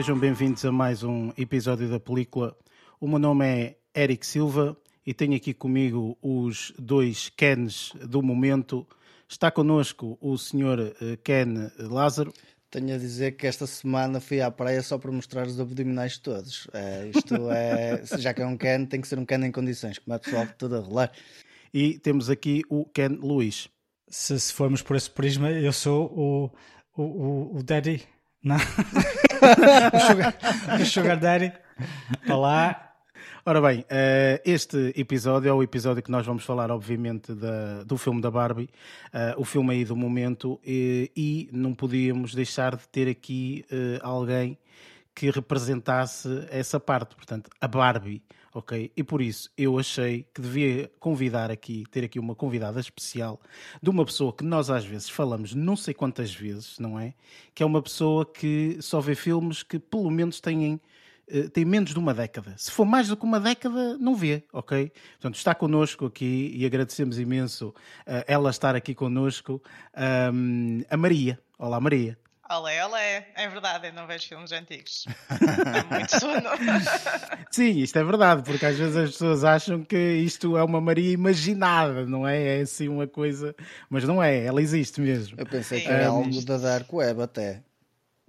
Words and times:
sejam 0.00 0.18
bem-vindos 0.18 0.64
a 0.64 0.72
mais 0.72 1.02
um 1.02 1.30
episódio 1.36 1.86
da 1.86 2.00
película. 2.00 2.56
O 2.98 3.06
meu 3.06 3.18
nome 3.18 3.44
é 3.44 3.76
Eric 3.94 4.26
Silva 4.26 4.74
e 5.04 5.12
tenho 5.12 5.36
aqui 5.36 5.52
comigo 5.52 6.16
os 6.22 6.72
dois 6.78 7.28
Kens 7.28 7.92
do 8.08 8.22
momento. 8.22 8.86
Está 9.28 9.50
connosco 9.50 10.16
o 10.18 10.38
Sr. 10.38 10.96
eh, 11.02 11.18
Ken 11.22 11.70
Lázaro. 11.78 12.32
Tenho 12.70 12.94
a 12.94 12.96
dizer 12.96 13.32
que 13.32 13.46
esta 13.46 13.66
semana 13.66 14.20
fui 14.20 14.40
à 14.40 14.50
praia 14.50 14.82
só 14.82 14.96
para 14.96 15.12
mostrar 15.12 15.46
os 15.46 15.60
abdominais 15.60 16.16
todos. 16.16 16.66
É, 16.72 17.10
isto 17.14 17.50
é, 17.50 18.02
já 18.18 18.32
que 18.32 18.40
é 18.40 18.46
um 18.46 18.56
can, 18.56 18.86
tem 18.86 19.02
que 19.02 19.06
ser 19.06 19.18
um 19.18 19.26
can 19.26 19.44
em 19.46 19.52
condições, 19.52 19.98
como 19.98 20.16
é 20.16 20.18
pessoal 20.18 20.48
todo 20.56 20.76
a 20.76 20.80
rolar. 20.80 21.12
E 21.74 21.98
temos 21.98 22.30
aqui 22.30 22.62
o 22.70 22.86
Ken 22.86 23.18
Luís. 23.20 23.68
Se, 24.08 24.40
se 24.40 24.50
formos 24.50 24.80
por 24.80 24.96
esse 24.96 25.10
prisma, 25.10 25.50
eu 25.50 25.74
sou 25.74 26.06
o, 26.06 26.50
o, 26.96 27.02
o, 27.02 27.56
o 27.58 27.62
Daddy. 27.62 28.02
Não. 28.42 28.56
o, 29.56 30.00
sugar, 30.00 30.36
o 30.80 30.84
Sugar 30.86 31.18
Daddy. 31.18 31.52
Olá. 32.28 32.86
Ora 33.44 33.60
bem, 33.60 33.84
eh, 33.88 34.40
este 34.44 34.92
episódio 34.96 35.48
é 35.48 35.52
o 35.52 35.62
episódio 35.62 36.02
que 36.02 36.10
nós 36.10 36.26
vamos 36.26 36.44
falar, 36.44 36.70
obviamente, 36.70 37.32
da- 37.34 37.82
do 37.84 37.96
filme 37.96 38.20
da 38.20 38.30
Barbie, 38.30 38.68
eh, 39.12 39.34
o 39.36 39.44
filme 39.44 39.72
aí 39.72 39.84
do 39.84 39.96
momento, 39.96 40.60
e, 40.64 41.10
e 41.16 41.48
não 41.50 41.74
podíamos 41.74 42.34
deixar 42.34 42.76
de 42.76 42.86
ter 42.88 43.08
aqui 43.08 43.64
eh, 43.72 43.98
alguém 44.02 44.58
que 45.14 45.30
representasse 45.30 46.46
essa 46.50 46.78
parte, 46.78 47.16
portanto, 47.16 47.50
a 47.60 47.66
Barbie, 47.66 48.22
ok? 48.54 48.90
E 48.96 49.02
por 49.02 49.20
isso 49.22 49.50
eu 49.56 49.78
achei 49.78 50.26
que 50.34 50.40
devia 50.40 50.90
convidar 50.98 51.50
aqui, 51.50 51.84
ter 51.90 52.04
aqui 52.04 52.18
uma 52.18 52.34
convidada 52.34 52.80
especial 52.80 53.40
de 53.82 53.90
uma 53.90 54.04
pessoa 54.04 54.32
que 54.32 54.44
nós 54.44 54.70
às 54.70 54.84
vezes 54.84 55.08
falamos 55.08 55.54
não 55.54 55.76
sei 55.76 55.94
quantas 55.94 56.34
vezes, 56.34 56.78
não 56.78 56.98
é? 56.98 57.14
Que 57.54 57.62
é 57.62 57.66
uma 57.66 57.82
pessoa 57.82 58.24
que 58.26 58.78
só 58.80 59.00
vê 59.00 59.14
filmes 59.14 59.62
que 59.62 59.78
pelo 59.78 60.10
menos 60.10 60.40
têm 60.40 60.80
eh, 61.28 61.48
tem 61.48 61.64
menos 61.64 61.92
de 61.92 61.98
uma 61.98 62.12
década. 62.12 62.54
Se 62.56 62.70
for 62.70 62.84
mais 62.84 63.08
do 63.08 63.16
que 63.16 63.24
uma 63.24 63.38
década, 63.38 63.96
não 63.98 64.14
vê, 64.16 64.44
ok? 64.52 64.92
Portanto, 65.12 65.36
está 65.36 65.54
connosco 65.54 66.06
aqui 66.06 66.52
e 66.54 66.66
agradecemos 66.66 67.18
imenso 67.18 67.72
eh, 68.04 68.24
ela 68.26 68.50
estar 68.50 68.74
aqui 68.74 68.94
connosco, 68.94 69.62
a 70.90 70.96
Maria. 70.96 71.38
Olá, 71.58 71.80
Maria. 71.80 72.18
Olé, 72.50 72.84
olé. 72.84 73.28
É 73.36 73.48
verdade, 73.48 73.86
eu 73.86 73.92
não 73.92 74.08
vejo 74.08 74.26
filmes 74.26 74.50
antigos. 74.50 75.04
É 75.70 75.94
muito 75.94 76.18
sono. 76.18 76.50
Sim, 77.50 77.78
isto 77.78 77.96
é 77.96 78.02
verdade, 78.02 78.42
porque 78.42 78.66
às 78.66 78.76
vezes 78.76 78.96
as 78.96 79.10
pessoas 79.12 79.44
acham 79.44 79.84
que 79.84 79.96
isto 79.96 80.56
é 80.56 80.64
uma 80.64 80.80
Maria 80.80 81.12
imaginada, 81.12 82.04
não 82.06 82.26
é? 82.26 82.58
É 82.58 82.60
assim 82.62 82.88
uma 82.88 83.06
coisa, 83.06 83.54
mas 83.88 84.02
não 84.02 84.20
é, 84.20 84.44
ela 84.44 84.60
existe 84.60 85.00
mesmo. 85.00 85.38
Eu 85.38 85.46
pensei 85.46 85.80
que 85.80 85.86
Sim. 85.86 85.92
era 85.92 86.12
Um, 86.12 86.16
algo 86.24 86.40
da 86.44 86.56
Dark 86.58 86.92
Web 86.92 87.22
até. 87.22 87.62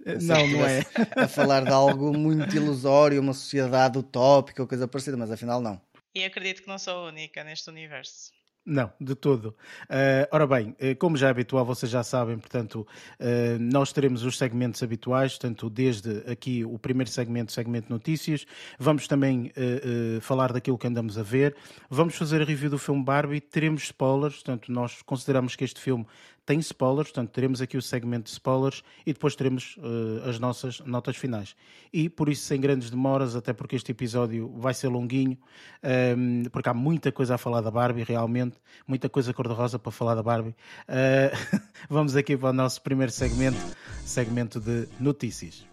Eh, 0.04 0.12
Pensei 0.14 0.28
Não, 0.28 0.46
que 0.46 0.52
não 0.52 0.66
é. 0.66 0.80
A 1.16 1.26
falar 1.26 1.64
de 1.64 1.72
algo 1.72 2.12
muito 2.16 2.54
ilusório, 2.54 3.20
uma 3.20 3.34
sociedade 3.34 3.98
utópica 3.98 4.62
ou 4.62 4.68
coisa 4.68 4.86
parecida, 4.86 5.16
mas 5.16 5.32
afinal 5.32 5.60
não. 5.60 5.80
E 6.14 6.24
acredito 6.24 6.62
que 6.62 6.68
não 6.68 6.78
sou 6.78 7.06
a 7.06 7.08
única 7.08 7.42
neste 7.42 7.68
universo. 7.68 8.30
Não, 8.64 8.92
de 9.00 9.16
todo. 9.16 9.56
Eh, 9.90 10.28
ora 10.30 10.46
bem, 10.46 10.76
eh, 10.78 10.94
como 10.94 11.16
já 11.16 11.26
é 11.26 11.30
habitual, 11.30 11.64
vocês 11.64 11.90
já 11.90 12.04
sabem, 12.04 12.38
portanto, 12.38 12.86
eh, 13.18 13.58
nós 13.58 13.92
teremos 13.92 14.22
os 14.22 14.38
segmentos 14.38 14.80
habituais, 14.84 15.32
portanto, 15.32 15.68
desde 15.68 16.18
aqui 16.30 16.64
o 16.64 16.78
primeiro 16.78 17.10
segmento, 17.10 17.50
segmento 17.50 17.92
notícias, 17.92 18.46
vamos 18.78 19.08
também 19.08 19.50
eh, 19.56 20.20
falar 20.20 20.52
daquilo 20.52 20.78
que 20.78 20.86
andamos 20.86 21.18
a 21.18 21.24
ver, 21.24 21.56
vamos 21.90 22.14
fazer 22.14 22.40
a 22.40 22.44
review 22.44 22.70
do 22.70 22.78
filme 22.78 23.02
Barbie, 23.02 23.40
teremos 23.40 23.82
spoilers, 23.82 24.34
portanto, 24.34 24.70
nós 24.70 25.02
consideramos 25.02 25.56
que 25.56 25.64
este 25.64 25.80
filme 25.80 26.06
tem 26.44 26.58
spoilers, 26.58 27.08
portanto, 27.10 27.30
teremos 27.30 27.60
aqui 27.60 27.76
o 27.76 27.82
segmento 27.82 28.24
de 28.24 28.30
spoilers 28.30 28.82
e 29.06 29.12
depois 29.12 29.36
teremos 29.36 29.76
eh, 29.78 30.28
as 30.28 30.38
nossas 30.38 30.80
notas 30.80 31.16
finais. 31.16 31.54
E 31.92 32.08
por 32.08 32.28
isso, 32.28 32.42
sem 32.42 32.60
grandes 32.60 32.90
demoras, 32.90 33.36
até 33.36 33.52
porque 33.52 33.76
este 33.76 33.92
episódio 33.92 34.52
vai 34.56 34.74
ser 34.74 34.88
longuinho, 34.88 35.38
ehm, 35.82 36.44
porque 36.50 36.68
há 36.68 36.74
muita 36.74 37.12
coisa 37.12 37.36
a 37.36 37.38
falar 37.38 37.60
da 37.60 37.70
Barbie, 37.70 38.02
realmente, 38.02 38.56
muita 38.86 39.08
coisa 39.08 39.32
cor-de-rosa 39.32 39.78
para 39.78 39.92
falar 39.92 40.14
da 40.14 40.22
Barbie. 40.22 40.54
Eh, 40.88 41.32
vamos 41.88 42.16
aqui 42.16 42.36
para 42.36 42.50
o 42.50 42.52
nosso 42.52 42.82
primeiro 42.82 43.12
segmento, 43.12 43.60
segmento 44.04 44.60
de 44.60 44.88
notícias. 44.98 45.71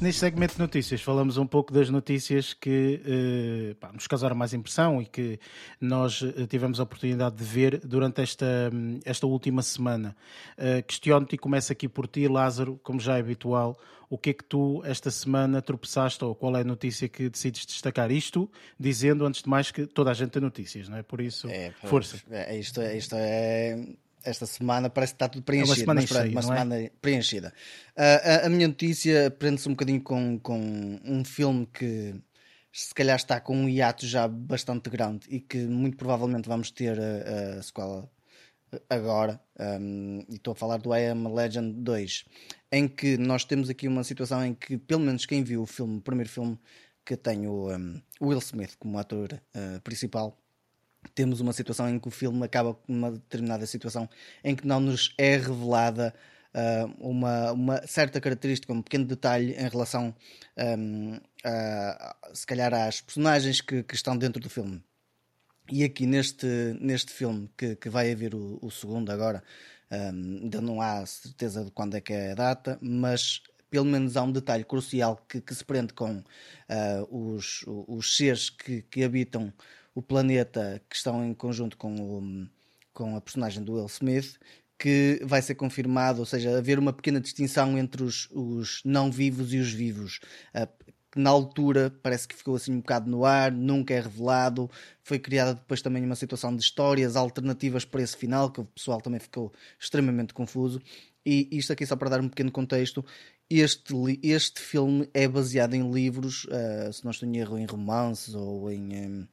Neste 0.00 0.20
segmento 0.20 0.54
de 0.54 0.60
notícias, 0.60 1.02
falamos 1.02 1.36
um 1.36 1.46
pouco 1.46 1.74
das 1.74 1.90
notícias 1.90 2.54
que 2.54 3.02
eh, 3.04 3.74
pá, 3.78 3.92
nos 3.92 4.06
causaram 4.06 4.34
mais 4.34 4.54
impressão 4.54 5.02
e 5.02 5.04
que 5.04 5.38
nós 5.78 6.22
eh, 6.22 6.46
tivemos 6.46 6.80
a 6.80 6.84
oportunidade 6.84 7.36
de 7.36 7.44
ver 7.44 7.78
durante 7.80 8.22
esta, 8.22 8.70
esta 9.04 9.26
última 9.26 9.60
semana. 9.60 10.16
Eh, 10.56 10.80
Questiono-te 10.80 11.34
e 11.34 11.38
começo 11.38 11.70
aqui 11.70 11.86
por 11.86 12.06
ti, 12.08 12.26
Lázaro, 12.28 12.80
como 12.82 12.98
já 12.98 13.18
é 13.18 13.20
habitual. 13.20 13.78
O 14.08 14.16
que 14.16 14.30
é 14.30 14.32
que 14.32 14.42
tu, 14.42 14.80
esta 14.86 15.10
semana, 15.10 15.60
tropeçaste 15.60 16.24
ou 16.24 16.34
qual 16.34 16.56
é 16.56 16.62
a 16.62 16.64
notícia 16.64 17.06
que 17.06 17.28
decides 17.28 17.66
destacar? 17.66 18.10
Isto 18.10 18.50
dizendo, 18.78 19.26
antes 19.26 19.42
de 19.42 19.50
mais, 19.50 19.70
que 19.70 19.86
toda 19.86 20.10
a 20.10 20.14
gente 20.14 20.30
tem 20.30 20.40
notícias, 20.40 20.88
não 20.88 20.96
é? 20.96 21.02
Por 21.02 21.20
isso, 21.20 21.46
É, 21.46 21.72
força. 21.84 22.18
É, 22.30 22.56
isto, 22.58 22.80
é- 22.80 22.96
isto 22.96 23.14
é. 23.18 23.86
Esta 24.24 24.46
semana 24.46 24.90
parece 24.90 25.12
que 25.12 25.16
está 25.16 25.28
tudo 25.28 25.42
preenchido. 25.42 25.80
semana 25.80 26.00
mas 26.00 26.10
pronto, 26.10 26.22
cheia, 26.22 26.32
uma 26.32 26.40
é? 26.40 26.42
semana 26.42 26.90
preenchida. 27.00 27.52
Ah, 27.96 28.42
a, 28.42 28.46
a 28.46 28.48
minha 28.48 28.68
notícia 28.68 29.30
prende-se 29.30 29.68
um 29.68 29.72
bocadinho 29.72 30.02
com, 30.02 30.38
com 30.38 31.00
um 31.04 31.24
filme 31.24 31.66
que 31.66 32.14
se 32.72 32.94
calhar 32.94 33.16
está 33.16 33.40
com 33.40 33.56
um 33.56 33.68
hiato 33.68 34.06
já 34.06 34.28
bastante 34.28 34.88
grande 34.90 35.26
e 35.28 35.40
que 35.40 35.58
muito 35.58 35.96
provavelmente 35.96 36.48
vamos 36.48 36.70
ter 36.70 36.98
a, 36.98 37.58
a 37.58 37.62
sequela 37.62 38.08
agora. 38.88 39.40
Um, 39.58 40.24
e 40.28 40.36
estou 40.36 40.52
a 40.52 40.54
falar 40.54 40.78
do 40.78 40.94
I 40.94 41.06
Am 41.06 41.34
Legend 41.34 41.72
2, 41.82 42.24
em 42.72 42.88
que 42.88 43.16
nós 43.16 43.44
temos 43.44 43.68
aqui 43.68 43.88
uma 43.88 44.04
situação 44.04 44.44
em 44.44 44.54
que, 44.54 44.78
pelo 44.78 45.00
menos 45.00 45.26
quem 45.26 45.42
viu 45.42 45.62
o 45.62 45.66
filme, 45.66 45.98
o 45.98 46.00
primeiro 46.00 46.30
filme 46.30 46.58
que 47.04 47.16
tem 47.16 47.46
o 47.46 47.74
um, 47.74 48.00
Will 48.20 48.38
Smith 48.38 48.76
como 48.78 48.98
ator 48.98 49.40
ah, 49.54 49.80
principal, 49.82 50.39
temos 51.14 51.40
uma 51.40 51.52
situação 51.52 51.88
em 51.88 51.98
que 51.98 52.08
o 52.08 52.10
filme 52.10 52.44
acaba 52.44 52.74
com 52.74 52.92
uma 52.92 53.10
determinada 53.12 53.66
situação 53.66 54.08
em 54.44 54.54
que 54.54 54.66
não 54.66 54.80
nos 54.80 55.14
é 55.18 55.36
revelada 55.36 56.14
ah, 56.54 56.86
uma, 56.98 57.52
uma 57.52 57.86
certa 57.86 58.20
característica, 58.20 58.72
um 58.72 58.82
pequeno 58.82 59.04
detalhe 59.04 59.52
em 59.54 59.68
relação 59.68 60.14
ahm, 60.56 61.18
a- 61.44 62.16
se 62.34 62.46
calhar 62.46 62.72
às 62.74 63.00
personagens 63.00 63.60
que, 63.60 63.82
que 63.82 63.94
estão 63.94 64.16
dentro 64.16 64.40
do 64.42 64.50
filme. 64.50 64.82
E 65.70 65.84
aqui 65.84 66.04
neste, 66.06 66.46
neste 66.80 67.12
filme 67.12 67.48
que, 67.56 67.76
que 67.76 67.88
vai 67.88 68.10
haver 68.12 68.34
o, 68.34 68.58
o 68.60 68.70
segundo 68.70 69.10
agora, 69.10 69.42
ahm, 69.90 70.40
ainda 70.42 70.60
não 70.60 70.80
há 70.80 71.04
certeza 71.06 71.64
de 71.64 71.70
quando 71.70 71.96
é 71.96 72.00
que 72.00 72.12
é 72.12 72.32
a 72.32 72.34
data, 72.34 72.78
mas 72.82 73.42
pelo 73.70 73.84
menos 73.84 74.16
há 74.16 74.22
um 74.24 74.32
detalhe 74.32 74.64
crucial 74.64 75.16
que, 75.28 75.40
que 75.40 75.54
se 75.54 75.64
prende 75.64 75.92
com 75.94 76.22
ah, 76.68 77.06
os, 77.10 77.64
os 77.66 78.16
seres 78.16 78.50
que, 78.50 78.82
que 78.82 79.04
habitam 79.04 79.52
o 79.94 80.02
planeta 80.02 80.82
que 80.88 80.96
estão 80.96 81.24
em 81.24 81.34
conjunto 81.34 81.76
com, 81.76 81.94
o, 81.94 82.48
com 82.92 83.16
a 83.16 83.20
personagem 83.20 83.62
do 83.62 83.74
Will 83.74 83.86
Smith, 83.86 84.38
que 84.78 85.20
vai 85.24 85.42
ser 85.42 85.56
confirmado, 85.56 86.20
ou 86.20 86.26
seja, 86.26 86.56
haver 86.56 86.78
uma 86.78 86.92
pequena 86.92 87.20
distinção 87.20 87.76
entre 87.76 88.02
os, 88.02 88.28
os 88.30 88.80
não 88.84 89.10
vivos 89.12 89.52
e 89.52 89.58
os 89.58 89.70
vivos. 89.70 90.20
Que 91.12 91.18
na 91.18 91.28
altura 91.28 91.92
parece 92.02 92.26
que 92.26 92.36
ficou 92.36 92.54
assim 92.54 92.72
um 92.72 92.80
bocado 92.80 93.10
no 93.10 93.24
ar, 93.24 93.52
nunca 93.52 93.92
é 93.92 94.00
revelado. 94.00 94.70
Foi 95.02 95.18
criada 95.18 95.54
depois 95.54 95.82
também 95.82 96.04
uma 96.04 96.14
situação 96.14 96.54
de 96.54 96.62
histórias 96.62 97.14
alternativas 97.16 97.84
para 97.84 98.00
esse 98.00 98.16
final, 98.16 98.50
que 98.50 98.60
o 98.60 98.64
pessoal 98.64 99.00
também 99.00 99.20
ficou 99.20 99.52
extremamente 99.78 100.32
confuso. 100.32 100.80
E 101.26 101.48
isto 101.52 101.72
aqui 101.72 101.84
só 101.84 101.96
para 101.96 102.10
dar 102.10 102.20
um 102.20 102.28
pequeno 102.28 102.50
contexto. 102.50 103.04
Este, 103.50 103.92
este 104.22 104.60
filme 104.60 105.10
é 105.12 105.28
baseado 105.28 105.74
em 105.74 105.90
livros, 105.90 106.46
ah, 106.50 106.92
se 106.92 107.04
não 107.04 107.10
estou 107.10 107.28
em 107.28 107.36
erro, 107.36 107.58
em 107.58 107.66
romances 107.66 108.34
ou 108.34 108.70
em, 108.70 109.28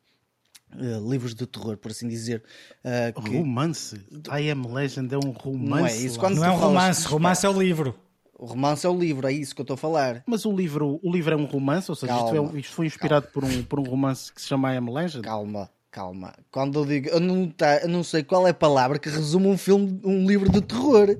eh, 0.74 1.00
livros 1.08 1.34
de 1.36 1.46
terror, 1.46 1.78
por 1.78 1.92
assim 1.92 2.08
dizer. 2.08 2.44
ah, 2.84 3.12
que- 3.22 3.38
Romance. 3.38 3.96
I 4.38 4.50
Am 4.50 4.68
Legend 4.74 5.14
é 5.14 5.18
um 5.18 5.32
romance. 5.32 5.70
Não 5.70 5.88
é 5.88 5.96
isso, 5.96 6.20
quando- 6.20 6.36
Não 6.36 6.46
é 6.46 6.50
um 6.52 6.56
tu 6.56 6.60
falas- 6.60 6.74
romance, 6.74 7.08
romance 7.08 7.46
é 7.46 7.50
o 7.50 7.60
livro. 7.62 7.96
O 8.40 8.46
romance 8.46 8.86
é 8.86 8.90
o 8.90 8.96
livro, 8.98 9.26
é 9.28 9.32
isso 9.34 9.56
que 9.56 9.62
eu 9.62 9.64
estou 9.64 9.74
a 9.74 9.78
falar. 9.78 10.22
Mas 10.28 10.46
o 10.46 10.52
livro, 10.56 11.00
o 11.02 11.12
livro 11.12 11.34
é 11.34 11.38
um 11.38 11.46
romance, 11.46 11.90
ou 11.90 11.96
seja, 11.96 12.14
isto, 12.16 12.30
é 12.30 12.34
Calma, 12.36 12.60
isto 12.60 12.74
foi 12.74 12.86
inspirado 12.86 13.28
por 13.34 13.44
um, 13.44 13.64
por 13.64 13.80
um 13.80 13.84
romance 13.84 14.32
que 14.32 14.40
se 14.40 14.48
chama 14.48 14.72
I 14.74 14.78
Am 14.78 14.92
Legend? 14.94 15.24
Calma, 15.24 15.72
calma. 15.90 16.34
Quando 16.52 16.78
eu 16.80 16.86
digo, 16.86 17.10
eu 17.10 17.20
não, 17.20 17.50
tá, 17.50 17.78
eu 17.80 17.90
não 17.90 18.04
sei 18.04 18.22
qual 18.24 18.46
é 18.46 18.52
a 18.52 18.54
palavra 18.54 19.00
que 19.00 19.10
resume 19.10 19.48
um 19.48 19.58
filme, 19.58 20.00
um 20.04 20.28
livro 20.28 20.52
de 20.52 20.62
terror. 20.62 21.18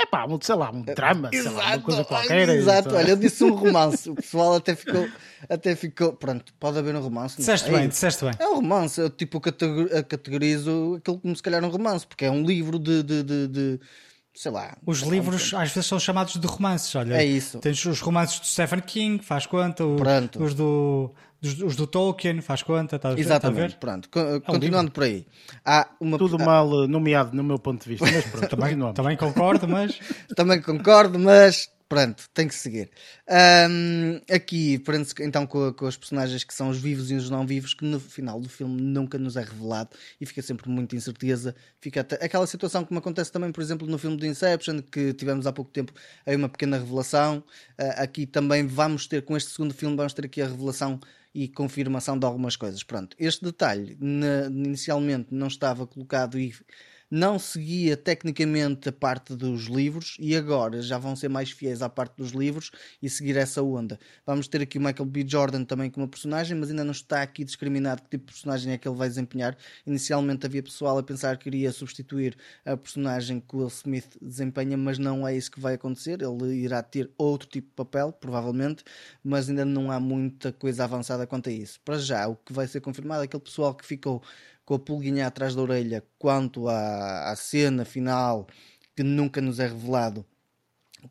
É 0.00 0.06
pá, 0.06 0.24
um, 0.26 0.38
sei 0.40 0.54
lá, 0.54 0.70
um 0.70 0.82
drama, 0.82 1.28
sei 1.32 1.42
lá, 1.42 1.70
uma 1.70 1.80
coisa 1.80 2.04
qualquer. 2.04 2.48
exato, 2.50 2.88
então. 2.88 2.98
olha, 2.98 3.10
eu 3.10 3.16
disse 3.16 3.42
um 3.42 3.50
romance. 3.56 4.08
O 4.08 4.14
pessoal 4.14 4.54
até 4.54 4.74
ficou, 4.76 5.08
até 5.48 5.74
ficou. 5.74 6.12
Pronto, 6.12 6.54
pode 6.60 6.78
haver 6.78 6.94
um 6.94 7.00
romance. 7.00 7.36
Disseste 7.36 7.68
bem, 7.70 7.88
disseste 7.88 8.24
bem. 8.24 8.32
É 8.38 8.46
um 8.46 8.54
romance, 8.56 9.00
eu 9.00 9.10
tipo 9.10 9.40
categorizo 10.08 10.96
aquilo 10.98 11.18
como 11.18 11.34
se 11.36 11.42
calhar 11.42 11.64
um 11.64 11.68
romance, 11.68 12.06
porque 12.06 12.24
é 12.24 12.30
um 12.30 12.44
livro 12.44 12.78
de, 12.78 13.02
de, 13.02 13.22
de, 13.22 13.48
de, 13.48 13.80
sei 14.34 14.52
lá. 14.52 14.76
Os 14.86 15.00
livros 15.00 15.52
às 15.54 15.72
vezes 15.72 15.86
são 15.86 15.98
chamados 15.98 16.34
de 16.36 16.46
romances. 16.46 16.94
Olha, 16.94 17.14
É 17.14 17.24
isso. 17.24 17.58
Tens 17.58 17.84
os 17.84 18.00
romances 18.00 18.38
do 18.40 18.46
Stephen 18.46 18.80
King, 18.80 19.24
faz 19.24 19.46
conta. 19.46 19.84
o- 19.84 19.96
Pronto. 19.96 20.42
Os 20.42 20.54
do, 20.54 21.12
dos- 21.40 21.60
os 21.62 21.76
do 21.76 21.86
Tolkien, 21.86 22.40
faz 22.40 22.62
conta. 22.62 22.96
Estás 22.96 23.12
a 23.12 23.16
ver? 23.16 23.20
Exatamente, 23.22 23.60
a 23.60 23.66
ver? 23.68 23.76
pronto. 23.78 24.08
Co- 24.10 24.40
Continuando 24.40 24.90
por 24.90 25.04
aí. 25.04 25.26
Há 25.64 25.88
uma 26.00 26.18
Tudo 26.18 26.38
mal 26.38 26.84
eh, 26.84 26.86
nomeado 26.86 27.36
no 27.36 27.42
meu 27.44 27.58
ponto 27.58 27.82
de 27.84 27.88
vista, 27.90 28.06
mas 28.10 28.24
pronto, 28.26 28.48
Também, 28.48 28.76
também 28.94 29.16
concordo, 29.16 29.66
mas 29.68 29.98
Também 30.36 30.60
concordo, 30.60 31.18
mas 31.18 31.70
pronto, 31.88 32.24
tem 32.34 32.46
que 32.46 32.54
seguir. 32.54 32.90
Ahm, 33.26 34.20
aqui 34.30 34.78
prende-se 34.78 35.14
então 35.20 35.46
com, 35.46 35.72
com 35.72 35.86
os 35.86 35.96
personagens 35.96 36.44
que 36.44 36.52
são 36.52 36.68
os 36.68 36.78
vivos 36.78 37.10
e 37.10 37.14
os 37.14 37.30
não 37.30 37.46
vivos, 37.46 37.72
que 37.72 37.84
no 37.84 37.98
final 37.98 38.38
do 38.40 38.48
filme 38.48 38.80
nunca 38.80 39.16
nos 39.18 39.36
é 39.36 39.42
revelado 39.42 39.90
e 40.20 40.26
fica 40.26 40.42
sempre 40.42 40.68
muita 40.68 40.96
incerteza. 40.96 41.54
Fica 41.80 42.00
até- 42.02 42.22
aquela 42.24 42.46
situação 42.46 42.84
que 42.84 42.92
me 42.92 42.98
acontece 42.98 43.30
também, 43.32 43.50
por 43.52 43.62
exemplo, 43.62 43.86
no 43.88 43.96
filme 43.96 44.16
do 44.16 44.26
Inception, 44.26 44.80
que 44.82 45.14
tivemos 45.14 45.46
há 45.46 45.52
pouco 45.52 45.70
tempo 45.70 45.92
aí 46.26 46.36
uma 46.36 46.48
pequena 46.48 46.76
revelação. 46.78 47.42
Ah, 47.78 48.02
aqui 48.02 48.26
também 48.26 48.66
vamos 48.66 49.06
ter, 49.06 49.22
com 49.22 49.36
este 49.36 49.50
segundo 49.50 49.72
filme, 49.72 49.96
vamos 49.96 50.12
ter 50.12 50.26
aqui 50.26 50.42
a 50.42 50.46
revelação 50.48 51.00
e 51.34 51.48
confirmação 51.48 52.18
de 52.18 52.26
algumas 52.26 52.56
coisas. 52.56 52.82
Pronto, 52.82 53.16
este 53.18 53.44
detalhe 53.44 53.98
inicialmente 54.50 55.28
não 55.32 55.46
estava 55.46 55.86
colocado 55.86 56.38
e 56.38 56.54
não 57.10 57.38
seguia 57.38 57.96
tecnicamente 57.96 58.88
a 58.88 58.92
parte 58.92 59.34
dos 59.34 59.64
livros 59.64 60.16
e 60.20 60.36
agora 60.36 60.82
já 60.82 60.98
vão 60.98 61.16
ser 61.16 61.28
mais 61.28 61.50
fiéis 61.50 61.80
à 61.80 61.88
parte 61.88 62.16
dos 62.16 62.32
livros 62.32 62.70
e 63.02 63.08
seguir 63.08 63.36
essa 63.36 63.62
onda. 63.62 63.98
Vamos 64.26 64.46
ter 64.46 64.60
aqui 64.60 64.76
o 64.78 64.80
Michael 64.80 65.06
B. 65.06 65.24
Jordan 65.26 65.64
também 65.64 65.90
como 65.90 66.06
personagem, 66.06 66.56
mas 66.56 66.70
ainda 66.70 66.84
não 66.84 66.92
está 66.92 67.22
aqui 67.22 67.44
discriminado 67.44 68.02
que 68.02 68.10
tipo 68.10 68.26
de 68.26 68.32
personagem 68.32 68.72
é 68.72 68.78
que 68.78 68.86
ele 68.86 68.96
vai 68.96 69.08
desempenhar. 69.08 69.56
Inicialmente 69.86 70.44
havia 70.44 70.62
pessoal 70.62 70.98
a 70.98 71.02
pensar 71.02 71.38
que 71.38 71.48
iria 71.48 71.72
substituir 71.72 72.36
a 72.64 72.76
personagem 72.76 73.40
que 73.40 73.56
Will 73.56 73.68
Smith 73.68 74.16
desempenha, 74.20 74.76
mas 74.76 74.98
não 74.98 75.26
é 75.26 75.34
isso 75.34 75.50
que 75.50 75.60
vai 75.60 75.74
acontecer. 75.74 76.20
Ele 76.20 76.56
irá 76.56 76.82
ter 76.82 77.10
outro 77.16 77.48
tipo 77.48 77.68
de 77.68 77.74
papel, 77.74 78.12
provavelmente, 78.12 78.84
mas 79.24 79.48
ainda 79.48 79.64
não 79.64 79.90
há 79.90 79.98
muita 79.98 80.52
coisa 80.52 80.84
avançada 80.84 81.26
quanto 81.26 81.48
a 81.48 81.52
isso. 81.52 81.80
Para 81.84 81.98
já, 81.98 82.28
o 82.28 82.36
que 82.36 82.52
vai 82.52 82.66
ser 82.66 82.80
confirmado 82.80 83.22
é 83.22 83.24
aquele 83.24 83.42
pessoal 83.42 83.74
que 83.74 83.86
ficou 83.86 84.22
com 84.68 84.74
a 84.74 84.78
pulguinha 84.78 85.26
atrás 85.26 85.54
da 85.54 85.62
orelha 85.62 86.04
quanto 86.18 86.68
à, 86.68 87.30
à 87.30 87.36
cena 87.36 87.86
final 87.86 88.46
que 88.94 89.02
nunca 89.02 89.40
nos 89.40 89.58
é 89.58 89.66
revelado 89.66 90.26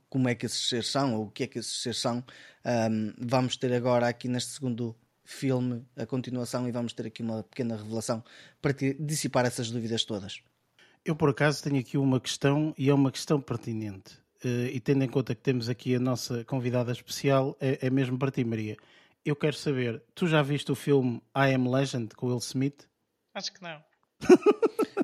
como 0.08 0.30
é 0.30 0.36
que 0.36 0.46
esses 0.46 0.70
seres 0.70 0.86
são 0.90 1.16
ou 1.16 1.26
o 1.26 1.32
que 1.32 1.42
é 1.42 1.48
que 1.48 1.58
esses 1.58 1.82
seres 1.82 1.98
são. 1.98 2.24
Ahm, 2.64 3.16
vamos 3.18 3.58
ter 3.58 3.74
agora 3.74 4.08
aqui 4.08 4.28
neste 4.28 4.52
segundo 4.52 4.96
filme 5.26 5.84
a 5.96 6.06
continuação 6.06 6.68
e 6.68 6.72
vamos 6.72 6.94
ter 6.94 7.08
aqui 7.08 7.24
uma 7.24 7.42
pequena 7.42 7.76
revelação 7.76 8.24
para 8.62 8.76
dissipar 9.00 9.44
essas 9.44 9.72
dúvidas 9.72 10.06
todas. 10.06 10.40
Eu, 11.04 11.16
por 11.16 11.30
acaso, 11.30 11.64
tenho 11.64 11.80
aqui 11.80 11.98
uma 11.98 12.20
questão 12.20 12.76
e 12.78 12.92
é 12.92 12.94
uma 12.94 13.12
questão 13.12 13.42
pertinente. 13.42 14.20
Eh, 14.44 14.70
e 14.74 14.80
tendo 14.80 15.04
em 15.04 15.10
conta 15.10 15.34
que 15.34 15.42
temos 15.42 15.68
aqui 15.68 15.96
a 15.96 16.00
nossa 16.00 16.44
convidada 16.44 16.92
especial, 16.92 17.58
é, 17.60 17.88
é 17.88 17.90
mesmo 17.90 18.20
para 18.20 18.30
ti, 18.30 18.44
Maria. 18.44 18.78
Eu 19.26 19.36
quero 19.36 19.56
saber, 19.56 20.04
tu 20.14 20.28
já 20.28 20.44
viste 20.44 20.72
o 20.72 20.76
filme 20.76 21.24
I 21.36 21.56
Am 21.56 21.68
Legend 21.68 22.14
com 22.16 22.28
Will 22.28 22.38
Smith? 22.38 22.86
Acho 23.38 23.54
que 23.54 23.62
não. 23.62 23.80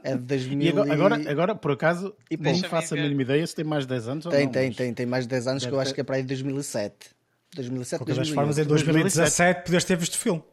É 0.03 0.15
de 0.15 0.23
2000 0.23 0.65
E 0.65 0.69
agora, 0.69 0.93
agora, 0.93 1.31
agora, 1.31 1.55
por 1.55 1.71
acaso, 1.71 2.15
E 2.31 2.35
nem 2.35 2.53
Deixa-me 2.53 2.69
faço 2.69 2.95
a 2.95 2.97
mínima 2.97 3.21
ideia 3.21 3.45
se 3.45 3.53
tem 3.55 3.63
mais 3.63 3.83
de 3.83 3.89
10 3.89 4.07
anos 4.07 4.25
ou 4.25 4.31
Tem, 4.31 4.45
não. 4.45 4.51
tem, 4.51 4.67
mas- 4.69 4.77
tem, 4.77 4.93
tem 4.93 5.05
mais 5.05 5.25
de 5.25 5.29
10 5.29 5.47
anos 5.47 5.63
que 5.63 5.69
eu 5.69 5.73
Deve 5.73 5.81
acho 5.83 5.91
ter- 5.91 5.95
que 5.95 6.01
é 6.01 6.03
para 6.03 6.15
aí 6.15 6.21
de 6.23 6.27
2007. 6.29 7.11
2007, 7.55 7.91
de 7.91 7.97
qualquer 7.99 8.15
das 8.15 8.27
2008. 8.29 8.35
formas, 8.35 8.57
em 8.57 8.65
2017 8.67 9.63
podias 9.65 9.83
ter 9.83 9.95
visto 9.97 10.15
o 10.15 10.17
filme. 10.17 10.43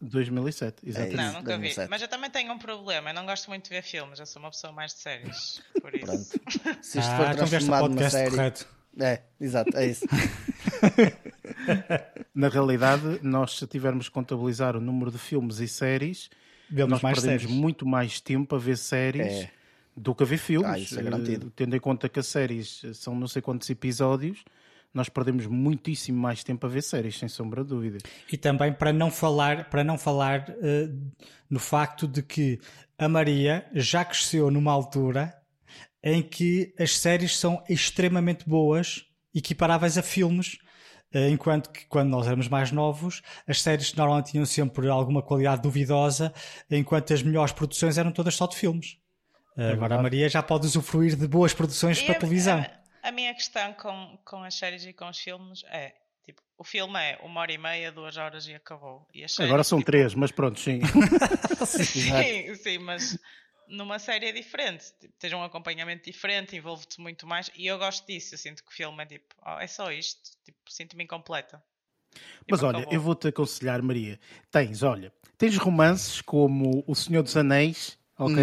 2007, 0.00 0.76
exatamente. 0.88 1.14
isso. 1.14 1.22
Não, 1.22 1.32
nunca 1.40 1.52
vi. 1.52 1.58
2007. 1.58 1.90
Mas 1.90 2.02
eu 2.02 2.08
também 2.08 2.30
tenho 2.30 2.52
um 2.52 2.58
problema. 2.58 3.10
Eu 3.10 3.14
não 3.14 3.26
gosto 3.26 3.48
muito 3.48 3.64
de 3.64 3.70
ver 3.70 3.82
filmes. 3.82 4.18
Eu 4.18 4.26
sou 4.26 4.40
uma 4.42 4.50
pessoa 4.50 4.72
mais 4.72 4.92
de 4.94 5.00
séries. 5.00 5.62
Por 5.80 5.94
isso. 5.94 6.06
Pronto. 6.06 6.22
Se 6.82 6.98
isto 6.98 7.10
ah, 7.10 7.16
for 7.16 7.26
então 7.32 7.46
transformado 7.46 7.88
numa 7.90 8.10
série. 8.10 8.30
correto. 8.30 8.66
É, 8.98 9.20
exato, 9.38 9.76
é 9.76 9.86
isso. 9.88 10.06
Na 12.34 12.48
realidade, 12.48 13.20
nós 13.22 13.56
se 13.58 13.66
tivermos 13.66 14.08
que 14.08 14.14
contabilizar 14.14 14.76
o 14.76 14.80
número 14.80 15.10
de 15.10 15.18
filmes 15.18 15.58
e 15.60 15.68
séries, 15.68 16.28
Vemos 16.70 16.90
nós 16.92 17.02
mais 17.02 17.18
perdemos 17.18 17.42
séries. 17.42 17.56
muito 17.56 17.86
mais 17.86 18.20
tempo 18.20 18.54
a 18.54 18.58
ver 18.58 18.76
séries 18.76 19.26
É. 19.44 19.50
do 19.96 20.14
que 20.14 20.22
a 20.22 20.26
ver 20.26 20.38
filmes. 20.38 20.70
Ah, 20.70 20.78
isso 20.78 20.98
é 20.98 21.02
garantido. 21.02 21.46
Eh, 21.46 21.50
tendo 21.54 21.76
em 21.76 21.80
conta 21.80 22.08
que 22.08 22.18
as 22.18 22.26
séries 22.26 22.82
são 22.94 23.14
não 23.14 23.26
sei 23.28 23.40
quantos 23.42 23.68
episódios, 23.70 24.44
nós 24.92 25.08
perdemos 25.08 25.46
muitíssimo 25.46 26.18
mais 26.18 26.42
tempo 26.42 26.64
a 26.66 26.68
ver 26.68 26.82
séries, 26.82 27.18
sem 27.18 27.28
sombra 27.28 27.62
de 27.62 27.68
dúvida. 27.70 27.98
E 28.32 28.36
também 28.36 28.72
para 28.72 28.92
não 28.92 29.10
falar, 29.10 29.68
para 29.68 29.84
não 29.84 29.98
falar 29.98 30.46
eh, 30.62 30.88
no 31.50 31.58
facto 31.60 32.08
de 32.08 32.22
que 32.22 32.58
a 32.98 33.08
Maria 33.08 33.66
já 33.74 34.04
cresceu 34.04 34.50
numa 34.50 34.72
altura 34.72 35.34
em 36.02 36.22
que 36.22 36.72
as 36.78 36.96
séries 36.98 37.36
são 37.36 37.62
extremamente 37.68 38.48
boas, 38.48 39.04
equiparáveis 39.34 39.98
a 39.98 40.02
filmes, 40.02 40.56
enquanto 41.14 41.70
que 41.70 41.86
quando 41.86 42.08
nós 42.10 42.26
éramos 42.26 42.48
mais 42.48 42.70
novos, 42.72 43.22
as 43.46 43.62
séries 43.62 43.92
normalmente 43.94 44.32
tinham 44.32 44.44
sempre 44.46 44.88
alguma 44.88 45.22
qualidade 45.22 45.62
duvidosa, 45.62 46.32
enquanto 46.70 47.12
as 47.12 47.22
melhores 47.22 47.52
produções 47.52 47.96
eram 47.98 48.12
todas 48.12 48.34
só 48.34 48.46
de 48.46 48.56
filmes. 48.56 48.98
Eh, 49.56 49.72
Agora 49.72 49.94
a 49.96 50.02
Maria 50.02 50.28
já 50.28 50.42
pode 50.42 50.66
usufruir 50.66 51.16
de 51.16 51.26
boas 51.26 51.54
produções 51.54 51.98
E 52.00 52.04
para 52.04 52.16
a- 52.16 52.18
televisão. 52.18 52.58
A, 53.02 53.08
a 53.08 53.12
minha 53.12 53.32
questão 53.34 53.72
com, 53.74 54.18
com 54.24 54.42
as 54.42 54.54
séries 54.54 54.84
e 54.84 54.92
com 54.92 55.08
os 55.08 55.18
filmes 55.18 55.62
é: 55.68 55.94
tipo, 56.24 56.42
o 56.58 56.64
filme 56.64 56.98
é 56.98 57.18
uma 57.22 57.40
hora 57.40 57.52
e 57.52 57.56
meia, 57.58 57.90
duas 57.90 58.16
horas 58.18 58.46
e 58.48 58.54
acabou. 58.54 59.06
E 59.14 59.26
séries, 59.28 59.50
Agora 59.50 59.64
são 59.64 59.78
tipo, 59.78 59.90
três, 59.90 60.14
mas 60.14 60.30
pronto, 60.30 60.60
sim. 60.60 60.80
Sim, 61.66 62.54
sim, 62.56 62.78
mas 62.78 63.18
numa 63.68 63.98
série 63.98 64.26
é 64.26 64.32
diferente. 64.32 64.84
Tipo, 65.00 65.14
tens 65.18 65.32
um 65.32 65.42
acompanhamento 65.42 66.04
diferente, 66.10 66.56
envolve-te 66.56 67.00
muito 67.00 67.26
mais. 67.26 67.50
E 67.56 67.66
eu 67.66 67.78
gosto 67.78 68.06
disso. 68.06 68.34
Eu 68.34 68.38
sinto 68.38 68.62
que 68.64 68.70
o 68.70 68.74
filme 68.74 69.02
é 69.02 69.06
tipo, 69.06 69.34
oh, 69.44 69.58
é 69.58 69.66
só 69.66 69.90
isto. 69.92 70.30
Tipo, 70.44 70.58
sinto-me 70.68 71.04
incompleta. 71.04 71.62
Tipo, 72.12 72.22
Mas 72.50 72.62
olha, 72.62 72.78
acabou. 72.78 72.94
eu 72.94 73.00
vou-te 73.00 73.28
aconselhar, 73.28 73.82
Maria. 73.82 74.18
Tens, 74.50 74.82
olha, 74.82 75.12
tens 75.36 75.56
romances 75.56 76.20
como 76.22 76.82
O 76.86 76.94
Senhor 76.94 77.22
dos 77.22 77.36
Anéis, 77.36 77.98
ok? 78.18 78.34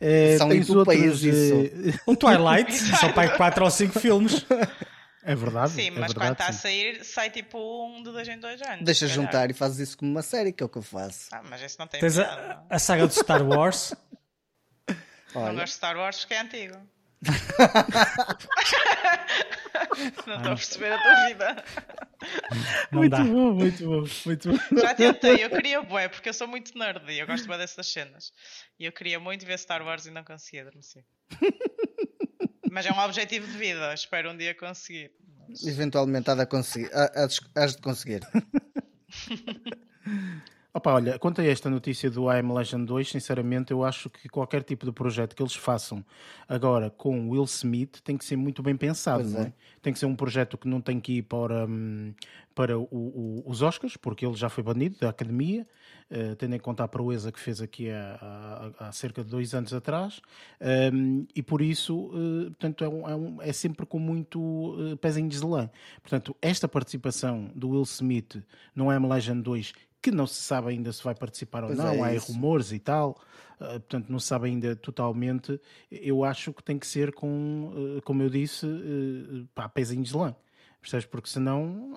Eh, 0.00 0.32
Uhum. 0.32 0.38
São 0.38 0.48
tens 0.50 0.68
outros. 0.70 1.22
isso. 1.24 1.54
eh, 1.54 1.98
O 2.06 2.14
Twilight, 2.16 2.72
só 2.72 3.12
para 3.12 3.36
4 3.36 3.64
ou 3.64 3.70
5 3.70 3.98
filmes. 4.00 4.44
É 5.22 5.34
verdade. 5.34 5.72
Sim, 5.72 5.86
é 5.88 5.90
mas 5.90 6.12
quando 6.12 6.18
verdade, 6.18 6.32
está 6.34 6.46
a 6.48 6.52
sair, 6.52 7.04
sai 7.04 7.30
tipo 7.30 7.58
um 7.58 8.02
de 8.02 8.12
dois 8.12 8.28
em 8.28 8.38
dois 8.38 8.62
anos. 8.62 8.84
Deixa 8.84 9.08
juntar 9.08 9.50
e 9.50 9.54
fazes 9.54 9.88
isso 9.88 9.98
como 9.98 10.08
uma 10.10 10.22
série, 10.22 10.52
que 10.52 10.62
é 10.62 10.66
o 10.66 10.68
que 10.68 10.78
eu 10.78 10.82
faço. 10.82 11.28
Ah, 11.32 11.42
mas 11.48 11.60
esse 11.62 11.76
não 11.78 11.86
tem 11.88 11.98
Tens 12.00 12.16
a, 12.18 12.62
a 12.70 12.78
saga 12.78 13.06
do 13.08 13.12
Star 13.12 13.42
Wars. 13.44 13.92
Não 15.36 15.42
Olha, 15.44 15.54
gosto 15.60 15.72
de 15.72 15.76
Star 15.76 15.96
Wars 15.96 16.18
porque 16.20 16.34
é 16.34 16.40
antigo. 16.40 16.76
não 20.26 20.36
estou 20.36 20.52
a 20.52 20.56
perceber 20.56 20.92
a 20.92 21.02
tua 21.02 21.26
vida. 21.28 21.64
Não 22.90 23.00
Muito 23.00 23.10
dá. 23.12 23.24
bom, 23.24 23.52
muito 23.52 23.84
bom, 23.84 24.04
muito 24.24 24.48
bom. 24.50 24.58
Já 24.80 24.94
tentei, 24.94 25.44
eu 25.44 25.50
queria 25.50 25.82
bué, 25.82 26.08
porque 26.08 26.28
eu 26.28 26.34
sou 26.34 26.48
muito 26.48 26.76
nerd 26.78 27.02
e 27.12 27.18
eu 27.18 27.26
gosto 27.26 27.46
bué 27.46 27.58
dessas 27.58 27.86
cenas. 27.86 28.32
E 28.78 28.84
eu 28.84 28.92
queria 28.92 29.20
muito 29.20 29.44
ver 29.46 29.58
Star 29.58 29.82
Wars 29.84 30.06
e 30.06 30.10
não 30.10 30.24
conseguia 30.24 30.62
adormecer. 30.62 31.04
Mas 32.70 32.86
é 32.86 32.92
um 32.92 32.98
objetivo 32.98 33.46
de 33.46 33.56
vida, 33.56 33.94
espero 33.94 34.30
um 34.30 34.36
dia 34.36 34.54
conseguir. 34.54 35.12
Mas- 35.48 35.66
eventualmente 35.66 36.30
há 36.30 36.34
de 36.34 36.46
conseguir. 36.46 36.90
há- 36.94 37.66
de 37.66 37.78
conseguir. 37.78 38.20
Opa, 40.76 40.92
olha, 40.92 41.18
quanto 41.18 41.40
a 41.40 41.44
esta 41.46 41.70
notícia 41.70 42.10
do 42.10 42.30
I 42.30 42.40
Am 42.40 42.52
Legend 42.52 42.84
2, 42.84 43.08
sinceramente, 43.08 43.70
eu 43.72 43.82
acho 43.82 44.10
que 44.10 44.28
qualquer 44.28 44.62
tipo 44.62 44.84
de 44.84 44.92
projeto 44.92 45.34
que 45.34 45.42
eles 45.42 45.54
façam 45.54 46.04
agora 46.46 46.90
com 46.90 47.30
Will 47.30 47.44
Smith 47.44 48.02
tem 48.04 48.14
que 48.14 48.22
ser 48.26 48.36
muito 48.36 48.62
bem 48.62 48.76
pensado. 48.76 49.38
É. 49.38 49.40
é? 49.44 49.52
Tem 49.80 49.90
que 49.90 49.98
ser 49.98 50.04
um 50.04 50.14
projeto 50.14 50.58
que 50.58 50.68
não 50.68 50.82
tem 50.82 51.00
que 51.00 51.14
ir 51.14 51.22
para, 51.22 51.64
hum, 51.66 52.12
para 52.54 52.78
o- 52.78 52.82
o- 52.92 53.42
os 53.46 53.62
Oscars, 53.62 53.96
porque 53.96 54.26
ele 54.26 54.34
já 54.34 54.50
foi 54.50 54.62
banido 54.62 54.98
da 55.00 55.08
academia, 55.08 55.66
eh, 56.10 56.34
tendo 56.34 56.54
em 56.54 56.58
conta 56.58 56.84
a 56.84 56.88
proeza 56.88 57.32
que 57.32 57.40
fez 57.40 57.62
aqui 57.62 57.88
há, 57.90 58.18
há- 58.78 58.88
há 58.88 58.92
cerca 58.92 59.24
de 59.24 59.30
dois 59.30 59.54
anos 59.54 59.72
atrás, 59.72 60.20
Hum, 60.92 61.26
e 61.34 61.42
por 61.42 61.62
isso, 61.62 62.10
eh, 62.12 62.44
portanto, 62.50 62.84
é, 62.84 62.88
um- 62.88 63.08
é 63.08 63.16
um- 63.16 63.40
é 63.40 63.52
sempre 63.54 63.86
com 63.86 63.98
muito 63.98 64.76
eh, 64.92 64.96
pezinhos 64.96 65.40
de 65.40 65.46
lã. 65.46 65.70
Portanto, 66.02 66.36
esta 66.42 66.68
participação 66.68 67.50
do 67.54 67.70
Will 67.70 67.82
Smith 67.84 68.42
no 68.74 68.92
I 68.92 68.96
Am 68.96 69.08
Legend 69.08 69.40
2 69.42 69.72
que 70.10 70.16
não 70.16 70.26
se 70.26 70.42
sabe 70.42 70.68
ainda 70.70 70.92
se 70.92 71.02
vai 71.02 71.14
participar 71.14 71.62
ou 71.64 71.68
Pois 71.68 71.78
não, 71.78 71.88
é 71.88 72.00
há 72.00 72.06
aí 72.06 72.16
isso. 72.16 72.32
rumores 72.32 72.72
e 72.72 72.78
tal, 72.78 73.20
uh, 73.60 73.64
portanto 73.80 74.08
não 74.08 74.18
se 74.18 74.26
sabe 74.28 74.46
ainda 74.46 74.74
totalmente. 74.76 75.60
Eu 75.90 76.24
acho 76.24 76.52
que 76.52 76.62
tem 76.62 76.78
que 76.78 76.86
ser 76.86 77.12
com, 77.12 77.72
uh, 77.98 78.02
como 78.02 78.22
eu 78.22 78.30
disse, 78.30 78.66
uh, 78.66 79.46
pá, 79.54 79.68
pezinhos 79.68 80.08
de 80.08 80.16
lã. 80.16 80.34
Percebes? 80.80 81.06
Porque 81.06 81.28
senão 81.28 81.94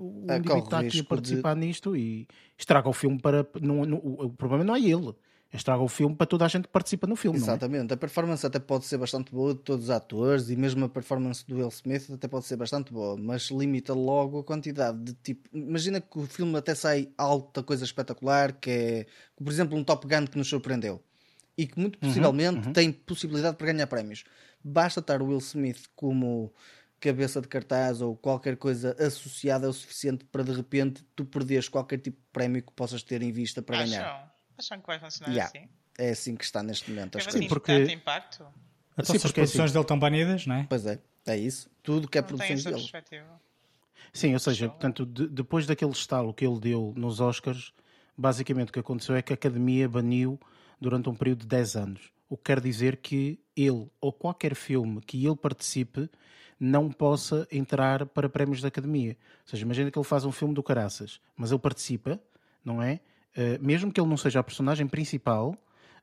o 0.00 0.24
indivíduo 0.32 0.58
está 0.64 0.78
aqui 0.78 0.86
a 0.86 0.88
risco 0.88 1.02
de- 1.02 1.08
participar 1.08 1.54
nisto 1.54 1.94
e 1.94 2.26
estraga 2.56 2.88
o 2.88 2.92
filme 2.94 3.20
para. 3.20 3.46
Não, 3.60 3.84
não- 3.84 3.98
o 3.98 4.30
problema 4.30 4.64
não 4.64 4.74
é 4.74 4.80
ele, 4.80 5.14
estraga 5.56 5.82
o 5.82 5.88
filme 5.88 6.14
para 6.16 6.26
toda 6.26 6.44
a 6.44 6.48
gente 6.48 6.64
que 6.64 6.70
participa 6.70 7.06
no 7.06 7.14
filme. 7.16 7.38
não 7.38 7.46
é? 7.46 7.50
Exatamente. 7.50 7.92
A 7.92 7.96
performance 7.96 8.44
até 8.46 8.58
pode 8.58 8.86
ser 8.86 8.98
bastante 8.98 9.30
boa 9.32 9.54
de 9.54 9.60
todos 9.60 9.84
os 9.86 9.90
atores 9.90 10.48
e 10.50 10.56
mesmo 10.56 10.84
a 10.84 10.88
performance 10.88 11.46
do 11.46 11.56
Will 11.56 11.68
Smith 11.68 12.10
até 12.10 12.26
pode 12.28 12.46
ser 12.46 12.56
bastante 12.56 12.92
boa, 12.92 13.16
mas 13.16 13.50
limita 13.50 13.92
logo 13.94 14.38
a 14.40 14.44
quantidade 14.44 14.98
de 14.98 15.12
tipo. 15.14 15.48
Imagina 15.52 16.00
que 16.00 16.18
o 16.18 16.26
filme 16.26 16.56
até 16.56 16.74
sai 16.74 17.10
alta 17.18 17.62
coisa 17.62 17.84
espetacular, 17.84 18.52
que 18.52 18.70
é, 18.70 19.06
por 19.36 19.50
exemplo, 19.52 19.76
um 19.76 19.84
Top 19.84 20.06
Gun 20.06 20.26
que 20.26 20.38
nos 20.38 20.48
surpreendeu 20.48 21.02
e 21.56 21.66
que 21.66 21.78
muito 21.78 21.98
Uhum, 22.02 22.08
possivelmente 22.08 22.70
tem 22.72 22.90
possibilidade 22.92 23.56
para 23.56 23.66
ganhar 23.72 23.86
prémios. 23.86 24.24
basta 24.64 25.00
estar 25.00 25.20
o 25.20 25.26
Will 25.26 25.38
Smith 25.38 25.84
como 25.94 26.52
cabeça 26.98 27.40
de 27.40 27.48
cartaz 27.48 28.00
ou 28.00 28.16
qualquer 28.16 28.56
coisa 28.56 28.96
associada 28.98 29.66
é 29.66 29.68
o 29.68 29.72
suficiente 29.72 30.24
para 30.24 30.44
de 30.44 30.52
repente 30.52 31.04
tu 31.16 31.24
perderes 31.24 31.68
qualquer 31.68 31.98
tipo 31.98 32.16
de 32.18 32.26
prémio 32.32 32.62
que 32.62 32.72
possas 32.72 33.02
ter 33.02 33.22
em 33.22 33.32
vista 33.32 33.60
para 33.60 33.80
Acham? 33.80 33.90
ganhar. 33.90 34.31
Acham 34.58 34.80
que 34.80 34.86
vai 34.86 34.98
funcionar 34.98 35.32
Yeah. 35.32 35.50
assim? 35.58 35.68
É 35.98 36.10
assim 36.10 36.36
que 36.36 36.44
está 36.44 36.62
neste 36.62 36.90
momento. 36.90 37.12
Teve 37.12 37.22
Acho 37.22 37.30
que 37.30 37.36
assim 37.38 37.48
porque- 37.48 37.78
tanto 37.78 37.90
impacto? 37.92 38.46
Então, 38.92 39.04
Sim, 39.06 39.16
as 39.16 39.24
é 39.24 39.32
produções 39.32 39.60
assim. 39.64 39.72
dele 39.72 39.82
estão 39.84 39.98
banidas, 39.98 40.46
não 40.46 40.54
é? 40.56 40.66
Pois 40.68 40.86
é, 40.86 40.98
é 41.26 41.36
isso. 41.36 41.70
Tudo 41.82 42.06
que 42.08 42.18
é 42.18 42.20
Não 42.20 42.28
produções 42.28 42.60
essa 42.60 42.70
dele. 42.70 42.80
perspectiva. 42.82 43.40
Sim, 44.12 44.34
ou 44.34 44.38
seja, 44.38 44.68
portanto, 44.68 45.06
de- 45.06 45.28
depois 45.28 45.66
daquele 45.66 45.90
estalo 45.92 46.34
que 46.34 46.46
ele 46.46 46.60
deu 46.60 46.92
nos 46.96 47.20
Oscars, 47.20 47.72
basicamente 48.16 48.68
o 48.68 48.72
que 48.72 48.78
aconteceu 48.80 49.14
é 49.16 49.22
que 49.22 49.32
a 49.32 49.34
Academia 49.34 49.88
baniu 49.88 50.38
durante 50.80 51.08
um 51.08 51.14
período 51.14 51.40
de 51.40 51.46
10 51.46 51.74
anos. 51.76 52.10
O 52.28 52.36
que 52.36 52.44
quer 52.44 52.60
dizer 52.60 52.98
que 52.98 53.38
ele, 53.56 53.90
ou 54.00 54.12
qualquer 54.12 54.54
filme 54.54 55.00
que 55.00 55.24
ele 55.24 55.36
participe, 55.36 56.10
não 56.60 56.90
possa 56.90 57.46
entrar 57.50 58.04
para 58.06 58.28
prémios 58.28 58.60
da 58.60 58.68
Academia. 58.68 59.16
Ou 59.44 59.48
seja, 59.50 59.64
imagina 59.64 59.90
que 59.90 59.98
ele 59.98 60.04
faz 60.04 60.24
um 60.24 60.32
filme 60.32 60.54
do 60.54 60.62
Caraças, 60.62 61.20
mas 61.36 61.50
ele 61.50 61.58
participa, 61.60 62.20
não 62.64 62.82
é? 62.82 63.00
Eh, 63.34 63.58
mesmo 63.60 63.92
que 63.92 64.00
ele 64.00 64.08
não 64.08 64.16
seja 64.16 64.40
a 64.40 64.42
personagem 64.42 64.86
principal, 64.86 65.56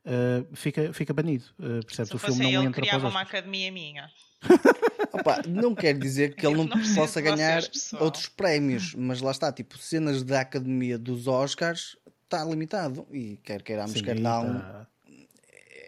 eh, 0.06 0.44
fica, 0.54 0.92
fica 0.94 1.14
banido. 1.14 1.46
Uh, 1.60 1.86
percebes? 1.86 2.10
Se 2.10 2.16
O 2.16 2.20
fosse 2.20 2.34
filme 2.38 2.44
não 2.52 2.60
ele, 2.62 2.70
entra 2.70 2.82
para 2.82 2.90
criava 2.90 3.08
uma 3.10 3.22
academia 3.22 3.72
minha. 3.72 4.10
Opa, 5.14 5.42
não 5.48 5.76
quer 5.76 5.98
dizer 5.98 6.36
que 6.36 6.46
ele 6.46 6.56
não, 6.56 6.64
não 6.66 6.78
possa 6.96 7.22
vocês, 7.22 7.24
ganhar 7.24 7.64
outros 8.00 8.28
prémios, 8.28 8.96
mas 8.96 9.22
lá 9.22 9.32
está, 9.32 9.52
tipo, 9.52 9.78
cenas 9.78 10.24
da 10.24 10.42
Academia 10.42 10.98
dos 10.98 11.28
Oscars 11.28 11.98
está 12.24 12.44
limitado. 12.46 13.06
E 13.12 13.38
quer 13.38 13.62
queiramos, 13.62 13.94
Sim, 13.94 14.04
quer 14.04 14.20
não, 14.20 14.60
tá- 14.60 14.88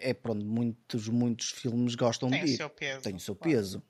é 0.00 0.12
pronto, 0.12 0.44
muitos, 0.44 1.08
muitos 1.08 1.50
filmes 1.50 1.94
gostam 1.94 2.28
Tem 2.28 2.42
o 2.42 2.44
de 2.44 2.50
ir. 2.52 2.56
seu 2.56 2.68
peso. 2.68 3.00
Tem 3.00 3.14
o 3.14 3.20
seu 3.20 3.34
claro. 3.34 3.56
peso. 3.56 3.82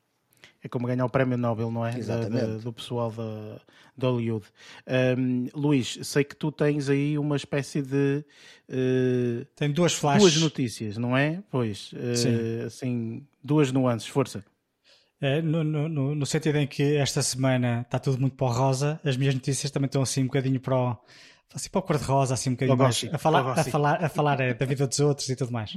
É 0.64 0.68
como 0.68 0.86
ganhar 0.86 1.04
o 1.04 1.10
prémio 1.10 1.36
Nobel, 1.36 1.70
não 1.70 1.84
é? 1.84 1.90
Da- 1.92 1.98
Exatamente. 1.98 2.46
da- 2.46 2.58
do 2.58 2.72
pessoal 2.72 3.10
da, 3.10 3.60
de 3.96 4.06
Hollywood. 4.06 4.46
Ahm, 4.86 5.48
Luís, 5.54 5.98
sei 6.02 6.22
que 6.22 6.36
tu 6.36 6.52
tens 6.52 6.88
aí 6.88 7.18
uma 7.18 7.34
espécie 7.34 7.82
de 7.82 8.24
eh, 8.68 9.44
Tem 9.56 9.70
duas 9.72 9.92
flashes. 9.92 10.22
duas 10.22 10.36
notícias, 10.36 10.96
não 10.96 11.16
é? 11.16 11.42
Pois, 11.50 11.90
eh, 11.96 12.14
Sim. 12.14 12.64
assim, 12.66 13.26
duas 13.42 13.72
nuances, 13.72 14.06
força. 14.08 14.44
É, 15.20 15.40
no, 15.42 15.62
no- 15.64 15.88
no- 16.14 16.26
sentido 16.26 16.58
em 16.58 16.66
que 16.66 16.96
esta 16.96 17.22
semana 17.22 17.82
está 17.82 17.98
tudo 17.98 18.20
muito 18.20 18.34
para 18.36 18.46
o 18.46 18.50
rosa, 18.50 19.00
as 19.04 19.16
minhas 19.16 19.34
notícias 19.34 19.70
também 19.70 19.86
estão 19.86 20.02
assim 20.02 20.22
um 20.22 20.26
bocadinho 20.26 20.58
para 20.60 20.76
o, 20.76 20.96
assim, 21.54 21.70
para 21.70 21.78
o 21.78 21.82
cor-de-rosa, 21.82 22.34
assim 22.34 22.50
um 22.50 22.54
bocadinho 22.54 22.76
mais 22.76 23.04
a 23.12 23.18
falar, 23.18 23.52
a 23.58 23.64
falar, 23.64 24.04
a 24.04 24.08
falar 24.08 24.40
é, 24.40 24.52
da 24.54 24.66
vida 24.66 24.84
dos 24.86 24.98
outros 25.00 25.28
e 25.28 25.36
tudo 25.36 25.52
mais. 25.52 25.76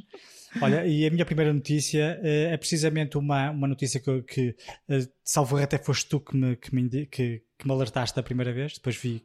Olha, 0.61 0.85
e 0.85 1.05
a 1.05 1.09
minha 1.09 1.25
primeira 1.25 1.53
notícia 1.53 2.19
eh, 2.23 2.53
é 2.53 2.57
precisamente 2.57 3.17
uma, 3.17 3.51
uma 3.51 3.67
notícia 3.67 3.99
que, 3.99 4.21
que 4.23 4.55
eh, 4.89 5.07
salvo 5.23 5.57
até 5.57 5.77
foste 5.77 6.07
tu 6.07 6.19
que 6.19 6.35
me, 6.35 6.55
que, 6.55 6.73
me, 6.73 6.89
que, 7.07 7.43
que 7.57 7.67
me 7.67 7.73
alertaste 7.73 8.15
da 8.15 8.23
primeira 8.23 8.53
vez, 8.53 8.73
depois 8.73 8.95
vi 8.95 9.23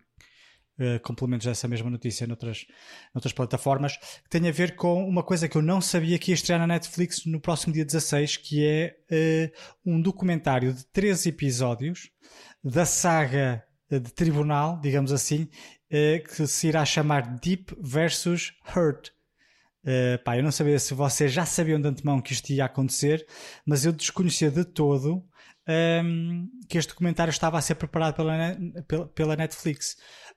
eh, 0.82 0.98
complementos 1.00 1.46
dessa 1.46 1.68
mesma 1.68 1.90
notícia 1.90 2.26
noutras, 2.26 2.66
noutras 3.14 3.34
plataformas, 3.34 3.98
que 3.98 4.30
tem 4.30 4.48
a 4.48 4.50
ver 4.50 4.76
com 4.76 5.06
uma 5.06 5.22
coisa 5.22 5.46
que 5.46 5.58
eu 5.58 5.60
não 5.60 5.78
sabia 5.78 6.18
que 6.18 6.30
ia 6.30 6.34
estrear 6.34 6.58
na 6.58 6.66
Netflix 6.66 7.26
no 7.26 7.38
próximo 7.38 7.74
dia 7.74 7.84
16, 7.84 8.38
que 8.38 8.64
é 8.64 8.96
eh, 9.10 9.52
um 9.84 10.00
documentário 10.00 10.72
de 10.72 10.86
13 10.86 11.28
episódios 11.28 12.10
da 12.64 12.86
saga 12.86 13.62
de 13.90 14.10
tribunal, 14.10 14.80
digamos 14.80 15.12
assim, 15.12 15.50
eh, 15.90 16.20
que 16.20 16.46
se 16.46 16.68
irá 16.68 16.82
chamar 16.86 17.38
Deep 17.38 17.76
versus 17.78 18.54
Hurt. 18.74 19.10
Uh, 19.84 20.22
pá, 20.24 20.36
eu 20.36 20.42
não 20.42 20.52
sabia 20.52 20.78
se 20.78 20.92
vocês 20.92 21.32
já 21.32 21.46
sabiam 21.46 21.80
de 21.80 21.88
antemão 21.88 22.20
que 22.20 22.32
isto 22.32 22.50
ia 22.50 22.64
acontecer, 22.66 23.24
mas 23.66 23.84
eu 23.84 23.92
desconhecia 23.92 24.50
de 24.50 24.64
todo 24.64 25.24
um, 25.68 26.48
que 26.68 26.76
este 26.78 26.90
documentário 26.90 27.30
estava 27.30 27.58
a 27.58 27.60
ser 27.62 27.74
preparado 27.76 28.14
pela, 28.14 28.56
pela, 28.86 29.06
pela 29.08 29.36
Netflix. 29.36 29.96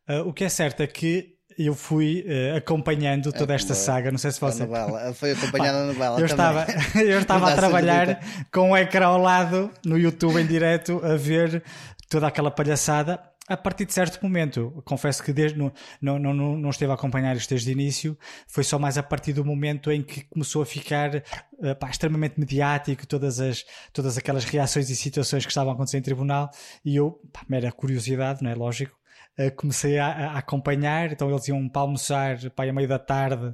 Uh, 0.09 0.27
o 0.27 0.33
que 0.33 0.43
é 0.43 0.49
certo 0.49 0.81
é 0.81 0.87
que 0.87 1.33
eu 1.57 1.75
fui 1.75 2.25
uh, 2.25 2.57
acompanhando 2.57 3.31
toda 3.31 3.53
esta 3.53 3.73
a- 3.73 3.75
saga, 3.75 4.11
não 4.11 4.17
sei 4.17 4.31
se 4.31 4.43
A 4.43 4.49
você. 4.49 4.65
novela, 4.65 5.13
foi 5.15 5.31
acompanhada 5.31 5.77
a 5.79 5.85
novela 5.87 6.19
Eu 6.19 6.25
estava, 6.25 6.65
eu 7.01 7.19
estava 7.19 7.51
a 7.51 7.55
trabalhar 7.55 8.19
com 8.51 8.71
o 8.71 8.77
ecrã 8.77 9.07
ao 9.07 9.17
lado 9.21 9.69
no 9.85 9.97
YouTube 9.97 10.39
em 10.41 10.47
direto 10.47 10.99
a 11.03 11.15
ver 11.15 11.63
toda 12.09 12.27
aquela 12.27 12.49
palhaçada. 12.51 13.19
A 13.49 13.57
partir 13.57 13.85
de 13.85 13.93
certo 13.93 14.23
momento, 14.23 14.81
confesso 14.85 15.21
que 15.21 15.33
desde 15.33 15.57
não, 15.57 15.71
não, 16.01 16.17
não, 16.17 16.57
não 16.57 16.69
esteve 16.69 16.91
a 16.91 16.95
acompanhar 16.95 17.35
isto 17.35 17.49
desde 17.49 17.69
o 17.69 17.73
início, 17.73 18.17
foi 18.47 18.63
só 18.63 18.79
mais 18.79 18.97
a 18.97 19.03
partir 19.03 19.33
do 19.33 19.43
momento 19.43 19.91
em 19.91 20.01
que 20.01 20.23
começou 20.29 20.61
a 20.61 20.65
ficar 20.65 21.15
eh, 21.15 21.75
pá, 21.77 21.89
extremamente 21.89 22.39
mediático, 22.39 23.05
todas, 23.05 23.41
as, 23.41 23.65
todas 23.91 24.17
aquelas 24.17 24.45
reações 24.45 24.89
e 24.89 24.95
situações 24.95 25.45
que 25.45 25.51
estavam 25.51 25.71
a 25.71 25.75
acontecer 25.75 25.97
em 25.97 26.01
tribunal, 26.01 26.49
e 26.85 26.95
eu, 26.95 27.19
pá, 27.33 27.41
mera 27.49 27.69
curiosidade, 27.69 28.41
não 28.41 28.49
é 28.49 28.55
lógico, 28.55 28.97
eh, 29.37 29.49
comecei 29.49 29.99
a, 29.99 30.07
a 30.07 30.37
acompanhar, 30.37 31.11
então 31.11 31.29
eles 31.29 31.45
iam 31.49 31.67
para 31.67 31.81
almoçar 31.81 32.37
pá, 32.51 32.63
a 32.63 32.71
meio 32.71 32.87
da 32.87 32.99
tarde 32.99 33.53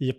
e 0.00 0.12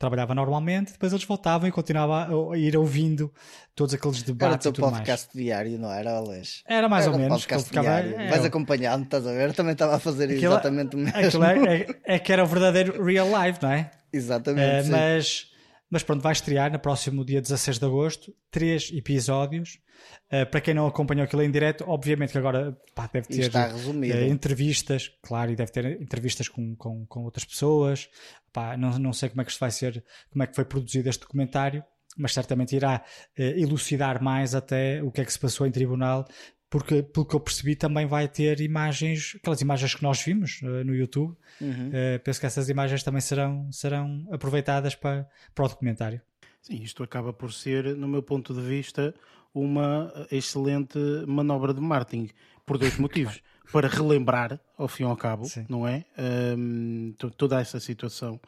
trabalhava 0.00 0.34
normalmente, 0.34 0.92
depois 0.92 1.12
eles 1.12 1.24
voltavam 1.24 1.68
e 1.68 1.70
continuava 1.70 2.26
a, 2.52 2.56
ir 2.58 2.74
ouvindo 2.76 3.30
todos 3.76 3.94
aqueles 3.94 4.16
Era 4.16 4.22
o 4.22 4.26
debates 4.34 4.62
teu 4.62 4.72
tudo 4.72 4.84
mais. 4.86 4.96
podcast 4.98 5.28
diário, 5.36 5.78
não 5.78 5.92
era, 5.92 6.16
Alex? 6.16 6.62
Era 6.66 6.88
mais 6.88 7.04
Era 7.04 7.12
ou 7.12 7.18
um 7.18 7.22
menos. 7.22 7.42
podcast 7.44 7.68
ficava, 7.68 7.86
diário. 7.86 8.18
é, 8.18 8.30
Vais 8.30 8.44
acompanhando, 8.46 9.04
estás 9.04 9.26
a 9.26 9.30
ver? 9.32 9.50
Eu 9.50 9.54
também 9.54 9.74
estava 9.74 9.94
a 9.96 9.98
fazer 10.00 10.24
aquilo- 10.24 10.52
exatamente 10.54 10.96
o 10.96 10.98
mesmo. 10.98 11.44
é, 11.44 11.74
é- 11.82 11.86
é 12.16 12.18
que 12.18 12.32
era 12.32 12.42
o 12.42 12.46
verdadeiro 12.46 13.04
real 13.04 13.28
life, 13.28 13.58
não 13.62 13.70
é? 13.70 13.90
Exatamente. 14.12 14.86
Sim. 14.86 14.90
mas, 14.90 15.46
mas 15.90 16.04
pronto, 16.04 16.22
vai 16.22 16.32
estrear 16.32 16.70
no 16.72 16.78
próximo 16.78 17.24
dia 17.24 17.42
16 17.42 17.78
de 17.78 17.84
agosto, 17.84 18.34
três 18.50 18.90
episódios. 18.92 19.80
Eh, 20.30 20.44
para 20.44 20.60
quem 20.60 20.72
não 20.72 20.86
acompanhou 20.86 21.24
aquilo 21.24 21.42
em 21.42 21.50
direto, 21.50 21.84
obviamente 21.86 22.30
que 22.30 22.38
agora 22.38 22.78
pá, 22.94 23.10
deve 23.12 23.26
ter 23.26 23.50
eh, 23.54 24.28
entrevistas, 24.28 25.10
claro, 25.20 25.50
e 25.50 25.56
deve 25.56 25.72
ter 25.72 26.00
entrevistas 26.00 26.48
com, 26.48 26.76
com, 26.76 27.04
com 27.06 27.24
outras 27.24 27.44
pessoas. 27.44 28.08
Pá, 28.52 28.76
não, 28.76 28.98
não 28.98 29.12
sei 29.12 29.28
como 29.28 29.42
é 29.42 29.44
que 29.44 29.50
isto 29.50 29.60
vai 29.60 29.70
ser, 29.70 30.04
como 30.30 30.44
é 30.44 30.46
que 30.46 30.54
foi 30.54 30.64
produzido 30.64 31.08
este 31.08 31.22
documentário, 31.22 31.84
mas 32.16 32.32
certamente 32.32 32.76
irá 32.76 33.04
eh, 33.36 33.60
elucidar 33.60 34.22
mais 34.22 34.54
até 34.54 35.02
o 35.02 35.10
que 35.10 35.20
é 35.20 35.24
que 35.24 35.32
se 35.32 35.38
passou 35.38 35.66
em 35.66 35.72
tribunal, 35.72 36.24
porque 36.70 37.02
pelo 37.02 37.26
que 37.26 37.34
eu 37.34 37.40
percebi 37.40 37.74
também 37.74 38.06
vai 38.06 38.28
ter 38.28 38.60
imagens, 38.60 39.34
aquelas 39.36 39.60
imagens 39.60 39.92
que 39.94 40.02
nós 40.04 40.22
vimos 40.22 40.60
eh, 40.62 40.84
no 40.84 40.94
YouTube. 40.94 41.36
Uhum. 41.60 41.90
Eh, 41.92 42.18
penso 42.18 42.38
que 42.38 42.46
essas 42.46 42.68
imagens 42.68 43.02
também 43.02 43.20
serão, 43.20 43.70
serão 43.72 44.26
aproveitadas 44.30 44.94
para, 44.94 45.28
para 45.52 45.64
o 45.64 45.68
documentário. 45.68 46.20
Sim, 46.62 46.80
isto 46.82 47.02
acaba 47.02 47.32
por 47.32 47.52
ser, 47.52 47.96
no 47.96 48.06
meu 48.06 48.22
ponto 48.22 48.54
de 48.54 48.60
vista, 48.60 49.12
uma 49.52 50.12
excelente 50.30 50.98
manobra 51.26 51.74
de 51.74 51.80
marketing, 51.80 52.28
por 52.64 52.78
dois 52.78 52.96
motivos. 52.98 53.42
Para 53.72 53.86
relembrar, 53.88 54.60
ao 54.76 54.88
fim 54.88 55.04
e 55.04 55.06
ao 55.06 55.16
cabo, 55.16 55.44
Sim. 55.44 55.64
não 55.68 55.86
é? 55.86 56.04
To- 57.18 57.30
toda 57.30 57.60
essa 57.60 57.78
situação. 57.78 58.40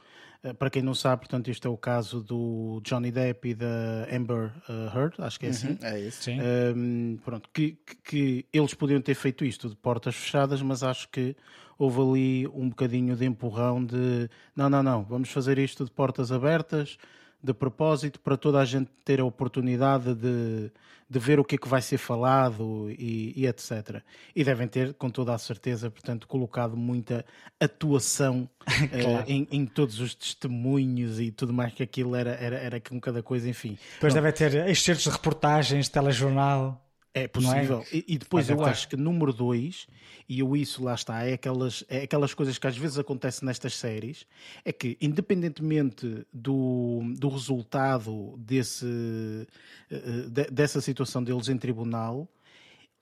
Uh, 0.44 0.54
para 0.54 0.68
quem 0.70 0.82
não 0.82 0.94
sabe, 0.94 1.20
portanto, 1.20 1.50
isto 1.50 1.66
é 1.68 1.70
o 1.70 1.76
caso 1.76 2.20
do 2.20 2.80
Johnny 2.84 3.10
Depp 3.12 3.48
e 3.50 3.54
da 3.54 4.06
Amber 4.12 4.50
uh, 4.68 4.96
Heard, 4.96 5.14
acho 5.18 5.38
que 5.38 5.46
é 5.46 5.50
assim. 5.50 5.68
Uhum, 5.68 5.78
É 5.82 6.00
isso. 6.00 6.22
Sim. 6.24 6.38
Um, 6.76 7.18
pronto, 7.24 7.48
que, 7.52 7.78
que- 7.86 7.96
que 8.04 8.46
eles 8.52 8.74
podiam 8.74 9.00
ter 9.00 9.14
feito 9.14 9.44
isto 9.44 9.68
de 9.68 9.76
portas 9.76 10.14
fechadas, 10.16 10.60
mas 10.60 10.82
acho 10.82 11.08
que 11.10 11.36
houve 11.78 12.00
ali 12.00 12.48
um 12.48 12.68
bocadinho 12.68 13.14
de 13.16 13.24
empurrão 13.24 13.84
de 13.84 14.28
não, 14.54 14.68
não, 14.68 14.82
não, 14.82 15.04
vamos 15.04 15.30
fazer 15.30 15.58
isto 15.58 15.84
de 15.84 15.90
portas 15.90 16.30
abertas, 16.32 16.96
de 17.42 17.52
propósito, 17.52 18.20
para 18.20 18.36
toda 18.36 18.60
a 18.60 18.64
gente 18.64 18.90
ter 19.04 19.20
a 19.20 19.24
oportunidade 19.24 20.14
de, 20.14 20.70
de 21.10 21.18
ver 21.18 21.40
o 21.40 21.44
que 21.44 21.56
é 21.56 21.58
que 21.58 21.68
vai 21.68 21.82
ser 21.82 21.98
falado 21.98 22.88
e, 22.90 23.32
e 23.36 23.46
etc. 23.46 24.00
E 24.34 24.44
devem 24.44 24.68
ter, 24.68 24.94
com 24.94 25.10
toda 25.10 25.34
a 25.34 25.38
certeza, 25.38 25.90
portanto, 25.90 26.28
colocado 26.28 26.76
muita 26.76 27.24
atuação 27.60 28.48
eh, 28.92 29.02
Claro. 29.02 29.24
em, 29.26 29.48
em 29.50 29.66
todos 29.66 29.98
os 30.00 30.14
testemunhos 30.14 31.18
e 31.20 31.30
tudo 31.32 31.52
mais 31.52 31.72
que 31.74 31.82
aquilo 31.82 32.14
era, 32.14 32.30
era, 32.34 32.56
era 32.58 32.80
com 32.80 33.00
cada 33.00 33.22
coisa, 33.22 33.48
enfim. 33.48 33.78
Depois 33.94 34.14
deve 34.14 34.32
ter 34.32 34.54
excertos 34.68 35.04
de 35.04 35.10
reportagens, 35.10 35.88
telejornal. 35.88 36.80
É 37.14 37.28
possível. 37.28 37.84
E, 37.92 38.04
e 38.08 38.18
depois 38.18 38.48
Mas 38.48 38.50
eu 38.58 38.64
ter. 38.64 38.70
acho 38.70 38.88
que 38.88 38.96
número 38.96 39.32
dois, 39.34 39.86
e 40.26 40.40
eu 40.40 40.56
isso 40.56 40.82
lá 40.82 40.94
está, 40.94 41.22
é 41.24 41.34
aquelas, 41.34 41.84
é 41.88 42.02
aquelas 42.04 42.32
coisas 42.32 42.56
que 42.56 42.66
às 42.66 42.76
vezes 42.76 42.98
acontecem 42.98 43.44
nestas 43.46 43.74
séries, 43.74 44.26
é 44.64 44.72
que 44.72 44.96
independentemente 45.00 46.26
do, 46.32 47.00
do 47.18 47.28
resultado 47.28 48.34
desse, 48.38 49.46
eh, 49.90 50.26
de- 50.30 50.50
dessa 50.50 50.80
situação 50.80 51.22
deles 51.22 51.48
em 51.48 51.58
tribunal, 51.58 52.26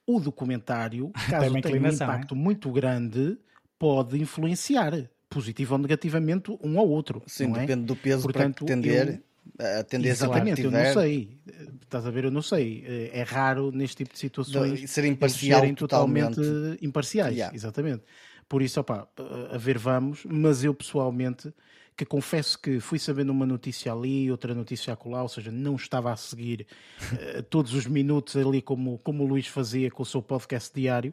o 0.06 0.18
documentário, 0.18 1.10
caso 1.30 1.60
tenha 1.60 1.80
um 1.80 1.86
impacto 1.88 2.34
muito 2.34 2.70
grande, 2.72 3.38
pode 3.78 4.20
influenciar 4.20 5.08
positivo 5.28 5.74
ou 5.74 5.78
negativamente 5.78 6.50
um 6.62 6.80
ao 6.80 6.88
outro. 6.88 7.22
Sim, 7.26 7.46
não 7.46 7.56
é? 7.56 7.60
depende 7.60 7.84
do 7.86 7.94
peso 7.94 8.22
Portanto, 8.24 8.64
para 8.64 8.74
tender. 8.74 9.22
Eu- 9.58 9.80
A 9.80 9.84
tendência 9.84 10.24
Exatamente, 10.24 10.62
eu 10.62 10.70
tiver. 10.70 10.86
não 10.94 11.00
sei. 11.02 11.38
Estás 11.82 12.06
a 12.06 12.10
ver, 12.10 12.24
eu 12.24 12.30
não 12.30 12.42
sei. 12.42 12.84
É 13.12 13.22
raro 13.22 13.70
neste 13.72 13.96
tipo 13.96 14.12
de 14.12 14.18
situações 14.18 14.80
De 14.80 14.88
ser 14.88 15.04
imparcial 15.04 15.60
serem 15.60 15.74
totalmente 15.74 16.36
totalmente. 16.36 16.84
imparciais. 16.84 17.34
Yeah. 17.34 17.54
Exatamente. 17.54 18.02
Por 18.48 18.62
isso, 18.62 18.80
opá, 18.80 19.06
a 19.52 19.58
ver 19.58 19.76
vamos, 19.78 20.24
mas 20.28 20.64
eu 20.64 20.72
pessoalmente 20.74 21.52
que 21.96 22.04
confesso 22.06 22.58
que 22.58 22.80
fui 22.80 22.98
sabendo 22.98 23.30
uma 23.30 23.44
notícia 23.44 23.92
ali, 23.92 24.30
outra 24.30 24.54
notícia 24.54 24.92
acolá, 24.94 25.22
ou 25.22 25.28
seja, 25.28 25.50
não 25.52 25.76
estava 25.76 26.10
a 26.10 26.16
seguir 26.16 26.66
uh, 27.12 27.42
todos 27.42 27.74
os 27.74 27.86
minutos 27.86 28.36
ali 28.38 28.62
como, 28.62 28.98
como 29.00 29.22
o 29.22 29.26
Luís 29.26 29.46
fazia 29.46 29.90
com 29.90 30.02
o 30.02 30.06
seu 30.06 30.22
podcast 30.22 30.72
diário, 30.74 31.12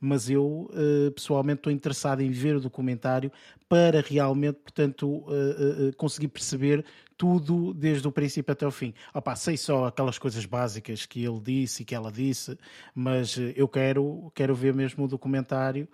mas 0.00 0.28
eu 0.30 0.70
uh, 0.72 1.10
pessoalmente 1.12 1.60
estou 1.60 1.72
interessado 1.72 2.20
em 2.20 2.30
ver 2.30 2.56
o 2.56 2.60
documentário 2.60 3.30
para 3.68 4.00
realmente, 4.00 4.58
portanto, 4.60 5.06
uh, 5.08 5.94
conseguir 5.96 6.28
perceber 6.28 6.84
tudo 7.16 7.72
desde 7.72 8.06
o 8.06 8.12
princípio 8.12 8.52
até 8.52 8.66
o 8.66 8.70
fim. 8.70 8.92
Opa, 9.12 9.34
sei 9.34 9.56
só 9.56 9.86
aquelas 9.86 10.18
coisas 10.18 10.44
básicas 10.44 11.06
que 11.06 11.24
ele 11.24 11.40
disse 11.40 11.82
e 11.82 11.84
que 11.84 11.94
ela 11.94 12.12
disse, 12.12 12.58
mas 12.94 13.36
eu 13.56 13.66
quero, 13.66 14.30
quero 14.34 14.54
ver 14.54 14.74
mesmo 14.74 15.04
o 15.04 15.08
documentário 15.08 15.88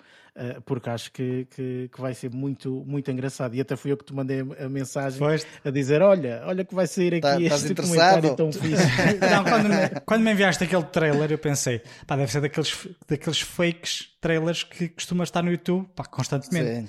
porque 0.65 0.89
acho 0.89 1.13
que, 1.13 1.47
que, 1.55 1.91
que, 1.93 2.01
vai 2.01 2.15
ser 2.15 2.31
muito, 2.31 2.83
muito 2.87 3.11
engraçado. 3.11 3.55
E 3.55 3.61
até 3.61 3.77
fui 3.77 3.93
eu 3.93 3.97
que 3.97 4.05
te 4.05 4.15
mandei 4.15 4.41
a 4.41 4.69
mensagem 4.69 5.19
Foste. 5.19 5.47
a 5.65 5.71
dizer: 5.71 6.01
Olha, 6.01 6.43
olha 6.47 6.65
que 6.65 6.75
vai 6.75 6.87
sair 6.87 7.15
aqui 7.15 7.21
tá, 7.21 7.41
este 7.41 7.75
documentário 7.75 8.35
tão 8.35 8.53
fixe. 8.53 8.83
Não, 9.31 9.45
quando, 9.45 9.69
me, 9.69 10.01
quando 10.07 10.23
me 10.23 10.33
enviaste 10.33 10.65
aquele 10.65 10.85
trailer, 10.85 11.31
eu 11.31 11.39
pensei: 11.39 11.83
pá, 12.07 12.17
deve 12.17 12.33
ser 12.33 12.41
daqueles, 12.41 12.89
daqueles 13.07 13.41
fakes 13.41 14.09
trailers 14.21 14.63
que 14.63 14.89
costuma 14.89 15.25
estar 15.25 15.43
no 15.43 15.51
YouTube 15.51 15.87
pá, 15.95 16.05
constantemente. 16.05 16.89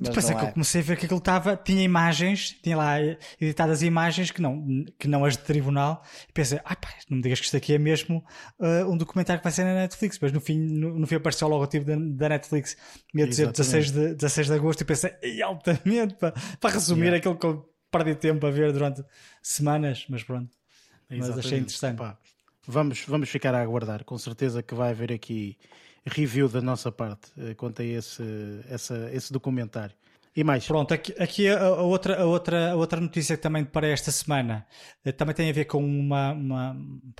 Depois 0.00 0.28
é 0.30 0.34
que 0.34 0.44
é. 0.44 0.48
eu 0.48 0.52
comecei 0.52 0.80
a 0.80 0.84
ver 0.84 0.96
que 0.96 1.06
aquilo 1.06 1.18
estava, 1.18 1.56
tinha 1.56 1.82
imagens, 1.82 2.56
tinha 2.62 2.76
lá 2.76 2.96
editadas 3.40 3.82
imagens 3.82 4.30
que 4.30 4.40
não, 4.40 4.84
que 4.98 5.08
não 5.08 5.24
as 5.24 5.36
de 5.36 5.42
tribunal, 5.42 6.02
e 6.28 6.32
pensei, 6.32 6.60
ah 6.64 6.76
pá, 6.76 6.88
não 7.08 7.16
me 7.16 7.22
digas 7.22 7.40
que 7.40 7.46
isto 7.46 7.56
aqui 7.56 7.74
é 7.74 7.78
mesmo 7.78 8.24
uh, 8.58 8.90
um 8.90 8.96
documentário 8.96 9.40
que 9.40 9.44
vai 9.44 9.52
ser 9.52 9.64
na 9.64 9.74
Netflix, 9.74 10.18
mas 10.20 10.32
no 10.32 10.40
fim, 10.40 10.58
no, 10.58 10.98
no 10.98 11.06
fim 11.06 11.16
apareceu 11.16 11.48
o 11.48 11.50
logotipo 11.50 11.86
da, 11.86 11.96
da 11.96 12.28
Netflix, 12.30 12.76
ia 13.14 13.26
dizer 13.26 13.50
16 13.50 13.90
de, 13.90 14.14
16 14.14 14.46
de 14.46 14.54
agosto, 14.54 14.80
e 14.80 14.84
pensei, 14.84 15.12
altamente, 15.42 16.14
para, 16.14 16.32
para 16.60 16.74
resumir 16.74 17.02
yeah. 17.02 17.18
aquilo 17.18 17.36
que 17.36 17.46
eu 17.46 17.68
perdi 17.90 18.14
tempo 18.14 18.46
a 18.46 18.50
ver 18.50 18.72
durante 18.72 19.04
semanas, 19.42 20.06
mas 20.08 20.22
pronto. 20.22 20.50
Mas 21.10 21.30
achei 21.30 21.58
interessante. 21.58 21.98
Pá, 21.98 22.16
vamos, 22.66 23.04
vamos 23.06 23.28
ficar 23.28 23.54
a 23.54 23.60
aguardar, 23.60 24.04
com 24.04 24.16
certeza 24.16 24.62
que 24.62 24.74
vai 24.74 24.90
haver 24.90 25.12
aqui 25.12 25.58
review 26.06 26.48
da 26.48 26.60
nossa 26.60 26.90
parte 26.90 27.30
uh, 27.36 27.54
quanto 27.56 27.82
a 27.82 27.84
esse, 27.84 28.22
essa, 28.68 29.10
esse 29.12 29.32
documentário. 29.32 29.94
E 30.34 30.42
mais? 30.42 30.66
Pronto, 30.66 30.94
aqui, 30.94 31.14
aqui 31.18 31.46
a, 31.46 31.62
a, 31.62 31.82
outra, 31.82 32.22
a, 32.22 32.24
outra, 32.24 32.70
a 32.72 32.74
outra 32.74 32.98
notícia 32.98 33.36
também 33.36 33.64
para 33.64 33.86
esta 33.86 34.10
semana 34.10 34.66
uh, 35.04 35.12
também 35.12 35.34
tem 35.34 35.50
a 35.50 35.52
ver 35.52 35.66
com 35.66 35.84
uma, 35.84 36.32
uma, 36.32 36.76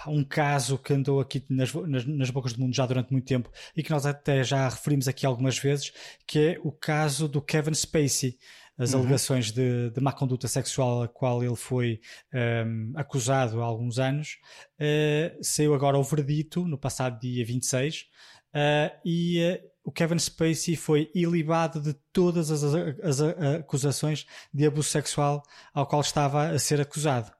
um 0.09 0.25
caso 0.25 0.79
que 0.79 0.95
andou 0.95 1.21
aqui 1.21 1.45
nas, 1.51 1.75
nas, 1.75 2.07
nas, 2.07 2.31
bocas 2.31 2.55
do 2.55 2.61
mundo 2.61 2.75
já 2.75 2.87
durante 2.87 3.13
muito 3.13 3.27
tempo 3.27 3.51
e 3.77 3.83
que 3.83 3.91
nós 3.91 4.07
até 4.07 4.43
já 4.43 4.67
referimos 4.67 5.09
aqui 5.09 5.27
algumas 5.27 5.59
vezes, 5.59 5.93
que 6.27 6.39
é 6.39 6.61
o 6.65 6.73
caso 6.73 7.29
do 7.29 7.43
Kevin 7.43 7.75
Spacey. 7.75 8.39
As 8.79 8.95
uhum. 8.95 9.01
alegações 9.01 9.53
de, 9.53 9.91
de 9.91 10.01
má 10.01 10.13
conduta 10.13 10.49
sexual 10.49 11.03
a 11.03 11.09
qual 11.09 11.45
ele 11.45 11.55
foi 11.55 12.01
um, 12.33 12.39
ehm, 12.39 12.93
acusado 12.97 13.61
há 13.61 13.65
alguns 13.67 13.99
anos, 13.99 14.39
uh, 14.81 15.45
saiu 15.45 15.75
agora 15.75 15.99
o 15.99 16.03
verdito 16.03 16.67
no 16.67 16.79
passado 16.79 17.21
dia 17.21 17.45
26 17.45 18.07
Uh, 18.53 18.95
e 19.05 19.41
uh, 19.41 19.71
o 19.85 19.91
Kevin 19.91 20.19
Spacey 20.19 20.77
foi 20.77 21.11
ilibado 21.15 21.81
de 21.81 21.95
todas 22.13 22.51
as, 22.51 22.63
as, 22.63 22.75
as, 23.03 23.21
acusações 23.61 24.27
de 24.53 24.67
abuso 24.67 24.89
sexual 24.89 25.43
ao 25.73 25.87
qual 25.87 26.03
estava 26.03 26.49
a 26.49 26.59
ser 26.59 26.81
acusado. 26.81 27.33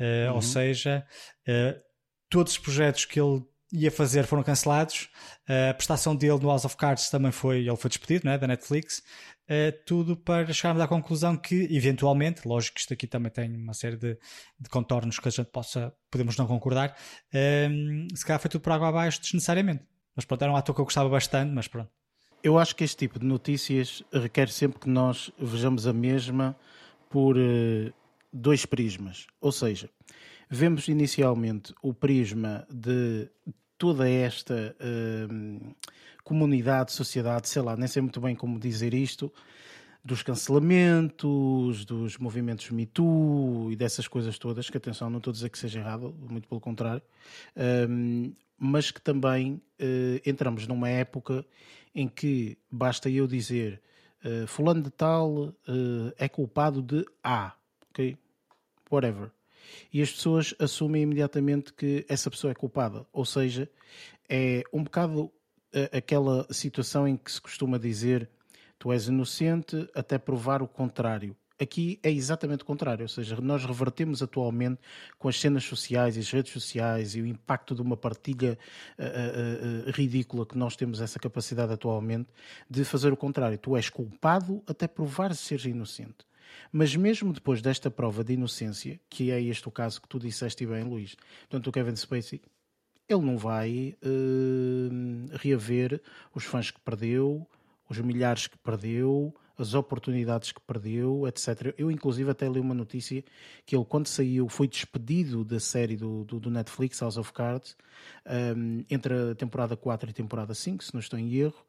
Uh, 0.00 0.28
uhum. 0.28 0.34
Ou 0.36 0.42
seja, 0.42 1.06
todos 2.28 2.54
os 2.54 2.58
projetos 2.58 3.04
que 3.04 3.20
ele 3.20 3.44
ia 3.72 3.90
fazer 3.90 4.24
foram 4.24 4.42
cancelados. 4.42 5.08
a 5.70 5.74
prestação 5.74 6.16
dele 6.16 6.38
no 6.38 6.48
House 6.48 6.64
of 6.64 6.76
Cards 6.76 7.10
também 7.10 7.30
foi, 7.30 7.58
ele 7.58 7.76
foi 7.76 7.88
despedido, 7.88 8.26
né, 8.26 8.36
da 8.36 8.46
Netflix. 8.48 9.02
tudo 9.86 10.16
para 10.16 10.52
chegarmos 10.52 10.82
à 10.82 10.88
conclusão 10.88 11.36
que, 11.36 11.68
eventualmente, 11.70 12.46
lógico 12.46 12.74
que 12.74 12.80
isto 12.80 12.92
aqui 12.92 13.06
também 13.06 13.30
tem 13.30 13.54
uma 13.54 13.74
série 13.74 13.96
de, 13.96 14.18
de 14.58 14.68
contornos 14.68 15.18
que 15.20 15.28
a 15.28 15.30
gente 15.30 15.50
possa, 15.50 15.92
podemos 16.10 16.36
não 16.36 16.46
concordar, 16.46 16.96
se 18.14 18.24
calhar 18.24 18.40
foi 18.40 18.50
tudo 18.50 18.62
por 18.62 18.72
água 18.72 18.88
abaixo 18.88 19.20
desnecessariamente. 19.20 19.84
Mas 20.14 20.24
pronto, 20.24 20.42
era 20.42 20.52
um 20.52 20.56
ator 20.56 20.74
que 20.74 20.80
eu 20.80 20.84
gostava 20.84 21.08
bastante, 21.08 21.52
mas 21.52 21.68
pronto. 21.68 21.90
Eu 22.42 22.58
acho 22.58 22.76
que 22.76 22.84
este 22.84 22.96
tipo 22.96 23.18
de 23.18 23.24
notícias 23.24 24.02
requer 24.12 24.48
sempre 24.48 24.78
que 24.78 24.88
nós 24.88 25.32
vejamos 25.38 25.86
a 25.86 25.92
mesma 25.92 26.54
por 27.08 27.36
uh, 27.36 27.92
dois 28.32 28.66
prismas. 28.66 29.26
Ou 29.40 29.50
seja, 29.50 29.88
vemos 30.48 30.88
inicialmente 30.88 31.74
o 31.82 31.94
prisma 31.94 32.66
de 32.70 33.28
toda 33.78 34.08
esta 34.08 34.76
uh, 34.78 35.74
comunidade, 36.22 36.92
sociedade, 36.92 37.48
sei 37.48 37.62
lá, 37.62 37.76
nem 37.76 37.88
sei 37.88 38.02
muito 38.02 38.20
bem 38.20 38.34
como 38.34 38.58
dizer 38.58 38.94
isto, 38.94 39.32
dos 40.04 40.22
cancelamentos, 40.22 41.84
dos 41.84 42.18
movimentos 42.18 42.70
Me 42.70 42.84
Too 42.84 43.72
e 43.72 43.76
dessas 43.76 44.06
coisas 44.06 44.38
todas, 44.38 44.68
que 44.68 44.76
atenção, 44.76 45.08
não 45.08 45.18
estou 45.18 45.30
a 45.30 45.34
dizer 45.34 45.48
que 45.48 45.58
seja 45.58 45.80
errado, 45.80 46.14
muito 46.28 46.46
pelo 46.46 46.60
contrário, 46.60 47.02
um, 47.88 48.32
mas 48.58 48.90
que 48.90 49.00
também 49.00 49.54
uh, 49.54 50.20
entramos 50.24 50.66
numa 50.66 50.88
época 50.88 51.44
em 51.94 52.08
que 52.08 52.58
basta 52.70 53.08
eu 53.10 53.26
dizer 53.26 53.80
uh, 54.24 54.46
fulano 54.46 54.82
de 54.82 54.90
tal 54.90 55.30
uh, 55.32 55.54
é 56.18 56.28
culpado 56.28 56.82
de 56.82 57.04
A, 57.22 57.54
ok? 57.90 58.16
Whatever. 58.90 59.30
E 59.92 60.02
as 60.02 60.10
pessoas 60.12 60.54
assumem 60.58 61.02
imediatamente 61.02 61.72
que 61.72 62.04
essa 62.08 62.30
pessoa 62.30 62.50
é 62.50 62.54
culpada. 62.54 63.06
Ou 63.12 63.24
seja, 63.24 63.68
é 64.28 64.62
um 64.72 64.84
bocado 64.84 65.32
aquela 65.90 66.46
situação 66.52 67.08
em 67.08 67.16
que 67.16 67.32
se 67.32 67.40
costuma 67.40 67.78
dizer 67.78 68.28
tu 68.78 68.92
és 68.92 69.08
inocente 69.08 69.88
até 69.94 70.18
provar 70.18 70.62
o 70.62 70.68
contrário. 70.68 71.34
Aqui 71.60 72.00
é 72.02 72.10
exatamente 72.10 72.64
o 72.64 72.66
contrário, 72.66 73.04
ou 73.04 73.08
seja, 73.08 73.40
nós 73.40 73.64
revertemos 73.64 74.20
atualmente 74.22 74.80
com 75.16 75.28
as 75.28 75.38
cenas 75.38 75.62
sociais 75.62 76.16
e 76.16 76.20
as 76.20 76.28
redes 76.28 76.52
sociais 76.52 77.14
e 77.14 77.20
o 77.20 77.26
impacto 77.26 77.76
de 77.76 77.80
uma 77.80 77.96
partilha 77.96 78.58
uh, 78.98 79.02
uh, 79.02 79.88
uh, 79.88 79.90
ridícula 79.92 80.44
que 80.44 80.58
nós 80.58 80.74
temos 80.74 81.00
essa 81.00 81.16
capacidade 81.16 81.72
atualmente 81.72 82.28
de 82.68 82.84
fazer 82.84 83.12
o 83.12 83.16
contrário. 83.16 83.56
Tu 83.56 83.76
és 83.76 83.88
culpado 83.88 84.64
até 84.66 84.88
provar 84.88 85.32
seres 85.32 85.64
inocente. 85.64 86.26
Mas 86.72 86.96
mesmo 86.96 87.32
depois 87.32 87.62
desta 87.62 87.88
prova 87.88 88.24
de 88.24 88.32
inocência, 88.32 89.00
que 89.08 89.30
é 89.30 89.40
este 89.40 89.68
o 89.68 89.70
caso 89.70 90.02
que 90.02 90.08
tu 90.08 90.18
disseste 90.18 90.66
bem, 90.66 90.82
Luís, 90.82 91.14
portanto 91.42 91.68
o 91.68 91.72
Kevin 91.72 91.94
Spacey, 91.94 92.42
ele 93.08 93.22
não 93.22 93.36
vai 93.36 93.96
reaver 95.32 96.00
os 96.34 96.44
fãs 96.44 96.70
que 96.70 96.80
perdeu, 96.80 97.46
os 97.88 97.98
milhares 97.98 98.46
que 98.46 98.58
perdeu, 98.58 99.34
as 99.58 99.74
oportunidades 99.74 100.52
que 100.52 100.60
perdeu, 100.60 101.26
etc. 101.28 101.74
Eu, 101.78 101.90
inclusive, 101.90 102.30
até 102.30 102.48
li 102.48 102.60
uma 102.60 102.74
notícia 102.74 103.24
que 103.64 103.76
ele, 103.76 103.84
quando 103.84 104.06
saiu, 104.06 104.48
foi 104.48 104.66
despedido 104.66 105.44
da 105.44 105.60
série 105.60 105.96
do, 105.96 106.24
do, 106.24 106.40
do 106.40 106.50
Netflix, 106.50 107.00
House 107.00 107.16
of 107.16 107.32
Cards, 107.32 107.76
um, 108.56 108.84
entre 108.90 109.30
a 109.30 109.34
temporada 109.34 109.76
4 109.76 110.08
e 110.08 110.10
a 110.10 110.14
temporada 110.14 110.54
5, 110.54 110.84
se 110.84 110.92
não 110.94 111.00
estou 111.00 111.18
em 111.18 111.32
erro. 111.34 111.64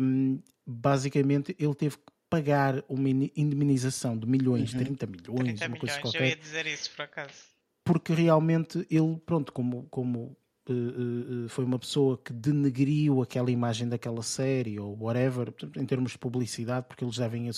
Um, 0.00 0.40
basicamente, 0.66 1.56
ele 1.58 1.74
teve 1.74 1.96
que 1.96 2.12
pagar 2.28 2.84
uma 2.88 3.08
indemnização 3.08 4.16
de 4.16 4.26
milhões, 4.26 4.72
uhum. 4.72 4.80
30 4.80 5.06
milhões, 5.06 5.58
30 5.58 5.66
uma 5.66 5.76
coisa 5.76 5.96
milhões, 5.96 5.98
qualquer. 5.98 6.22
Eu 6.22 6.26
ia 6.28 6.36
dizer 6.36 6.66
isso, 6.66 6.90
por 6.90 7.02
acaso 7.02 7.50
porque 7.90 8.12
realmente 8.12 8.86
ele, 8.88 9.18
pronto, 9.26 9.52
como, 9.52 9.84
como 9.90 10.36
uh, 10.72 11.44
uh, 11.44 11.48
foi 11.48 11.64
uma 11.64 11.78
pessoa 11.78 12.18
que 12.18 12.32
denegriu 12.32 13.22
aquela 13.22 13.50
imagem 13.50 13.88
daquela 13.88 14.22
série 14.22 14.78
ou 14.78 14.96
whatever, 14.98 15.52
em 15.76 15.84
termos 15.84 16.12
de 16.12 16.18
publicidade, 16.18 16.86
porque 16.88 17.04
eles 17.04 17.16
devem, 17.16 17.50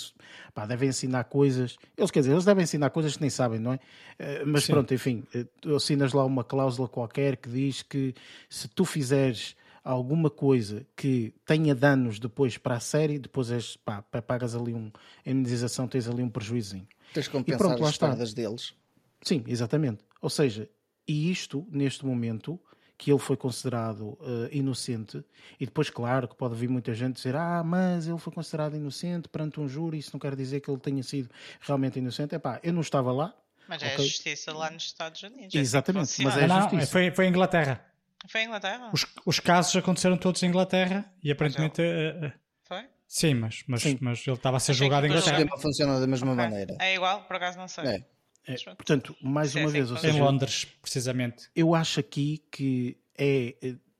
pá, 0.54 0.66
devem 0.66 0.88
ensinar 0.88 1.24
coisas. 1.24 1.76
Eles, 1.96 2.10
quer 2.10 2.20
dizer, 2.20 2.32
eles 2.32 2.44
devem 2.44 2.64
ensinar 2.64 2.90
coisas 2.90 3.14
que 3.16 3.20
nem 3.20 3.30
sabem, 3.30 3.58
não 3.58 3.72
é? 3.72 3.76
Uh, 3.76 4.46
mas 4.46 4.64
Sim. 4.64 4.72
pronto, 4.72 4.94
enfim, 4.94 5.24
tu 5.60 5.74
assinas 5.74 6.12
lá 6.12 6.24
uma 6.24 6.44
cláusula 6.44 6.88
qualquer 6.88 7.36
que 7.36 7.48
diz 7.48 7.82
que 7.82 8.14
se 8.48 8.68
tu 8.68 8.84
fizeres 8.84 9.56
alguma 9.84 10.30
coisa 10.30 10.86
que 10.96 11.34
tenha 11.44 11.74
danos 11.74 12.18
depois 12.18 12.56
para 12.56 12.76
a 12.76 12.80
série, 12.80 13.18
depois 13.18 13.50
és, 13.50 13.76
pá, 13.76 14.02
pagas 14.02 14.54
ali 14.54 14.72
um, 14.72 14.90
a 15.26 15.30
indenização, 15.30 15.88
tens 15.88 16.08
ali 16.08 16.22
um 16.22 16.28
prejuízo. 16.28 16.80
Tens 17.12 17.26
que 17.26 17.32
compensar 17.32 17.60
e 17.60 17.74
pronto, 17.74 17.84
as 17.84 17.98
perdas 17.98 18.32
deles. 18.32 18.74
Sim, 19.20 19.44
exatamente. 19.46 20.04
Ou 20.20 20.30
seja, 20.30 20.68
e 21.06 21.30
isto, 21.30 21.66
neste 21.70 22.06
momento, 22.06 22.60
que 23.02 23.10
ele 23.10 23.18
foi 23.18 23.36
considerado 23.36 24.16
uh, 24.20 24.48
inocente, 24.52 25.24
e 25.58 25.66
depois, 25.66 25.90
claro, 25.90 26.28
que 26.28 26.36
pode 26.36 26.54
vir 26.54 26.68
muita 26.68 26.94
gente 26.94 27.16
dizer: 27.16 27.34
Ah, 27.34 27.60
mas 27.64 28.06
ele 28.06 28.16
foi 28.16 28.32
considerado 28.32 28.76
inocente 28.76 29.28
perante 29.28 29.58
um 29.58 29.66
júri, 29.66 29.98
isso 29.98 30.10
não 30.12 30.20
quer 30.20 30.36
dizer 30.36 30.60
que 30.60 30.70
ele 30.70 30.78
tenha 30.78 31.02
sido 31.02 31.28
realmente 31.60 31.98
inocente. 31.98 32.36
É 32.36 32.38
pá, 32.38 32.60
eu 32.62 32.72
não 32.72 32.80
estava 32.80 33.10
lá. 33.10 33.34
Mas 33.66 33.82
é 33.82 33.94
a 33.94 33.98
justiça 33.98 34.52
lá 34.52 34.70
nos 34.70 34.84
Estados 34.84 35.20
Unidos. 35.20 35.42
É 35.42 35.46
assim 35.48 35.58
Exatamente, 35.58 36.04
assim 36.04 36.22
mas 36.22 36.36
é 36.36 36.44
a 36.44 36.48
justiça. 36.48 36.76
Não, 36.76 36.86
foi, 36.86 37.10
foi 37.10 37.26
em 37.26 37.28
Inglaterra. 37.30 37.84
Foi 38.28 38.40
em 38.40 38.44
Inglaterra? 38.44 38.90
Os, 38.92 39.04
os 39.26 39.40
casos 39.40 39.74
aconteceram 39.74 40.16
todos 40.16 40.40
em 40.44 40.46
Inglaterra 40.46 41.04
e 41.24 41.32
aparentemente. 41.32 41.82
Uh, 41.82 42.30
foi? 42.62 42.84
Sim, 43.08 43.34
mas, 43.34 43.64
mas, 43.66 43.82
Sim. 43.82 43.98
mas 44.00 44.24
ele 44.24 44.36
estava 44.36 44.58
a 44.58 44.60
ser 44.60 44.74
julgado 44.74 45.06
em 45.06 45.10
Inglaterra. 45.10 45.38
O 45.38 45.40
sistema 45.40 45.60
funciona 45.60 45.98
da 45.98 46.06
mesma 46.06 46.32
okay. 46.34 46.44
maneira. 46.44 46.76
É 46.80 46.94
igual, 46.94 47.24
por 47.24 47.34
acaso 47.34 47.58
não 47.58 47.66
sei. 47.66 47.84
É. 47.84 48.04
É, 48.46 48.56
portanto, 48.74 49.14
mais 49.22 49.54
uma 49.54 49.68
vez, 49.68 49.88
seja, 49.88 50.10
em 50.10 50.20
Londres, 50.20 50.64
precisamente. 50.80 51.48
Eu 51.54 51.74
acho 51.74 52.00
aqui 52.00 52.42
que 52.50 52.96
é, 53.16 53.54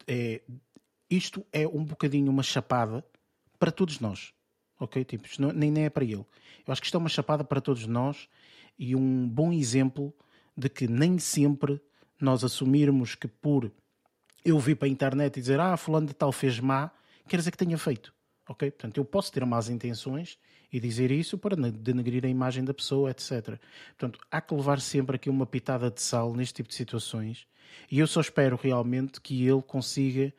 é, 0.07 0.43
isto 1.09 1.47
é 1.53 1.67
um 1.67 1.85
bocadinho 1.85 2.31
uma 2.31 2.43
chapada 2.43 3.05
para 3.59 3.71
todos 3.71 4.01
nós. 4.01 4.33
ok? 4.81 5.05
Tipo, 5.05 5.27
isto 5.27 5.41
não, 5.41 5.53
nem, 5.53 5.71
nem 5.71 5.85
é 5.85 5.91
para 5.91 6.05
ele. 6.05 6.25
Eu 6.67 6.73
acho 6.73 6.81
que 6.81 6.87
isto 6.87 6.97
é 6.97 6.99
uma 6.99 7.09
chapada 7.09 7.45
para 7.45 7.61
todos 7.61 7.87
nós 7.87 8.29
e 8.79 8.97
um 8.97 9.29
bom 9.29 9.53
exemplo 9.53 10.13
de 10.57 10.69
que 10.69 10.89
nem 10.89 11.19
sempre 11.19 11.81
nós 12.21 12.43
assumirmos 12.43 13.15
que 13.15 13.29
por 13.29 13.71
eu 14.45 14.59
vir 14.59 14.77
para 14.77 14.89
a 14.89 14.91
internet 14.91 15.37
e 15.37 15.41
dizer 15.41 15.61
ah, 15.61 15.77
fulano 15.77 16.07
de 16.07 16.15
tal 16.15 16.33
fez 16.33 16.59
má, 16.59 16.91
quer 17.29 17.37
dizer 17.37 17.53
que 17.53 17.57
tenha 17.57 17.79
feito. 17.79 18.13
Ok? 18.49 18.71
Portanto, 18.73 18.99
eu 18.99 19.05
posso 19.05 19.31
ter 19.31 19.45
más 19.47 19.69
intenções 19.69 20.37
e 20.73 20.81
dizer 20.81 21.11
isso 21.11 21.37
para 21.37 21.55
denegrir 21.57 22.25
a 22.25 22.29
imagem 22.29 22.65
da 22.65 22.73
pessoa, 22.73 23.11
etc. 23.11 23.59
Portanto, 23.99 24.19
há 24.31 24.41
que 24.41 24.55
levar 24.55 24.81
sempre 24.81 25.17
aqui 25.17 25.29
uma 25.29 25.47
pitada 25.47 25.91
de 25.91 26.01
sal 26.01 26.35
neste 26.35 26.55
tipo 26.55 26.69
de 26.69 26.75
situações 26.75 27.47
e 27.91 27.99
eu 27.99 28.07
só 28.07 28.21
espero 28.21 28.59
realmente 28.61 29.21
que 29.21 29.47
ele 29.47 29.63
consiga 29.63 30.33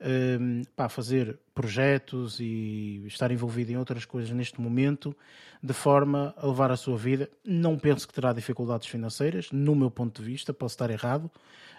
um, 0.00 0.62
pá, 0.74 0.88
fazer 0.88 1.38
projetos 1.54 2.40
e 2.40 3.02
estar 3.06 3.30
envolvido 3.30 3.72
em 3.72 3.76
outras 3.76 4.04
coisas 4.04 4.30
neste 4.30 4.60
momento, 4.60 5.14
de 5.62 5.74
forma 5.74 6.34
a 6.38 6.46
levar 6.46 6.70
a 6.70 6.76
sua 6.76 6.96
vida. 6.96 7.28
Não 7.44 7.78
penso 7.78 8.08
que 8.08 8.14
terá 8.14 8.32
dificuldades 8.32 8.88
financeiras, 8.88 9.50
no 9.52 9.74
meu 9.74 9.90
ponto 9.90 10.22
de 10.22 10.28
vista, 10.28 10.54
posso 10.54 10.74
estar 10.74 10.90
errado, 10.90 11.30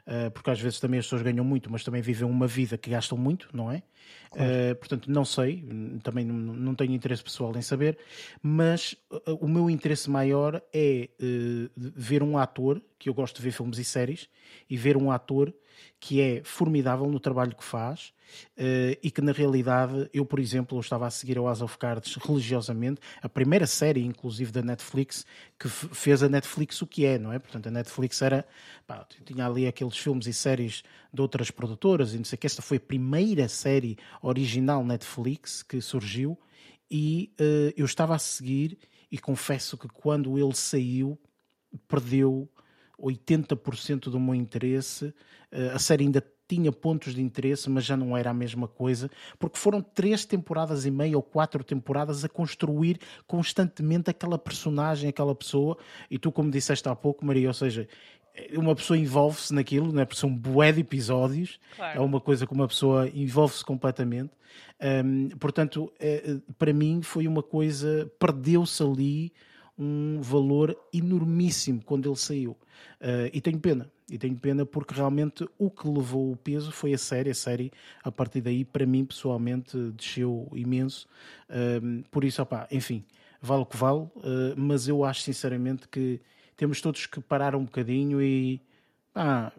uh, 0.05 0.29
porque 0.31 0.51
às 0.51 0.59
vezes 0.59 0.79
também 0.79 0.99
as 0.99 1.05
pessoas 1.05 1.23
ganham 1.23 1.43
muito, 1.43 1.71
mas 1.71 1.83
também 1.83 2.01
vivem 2.01 2.29
uma 2.29 2.45
vida 2.45 2.77
que 2.77 2.91
gastam 2.91 3.17
muito, 3.17 3.49
não 3.53 3.71
é? 3.71 3.81
Claro. 4.29 4.51
Uh, 4.51 4.75
portanto, 4.75 5.11
não 5.11 5.25
sei, 5.25 5.65
também 6.03 6.23
não, 6.23 6.35
não, 6.35 6.75
tenho 6.75 6.93
interesse 6.93 7.23
pessoal 7.23 7.55
em 7.57 7.61
saber, 7.61 7.97
mas 8.41 8.95
uh, 9.11 9.33
o 9.41 9.47
meu 9.47 9.69
interesse 9.69 10.09
maior 10.09 10.61
é 10.71 11.09
ver 11.77 12.21
um 12.21 12.37
ator, 12.37 12.81
que 12.99 13.09
eu 13.09 13.13
gosto 13.15 13.37
de 13.37 13.41
ver 13.41 13.51
filmes 13.51 13.79
e 13.79 13.83
séries, 13.83 14.29
e 14.69 14.77
ver 14.77 14.95
um 14.95 15.11
ator 15.11 15.51
que 15.99 16.21
é 16.21 16.41
formidável 16.43 17.07
no 17.07 17.19
trabalho 17.19 17.55
que 17.55 17.63
faz 17.63 18.13
uh, 18.57 18.97
e 19.01 19.11
que 19.11 19.21
na 19.21 19.31
realidade 19.31 20.09
eu, 20.13 20.25
por 20.25 20.39
exemplo, 20.39 20.77
eu 20.77 20.81
estava 20.81 21.05
a 21.05 21.09
seguir 21.09 21.37
o 21.37 21.45
House 21.45 21.61
of 21.61 21.77
Cards 21.77 22.15
religiosamente, 22.15 22.99
a 23.21 23.29
primeira 23.29 23.67
série, 23.67 24.03
inclusive, 24.03 24.51
da 24.51 24.61
Netflix, 24.61 25.25
que 25.59 25.69
fez 25.69 26.23
a 26.23 26.29
Netflix 26.29 26.81
o 26.81 26.87
que 26.87 27.05
é, 27.05 27.17
não 27.17 27.31
é? 27.31 27.39
Portanto, 27.39 27.67
a 27.67 27.71
Netflix 27.71 28.21
era, 28.21 28.45
pá, 28.87 29.05
tinha 29.25 29.45
ali 29.45 29.67
aqueles 29.67 29.97
filmes 29.97 30.27
e 30.27 30.33
séries 30.33 30.83
de 31.13 31.21
outras 31.21 31.51
produtoras 31.51 32.13
e 32.13 32.17
não 32.17 32.25
sei 32.25 32.35
o 32.35 32.39
que, 32.39 32.47
esta 32.47 32.61
foi 32.61 32.77
a 32.77 32.81
primeira 32.81 33.47
série 33.47 33.97
original 34.21 34.83
Netflix 34.83 35.61
que 35.61 35.81
surgiu 35.81 36.37
e 36.89 37.31
uh, 37.39 37.73
eu 37.77 37.85
estava 37.85 38.15
a 38.15 38.19
seguir 38.19 38.77
e 39.11 39.17
confesso 39.17 39.77
que 39.77 39.87
quando 39.87 40.37
ele 40.37 40.55
saiu 40.55 41.19
perdeu 41.87 42.49
80% 43.01 44.09
do 44.09 44.19
meu 44.19 44.35
interesse. 44.35 45.13
Uh, 45.51 45.73
a 45.73 45.79
série 45.79 46.03
ainda 46.05 46.23
tinha 46.47 46.71
pontos 46.71 47.15
de 47.15 47.21
interesse, 47.21 47.69
mas 47.69 47.85
já 47.85 47.95
não 47.95 48.17
era 48.17 48.29
a 48.29 48.33
mesma 48.33 48.67
coisa, 48.67 49.09
porque 49.39 49.57
foram 49.57 49.81
três 49.81 50.25
temporadas 50.25 50.85
e 50.85 50.91
meia 50.91 51.15
ou 51.15 51.23
quatro 51.23 51.63
temporadas 51.63 52.25
a 52.25 52.29
construir 52.29 52.99
constantemente 53.25 54.09
aquela 54.09 54.37
personagem, 54.37 55.09
aquela 55.09 55.33
pessoa, 55.33 55.77
e 56.09 56.19
tu, 56.19 56.29
como 56.29 56.51
disseste 56.51 56.89
há 56.89 56.95
pouco, 56.95 57.25
Maria, 57.25 57.47
ou 57.47 57.53
seja, 57.53 57.87
uma 58.53 58.75
pessoa 58.75 58.97
envolve-se 58.97 59.53
naquilo, 59.53 59.93
né? 59.93 60.03
porque 60.03 60.19
são 60.19 60.33
bué 60.33 60.73
de 60.73 60.81
episódios, 60.81 61.57
claro. 61.75 61.99
é 61.99 62.01
uma 62.01 62.19
coisa 62.19 62.45
que 62.45 62.53
uma 62.53 62.67
pessoa 62.67 63.09
envolve-se 63.13 63.63
completamente. 63.63 64.31
Um, 65.05 65.29
portanto, 65.29 65.91
é, 65.99 66.37
para 66.57 66.73
mim 66.73 67.01
foi 67.01 67.27
uma 67.27 67.43
coisa, 67.43 68.11
perdeu-se 68.19 68.83
ali 68.83 69.31
um 69.77 70.21
valor 70.21 70.77
enormíssimo 70.93 71.81
quando 71.83 72.09
ele 72.09 72.17
saiu. 72.17 72.57
Uh, 72.99 73.29
e 73.33 73.41
tenho 73.41 73.59
pena, 73.59 73.91
e 74.09 74.17
tenho 74.17 74.35
pena 74.35 74.65
porque 74.65 74.93
realmente 74.93 75.47
o 75.57 75.69
que 75.69 75.87
levou 75.87 76.31
o 76.31 76.35
peso 76.35 76.71
foi 76.71 76.93
a 76.93 76.97
série. 76.97 77.29
A 77.29 77.35
série, 77.35 77.71
a 78.03 78.11
partir 78.11 78.41
daí, 78.41 78.63
para 78.63 78.85
mim 78.85 79.05
pessoalmente, 79.05 79.77
desceu 79.91 80.49
imenso. 80.53 81.07
Uh, 81.49 82.03
por 82.09 82.23
isso, 82.23 82.41
opá, 82.41 82.67
enfim, 82.71 83.03
vale 83.41 83.63
o 83.63 83.65
que 83.65 83.77
vale, 83.77 84.01
uh, 84.01 84.11
mas 84.55 84.87
eu 84.87 85.03
acho 85.03 85.21
sinceramente 85.21 85.87
que 85.87 86.21
temos 86.55 86.79
todos 86.79 87.05
que 87.05 87.19
parar 87.19 87.55
um 87.55 87.63
bocadinho 87.63 88.21
e 88.21 88.61
ah, 89.13 89.51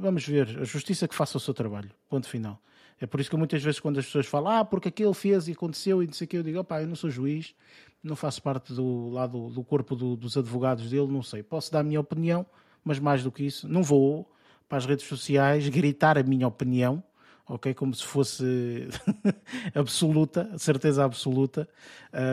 vamos 0.00 0.26
ver, 0.26 0.58
a 0.60 0.64
justiça 0.64 1.08
que 1.08 1.14
faça 1.14 1.36
o 1.36 1.40
seu 1.40 1.52
trabalho. 1.52 1.90
Ponto 2.08 2.28
final. 2.28 2.60
É 3.00 3.06
por 3.06 3.18
isso 3.20 3.30
que 3.30 3.36
muitas 3.36 3.62
vezes 3.62 3.80
quando 3.80 3.98
as 3.98 4.04
pessoas 4.04 4.26
falam, 4.26 4.52
ah, 4.52 4.64
porque 4.64 4.88
aquilo 4.88 5.14
fez 5.14 5.48
e 5.48 5.52
aconteceu 5.52 6.02
e 6.02 6.06
não 6.06 6.12
sei 6.12 6.26
o 6.26 6.28
que, 6.28 6.36
eu 6.36 6.42
digo, 6.42 6.60
opá, 6.60 6.82
eu 6.82 6.86
não 6.86 6.94
sou 6.94 7.08
juiz, 7.10 7.54
não 8.02 8.14
faço 8.14 8.42
parte 8.42 8.72
do 8.74 9.08
lado 9.08 9.48
do 9.50 9.64
corpo 9.64 9.96
do, 9.96 10.16
dos 10.16 10.36
advogados 10.36 10.90
dele, 10.90 11.08
não 11.08 11.22
sei. 11.22 11.42
Posso 11.42 11.72
dar 11.72 11.80
a 11.80 11.82
minha 11.82 11.98
opinião, 11.98 12.44
mas 12.84 12.98
mais 12.98 13.22
do 13.22 13.30
que 13.30 13.44
isso, 13.44 13.68
não 13.68 13.82
vou 13.82 14.30
para 14.68 14.78
as 14.78 14.86
redes 14.86 15.06
sociais 15.06 15.68
gritar 15.68 16.16
a 16.16 16.22
minha 16.22 16.46
opinião, 16.46 17.02
ok? 17.46 17.74
Como 17.74 17.92
se 17.94 18.04
fosse 18.04 18.88
absoluta, 19.74 20.56
certeza 20.56 21.04
absoluta. 21.04 21.68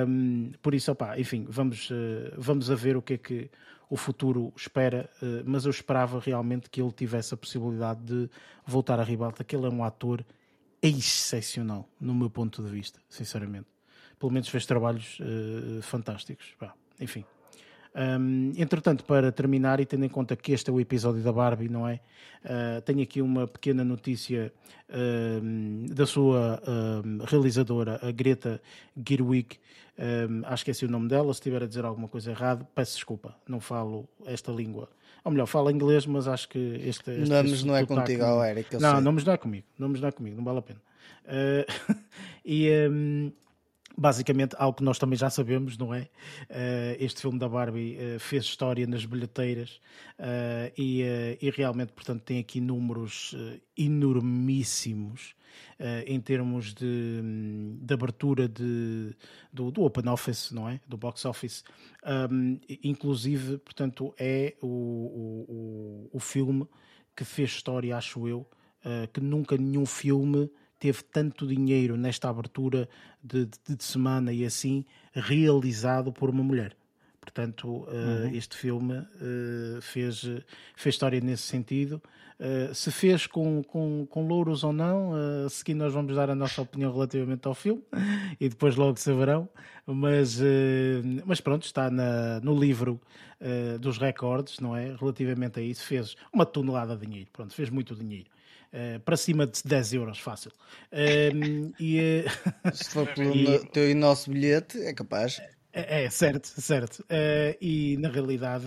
Um, 0.08 0.52
por 0.62 0.76
isso, 0.76 0.92
opá, 0.92 1.20
enfim, 1.20 1.46
vamos, 1.50 1.90
uh, 1.90 2.34
vamos 2.38 2.70
a 2.70 2.76
ver 2.76 2.96
o 2.96 3.02
que 3.02 3.14
é 3.14 3.18
que 3.18 3.50
o 3.90 3.98
futuro 3.98 4.54
espera, 4.56 5.10
uh, 5.22 5.44
mas 5.46 5.66
eu 5.66 5.72
esperava 5.72 6.20
realmente 6.20 6.70
que 6.70 6.82
ele 6.82 6.92
tivesse 6.92 7.34
a 7.34 7.38
possibilidade 7.38 8.02
de 8.02 8.30
voltar 8.66 9.00
à 9.00 9.04
ribalta, 9.04 9.44
que 9.44 9.56
ele 9.56 9.66
é 9.66 9.70
um 9.70 9.84
ator 9.84 10.24
excepcional, 10.82 11.90
no 12.00 12.14
meu 12.14 12.30
ponto 12.30 12.62
de 12.62 12.70
vista, 12.70 13.00
sinceramente. 13.10 13.68
Pelo 14.20 14.32
menos 14.32 14.48
fez 14.48 14.66
trabalhos 14.66 15.20
uh, 15.20 15.82
fantásticos. 15.82 16.56
Enfim. 17.00 17.26
Um, 17.98 18.52
entretanto, 18.56 19.04
para 19.04 19.32
terminar, 19.32 19.80
e 19.80 19.86
tendo 19.86 20.06
em 20.06 20.10
conta 20.10 20.36
que 20.36 20.52
este 20.52 20.70
é 20.70 20.74
o 20.74 20.80
episódio 20.80 21.24
da 21.24 21.32
Barbie, 21.32 21.68
não 21.68 21.88
é? 21.88 22.00
Uh, 22.46 22.80
tenho 22.82 23.02
aqui 23.02 23.24
uma 23.24 23.48
pequena 23.48 23.84
notícia 23.84 24.54
uh, 24.90 25.94
da 25.94 26.06
sua 26.06 26.62
uh, 26.62 27.26
realizadora, 27.26 28.00
a 28.04 28.12
Greta 28.12 28.62
Gerwig. 28.96 29.58
Um, 29.98 30.44
acho 30.46 30.64
que 30.64 30.70
é 30.70 30.74
esse 30.74 30.86
o 30.86 30.90
nome 30.90 31.08
dela. 31.08 31.34
Se 31.34 31.40
estiver 31.40 31.64
a 31.64 31.66
dizer 31.66 31.86
alguma 31.86 32.08
coisa 32.08 32.30
errada, 32.30 32.68
peço 32.76 32.94
desculpa, 32.94 33.36
não 33.48 33.60
falo 33.60 34.08
esta 34.28 34.52
língua. 34.52 34.90
Ou 35.24 35.32
melhor, 35.32 35.48
falo 35.48 35.72
inglês, 35.72 36.06
mas 36.06 36.28
acho 36.28 36.48
que 36.50 36.60
este. 36.86 37.10
este 37.10 37.30
nomes 37.30 37.64
não 37.64 37.76
é 37.76 37.84
contigo, 37.84 38.24
oh, 38.24 38.44
Eric. 38.44 38.76
Não, 38.76 38.92
sei. 38.92 39.02
nomes 39.02 39.24
não 39.24 39.34
é 39.34 39.38
comigo. 39.38 39.66
Nomes 39.78 40.00
não 40.00 40.08
é 40.08 40.12
comigo, 40.12 40.38
não 40.38 40.44
vale 40.44 40.60
a 40.60 40.62
pena. 40.62 40.82
Ah, 41.26 41.96
e. 42.46 42.70
Um, 42.90 43.32
basicamente 43.98 44.56
algo 44.60 44.78
que 44.78 44.84
nós 44.84 45.00
também 45.00 45.18
já 45.18 45.30
sabemos, 45.30 45.78
não 45.78 45.94
é? 45.94 46.02
Uh, 46.50 46.96
este 47.00 47.22
filme 47.22 47.40
da 47.40 47.50
Barbie 47.50 47.98
uh, 47.98 48.20
fez 48.20 48.44
história 48.44 48.86
nas 48.86 49.04
bilheteiras 49.06 49.82
uh, 50.20 50.72
e, 50.78 51.02
e, 51.42 51.50
realmente, 51.50 51.92
portanto, 51.94 52.22
tem 52.22 52.40
aqui 52.40 52.62
números 52.62 53.36
enormíssimos 53.76 55.36
em 56.06 56.20
termos 56.22 56.74
de, 56.74 57.22
de 57.82 57.94
abertura 57.94 58.48
de, 58.48 59.16
do, 59.52 59.72
do, 59.72 59.84
Open 59.84 60.08
Office, 60.08 60.52
não 60.52 60.70
é? 60.70 60.80
Do 60.88 60.98
Box 60.98 61.26
Office. 61.26 61.64
Um, 62.32 62.60
inclusive, 62.84 63.58
portanto, 63.58 64.14
é 64.20 64.56
o, 64.62 64.68
o, 64.68 66.10
o, 66.14 66.20
filme 66.20 66.68
que 67.16 67.24
fez 67.24 67.50
história, 67.50 67.98
acho 67.98 68.28
eu, 68.28 68.48
que 69.12 69.20
nunca 69.20 69.58
nenhum 69.58 69.86
filme 69.86 70.50
teve 70.80 71.04
tanto 71.04 71.48
dinheiro 71.48 71.98
nesta 71.98 72.30
abertura 72.30 72.88
de, 73.24 73.46
de, 73.46 73.76
de 73.76 73.84
semana 73.84 74.32
e 74.32 74.46
assim 74.46 74.86
realizado 75.14 76.12
por 76.12 76.30
uma 76.30 76.44
mulher. 76.44 76.76
Portanto, 77.28 77.68
uh, 77.68 77.90
uhum. 77.90 78.30
este 78.34 78.56
filme 78.56 79.00
uh, 79.00 79.82
fez, 79.82 80.22
fez 80.76 80.96
história 80.96 81.20
nesse 81.20 81.44
sentido. 81.44 82.02
Uh, 82.40 82.74
se 82.74 82.90
fez 82.90 83.28
com, 83.28 83.62
com, 83.64 84.08
com 84.10 84.28
louros 84.28 84.64
ou 84.64 84.72
não, 84.72 85.12
uh, 85.12 85.50
seguir 85.50 85.74
nós 85.74 85.92
vamos 85.92 86.16
dar 86.16 86.30
a 86.30 86.36
nossa 86.36 86.62
opinião 86.62 86.94
relativamente 86.94 87.46
ao 87.46 87.54
filme 87.54 87.84
e 88.40 88.48
depois 88.48 88.78
logo 88.78 88.98
saberão. 88.98 89.50
Mas, 89.86 90.40
mas 91.26 91.40
pronto, 91.40 91.64
está 91.64 91.90
na, 91.90 92.42
no 92.42 92.60
livro 92.60 93.00
dos 93.80 93.98
recordes, 93.98 94.60
não 94.60 94.76
é? 94.76 94.94
Relativamente 94.94 95.62
a 95.62 95.64
isso, 95.64 95.82
fez 95.86 96.18
uma 96.34 96.46
tonelada 96.46 96.98
de 96.98 97.06
dinheiro. 97.06 97.30
Pronto, 97.32 97.54
fez 97.54 97.70
muito 97.70 97.96
dinheiro. 97.96 98.30
Uh, 98.68 99.00
para 99.00 99.16
cima 99.16 99.48
de 99.48 99.62
10 99.64 99.94
euros, 99.94 100.20
fácil. 100.20 100.52
Uh, 100.92 101.74
e, 101.80 102.26
uh, 102.26 102.74
Se 102.76 102.90
for 102.90 103.08
pelo 103.14 103.34
e, 103.34 103.66
teu 103.70 103.90
e 103.90 103.94
nosso 103.94 104.30
bilhete, 104.30 104.78
é 104.80 104.94
capaz. 104.94 105.42
É, 105.72 106.04
é 106.04 106.10
certo, 106.10 106.48
certo. 106.60 107.00
Uh, 107.04 107.56
e 107.62 107.98
na 107.98 108.10
realidade, 108.10 108.66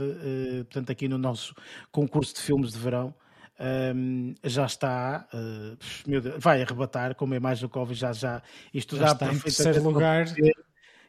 portanto, 0.65 0.91
aqui 0.91 1.07
no 1.07 1.19
nosso 1.19 1.55
concurso 1.93 2.35
de 2.35 2.41
filmes 2.41 2.73
de 2.73 2.79
verão, 2.79 3.15
um, 3.95 4.35
já 4.43 4.65
está, 4.65 5.29
meu 6.07 6.23
Deus, 6.23 6.37
vai 6.39 6.63
arrebatar, 6.63 7.15
como 7.15 7.35
é 7.35 7.41
mais 7.41 7.61
do 7.61 7.69
Covid, 7.69 7.99
já, 7.99 8.13
já, 8.13 8.43
isto 8.73 8.97
já, 8.97 9.09
já 9.09 9.13
está 9.13 9.33
em 9.33 9.39
terceiro 9.39 9.83
lugar. 9.83 10.27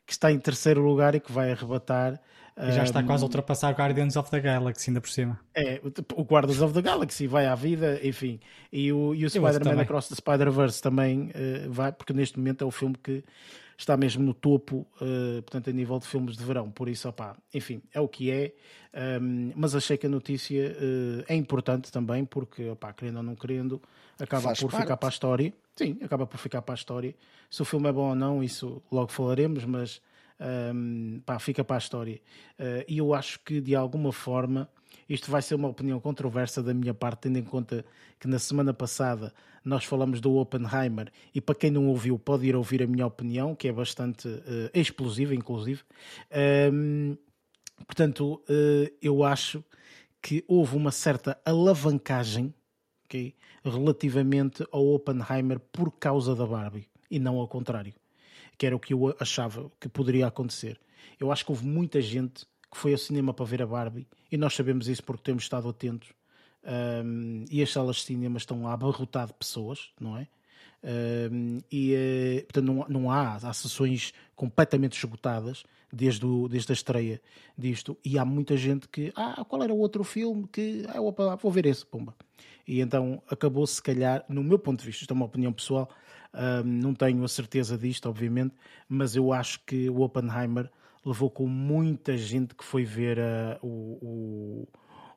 Que 0.04 0.13
está 0.13 0.32
em 0.32 0.39
terceiro 0.39 0.82
lugar 0.82 1.15
e 1.15 1.21
que 1.21 1.32
vai 1.32 1.51
arrebatar 1.51 2.19
e 2.57 2.71
já 2.71 2.83
está 2.83 3.03
quase 3.03 3.23
a 3.23 3.25
ultrapassar 3.25 3.71
Guardians 3.71 4.15
of 4.15 4.29
the 4.29 4.39
Galaxy, 4.39 4.89
ainda 4.89 5.01
por 5.01 5.09
cima. 5.09 5.39
É, 5.53 5.81
o 6.15 6.23
Guardians 6.23 6.61
of 6.61 6.73
the 6.73 6.81
Galaxy 6.81 7.27
vai 7.27 7.47
à 7.47 7.55
vida, 7.55 7.99
enfim. 8.03 8.39
E 8.71 8.91
o, 8.91 9.15
e 9.15 9.25
o 9.25 9.29
Spider-Man 9.29 9.81
Across 9.81 10.09
the 10.09 10.15
Spider-Verse 10.15 10.81
também 10.81 11.29
uh, 11.29 11.71
vai, 11.71 11.91
porque 11.91 12.13
neste 12.13 12.37
momento 12.37 12.63
é 12.63 12.67
o 12.67 12.71
filme 12.71 12.95
que 13.01 13.23
está 13.77 13.97
mesmo 13.97 14.23
no 14.23 14.33
topo, 14.33 14.87
uh, 15.01 15.41
portanto, 15.41 15.69
a 15.69 15.73
nível 15.73 15.97
de 15.97 16.07
filmes 16.07 16.37
de 16.37 16.43
verão. 16.43 16.69
Por 16.69 16.87
isso, 16.87 17.09
opá, 17.09 17.35
enfim, 17.53 17.81
é 17.93 17.99
o 17.99 18.07
que 18.07 18.29
é. 18.31 18.53
Um, 19.21 19.53
mas 19.55 19.73
achei 19.73 19.97
que 19.97 20.05
a 20.05 20.09
notícia 20.09 20.71
uh, 20.71 21.23
é 21.27 21.35
importante 21.35 21.91
também, 21.91 22.25
porque, 22.25 22.69
opá, 22.69 22.93
querendo 22.93 23.17
ou 23.17 23.23
não 23.23 23.35
querendo, 23.35 23.81
acaba 24.19 24.43
Faz 24.43 24.59
por 24.59 24.69
parte. 24.69 24.83
ficar 24.83 24.97
para 24.97 25.09
a 25.09 25.11
história. 25.11 25.53
Sim, 25.75 25.97
acaba 26.03 26.27
por 26.27 26.37
ficar 26.37 26.61
para 26.61 26.73
a 26.73 26.75
história. 26.75 27.15
Se 27.49 27.61
o 27.61 27.65
filme 27.65 27.89
é 27.89 27.91
bom 27.91 28.09
ou 28.09 28.15
não, 28.15 28.43
isso 28.43 28.81
logo 28.91 29.11
falaremos, 29.11 29.65
mas 29.65 30.01
um, 30.73 31.21
pá, 31.25 31.39
fica 31.39 31.63
para 31.63 31.77
a 31.77 31.80
história. 31.80 32.19
Uh, 32.60 32.84
e 32.88 32.97
eu 32.97 33.13
acho 33.13 33.39
que, 33.39 33.62
de 33.62 33.75
alguma 33.75 34.12
forma, 34.12 34.69
isto 35.08 35.30
vai 35.30 35.41
ser 35.41 35.56
uma 35.56 35.67
opinião 35.67 35.99
controversa 35.99 36.63
da 36.63 36.73
minha 36.73 36.93
parte, 36.93 37.21
tendo 37.21 37.38
em 37.38 37.43
conta 37.43 37.86
que 38.19 38.27
na 38.27 38.39
semana 38.39 38.73
passada 38.73 39.34
nós 39.63 39.84
falamos 39.86 40.19
do 40.19 40.36
Oppenheimer 40.38 41.12
e 41.34 41.39
para 41.39 41.56
quem 41.56 41.69
não 41.69 41.88
ouviu 41.88 42.17
pode 42.17 42.47
ir 42.47 42.56
ouvir 42.56 42.82
a 42.82 42.88
minha 42.88 43.06
opinião, 43.06 43.56
que 43.56 43.67
é 43.67 43.71
bastante 43.71 44.27
uh, 44.27 44.69
explosiva, 44.73 45.36
inclusive. 45.36 45.82
Um, 46.73 47.15
portanto, 47.86 48.41
uh, 48.49 48.91
eu 49.01 49.23
acho 49.23 49.63
que 50.21 50.43
houve 50.47 50.75
uma 50.75 50.91
certa 50.91 51.39
alavancagem 51.45 52.54
okay, 53.06 53.36
relativamente 53.63 54.65
ao 54.71 54.88
Oppenheimer 54.88 55.60
por 55.60 55.91
causa 55.91 56.36
da 56.36 56.45
Barbie 56.45 56.88
e 57.10 57.19
não 57.19 57.38
ao 57.38 57.47
contrário, 57.47 57.93
que 58.62 58.67
era 58.67 58.76
o 58.76 58.80
que 58.80 58.93
eu 58.93 59.15
achava 59.19 59.71
que 59.80 59.89
poderia 59.89 60.28
acontecer. 60.28 60.80
Eu 61.19 61.32
acho 61.32 61.43
que 61.43 61.52
houve 61.52 61.65
muita 61.65 62.00
gente 62.00 62.45
que 62.71 62.78
foi 62.78 62.91
ao 62.91 62.97
cinema 63.00 63.34
para 63.34 63.43
ver 63.43 63.60
a 63.63 63.65
Barbie 63.65 64.08
e 64.32 64.38
nós 64.38 64.54
sabemos 64.54 64.88
isso 64.88 65.04
porque 65.04 65.24
temos 65.24 65.41
estado 65.41 65.67
atentos 65.67 66.10
um, 67.04 67.43
e 67.50 67.63
as 67.63 67.71
salas 67.71 67.95
de 67.95 68.04
cinema 68.04 68.38
estão 68.38 68.67
a 68.67 68.74
abarrotar 68.74 69.26
de 69.26 69.34
pessoas, 69.34 69.89
não 70.00 70.15
é? 70.15 70.28
Um, 71.32 71.58
e 71.71 71.95
uh, 71.95 72.43
portanto 72.43 72.65
não, 72.65 72.86
não 72.88 73.12
há, 73.12 73.38
há 73.38 73.52
sessões 73.52 74.13
completamente 74.36 74.95
esgotadas 74.95 75.63
desde, 75.91 76.24
o, 76.24 76.47
desde 76.47 76.71
a 76.71 76.74
estreia 76.74 77.19
disto 77.58 77.97
e 78.06 78.19
há 78.19 78.26
muita 78.26 78.56
gente 78.56 78.88
que 78.88 79.12
ah, 79.15 79.43
qual 79.43 79.63
era 79.63 79.74
o 79.74 79.78
outro 79.80 80.04
filme 80.04 80.47
que 80.47 80.86
ah, 80.89 81.02
opa, 81.02 81.36
vou 81.36 81.52
ver 81.52 81.65
esse, 81.65 81.84
pomba 81.84 82.15
e 82.67 82.80
então 82.80 83.24
acabou 83.28 83.65
se 83.65 83.82
calhar, 83.82 84.24
no 84.30 84.43
meu 84.43 84.60
ponto 84.60 84.82
de 84.82 84.86
vista 84.86 85.04
isto 85.04 85.12
é 85.12 85.15
uma 85.15 85.26
opinião 85.26 85.52
pessoal 85.52 85.89
um, 86.33 86.63
não 86.63 86.93
tenho 86.93 87.23
a 87.23 87.27
certeza 87.27 87.77
disto 87.77 88.07
obviamente, 88.07 88.55
mas 88.87 89.15
eu 89.15 89.33
acho 89.33 89.59
que 89.65 89.89
o 89.89 90.01
Oppenheimer 90.01 90.69
levou 91.05 91.29
com 91.29 91.47
muita 91.47 92.15
gente 92.17 92.55
que 92.55 92.63
foi 92.63 92.85
ver 92.85 93.17
uh, 93.17 93.65
o, 93.65 94.67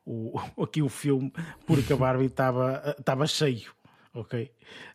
o, 0.05 0.39
o, 0.55 0.63
aqui 0.63 0.81
o 0.81 0.89
filme 0.89 1.31
porque 1.65 1.93
a 1.93 1.97
Barbie 1.97 2.25
estava, 2.25 2.95
estava 2.97 3.27
cheio. 3.27 3.71
Ok? 4.13 4.49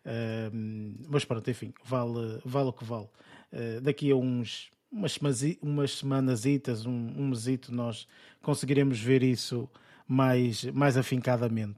Uh, 0.06 0.96
mas 1.09 1.26
pronto, 1.26 1.48
enfim, 1.50 1.74
vale, 1.85 2.40
vale 2.44 2.70
o 2.70 2.72
que 2.72 2.85
vale. 2.85 3.09
Uh, 3.52 3.80
daqui 3.83 4.11
a 4.11 4.16
uns 4.16 4.72
umas, 4.90 5.18
umas 5.62 5.98
semanasitas, 5.98 6.87
um, 6.87 7.12
um 7.16 7.28
mesito, 7.28 7.72
nós 7.72 8.09
conseguiremos 8.42 8.98
ver 8.98 9.22
isso 9.22 9.68
mais, 10.06 10.64
mais 10.64 10.96
afincadamente. 10.96 11.76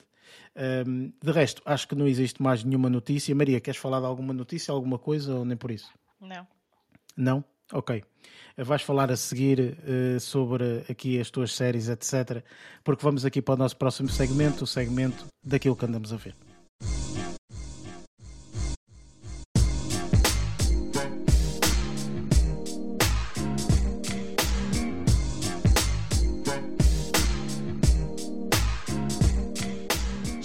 Um, 0.86 1.12
de 1.22 1.32
resto, 1.32 1.62
acho 1.64 1.88
que 1.88 1.94
não 1.94 2.06
existe 2.06 2.42
mais 2.42 2.62
nenhuma 2.62 2.90
notícia. 2.90 3.34
Maria, 3.34 3.60
queres 3.60 3.80
falar 3.80 4.00
de 4.00 4.06
alguma 4.06 4.32
notícia, 4.32 4.72
alguma 4.72 4.98
coisa 4.98 5.34
ou 5.34 5.44
nem 5.44 5.56
por 5.56 5.70
isso? 5.70 5.92
Não. 6.20 6.46
Não? 7.16 7.44
Ok. 7.72 8.04
Vais 8.56 8.82
falar 8.82 9.10
a 9.10 9.16
seguir 9.16 9.78
uh, 9.78 10.20
sobre 10.20 10.84
aqui 10.88 11.18
as 11.18 11.30
tuas 11.30 11.52
séries, 11.54 11.88
etc. 11.88 12.44
Porque 12.84 13.02
vamos 13.02 13.24
aqui 13.24 13.40
para 13.40 13.54
o 13.54 13.56
nosso 13.56 13.76
próximo 13.76 14.10
segmento, 14.10 14.64
o 14.64 14.66
segmento 14.66 15.26
daquilo 15.42 15.74
que 15.74 15.86
andamos 15.86 16.12
a 16.12 16.16
ver. 16.16 16.34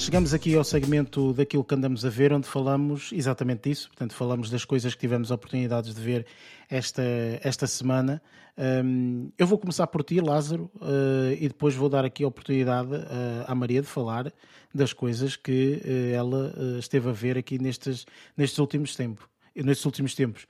Chegamos 0.07 0.33
aqui 0.33 0.55
ao 0.55 0.63
segmento 0.63 1.33
daquilo 1.33 1.65
que 1.65 1.75
andamos 1.75 2.05
a 2.05 2.09
ver, 2.09 2.31
onde 2.31 2.47
falamos 2.47 3.11
exatamente 3.11 3.67
disso. 3.67 3.89
Portanto, 3.89 4.13
falamos 4.13 4.49
das 4.49 4.63
coisas 4.63 4.93
que 4.95 5.01
tivemos 5.01 5.31
oportunidades 5.31 5.93
de 5.93 5.99
ver 5.99 6.25
esta, 6.69 7.03
esta 7.43 7.67
semana. 7.67 8.21
Um, 8.57 9.29
eu 9.37 9.45
vou 9.45 9.57
começar 9.57 9.85
por 9.87 10.05
ti, 10.05 10.21
Lázaro, 10.21 10.71
uh, 10.75 11.33
e 11.37 11.49
depois 11.49 11.75
vou 11.75 11.89
dar 11.89 12.05
aqui 12.05 12.23
a 12.23 12.27
oportunidade 12.29 12.95
uh, 12.95 13.43
à 13.47 13.53
Maria 13.53 13.81
de 13.81 13.87
falar 13.87 14.31
das 14.73 14.93
coisas 14.93 15.35
que 15.35 15.81
uh, 15.83 16.15
ela 16.15 16.53
esteve 16.79 17.09
a 17.09 17.11
ver 17.11 17.37
aqui 17.37 17.59
nestes, 17.59 18.05
nestes 18.37 18.59
últimos 18.59 18.95
tempos. 18.95 19.25
Nestes 19.53 19.85
últimos 19.85 20.15
tempos. 20.15 20.47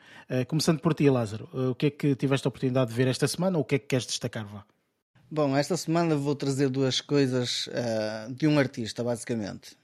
começando 0.47 0.81
por 0.81 0.93
ti, 0.93 1.09
Lázaro, 1.09 1.49
o 1.71 1.73
que 1.73 1.87
é 1.87 1.89
que 1.89 2.13
tiveste 2.13 2.45
a 2.45 2.49
oportunidade 2.49 2.91
de 2.91 2.95
ver 2.95 3.07
esta 3.07 3.27
semana 3.27 3.57
ou 3.57 3.63
o 3.63 3.65
que 3.65 3.73
é 3.73 3.79
que 3.79 3.87
queres 3.87 4.05
destacar? 4.05 4.45
Vá? 4.45 4.63
Bom, 5.29 5.57
esta 5.57 5.75
semana 5.75 6.15
vou 6.15 6.33
trazer 6.35 6.69
duas 6.69 7.01
coisas 7.01 7.67
uh, 7.67 8.33
de 8.33 8.47
um 8.47 8.57
artista, 8.57 9.03
basicamente. 9.03 9.75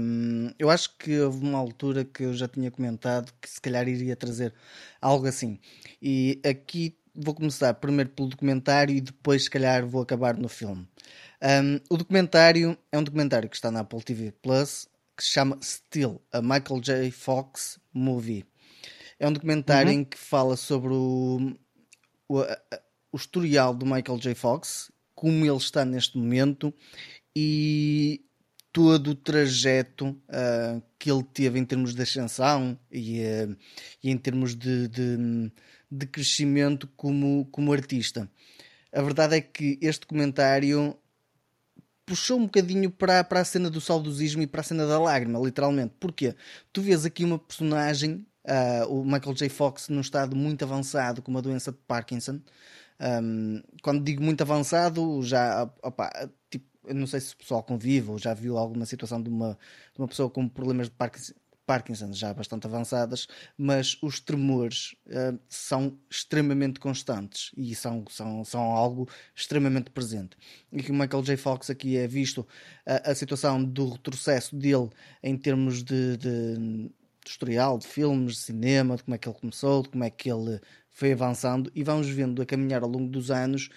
Um, 0.00 0.50
eu 0.58 0.70
acho 0.70 0.96
que 0.96 1.20
houve 1.20 1.44
uma 1.44 1.58
altura 1.58 2.02
que 2.02 2.22
eu 2.22 2.32
já 2.32 2.48
tinha 2.48 2.70
comentado 2.70 3.30
que 3.38 3.50
se 3.50 3.60
calhar 3.60 3.86
iria 3.86 4.16
trazer 4.16 4.54
algo 4.98 5.26
assim. 5.26 5.60
E 6.00 6.40
aqui 6.42 6.96
vou 7.14 7.34
começar 7.34 7.74
primeiro 7.74 8.08
pelo 8.08 8.30
documentário 8.30 8.96
e 8.96 9.02
depois, 9.02 9.44
se 9.44 9.50
calhar, 9.50 9.86
vou 9.86 10.00
acabar 10.00 10.34
no 10.34 10.48
filme. 10.48 10.88
Um, 11.42 11.78
o 11.90 11.98
documentário 11.98 12.78
é 12.90 12.96
um 12.96 13.04
documentário 13.04 13.50
que 13.50 13.56
está 13.56 13.70
na 13.70 13.80
Apple 13.80 14.02
TV 14.02 14.32
Plus 14.40 14.88
que 15.14 15.22
se 15.22 15.30
chama 15.30 15.58
Still, 15.62 16.22
a 16.32 16.40
Michael 16.40 16.80
J. 16.80 17.10
Fox 17.10 17.78
Movie. 17.92 18.46
É 19.18 19.28
um 19.28 19.32
documentário 19.32 19.92
uhum. 19.92 20.00
em 20.00 20.04
que 20.04 20.16
fala 20.16 20.56
sobre 20.56 20.94
o, 20.94 21.54
o 22.28 22.40
a, 22.40 22.58
o 23.12 23.16
historial 23.16 23.74
do 23.74 23.86
Michael 23.86 24.18
J. 24.18 24.34
Fox, 24.34 24.90
como 25.14 25.44
ele 25.44 25.56
está 25.56 25.84
neste 25.84 26.18
momento 26.18 26.72
e 27.34 28.22
todo 28.72 29.12
o 29.12 29.14
trajeto 29.14 30.08
uh, 30.08 30.82
que 30.98 31.10
ele 31.10 31.22
teve 31.22 31.58
em 31.58 31.64
termos 31.64 31.94
de 31.94 32.02
ascensão 32.02 32.78
e, 32.92 33.20
uh, 33.20 33.56
e 34.04 34.10
em 34.10 34.18
termos 34.18 34.54
de, 34.54 34.86
de, 34.88 35.50
de, 35.90 36.06
crescimento 36.06 36.86
como, 36.94 37.46
como 37.50 37.72
artista. 37.72 38.30
A 38.92 39.00
verdade 39.00 39.36
é 39.36 39.40
que 39.40 39.78
este 39.80 40.06
comentário 40.06 40.94
puxou 42.04 42.38
um 42.38 42.44
bocadinho 42.44 42.90
para, 42.90 43.24
para 43.24 43.40
a 43.40 43.44
cena 43.44 43.68
do 43.70 43.80
saudosismo 43.80 44.42
e 44.42 44.46
para 44.46 44.60
a 44.60 44.64
cena 44.64 44.86
da 44.86 44.98
lágrima, 44.98 45.38
literalmente. 45.38 45.94
Porquê? 45.98 46.34
Tu 46.70 46.82
vês 46.82 47.06
aqui 47.06 47.24
uma 47.24 47.38
personagem, 47.38 48.26
uh, 48.44 48.92
o 48.92 49.04
Michael 49.04 49.34
J. 49.34 49.48
Fox, 49.48 49.88
num 49.88 50.02
estado 50.02 50.36
muito 50.36 50.62
avançado, 50.64 51.22
com 51.22 51.30
uma 51.30 51.40
doença 51.40 51.72
de 51.72 51.78
Parkinson, 51.86 52.40
um, 53.00 53.62
quando 53.82 54.04
digo 54.04 54.22
muito 54.22 54.40
avançado, 54.42 55.22
já 55.22 55.70
opa, 55.82 56.10
tipo, 56.50 56.66
não 56.94 57.06
sei 57.06 57.20
se 57.20 57.34
o 57.34 57.36
pessoal 57.36 57.62
convive 57.62 58.10
ou 58.10 58.18
já 58.18 58.32
viu 58.32 58.56
alguma 58.56 58.86
situação 58.86 59.22
de 59.22 59.28
uma, 59.28 59.58
de 59.92 60.00
uma 60.00 60.08
pessoa 60.08 60.30
com 60.30 60.48
problemas 60.48 60.88
de 60.88 60.94
Parkinson, 61.66 62.12
já 62.12 62.32
bastante 62.32 62.66
avançadas, 62.66 63.26
mas 63.58 63.98
os 64.00 64.20
tremores 64.20 64.94
uh, 65.06 65.38
são 65.48 65.98
extremamente 66.08 66.78
constantes 66.78 67.50
e 67.56 67.74
são, 67.74 68.04
são, 68.08 68.44
são 68.44 68.62
algo 68.62 69.08
extremamente 69.34 69.90
presente. 69.90 70.36
E 70.72 70.82
que 70.82 70.92
o 70.92 70.94
Michael 70.94 71.24
J. 71.24 71.36
Fox 71.36 71.68
aqui 71.68 71.96
é 71.96 72.06
visto 72.06 72.46
a 72.86 73.14
situação 73.14 73.62
do 73.62 73.90
retrocesso 73.90 74.54
dele 74.54 74.88
em 75.22 75.36
termos 75.36 75.82
de, 75.82 76.16
de, 76.16 76.90
de 77.26 77.32
historial, 77.32 77.78
de 77.78 77.86
filmes, 77.86 78.34
de 78.34 78.40
cinema, 78.40 78.96
de 78.96 79.04
como 79.04 79.14
é 79.14 79.18
que 79.18 79.28
ele 79.28 79.38
começou, 79.38 79.82
de 79.82 79.88
como 79.88 80.04
é 80.04 80.10
que 80.10 80.30
ele 80.30 80.60
foi 80.90 81.12
avançando 81.12 81.70
e 81.74 81.82
vamos 81.82 82.08
vendo 82.08 82.40
a 82.40 82.46
caminhar 82.46 82.82
ao 82.82 82.88
longo 82.88 83.10
dos 83.10 83.30
anos 83.30 83.68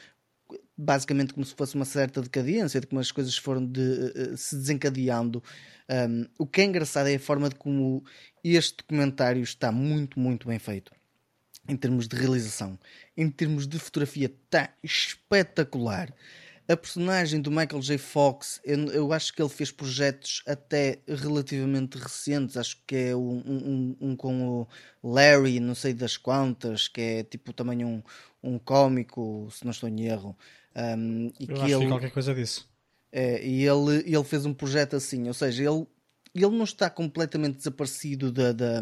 basicamente 0.77 1.33
como 1.33 1.45
se 1.45 1.53
fosse 1.53 1.75
uma 1.75 1.83
certa 1.83 2.21
decadência, 2.21 2.79
de 2.79 2.87
como 2.87 3.01
as 3.01 3.11
coisas 3.11 3.37
foram 3.37 3.65
de, 3.65 3.81
uh, 3.81 4.37
se 4.37 4.55
desencadeando. 4.55 5.43
Um, 5.89 6.25
o 6.37 6.47
que 6.47 6.61
é 6.61 6.63
engraçado 6.63 7.07
é 7.07 7.15
a 7.15 7.19
forma 7.19 7.49
de 7.49 7.55
como 7.55 8.03
este 8.43 8.77
documentário 8.77 9.43
está 9.43 9.71
muito, 9.71 10.17
muito 10.17 10.47
bem 10.47 10.57
feito. 10.57 10.91
Em 11.67 11.75
termos 11.75 12.07
de 12.07 12.15
realização, 12.15 12.79
em 13.15 13.29
termos 13.29 13.67
de 13.67 13.77
fotografia, 13.77 14.27
está 14.27 14.73
espetacular. 14.81 16.13
A 16.69 16.77
personagem 16.77 17.41
do 17.41 17.49
Michael 17.49 17.81
J. 17.81 17.97
Fox, 17.97 18.61
eu, 18.63 18.77
eu, 18.91 19.11
acho 19.11 19.33
que 19.33 19.41
ele 19.41 19.49
fez 19.49 19.71
projetos 19.71 20.43
até 20.45 20.99
relativamente 21.07 21.97
recentes. 21.97 22.55
Acho 22.55 22.77
que 22.85 22.95
é 22.95 23.15
um, 23.15 23.41
um, 23.43 23.95
um, 23.99 24.15
com 24.15 24.61
o 24.61 24.67
Larry, 25.03 25.59
não 25.59 25.73
sei 25.73 25.95
das 25.95 26.15
quantas, 26.15 26.87
que 26.87 27.01
é 27.01 27.23
tipo 27.23 27.53
também 27.53 27.83
um, 27.83 28.03
um 28.43 28.59
cómico, 28.59 29.47
se 29.49 29.65
não 29.65 29.71
estou 29.71 29.89
em 29.89 30.05
erro. 30.05 30.37
Um, 30.75 31.31
e 31.39 31.45
eu 31.45 31.47
que 31.47 31.53
acho 31.53 31.73
ele, 31.73 31.79
que 31.79 31.87
qualquer 31.87 32.11
coisa 32.11 32.35
disso. 32.35 32.69
É, 33.11 33.43
e 33.43 33.65
ele, 33.65 34.03
ele 34.05 34.23
fez 34.23 34.45
um 34.45 34.53
projeto 34.53 34.95
assim, 34.95 35.27
ou 35.27 35.33
seja, 35.33 35.63
ele, 35.63 35.87
ele 36.35 36.55
não 36.55 36.65
está 36.65 36.87
completamente 36.87 37.57
desaparecido 37.57 38.31
da, 38.31 38.51
da, 38.51 38.81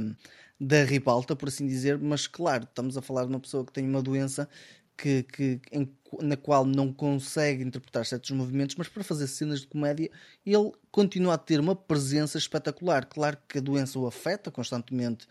da 0.60 0.84
ribalta, 0.84 1.38
por 1.38 1.47
assim 1.47 1.65
dizer, 1.65 1.97
mas 1.97 2.28
claro, 2.28 2.65
estamos 2.65 2.97
a 2.97 3.02
falar 3.02 3.23
de 3.23 3.30
uma 3.30 3.39
pessoa 3.39 3.65
que 3.65 3.71
tem 3.71 3.88
uma 3.88 4.02
doença 4.02 4.50
que, 4.97 5.23
que, 5.23 5.62
em, 5.71 5.86
na 6.21 6.37
qual 6.37 6.65
não 6.65 6.91
consegue 6.91 7.63
interpretar 7.63 8.05
certos 8.05 8.31
movimentos, 8.31 8.75
mas 8.75 8.87
para 8.87 9.03
fazer 9.03 9.27
cenas 9.27 9.61
de 9.61 9.67
comédia 9.67 10.09
ele 10.45 10.71
continua 10.91 11.33
a 11.33 11.37
ter 11.37 11.59
uma 11.59 11.75
presença 11.75 12.37
espetacular. 12.37 13.05
Claro 13.05 13.37
que 13.47 13.57
a 13.57 13.61
doença 13.61 13.99
o 13.99 14.07
afeta 14.07 14.49
constantemente 14.51 15.27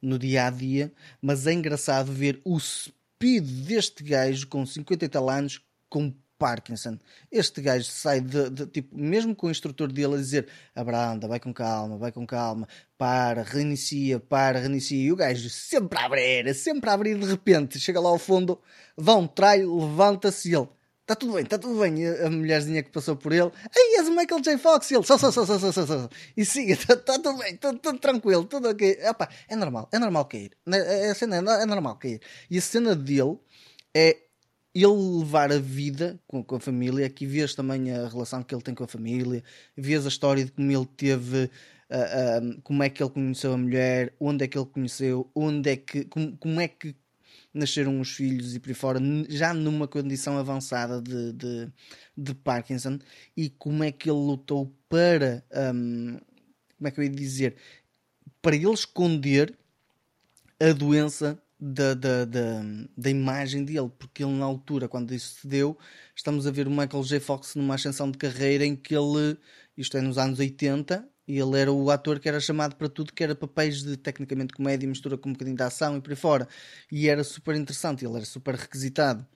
no 0.00 0.18
dia 0.18 0.46
a 0.46 0.50
dia, 0.50 0.92
mas 1.20 1.46
é 1.46 1.52
engraçado 1.52 2.12
ver 2.12 2.40
o 2.44 2.58
speed 2.58 3.44
deste 3.66 4.04
gajo 4.04 4.46
com 4.46 4.64
50 4.64 5.04
e 5.04 5.08
tal 5.08 5.30
anos 5.30 5.60
com 5.88 6.12
Parkinson. 6.38 6.98
Este 7.30 7.60
gajo 7.60 7.84
sai 7.84 8.20
de, 8.20 8.50
de, 8.50 8.66
tipo, 8.66 8.96
mesmo 8.96 9.34
com 9.34 9.46
o 9.46 9.50
instrutor 9.50 9.90
dele 9.92 10.14
a 10.14 10.18
dizer 10.18 10.48
abranda, 10.74 11.28
vai 11.28 11.40
com 11.40 11.52
calma, 11.52 11.96
vai 11.96 12.12
com 12.12 12.26
calma, 12.26 12.68
para, 12.96 13.42
reinicia, 13.42 14.20
para, 14.20 14.60
reinicia. 14.60 15.02
E 15.02 15.12
o 15.12 15.16
gajo 15.16 15.48
sempre 15.50 15.98
a 15.98 16.06
abrir, 16.06 16.54
sempre 16.54 16.90
a 16.90 16.92
abrir, 16.92 17.18
de 17.18 17.26
repente 17.26 17.78
chega 17.78 18.00
lá 18.00 18.08
ao 18.08 18.18
fundo, 18.18 18.60
vão, 18.96 19.26
trai, 19.26 19.64
levanta-se 19.64 20.54
ele. 20.54 20.68
Está 21.06 21.14
tudo 21.14 21.34
bem, 21.34 21.44
está 21.44 21.56
tudo 21.56 21.78
bem. 21.78 22.04
A, 22.04 22.26
a 22.26 22.30
mulherzinha 22.30 22.82
que 22.82 22.90
passou 22.90 23.14
por 23.14 23.32
ele, 23.32 23.52
ei, 23.76 24.00
és 24.00 24.08
o 24.08 24.10
Michael 24.10 24.40
J. 24.40 24.58
Fox. 24.58 24.90
E 24.90 24.96
ele, 24.96 25.04
só, 25.04 25.16
só, 25.16 25.30
só, 25.30 25.46
só, 25.46 25.56
só, 25.56 25.70
só, 25.70 25.86
só. 25.86 26.08
E 26.36 26.44
siga, 26.44 26.72
está 26.72 26.96
tá 26.98 27.14
tudo 27.14 27.38
bem, 27.38 27.56
tudo, 27.56 27.78
tudo 27.78 27.98
tranquilo, 28.00 28.44
tudo 28.44 28.68
ok. 28.68 28.98
Opa, 29.08 29.28
é 29.48 29.54
normal, 29.54 29.88
é 29.92 30.00
normal 30.00 30.24
cair. 30.24 30.50
A 30.66 31.14
cena 31.14 31.36
é, 31.36 31.62
é 31.62 31.66
normal 31.66 31.94
cair. 31.96 32.20
E 32.50 32.58
a 32.58 32.60
cena 32.60 32.96
dele 32.96 33.38
é 33.94 34.25
ele 34.82 35.18
levar 35.18 35.50
a 35.50 35.58
vida 35.58 36.20
com, 36.26 36.42
com, 36.42 36.56
a 36.56 36.60
família, 36.60 37.06
aqui 37.06 37.26
vês 37.26 37.54
também 37.54 37.90
a 37.92 38.08
relação 38.08 38.42
que 38.42 38.54
ele 38.54 38.62
tem 38.62 38.74
com 38.74 38.84
a 38.84 38.88
família, 38.88 39.42
vês 39.76 40.04
a 40.04 40.08
história 40.08 40.44
de 40.44 40.50
como 40.50 40.70
ele 40.70 40.86
teve, 40.96 41.44
uh, 41.44 42.60
como 42.62 42.82
é 42.82 42.90
que 42.90 43.02
ele 43.02 43.10
conheceu 43.10 43.52
a 43.52 43.56
mulher, 43.56 44.12
onde 44.20 44.44
é 44.44 44.48
que 44.48 44.58
ele 44.58 44.66
conheceu, 44.66 45.30
onde 45.34 45.70
é 45.70 45.76
que, 45.76 46.04
como, 46.04 46.36
como 46.36 46.60
é 46.60 46.68
que 46.68 46.94
nasceram 47.54 48.00
os 48.00 48.10
filhos 48.10 48.54
e 48.54 48.60
por 48.60 48.68
aí 48.68 48.74
fora, 48.74 49.00
já 49.30 49.54
numa 49.54 49.88
condição 49.88 50.36
avançada 50.36 51.00
de, 51.00 51.32
de, 51.32 51.68
de 52.16 52.34
Parkinson, 52.34 52.98
e 53.34 53.48
como 53.48 53.82
é 53.82 53.90
que 53.90 54.10
ele 54.10 54.18
lutou 54.18 54.70
para, 54.88 55.42
um, 55.74 56.18
como 56.76 56.88
é 56.88 56.90
que 56.90 57.00
eu 57.00 57.04
ia 57.04 57.10
dizer, 57.10 57.56
para 58.42 58.54
ele 58.54 58.70
esconder 58.70 59.56
a 60.60 60.72
doença 60.72 61.40
da, 61.58 61.94
da, 61.94 62.24
da, 62.24 62.62
da, 62.96 63.10
imagem 63.10 63.64
dele, 63.64 63.90
porque 63.98 64.22
ele 64.22 64.32
na 64.32 64.44
altura, 64.44 64.88
quando 64.88 65.14
isso 65.14 65.40
se 65.40 65.46
deu, 65.48 65.76
estamos 66.14 66.46
a 66.46 66.50
ver 66.50 66.66
o 66.68 66.70
Michael 66.70 67.02
J. 67.02 67.20
Fox 67.20 67.54
numa 67.54 67.74
ascensão 67.74 68.10
de 68.10 68.18
carreira 68.18 68.64
em 68.64 68.76
que 68.76 68.94
ele, 68.94 69.38
isto 69.76 69.96
é 69.96 70.00
nos 70.00 70.18
anos 70.18 70.38
80, 70.38 71.08
e 71.26 71.38
ele 71.38 71.58
era 71.58 71.72
o 71.72 71.90
ator 71.90 72.20
que 72.20 72.28
era 72.28 72.38
chamado 72.38 72.76
para 72.76 72.88
tudo, 72.88 73.12
que 73.12 73.24
era 73.24 73.34
papéis 73.34 73.82
de 73.82 73.96
tecnicamente 73.96 74.54
comédia, 74.54 74.88
mistura 74.88 75.16
com 75.16 75.30
um 75.30 75.32
bocadinho 75.32 75.56
de 75.56 75.62
ação 75.62 75.96
e 75.96 76.00
por 76.00 76.10
aí 76.10 76.16
fora, 76.16 76.48
e 76.92 77.08
era 77.08 77.24
super 77.24 77.56
interessante, 77.56 78.04
ele 78.04 78.16
era 78.16 78.24
super 78.24 78.54
requisitado. 78.54 79.26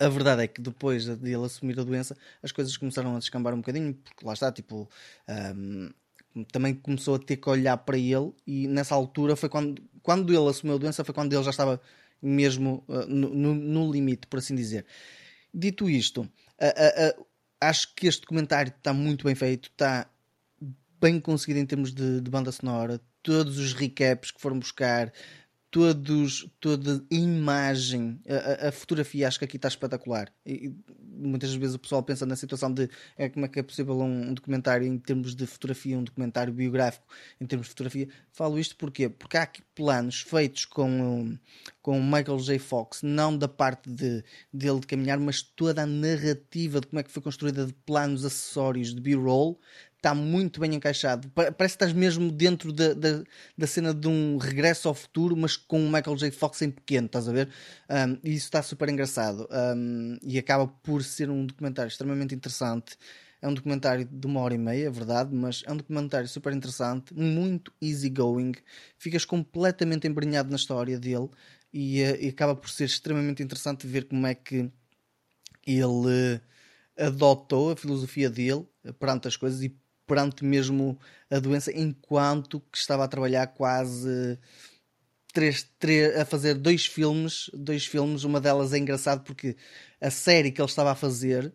A 0.00 0.08
verdade 0.08 0.42
é 0.42 0.46
que 0.46 0.60
depois 0.60 1.04
de 1.04 1.32
ele 1.32 1.44
assumir 1.44 1.78
a 1.78 1.82
doença, 1.82 2.16
as 2.42 2.52
coisas 2.52 2.76
começaram 2.76 3.16
a 3.16 3.18
descambar 3.18 3.54
um 3.54 3.58
bocadinho, 3.58 3.94
porque 3.94 4.24
lá 4.24 4.32
está, 4.32 4.52
tipo, 4.52 4.88
um, 5.56 5.90
também 6.44 6.74
começou 6.74 7.14
a 7.14 7.18
ter 7.18 7.36
que 7.36 7.48
olhar 7.48 7.76
para 7.78 7.98
ele 7.98 8.32
e 8.46 8.66
nessa 8.68 8.94
altura 8.94 9.36
foi 9.36 9.48
quando, 9.48 9.82
quando 10.02 10.32
ele 10.32 10.48
assumiu 10.48 10.76
a 10.76 10.78
doença, 10.78 11.04
foi 11.04 11.14
quando 11.14 11.32
ele 11.32 11.42
já 11.42 11.50
estava 11.50 11.80
mesmo 12.20 12.84
uh, 12.88 13.06
no, 13.06 13.54
no, 13.54 13.92
limite, 13.92 14.26
por 14.26 14.38
assim 14.38 14.54
dizer. 14.54 14.84
Dito 15.52 15.88
isto, 15.88 16.22
uh, 16.22 17.20
uh, 17.20 17.26
acho 17.60 17.94
que 17.94 18.06
este 18.06 18.22
documentário 18.22 18.72
está 18.76 18.92
muito 18.92 19.24
bem 19.24 19.34
feito, 19.34 19.68
está 19.68 20.08
bem 21.00 21.20
conseguido 21.20 21.60
em 21.60 21.66
termos 21.66 21.92
de, 21.92 22.20
de 22.20 22.30
banda 22.30 22.50
sonora, 22.50 23.00
todos 23.22 23.58
os 23.58 23.72
recaps 23.72 24.30
que 24.30 24.40
foram 24.40 24.58
buscar, 24.58 25.12
todos, 25.70 26.48
toda 26.60 26.96
a 26.96 27.14
imagem, 27.14 28.20
a, 28.26 28.68
a, 28.68 28.72
fotografia, 28.72 29.28
acho 29.28 29.38
que 29.38 29.44
aqui 29.44 29.56
está 29.56 29.68
espetacular. 29.68 30.32
E, 30.44 30.72
muitas 31.18 31.52
vezes 31.54 31.74
o 31.74 31.78
pessoal 31.78 32.02
pensa 32.02 32.24
na 32.24 32.36
situação 32.36 32.72
de 32.72 32.88
é, 33.16 33.28
como 33.28 33.44
é 33.44 33.48
que 33.48 33.58
é 33.58 33.62
possível 33.62 33.98
um, 33.98 34.30
um, 34.30 34.34
documentário 34.34 34.86
em 34.86 34.98
termos 34.98 35.34
de 35.34 35.46
fotografia, 35.46 35.98
um 35.98 36.04
documentário 36.04 36.52
biográfico 36.52 37.06
em 37.40 37.46
termos 37.46 37.66
de 37.66 37.70
fotografia. 37.70 38.08
Falo 38.32 38.58
isto 38.58 38.76
porquê? 38.76 39.08
Porque 39.08 39.36
há 39.36 39.42
aqui 39.42 39.62
planos 39.74 40.22
feitos 40.22 40.64
com, 40.64 41.36
com 41.82 42.02
Michael 42.02 42.38
J. 42.38 42.58
Fox, 42.58 43.02
não 43.02 43.36
da 43.36 43.48
parte 43.48 43.90
de, 43.90 44.24
dele 44.52 44.80
de 44.80 44.86
caminhar, 44.86 45.18
mas 45.18 45.42
toda 45.42 45.82
a 45.82 45.86
narrativa 45.86 46.80
de 46.80 46.86
como 46.86 47.00
é 47.00 47.02
que 47.02 47.10
foi 47.10 47.22
construída 47.22 47.66
de 47.66 47.72
planos 47.72 48.24
acessórios 48.24 48.94
de 48.94 49.00
B-roll 49.00 49.60
está 49.98 50.14
muito 50.14 50.60
bem 50.60 50.74
encaixado. 50.74 51.28
Parece 51.30 51.56
que 51.56 51.64
estás 51.64 51.92
mesmo 51.92 52.30
dentro 52.30 52.72
da, 52.72 52.94
da, 52.94 53.22
da, 53.56 53.66
cena 53.66 53.92
de 53.92 54.06
um 54.06 54.38
regresso 54.38 54.88
ao 54.88 54.94
futuro, 54.94 55.36
mas 55.36 55.56
com 55.56 55.84
o 55.84 55.90
Michael 55.90 56.16
J. 56.16 56.30
Fox 56.30 56.62
em 56.62 56.70
pequeno, 56.70 57.06
estás 57.06 57.28
a 57.28 57.32
ver? 57.32 57.48
Um, 57.90 58.12
e 58.24 58.34
isso 58.34 58.46
está 58.46 58.62
super 58.62 58.88
engraçado. 58.88 59.48
Um, 59.50 60.16
e 60.22 60.38
acaba 60.38 60.66
por 60.68 61.02
ser 61.02 61.28
um 61.28 61.44
documentário 61.44 61.88
extremamente 61.88 62.34
interessante. 62.34 62.96
É 63.42 63.48
um 63.48 63.54
documentário 63.54 64.04
de 64.04 64.26
uma 64.26 64.40
hora 64.40 64.54
e 64.54 64.58
meia, 64.58 64.86
é 64.86 64.90
verdade, 64.90 65.34
mas 65.34 65.62
é 65.66 65.72
um 65.72 65.76
documentário 65.76 66.28
super 66.28 66.52
interessante, 66.52 67.12
muito 67.14 67.72
easygoing. 67.82 68.52
Ficas 68.96 69.24
completamente 69.24 70.06
embrenhado 70.06 70.48
na 70.50 70.56
história 70.56 70.98
dele 70.98 71.28
e, 71.72 72.02
uh, 72.02 72.16
e 72.20 72.28
acaba 72.28 72.54
por 72.54 72.70
ser 72.70 72.84
extremamente 72.84 73.42
interessante 73.42 73.86
ver 73.86 74.04
como 74.04 74.26
é 74.26 74.34
que 74.34 74.70
ele 75.66 76.36
uh, 76.36 76.40
adotou 76.96 77.72
a 77.72 77.76
filosofia 77.76 78.30
dele 78.30 78.66
perante 78.98 79.28
as 79.28 79.36
coisas 79.36 79.62
e 79.62 79.76
perante 80.08 80.44
mesmo 80.44 80.98
a 81.30 81.38
doença, 81.38 81.70
enquanto 81.72 82.58
que 82.72 82.78
estava 82.78 83.04
a 83.04 83.08
trabalhar 83.08 83.46
quase 83.48 84.38
três, 85.32 85.70
três, 85.78 86.16
a 86.16 86.24
fazer 86.24 86.54
dois 86.54 86.86
filmes, 86.86 87.50
dois 87.54 87.86
filmes, 87.86 88.24
uma 88.24 88.40
delas 88.40 88.72
é 88.72 88.78
engraçado 88.78 89.22
porque 89.22 89.56
a 90.00 90.10
série 90.10 90.50
que 90.50 90.60
ele 90.60 90.68
estava 90.68 90.90
a 90.92 90.96
fazer 90.96 91.52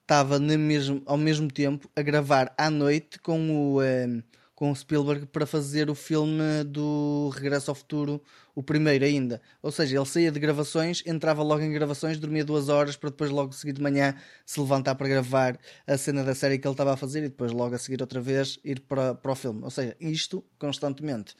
estava 0.00 0.38
mesmo, 0.38 1.02
ao 1.04 1.16
mesmo 1.16 1.50
tempo 1.50 1.90
a 1.96 2.02
gravar 2.02 2.54
à 2.56 2.70
noite 2.70 3.18
com 3.18 3.74
o 3.74 3.82
eh, 3.82 4.22
com 4.64 4.70
o 4.70 4.74
Spielberg 4.74 5.26
para 5.26 5.44
fazer 5.44 5.90
o 5.90 5.94
filme 5.94 6.64
do 6.64 7.30
Regresso 7.34 7.70
ao 7.70 7.74
Futuro, 7.74 8.22
o 8.54 8.62
primeiro 8.62 9.04
ainda. 9.04 9.42
Ou 9.60 9.70
seja, 9.70 9.98
ele 9.98 10.06
saía 10.06 10.32
de 10.32 10.40
gravações, 10.40 11.02
entrava 11.04 11.42
logo 11.42 11.60
em 11.62 11.70
gravações, 11.70 12.18
dormia 12.18 12.42
duas 12.42 12.70
horas 12.70 12.96
para 12.96 13.10
depois 13.10 13.28
logo 13.28 13.52
seguir 13.52 13.74
de 13.74 13.82
manhã 13.82 14.14
se 14.46 14.58
levantar 14.58 14.94
para 14.94 15.06
gravar 15.06 15.58
a 15.86 15.98
cena 15.98 16.24
da 16.24 16.34
série 16.34 16.58
que 16.58 16.66
ele 16.66 16.72
estava 16.72 16.94
a 16.94 16.96
fazer 16.96 17.18
e 17.18 17.28
depois 17.28 17.52
logo 17.52 17.74
a 17.74 17.78
seguir 17.78 18.00
outra 18.00 18.22
vez 18.22 18.58
ir 18.64 18.80
para, 18.80 19.14
para 19.14 19.32
o 19.32 19.34
filme. 19.34 19.60
Ou 19.62 19.70
seja, 19.70 19.94
isto 20.00 20.42
constantemente. 20.58 21.36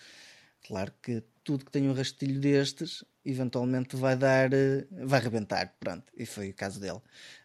Claro 0.62 0.92
que 1.00 1.22
tudo 1.44 1.64
que 1.64 1.70
tem 1.70 1.88
um 1.88 1.92
rastilho 1.92 2.40
destes 2.40 3.04
eventualmente 3.24 3.96
vai 3.96 4.16
dar, 4.16 4.52
eh, 4.52 4.86
vai 4.90 5.20
rebentar, 5.20 5.74
pronto, 5.80 6.04
e 6.16 6.26
foi 6.26 6.50
o 6.50 6.54
caso 6.54 6.78
dele. 6.78 7.00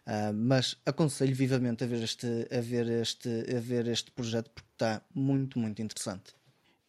Uh, 0.06 0.32
mas 0.34 0.76
aconselho 0.84 1.34
vivamente 1.34 1.84
a 1.84 1.86
ver 1.86 2.02
este, 2.02 2.26
a 2.50 2.60
ver 2.60 2.86
este, 2.88 3.28
a 3.28 3.60
ver 3.60 3.86
este 3.86 4.10
projeto 4.10 4.50
porque 4.50 4.68
está 4.72 5.02
muito, 5.14 5.58
muito 5.58 5.80
interessante. 5.80 6.34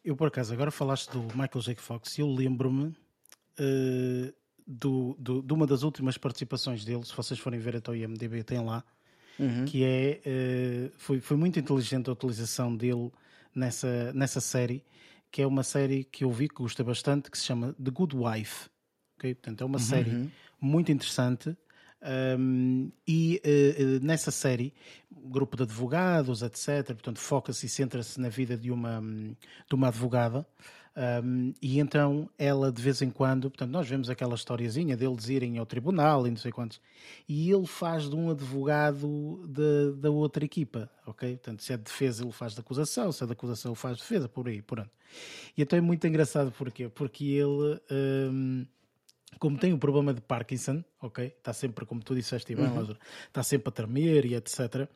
Eu 0.04 0.16
por 0.16 0.28
acaso 0.28 0.54
agora 0.54 0.72
falaste 0.72 1.12
do 1.12 1.22
Michael 1.22 1.62
J. 1.62 1.76
Fox 1.76 2.18
e 2.18 2.22
eu 2.22 2.28
lembro-me 2.28 2.88
uh, 2.88 4.34
do, 4.68 5.16
do, 5.18 5.42
de 5.42 5.54
uma 5.54 5.66
das 5.66 5.84
últimas 5.84 6.18
participações 6.18 6.84
dele, 6.84 7.06
se 7.06 7.16
vocês 7.16 7.40
forem 7.40 7.60
ver 7.60 7.78
até 7.78 7.92
o 7.92 7.96
IMDB 7.96 8.44
tem 8.44 8.60
lá, 8.60 8.84
uhum. 9.40 9.64
que 9.66 9.84
é 9.86 10.22
uh, 10.26 10.92
foi, 10.98 11.22
foi 11.22 11.38
muito 11.38 11.58
inteligente 11.60 12.10
a 12.10 12.14
utilização 12.14 12.76
dele 12.76 13.10
nessa, 13.56 14.12
nessa 14.14 14.42
série 14.42 14.84
que 15.32 15.42
é 15.42 15.48
uma 15.48 15.64
série 15.64 16.04
que 16.04 16.24
eu 16.24 16.32
vi 16.32 16.50
que 16.50 16.56
gostei 16.56 16.86
bastante, 16.86 17.32
que 17.32 17.38
se 17.38 17.46
chama 17.46 17.74
The 17.74 17.92
Good 17.92 18.16
Wife. 18.16 18.70
Okay? 19.18 19.34
Portanto, 19.34 19.62
é 19.62 19.66
uma 19.66 19.78
uhum. 19.78 19.84
série 19.84 20.30
muito 20.60 20.92
interessante. 20.92 21.56
Um, 22.38 22.92
e 23.08 23.40
uh, 23.46 24.04
nessa 24.04 24.32
série, 24.32 24.74
grupo 25.12 25.56
de 25.56 25.64
advogados, 25.64 26.42
etc., 26.42 26.88
portanto, 26.88 27.20
foca-se 27.20 27.68
e 27.68 27.70
centra-se 27.70 28.20
na 28.20 28.28
vida 28.28 28.58
de 28.58 28.72
uma, 28.72 29.02
de 29.02 29.76
uma 29.76 29.88
advogada 29.88 30.46
um, 31.24 31.54
e 31.62 31.80
então 31.80 32.30
ela 32.38 32.70
de 32.72 32.82
vez 32.82 33.02
em 33.02 33.10
quando, 33.10 33.50
portanto, 33.50 33.72
nós 33.72 33.88
vemos 33.88 34.10
aquela 34.10 34.36
historiazinha 34.36 34.98
deles 34.98 35.30
irem 35.30 35.58
ao 35.58 35.66
tribunal 35.66 36.28
e 36.28 36.30
não 36.30 36.38
sei 36.38 36.52
quantos, 36.52 36.82
e 37.28 37.50
ele 37.50 37.66
faz 37.66 38.10
de 38.10 38.16
um 38.16 38.30
advogado 38.30 39.42
de, 39.48 39.94
da 40.00 40.12
outra 40.12 40.44
equipa, 40.44 40.90
ok? 41.06 41.30
Portanto, 41.38 41.64
se 41.64 41.72
é 41.72 41.78
de 41.78 41.84
defesa, 41.84 42.24
ele 42.24 42.34
faz 42.34 42.54
de 42.54 42.60
acusação, 42.60 43.12
se 43.12 43.24
é 43.24 43.26
de 43.26 43.34
acusação, 43.34 43.72
ele 43.72 43.80
faz 43.80 43.98
de 43.98 44.04
defesa, 44.04 44.28
por 44.28 44.48
aí, 44.48 44.62
pronto. 44.62 44.90
E 45.58 45.62
então 45.62 45.78
é 45.78 45.82
muito 45.82 46.06
engraçado 46.06 46.52
porquê? 46.52 46.90
Porque 46.90 47.26
ele. 47.26 47.80
Um, 47.92 48.66
como 49.40 49.58
tem 49.58 49.72
o 49.72 49.78
um 49.78 49.80
problema 49.80 50.14
de 50.14 50.22
Parkinson, 50.22 50.84
ok? 51.02 51.26
Está 51.26 51.54
sempre, 51.54 51.86
como 51.86 52.04
tu 52.04 52.14
disseste, 52.14 52.54
bem, 52.54 52.66
uhum. 52.66 52.96
está 53.28 53.42
sempre 53.42 53.70
a 53.70 53.72
tremer 53.72 54.26
e 54.26 54.36
etc. 54.36 54.88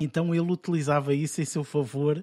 Então 0.00 0.34
ele 0.34 0.52
utilizava 0.52 1.14
isso 1.14 1.40
em 1.40 1.44
seu 1.44 1.64
favor 1.64 2.22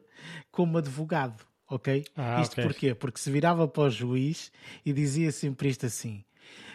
como 0.51 0.77
advogado, 0.77 1.43
ok? 1.69 2.05
Ah, 2.15 2.41
isto 2.41 2.53
okay. 2.53 2.63
porquê? 2.63 2.95
Porque 2.95 3.19
se 3.19 3.31
virava 3.31 3.67
para 3.67 3.83
o 3.83 3.89
juiz 3.89 4.51
e 4.85 4.93
dizia 4.93 5.31
sempre 5.31 5.69
isto 5.69 5.85
assim: 5.85 6.23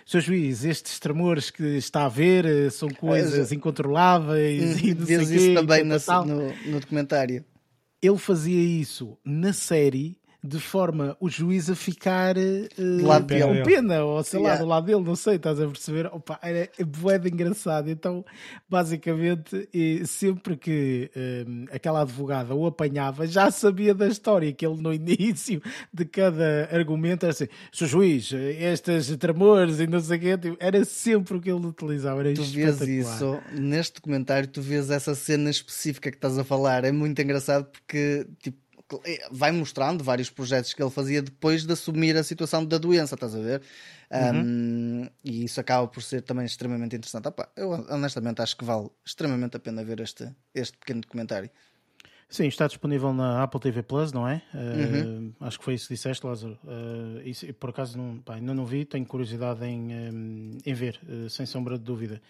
Sr. 0.08 0.20
Juiz, 0.20 0.64
estes 0.64 0.98
tremores 0.98 1.50
que 1.50 1.62
está 1.76 2.06
a 2.06 2.08
ver 2.08 2.46
eh, 2.46 2.70
são 2.70 2.88
coisas 2.88 3.52
incontroláveis 3.52 4.82
e 4.82 4.94
não 4.94 5.04
Vês 5.04 5.30
isso 5.30 5.54
também 5.54 5.84
no, 5.84 5.98
no, 6.24 6.70
no, 6.70 6.80
documentário. 6.80 7.44
Ele 8.00 8.16
fazia 8.16 8.58
isso 8.58 9.18
na 9.22 9.52
série 9.52 10.16
de 10.42 10.60
forma 10.60 11.16
o 11.20 11.28
juiz 11.28 11.68
a 11.68 11.74
ficar 11.74 12.36
uh, 12.36 13.06
lado 13.06 13.26
com 13.26 13.62
pena, 13.64 14.04
ou 14.04 14.22
sei 14.22 14.40
lá, 14.40 14.56
do 14.56 14.66
lado 14.66 14.86
dele, 14.86 15.02
não 15.02 15.16
sei, 15.16 15.34
estás 15.34 15.60
a 15.60 15.66
perceber? 15.66 16.06
Opa, 16.06 16.38
era 16.40 16.70
de 16.78 17.28
engraçado. 17.28 17.90
Então, 17.90 18.24
basicamente, 18.68 19.68
sempre 20.06 20.56
que 20.56 21.10
um, 21.46 21.64
aquela 21.72 22.02
advogada 22.02 22.54
o 22.54 22.66
apanhava, 22.66 23.26
já 23.26 23.50
sabia 23.50 23.92
da 23.92 24.06
história, 24.06 24.52
que 24.52 24.64
ele 24.64 24.80
no 24.80 24.94
início 24.94 25.60
de 25.92 26.04
cada 26.04 26.68
argumento 26.72 27.24
era 27.24 27.32
assim: 27.32 27.48
Sr. 27.72 27.86
juiz, 27.86 28.32
estas 28.32 29.08
tremores 29.16 29.80
e 29.80 29.86
não 29.88 29.98
sei 29.98 30.18
o 30.18 30.20
quê, 30.20 30.38
tipo, 30.38 30.56
era 30.60 30.84
sempre 30.84 31.36
o 31.36 31.40
que 31.40 31.50
ele 31.50 31.66
utilizava. 31.66 32.20
Era 32.20 32.34
tu 32.34 32.44
vês 32.44 32.80
isso, 32.80 33.40
neste 33.52 33.94
documentário, 33.94 34.48
tu 34.48 34.62
vês 34.62 34.88
essa 34.88 35.16
cena 35.16 35.50
específica 35.50 36.10
que 36.10 36.16
estás 36.16 36.38
a 36.38 36.44
falar, 36.44 36.84
é 36.84 36.92
muito 36.92 37.20
engraçado 37.20 37.64
porque, 37.64 38.24
tipo, 38.40 38.67
é, 38.67 38.67
vai 39.30 39.52
mostrando 39.52 40.02
vários 40.02 40.30
projetos 40.30 40.72
que 40.72 40.82
ele 40.82 40.90
fazia 40.90 41.20
depois 41.20 41.64
de 41.64 41.72
assumir 41.72 42.16
a 42.16 42.22
situação 42.22 42.64
da 42.64 42.78
doença, 42.78 43.14
estás 43.14 43.34
a 43.34 43.40
ver? 43.40 43.62
Uhum. 44.10 45.02
Um, 45.02 45.10
e 45.22 45.44
isso 45.44 45.60
acaba 45.60 45.86
por 45.86 46.02
ser 46.02 46.22
também 46.22 46.46
extremamente 46.46 46.96
interessante. 46.96 47.28
Opa, 47.28 47.48
eu 47.56 47.70
honestamente 47.90 48.40
acho 48.40 48.56
que 48.56 48.64
vale 48.64 48.88
extremamente 49.04 49.56
a 49.56 49.60
pena 49.60 49.84
ver 49.84 50.00
este, 50.00 50.28
este 50.54 50.76
pequeno 50.78 51.02
documentário. 51.02 51.50
Sim, 52.30 52.46
está 52.46 52.66
disponível 52.66 53.14
na 53.14 53.42
Apple 53.42 53.58
TV 53.58 53.82
Plus, 53.82 54.12
não 54.12 54.28
é? 54.28 54.42
Uhum. 54.52 55.28
Uh, 55.28 55.44
acho 55.46 55.58
que 55.58 55.64
foi 55.64 55.74
isso 55.74 55.88
que 55.88 55.94
disseste, 55.94 56.26
Lázaro. 56.26 56.58
Uh, 56.62 57.26
isso, 57.26 57.50
por 57.54 57.70
acaso 57.70 57.96
não, 57.96 58.18
pá, 58.18 58.34
ainda 58.34 58.52
não 58.52 58.66
vi, 58.66 58.84
tenho 58.84 59.06
curiosidade 59.06 59.64
em, 59.64 59.94
um, 59.94 60.58
em 60.64 60.74
ver, 60.74 61.00
uh, 61.08 61.30
sem 61.30 61.46
sombra 61.46 61.78
de 61.78 61.84
dúvida. 61.84 62.20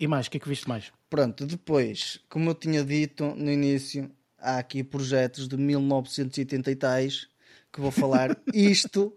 e 0.00 0.06
mais, 0.06 0.26
o 0.26 0.30
que 0.30 0.38
é 0.38 0.40
que 0.40 0.48
viste 0.48 0.66
mais? 0.66 0.90
Pronto, 1.10 1.44
depois, 1.44 2.18
como 2.30 2.48
eu 2.48 2.54
tinha 2.54 2.82
dito 2.82 3.34
no 3.36 3.50
início, 3.50 4.10
há 4.46 4.58
aqui 4.58 4.84
projetos 4.84 5.48
de 5.48 5.56
1980 5.56 6.70
e 6.70 6.76
tais 6.76 7.28
que 7.72 7.80
vou 7.80 7.90
falar 7.90 8.38
isto 8.54 9.12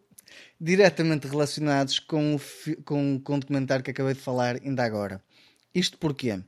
diretamente 0.60 1.28
relacionados 1.28 2.00
com 2.00 2.36
o, 2.36 2.42
com, 2.84 3.20
com 3.20 3.36
o 3.36 3.40
documentário 3.40 3.84
que 3.84 3.92
acabei 3.92 4.14
de 4.14 4.20
falar 4.20 4.56
ainda 4.62 4.84
agora. 4.84 5.24
Isto 5.74 5.98
porquê? 5.98 6.42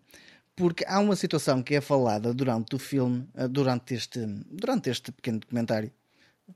Porque 0.55 0.83
há 0.87 0.99
uma 0.99 1.15
situação 1.15 1.61
que 1.63 1.75
é 1.75 1.81
falada 1.81 2.33
durante 2.33 2.75
o 2.75 2.79
filme, 2.79 3.27
eh, 3.35 3.47
durante 3.47 3.93
este, 3.93 4.19
durante 4.49 4.89
este 4.89 5.11
pequeno 5.11 5.39
documentário, 5.39 5.91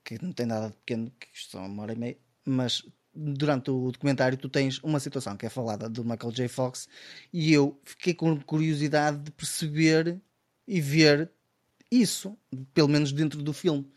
que 0.03 0.21
não 0.21 0.32
tem 0.32 0.45
nada 0.45 0.67
de 0.67 0.73
pequeno, 0.73 1.11
que 1.19 1.28
isto 1.34 1.51
são 1.51 1.65
uma 1.65 1.84
hora 1.84 1.93
e 1.93 1.97
meia, 1.97 2.17
mas 2.43 2.84
durante 3.15 3.71
o 3.71 3.91
documentário 3.91 4.38
tu 4.38 4.49
tens 4.49 4.80
uma 4.84 4.99
situação 4.99 5.38
que 5.38 5.45
é 5.45 5.49
falada 5.49 5.88
do 5.88 6.03
Michael 6.03 6.34
J. 6.34 6.47
Fox 6.49 6.89
e 7.32 7.53
eu 7.53 7.80
fiquei 7.86 8.13
com 8.13 8.38
curiosidade 8.41 9.17
de 9.19 9.32
perceber 9.32 10.19
e 10.67 10.82
ver 10.82 11.32
isso, 12.02 12.38
pelo 12.74 12.88
menos 12.88 13.12
dentro 13.12 13.41
do 13.41 13.54
filme. 13.54 13.89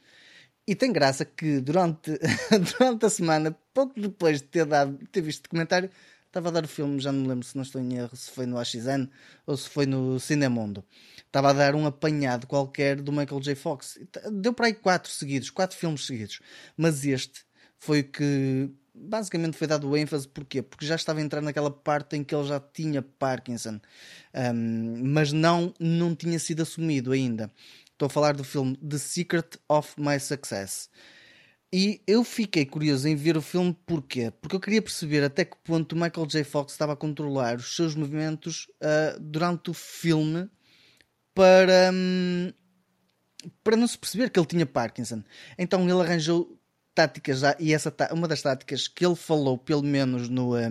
E 0.67 0.75
tem 0.75 0.93
graça 0.93 1.25
que 1.25 1.61
durante, 1.61 2.19
durante 2.79 3.07
a 3.07 3.11
semana, 3.11 3.57
pouco 3.73 3.99
depois 3.99 4.43
de 4.43 4.49
ter, 4.49 4.67
dado, 4.67 4.99
ter 5.11 5.23
visto 5.23 5.41
o 5.41 5.43
documentário, 5.45 5.91
estava 6.27 6.49
a 6.49 6.53
dar 6.53 6.65
o 6.65 6.69
filme, 6.69 7.01
já 7.01 7.11
não 7.11 7.23
me 7.23 7.29
lembro 7.29 7.47
se 7.47 7.57
não 7.57 7.63
estou 7.63 7.81
em 7.81 7.95
erro, 7.97 8.15
se 8.15 8.31
foi 8.31 8.45
no 8.45 8.59
AXN 8.59 9.09
ou 9.47 9.57
se 9.57 9.69
foi 9.69 9.87
no 9.87 10.21
Cinemundo. 10.21 10.85
Estava 11.27 11.51
a 11.51 11.53
dar 11.55 11.75
um 11.75 11.87
apanhado 11.87 12.47
qualquer 12.47 13.01
do 13.01 13.11
Michael 13.11 13.41
J. 13.41 13.55
Fox. 13.55 13.99
Deu 14.31 14.53
para 14.53 14.67
aí 14.67 14.75
quatro 14.75 15.11
seguidos, 15.11 15.51
quatro 15.51 15.77
filmes 15.77 16.05
seguidos. 16.05 16.41
Mas 16.77 17.05
este 17.05 17.47
foi 17.79 18.01
o 18.01 18.05
que 18.05 18.71
basicamente 18.95 19.57
foi 19.57 19.67
dado 19.67 19.97
ênfase, 19.97 20.29
porquê? 20.29 20.63
Porque 20.63 20.85
já 20.85 20.97
estava 20.97 21.21
a 21.21 21.23
entrar 21.23 21.41
naquela 21.41 21.71
parte 21.71 22.17
em 22.17 22.25
que 22.25 22.35
ele 22.35 22.47
já 22.47 22.61
tinha 22.61 23.01
Parkinson, 23.01 23.81
um, 24.35 25.03
mas 25.05 25.33
não, 25.33 25.73
não 25.79 26.15
tinha 26.15 26.39
sido 26.39 26.63
assumido 26.63 27.13
ainda. 27.13 27.51
Estou 27.99 28.07
a 28.07 28.11
falar 28.11 28.37
do 28.37 28.45
filme 28.45 28.77
The 28.77 28.97
Secret 28.97 29.59
of 29.69 30.01
My 30.01 30.21
Success. 30.21 30.89
E 31.73 32.01
eu 32.07 32.23
fiquei 32.23 32.65
curioso 32.65 33.09
em 33.09 33.17
ver 33.17 33.37
o 33.37 33.43
filme 33.43 33.77
porquê? 33.85 34.31
Porque 34.41 34.55
eu 34.55 34.61
queria 34.61 34.81
perceber 34.81 35.25
até 35.25 35.45
que 35.45 35.57
ponto 35.65 35.97
o 35.97 35.97
Michael 35.97 36.29
J. 36.29 36.45
Fox 36.45 36.75
estava 36.75 36.93
a 36.93 36.97
controlar 36.97 37.57
os 37.57 37.75
seus 37.75 37.97
movimentos 37.97 38.69
uh, 38.81 39.19
durante 39.19 39.71
o 39.71 39.75
filme 39.75 40.49
para, 41.35 41.91
um, 41.93 42.53
para 43.65 43.77
não 43.77 43.89
se 43.89 43.99
perceber 43.99 44.31
que 44.31 44.39
ele 44.39 44.47
tinha 44.47 44.65
Parkinson. 44.65 45.25
Então 45.59 45.83
ele 45.83 46.01
arranjou 46.01 46.57
táticas, 46.95 47.43
e 47.59 47.75
essa 47.75 47.93
uma 48.13 48.29
das 48.29 48.43
táticas 48.43 48.87
que 48.87 49.05
ele 49.05 49.17
falou, 49.17 49.59
pelo 49.59 49.83
menos 49.83 50.29
no, 50.29 50.57
eh, 50.57 50.71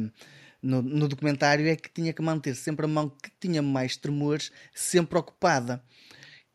no, 0.62 0.82
no, 0.82 1.10
documentário, 1.10 1.68
é 1.68 1.76
que 1.76 1.90
tinha 1.90 2.14
que 2.14 2.22
manter 2.22 2.56
sempre 2.56 2.86
a 2.86 2.88
mão 2.88 3.10
que 3.10 3.30
tinha 3.38 3.62
mais 3.62 3.98
tremores 3.98 4.50
sempre 4.74 5.20
ocupada. 5.20 5.84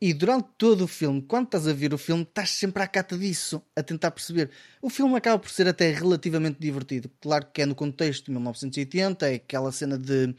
E 0.05 0.13
durante 0.13 0.49
todo 0.57 0.83
o 0.83 0.87
filme, 0.87 1.21
quando 1.21 1.45
estás 1.45 1.65
a 1.65 1.71
ver 1.71 1.93
o 1.93 1.97
filme, 1.97 2.23
estás 2.23 2.49
sempre 2.49 2.83
à 2.83 2.87
cata 2.87 3.17
disso, 3.17 3.63
a 3.73 3.81
tentar 3.81 4.11
perceber. 4.11 4.49
O 4.81 4.89
filme 4.89 5.15
acaba 5.15 5.39
por 5.39 5.49
ser 5.49 5.65
até 5.65 5.93
relativamente 5.93 6.59
divertido. 6.59 7.09
Claro 7.21 7.47
que 7.53 7.61
é 7.61 7.65
no 7.65 7.73
contexto 7.73 8.25
de 8.25 8.31
1980, 8.31 9.31
é 9.31 9.35
aquela 9.35 9.71
cena 9.71 9.97
de 9.97 10.35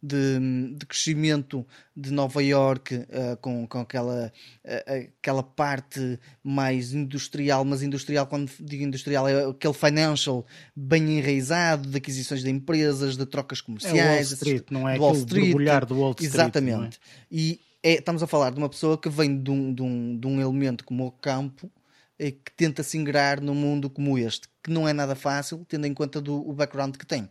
de, 0.00 0.38
de 0.76 0.86
crescimento 0.86 1.66
de 1.96 2.12
Nova 2.12 2.40
York 2.40 2.94
uh, 2.94 3.36
com, 3.40 3.66
com 3.66 3.80
aquela, 3.80 4.32
uh, 4.64 5.06
aquela 5.20 5.42
parte 5.42 6.20
mais 6.40 6.92
industrial, 6.92 7.64
mas 7.64 7.82
industrial, 7.82 8.24
quando 8.28 8.48
digo 8.60 8.84
industrial, 8.84 9.26
é 9.26 9.46
aquele 9.46 9.74
financial 9.74 10.46
bem 10.76 11.18
enraizado 11.18 11.88
de 11.88 11.96
aquisições 11.96 12.44
de 12.44 12.50
empresas, 12.50 13.16
de 13.16 13.26
trocas 13.26 13.60
comerciais, 13.60 13.98
é 13.98 14.12
Wall 14.12 14.22
Street, 14.22 14.64
não 14.70 14.88
é 14.88 14.94
do 14.94 15.02
Wall 15.02 15.16
Street, 15.16 15.56
do 15.88 15.98
Wall 15.98 16.12
Street. 16.12 16.32
Exatamente. 16.32 16.96
É? 16.96 17.24
E 17.32 17.60
é, 17.88 17.94
estamos 17.94 18.22
a 18.22 18.26
falar 18.26 18.50
de 18.50 18.58
uma 18.58 18.68
pessoa 18.68 18.98
que 18.98 19.08
vem 19.08 19.42
de 19.42 19.50
um, 19.50 19.72
de 19.72 19.80
um, 19.80 20.18
de 20.18 20.26
um 20.26 20.38
elemento 20.38 20.84
como 20.84 21.06
o 21.06 21.10
campo 21.10 21.72
e 22.18 22.32
que 22.32 22.52
tenta 22.52 22.82
se 22.82 22.98
ingrar 22.98 23.40
num 23.40 23.54
mundo 23.54 23.88
como 23.88 24.18
este, 24.18 24.46
que 24.62 24.70
não 24.70 24.86
é 24.86 24.92
nada 24.92 25.14
fácil, 25.14 25.64
tendo 25.66 25.86
em 25.86 25.94
conta 25.94 26.20
do, 26.20 26.46
o 26.46 26.52
background 26.52 26.96
que 26.96 27.06
tem. 27.06 27.30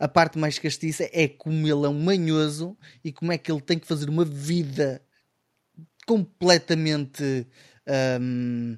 A 0.00 0.08
parte 0.08 0.38
mais 0.38 0.58
castiça 0.58 1.08
é 1.12 1.28
como 1.28 1.68
ele 1.68 1.86
é 1.86 1.88
um 1.88 2.02
manhoso 2.02 2.76
e 3.04 3.12
como 3.12 3.30
é 3.30 3.38
que 3.38 3.52
ele 3.52 3.60
tem 3.60 3.78
que 3.78 3.86
fazer 3.86 4.08
uma 4.08 4.24
vida 4.24 5.00
completamente 6.04 7.46
um, 8.20 8.76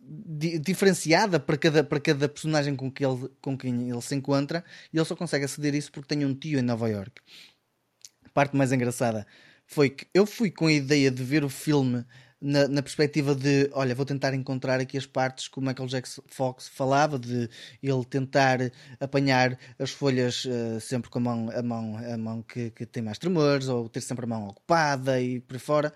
di 0.00 0.58
diferenciada 0.58 1.38
para 1.38 1.58
cada, 1.58 1.84
para 1.84 2.00
cada 2.00 2.26
personagem 2.26 2.74
com, 2.74 2.90
que 2.90 3.04
ele, 3.04 3.28
com 3.42 3.58
quem 3.58 3.90
ele 3.90 4.00
se 4.00 4.14
encontra 4.14 4.64
e 4.92 4.96
ele 4.96 5.04
só 5.04 5.14
consegue 5.14 5.44
aceder 5.44 5.74
a 5.74 5.76
isso 5.76 5.92
porque 5.92 6.14
tem 6.14 6.24
um 6.24 6.34
tio 6.34 6.58
em 6.58 6.62
Nova 6.62 6.88
York. 6.88 7.20
Parte 8.32 8.56
mais 8.56 8.72
engraçada 8.72 9.26
foi 9.72 9.90
que 9.90 10.06
eu 10.12 10.26
fui 10.26 10.50
com 10.50 10.66
a 10.66 10.72
ideia 10.72 11.10
de 11.10 11.22
ver 11.22 11.44
o 11.44 11.48
filme 11.48 12.04
na, 12.42 12.66
na, 12.66 12.82
perspectiva 12.82 13.34
de, 13.34 13.70
olha, 13.72 13.94
vou 13.94 14.04
tentar 14.04 14.34
encontrar 14.34 14.80
aqui 14.80 14.98
as 14.98 15.06
partes 15.06 15.46
que 15.46 15.58
o 15.58 15.62
Michael 15.62 15.88
Jackson 15.88 16.22
Fox 16.26 16.68
falava, 16.68 17.18
de 17.18 17.48
ele 17.80 18.04
tentar 18.04 18.58
apanhar 18.98 19.56
as 19.78 19.92
folhas 19.92 20.44
uh, 20.44 20.80
sempre 20.80 21.08
com 21.08 21.20
a 21.20 21.22
mão, 21.22 21.50
a 21.50 21.62
mão, 21.62 21.96
a 21.96 22.18
mão 22.18 22.42
que, 22.42 22.70
que, 22.70 22.84
tem 22.84 23.02
mais 23.02 23.18
tremores, 23.18 23.68
ou 23.68 23.88
ter 23.88 24.00
sempre 24.00 24.24
a 24.24 24.28
mão 24.28 24.48
ocupada 24.48 25.20
e 25.20 25.40
por 25.40 25.58
fora. 25.58 25.92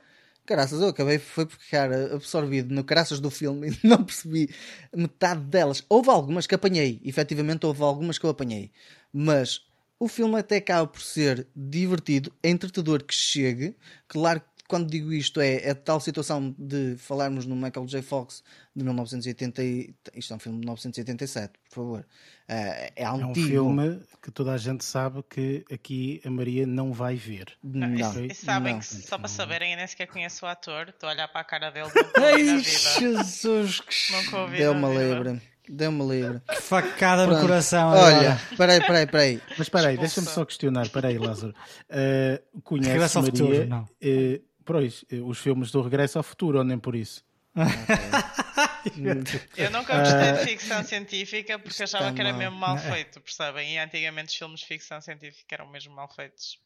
Caraças, 0.46 0.80
eu 0.80 0.88
acabei 0.88 1.18
foi 1.18 1.44
por 1.44 1.56
ficar 1.58 1.92
absorvido 1.92 2.72
no 2.72 2.84
caraças 2.84 3.18
do 3.18 3.30
filme 3.30 3.70
e 3.70 3.78
não 3.86 4.04
percebi 4.04 4.48
metade 4.94 5.40
delas. 5.40 5.84
Houve 5.88 6.08
algumas 6.10 6.46
que 6.46 6.54
apanhei, 6.54 7.00
efetivamente 7.04 7.66
houve 7.66 7.82
algumas 7.82 8.16
que 8.16 8.24
eu 8.24 8.30
apanhei, 8.30 8.70
mas 9.12 9.65
o 9.98 10.08
filme 10.08 10.38
até 10.38 10.56
acaba 10.56 10.86
por 10.86 11.00
ser 11.00 11.46
divertido, 11.54 12.32
entretador 12.42 13.02
que 13.02 13.14
chegue. 13.14 13.76
Claro 14.08 14.40
que 14.40 14.46
quando 14.68 14.90
digo 14.90 15.12
isto 15.12 15.40
é 15.40 15.70
a 15.70 15.74
tal 15.74 16.00
situação 16.00 16.54
de 16.58 16.96
falarmos 16.98 17.46
no 17.46 17.54
Michael 17.54 17.86
J. 17.86 18.02
Fox 18.02 18.42
de 18.74 18.84
1980 18.84 19.62
e, 19.62 19.94
isto 20.14 20.32
é 20.32 20.36
um 20.36 20.38
filme 20.38 20.58
de 20.58 20.66
1987, 20.66 21.52
por 21.68 21.74
favor. 21.74 22.00
Uh, 22.00 22.52
é, 22.52 22.92
é 22.96 23.10
um 23.10 23.34
filme 23.34 24.00
que 24.22 24.30
toda 24.30 24.52
a 24.52 24.58
gente 24.58 24.84
sabe 24.84 25.22
que 25.28 25.64
aqui 25.72 26.20
a 26.24 26.30
Maria 26.30 26.66
não 26.66 26.92
vai 26.92 27.16
ver. 27.16 27.52
Não, 27.62 27.88
não. 27.88 28.24
E, 28.24 28.32
e 28.32 28.34
sabem 28.34 28.74
não. 28.74 28.80
que 28.80 28.86
só 28.86 29.18
para 29.18 29.28
saberem, 29.28 29.72
eu 29.72 29.78
nem 29.78 29.86
sequer 29.86 30.06
conheço 30.06 30.44
o 30.44 30.48
ator, 30.48 30.88
estou 30.88 31.08
a 31.08 31.12
olhar 31.12 31.28
para 31.28 31.40
a 31.40 31.44
cara 31.44 31.70
dele. 31.70 31.90
Ai, 32.16 32.58
Jesus, 32.58 33.80
que 33.80 34.56
deu-me 34.58 34.98
livre. 34.98 35.40
Deu-me 35.68 36.06
livre. 36.06 36.40
Que 36.48 36.62
facada 36.62 37.24
Pronto. 37.26 37.40
no 37.40 37.46
coração. 37.46 37.90
Olha, 37.90 38.40
peraí, 38.56 38.80
peraí, 38.80 39.06
peraí. 39.06 39.42
Mas 39.58 39.68
peraí, 39.68 39.96
deixa-me 39.96 40.26
só 40.26 40.44
questionar. 40.44 40.88
Peraí, 40.88 41.18
Lázaro. 41.18 41.54
Uh, 41.90 42.60
conhece 42.62 43.16
Maria? 43.16 43.30
Futuro, 43.30 43.66
não. 43.66 43.82
Uh, 43.82 44.46
Pois, 44.66 45.04
os 45.24 45.38
filmes 45.38 45.70
do 45.70 45.80
Regresso 45.80 46.18
ao 46.18 46.24
Futuro, 46.24 46.58
ou 46.58 46.64
nem 46.64 46.76
por 46.76 46.96
isso. 46.96 47.24
eu 49.56 49.70
nunca 49.70 49.98
gostei 50.00 50.32
de 50.32 50.44
ficção 50.44 50.82
científica 50.82 51.56
porque 51.58 51.84
achava 51.84 52.12
que 52.12 52.20
era 52.20 52.32
mesmo 52.32 52.56
mal 52.58 52.76
feito, 52.76 53.20
percebem? 53.20 53.74
E 53.74 53.78
antigamente 53.78 54.30
os 54.30 54.34
filmes 54.34 54.60
de 54.60 54.66
ficção 54.66 55.00
científica 55.00 55.54
eram 55.54 55.70
mesmo 55.70 55.94
mal 55.94 56.08
feitos. 56.08 56.58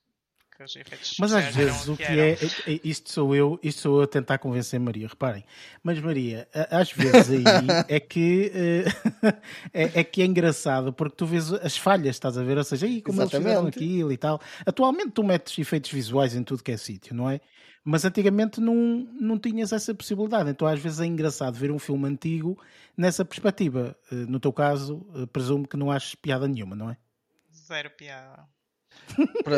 Efeitos 0.76 1.16
Mas 1.18 1.32
às 1.32 1.54
vezes 1.54 1.88
o 1.88 1.96
que, 1.96 2.04
que 2.04 2.12
é, 2.12 2.30
é, 2.32 2.80
isto 2.84 3.10
sou 3.10 3.34
eu, 3.34 3.58
isto 3.62 3.80
sou 3.82 3.98
eu 3.98 4.02
a 4.04 4.06
tentar 4.06 4.38
convencer 4.38 4.78
Maria, 4.78 5.08
reparem. 5.08 5.44
Mas 5.82 5.98
Maria, 6.00 6.48
às 6.70 6.92
vezes 6.92 7.30
aí 7.30 7.44
é 7.88 8.00
que 8.00 8.52
é, 9.72 10.00
é, 10.00 10.04
que 10.04 10.22
é 10.22 10.24
engraçado 10.24 10.92
porque 10.92 11.16
tu 11.16 11.26
vês 11.26 11.52
as 11.52 11.76
falhas, 11.76 12.16
estás 12.16 12.36
a 12.36 12.42
ver? 12.42 12.58
Ou 12.58 12.64
seja, 12.64 12.86
aí 12.86 13.00
como 13.02 13.20
Exatamente. 13.20 13.36
eles 13.36 13.52
fizeram 13.52 13.68
aquilo 13.68 14.12
e 14.12 14.16
tal. 14.16 14.40
Atualmente 14.66 15.12
tu 15.12 15.24
metes 15.24 15.58
efeitos 15.58 15.90
visuais 15.90 16.34
em 16.34 16.42
tudo 16.42 16.62
que 16.62 16.72
é 16.72 16.76
sítio, 16.76 17.14
não 17.14 17.28
é? 17.28 17.40
Mas 17.82 18.04
antigamente 18.04 18.60
não, 18.60 19.08
não 19.18 19.38
tinhas 19.38 19.72
essa 19.72 19.94
possibilidade. 19.94 20.50
Então 20.50 20.68
às 20.68 20.78
vezes 20.78 21.00
é 21.00 21.06
engraçado 21.06 21.54
ver 21.54 21.70
um 21.70 21.78
filme 21.78 22.06
antigo 22.08 22.58
nessa 22.96 23.24
perspectiva. 23.24 23.96
Eh, 24.12 24.26
no 24.28 24.38
teu 24.38 24.52
caso, 24.52 25.06
eh, 25.14 25.26
presumo 25.26 25.66
que 25.66 25.76
não 25.76 25.90
achas 25.90 26.14
piada 26.14 26.46
nenhuma, 26.46 26.76
não 26.76 26.90
é? 26.90 26.96
Zero 27.52 27.90
piada. 27.90 28.46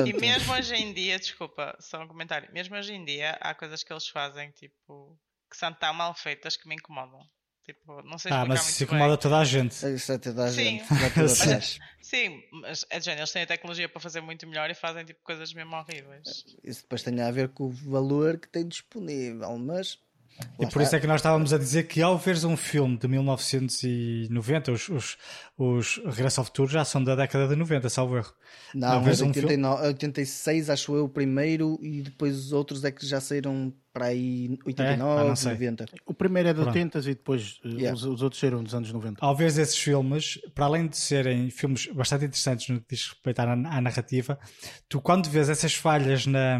E 0.07 0.13
mesmo 0.15 0.53
hoje 0.53 0.75
em 0.75 0.93
dia, 0.93 1.19
desculpa, 1.19 1.77
só 1.81 2.03
um 2.03 2.09
comentário. 2.09 2.53
Mesmo 2.53 2.77
hoje 2.77 2.93
em 2.95 3.05
dia 3.05 3.39
há 3.41 3.55
coisas 3.55 3.83
que 3.83 3.93
eles 3.93 4.09
fazem 4.09 4.51
tipo 4.53 5.19
que 5.51 5.57
são 5.57 5.73
tão 5.73 5.93
mal 5.93 6.15
feitas 6.15 6.57
que 6.57 6.67
me 6.69 6.75
incomodam. 6.75 7.21
Tipo, 7.65 8.03
não 8.03 8.19
sei 8.19 8.33
ah, 8.33 8.45
mas 8.45 8.69
isso 8.69 8.83
incomoda 8.83 9.11
bem. 9.11 9.19
toda 9.19 9.39
a 9.39 9.45
gente. 9.45 9.73
Isso 9.95 10.13
é 10.13 10.19
toda 10.19 10.45
a 10.45 10.49
sim. 10.49 10.81
gente. 10.81 10.85
mas, 11.17 11.79
sim, 12.01 12.43
mas 12.51 12.85
é 12.91 12.99
de 12.99 13.05
género, 13.05 13.21
eles 13.21 13.33
têm 13.33 13.43
a 13.43 13.47
tecnologia 13.47 13.89
para 13.89 14.01
fazer 14.01 14.21
muito 14.21 14.47
melhor 14.49 14.69
e 14.69 14.75
fazem 14.75 15.05
tipo 15.05 15.21
coisas 15.23 15.53
mesmo 15.55 15.77
horríveis. 15.77 16.45
Isso 16.65 16.83
depois 16.83 17.03
tem 17.03 17.21
a 17.21 17.31
ver 17.31 17.51
com 17.51 17.65
o 17.65 17.71
valor 17.71 18.39
que 18.39 18.49
tem 18.49 18.67
disponível, 18.67 19.57
mas 19.59 19.97
e 20.59 20.67
por 20.67 20.83
isso 20.83 20.95
é 20.95 21.01
que 21.01 21.07
nós 21.07 21.21
estávamos 21.21 21.53
a 21.53 21.59
dizer 21.59 21.85
que 21.85 22.01
ao 22.03 22.19
veres 22.19 22.45
um 22.45 22.57
filme 22.57 22.97
de 22.97 23.09
1990, 23.09 24.73
os, 24.73 24.89
os, 24.89 25.17
os 25.57 26.01
Regresso 26.05 26.41
ao 26.41 26.45
Futuro 26.45 26.71
já 26.71 26.85
são 26.85 27.03
da 27.03 27.15
década 27.15 27.49
de 27.49 27.57
90, 27.57 27.89
salvo 27.89 28.17
erro. 28.17 28.33
Não, 28.75 29.01
mas 29.01 29.21
89, 29.21 29.83
um 29.83 29.87
86 29.87 30.71
acho 30.71 30.95
eu 30.95 31.05
o 31.05 31.09
primeiro 31.09 31.79
e 31.83 32.03
depois 32.03 32.37
os 32.37 32.53
outros 32.53 32.85
é 32.85 32.91
que 32.91 33.07
já 33.07 33.21
saíram 33.21 33.73
para 33.93 34.07
aí 34.07 34.59
89, 34.65 35.21
é? 35.21 35.31
ah, 35.31 35.53
90. 35.53 35.85
O 36.07 36.15
primeiro 36.15 36.49
é 36.49 36.55
de 36.55 36.61
80 36.61 36.99
e 37.01 37.03
depois 37.03 37.61
eh, 37.65 37.69
yeah. 37.69 37.95
os, 37.95 38.05
os, 38.05 38.23
outros 38.23 38.41
saíram 38.41 38.63
dos 38.63 38.75
anos 38.75 38.91
90. 38.91 39.25
Ao 39.25 39.37
ver 39.37 39.47
esses 39.47 39.77
filmes, 39.77 40.41
para 40.55 40.65
além 40.65 40.87
de 40.87 40.97
serem 40.97 41.51
filmes 41.51 41.87
bastante 41.89 42.25
interessantes 42.25 42.69
no 42.69 42.81
que 42.81 42.95
diz 42.95 43.09
respeito 43.09 43.41
à, 43.41 43.53
à 43.53 43.81
narrativa, 43.81 44.39
tu 44.89 45.01
quando 45.01 45.29
vês 45.29 45.51
essas 45.51 45.75
falhas 45.75 46.27
na, 46.27 46.59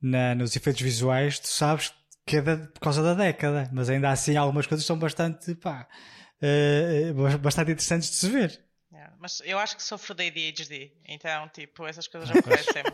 na, 0.00 0.34
nos 0.34 0.54
efeitos 0.54 0.82
visuais, 0.82 1.40
tu 1.40 1.48
sabes 1.48 1.88
que 1.88 2.03
é 2.32 2.40
da, 2.40 2.56
por 2.56 2.80
causa 2.80 3.02
da 3.02 3.14
década, 3.14 3.68
mas 3.72 3.88
ainda 3.90 4.10
assim 4.10 4.36
algumas 4.36 4.66
coisas 4.66 4.86
são 4.86 4.98
bastante, 4.98 5.54
pá, 5.54 5.86
uh, 6.42 7.38
bastante 7.38 7.72
interessantes 7.72 8.10
de 8.10 8.16
se 8.16 8.28
ver. 8.28 8.60
Yeah, 8.92 9.14
mas 9.18 9.42
eu 9.44 9.58
acho 9.58 9.76
que 9.76 9.82
sofro 9.82 10.14
de 10.14 10.26
ADHD, 10.26 10.92
então, 11.06 11.48
tipo, 11.48 11.86
essas 11.86 12.08
coisas 12.08 12.30
acontecem 12.30 12.84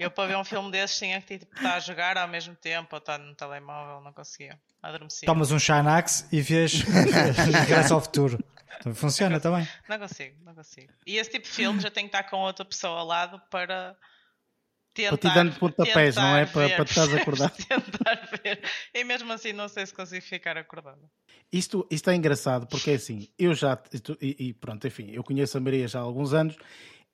eu, 0.00 0.10
para 0.10 0.28
ver 0.28 0.36
um 0.36 0.44
filme 0.44 0.70
desses, 0.70 0.98
tinha 0.98 1.20
que 1.20 1.38
tipo, 1.38 1.54
estar 1.54 1.74
a 1.74 1.80
jogar 1.80 2.16
ao 2.16 2.26
mesmo 2.26 2.54
tempo 2.54 2.88
ou 2.92 2.98
estar 2.98 3.18
no 3.18 3.34
telemóvel, 3.34 4.00
não 4.00 4.14
conseguia. 4.14 4.58
Adormecia. 4.82 5.26
Tomas 5.26 5.52
um 5.52 5.58
Shanax 5.58 6.26
e 6.32 6.40
vês 6.40 6.72
Regresso 6.72 7.92
ao 7.92 8.00
Futuro. 8.00 8.42
Funciona 8.94 9.34
não 9.34 9.40
também. 9.40 9.68
Não 9.86 9.98
consigo, 9.98 10.36
não 10.42 10.54
consigo. 10.54 10.90
E 11.06 11.18
esse 11.18 11.30
tipo 11.30 11.44
de 11.44 11.50
filme 11.50 11.80
já 11.80 11.90
tem 11.90 12.08
que 12.08 12.16
estar 12.16 12.30
com 12.30 12.38
outra 12.38 12.64
pessoa 12.64 13.00
ao 13.00 13.06
lado 13.06 13.38
para 13.50 13.94
tentar, 14.94 15.16
para 15.16 15.30
te 15.30 15.34
dando 15.34 15.58
pontapés, 15.58 16.16
não 16.16 16.36
é? 16.36 16.46
Para, 16.46 16.70
para 16.70 16.84
te 16.84 16.88
estás 16.90 17.14
acordado. 17.14 17.52
tentar 17.68 18.28
ver. 18.42 18.62
E 18.94 19.04
mesmo 19.04 19.32
assim 19.32 19.52
não 19.52 19.68
sei 19.68 19.86
se 19.86 19.94
consigo 19.94 20.24
ficar 20.24 20.56
acordado. 20.56 21.00
Isto, 21.52 21.86
isto 21.90 22.10
é 22.10 22.14
engraçado 22.14 22.66
porque 22.66 22.92
é 22.92 22.94
assim, 22.94 23.28
eu 23.38 23.54
já, 23.54 23.80
e, 24.20 24.48
e 24.48 24.52
pronto, 24.52 24.86
enfim, 24.86 25.10
eu 25.12 25.24
conheço 25.24 25.58
a 25.58 25.60
Maria 25.60 25.88
já 25.88 25.98
há 25.98 26.02
alguns 26.02 26.32
anos 26.32 26.56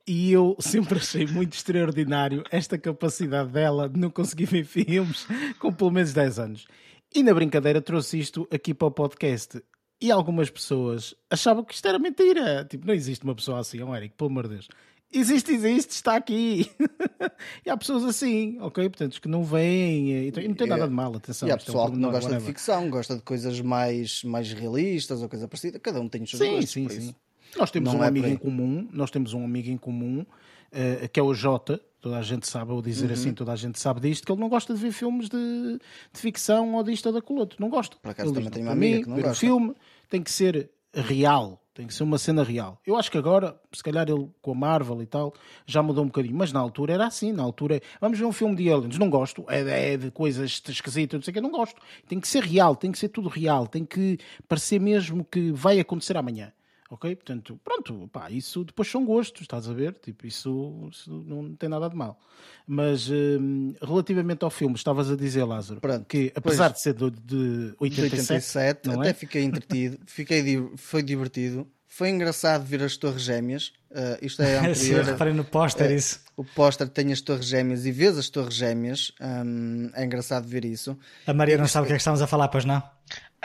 e 0.07 0.31
eu 0.31 0.57
sempre 0.61 0.99
achei 0.99 1.27
muito 1.27 1.55
extraordinário 1.55 2.45
esta 2.51 2.79
capacidade 2.79 3.51
dela 3.51 3.89
de 3.89 3.99
não 3.99 4.11
conseguir 4.11 4.45
ver 4.47 4.65
filmes 4.65 5.27
com 5.59 5.73
pelo 5.73 5.91
menos 5.91 6.13
10 6.13 6.39
anos. 6.39 6.67
E 7.15 7.23
na 7.23 7.35
brincadeira 7.35 7.81
trouxe 7.81 8.19
isto 8.19 8.49
aqui 8.53 8.73
para 8.73 8.89
o 8.89 8.91
podcast. 8.91 9.63
E 10.01 10.11
algumas 10.11 10.51
pessoas 10.51 11.15
achavam 11.31 11.65
que 11.65 11.75
isto 11.75 11.89
era 11.89 11.99
mentira. 11.99 12.65
Tipo, 12.65 12.87
não 12.87 12.95
existe 12.95 13.25
uma 13.25 13.35
pessoa 13.35 13.61
assim, 13.61 13.83
ó 13.83 13.89
oh, 13.89 13.97
Eric, 13.97 14.15
pelo 14.15 14.31
amor 14.31 14.45
de 14.45 14.55
Deus. 14.55 14.69
Existe, 15.13 15.53
existe, 15.53 15.91
está 15.93 16.17
aqui. 16.17 16.71
e 17.65 17.71
há 17.71 17.77
pessoas 17.77 18.05
assim, 18.05 18.59
ok? 18.61 18.89
Portanto, 18.89 19.21
que 19.21 19.29
não 19.29 19.45
veem. 19.45 20.29
E 20.29 20.49
não 20.49 20.55
tem 20.55 20.67
nada 20.67 20.87
de 20.87 20.93
mal, 20.93 21.15
atenção. 21.15 21.49
E 21.49 21.53
há 21.53 21.57
pessoal 21.57 21.87
é 21.87 21.91
um 21.91 21.93
que 21.93 21.99
não 21.99 22.11
gosta 22.11 22.25
whatever. 22.27 22.41
de 22.41 22.47
ficção, 22.47 22.91
gosta 22.91 23.17
de 23.17 23.23
coisas 23.23 23.61
mais, 23.61 24.23
mais 24.25 24.53
realistas 24.53 25.23
ou 25.23 25.29
coisa 25.29 25.47
parecida. 25.47 25.79
Cada 25.79 26.01
um 26.01 26.09
tem 26.09 26.23
os 26.23 26.31
seus 26.31 26.43
sim, 26.43 26.51
gostos. 26.51 26.71
Sim, 26.71 26.89
sim. 26.89 27.15
Nós 27.57 27.71
temos 27.71 27.93
não 27.93 28.01
um 28.01 28.05
é 28.05 28.09
amigo 28.09 28.27
em 28.27 28.37
comum, 28.37 28.89
nós 28.93 29.11
temos 29.11 29.33
um 29.33 29.45
amigo 29.45 29.71
em 29.71 29.77
comum, 29.77 30.21
uh, 30.21 31.09
que 31.11 31.21
é 31.21 31.23
o 31.23 31.33
Jota, 31.33 31.81
toda 32.01 32.19
a 32.19 32.23
gente 32.23 32.47
sabe, 32.47 32.73
ou 32.73 32.83
dizer 32.83 33.07
uhum. 33.07 33.13
assim, 33.13 33.33
toda 33.33 33.53
a 33.53 33.57
gente 33.57 33.79
sabe 33.79 34.01
disto, 34.01 34.27
que 34.27 34.33
ele 34.33 34.41
não 34.41 34.49
gosta 34.49 34.75
de 34.75 34.81
ver 34.81 34.93
filmes 34.93 35.29
de, 35.29 35.79
de 36.13 36.21
ficção 36.21 36.75
ou 36.75 36.83
disto 36.83 37.07
ou 37.07 37.13
daquele 37.13 37.39
outro. 37.39 37.57
Não 37.61 37.71
gosta. 37.71 37.97
Por 37.97 38.11
acaso 38.11 38.31
ele 38.31 38.37
também 38.37 38.51
tem 38.51 38.63
uma 38.63 38.73
amiga 38.73 39.03
que 39.03 39.09
não 39.09 39.17
gosta. 39.17 39.33
O 39.33 39.35
filme 39.35 39.75
tem 40.11 40.23
que 40.23 40.31
ser 40.31 40.71
real, 40.93 41.63
tem 41.77 41.87
que 41.87 41.93
ser 41.93 42.05
uma 42.05 42.17
cena 42.17 42.43
real. 42.43 42.81
Eu 42.87 42.97
acho 42.97 43.11
que 43.11 43.19
agora, 43.19 43.55
se 43.71 43.83
calhar 43.83 44.09
ele 44.09 44.31
com 44.41 44.53
a 44.53 44.55
Marvel 44.55 45.03
e 45.03 45.07
tal, 45.07 45.35
já 45.67 45.83
mudou 45.83 46.03
um 46.03 46.07
bocadinho. 46.07 46.35
Mas 46.35 46.51
na 46.51 46.59
altura 46.59 46.95
era 46.95 47.07
assim. 47.07 47.33
Na 47.33 47.43
altura, 47.43 47.83
vamos 48.01 48.19
ver 48.19 48.25
um 48.25 48.33
filme 48.33 48.57
de 48.57 48.73
aliens. 48.73 48.99
Não 48.99 49.11
gosto. 49.11 49.45
É, 49.47 49.93
é 49.93 49.97
de 49.99 50.11
coisas 50.11 50.63
esquisitas, 50.67 51.19
não 51.19 51.23
sei 51.23 51.33
o 51.33 51.35
que. 51.35 51.41
Não 51.43 51.51
gosto. 51.51 51.79
Tem 52.09 52.19
que 52.19 52.27
ser 52.27 52.43
real. 52.43 52.75
Tem 52.75 52.91
que 52.91 52.99
ser 52.99 53.11
tudo 53.11 53.29
real. 53.29 53.67
Tem 53.67 53.85
que 53.85 54.19
parecer 54.49 54.81
mesmo 54.81 55.23
que 55.23 55.53
vai 55.53 55.79
acontecer 55.79 56.17
amanhã. 56.17 56.51
Ok? 56.89 57.17
Portanto, 57.17 57.59
pronto, 57.65 58.09
pá, 58.13 58.31
isso 58.31 58.65
depois 58.65 58.89
são 58.89 59.05
gostos, 59.05 59.43
estás 59.43 59.69
a 59.69 59.73
ver? 59.73 59.95
Tipo, 59.95 60.27
isso, 60.27 60.89
isso 60.91 61.11
não 61.27 61.55
tem 61.55 61.69
nada 61.69 61.89
de 61.89 61.97
mal. 61.97 62.19
Mas 62.67 63.11
hum, 63.11 63.75
relativamente 63.83 64.45
ao 64.45 64.51
filme, 64.51 64.77
estavas 64.77 65.11
a 65.11 65.17
dizer, 65.17 65.45
Lázaro, 65.45 65.81
pronto, 65.81 66.05
que 66.07 66.33
apesar 66.35 66.69
de 66.69 66.81
ser 66.81 66.95
de, 66.95 67.11
de 67.11 67.75
87, 67.79 68.83
de 68.83 68.91
87 68.91 68.91
até 68.91 69.11
é? 69.11 69.13
fiquei 69.13 69.43
entretido, 69.43 69.99
fiquei, 70.07 70.69
foi 70.77 71.03
divertido. 71.03 71.67
Foi 71.89 72.11
engraçado 72.11 72.63
ver 72.63 72.83
as 72.83 72.95
Torres 72.97 73.23
Gêmeas. 73.23 73.73
Uh, 73.91 74.19
isto 74.21 74.43
é 74.43 74.59
anterior. 74.61 75.03
Reparei 75.03 75.33
no 75.33 75.45
póster, 75.45 75.91
uh, 75.91 75.95
isso. 75.95 76.21
O 76.37 76.45
póster 76.45 76.89
tem 76.89 77.11
as 77.11 77.23
Torres 77.23 77.47
Gêmeas 77.47 77.87
e 77.87 77.91
vês 77.91 78.19
as 78.19 78.29
Torres 78.29 78.55
Gêmeas. 78.55 79.13
Um, 79.19 79.91
é 79.95 80.05
engraçado 80.05 80.47
ver 80.47 80.67
isso. 80.67 80.97
A 81.27 81.33
Maria 81.33 81.57
não 81.57 81.67
sabe 81.67 81.85
o 81.85 81.87
que 81.87 81.95
é 81.95 81.97
que 81.97 82.03
estamos 82.03 82.21
a 82.21 82.27
falar, 82.27 82.49
pois 82.49 82.67
não? 82.67 82.83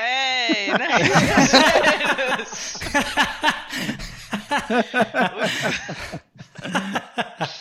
Hey, 0.01 0.71
nice. 0.79 2.79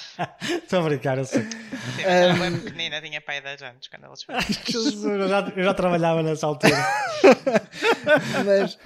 Estou 0.63 0.81
a 0.81 0.83
brincar, 0.83 1.19
eu 1.19 1.25
sei. 1.25 1.43
Sim, 1.43 2.03
era 2.03 2.35
bem 2.35 2.59
pequenina, 2.59 3.01
tinha 3.01 3.21
pai 3.21 3.41
10 3.41 3.63
anos 3.63 3.89
quando 3.89 4.07
eles 4.07 4.25
eu, 5.05 5.29
já, 5.29 5.53
eu 5.57 5.65
já 5.65 5.75
trabalhava 5.75 6.23
nessa 6.23 6.47
altura. 6.47 6.77
Mas 8.45 8.79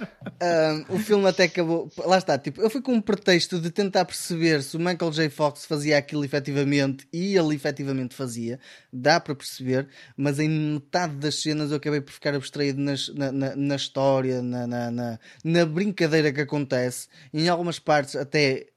um, 0.89 0.95
o 0.95 0.99
filme 0.99 1.27
até 1.27 1.43
acabou. 1.43 1.89
Lá 1.97 2.17
está, 2.17 2.37
tipo, 2.37 2.61
eu 2.61 2.69
fui 2.69 2.81
com 2.81 2.93
um 2.93 3.01
pretexto 3.01 3.59
de 3.59 3.69
tentar 3.69 4.05
perceber 4.05 4.63
se 4.63 4.77
o 4.77 4.79
Michael 4.79 5.11
J. 5.11 5.29
Fox 5.29 5.65
fazia 5.65 5.97
aquilo 5.97 6.23
efetivamente 6.23 7.07
e 7.11 7.35
ele 7.35 7.55
efetivamente 7.55 8.15
fazia. 8.15 8.59
Dá 8.91 9.19
para 9.19 9.35
perceber, 9.35 9.87
mas 10.15 10.39
em 10.39 10.49
metade 10.49 11.15
das 11.15 11.41
cenas 11.41 11.71
eu 11.71 11.77
acabei 11.77 12.01
por 12.01 12.11
ficar 12.11 12.33
abstraído 12.33 12.79
nas, 12.79 13.09
na, 13.09 13.31
na, 13.31 13.55
na, 13.55 13.75
história, 13.75 14.41
na, 14.41 14.67
na, 14.67 15.19
na 15.43 15.65
brincadeira 15.65 16.31
que 16.31 16.41
acontece. 16.41 17.07
Em 17.33 17.49
algumas 17.49 17.79
partes 17.79 18.15
até 18.15 18.67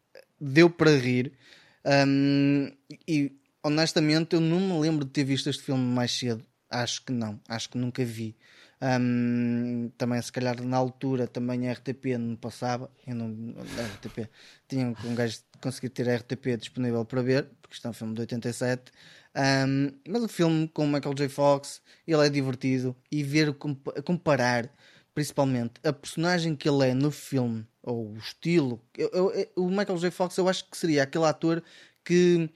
deu 0.40 0.70
para 0.70 0.96
rir. 0.96 1.32
Um, 1.84 2.70
e 3.06 3.32
honestamente 3.62 4.34
eu 4.34 4.40
não 4.40 4.60
me 4.60 4.80
lembro 4.80 5.04
de 5.04 5.10
ter 5.10 5.24
visto 5.24 5.48
este 5.48 5.62
filme 5.62 5.82
mais 5.82 6.12
cedo. 6.12 6.44
Acho 6.70 7.04
que 7.04 7.12
não, 7.12 7.40
acho 7.48 7.70
que 7.70 7.78
nunca 7.78 8.04
vi. 8.04 8.36
Um, 8.80 9.90
também 9.98 10.22
se 10.22 10.30
calhar 10.30 10.62
na 10.62 10.76
altura 10.76 11.26
também 11.26 11.68
a 11.68 11.72
RTP 11.72 12.16
não 12.18 12.36
passava. 12.36 12.90
Eu 13.06 13.14
não, 13.14 13.54
a 13.58 13.82
RTP 13.94 14.30
tinha 14.68 14.94
um 15.04 15.14
gajo 15.14 15.38
conseguir 15.60 15.88
ter 15.88 16.08
a 16.08 16.16
RTP 16.16 16.56
disponível 16.58 17.04
para 17.04 17.22
ver, 17.22 17.48
porque 17.60 17.74
isto 17.74 17.86
é 17.86 17.90
um 17.90 17.94
filme 17.94 18.14
de 18.14 18.20
87. 18.20 18.92
Um, 19.34 19.92
mas 20.08 20.22
o 20.22 20.28
filme 20.28 20.68
com 20.68 20.84
o 20.84 20.88
Michael 20.88 21.14
J. 21.14 21.28
Fox 21.28 21.80
ele 22.06 22.26
é 22.26 22.30
divertido 22.30 22.96
e 23.10 23.22
ver 23.22 23.54
comparar 24.04 24.70
principalmente 25.14 25.74
a 25.84 25.92
personagem 25.92 26.54
que 26.54 26.68
ele 26.68 26.88
é 26.90 26.94
no 26.94 27.10
filme 27.10 27.66
ou 27.88 28.12
o 28.12 28.18
estilo. 28.18 28.80
Eu, 28.96 29.08
eu, 29.32 29.48
o 29.56 29.68
Michael 29.70 29.96
J. 29.96 30.10
Fox 30.10 30.36
eu 30.36 30.48
acho 30.48 30.68
que 30.70 30.76
seria 30.76 31.02
aquele 31.02 31.24
ator 31.24 31.62
que 32.04 32.50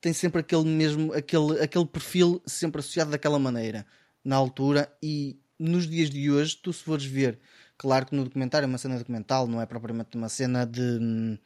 tem 0.00 0.12
sempre 0.12 0.40
aquele 0.40 0.64
mesmo 0.64 1.12
aquele, 1.12 1.60
aquele 1.60 1.86
perfil 1.86 2.42
sempre 2.46 2.80
associado 2.80 3.10
daquela 3.10 3.38
maneira 3.38 3.86
na 4.24 4.36
altura 4.36 4.90
e 5.02 5.38
nos 5.58 5.88
dias 5.88 6.10
de 6.10 6.30
hoje 6.30 6.56
tu 6.56 6.72
se 6.72 6.82
fores 6.82 7.04
ver 7.04 7.38
claro 7.76 8.06
que 8.06 8.14
no 8.14 8.24
documentário 8.24 8.64
é 8.64 8.68
uma 8.68 8.78
cena 8.78 8.98
documental 8.98 9.46
não 9.46 9.60
é 9.60 9.66
propriamente 9.66 10.16
uma 10.16 10.28
cena 10.28 10.66
de 10.66 11.38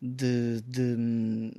de, 0.00 0.60
de, 0.62 0.96
de 0.96 1.52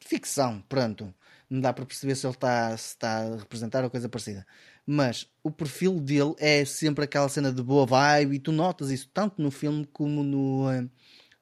ficção 0.00 0.62
pronto 0.68 1.14
não 1.48 1.60
dá 1.60 1.72
para 1.72 1.86
perceber 1.86 2.14
se 2.14 2.26
ele 2.26 2.34
está, 2.34 2.76
se 2.76 2.88
está 2.88 3.18
a 3.20 3.36
representar 3.36 3.84
ou 3.84 3.90
coisa 3.90 4.08
parecida 4.08 4.46
mas 4.90 5.30
o 5.42 5.50
perfil 5.50 6.00
dele 6.00 6.34
é 6.38 6.64
sempre 6.64 7.04
aquela 7.04 7.28
cena 7.28 7.52
de 7.52 7.62
boa 7.62 7.84
vibe 7.84 8.36
e 8.36 8.38
tu 8.38 8.50
notas 8.50 8.90
isso 8.90 9.06
tanto 9.12 9.42
no 9.42 9.50
filme 9.50 9.84
como 9.92 10.22
no, 10.22 10.70
eh, 10.70 10.88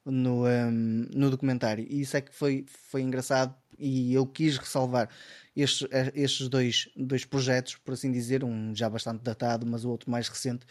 no, 0.03 0.45
eh, 0.45 0.69
no 0.69 1.29
documentário. 1.31 1.87
E 1.89 2.01
isso 2.01 2.17
é 2.17 2.21
que 2.21 2.35
foi, 2.35 2.65
foi 2.67 3.01
engraçado 3.01 3.55
e 3.79 4.13
eu 4.13 4.25
quis 4.25 4.57
ressalvar 4.57 5.09
estes, 5.55 5.87
eh, 5.91 6.11
estes 6.13 6.49
dois, 6.49 6.89
dois 6.93 7.23
projetos, 7.23 7.77
por 7.77 7.93
assim 7.93 8.11
dizer, 8.11 8.43
um 8.43 8.75
já 8.75 8.89
bastante 8.89 9.23
datado, 9.23 9.65
mas 9.65 9.85
o 9.85 9.91
outro 9.91 10.11
mais 10.11 10.27
recente, 10.27 10.65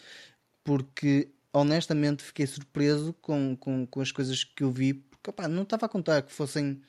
porque 0.62 1.30
honestamente 1.54 2.22
fiquei 2.22 2.46
surpreso 2.46 3.14
com, 3.22 3.56
com, 3.56 3.86
com 3.86 4.00
as 4.02 4.12
coisas 4.12 4.44
que 4.44 4.62
eu 4.62 4.70
vi, 4.70 4.92
porque 4.92 5.30
opa, 5.30 5.48
não 5.48 5.62
estava 5.62 5.86
a 5.86 5.88
contar 5.88 6.20
que 6.20 6.30
fossem 6.32 6.82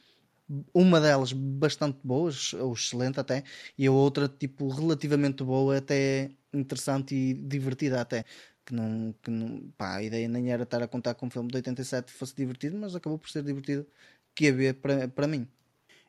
uma 0.74 1.00
delas 1.02 1.34
bastante 1.34 2.00
boa, 2.04 2.32
ou 2.62 2.74
excelente 2.74 3.20
até, 3.20 3.44
e 3.78 3.86
a 3.88 3.92
outra 3.92 4.28
tipo 4.30 4.70
relativamente 4.70 5.44
boa, 5.44 5.78
até 5.78 6.32
interessante 6.54 7.16
e 7.16 7.34
divertida 7.34 8.02
até. 8.02 8.26
Que 8.66 8.74
não, 8.74 9.14
que 9.24 9.32
não, 9.32 9.72
pá, 9.78 9.96
a 9.98 10.04
ideia 10.04 10.28
nem 10.28 10.52
era 10.52 10.64
estar 10.64 10.82
a 10.84 10.88
contar 10.88 11.16
com 11.16 11.28
um 11.28 11.30
filme 11.30 11.50
de 11.50 11.56
87 11.58 12.12
fosse 12.12 12.36
divertido, 12.36 12.78
mas 12.78 12.96
acabou 12.96 13.18
por 13.18 13.30
ser 13.30 13.44
divertido 13.44 13.88
que 14.36 14.48
havia 14.50 14.74
para, 14.74 15.08
para 15.08 15.28
mim. 15.28 15.48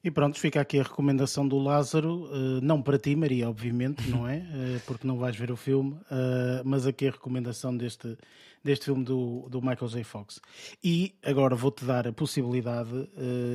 E 0.02 0.10
pronto, 0.10 0.38
fica 0.38 0.60
aqui 0.60 0.78
a 0.78 0.82
recomendação 0.82 1.46
do 1.46 1.58
Lázaro, 1.58 2.24
uh, 2.26 2.60
não 2.62 2.80
para 2.80 2.98
ti, 2.98 3.16
Maria, 3.16 3.48
obviamente, 3.48 4.08
não 4.08 4.28
é? 4.28 4.38
Uh, 4.38 4.80
porque 4.86 5.06
não 5.06 5.18
vais 5.18 5.36
ver 5.36 5.50
o 5.50 5.56
filme, 5.56 5.92
uh, 5.92 6.62
mas 6.64 6.86
aqui 6.86 7.08
a 7.08 7.10
recomendação 7.10 7.76
deste, 7.76 8.16
deste 8.62 8.84
filme 8.84 9.04
do, 9.04 9.48
do 9.50 9.60
Michael 9.60 9.88
J. 9.88 10.04
Fox. 10.04 10.40
E 10.82 11.16
agora 11.24 11.56
vou-te 11.56 11.84
dar 11.84 12.06
a 12.06 12.12
possibilidade, 12.12 12.90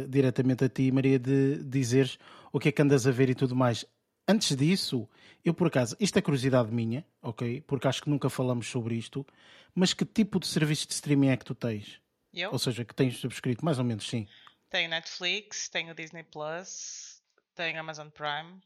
diretamente 0.09 0.65
a 0.65 0.69
ti, 0.69 0.91
Maria, 0.91 1.17
de 1.17 1.63
dizeres 1.63 2.17
o 2.51 2.59
que 2.59 2.69
é 2.69 2.71
que 2.71 2.81
andas 2.81 3.07
a 3.07 3.11
ver 3.11 3.29
e 3.29 3.35
tudo 3.35 3.55
mais. 3.55 3.85
Antes 4.27 4.55
disso, 4.55 5.07
eu 5.43 5.53
por 5.53 5.67
acaso, 5.67 5.95
isto 5.99 6.17
é 6.17 6.21
curiosidade 6.21 6.71
minha, 6.73 7.05
ok? 7.21 7.61
Porque 7.61 7.87
acho 7.87 8.01
que 8.01 8.09
nunca 8.09 8.29
falamos 8.29 8.67
sobre 8.67 8.95
isto, 8.95 9.25
mas 9.73 9.93
que 9.93 10.05
tipo 10.05 10.39
de 10.39 10.47
serviço 10.47 10.87
de 10.87 10.93
streaming 10.93 11.29
é 11.29 11.37
que 11.37 11.45
tu 11.45 11.55
tens? 11.55 11.99
Eu? 12.33 12.51
Ou 12.51 12.59
seja, 12.59 12.83
que 12.83 12.95
tens 12.95 13.17
subscrito, 13.17 13.63
mais 13.63 13.79
ou 13.79 13.85
menos, 13.85 14.07
sim. 14.07 14.27
Tenho 14.73 14.89
Netflix, 14.89 15.69
tenho 15.69 15.93
Disney 15.93 16.23
Plus, 16.23 17.21
tenho 17.53 17.79
Amazon 17.79 18.07
Prime. 18.09 18.59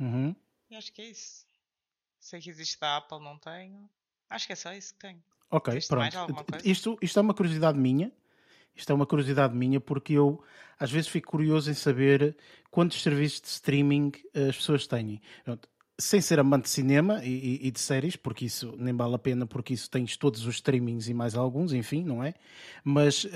Uhum. 0.00 0.34
E 0.68 0.74
acho 0.74 0.92
que 0.92 1.00
é 1.00 1.10
isso. 1.10 1.46
Sei 2.18 2.40
que 2.40 2.50
existe 2.50 2.80
da 2.80 2.96
Apple, 2.96 3.20
não 3.20 3.38
tenho. 3.38 3.88
Acho 4.28 4.48
que 4.48 4.52
é 4.52 4.56
só 4.56 4.72
isso 4.72 4.92
que 4.94 4.98
tenho. 4.98 5.22
Ok, 5.48 5.74
Existe 5.74 5.90
pronto. 5.90 6.34
Isto, 6.64 6.98
isto 7.00 7.18
é 7.20 7.22
uma 7.22 7.34
curiosidade 7.34 7.78
minha. 7.78 8.10
Isto 8.74 8.90
é 8.90 8.94
uma 8.96 9.06
curiosidade 9.06 9.54
minha 9.54 9.80
porque 9.80 10.14
eu 10.14 10.42
às 10.76 10.90
vezes 10.90 11.08
fico 11.08 11.30
curioso 11.30 11.70
em 11.70 11.74
saber 11.74 12.36
quantos 12.68 13.00
serviços 13.00 13.42
de 13.42 13.46
streaming 13.46 14.10
eh, 14.34 14.48
as 14.48 14.56
pessoas 14.56 14.88
têm. 14.88 15.22
Pronto, 15.44 15.68
sem 15.98 16.20
ser 16.20 16.38
amante 16.38 16.64
de 16.64 16.70
cinema 16.70 17.20
e, 17.24 17.66
e, 17.66 17.70
de 17.70 17.80
séries, 17.80 18.16
porque 18.16 18.46
isso 18.46 18.74
nem 18.78 18.94
vale 18.94 19.14
a 19.14 19.18
pena, 19.18 19.46
porque 19.46 19.74
isso 19.74 19.90
tens 19.90 20.16
todos 20.16 20.46
os 20.46 20.56
streamings 20.56 21.08
e 21.08 21.14
mais 21.14 21.34
alguns, 21.34 21.72
enfim, 21.72 22.02
não 22.02 22.22
é? 22.22 22.34
Mas 22.82 23.24
uh, 23.24 23.30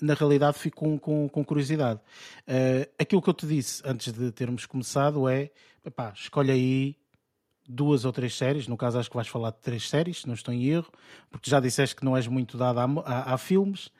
na 0.00 0.14
realidade 0.14 0.58
fico 0.58 0.76
com, 0.78 0.98
com, 0.98 1.28
com 1.28 1.44
curiosidade. 1.44 2.00
Uh, 2.48 2.90
aquilo 2.98 3.22
que 3.22 3.28
eu 3.28 3.34
te 3.34 3.46
disse 3.46 3.82
antes 3.84 4.12
de 4.12 4.32
termos 4.32 4.66
começado 4.66 5.28
é: 5.28 5.50
epá, 5.84 6.12
escolhe 6.14 6.50
aí 6.50 6.96
duas 7.68 8.04
ou 8.04 8.12
três 8.12 8.34
séries, 8.34 8.68
no 8.68 8.76
caso 8.76 8.98
acho 8.98 9.10
que 9.10 9.16
vais 9.16 9.28
falar 9.28 9.50
de 9.50 9.58
três 9.58 9.88
séries, 9.88 10.24
não 10.24 10.34
estou 10.34 10.54
em 10.54 10.66
erro, 10.66 10.90
porque 11.30 11.50
já 11.50 11.60
disseste 11.60 11.96
que 11.96 12.04
não 12.04 12.16
és 12.16 12.26
muito 12.26 12.56
dado 12.56 12.78
a, 12.78 12.84
a, 13.04 13.34
a 13.34 13.38
filmes, 13.38 13.90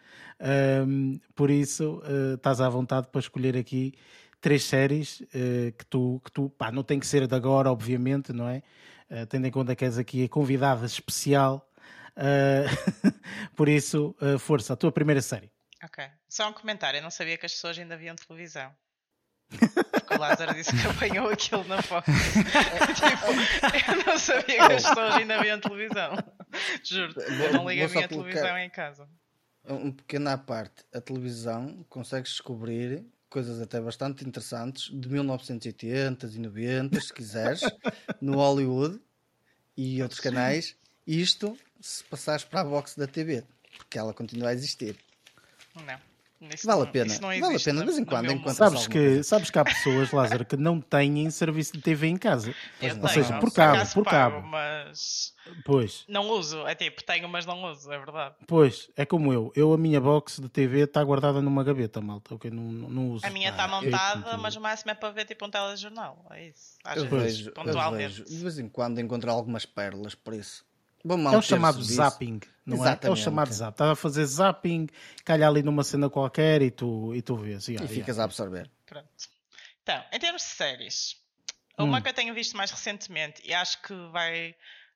um, 0.87 1.19
por 1.35 1.51
isso 1.51 2.01
uh, 2.05 2.35
estás 2.35 2.61
à 2.61 2.69
vontade 2.69 3.09
para 3.09 3.21
escolher 3.21 3.57
aqui 3.57 3.95
três 4.41 4.65
séries 4.65 5.21
uh, 5.21 5.73
que 5.77 5.87
tu, 5.87 6.21
que 6.25 6.31
tu 6.31 6.51
pá, 6.51 6.71
não 6.71 6.83
tem 6.83 7.01
que 7.01 7.07
ser 7.07 7.27
de 7.27 7.35
agora, 7.35 7.71
obviamente, 7.71 8.33
não 8.33 8.49
é? 8.49 8.63
Uh, 9.11 9.27
tendo 9.27 9.47
em 9.47 9.51
conta 9.51 9.75
que 9.75 9.85
és 9.85 9.99
aqui 9.99 10.25
a 10.25 10.29
convidada 10.29 10.87
especial. 10.87 11.69
Uh, 12.17 13.13
por 13.55 13.69
isso, 13.69 14.15
força, 14.39 14.73
a 14.73 14.77
tua 14.77 14.93
primeira 14.93 15.21
série. 15.21 15.51
Ok. 15.85 16.05
Só 16.29 16.49
um 16.49 16.53
comentário, 16.53 16.99
eu 16.99 17.03
não 17.03 17.11
sabia 17.11 17.37
que 17.37 17.47
as 17.47 17.53
pessoas 17.53 17.79
ainda 17.79 17.97
viam 17.97 18.17
televisão. 18.17 18.75
Porque 19.49 20.15
o 20.15 20.19
Lázaro 20.19 20.55
disse 20.55 20.73
que 20.77 20.87
apanhou 20.89 21.29
aquilo 21.29 21.65
na 21.65 21.81
Fox. 21.81 22.09
tipo, 22.95 23.91
eu 23.91 24.05
não 24.05 24.19
sabia 24.19 24.67
que 24.67 24.73
as 24.73 24.83
pessoas 24.83 25.15
ainda 25.15 25.41
viam 25.41 25.61
televisão. 25.61 26.17
Juro, 26.83 27.21
eu 27.21 27.53
não 27.53 27.69
ligo 27.69 27.85
a 27.85 27.89
minha 27.89 28.09
televisão 28.09 28.59
em 28.59 28.71
casa. 28.71 29.09
Um 29.69 29.93
pequeno 29.93 30.31
à 30.31 30.39
parte, 30.39 30.85
a 30.93 31.01
televisão 31.01 31.85
consegues 31.89 32.33
descobrir 32.33 33.05
coisas 33.29 33.61
até 33.61 33.81
bastante 33.81 34.25
interessantes 34.25 34.91
de 34.93 35.09
1980 35.09 36.27
e 36.27 36.39
90, 36.39 37.01
se 37.01 37.13
quiseres, 37.13 37.61
no 38.21 38.37
Hollywood 38.37 39.01
e 39.77 40.03
outros 40.03 40.21
canais. 40.21 40.77
Isto 41.07 41.57
se 41.81 42.03
passares 42.05 42.45
para 42.45 42.63
a 42.63 42.65
box 42.65 42.97
da 42.97 43.07
TV, 43.07 43.45
porque 43.77 43.99
ela 43.99 44.15
continua 44.15 44.51
a 44.51 44.55
existir. 44.55 44.97
Não. 45.75 46.16
Isso 46.41 46.67
vale 46.67 46.83
a 46.83 46.87
pena, 46.87 47.15
vale 47.19 47.57
a 47.57 47.59
pena 47.59 47.81
de 47.81 47.87
vez 47.87 47.99
em 47.99 48.05
quando. 48.05 48.31
Enquanto 48.31 48.57
sabes, 48.57 48.87
que, 48.87 49.23
sabes 49.23 49.51
que 49.51 49.59
há 49.59 49.65
pessoas, 49.65 50.13
Lázaro, 50.13 50.45
que 50.45 50.57
não 50.57 50.81
têm 50.83 51.31
serviço 51.31 51.73
de 51.73 51.81
TV 51.81 52.09
em 52.09 52.17
casa. 52.19 52.55
Eu 52.81 52.91
Ou 52.91 52.97
tenho, 52.97 53.09
seja, 53.09 53.39
por 53.39 53.51
cabo, 53.53 53.91
por 53.95 54.05
cabo. 54.05 54.47
Mas 54.47 55.33
pois. 55.65 56.05
não 56.07 56.29
uso. 56.29 56.67
É 56.67 56.75
tipo, 56.75 57.03
tenho, 57.03 57.27
mas 57.27 57.47
não 57.47 57.65
uso, 57.65 57.91
é 57.91 57.99
verdade. 57.99 58.35
Pois, 58.47 58.91
é 58.97 59.07
como 59.07 59.33
eu. 59.33 59.51
Eu, 59.57 59.73
a 59.73 59.79
minha 59.79 59.99
box 59.99 60.39
de 60.39 60.49
TV 60.51 60.81
está 60.81 61.03
guardada 61.03 61.41
numa 61.41 61.65
gaveta, 61.65 62.03
malta. 62.03 62.35
Ok, 62.35 62.51
não, 62.51 62.63
não 62.63 63.11
uso. 63.13 63.25
A 63.25 63.31
minha 63.31 63.49
está 63.49 63.65
ah, 63.65 63.69
montada, 63.69 64.31
é, 64.33 64.37
mas 64.37 64.55
o 64.57 64.61
máximo 64.61 64.91
é 64.91 64.95
para 64.95 65.11
ver 65.11 65.25
tipo 65.25 65.47
um 65.47 65.51
telejornal. 65.51 66.27
É 66.31 66.49
isso. 66.49 66.77
Às 66.85 66.99
eu 66.99 67.09
vezes, 67.09 67.39
vejo, 67.39 67.53
pontualmente. 67.53 68.19
Eu 68.21 68.25
vejo. 68.25 68.37
De 68.37 68.43
vez 68.43 68.59
em 68.59 68.69
quando 68.69 69.01
encontro 69.01 69.31
algumas 69.31 69.65
pérolas 69.65 70.15
por 70.15 70.35
isso 70.35 70.66
é 71.15 71.37
o 71.37 71.43
chamado 71.43 71.83
zapping, 71.83 72.41
não 72.65 72.77
Exatamente. 72.77 73.05
é? 73.05 73.09
É 73.09 73.11
o 73.11 73.17
chamado 73.17 73.53
zapping. 73.53 73.73
Estás 73.73 73.91
a 73.91 73.97
fazer 73.97 74.25
zapping, 74.25 74.89
calha 75.25 75.47
ali 75.47 75.63
numa 75.63 75.85
cena 75.85 76.11
qualquer 76.11 76.63
e 76.63 76.71
tu, 76.71 77.15
e 77.15 77.23
tu 77.23 77.37
vês. 77.37 77.69
Yeah, 77.69 77.85
e 77.85 77.89
ficas 77.89 78.17
yeah. 78.17 78.23
a 78.23 78.25
absorver. 78.25 78.71
Pronto. 78.85 79.09
Então, 79.83 80.03
em 80.13 80.19
termos 80.19 80.43
de 80.43 80.49
séries, 80.49 81.17
uma 81.79 81.99
hum. 81.99 82.03
que 82.03 82.09
eu 82.09 82.15
tenho 82.15 82.35
visto 82.35 82.57
mais 82.57 82.71
recentemente 82.71 83.43
e 83.45 83.55
acho 83.55 83.81
que 83.83 83.95
vai 84.11 84.55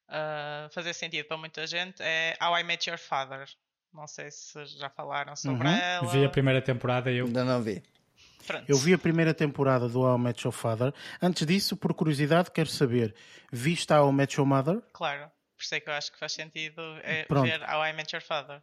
uh, 0.09 0.73
fazer 0.73 0.95
sentido 0.95 1.27
para 1.27 1.37
muita 1.37 1.67
gente 1.67 2.03
é 2.03 2.37
How 2.43 2.59
I 2.59 2.65
Met 2.65 2.89
Your 2.89 2.99
Father. 2.99 3.47
Não 3.93 4.07
sei 4.07 4.31
se 4.31 4.65
já 4.67 4.89
falaram 4.89 5.35
sobre 5.35 5.67
uhum. 5.67 5.75
ela. 5.75 6.09
Vi 6.09 6.25
a 6.25 6.29
primeira 6.29 6.63
temporada 6.63 7.11
e 7.11 7.19
eu. 7.19 7.27
Ainda 7.27 7.45
não 7.45 7.61
vi. 7.61 7.83
Pronto. 8.47 8.65
Eu 8.69 8.77
vi 8.77 8.95
a 8.95 8.99
primeira 8.99 9.35
temporada 9.35 9.89
do 9.89 10.01
How 10.01 10.17
I 10.17 10.21
Met 10.21 10.45
Your 10.45 10.53
Father. 10.53 10.95
Antes 11.21 11.47
disso, 11.47 11.77
por 11.77 11.93
curiosidade, 11.93 12.51
quero 12.51 12.69
saber: 12.69 13.15
viste 13.53 13.93
How 13.93 14.09
I 14.09 14.13
Met 14.13 14.37
Your 14.37 14.47
Mother? 14.47 14.81
Claro. 14.93 15.31
Por 15.61 15.65
isso 15.65 15.75
é 15.75 15.81
que 15.81 15.91
eu 15.91 15.93
acho 15.93 16.11
que 16.11 16.19
faz 16.19 16.33
sentido 16.33 16.81
é, 17.03 17.27
ver 17.29 17.61
How 17.69 17.85
I 17.85 17.93
Met 17.93 18.17
Your 18.17 18.23
Father. 18.23 18.63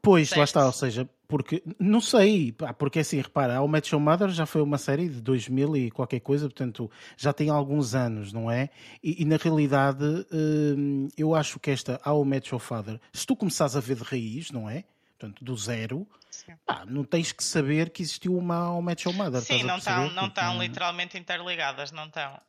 Pois, 0.00 0.30
lá 0.30 0.44
está, 0.44 0.64
ou 0.64 0.72
seja, 0.72 1.08
porque 1.26 1.64
não 1.80 2.00
sei, 2.00 2.54
porque 2.78 3.00
assim, 3.00 3.20
repara, 3.20 3.60
How 3.60 3.66
Met 3.66 3.92
Your 3.92 4.00
Mother 4.00 4.28
já 4.28 4.46
foi 4.46 4.62
uma 4.62 4.78
série 4.78 5.08
de 5.08 5.20
2000 5.20 5.76
e 5.76 5.90
qualquer 5.90 6.20
coisa, 6.20 6.46
portanto 6.46 6.88
já 7.16 7.32
tem 7.32 7.50
alguns 7.50 7.92
anos, 7.92 8.32
não 8.32 8.48
é? 8.48 8.68
E, 9.02 9.22
e 9.22 9.24
na 9.24 9.36
realidade 9.36 10.04
hum, 10.32 11.08
eu 11.18 11.34
acho 11.34 11.58
que 11.58 11.72
esta 11.72 12.00
How 12.06 12.24
Met 12.24 12.50
Your 12.52 12.60
Father, 12.60 13.00
se 13.12 13.26
tu 13.26 13.34
começares 13.34 13.74
a 13.74 13.80
ver 13.80 13.96
de 13.96 14.04
raiz, 14.04 14.52
não 14.52 14.70
é? 14.70 14.84
Portanto, 15.18 15.44
do 15.44 15.56
zero, 15.56 16.06
ah, 16.68 16.84
não 16.86 17.02
tens 17.02 17.32
que 17.32 17.42
saber 17.42 17.90
que 17.90 18.00
existiu 18.00 18.36
uma 18.36 18.70
How 18.70 18.82
Met 18.82 19.08
Your 19.08 19.16
Mother. 19.16 19.40
Sim, 19.40 19.64
não 19.64 19.78
estão, 19.78 20.08
não 20.10 20.26
estão 20.26 20.62
literalmente 20.62 21.18
interligadas, 21.18 21.90
não 21.90 22.04
estão. 22.04 22.40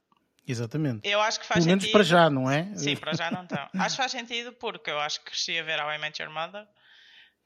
Exatamente. 0.48 1.08
Eu 1.08 1.20
acho 1.20 1.40
que 1.40 1.46
faz 1.46 1.60
Pelo 1.60 1.68
menos 1.68 1.84
sentido. 1.84 1.94
para 1.94 2.04
já, 2.04 2.30
não 2.30 2.50
é? 2.50 2.74
Sim, 2.74 2.96
para 2.96 3.14
já 3.14 3.30
não 3.30 3.44
estão. 3.44 3.70
acho 3.74 3.96
que 3.96 4.02
faz 4.02 4.12
sentido 4.12 4.54
porque 4.54 4.90
eu 4.90 5.00
acho 5.00 5.20
que 5.20 5.26
cresci 5.26 5.60
a 5.60 5.64
ver 5.64 5.80
How 5.80 5.92
I 5.92 5.98
Met 5.98 6.22
Your 6.22 6.32
Mother 6.32 6.66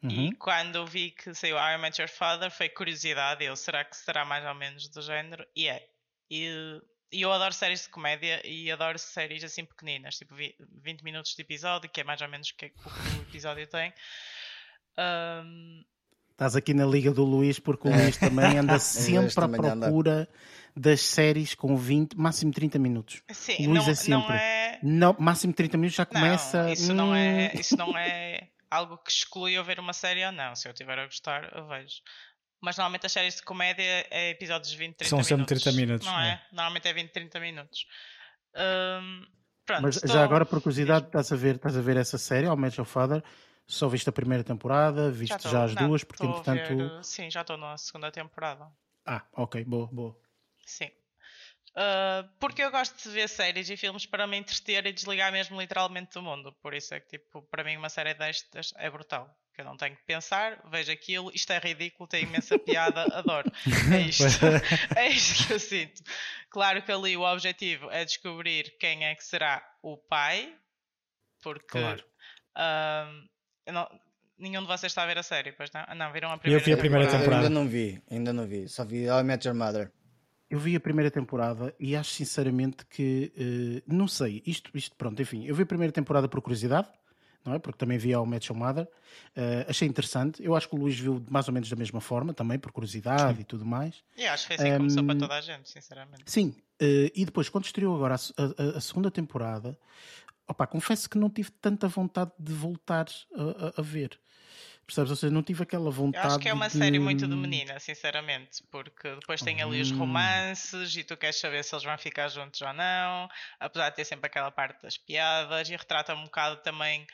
uhum. 0.04 0.10
e 0.10 0.36
quando 0.36 0.86
vi 0.86 1.10
que 1.10 1.34
saiu 1.34 1.56
How 1.56 1.72
I 1.72 1.78
Met 1.80 1.99
Your 1.99 2.10
Father 2.10 2.52
foi 2.52 2.70
curiosidade. 2.70 3.43
Eu, 3.43 3.56
será 3.56 3.84
que 3.84 3.97
será 3.97 4.24
mais 4.24 4.45
ou 4.45 4.54
menos 4.54 4.88
do 4.88 5.02
género? 5.02 5.43
E 5.56 5.68
é. 5.68 5.84
E, 6.30 6.80
e 7.12 7.22
eu 7.24 7.32
adoro 7.32 7.54
séries 7.54 7.84
de 7.84 7.89
comédia 7.89 8.39
e 8.45 8.72
adoro 8.72 8.99
séries 8.99 9.43
assim 9.43 9.66
pequeninas, 9.66 10.18
tipo 10.18 10.36
20 10.36 11.02
minutos 11.02 11.36
de 11.36 11.41
episódio, 11.41 11.89
que 11.89 12.02
é 12.02 12.04
mais 12.04 12.22
ou 12.22 12.30
menos 12.30 12.49
o 12.49 12.56
que 12.56 12.68
o 12.68 13.22
episódio 13.24 13.66
tem. 13.66 13.91
Um, 14.97 15.84
Estás 16.32 16.56
aqui 16.56 16.74
na 16.74 16.86
Liga 16.86 17.12
do 17.12 17.24
Luís 17.24 17.60
porque 17.60 17.88
o 17.88 17.91
Luís 17.91 18.18
também 18.18 18.58
anda 18.58 18.78
sempre 18.80 19.32
à 19.43 19.47
procura 19.47 20.14
anda. 20.14 20.30
Das 20.76 21.02
séries 21.02 21.56
com 21.56 21.76
20, 21.76 22.16
máximo 22.16 22.52
30 22.52 22.80
minutos. 22.80 23.22
Sim, 23.32 23.68
Luís 23.68 23.86
não, 23.86 23.92
é 23.92 23.96
sempre. 23.96 24.28
Não 24.28 24.34
é... 24.34 24.80
Não, 24.84 25.16
máximo 25.20 25.54
30 25.54 25.78
minutos 25.78 25.96
já 25.96 26.06
começa. 26.06 26.64
Não, 26.64 26.74
isso, 26.74 26.92
hum... 26.92 26.96
não 26.96 27.16
é, 27.16 27.52
isso 27.56 27.78
não 27.78 27.96
é 27.98 28.50
algo 28.70 28.98
que 28.98 29.12
exclui 29.12 29.54
eu 29.54 29.64
ver 29.64 29.80
uma 29.80 29.94
série 29.94 30.26
ou 30.26 30.32
não. 30.32 30.56
Se 30.56 30.68
eu 30.68 30.72
estiver 30.72 30.98
a 30.98 31.06
gostar, 31.06 31.52
eu 31.56 31.68
vejo. 31.68 32.02
Mas 32.62 32.78
normalmente 32.78 33.06
as 33.06 33.12
séries 33.12 33.36
de 33.36 33.44
comédia 33.44 34.08
é 34.10 34.30
episódios 34.30 34.72
de 34.72 34.78
20, 34.78 34.96
30 34.96 35.10
São 35.10 35.18
minutos. 35.18 35.28
São 35.28 35.38
sempre 35.38 35.62
30 35.62 35.72
minutos. 35.76 36.08
Não 36.08 36.20
é? 36.20 36.30
é? 36.30 36.42
Normalmente 36.52 36.88
é 36.88 36.94
20, 36.94 37.12
30 37.12 37.40
minutos. 37.40 37.86
Um, 38.56 39.26
pronto, 39.66 39.82
Mas 39.82 39.96
estou... 39.96 40.12
já 40.12 40.24
agora, 40.24 40.46
por 40.46 40.62
curiosidade, 40.62 41.08
estás 41.08 41.32
a 41.32 41.36
ver, 41.36 41.56
estás 41.56 41.76
a 41.76 41.82
ver 41.82 41.98
essa 41.98 42.18
série, 42.18 42.46
ao 42.46 42.56
Match 42.56 42.78
of 42.78 42.90
Father? 42.90 43.24
Só 43.66 43.88
viste 43.88 44.10
a 44.10 44.12
primeira 44.12 44.44
temporada, 44.44 45.10
viste 45.10 45.44
já, 45.44 45.50
já 45.50 45.64
as 45.64 45.76
não, 45.76 45.88
duas, 45.88 46.04
porque 46.04 46.26
entretanto. 46.26 46.78
Ver, 46.78 47.04
sim, 47.04 47.32
já 47.32 47.42
estou 47.42 47.58
na 47.58 47.78
segunda 47.78 48.12
temporada. 48.12 48.68
Ah, 49.06 49.24
ok, 49.34 49.64
boa, 49.64 49.88
boa. 49.88 50.16
Sim. 50.66 50.91
Uh, 51.72 52.28
porque 52.38 52.62
eu 52.62 52.70
gosto 52.70 53.01
de 53.01 53.09
ver 53.09 53.30
séries 53.30 53.70
e 53.70 53.78
filmes 53.78 54.05
para 54.05 54.28
me 54.28 54.36
entreter 54.38 54.86
e 54.86 54.91
desligar 54.91 55.32
mesmo 55.32 55.59
literalmente 55.59 56.14
do 56.14 56.22
mundo. 56.22 56.53
Por 56.62 56.74
isso 56.74 56.93
é 56.93 56.99
que, 56.99 57.18
tipo, 57.18 57.41
para 57.43 57.64
mim, 57.64 57.78
uma 57.78 57.89
série 57.89 58.14
destas 58.14 58.74
é 58.76 58.89
brutal. 58.89 59.34
que 59.53 59.62
eu 59.62 59.66
não 59.66 59.78
tenho 59.78 59.95
que 59.95 60.03
pensar, 60.03 60.62
vejo 60.70 60.91
aquilo, 60.91 61.32
isto 61.34 61.51
é 61.51 61.59
ridículo, 61.59 62.09
tem 62.09 62.24
imensa 62.24 62.59
piada, 62.59 63.03
adoro. 63.16 63.49
É 63.93 64.01
isto, 64.01 64.24
é 64.97 65.09
isto 65.09 65.47
que 65.47 65.53
eu 65.53 65.59
sinto. 65.59 66.03
Claro 66.49 66.82
que 66.82 66.91
ali 66.91 67.16
o 67.16 67.22
objetivo 67.22 67.89
é 67.89 68.03
descobrir 68.03 68.76
quem 68.78 69.05
é 69.05 69.16
que 69.16 69.24
será 69.24 69.66
o 69.82 69.95
pai, 69.95 70.53
porque 71.41 71.80
claro. 71.80 72.03
um, 72.57 73.72
não, 73.72 74.01
nenhum 74.38 74.62
de 74.62 74.68
vocês 74.68 74.91
está 74.91 75.03
a 75.03 75.05
ver 75.05 75.18
a 75.18 75.24
série, 75.24 75.53
pois 75.53 75.72
não? 75.72 75.86
Não, 75.95 76.12
viram 76.12 76.32
a 76.32 76.38
primeira 76.38 76.62
Eu 76.62 76.66
vi 76.66 76.74
a 76.74 76.78
primeira 76.78 77.09
temporada. 77.09 77.43
Ainda 77.43 77.49
não 77.49 77.66
vi, 77.66 78.03
ainda 78.12 78.34
não 78.34 78.45
vi, 78.45 78.68
só 78.68 78.84
vi 78.84 79.09
How 79.09 79.22
I 79.22 79.24
Met 79.24 79.47
Your 79.47 79.55
Mother. 79.55 79.89
Eu 80.52 80.60
vi 80.60 80.76
a 80.76 80.82
primeira 80.82 81.10
temporada 81.10 81.74
e 81.80 81.95
acho 81.95 82.12
sinceramente 82.12 82.86
que 82.86 83.32
uh, 83.88 83.95
não 83.95 84.06
sei, 84.06 84.43
isto, 84.45 84.70
isto 84.74 84.93
pronto, 84.97 85.22
enfim, 85.22 85.45
eu 85.45 85.56
vi 85.56 85.64
a 85.64 85.66
primeira 85.66 85.93
temporada 85.93 86.28
por 86.28 86.41
curiosidade, 86.41 86.89
não 87.45 87.54
é? 87.54 87.60
Porque 87.60 87.78
também 87.78 87.97
vi 87.97 88.14
ao 88.14 88.26
Match 88.26 88.49
Mother, 88.49 88.84
uh, 88.84 89.70
achei 89.70 89.88
interessante. 89.88 90.43
Eu 90.43 90.54
acho 90.54 90.68
que 90.68 90.76
o 90.76 90.78
Luís 90.78 90.99
viu 90.99 91.26
mais 91.30 91.47
ou 91.47 91.54
menos 91.54 91.70
da 91.70 91.78
mesma 91.78 92.02
forma, 92.02 92.34
também 92.34 92.60
por 92.60 92.70
curiosidade 92.74 93.36
sim. 93.36 93.41
e 93.41 93.43
tudo 93.45 93.66
mais. 93.66 94.04
E 94.18 94.28
acho 94.28 94.45
que 94.45 94.58
foi 94.58 94.66
assim 94.66 94.76
um, 94.76 94.78
começou 94.80 95.04
para 95.06 95.20
toda 95.20 95.36
a 95.36 95.41
gente, 95.41 95.70
sinceramente. 95.70 96.24
Sim, 96.26 96.49
uh, 96.82 97.12
e 97.16 97.24
depois, 97.24 97.47
quando 97.47 97.64
estreou 97.64 97.95
agora 97.95 98.16
a, 98.16 98.18
a, 98.18 98.78
a 98.78 98.82
segunda 98.82 99.10
temporada, 99.10 99.80
opa, 100.45 100.68
confesso 100.68 101.10
que 101.10 101.18
não 101.18 101.30
tive 101.30 101.49
tanta 101.49 101.88
vontade 101.88 102.32
de 102.38 102.52
voltar 102.52 103.08
a, 103.34 103.80
a 103.80 103.82
ver. 103.82 104.20
Percebes? 104.92 105.10
Ou 105.10 105.16
seja, 105.16 105.34
não 105.34 105.42
tive 105.42 105.64
aquela 105.64 105.89
vontade. 105.89 106.26
Eu 106.26 106.32
acho 106.32 106.39
que 106.39 106.50
é 106.50 106.54
uma 106.54 106.68
de... 106.68 106.78
série 106.78 107.00
muito 107.00 107.26
de 107.26 107.34
menina, 107.34 107.80
sinceramente, 107.80 108.62
porque 108.70 109.16
depois 109.16 109.42
tem 109.42 109.62
ali 109.62 109.80
os 109.80 109.89
hum. 109.89 110.00
romances 110.00 110.94
e 110.98 111.04
tu 111.04 111.16
queres 111.16 111.39
saber 111.39 111.64
se 111.64 111.74
eles 111.74 111.86
vão 111.86 111.98
ficar 111.98 112.28
juntos 112.28 112.62
ou 112.62 112.74
não, 112.74 113.30
apesar 113.58 113.89
de 113.89 113.96
ter 113.96 114.06
sempre 114.06 114.28
aquela 114.28 114.52
parte 114.52 114.82
das 114.82 114.98
piadas 114.98 115.70
e 115.70 115.72
retrata 115.72 116.14
um 116.14 116.26
bocado 116.26 116.58
também 116.62 117.08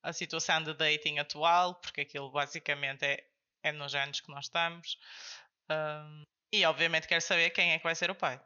a 0.00 0.12
situação 0.12 0.62
de 0.62 0.74
dating 0.74 1.18
atual, 1.18 1.74
porque 1.74 2.02
aquilo 2.02 2.30
basicamente 2.30 3.04
é, 3.04 3.24
é 3.64 3.72
nos 3.72 3.94
anos 3.96 4.20
que 4.20 4.30
nós 4.30 4.44
estamos. 4.44 4.96
Um, 5.68 6.22
e 6.52 6.64
obviamente 6.64 7.08
quero 7.08 7.20
saber 7.20 7.50
quem 7.50 7.72
é 7.72 7.78
que 7.78 7.84
vai 7.84 7.96
ser 7.96 8.12
o 8.12 8.14
pai. 8.14 8.40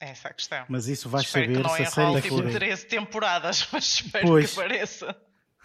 É 0.00 0.08
essa 0.08 0.28
a 0.28 0.32
questão. 0.32 0.64
Mas 0.68 0.88
isso 0.88 1.10
vais 1.10 1.26
espero 1.26 1.44
saber 1.44 1.56
que 1.56 1.62
não 1.62 1.76
se 1.76 1.82
a 1.82 1.90
série 1.90 2.22
tipo 2.22 2.36
for... 2.36 2.50
13 2.50 2.86
temporadas, 2.86 3.68
mas 3.70 3.84
espero 3.84 4.26
pois. 4.26 4.50
que 4.50 4.56
pareça. 4.56 5.14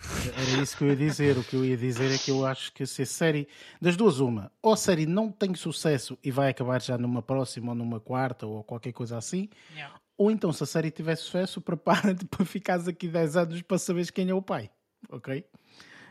Era 0.01 0.61
isso 0.61 0.77
que 0.77 0.83
eu 0.83 0.89
ia 0.89 0.95
dizer. 0.95 1.37
O 1.37 1.43
que 1.43 1.55
eu 1.55 1.65
ia 1.65 1.77
dizer 1.77 2.13
é 2.13 2.17
que 2.17 2.31
eu 2.31 2.45
acho 2.45 2.71
que 2.71 2.85
se 2.85 3.01
a 3.01 3.05
série, 3.05 3.47
das 3.81 3.97
duas, 3.97 4.19
uma, 4.19 4.51
ou 4.61 4.73
a 4.73 4.77
série 4.77 5.05
não 5.05 5.31
tem 5.31 5.53
sucesso 5.55 6.17
e 6.23 6.31
vai 6.31 6.49
acabar 6.49 6.81
já 6.81 6.97
numa 6.97 7.21
próxima 7.21 7.71
ou 7.71 7.75
numa 7.75 7.99
quarta 7.99 8.45
ou 8.45 8.63
qualquer 8.63 8.93
coisa 8.93 9.17
assim, 9.17 9.49
yeah. 9.71 9.99
ou 10.17 10.31
então 10.31 10.51
se 10.53 10.63
a 10.63 10.65
série 10.65 10.89
tiver 10.89 11.15
sucesso, 11.15 11.61
prepara-te 11.61 12.25
para 12.27 12.45
ficares 12.45 12.87
aqui 12.87 13.07
10 13.07 13.37
anos 13.37 13.61
para 13.61 13.77
saberes 13.77 14.09
quem 14.09 14.29
é 14.29 14.33
o 14.33 14.41
pai. 14.41 14.69
Ok? 15.09 15.45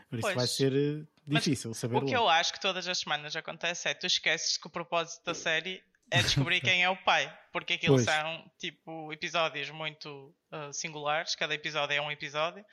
Por 0.09 0.19
isso 0.19 0.27
pois. 0.27 0.35
vai 0.35 0.47
ser 0.47 0.73
eh, 0.73 1.05
difícil 1.27 1.73
saber. 1.73 1.97
O 1.97 2.05
que 2.05 2.15
eu 2.15 2.27
acho 2.27 2.53
que 2.53 2.59
todas 2.59 2.87
as 2.87 2.97
semanas 2.97 3.35
acontece 3.35 3.87
é 3.87 3.93
tu 3.93 4.07
esqueces 4.07 4.57
que 4.57 4.67
o 4.67 4.69
propósito 4.69 5.23
da 5.25 5.33
série 5.33 5.83
é 6.11 6.23
descobrir 6.23 6.59
quem 6.61 6.83
é 6.83 6.89
o 6.89 6.97
pai, 6.97 7.31
porque 7.51 7.73
aquilo 7.73 7.95
pois. 7.95 8.05
são 8.05 8.51
tipo 8.57 9.13
episódios 9.13 9.69
muito 9.69 10.33
uh, 10.51 10.73
singulares, 10.73 11.35
cada 11.35 11.53
episódio 11.53 11.95
é 11.95 12.01
um 12.01 12.11
episódio 12.11 12.65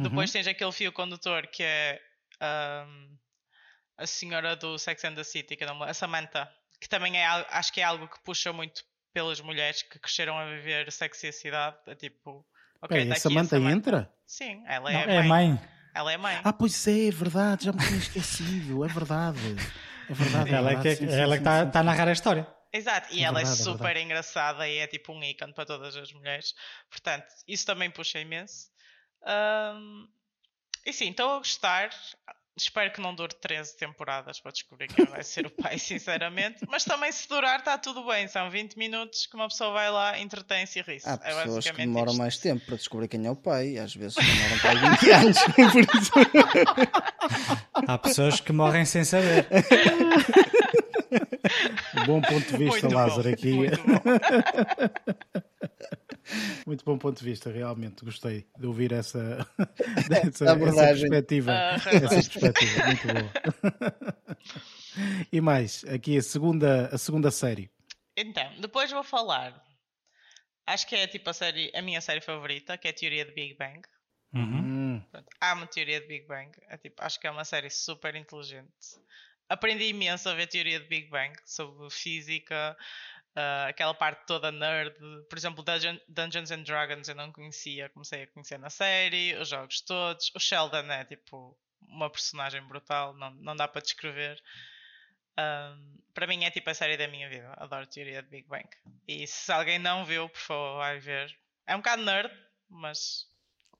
Uhum. 0.00 0.08
Depois 0.08 0.32
tens 0.32 0.46
aquele 0.46 0.72
fio 0.72 0.90
condutor 0.92 1.46
que 1.46 1.62
é 1.62 2.00
um, 2.42 3.18
a 3.98 4.06
senhora 4.06 4.56
do 4.56 4.78
Sex 4.78 5.04
and 5.04 5.14
the 5.14 5.24
City, 5.24 5.56
que 5.56 5.66
não, 5.66 5.82
a 5.82 5.92
Samantha, 5.92 6.50
que 6.80 6.88
também 6.88 7.18
é 7.18 7.26
acho 7.26 7.70
que 7.70 7.82
é 7.82 7.84
algo 7.84 8.08
que 8.08 8.18
puxa 8.24 8.50
muito 8.50 8.82
pelas 9.12 9.42
mulheres 9.42 9.82
que 9.82 9.98
cresceram 9.98 10.38
a 10.38 10.46
viver 10.46 10.90
sexo 10.90 11.26
e 11.26 11.28
a 11.28 11.32
cidade. 11.32 11.76
É 11.86 11.94
tipo, 11.94 12.46
ok, 12.80 12.96
Pera, 12.96 13.14
a 13.14 13.20
Samantha, 13.20 13.56
a 13.56 13.58
Samantha 13.58 13.76
entra? 13.76 14.14
Sim, 14.26 14.62
ela 14.66 14.90
é, 14.90 15.06
não, 15.06 15.12
é 15.12 15.22
mãe. 15.22 15.60
Ela 15.94 16.12
é 16.12 16.16
mãe. 16.16 16.40
Ah, 16.42 16.52
pois 16.52 16.88
é, 16.88 17.08
é 17.08 17.10
verdade, 17.10 17.66
já 17.66 17.72
me 17.72 17.86
tinha 17.86 17.98
esquecido, 17.98 18.82
é 18.84 18.88
verdade. 18.88 19.38
É 20.08 20.14
verdade, 20.14 20.50
é 20.50 20.54
ela 20.54 20.68
verdade, 20.68 20.88
é 20.88 20.96
que, 20.96 21.06
sim, 21.06 21.12
ela 21.12 21.36
sim, 21.36 21.42
que 21.42 21.48
está 21.48 21.66
tá 21.66 21.80
a 21.80 21.82
narrar 21.82 22.08
a 22.08 22.12
história. 22.12 22.46
Exato, 22.72 23.12
e 23.12 23.20
é 23.20 23.24
ela 23.24 23.40
é 23.40 23.44
verdade, 23.44 23.60
é 23.60 23.64
super 23.64 23.96
é 23.96 24.00
engraçada 24.00 24.66
e 24.66 24.78
é 24.78 24.86
tipo 24.86 25.12
um 25.12 25.22
ícone 25.22 25.52
para 25.52 25.66
todas 25.66 25.94
as 25.94 26.10
mulheres. 26.12 26.54
Portanto, 26.88 27.26
isso 27.46 27.66
também 27.66 27.90
puxa 27.90 28.18
imenso. 28.18 28.70
Um, 29.26 30.08
e 30.86 30.92
sim, 30.92 31.10
estou 31.10 31.34
a 31.34 31.38
gostar. 31.38 31.90
Espero 32.56 32.92
que 32.92 33.00
não 33.00 33.14
dure 33.14 33.32
13 33.40 33.76
temporadas 33.76 34.38
para 34.40 34.52
descobrir 34.52 34.88
quem 34.88 35.06
vai 35.06 35.22
ser 35.22 35.46
o 35.46 35.50
pai, 35.50 35.78
sinceramente. 35.78 36.66
Mas 36.68 36.84
também, 36.84 37.10
se 37.10 37.26
durar, 37.28 37.60
está 37.60 37.78
tudo 37.78 38.04
bem. 38.06 38.28
São 38.28 38.50
20 38.50 38.76
minutos 38.76 39.26
que 39.26 39.34
uma 39.34 39.48
pessoa 39.48 39.72
vai 39.72 39.90
lá, 39.90 40.18
entretém-se 40.18 40.78
e 40.78 40.82
ri-se. 40.82 41.08
Há 41.08 41.18
é 41.22 41.42
pessoas 41.42 41.70
que 41.70 41.76
demoram 41.76 42.12
isto. 42.12 42.18
mais 42.18 42.36
tempo 42.38 42.66
para 42.66 42.76
descobrir 42.76 43.08
quem 43.08 43.26
é 43.26 43.30
o 43.30 43.36
pai. 43.36 43.78
Às 43.78 43.94
vezes 43.94 44.16
demoram 44.20 44.58
para 44.58 44.74
20 44.90 45.10
anos. 45.10 45.38
Por 45.42 45.80
isso... 45.96 46.12
Há 47.86 47.98
pessoas 47.98 48.40
que 48.40 48.52
morrem 48.52 48.84
sem 48.84 49.04
saber. 49.04 49.46
Bom 52.06 52.20
ponto 52.20 52.46
de 52.46 52.56
vista, 52.56 52.88
muito 52.88 52.94
Lázaro, 52.94 53.22
bom, 53.24 53.30
aqui. 53.30 53.56
Muito 56.66 56.84
bom. 56.84 56.98
Ponto 56.98 57.18
de 57.18 57.24
vista, 57.24 57.50
realmente. 57.50 58.04
Gostei 58.04 58.46
de 58.58 58.66
ouvir 58.66 58.92
essa, 58.92 59.46
essa, 60.26 60.44
essa 60.44 60.56
perspectiva. 60.56 61.52
Uh, 61.52 61.74
essa 61.74 62.08
perspectiva, 62.08 62.86
muito 62.86 63.06
boa. 63.06 64.16
e 65.32 65.40
mais, 65.40 65.84
aqui 65.84 66.16
a 66.16 66.22
segunda, 66.22 66.86
a 66.92 66.98
segunda 66.98 67.30
série. 67.30 67.70
Então, 68.16 68.52
depois 68.60 68.90
vou 68.90 69.04
falar. 69.04 69.62
Acho 70.66 70.86
que 70.86 70.94
é 70.94 71.06
tipo 71.06 71.28
a 71.30 71.32
série, 71.32 71.72
a 71.74 71.82
minha 71.82 72.00
série 72.00 72.20
favorita, 72.20 72.78
que 72.78 72.86
é 72.86 72.90
a 72.90 72.94
Teoria 72.94 73.24
de 73.24 73.32
Big 73.32 73.56
Bang. 73.56 73.80
Uhum. 74.32 75.02
Pronto, 75.10 75.28
amo 75.40 75.64
a 75.64 75.66
Teoria 75.66 76.00
de 76.00 76.06
Big 76.06 76.26
Bang. 76.26 76.50
É, 76.68 76.76
tipo, 76.76 77.02
acho 77.02 77.18
que 77.18 77.26
é 77.26 77.30
uma 77.30 77.44
série 77.44 77.70
super 77.70 78.14
inteligente. 78.14 78.70
Aprendi 79.48 79.86
imenso 79.86 80.28
a 80.28 80.34
ver 80.34 80.44
a 80.44 80.46
Teoria 80.46 80.78
de 80.78 80.86
Big 80.86 81.08
Bang 81.08 81.34
sobre 81.44 81.90
física, 81.90 82.76
Uh, 83.36 83.68
aquela 83.68 83.94
parte 83.94 84.26
toda 84.26 84.50
nerd, 84.50 84.92
por 85.28 85.38
exemplo, 85.38 85.62
Dungeon, 85.62 85.98
Dungeons 86.08 86.50
and 86.50 86.62
Dragons 86.64 87.08
eu 87.08 87.14
não 87.14 87.30
conhecia, 87.30 87.88
comecei 87.90 88.24
a 88.24 88.26
conhecer 88.26 88.58
na 88.58 88.70
série, 88.70 89.36
os 89.36 89.48
jogos 89.48 89.80
todos. 89.82 90.32
O 90.34 90.40
Sheldon 90.40 90.90
é 90.90 91.04
tipo 91.04 91.56
uma 91.80 92.10
personagem 92.10 92.62
brutal, 92.66 93.14
não, 93.14 93.30
não 93.34 93.54
dá 93.54 93.68
para 93.68 93.82
descrever. 93.82 94.40
Um, 95.38 95.98
para 96.12 96.26
mim 96.26 96.44
é 96.44 96.50
tipo 96.50 96.68
a 96.70 96.74
série 96.74 96.96
da 96.96 97.06
minha 97.06 97.28
vida, 97.28 97.52
adoro 97.56 97.84
a 97.84 97.86
teoria 97.86 98.22
de 98.22 98.28
Big 98.28 98.48
Bang. 98.48 98.68
E 99.06 99.26
se 99.26 99.52
alguém 99.52 99.78
não 99.78 100.04
viu, 100.04 100.28
por 100.28 100.40
favor, 100.40 100.78
vai 100.78 100.98
ver. 100.98 101.32
É 101.66 101.74
um 101.74 101.78
bocado 101.78 102.02
nerd, 102.02 102.32
mas. 102.68 103.26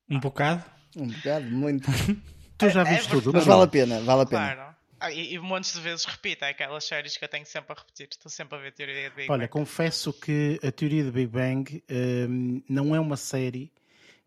Um 0.09 0.21
bocado? 0.21 0.65
Um 0.97 1.09
bocado, 1.09 1.45
muito. 1.47 1.89
tu 2.57 2.69
já 2.71 2.85
viste 2.85 3.09
é, 3.09 3.11
tudo, 3.11 3.33
mas 3.33 3.45
vale 3.45 3.65
a 3.65 3.67
pena, 3.67 4.01
vale 4.01 4.23
a 4.23 4.27
pena. 4.27 4.55
Claro. 4.55 4.77
Ah, 5.01 5.11
e, 5.11 5.35
e 5.35 5.39
montes 5.39 5.73
de 5.73 5.81
vezes 5.81 6.05
repito, 6.05 6.45
é 6.45 6.51
aquelas 6.51 6.85
séries 6.85 7.17
que 7.17 7.25
eu 7.25 7.29
tenho 7.29 7.47
sempre 7.47 7.73
a 7.73 7.79
repetir. 7.79 8.09
Estou 8.11 8.31
sempre 8.31 8.59
a 8.59 8.61
ver 8.61 8.69
a 8.69 8.73
teoria 8.73 9.11
de 9.11 9.17
Big 9.17 9.31
Olha, 9.31 9.41
Bang. 9.41 9.51
confesso 9.51 10.13
que 10.13 10.61
a 10.63 10.71
teoria 10.71 11.05
de 11.05 11.11
Big 11.11 11.27
Bang 11.27 11.83
um, 12.29 12.63
não 12.69 12.95
é 12.95 13.01
uma 13.01 13.17
série 13.17 13.73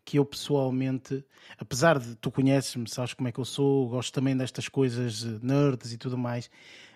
que 0.04 0.18
eu 0.18 0.24
pessoalmente, 0.24 1.24
apesar 1.58 1.98
de 1.98 2.14
tu 2.16 2.30
conheces-me, 2.30 2.88
sabes 2.88 3.14
como 3.14 3.28
é 3.28 3.32
que 3.32 3.38
eu 3.38 3.44
sou, 3.44 3.88
gosto 3.88 4.12
também 4.12 4.36
destas 4.36 4.68
coisas 4.68 5.24
nerds 5.40 5.92
e 5.92 5.96
tudo 5.96 6.18
mais, 6.18 6.50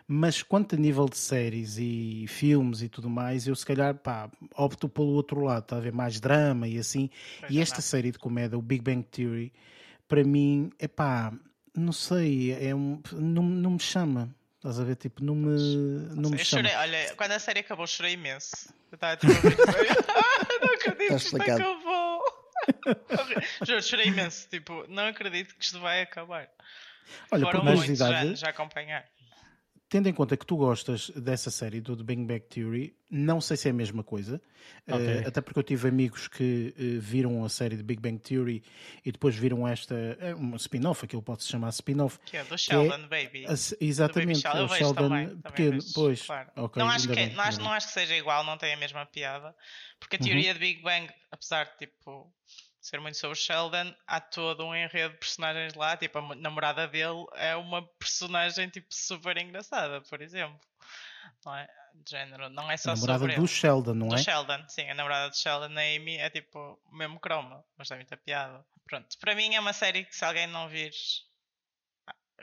mas 0.06 0.42
quanto 0.42 0.74
a 0.74 0.78
nível 0.78 1.06
de 1.06 1.16
séries 1.16 1.78
e 1.78 2.26
filmes 2.28 2.82
e 2.82 2.88
tudo 2.88 3.08
mais, 3.08 3.46
eu 3.46 3.54
se 3.54 3.64
calhar 3.64 3.94
pá, 3.94 4.30
opto 4.56 4.88
pelo 4.88 5.08
outro 5.08 5.40
lado, 5.42 5.62
está 5.62 5.76
a 5.76 5.80
ver 5.80 5.92
mais 5.92 6.18
drama 6.20 6.66
e 6.66 6.78
assim. 6.78 7.10
Pois 7.40 7.52
e 7.52 7.60
esta 7.60 7.76
não. 7.76 7.82
série 7.82 8.10
de 8.10 8.18
comédia, 8.18 8.58
o 8.58 8.62
Big 8.62 8.82
Bang 8.82 9.02
Theory, 9.04 9.52
para 10.06 10.24
mim, 10.24 10.70
é 10.78 10.88
pá, 10.88 11.32
não 11.78 11.92
sei, 11.92 12.52
é 12.52 12.74
um, 12.74 13.00
não, 13.12 13.42
não 13.42 13.70
me 13.72 13.80
chama. 13.80 14.34
Estás 14.56 14.80
a 14.80 14.84
ver? 14.84 14.96
Tipo, 14.96 15.22
não 15.22 15.34
me, 15.34 15.56
não 16.14 16.30
me 16.30 16.38
chama. 16.38 16.68
Chorei, 16.68 16.74
olha, 16.76 17.14
quando 17.16 17.32
a 17.32 17.38
série 17.38 17.60
acabou, 17.60 17.86
chorei 17.86 18.14
imenso. 18.14 18.74
Eu 18.90 18.96
estava 18.96 19.16
tipo 19.16 19.32
a 19.32 19.36
ver 19.36 19.56
Não 20.60 20.74
acredito 20.74 21.08
que 21.08 21.14
isto 21.14 21.36
acabou. 21.36 22.24
Juro, 23.66 23.82
chorei 23.82 24.06
imenso. 24.06 24.48
Tipo, 24.48 24.84
não 24.88 25.06
acredito 25.06 25.54
que 25.54 25.64
isto 25.64 25.78
vai 25.80 26.02
acabar. 26.02 26.48
Olha, 27.30 27.46
Foram 27.46 27.60
por 27.60 27.74
muitos 27.76 28.00
anos 28.02 28.42
a 28.42 28.48
acompanhar 28.48 29.04
tendo 29.88 30.08
em 30.08 30.12
conta 30.12 30.36
que 30.36 30.44
tu 30.44 30.56
gostas 30.56 31.10
dessa 31.10 31.50
série 31.50 31.80
do 31.80 31.96
The 31.96 32.02
Big 32.02 32.22
Bang 32.24 32.40
Theory, 32.40 32.94
não 33.10 33.40
sei 33.40 33.56
se 33.56 33.68
é 33.68 33.70
a 33.70 33.74
mesma 33.74 34.04
coisa, 34.04 34.40
okay. 34.86 35.22
uh, 35.22 35.28
até 35.28 35.40
porque 35.40 35.58
eu 35.58 35.62
tive 35.62 35.88
amigos 35.88 36.28
que 36.28 36.74
uh, 36.78 37.00
viram 37.00 37.42
a 37.42 37.48
série 37.48 37.76
de 37.76 37.82
Big 37.82 38.00
Bang 38.00 38.18
Theory 38.18 38.62
e 39.04 39.10
depois 39.10 39.34
viram 39.34 39.66
esta, 39.66 39.94
é 40.20 40.34
uma 40.34 40.56
spin-off, 40.56 41.04
aquilo 41.04 41.22
pode-se 41.22 41.48
chamar 41.48 41.70
spin-off. 41.70 42.18
Que 42.26 42.36
é 42.36 42.44
do 42.44 42.58
Sheldon 42.58 42.94
é, 42.94 43.24
Baby. 43.24 43.46
A, 43.46 43.52
exatamente, 43.80 44.42
Baby 44.42 44.60
o 44.60 44.68
Sheldon 44.68 45.08
também, 45.08 45.36
pequeno, 45.38 45.78
também 45.78 45.92
pois. 45.94 46.22
Claro. 46.22 46.50
Okay, 46.54 46.82
não, 46.82 46.90
acho 46.90 47.08
que, 47.08 47.14
bem, 47.14 47.32
não, 47.34 47.44
acho, 47.44 47.60
não 47.60 47.72
acho 47.72 47.86
que 47.86 47.92
seja 47.94 48.14
igual, 48.14 48.44
não 48.44 48.58
tem 48.58 48.74
a 48.74 48.76
mesma 48.76 49.06
piada, 49.06 49.54
porque 49.98 50.16
a 50.16 50.18
teoria 50.18 50.48
uhum. 50.48 50.54
de 50.54 50.60
Big 50.60 50.82
Bang, 50.82 51.08
apesar 51.30 51.64
de 51.64 51.86
tipo 51.86 52.30
ser 52.88 53.00
muito 53.00 53.18
sobre 53.18 53.36
Sheldon, 53.36 53.94
há 54.06 54.20
todo 54.20 54.64
um 54.64 54.74
enredo 54.74 55.12
de 55.12 55.18
personagens 55.20 55.74
lá, 55.74 55.96
tipo, 55.96 56.18
a 56.18 56.34
namorada 56.36 56.88
dele 56.88 57.26
é 57.34 57.54
uma 57.54 57.86
personagem 57.86 58.68
tipo 58.70 58.88
super 58.90 59.36
engraçada, 59.36 60.00
por 60.02 60.22
exemplo. 60.22 60.58
Não 61.44 61.54
é? 61.54 61.68
De 61.94 62.10
género, 62.10 62.48
não 62.48 62.70
é 62.70 62.76
só 62.76 62.92
a 62.92 62.94
namorada 62.94 63.18
sobre 63.18 63.34
do 63.34 63.40
ele. 63.42 63.48
Sheldon, 63.48 63.94
não 63.94 64.08
do 64.08 64.14
é? 64.14 64.18
Do 64.18 64.24
Sheldon, 64.24 64.68
sim, 64.68 64.88
a 64.88 64.94
namorada 64.94 65.30
de 65.30 65.38
Sheldon, 65.38 65.76
a 65.76 65.96
Amy, 65.96 66.16
é 66.16 66.30
tipo 66.30 66.80
o 66.90 66.96
mesmo 66.96 67.20
croma, 67.20 67.64
mas 67.76 67.88
tem 67.88 67.98
muita 67.98 68.16
piada. 68.16 68.64
Pronto, 68.84 69.18
para 69.18 69.34
mim 69.34 69.54
é 69.54 69.60
uma 69.60 69.72
série 69.72 70.04
que 70.04 70.16
se 70.16 70.24
alguém 70.24 70.46
não 70.46 70.68
vir, 70.68 70.92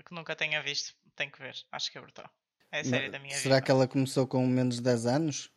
que 0.05 0.13
nunca 0.13 0.35
tenha 0.35 0.61
visto, 0.61 0.93
tem 1.15 1.29
que 1.29 1.39
ver. 1.39 1.55
Acho 1.71 1.91
que 1.91 1.97
é 1.97 2.01
brutal. 2.01 2.29
É 2.71 2.81
a 2.81 2.83
série 2.83 3.09
da 3.09 3.17
minha 3.17 3.29
Será 3.29 3.41
vida. 3.41 3.55
Será 3.55 3.61
que 3.61 3.71
ela 3.71 3.87
começou 3.87 4.27
com 4.27 4.45
menos 4.45 4.75
de 4.75 4.81
10 4.81 5.05
anos? 5.05 5.49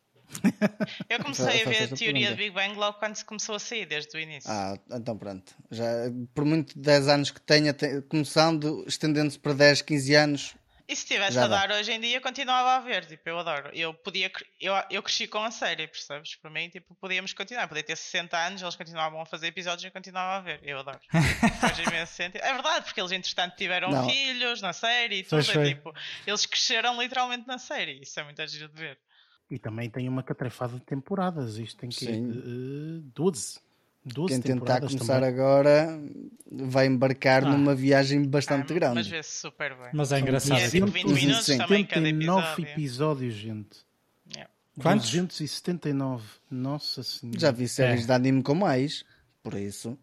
Eu 1.09 1.19
comecei 1.19 1.63
a 1.63 1.65
ver 1.69 1.83
a 1.83 1.95
teoria 1.95 2.29
de 2.29 2.35
Big 2.35 2.51
Bang 2.51 2.75
logo 2.75 2.97
quando 2.99 3.15
se 3.15 3.25
começou 3.25 3.55
a 3.55 3.59
sair, 3.59 3.85
desde 3.85 4.15
o 4.15 4.19
início. 4.19 4.49
Ah, 4.51 4.77
então 4.91 5.17
pronto. 5.17 5.53
Já, 5.71 5.85
por 6.33 6.45
muito 6.45 6.73
de 6.75 6.81
10 6.81 7.07
anos 7.07 7.31
que 7.31 7.41
tenha, 7.41 7.73
te- 7.73 8.01
começando, 8.03 8.83
estendendo-se 8.87 9.39
para 9.39 9.53
10, 9.53 9.81
15 9.81 10.15
anos, 10.15 10.55
E 10.91 10.95
se 10.95 11.05
tivesse 11.05 11.33
Já 11.33 11.45
a 11.45 11.47
dá. 11.47 11.67
dar 11.67 11.75
hoje 11.77 11.91
em 11.91 11.99
dia, 12.01 12.19
continuava 12.19 12.71
a 12.77 12.79
ver. 12.79 13.05
Tipo, 13.05 13.29
eu 13.29 13.37
adoro. 13.37 13.69
Eu 13.75 13.93
podia. 13.93 14.31
Eu, 14.59 14.73
eu 14.89 15.03
cresci 15.03 15.27
com 15.27 15.37
a 15.43 15.51
série, 15.51 15.85
percebes? 15.87 16.35
Para 16.37 16.49
mim, 16.49 16.67
tipo, 16.67 16.95
podíamos 16.95 17.31
continuar. 17.31 17.67
Podia 17.67 17.83
ter 17.83 17.95
60 17.95 18.35
anos, 18.35 18.61
eles 18.63 18.75
continuavam 18.75 19.21
a 19.21 19.25
fazer 19.27 19.45
episódios 19.47 19.83
e 19.83 19.87
eu 19.87 19.91
continuava 19.91 20.37
a 20.37 20.41
ver. 20.41 20.59
Eu 20.63 20.79
adoro. 20.79 20.99
Faz 21.61 21.77
imenso 21.77 22.13
sentido. 22.13 22.41
É 22.43 22.53
verdade, 22.53 22.85
porque 22.85 22.99
eles 22.99 23.11
entretanto 23.11 23.55
tiveram 23.55 23.91
Não. 23.91 24.09
filhos 24.09 24.63
na 24.63 24.73
série 24.73 25.17
e 25.19 25.23
tudo. 25.23 25.41
É, 25.41 25.43
foi. 25.43 25.67
tipo, 25.75 25.93
eles 26.25 26.47
cresceram 26.47 26.99
literalmente 26.99 27.45
na 27.47 27.59
série. 27.59 28.01
Isso 28.01 28.19
é 28.19 28.23
muito 28.23 28.47
giro 28.47 28.67
de 28.69 28.81
ver. 28.81 28.97
E 29.49 29.57
também 29.57 29.89
tem 29.89 30.07
uma 30.07 30.21
catrefada 30.23 30.75
de 30.77 30.83
temporadas. 30.85 31.57
Isto 31.57 31.77
tem 31.79 31.89
que 31.89 32.05
Sim. 32.05 32.29
uh, 32.29 33.01
12. 33.15 33.59
12 34.05 34.33
quem 34.33 34.41
tentar 34.41 34.53
temporadas 34.79 34.93
começar 34.93 35.13
também. 35.15 35.29
agora 35.29 35.99
vai 36.51 36.85
embarcar 36.87 37.43
Ah. 37.43 37.49
numa 37.51 37.75
viagem 37.75 38.23
bastante 38.23 38.71
Ah, 38.71 38.75
grande. 38.75 38.95
Mas 38.95 39.07
vê-se 39.07 39.39
super 39.39 39.75
bem. 39.75 39.89
Mas 39.93 40.11
é 40.11 40.19
engraçado. 40.19 40.59
E 40.59 40.63
é 40.63 40.69
tipo 40.69 40.87
20 40.87 41.07
Sim, 41.07 41.13
minutos 41.13 41.45
sim. 41.45 41.57
também 41.57 41.83
cada 41.85 42.01
79 42.05 42.41
episódio. 42.47 42.71
episódios, 42.71 43.33
gente. 43.35 43.77
Yeah. 44.33 44.51
Quantos? 44.81 45.11
279. 45.11 46.23
Nossa 46.49 47.03
senhora. 47.03 47.39
Já 47.39 47.51
vi 47.51 47.67
séries 47.67 48.03
É. 48.03 48.05
de 48.07 48.11
anime 48.13 48.41
com 48.41 48.55
mais, 48.55 49.03
por 49.43 49.53
isso. 49.55 49.97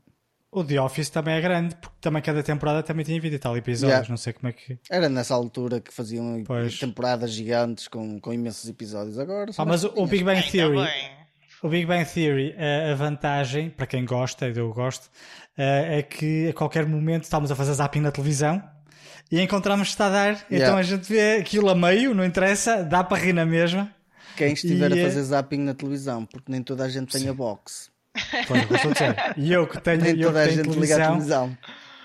O 0.58 0.64
The 0.64 0.80
Office 0.80 1.10
também 1.10 1.34
é 1.34 1.40
grande, 1.42 1.74
porque 1.76 1.96
também 2.00 2.22
cada 2.22 2.42
temporada 2.42 2.82
também 2.82 3.04
tinha 3.04 3.20
20 3.20 3.34
e 3.34 3.38
tal 3.38 3.54
episódios. 3.58 3.90
Yeah. 3.90 4.08
Não 4.08 4.16
sei 4.16 4.32
como 4.32 4.48
é 4.48 4.52
que. 4.52 4.78
Era 4.90 5.06
nessa 5.06 5.34
altura 5.34 5.82
que 5.82 5.92
faziam 5.92 6.42
Pois. 6.46 6.78
temporadas 6.78 7.30
gigantes 7.30 7.88
com, 7.88 8.18
com 8.18 8.32
imensos 8.32 8.66
episódios. 8.66 9.18
Agora 9.18 9.50
Ah, 9.58 9.64
mas 9.66 9.84
o, 9.84 9.92
o 9.94 10.06
Big 10.06 10.24
Bang 10.24 10.42
Theory. 10.50 10.78
O 11.62 11.68
Big 11.68 11.84
Bang 11.84 12.06
Theory, 12.06 12.54
a, 12.56 12.92
a 12.92 12.94
vantagem, 12.94 13.68
para 13.68 13.86
quem 13.86 14.06
gosta, 14.06 14.48
e 14.48 14.56
eu 14.56 14.72
gosto, 14.72 15.10
eh, 15.58 15.98
é 15.98 16.02
que 16.02 16.48
a 16.48 16.54
qualquer 16.54 16.86
momento 16.86 17.24
estamos 17.24 17.50
a 17.50 17.54
fazer 17.54 17.74
zapping 17.74 18.00
na 18.00 18.10
televisão 18.10 18.62
e 19.30 19.38
encontramos 19.40 19.88
que 19.88 19.92
está 19.92 20.06
a 20.06 20.10
dar. 20.10 20.32
Então 20.50 20.56
Yeah. 20.56 20.78
a 20.78 20.82
gente 20.82 21.06
vê 21.06 21.36
aquilo 21.36 21.68
a 21.68 21.74
meio, 21.74 22.14
não 22.14 22.24
interessa, 22.24 22.82
dá 22.82 23.04
para 23.04 23.18
rir 23.22 23.34
na 23.34 23.44
mesma. 23.44 23.94
Quem 24.38 24.54
estiver 24.54 24.90
E, 24.90 24.94
a 24.94 24.96
eh, 25.02 25.04
fazer 25.04 25.22
zapping 25.22 25.58
na 25.58 25.74
televisão, 25.74 26.24
porque 26.24 26.50
nem 26.50 26.62
toda 26.62 26.82
a 26.84 26.88
gente 26.88 27.12
tem 27.12 27.28
a 27.28 27.34
box. 27.34 27.90
Pois, 28.46 28.70
eu 28.70 28.76
estou 28.76 28.90
a 28.90 28.94
dizer. 28.94 29.34
E 29.36 29.52
eu 29.52 29.66
que 29.66 29.80
tenho, 29.80 30.06
eu 30.06 30.32
que 30.32 30.38
tenho 30.48 30.62
televisão, 30.62 31.06
televisão. 31.06 31.58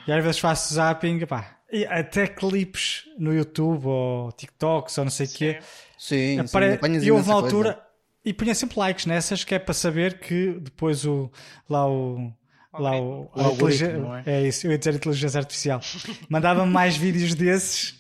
e 0.08 0.12
às 0.12 0.24
vezes 0.24 0.40
faço 0.40 0.74
zapping, 0.74 1.26
pá, 1.26 1.58
e 1.72 1.86
até 1.86 2.28
clipes 2.28 3.04
no 3.18 3.34
YouTube 3.34 3.86
ou 3.88 4.32
TikToks 4.34 4.98
ou 4.98 5.06
não 5.06 5.12
sei 5.12 5.26
o 5.26 5.30
quê. 5.30 5.60
Sim, 5.98 6.18
sim, 6.36 6.40
Apare... 6.40 6.74
apanhas 6.74 7.04
E 7.04 7.12
houve 7.12 7.30
uma 7.30 7.42
coisa. 7.42 7.56
altura 7.56 7.82
e 8.26 8.34
punha 8.34 8.54
sempre 8.54 8.78
likes 8.80 9.06
nessas 9.06 9.44
que 9.44 9.56
é 9.56 9.60
para 9.60 9.74
saber 9.74 10.20
que 10.20 10.54
depois 10.60 11.06
o 11.06 11.32
lá 11.70 11.88
o 11.90 12.32
lá 12.74 13.00
o, 13.00 13.30
O 13.36 13.42
algoritmo, 13.42 14.16
é? 14.16 14.24
é 14.26 14.48
isso, 14.48 14.66
eu 14.68 14.72
ia 14.72 14.78
dizer 14.78 14.94
inteligência 14.96 15.40
artificial 15.40 15.80
mandava-me 16.30 16.72
mais 16.72 16.96
vídeos 16.96 17.34
desses 17.36 18.00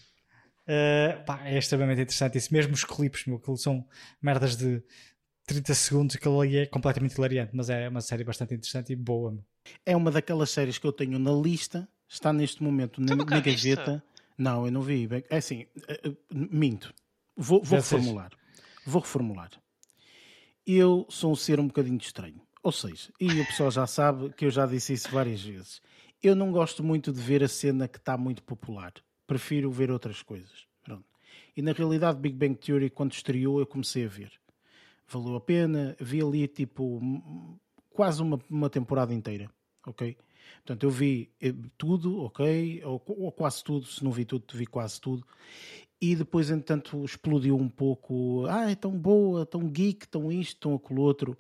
Uh, 0.68 1.26
pá, 1.26 1.42
é 1.44 1.58
extremamente 1.58 2.02
interessante 2.02 2.38
isso, 2.38 2.54
mesmo 2.54 2.74
os 2.74 2.86
clipes 2.86 3.26
meu, 3.26 3.38
aquilo 3.38 3.58
são 3.58 3.84
merdas 4.22 4.56
de 4.56 4.82
30 5.54 5.74
segundos, 5.76 6.16
aquilo 6.16 6.40
ali 6.40 6.58
é 6.58 6.66
completamente 6.66 7.16
hilariante, 7.16 7.52
mas 7.54 7.70
é 7.70 7.90
uma 7.90 8.02
série 8.02 8.24
bastante 8.24 8.54
interessante 8.54 8.94
e 8.94 8.96
boa. 8.96 9.38
É 9.86 9.96
uma 9.96 10.10
daquelas 10.10 10.50
séries 10.50 10.78
que 10.78 10.88
eu 10.88 10.94
tenho 10.94 11.20
na 11.20 11.32
lista, 11.32 11.88
está 12.08 12.32
neste 12.32 12.64
momento 12.64 13.02
na, 13.02 13.16
na 13.16 13.40
gaveta. 13.40 14.04
Não, 14.38 14.66
eu 14.66 14.72
não 14.72 14.82
vi. 14.82 15.08
É 15.30 15.38
assim, 15.38 15.66
eh, 15.88 16.02
eh, 16.04 16.14
minto. 16.32 16.94
Vou, 17.36 17.62
vou 17.62 17.78
reformular. 17.78 18.32
Vou 18.86 19.02
reformular. 19.02 19.52
Eu 20.66 21.06
sou 21.10 21.32
um 21.32 21.36
ser 21.36 21.60
um 21.60 21.68
bocadinho 21.68 21.98
estranho. 21.98 22.42
Ou 22.64 22.72
seja, 22.72 23.12
e 23.20 23.42
o 23.42 23.46
pessoal 23.46 23.72
já 23.72 23.88
sabe 23.88 24.32
que 24.34 24.46
eu 24.46 24.52
já 24.52 24.66
disse 24.66 24.94
isso 24.94 25.10
várias 25.12 25.42
vezes. 25.42 25.82
Eu 26.22 26.36
não 26.36 26.52
gosto 26.52 26.84
muito 26.84 27.12
de 27.12 27.20
ver 27.20 27.44
a 27.44 27.48
cena 27.48 27.88
que 27.88 27.98
está 27.98 28.16
muito 28.16 28.44
popular. 28.44 28.94
Prefiro 29.26 29.72
ver 29.72 29.92
outras 29.92 30.22
coisas. 30.22 30.68
Pronto. 30.84 31.06
E 31.56 31.62
na 31.62 31.72
realidade, 31.72 32.20
Big 32.20 32.36
Bang 32.36 32.56
Theory, 32.56 32.90
quando 32.90 33.14
estreou, 33.14 33.60
eu 33.60 33.66
comecei 33.66 34.06
a 34.06 34.08
ver. 34.08 34.32
Valeu 35.12 35.36
a 35.36 35.42
pena. 35.42 35.96
Vi 36.00 36.22
ali 36.22 36.48
tipo 36.48 37.00
quase 37.90 38.22
uma, 38.22 38.40
uma 38.50 38.70
temporada 38.70 39.14
inteira. 39.14 39.50
Ok? 39.86 40.18
Portanto, 40.58 40.84
eu 40.84 40.90
vi 40.90 41.32
eh, 41.42 41.54
tudo, 41.78 42.22
ok? 42.24 42.84
Ou, 42.84 43.02
ou 43.08 43.32
quase 43.32 43.64
tudo. 43.64 43.86
Se 43.86 44.04
não 44.04 44.12
vi 44.12 44.26
tudo, 44.26 44.46
vi 44.54 44.66
quase 44.66 45.00
tudo. 45.00 45.26
E 46.00 46.16
depois, 46.16 46.50
entretanto, 46.50 47.04
explodiu 47.04 47.56
um 47.56 47.70
pouco. 47.70 48.46
Ah, 48.48 48.72
é 48.72 48.76
tão 48.76 48.98
boa, 48.98 49.46
tão 49.46 49.68
geek, 49.68 50.08
tão 50.08 50.32
isto, 50.32 50.60
tão 50.60 50.76
aquilo 50.76 51.02
outro. 51.02 51.38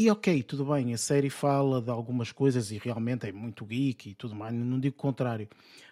E 0.00 0.08
ok, 0.10 0.44
tudo 0.44 0.64
bem, 0.64 0.94
a 0.94 0.96
série 0.96 1.28
fala 1.28 1.82
de 1.82 1.90
algumas 1.90 2.30
coisas 2.30 2.70
e 2.70 2.78
realmente 2.78 3.26
é 3.26 3.32
muito 3.32 3.66
geek 3.66 4.10
e 4.10 4.14
tudo 4.14 4.32
mais, 4.32 4.54
não 4.54 4.78
digo 4.78 4.94
o 4.94 4.98
contrário. 4.98 5.48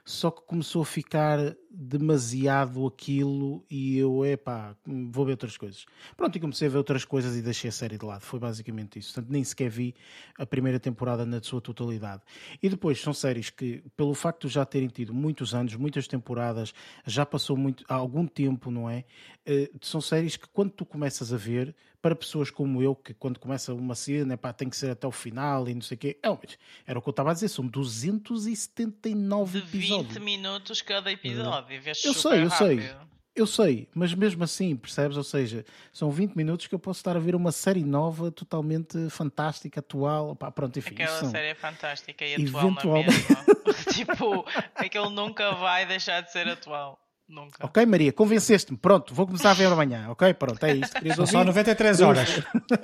Só 0.08 0.30
que 0.30 0.40
começou 0.42 0.82
a 0.82 0.86
ficar 0.86 1.56
demasiado 1.68 2.86
aquilo 2.86 3.64
e 3.68 3.98
eu, 3.98 4.24
epá, 4.24 4.76
vou 4.86 5.26
ver 5.26 5.32
outras 5.32 5.56
coisas. 5.56 5.84
Pronto, 6.16 6.36
e 6.36 6.40
comecei 6.40 6.68
a 6.68 6.70
ver 6.70 6.78
outras 6.78 7.04
coisas 7.04 7.34
e 7.36 7.42
deixei 7.42 7.68
a 7.68 7.72
série 7.72 7.98
de 7.98 8.06
lado. 8.06 8.20
Foi 8.20 8.38
basicamente 8.38 9.00
isso. 9.00 9.12
Portanto, 9.12 9.32
nem 9.32 9.42
sequer 9.42 9.68
vi 9.68 9.96
a 10.38 10.46
primeira 10.46 10.78
temporada 10.78 11.26
na 11.26 11.42
sua 11.42 11.60
totalidade. 11.60 12.22
E 12.62 12.68
depois 12.68 13.00
são 13.00 13.12
séries 13.12 13.50
que, 13.50 13.82
pelo 13.96 14.14
facto 14.14 14.46
de 14.46 14.54
já 14.54 14.64
terem 14.64 14.86
tido 14.86 15.12
muitos 15.12 15.56
anos, 15.56 15.74
muitas 15.74 16.06
temporadas, 16.06 16.72
já 17.04 17.26
passou 17.26 17.56
muito, 17.56 17.84
há 17.88 17.94
algum 17.94 18.28
tempo, 18.28 18.70
não 18.70 18.88
é? 18.88 19.04
Eh, 19.44 19.68
são 19.82 20.00
séries 20.00 20.36
que 20.36 20.48
quando 20.48 20.70
tu 20.70 20.86
começas 20.86 21.32
a 21.32 21.36
ver, 21.36 21.74
para 22.00 22.14
pessoas 22.14 22.50
como 22.50 22.80
eu, 22.80 22.94
que 22.94 23.12
quando 23.12 23.40
começa 23.40 23.74
uma 23.74 23.96
cena, 23.96 24.34
epá, 24.34 24.52
tem 24.52 24.68
que 24.70 24.76
ser 24.76 24.90
até 24.90 25.06
o 25.08 25.10
final 25.10 25.68
e 25.68 25.74
não 25.74 25.82
sei 25.82 25.96
o 25.96 25.98
quê. 25.98 26.16
É, 26.22 26.28
mas 26.28 26.56
era 26.86 26.98
o 26.98 27.02
que 27.02 27.08
eu 27.08 27.10
estava 27.10 27.32
a 27.32 27.34
dizer, 27.34 27.48
são 27.48 27.66
279 27.66 29.60
De 30.02 30.02
20 30.04 30.16
episódios. 30.16 30.24
minutos 30.24 30.82
cada 30.82 31.10
episódio. 31.12 31.74
e 31.74 31.78
vês 31.78 32.04
Eu 32.04 32.14
sei, 32.14 32.42
eu 32.44 32.50
sei. 32.50 32.76
rápido. 32.80 33.06
Eu 33.34 33.46
sei, 33.46 33.86
mas 33.94 34.14
mesmo 34.14 34.42
assim, 34.44 34.74
percebes? 34.74 35.14
Ou 35.18 35.22
seja, 35.22 35.62
são 35.92 36.10
20 36.10 36.34
minutos 36.34 36.66
que 36.66 36.74
eu 36.74 36.78
posso 36.78 37.00
estar 37.00 37.16
a 37.16 37.20
ver 37.20 37.34
uma 37.34 37.52
série 37.52 37.84
nova, 37.84 38.30
totalmente 38.32 39.10
fantástica, 39.10 39.80
atual. 39.80 40.30
Opá, 40.30 40.50
pronto, 40.50 40.78
enfim. 40.78 40.94
Aquela 40.94 41.18
são- 41.20 41.30
série 41.30 41.48
é 41.48 41.54
fantástica 41.54 42.24
e 42.24 42.32
atual 42.34 42.62
na 42.62 42.68
Eventualmente. 42.70 43.10
mesma. 43.10 43.44
tipo, 43.92 44.44
aquele 44.74 45.10
nunca 45.10 45.52
vai 45.52 45.84
deixar 45.84 46.22
de 46.22 46.32
ser 46.32 46.48
atual. 46.48 46.98
Nunca. 47.28 47.66
Ok, 47.66 47.84
Maria, 47.84 48.12
convenceste-me. 48.12 48.78
Pronto, 48.78 49.12
vou 49.12 49.26
começar 49.26 49.50
a 49.50 49.54
ver 49.54 49.66
amanhã. 49.66 50.08
Ok, 50.10 50.32
pronto, 50.34 50.64
é 50.64 50.74
isto. 50.76 50.94
Querias 50.94 51.16
só 51.16 51.22
ouvir? 51.22 51.44
93 51.48 52.00
horas. 52.00 52.28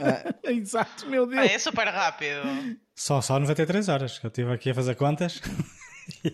Exato, 0.45 1.07
meu 1.07 1.23
Ah, 1.23 1.27
Deus. 1.27 1.51
é 1.51 1.59
super 1.59 1.87
rápido. 1.89 2.77
Só, 2.95 3.21
só 3.23 3.39
93 3.39 3.89
horas. 3.89 4.19
que 4.19 4.27
Eu 4.27 4.29
estive 4.29 4.53
aqui 4.53 4.71
a 4.71 4.75
fazer 4.75 4.97
contas. 4.97 5.41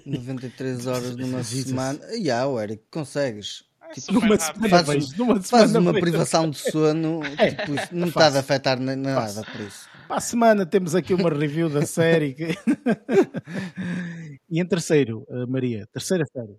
93 0.07 0.87
horas 0.87 1.17
numa 1.17 1.43
semana. 1.43 1.99
E 2.17 2.31
ah, 2.31 2.47
o 2.47 2.61
Eric, 2.61 2.83
consegues. 2.91 3.65
É 3.91 3.95
Tipo, 3.95 4.13
Numa 4.21 4.39
semana 4.39 4.69
Fazes- 4.69 5.09
vejo, 5.11 5.17
numa 5.19 5.35
Fazes 5.43 5.49
semana 5.49 5.79
uma 5.81 5.93
vejo. 5.93 6.03
privação 6.03 6.51
de 6.51 6.59
sono, 6.59 7.21
É, 7.39 7.51
tipo, 7.55 7.75
isso 7.75 7.89
não 7.95 8.09
está 8.09 8.27
a 8.29 8.39
afetar 8.39 8.79
nem 8.79 8.97
nada 8.97 9.21
Faço. 9.43 9.51
por 9.51 9.61
isso. 9.63 9.89
Para 10.07 10.17
a 10.17 10.21
semana 10.21 10.67
temos 10.67 10.95
aqui 10.95 11.15
uma 11.15 11.31
review 11.31 11.69
da 11.71 11.85
série. 11.87 12.35
que- 12.35 12.49
e 14.51 14.61
em 14.61 14.67
terceiro, 14.67 15.27
eh, 15.31 15.47
Maria, 15.47 15.87
terceira 15.93 16.25
série. 16.31 16.57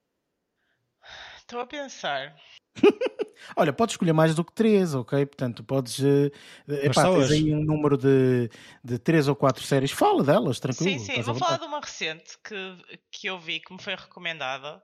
Estou 1.40 1.60
a 1.60 1.68
pensar. 1.68 2.36
Olha, 3.56 3.74
podes 3.74 3.94
escolher 3.94 4.14
mais 4.14 4.36
do 4.36 4.44
que 4.44 4.54
três, 4.54 4.94
ok? 4.94 5.26
Portanto, 5.26 5.64
podes. 5.64 6.00
eh, 6.00 6.32
epá, 6.86 7.04
tens 7.10 7.32
aí 7.32 7.54
um 7.54 7.64
número 7.64 7.98
de, 7.98 8.50
de 8.84 9.00
três 9.00 9.28
ou 9.28 9.36
quatro 9.36 9.64
séries. 9.64 9.92
Fala 9.92 10.24
delas, 10.24 10.60
tranquilo. 10.60 11.00
Sim, 11.00 11.16
sim. 11.16 11.22
Vou 11.22 11.36
falar 11.36 11.58
de 11.58 11.66
uma 11.66 11.80
recente 11.80 12.38
que, 12.44 12.56
que 13.12 13.28
eu 13.28 13.40
vi, 13.40 13.60
que 13.60 13.74
me 13.74 13.82
foi 13.82 13.96
recomendada. 13.96 14.82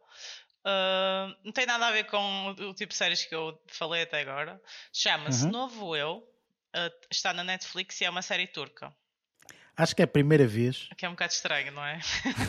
Ah, 0.66 1.34
não 1.44 1.52
tem 1.52 1.66
nada 1.68 1.88
a 1.88 1.92
ver 1.92 2.06
com 2.06 2.18
o, 2.18 2.70
o 2.70 2.74
tipo 2.74 2.90
de 2.90 2.96
séries 2.98 3.24
que 3.24 3.36
eu 3.36 3.58
falei 3.68 4.02
até 4.02 4.22
agora. 4.22 4.60
Chama-se 4.92 5.46
Uhum. 5.46 5.52
Novo 5.52 5.96
Eu. 5.96 6.28
Ah, 6.74 6.90
está 7.12 7.32
na 7.34 7.44
Netflix 7.44 8.02
e 8.02 8.06
é 8.06 8.10
uma 8.10 8.24
série 8.24 8.48
turca. 8.48 8.92
Acho 9.78 9.96
que 9.96 10.02
é 10.02 10.06
a 10.06 10.08
primeira 10.08 10.48
vez 10.48 10.88
Que 10.98 11.06
é 11.06 11.10
um 11.10 11.12
bocado 11.12 11.34
estranho, 11.34 11.72
não 11.74 11.84
é? 11.86 12.00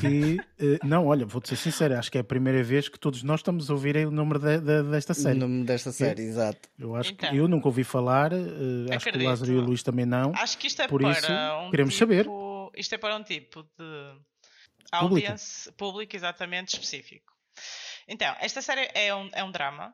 que. 0.01 0.37
eh, 0.59 0.79
não, 0.85 1.07
olha, 1.07 1.27
vou-te 1.27 1.49
ser 1.49 1.57
sincero, 1.57 1.99
acho 1.99 2.11
que 2.11 2.19
é 2.19 2.21
a 2.21 2.25
primeira 2.25 2.63
vez 2.63 2.89
que 2.89 2.99
todos 2.99 3.23
nós 3.23 3.41
estamos 3.41 3.69
a 3.69 3.73
ouvir 3.73 3.97
o 4.07 4.11
número 4.11 4.39
de- 4.39 4.61
de- 4.61 4.83
desta 4.91 5.13
O 5.13 5.15
série. 5.17 5.39
nome 5.39 5.65
desta 5.65 5.91
série, 5.91 6.23
exato. 6.23 6.69
Eu 6.79 6.95
acho 6.95 7.13
Então. 7.13 7.31
que 7.31 7.37
eu 7.37 7.49
nunca 7.49 7.67
ouvi 7.67 7.83
falar, 7.85 8.33
eh, 8.33 8.95
acho 8.95 9.11
que 9.11 9.19
o. 9.19 9.25
Lázaro 9.25 9.53
e 9.53 9.57
o 9.57 9.61
Luís 9.61 9.83
também 9.83 10.07
não. 10.07 10.33
Acho 10.37 10.57
que 10.59 10.67
isto 10.69 10.83
é 10.83 10.87
Por 10.89 11.01
para 11.01 11.11
isso, 11.13 11.27
um 11.67 11.71
queremos 11.71 11.95
tipo, 11.95 12.07
saber. 12.07 12.27
Isto 12.77 12.95
é 12.95 12.99
para 12.99 13.17
um 13.17 13.23
tipo 13.25 13.63
de 13.63 13.69
Público. 13.79 14.93
audience 14.93 15.73
público 15.73 16.15
exatamente 16.15 16.75
específico. 16.75 17.33
Então, 18.07 18.37
esta 18.41 18.63
série 18.63 18.89
é 18.95 19.13
um, 19.15 19.29
é 19.33 19.43
um 19.43 19.51
drama 19.51 19.93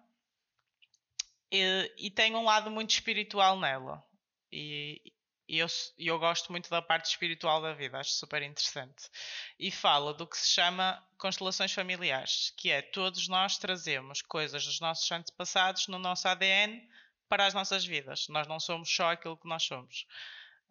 e, 1.50 1.90
e 1.98 2.10
tem 2.10 2.34
um 2.34 2.44
lado 2.44 2.70
muito 2.70 2.90
espiritual 2.90 3.58
nela. 3.58 4.02
E 4.50 5.00
E 5.48 5.58
eu, 5.58 5.66
eu 5.98 6.18
gosto 6.18 6.50
muito 6.50 6.70
da 6.70 6.80
parte 6.80 7.06
espiritual 7.06 7.60
da 7.60 7.74
vida, 7.74 7.98
acho 7.98 8.12
super 8.12 8.42
interessante. 8.42 9.10
E 9.58 9.70
fala 9.70 10.14
do 10.14 10.26
que 10.26 10.38
se 10.38 10.48
chama 10.48 11.04
constelações 11.18 11.72
familiares, 11.72 12.52
que 12.56 12.70
é 12.70 12.80
todos 12.80 13.28
nós 13.28 13.58
trazemos 13.58 14.22
coisas 14.22 14.64
dos 14.64 14.80
nossos 14.80 15.10
antepassados 15.10 15.88
no 15.88 15.98
nosso 15.98 16.28
ADN 16.28 16.88
para 17.28 17.46
as 17.46 17.54
nossas 17.54 17.84
vidas. 17.84 18.28
Nós 18.28 18.46
não 18.46 18.60
somos 18.60 18.94
só 18.94 19.10
aquilo 19.10 19.36
que 19.36 19.48
nós 19.48 19.62
somos. 19.64 20.06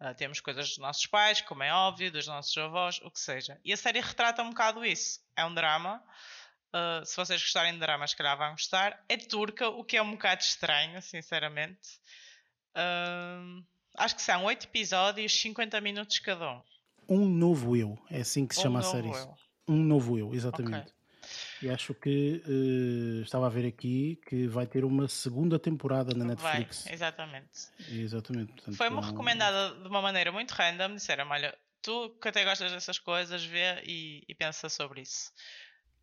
Uh, 0.00 0.14
temos 0.14 0.40
coisas 0.40 0.68
dos 0.68 0.78
nossos 0.78 1.06
pais, 1.06 1.40
como 1.40 1.62
é 1.62 1.72
óbvio, 1.72 2.10
dos 2.10 2.26
nossos 2.26 2.56
avós, 2.56 3.00
o 3.02 3.10
que 3.10 3.20
seja. 3.20 3.60
E 3.64 3.72
a 3.72 3.76
série 3.76 4.00
retrata 4.00 4.42
um 4.42 4.50
bocado 4.50 4.84
isso. 4.84 5.20
É 5.36 5.44
um 5.44 5.54
drama. 5.54 6.02
Uh, 6.74 7.04
se 7.04 7.14
vocês 7.16 7.40
gostarem 7.40 7.74
de 7.74 7.78
dramas, 7.78 8.10
se 8.10 8.16
calhar 8.16 8.36
vão 8.36 8.50
gostar. 8.52 9.04
É 9.08 9.16
turca, 9.16 9.68
o 9.68 9.84
que 9.84 9.96
é 9.96 10.02
um 10.02 10.12
bocado 10.12 10.40
estranho, 10.40 11.00
sinceramente. 11.02 12.00
Uh, 12.76 13.64
acho 13.96 14.16
que 14.16 14.22
são 14.22 14.44
8 14.44 14.66
episódios, 14.66 15.40
50 15.40 15.80
minutos 15.80 16.18
cada 16.18 16.52
um. 16.52 16.62
Um 17.08 17.28
novo 17.28 17.76
eu, 17.76 17.98
é 18.10 18.20
assim 18.20 18.46
que 18.46 18.54
se 18.54 18.60
um 18.60 18.64
chama 18.64 18.80
a 18.80 18.82
série. 18.82 19.08
Eu. 19.08 19.34
Um 19.68 19.82
novo 19.82 20.18
eu, 20.18 20.34
exatamente. 20.34 20.88
Okay. 20.88 21.02
E 21.62 21.70
acho 21.70 21.94
que 21.94 22.42
uh, 22.46 23.22
estava 23.22 23.46
a 23.46 23.50
ver 23.50 23.66
aqui 23.66 24.20
que 24.26 24.48
vai 24.48 24.66
ter 24.66 24.84
uma 24.84 25.06
segunda 25.06 25.58
temporada 25.58 26.12
na 26.14 26.24
Netflix. 26.24 26.84
Vai, 26.84 26.92
exatamente. 26.92 27.68
Exatamente. 27.88 28.52
Foi-me 28.74 28.96
então... 28.96 29.10
recomendada 29.10 29.76
de 29.76 29.88
uma 29.88 30.02
maneira 30.02 30.32
muito 30.32 30.50
random. 30.50 30.96
Disseram: 30.96 31.28
olha, 31.28 31.56
tu 31.80 32.10
que 32.20 32.28
até 32.28 32.44
gostas 32.44 32.72
dessas 32.72 32.98
coisas, 32.98 33.44
vê 33.44 33.80
e, 33.84 34.24
e 34.28 34.34
pensa 34.34 34.68
sobre 34.68 35.02
isso. 35.02 35.30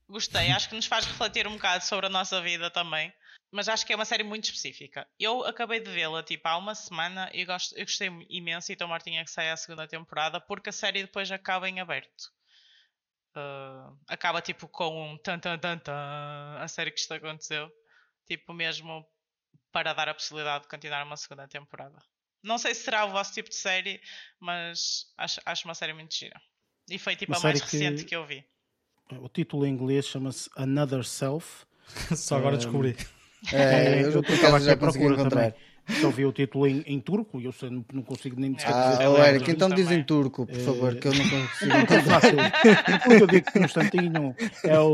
Gostei, 0.08 0.50
acho 0.52 0.70
que 0.70 0.76
nos 0.76 0.86
faz 0.86 1.06
refletir 1.06 1.46
um 1.46 1.54
bocado 1.54 1.84
sobre 1.84 2.08
a 2.08 2.10
nossa 2.10 2.42
vida 2.42 2.72
também 2.72 3.14
mas 3.52 3.68
acho 3.68 3.86
que 3.86 3.93
é 3.93 3.95
uma 3.95 4.06
série 4.06 4.24
muito 4.24 4.45
específica. 4.45 5.08
Eu 5.20 5.43
acabei 5.43 5.80
de 5.80 5.89
vê-la 5.89 6.22
tipo 6.22 6.47
há 6.47 6.58
uma 6.58 6.76
semana 6.76 7.30
e 7.34 7.45
gosto, 7.45 7.76
eu 7.76 7.86
gostei 7.86 8.10
imenso 8.30 8.72
e 8.72 8.74
estou 8.74 8.88
mortinha 8.88 9.24
que 9.24 9.32
saia 9.32 9.54
a 9.54 9.58
segunda 9.58 9.88
temporada 9.88 10.39
porque 10.39 10.70
a 10.70 10.74
série 10.74 11.02
depois 11.02 11.32
acaba 11.32 11.68
em 11.68 11.80
aberto. 11.80 12.32
Uh, 13.36 13.97
acaba 14.08 14.41
tipo 14.41 14.68
com 14.68 15.14
um 15.14 15.18
tan 15.18 15.39
tan 15.39 15.58
tan 15.58 15.78
tan 15.78 16.58
a 16.60 16.68
série 16.68 16.91
que 16.91 17.00
isto 17.00 17.14
aconteceu. 17.14 17.72
Tipo 18.28 18.54
mesmo 18.54 19.06
para 19.72 19.93
dar 19.93 20.10
a 20.10 20.14
possibilidade 20.14 20.64
de 20.64 20.70
continuar 20.70 21.04
uma 21.04 21.18
segunda 21.18 21.47
temporada. 21.47 21.97
Não 22.43 22.58
sei 22.58 22.74
se 22.74 22.84
será 22.84 23.06
o 23.06 23.12
vosso 23.12 23.34
tipo 23.34 23.50
de 23.50 23.56
série, 23.56 24.02
mas 24.39 25.12
acho, 25.18 25.41
acho 25.45 25.66
uma 25.68 25.76
série 25.76 25.93
muito 25.93 26.14
gira. 26.14 26.39
E 26.89 26.97
foi 26.97 27.16
tipo 27.16 27.32
uma 27.32 27.39
a 27.39 27.43
mais 27.43 27.62
recente 27.62 28.04
que... 28.04 28.10
que 28.10 28.16
eu 28.16 28.26
vi. 28.26 28.45
O 29.12 29.28
título 29.28 29.66
em 29.66 29.70
inglês 29.70 30.06
chama-se 30.06 30.50
Another 30.56 31.04
Self. 31.04 31.66
Só 32.16 32.38
agora 32.38 32.56
um... 32.56 32.58
descobri. 32.58 32.95
É, 33.54 34.02
eu, 34.04 34.12
eu 34.12 34.24
por 34.24 34.36
acaso 34.36 34.66
já 34.66 34.76
consegui 34.76 35.06
encontrar. 35.06 35.52
Também. 35.52 35.70
Só 36.02 36.10
vi 36.10 36.24
o 36.24 36.32
título 36.32 36.68
em, 36.68 36.84
em 36.86 37.00
turco 37.00 37.42
e 37.42 37.46
eu 37.46 37.52
sei, 37.52 37.70
não, 37.70 38.04
consigo 38.04 38.40
nem 38.40 38.54
dizer. 38.54 38.70
Ah, 38.70 39.00
oh, 39.10 39.18
Eric, 39.24 39.50
então 39.50 39.70
diz 39.70 39.90
em 39.90 40.04
turco, 40.04 40.46
por 40.46 40.60
favor, 40.60 40.96
que 40.96 41.08
eu 41.08 41.14
não 41.14 41.28
consigo. 41.28 41.78
Então 41.78 42.04
fácil. 42.04 42.38
Porque 43.04 43.24
eu 43.24 43.28
digo 43.28 43.52
que 43.52 43.60
Constantino 43.60 44.36
é 44.64 44.80
o 44.80 44.94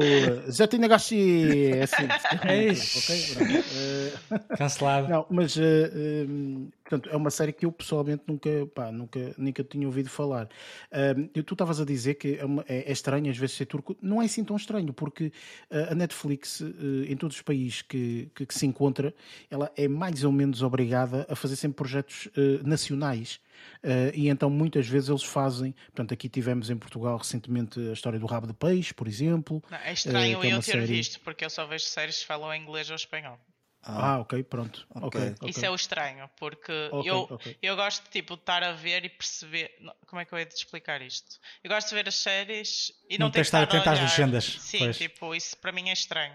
Zatina 0.50 0.88
Gashi. 0.88 1.72
É 1.74 1.84
assim. 1.84 2.08
É 2.44 2.72
okay? 2.72 4.14
Cancelado. 4.58 5.10
Não, 5.10 5.26
mas 5.30 5.58
uh, 5.58 5.62
uh, 5.62 6.70
portanto, 6.88 7.10
é 7.10 7.18
uma 7.18 7.30
série 7.30 7.52
que 7.52 7.66
eu 7.66 7.72
pessoalmente 7.72 8.24
nunca, 8.28 8.50
pá, 8.74 8.92
nunca, 8.92 9.34
nunca 9.38 9.64
tinha 9.64 9.88
ouvido 9.88 10.10
falar. 10.10 10.48
Uh, 10.92 11.44
tu 11.44 11.54
estavas 11.54 11.82
a 11.82 11.86
dizer 11.86 12.16
que 12.16 12.38
é, 12.40 12.46
uma, 12.46 12.64
é, 12.68 12.90
é, 12.90 12.92
estranho 12.92 13.30
às 13.30 13.38
vezes 13.38 13.56
ser 13.56 13.66
turco. 13.66 13.98
Não 14.02 14.22
é 14.22 14.26
assim 14.26 14.44
tão 14.44 14.56
estranho, 14.56 14.94
porque 14.94 15.32
a 15.72 15.96
Netflix, 15.96 16.62
em 17.08 17.16
todos 17.18 17.38
os 17.38 17.42
países 17.42 17.82
que, 17.82 18.30
que, 18.34 18.46
que 18.46 18.54
se 18.54 18.66
encontra, 18.66 19.14
ela 19.50 19.72
é 19.76 19.88
mais 19.88 20.24
ou 20.24 20.32
menos 20.32 20.62
obrigada 20.62 21.26
a 21.30 21.36
fazer 21.36 21.56
sempre 21.56 21.78
projetos 21.78 22.28
uh, 22.28 22.68
nacionais. 22.68 23.40
Uh, 23.84 24.12
e 24.14 24.30
então 24.30 24.50
muitas 24.50 24.88
vezes 24.88 25.10
eles 25.10 25.24
fazem. 25.24 25.74
Portanto, 25.88 26.14
aqui 26.14 26.28
tivemos 26.28 26.70
em 26.70 26.78
Portugal 26.78 27.18
recentemente 27.18 27.80
a 27.80 27.94
história 27.94 28.20
do 28.20 28.26
rabo 28.26 28.48
de 28.48 28.54
peixe, 28.54 28.94
por 28.94 29.08
exemplo. 29.08 29.64
Não, 29.70 29.78
é 29.78 29.94
estranho 29.94 30.40
uh, 30.40 30.44
é 30.44 30.54
eu 30.54 30.58
ter 30.58 30.72
série... 30.72 30.86
visto, 30.86 31.20
porque 31.22 31.46
eu 31.46 31.50
só 31.50 31.66
vejo 31.66 31.86
séries 31.86 32.20
que 32.20 32.26
falam 32.26 32.54
inglês 32.54 32.90
ou 32.90 32.96
espanhol. 32.96 33.40
Ah, 33.86 34.14
ah 34.14 34.20
ok, 34.20 34.44
pronto. 34.44 34.88
Okay. 34.90 35.08
Okay, 35.08 35.30
okay. 35.34 35.50
Isso 35.50 35.64
é 35.64 35.70
o 35.70 35.76
estranho, 35.76 36.28
porque 36.38 36.72
eu, 37.06 37.40
eu 37.62 37.76
gosto 37.76 38.10
tipo, 38.10 38.36
de 38.36 38.42
estar 38.42 38.64
a 38.64 38.72
ver 38.72 39.06
e 39.06 39.10
perceber. 39.10 39.72
Como 40.08 40.20
é 40.20 40.26
que 40.26 40.34
eu 40.34 40.40
ia 40.40 40.46
te 40.46 40.56
explicar 40.56 41.02
isto? 41.04 41.40
Eu 41.64 41.70
gosto 41.70 41.90
de 41.90 41.96
ver 41.96 42.08
as 42.08 42.16
séries 42.16 42.92
e 43.08 43.18
não, 43.20 43.28
não 43.28 43.32
ter 43.32 43.42
que 43.42 43.46
estar 43.46 43.62
atento 43.62 43.88
às 43.88 44.00
legendas. 44.00 44.44
Sim, 44.60 44.80
pois. 44.80 44.98
tipo, 44.98 45.36
isso 45.36 45.56
para 45.58 45.72
mim 45.72 45.90
é 45.90 45.94
estranho. 45.94 46.34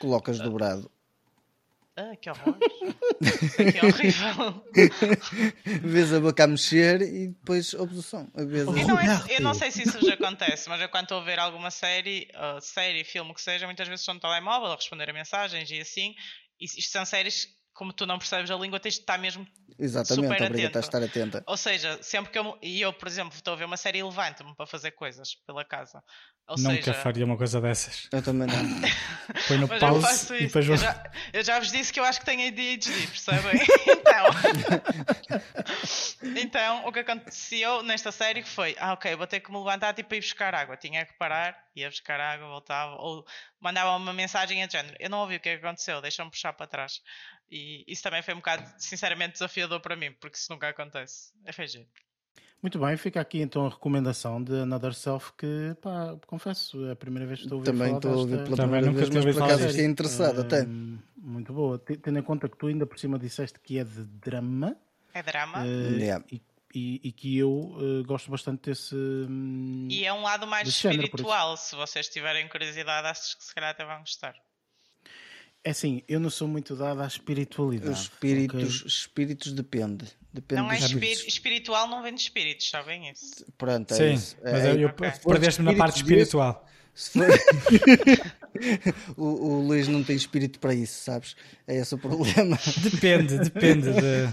Colocas 0.00 0.40
dobrado. 0.40 0.90
Ah, 1.96 2.16
que 2.16 2.30
horror! 2.30 2.56
que 3.72 3.86
horrível! 3.86 4.64
Vês 5.82 6.14
a 6.14 6.20
boca 6.20 6.44
a 6.44 6.46
mexer 6.46 7.02
e 7.02 7.28
depois. 7.28 7.72
Vez 7.72 8.68
a... 8.68 8.70
eu, 8.70 8.86
não 8.86 8.98
é, 8.98 9.24
eu 9.28 9.40
não 9.40 9.54
sei 9.54 9.70
se 9.70 9.82
isso 9.82 10.04
já 10.04 10.14
acontece, 10.14 10.68
mas 10.68 10.80
eu 10.80 10.88
quando 10.88 11.04
estou 11.04 11.18
a 11.18 11.24
ver 11.24 11.38
alguma 11.38 11.70
série, 11.70 12.28
uh, 12.34 12.60
série, 12.60 13.04
filme, 13.04 13.34
que 13.34 13.42
seja, 13.42 13.66
muitas 13.66 13.86
vezes 13.86 14.00
estou 14.00 14.14
no 14.14 14.20
telemóvel 14.20 14.72
a 14.72 14.76
responder 14.76 15.10
a 15.10 15.12
mensagens 15.12 15.70
e 15.70 15.80
assim. 15.80 16.14
E 16.60 16.66
isto 16.66 16.92
são 16.92 17.04
séries 17.04 17.48
como 17.80 17.94
tu 17.94 18.04
não 18.04 18.18
percebes 18.18 18.50
a 18.50 18.56
língua, 18.56 18.78
tens 18.78 18.96
de 18.96 19.00
estar 19.00 19.16
mesmo 19.16 19.46
Exatamente, 19.78 20.28
super 20.28 20.52
atento. 20.52 20.76
a 20.76 20.80
estar 20.80 21.02
atenta. 21.02 21.42
Ou 21.46 21.56
seja, 21.56 21.98
sempre 22.02 22.30
que 22.30 22.38
eu. 22.38 22.58
E 22.60 22.78
eu, 22.82 22.92
por 22.92 23.08
exemplo, 23.08 23.34
estou 23.34 23.54
a 23.54 23.56
ver 23.56 23.64
uma 23.64 23.78
série 23.78 24.00
e 24.00 24.02
levanto-me 24.02 24.54
para 24.54 24.66
fazer 24.66 24.90
coisas 24.90 25.34
pela 25.46 25.64
casa. 25.64 26.04
Ou 26.46 26.58
Nunca 26.58 26.82
seja... 26.82 26.94
faria 26.94 27.24
uma 27.24 27.38
coisa 27.38 27.58
dessas. 27.58 28.06
Eu 28.12 28.20
também 28.20 28.46
não. 28.46 28.80
Põe 29.48 29.56
no 29.56 29.66
pause 29.66 30.34
e 30.34 30.46
depois 30.46 30.68
eu 30.68 30.76
já, 30.76 31.10
eu 31.32 31.42
já 31.42 31.58
vos 31.58 31.72
disse 31.72 31.90
que 31.90 31.98
eu 31.98 32.04
acho 32.04 32.20
que 32.20 32.26
tenho 32.26 32.46
ADHD, 32.48 33.06
percebem? 33.06 33.60
então. 33.88 34.26
então, 36.36 36.86
o 36.86 36.92
que 36.92 36.98
aconteceu 36.98 37.82
nesta 37.82 38.12
série 38.12 38.42
foi: 38.42 38.76
ah, 38.78 38.92
ok, 38.92 39.16
vou 39.16 39.26
ter 39.26 39.40
que 39.40 39.50
me 39.50 39.56
levantar 39.56 39.94
tipo, 39.94 40.10
para 40.10 40.18
ir 40.18 40.20
buscar 40.20 40.54
água. 40.54 40.76
Tinha 40.76 41.06
que 41.06 41.14
parar, 41.14 41.56
ia 41.74 41.88
buscar 41.88 42.20
água, 42.20 42.46
voltava. 42.46 42.96
Ou 42.96 43.24
mandava 43.58 43.96
uma 43.96 44.12
mensagem 44.12 44.62
a 44.62 44.68
género: 44.68 44.96
eu 45.00 45.08
não 45.08 45.20
ouvi 45.20 45.36
o 45.36 45.40
que 45.40 45.48
aconteceu, 45.48 46.02
deixa-me 46.02 46.30
puxar 46.30 46.52
para 46.52 46.66
trás. 46.66 47.00
E 47.50 47.84
isso 47.88 48.02
também 48.02 48.22
foi 48.22 48.34
um 48.34 48.38
bocado, 48.38 48.64
sinceramente, 48.78 49.32
desafiador 49.32 49.80
para 49.80 49.96
mim, 49.96 50.12
porque 50.20 50.36
isso 50.36 50.52
nunca 50.52 50.68
acontece. 50.68 51.32
É 51.44 51.52
feijão. 51.52 51.84
Muito 52.62 52.78
bem, 52.78 52.94
fica 52.96 53.20
aqui 53.20 53.40
então 53.40 53.66
a 53.66 53.70
recomendação 53.70 54.42
de 54.42 54.52
Another 54.52 54.92
Self 54.92 55.32
que, 55.32 55.74
pá, 55.80 56.14
confesso, 56.26 56.86
é 56.86 56.92
a 56.92 56.96
primeira 56.96 57.26
vez 57.26 57.40
que 57.40 57.46
estou 57.46 57.56
a 57.56 57.58
ouvir 57.58 57.72
Também 57.72 57.96
estou 57.96 58.12
a 58.12 58.16
ouvir 58.16 58.44
pela 58.44 58.56
Também 58.56 58.82
primeira 58.82 59.08
vez, 59.08 59.24
mas 59.24 59.34
por 59.34 59.42
acaso 59.44 59.68
fiquei 59.68 59.86
interessado 59.86 60.40
até. 60.42 60.66
Muito 61.16 61.52
boa, 61.52 61.78
tendo 61.78 62.18
em 62.18 62.22
conta 62.22 62.48
que 62.48 62.56
tu 62.58 62.66
ainda 62.66 62.86
por 62.86 62.98
cima 62.98 63.18
disseste 63.18 63.58
que 63.60 63.78
é 63.78 63.84
de 63.84 64.04
drama. 64.04 64.76
É 65.14 65.22
drama. 65.22 65.62
Uh, 65.62 65.98
yeah. 65.98 66.24
e, 66.30 66.42
e, 66.74 67.00
e, 67.04 67.12
que 67.12 67.38
eu 67.38 67.50
uh, 67.50 68.04
gosto 68.04 68.30
bastante 68.30 68.70
desse. 68.70 68.94
Um, 68.94 69.88
e 69.90 70.04
é 70.04 70.12
um 70.12 70.22
lado 70.22 70.46
mais 70.46 70.68
espiritual, 70.68 71.56
género, 71.56 71.56
se 71.56 71.74
vocês 71.76 72.08
tiverem 72.08 72.46
curiosidade, 72.48 73.08
acho 73.08 73.38
que 73.38 73.44
se 73.44 73.54
calhar 73.54 73.70
até 73.70 73.84
vão 73.84 74.00
gostar. 74.00 74.34
É 75.62 75.70
assim, 75.70 76.02
eu 76.08 76.18
não 76.18 76.30
sou 76.30 76.48
muito 76.48 76.74
dado 76.74 77.02
à 77.02 77.06
espiritualidade. 77.06 77.92
Os 77.92 78.00
espíritos, 78.02 78.76
okay? 78.76 78.88
espíritos 78.88 79.52
depende. 79.52 80.06
depende 80.32 80.62
não 80.62 80.72
é 80.72 80.78
espiritual, 80.78 81.86
não 81.86 82.02
vem 82.02 82.14
de 82.14 82.22
espíritos, 82.22 82.70
sabem 82.70 83.10
isso? 83.10 83.44
Pronto, 83.58 83.92
é 83.92 83.96
Sim, 83.96 84.14
isso. 84.14 84.36
mas 84.42 84.64
é, 84.64 84.82
eu, 84.82 84.88
okay. 84.88 85.10
perdeste-me 85.22 85.70
na 85.72 85.76
parte 85.76 85.96
espiritual. 85.96 86.66
For... 86.94 87.26
o, 89.16 89.24
o 89.24 89.66
Luís 89.66 89.86
não 89.86 90.02
tem 90.02 90.16
espírito 90.16 90.58
para 90.58 90.74
isso, 90.74 91.04
sabes? 91.04 91.36
É 91.66 91.76
esse 91.76 91.94
o 91.94 91.98
problema. 91.98 92.58
Depende, 92.82 93.38
depende. 93.38 93.92
De... 93.92 94.28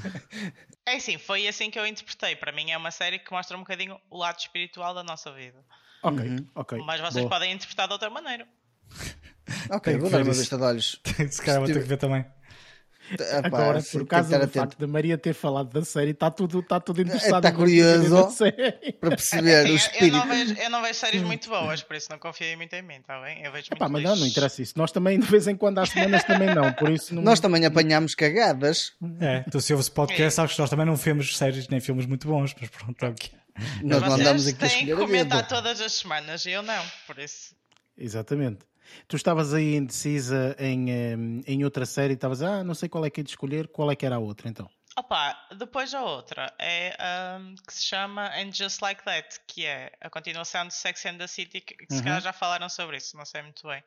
É 0.85 0.95
assim, 0.95 1.17
foi 1.17 1.47
assim 1.47 1.69
que 1.69 1.77
eu 1.77 1.85
interpretei. 1.85 2.35
Para 2.35 2.51
mim 2.51 2.71
é 2.71 2.77
uma 2.77 2.91
série 2.91 3.19
que 3.19 3.31
mostra 3.31 3.57
um 3.57 3.61
bocadinho 3.61 3.99
o 4.09 4.17
lado 4.17 4.39
espiritual 4.39 4.93
da 4.93 5.03
nossa 5.03 5.31
vida. 5.33 5.63
Ok, 6.01 6.25
uhum. 6.25 6.47
ok. 6.55 6.79
Mas 6.85 7.01
vocês 7.01 7.25
Boa. 7.25 7.29
podem 7.29 7.51
interpretar 7.53 7.87
de 7.87 7.93
outra 7.93 8.09
maneira. 8.09 8.47
Ok, 9.69 9.97
vou 9.97 10.09
dar 10.09 10.23
uma 10.23 10.33
vista 10.33 10.57
de 10.57 10.63
olhos. 10.63 11.01
Se 11.29 11.41
calhar 11.41 11.59
vou 11.59 11.67
ter 11.67 11.81
que 11.81 11.87
ver 11.87 11.97
também. 11.97 12.25
Agora, 13.43 13.81
por 13.81 14.05
causa 14.05 14.37
do 14.37 14.47
facto 14.49 14.77
da 14.77 14.87
Maria 14.87 15.17
ter 15.17 15.33
falado 15.33 15.71
da 15.71 15.85
série, 15.85 16.11
está 16.11 16.29
tudo, 16.29 16.59
está 16.59 16.79
tudo 16.79 17.01
interessado. 17.01 17.37
Está 17.37 17.51
curioso 17.51 18.27
para 18.99 19.09
perceber 19.11 19.55
assim, 19.55 19.71
o 19.71 19.75
espírito. 19.75 20.17
Eu 20.17 20.19
não, 20.19 20.27
vejo, 20.27 20.55
eu 20.55 20.69
não 20.69 20.81
vejo 20.81 20.93
séries 20.93 21.21
muito 21.21 21.49
boas, 21.49 21.81
por 21.81 21.95
isso 21.95 22.07
não 22.11 22.19
confiei 22.19 22.55
muito 22.55 22.73
em 22.73 22.81
mim, 22.81 22.95
está 22.95 23.21
bem? 23.21 23.43
Eu 23.43 23.51
vejo 23.51 23.67
Epá, 23.71 23.87
mas 23.87 24.03
não, 24.03 24.15
não 24.15 24.27
interessa 24.27 24.61
isso. 24.61 24.73
Nós 24.75 24.91
também, 24.91 25.19
de 25.19 25.25
vez 25.25 25.47
em 25.47 25.55
quando, 25.55 25.79
há 25.79 25.85
semanas 25.85 26.23
também 26.25 26.53
não. 26.53 26.73
Por 26.73 26.89
isso 26.89 27.15
não... 27.15 27.21
Nós 27.21 27.39
também 27.39 27.65
apanhamos 27.65 28.13
cagadas. 28.13 28.91
É, 29.21 29.39
tu 29.49 29.61
se 29.61 29.73
ouves 29.73 29.87
podcast, 29.87 30.23
é. 30.23 30.29
sabes 30.29 30.53
que 30.55 30.59
nós 30.59 30.69
também 30.69 30.85
não 30.85 30.95
vemos 30.95 31.37
séries 31.37 31.67
nem 31.69 31.79
filmes 31.79 32.05
muito 32.05 32.27
bons, 32.27 32.53
mas 32.59 32.69
pronto, 32.69 33.05
é 33.05 33.09
o 33.09 33.13
que 33.13 33.31
Nós 33.83 34.01
não 34.01 34.13
andamos 34.13 34.47
aqui 34.47 34.63
a 34.63 34.67
escolher 34.67 34.95
que 34.95 35.01
comentar 35.01 35.47
todas 35.47 35.79
as 35.79 35.93
semanas, 35.93 36.45
eu 36.45 36.61
não, 36.61 36.83
por 37.05 37.17
isso. 37.19 37.55
Exatamente. 37.97 38.59
Tu 39.07 39.15
estavas 39.15 39.53
aí 39.53 39.75
indecisa 39.75 40.55
em, 40.59 41.43
em 41.45 41.63
outra 41.63 41.85
série, 41.85 42.13
estavas, 42.13 42.41
ah, 42.41 42.63
não 42.63 42.73
sei 42.73 42.89
qual 42.89 43.05
é 43.05 43.09
que 43.09 43.21
é 43.21 43.23
de 43.23 43.29
escolher, 43.29 43.67
qual 43.67 43.91
é 43.91 43.95
que 43.95 44.05
era 44.05 44.15
a 44.15 44.19
outra 44.19 44.49
então? 44.49 44.69
Opa, 44.97 45.37
depois 45.55 45.93
a 45.93 46.01
outra 46.01 46.51
é 46.57 46.97
um, 47.39 47.53
que 47.55 47.71
se 47.71 47.85
chama 47.85 48.31
And 48.35 48.51
Just 48.51 48.81
Like 48.81 49.03
That, 49.03 49.41
que 49.45 49.63
é 49.63 49.91
a 50.01 50.09
continuação 50.09 50.67
de 50.67 50.73
Sex 50.73 51.05
and 51.05 51.17
the 51.17 51.27
City, 51.27 51.61
que, 51.61 51.75
que 51.75 51.85
uhum. 51.91 51.97
se 51.97 52.03
calhar 52.03 52.19
já 52.19 52.33
falaram 52.33 52.67
sobre 52.67 52.97
isso, 52.97 53.15
não 53.15 53.23
sei 53.23 53.43
muito 53.43 53.67
bem. 53.67 53.83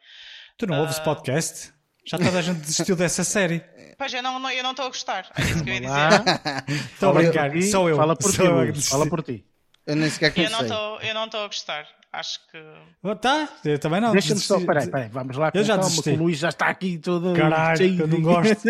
Tu 0.57 0.69
não 0.69 0.77
uh... 0.77 0.81
ouves 0.83 1.01
podcast? 1.01 1.73
Já 2.07 2.17
toda 2.17 2.39
a 2.39 2.43
gente 2.43 2.61
desistiu 2.61 2.95
dessa 2.97 3.25
série. 3.25 3.63
Pois 3.99 4.15
eu 4.15 4.23
não 4.23 4.37
estou 4.37 4.51
eu 4.51 4.63
não 4.63 4.71
a 4.71 4.89
gostar. 4.89 5.31
É 5.37 5.43
isso 5.43 5.63
que 5.63 5.69
eu 5.69 5.75
ia 5.75 5.81
dizer. 5.83 6.93
Estou 6.95 7.11
a 7.11 7.13
brincar. 7.13 7.63
Sou 7.71 7.89
eu. 7.91 7.97
Fala 7.97 8.17
por 8.17 8.33
Sou 8.33 8.73
ti, 8.73 8.83
Fala 8.89 9.07
por 9.07 9.23
ti. 9.23 9.45
Eu 9.87 9.97
nem 9.97 10.09
sequer 10.09 10.33
eu 10.39 10.45
estou 10.45 11.01
Eu 11.01 11.13
não 11.13 11.27
estou 11.27 11.45
a 11.45 11.47
gostar. 11.47 11.87
Acho 12.13 12.41
que. 12.51 12.59
Oh, 13.03 13.15
tá, 13.15 13.49
eu 13.65 13.79
também 13.79 14.01
não. 14.01 14.11
Deixa-me 14.13 14.41
só. 14.41 14.59
Peraí, 14.61 14.91
peraí, 14.91 15.09
vamos 15.09 15.37
lá. 15.37 15.53
Eu 15.55 15.63
já 15.63 15.75
calma, 15.75 15.89
desisti. 15.89 16.11
o 16.11 16.17
Luís 16.17 16.39
já 16.39 16.49
está 16.49 16.67
aqui 16.67 16.99
todo. 16.99 17.35
Caralho, 17.35 17.77
cheio 17.77 18.01
eu 18.01 18.09
não 18.09 18.21
gosto. 18.21 18.65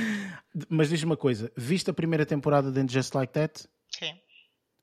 Mas 0.68 0.88
diz-me 0.90 1.10
uma 1.10 1.16
coisa: 1.16 1.50
viste 1.56 1.90
a 1.90 1.94
primeira 1.94 2.26
temporada 2.26 2.70
de 2.70 2.92
Just 2.92 3.14
Like 3.14 3.32
That? 3.32 3.66
Sim, 3.90 4.12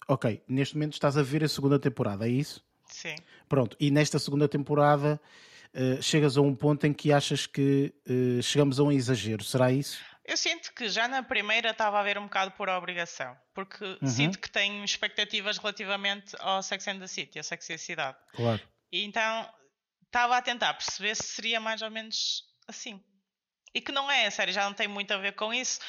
Ok, 0.08 0.42
neste 0.48 0.76
momento 0.76 0.94
estás 0.94 1.16
a 1.16 1.22
ver 1.22 1.44
a 1.44 1.48
segunda 1.48 1.78
temporada, 1.80 2.26
é 2.28 2.30
isso? 2.32 2.64
sim. 2.88 3.16
Pronto, 3.48 3.78
e 3.80 3.92
nesta 3.92 4.18
segunda 4.20 4.48
temporada 4.48 5.20
eh, 5.74 6.00
chegas 6.02 6.38
a 6.38 6.42
um 6.42 6.56
ponto 6.56 6.86
em 6.88 6.94
que 6.94 7.12
achas 7.14 7.46
que 7.46 7.94
eh, 8.08 8.42
chegamos 8.42 8.80
a 8.80 8.84
um 8.84 8.92
exagero, 8.92 9.44
será 9.44 9.72
isso? 9.72 10.00
Eu 10.24 10.38
sinto 10.38 10.72
que 10.74 10.88
já 10.88 11.08
na 11.08 11.24
primeira 11.24 11.72
estava 11.72 12.00
a 12.00 12.04
ver 12.04 12.18
um 12.18 12.24
bocado 12.26 12.52
por 12.52 12.70
obrigação, 12.70 13.36
porque 13.54 13.98
sinto 14.08 14.38
que 14.40 14.50
tenho 14.50 14.84
expectativas 14.86 15.58
relativamente 15.58 16.36
ao 16.40 16.62
Sex 16.62 16.88
and 16.88 17.00
the 17.00 17.08
City, 17.08 17.40
a 17.40 17.44
sexualidade. 17.44 18.18
Claro. 18.34 18.62
E 18.92 19.04
então 19.04 19.52
estava 20.06 20.38
a 20.38 20.42
tentar 20.42 20.74
perceber 20.76 21.16
se 21.16 21.24
seria 21.24 21.60
mais 21.60 21.82
ou 21.82 21.90
menos 21.90 22.44
assim. 22.68 23.04
E 23.74 23.82
que 23.82 23.92
não 23.92 24.12
é, 24.12 24.28
a 24.28 24.32
série 24.32 24.52
já 24.52 24.64
não 24.66 24.74
tem 24.74 24.88
muito 24.88 25.12
a 25.12 25.18
ver 25.18 25.34
com 25.34 25.54
isso. 25.54 25.80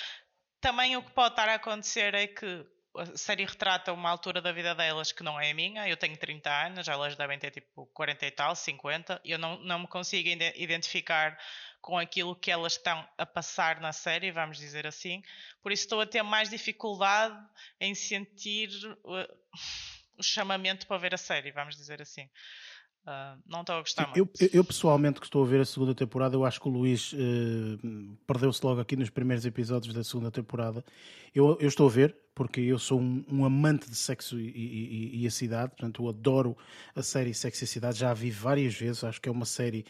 Também 0.60 0.96
o 0.96 1.02
que 1.02 1.10
pode 1.10 1.32
estar 1.34 1.48
a 1.48 1.54
acontecer 1.54 2.14
é 2.14 2.26
que 2.28 2.64
a 2.96 3.16
série 3.16 3.44
retrata 3.44 3.92
uma 3.92 4.08
altura 4.10 4.40
da 4.40 4.52
vida 4.52 4.74
delas 4.74 5.10
que 5.12 5.22
não 5.22 5.38
é 5.40 5.50
a 5.50 5.54
minha. 5.54 5.88
Eu 5.88 5.96
tenho 5.96 6.16
30 6.16 6.48
anos, 6.66 6.86
elas 6.88 7.16
devem 7.16 7.38
ter 7.38 7.50
tipo 7.50 7.86
40 7.86 8.24
e 8.26 8.30
tal, 8.30 8.54
50. 8.54 9.20
E 9.24 9.32
eu 9.32 9.38
não, 9.38 9.58
não 9.58 9.80
me 9.80 9.88
consigo 9.88 10.28
ide- 10.28 10.52
identificar 10.56 11.36
com 11.82 11.98
aquilo 11.98 12.34
que 12.36 12.50
elas 12.50 12.74
estão 12.74 13.06
a 13.18 13.26
passar 13.26 13.80
na 13.80 13.92
série, 13.92 14.30
vamos 14.30 14.56
dizer 14.56 14.86
assim. 14.86 15.20
Por 15.62 15.72
isso 15.72 15.82
estou 15.82 16.00
a 16.00 16.06
ter 16.06 16.22
mais 16.22 16.48
dificuldade 16.48 17.36
em 17.80 17.92
sentir 17.94 18.70
uh, 19.04 19.36
o 20.16 20.22
chamamento 20.22 20.86
para 20.86 20.96
ver 20.96 21.12
a 21.12 21.18
série, 21.18 21.50
vamos 21.50 21.76
dizer 21.76 22.00
assim. 22.00 22.22
Uh, 23.04 23.36
não 23.44 23.62
estou 23.62 23.74
a 23.74 23.80
gostar 23.80 24.04
Eu, 24.16 24.24
muito. 24.24 24.40
eu- 24.44 24.50
eu, 24.52 24.64
pessoalmente 24.64 25.18
que 25.18 25.26
estou 25.26 25.42
a 25.44 25.46
ver 25.46 25.60
a 25.60 25.64
segunda 25.64 25.92
temporada, 25.92 26.36
eu 26.36 26.44
acho 26.44 26.60
que 26.60 26.68
o 26.68 26.70
Luís 26.70 27.12
eh, 27.12 27.76
perdeu-se 28.28 28.64
logo 28.64 28.80
aqui 28.80 28.94
nos 28.94 29.10
primeiros 29.10 29.44
episódios 29.44 29.92
da 29.92 30.04
segunda 30.04 30.30
temporada. 30.30 30.84
Eu, 31.34 31.58
eu 31.60 31.66
estou 31.66 31.88
a 31.88 31.90
ver, 31.90 32.14
porque 32.32 32.60
eu 32.60 32.78
sou 32.78 33.00
um, 33.00 33.24
um 33.28 33.44
amante 33.44 33.90
de 33.90 33.96
sexo 33.96 34.38
e, 34.38 34.46
e- 34.50 35.16
e- 35.16 35.22
e 35.22 35.26
a 35.26 35.30
cidade, 35.32 35.70
portanto 35.70 36.00
eu 36.04 36.08
adoro 36.10 36.56
a 36.94 37.02
série 37.02 37.34
Sexo 37.34 37.64
e 37.64 37.66
a 37.66 37.68
Cidade, 37.68 37.98
já 37.98 38.12
a 38.12 38.14
vi 38.14 38.30
várias 38.30 38.72
vezes, 38.72 39.02
acho 39.02 39.20
que 39.20 39.28
é 39.28 39.32
uma 39.32 39.46
série 39.46 39.84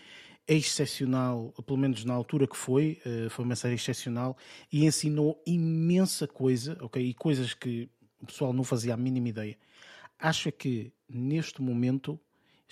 excepcional, 0.47 1.53
pelo 1.67 1.79
menos 1.79 2.05
na 2.05 2.15
altura 2.15 2.47
que 2.47 2.57
foi, 2.57 3.01
eh, 3.05 3.29
foi 3.31 3.45
uma 3.45 3.57
série 3.57 3.75
excepcional 3.75 4.37
e 4.73 4.85
ensinou 4.85 5.43
imensa 5.47 6.27
coisa, 6.27 6.77
ok? 6.81 7.05
E 7.05 7.15
coisas 7.15 7.55
que 7.55 7.89
o 8.21 8.27
pessoal 8.27 8.53
não 8.53 8.65
fazia 8.65 8.95
a 8.95 8.97
mínima 8.97 9.29
ideia. 9.29 9.59
Acho 10.19 10.49
é 10.49 10.53
que 10.53 10.93
neste 11.09 11.61
momento 11.63 12.19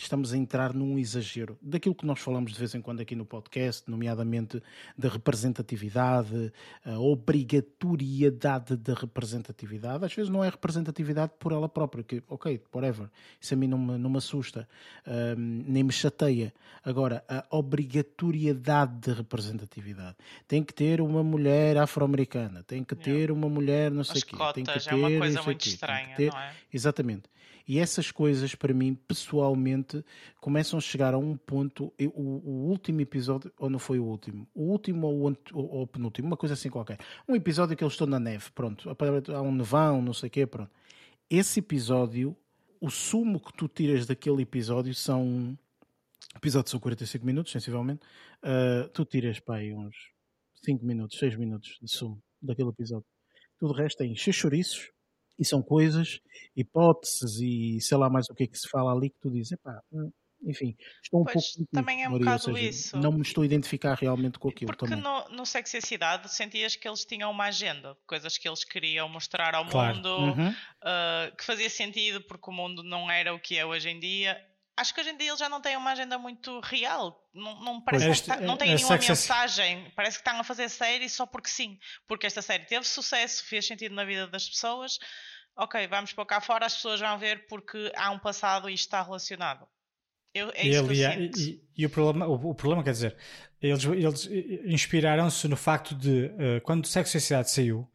estamos 0.03 0.33
a 0.33 0.37
entrar 0.37 0.73
num 0.73 0.99
exagero 0.99 1.59
daquilo 1.61 1.95
que 1.95 2.07
nós 2.07 2.19
falamos 2.21 2.53
de 2.53 2.59
vez 2.59 2.75
em 2.75 2.81
quando 2.81 3.01
aqui 3.01 3.15
no 3.15 3.25
podcast, 3.25 3.89
nomeadamente 3.91 4.63
da 4.97 5.09
representatividade, 5.09 6.53
a 6.85 6.99
obrigatoriedade 6.99 8.77
da 8.77 8.95
representatividade. 8.95 10.05
Às 10.05 10.15
vezes 10.15 10.31
não 10.31 10.43
é 10.43 10.49
representatividade 10.49 11.33
por 11.39 11.53
ela 11.53 11.69
própria, 11.69 12.03
que, 12.03 12.23
ok, 12.29 12.61
whatever, 12.75 13.09
isso 13.41 13.55
a 13.55 13.57
mim 13.57 13.67
não 13.67 13.79
me, 13.79 13.99
não 13.99 14.11
me 14.11 14.19
assusta, 14.19 14.69
hum, 15.07 15.65
nem 15.67 15.83
me 15.83 15.93
chateia. 15.93 16.53
Agora, 16.85 17.23
a 17.29 17.45
obrigatoriedade 17.51 18.99
de 19.01 19.13
representatividade. 19.13 20.17
Tem 20.49 20.63
que 20.63 20.73
ter 20.73 21.01
uma 21.01 21.23
mulher 21.23 21.77
afro-americana, 21.77 22.63
tem 22.63 22.83
que 22.83 22.95
ter 22.95 23.31
uma 23.31 23.49
mulher 23.49 23.91
não 23.91 24.05
sei 24.05 24.23
o 24.23 24.27
quê, 24.27 24.37
tem 24.55 24.65
que 24.65 24.73
ter 24.79 24.91
é 24.91 24.95
uma 24.95 25.19
coisa 25.19 25.43
muito 25.43 25.67
estranha, 25.67 26.17
ter- 26.17 26.33
não 26.33 26.39
é? 26.39 26.53
Exatamente. 26.73 27.25
E 27.71 27.79
essas 27.79 28.11
coisas, 28.11 28.53
para 28.57 28.75
mim, 28.75 28.97
pessoalmente, 28.97 30.05
começam 30.41 30.77
a 30.77 30.81
chegar 30.83 31.15
a 31.15 31.19
um 31.19 31.37
ponto. 31.37 31.93
o, 32.01 32.21
o 32.21 32.69
último 32.69 33.01
episódio, 33.01 33.53
ou 33.57 33.71
não 33.71 33.79
foi 33.79 34.01
o 34.01 34.05
último? 34.05 34.45
O 34.53 34.63
último 34.73 35.07
ou 35.07 35.83
o, 35.83 35.87
penúltimo, 35.87 36.27
uma 36.27 36.37
coisa 36.37 36.55
assim 36.55 36.69
qualquer. 36.69 36.99
Um 37.29 37.37
episódio 37.37 37.77
que 37.77 37.85
eles 37.85 37.93
estão 37.93 38.09
na 38.09 38.19
neve, 38.19 38.51
pronto. 38.57 38.91
Há 38.91 39.41
um 39.41 39.55
nevão, 39.55 40.03
não 40.03 40.13
sei 40.13 40.27
o 40.27 40.31
quê, 40.33 40.49
pronto. 40.49 40.69
Esse 41.31 41.61
episódio, 41.61 42.37
o 42.81 42.91
sumo 42.91 43.39
que 43.39 43.53
tu 43.53 43.69
tiras 43.69 44.05
daquele 44.05 44.43
episódio 44.43 44.93
são. 44.93 45.57
Episódios 46.35 46.73
são 46.73 46.81
45 46.81 47.25
minutos, 47.25 47.53
sensivelmente. 47.53 48.01
Ah, 48.43 48.91
tu 48.93 49.05
tiras 49.05 49.41
aí 49.49 49.73
uns 49.73 49.95
5 50.65 50.85
minutos, 50.85 51.17
6 51.21 51.37
minutos 51.37 51.79
de 51.81 51.89
sumo 51.89 52.21
daquele 52.43 52.71
episódio. 52.71 53.07
Tudo 53.61 53.73
o 53.73 53.77
resto 53.77 53.99
tem 53.99 54.13
chouriços 54.17 54.91
e 55.41 55.45
são 55.45 55.63
coisas, 55.63 56.21
hipóteses 56.55 57.41
e 57.41 57.81
sei 57.81 57.97
lá 57.97 58.09
mais 58.11 58.29
o 58.31 58.35
que 58.35 58.45
é 58.45 58.47
que 58.47 58.59
se 58.59 58.69
fala 58.69 58.93
ali 58.93 59.11
que 59.11 59.19
tu 59.21 59.31
dizes, 59.31 59.53
epá, 59.53 59.81
hum, 59.93 60.13
enfim, 60.43 60.75
estou 61.03 61.21
um 61.21 61.25
Pois, 61.25 61.53
pouco 61.55 61.71
também 61.73 62.03
é 62.03 62.09
um 62.09 62.13
Maria, 62.13 62.25
bocado 62.27 62.43
seja, 62.57 62.61
isso. 62.69 62.97
não 62.97 63.13
me 63.13 63.21
estou 63.23 63.43
a 63.43 63.45
identificar 63.47 63.95
realmente 63.95 64.39
com 64.39 64.49
aquilo 64.49 64.67
Porque 64.73 64.87
também. 64.87 65.03
no, 65.03 65.29
no 65.31 65.45
Sexo 65.45 65.77
e 65.77 65.79
a 65.79 65.83
Cidade 65.83 66.33
sentias 66.33 66.77
que 66.77 66.89
eles 66.89 67.05
tinham 67.05 67.31
uma 67.31 67.45
agenda, 67.47 67.97
coisas 68.07 68.39
que 68.39 68.49
eles 68.49 68.65
queriam 68.65 69.09
mostrar 69.09 69.55
ao 69.55 69.67
Claro. 69.67 69.97
mundo, 69.97 70.09
Uhum. 70.09 70.49
uh, 70.51 71.37
que 71.37 71.45
fazia 71.45 71.69
sentido 71.69 72.23
porque 72.23 72.49
o 72.51 72.53
mundo 72.55 72.83
não 72.83 73.11
era 73.11 73.35
o 73.35 73.39
que 73.41 73.57
é 73.59 73.67
hoje 73.67 73.89
em 73.91 73.99
dia. 74.01 74.41
Acho 74.79 74.95
que 74.95 75.01
hoje 75.03 75.11
em 75.11 75.17
dia 75.19 75.29
eles 75.29 75.39
já 75.39 75.47
não 75.49 75.61
têm 75.61 75.77
uma 75.77 75.91
agenda 75.91 76.17
muito 76.17 76.59
real. 76.61 77.29
Não, 77.35 77.61
não 77.63 77.81
parece 77.83 78.09
Este- 78.09 78.27
tá- 78.29 78.41
não 78.41 78.57
têm 78.57 78.73
é 78.73 78.77
nenhuma 78.77 78.97
mensagem. 78.97 79.93
Parece 79.95 80.17
que 80.17 80.27
estão 80.27 80.41
a 80.41 80.45
fazer 80.45 80.71
série 80.71 81.07
só 81.07 81.27
porque 81.27 81.51
sim. 81.51 81.79
Porque 82.09 82.27
esta 82.27 82.41
série 82.41 82.65
teve 82.65 82.87
sucesso, 82.87 83.45
fez 83.45 83.67
sentido 83.67 83.95
na 83.95 84.05
vida 84.07 84.27
das 84.27 84.49
pessoas. 84.49 84.99
Ok, 85.63 85.87
vamos 85.89 86.15
para 86.15 86.25
cá 86.25 86.41
fora, 86.41 86.65
as 86.65 86.75
pessoas 86.75 87.01
vão 87.01 87.19
ver 87.19 87.47
porque 87.47 87.93
há 87.95 88.11
um 88.11 88.19
passado 88.19 88.69
e 88.71 88.73
isto 88.73 88.87
está 88.87 89.03
relacionado. 89.03 89.67
Eu, 90.33 90.51
é 90.55 90.65
E, 90.67 90.71
isso 90.71 90.85
que 90.85 90.89
eu 91.03 91.21
e- 91.21 91.63
e 91.77 91.87
o, 91.87 91.91
problema, 91.91 92.27
o, 92.27 92.51
o 92.51 92.55
problema, 92.55 92.83
quer 92.83 92.93
dizer, 92.93 93.17
eles, 93.61 93.85
eles 93.85 94.27
inspiraram-se 94.65 95.47
no 95.49 95.57
facto 95.57 95.95
de, 95.95 96.33
eh, 96.39 96.61
quando 96.61 96.87
Sexo 96.87 97.17
e 97.17 97.19
a 97.19 97.21
Cidade 97.21 97.51
saiu, 97.51 97.87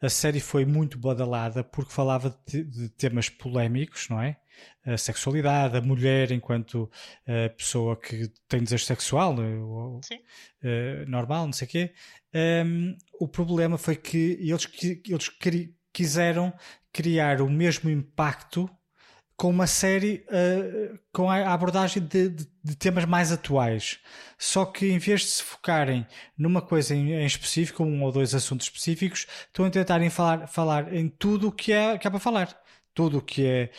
a 0.00 0.08
série 0.08 0.38
foi 0.38 0.64
muito 0.64 0.96
badalada 0.98 1.64
porque 1.64 1.92
falava 1.92 2.38
de, 2.46 2.62
de 2.62 2.88
temas 2.90 3.28
polémicos, 3.28 4.08
não 4.08 4.20
é? 4.22 4.36
A 4.84 4.96
sexualidade, 4.96 5.76
a 5.76 5.80
mulher 5.80 6.30
enquanto 6.30 6.88
eh, 7.26 7.48
pessoa 7.48 7.96
que 7.96 8.28
tem 8.48 8.62
desejo 8.62 8.84
sexual, 8.84 9.34
ou- 9.40 10.00
Sim. 10.04 10.20
eh, 10.62 11.04
normal, 11.08 11.46
não 11.46 11.52
sei 11.52 11.66
o 11.66 11.70
quê. 11.70 11.94
Ehm, 12.32 12.96
o 13.18 13.26
problema 13.26 13.76
foi 13.78 13.96
que 13.96 14.36
eles, 14.40 14.68
eles 15.06 15.30
quiseram 15.92 16.52
criar 16.98 17.40
o 17.40 17.48
mesmo 17.48 17.88
impacto 17.88 18.68
com 19.36 19.50
uma 19.50 19.68
série 19.68 20.24
eh, 20.30 20.92
com 21.12 21.30
a 21.30 21.52
abordagem 21.54 22.02
de, 22.02 22.28
de- 22.28 22.48
de 22.64 22.76
temas 22.76 23.04
mais 23.04 23.30
atuais. 23.30 24.00
Só 24.36 24.64
que 24.66 24.86
em 24.90 24.98
vez 24.98 25.20
de 25.20 25.26
se 25.28 25.42
focarem 25.44 26.04
numa 26.36 26.60
coisa 26.60 26.94
em, 26.94 27.12
em 27.12 27.24
específico, 27.26 27.84
um 27.84 28.02
ou 28.02 28.10
dois 28.12 28.34
assuntos 28.34 28.66
específicos, 28.66 29.26
estão 29.46 29.64
a 29.64 29.70
tentarem 29.70 30.10
falar, 30.10 30.48
falar 30.48 30.92
em 30.92 31.08
tudo 31.08 31.48
o 31.48 31.52
que 31.52 31.72
é, 31.72 31.96
que 31.98 32.06
é 32.06 32.10
para 32.10 32.18
falar. 32.20 32.48
Tudo 32.94 33.18
o 33.18 33.22
que 33.22 33.46
é, 33.46 33.70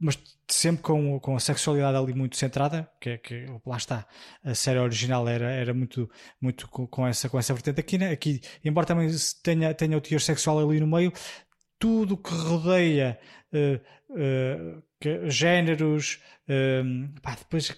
mas 0.00 0.18
sempre 0.48 0.82
com, 0.82 1.20
com 1.20 1.36
a 1.36 1.40
sexualidade 1.40 1.96
ali 1.98 2.14
muito 2.14 2.36
centrada, 2.38 2.90
que, 3.00 3.10
é- 3.10 3.18
que 3.18 3.44
lá 3.66 3.76
está. 3.76 4.06
A 4.42 4.54
série 4.54 4.78
original 4.78 5.28
era, 5.28 5.50
era 5.50 5.74
muito, 5.74 6.10
muito 6.40 6.66
com, 6.68 6.86
com 6.86 7.06
essa, 7.06 7.28
com 7.28 7.38
essa 7.38 7.52
vertente 7.52 7.80
aqui, 7.80 7.98
né? 7.98 8.10
aqui, 8.10 8.40
embora 8.64 8.86
também 8.86 9.10
tenha, 9.42 9.74
tenha 9.74 9.98
o 9.98 10.00
teor 10.00 10.20
sexual 10.22 10.58
ali 10.58 10.80
no 10.80 10.86
meio, 10.86 11.12
tudo 11.82 12.16
que 12.16 12.32
rodeia 12.32 13.18
eh, 13.52 13.80
eh, 14.16 14.76
que- 15.00 15.28
géneros, 15.28 16.20
eh, 16.48 16.80
pá, 17.20 17.34
depois, 17.34 17.76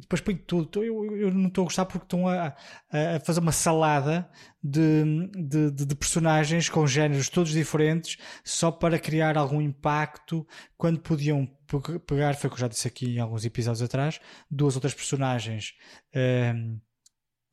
depois 0.00 0.20
põe 0.20 0.34
tudo. 0.34 0.82
Eu, 0.82 1.16
eu 1.16 1.30
não 1.32 1.46
estou 1.46 1.62
a 1.62 1.66
gostar 1.66 1.84
porque 1.86 2.04
estão 2.04 2.26
a, 2.26 2.48
a- 2.90 3.20
fazer 3.24 3.38
uma 3.38 3.52
salada 3.52 4.28
de, 4.60 5.04
de, 5.32 5.70
de- 5.70 5.94
personagens 5.94 6.68
com 6.68 6.84
géneros 6.84 7.28
todos 7.28 7.52
diferentes 7.52 8.18
só 8.44 8.72
para 8.72 8.98
criar 8.98 9.38
algum 9.38 9.60
impacto 9.62 10.44
quando 10.76 10.98
podiam 10.98 11.46
pe- 11.68 11.98
pegar, 12.00 12.34
foi 12.34 12.48
o 12.48 12.50
que 12.50 12.56
eu 12.56 12.60
já 12.62 12.68
disse 12.68 12.88
aqui 12.88 13.14
em 13.14 13.20
alguns 13.20 13.44
episódios 13.44 13.82
atrás, 13.82 14.20
duas 14.50 14.74
outras 14.74 14.94
personagens. 14.94 15.74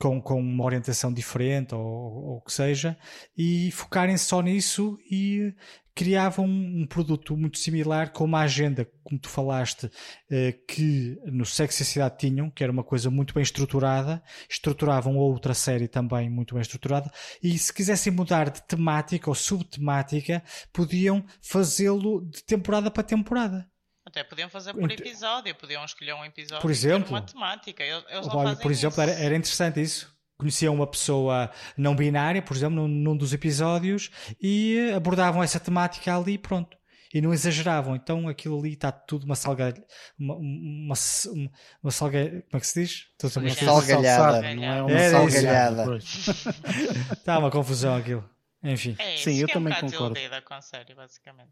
Com, 0.02 0.19
com 0.19 0.40
uma 0.40 0.65
orientação 0.65 1.14
diferente 1.14 1.76
ou, 1.76 2.38
o 2.38 2.41
que 2.41 2.52
seja, 2.52 2.98
e 3.38 3.69
focarem 3.72 4.18
só 4.18 4.41
nisso 4.41 4.98
e 5.10 5.53
criavam 5.94 6.45
um, 6.45 6.82
um 6.82 6.88
produto 6.88 7.38
muito 7.38 7.60
similar 7.60 8.11
com 8.11 8.23
uma 8.23 8.40
agenda, 8.40 8.90
como 9.03 9.19
tu 9.19 9.30
falaste, 9.30 9.91
eh, 10.30 10.53
que 10.68 11.19
no 11.26 11.45
Sexy 11.45 11.86
Cidade 11.86 12.18
tinham, 12.18 12.49
que 12.49 12.64
era 12.64 12.72
uma 12.72 12.84
coisa 12.84 13.11
muito 13.11 13.34
bem 13.34 13.44
estruturada, 13.44 14.23
estruturavam 14.49 15.18
outra 15.18 15.53
série 15.53 15.88
também 15.88 16.30
muito 16.30 16.56
bem 16.56 16.61
estruturada, 16.61 17.11
e 17.44 17.56
se 17.57 17.73
quisessem 17.73 18.11
mudar 18.11 18.49
de 18.49 18.65
temática 18.65 19.30
ou 19.30 19.36
subtemática, 19.36 20.41
podiam 20.73 21.23
fazê-lo 21.41 22.26
de 22.26 22.44
temporada 22.44 22.90
para 22.90 23.03
temporada. 23.03 23.70
Até 24.06 24.23
podiam 24.23 24.49
fazer 24.49 24.73
por 24.73 24.91
episódio, 24.91 25.53
podiam 25.56 25.86
escolher 25.86 26.14
um 26.14 26.26
episódio 26.26 26.61
Por 26.61 26.72
e 26.72 26.73
exemplo? 26.73 27.10
uma 27.10 27.22
temática. 27.22 27.84
Eles, 27.84 28.03
Olha, 28.10 28.32
fazem 28.32 28.61
por 28.64 28.72
exemplo, 28.72 29.02
isso. 29.02 29.02
era, 29.02 29.11
era 29.11 29.36
interessante 29.36 29.82
isso. 29.82 30.14
conheciam 30.38 30.73
uma 30.73 30.88
pessoa 30.88 31.52
não 31.78 31.95
binária, 31.95 32.41
por 32.41 32.56
exemplo, 32.56 32.76
num, 32.76 32.88
num 32.88 33.15
dos 33.15 33.32
episódios, 33.32 34.10
e 34.41 34.91
abordavam 34.95 35.44
essa 35.44 35.60
temática 35.60 36.15
ali 36.15 36.38
pronto. 36.38 36.78
E 37.14 37.19
não 37.19 37.34
exageravam, 37.34 37.94
então 37.95 38.30
aquilo 38.30 38.57
ali 38.57 38.73
está 38.73 38.90
tudo 38.90 39.26
uma 39.26 39.36
salgalhada. 39.36 39.86
Uma, 40.18 40.36
uma, 40.36 40.95
uma. 41.44 41.91
Como 41.91 42.22
é 42.53 42.60
que 42.60 42.68
se 42.68 42.82
diz? 42.82 43.07
Uma 43.22 43.49
salgalhada. 43.49 44.56
Não 44.56 44.64
é 44.64 44.82
uma 44.82 44.91
é, 44.91 45.10
salgalhada. 45.11 45.98
Está 45.98 47.38
uma 47.40 47.52
confusão 47.52 47.95
aquilo. 47.98 48.28
Enfim. 48.64 48.95
É, 48.98 49.18
Sim, 49.18 49.36
eu 49.38 49.48
é 49.48 49.52
também 49.52 49.73
um 49.73 49.80
concordo. 49.82 50.15
com 50.45 50.53
a 50.53 50.61
série, 50.61 50.95
basicamente. 50.95 51.52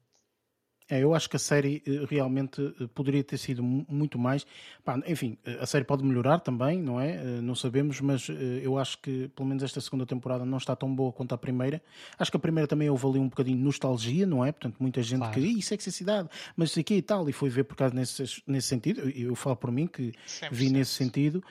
É, 0.89 1.03
eu 1.03 1.13
acho 1.13 1.29
que 1.29 1.35
a 1.35 1.39
série 1.39 1.83
eh, 1.85 2.03
realmente 2.09 2.73
eh, 2.81 2.87
poderia 2.95 3.23
ter 3.23 3.37
sido 3.37 3.61
muito 3.61 4.17
mais. 4.17 4.45
Pá, 4.83 4.99
enfim, 5.05 5.37
eh, 5.45 5.59
a 5.61 5.65
série 5.67 5.85
pode 5.85 6.03
melhorar 6.03 6.39
também, 6.39 6.81
não 6.81 6.99
é? 6.99 7.39
Não 7.41 7.53
sabemos, 7.53 8.01
mas 8.01 8.27
eu 8.63 8.77
acho 8.77 8.97
que 8.99 9.27
pelo 9.29 9.47
menos 9.47 9.61
esta 9.61 9.79
segunda 9.79 10.05
temporada 10.05 10.45
não 10.45 10.57
está 10.57 10.75
tão 10.75 10.93
boa 10.93 11.11
quanto 11.11 11.33
a 11.35 11.37
primeira. 11.37 11.81
Acho 12.17 12.31
que 12.31 12.37
a 12.37 12.39
primeira 12.39 12.67
também 12.67 12.89
houve 12.89 13.05
ali 13.05 13.19
um 13.19 13.27
bocadinho 13.29 13.57
de 13.57 13.63
nostalgia, 13.63 14.25
não 14.25 14.43
é? 14.43 14.51
Portanto, 14.51 14.77
muita 14.79 15.03
gente 15.03 15.19
claro. 15.19 15.33
que, 15.33 15.39
isso 15.39 15.73
é 15.73 15.77
cidade, 15.77 16.29
mas 16.55 16.71
isso 16.71 16.79
aqui 16.79 16.95
e 16.95 17.01
tal, 17.01 17.29
e 17.29 17.33
foi 17.33 17.49
ver 17.49 17.65
por 17.65 17.75
causa 17.75 17.93
nesse, 17.93 18.41
nesse 18.47 18.67
sentido. 18.67 19.07
Eu, 19.09 19.35
falo 19.35 19.55
por 19.55 19.71
mim 19.71 19.85
que 19.85 20.13
vi 20.51 20.69
nesse 20.71 20.91
sentido, 20.91 21.43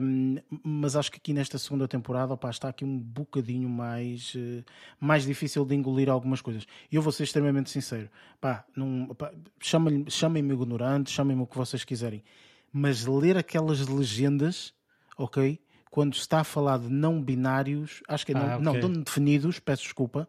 um, 0.00 0.36
mas 0.62 0.96
acho 0.96 1.10
que 1.10 1.18
aqui 1.18 1.32
nesta 1.34 1.58
segunda 1.58 1.86
temporada 1.86 2.36
pá, 2.36 2.50
está 2.50 2.68
aqui 2.68 2.84
um 2.84 2.98
bocadinho 2.98 3.68
mais, 3.68 4.34
mais 4.98 5.24
difícil 5.24 5.64
de 5.64 5.74
engolir 5.74 6.08
algumas 6.08 6.40
coisas. 6.40 6.66
E 6.90 6.96
eu 6.96 7.02
vou 7.02 7.12
ser 7.12 7.24
extremamente 7.24 7.70
sincero, 7.70 8.08
pá 8.40 8.64
chamem-me 9.60 10.10
chamem 10.10 10.44
ignorante, 10.50 11.10
chamem-me 11.10 11.42
o 11.42 11.46
que 11.46 11.56
vocês 11.56 11.84
quiserem, 11.84 12.22
mas 12.72 13.06
ler 13.06 13.36
aquelas 13.36 13.86
legendas, 13.86 14.74
ok? 15.16 15.60
Quando 15.90 16.14
está 16.14 16.40
a 16.40 16.44
falar 16.44 16.78
de 16.78 16.88
não 16.88 17.22
binários, 17.22 18.02
acho 18.06 18.26
que 18.26 18.32
é 18.32 18.34
não, 18.34 18.42
ah, 18.42 18.56
okay. 18.56 18.64
não, 18.64 18.88
não 18.88 19.02
definidos, 19.02 19.58
peço 19.58 19.84
desculpa. 19.84 20.28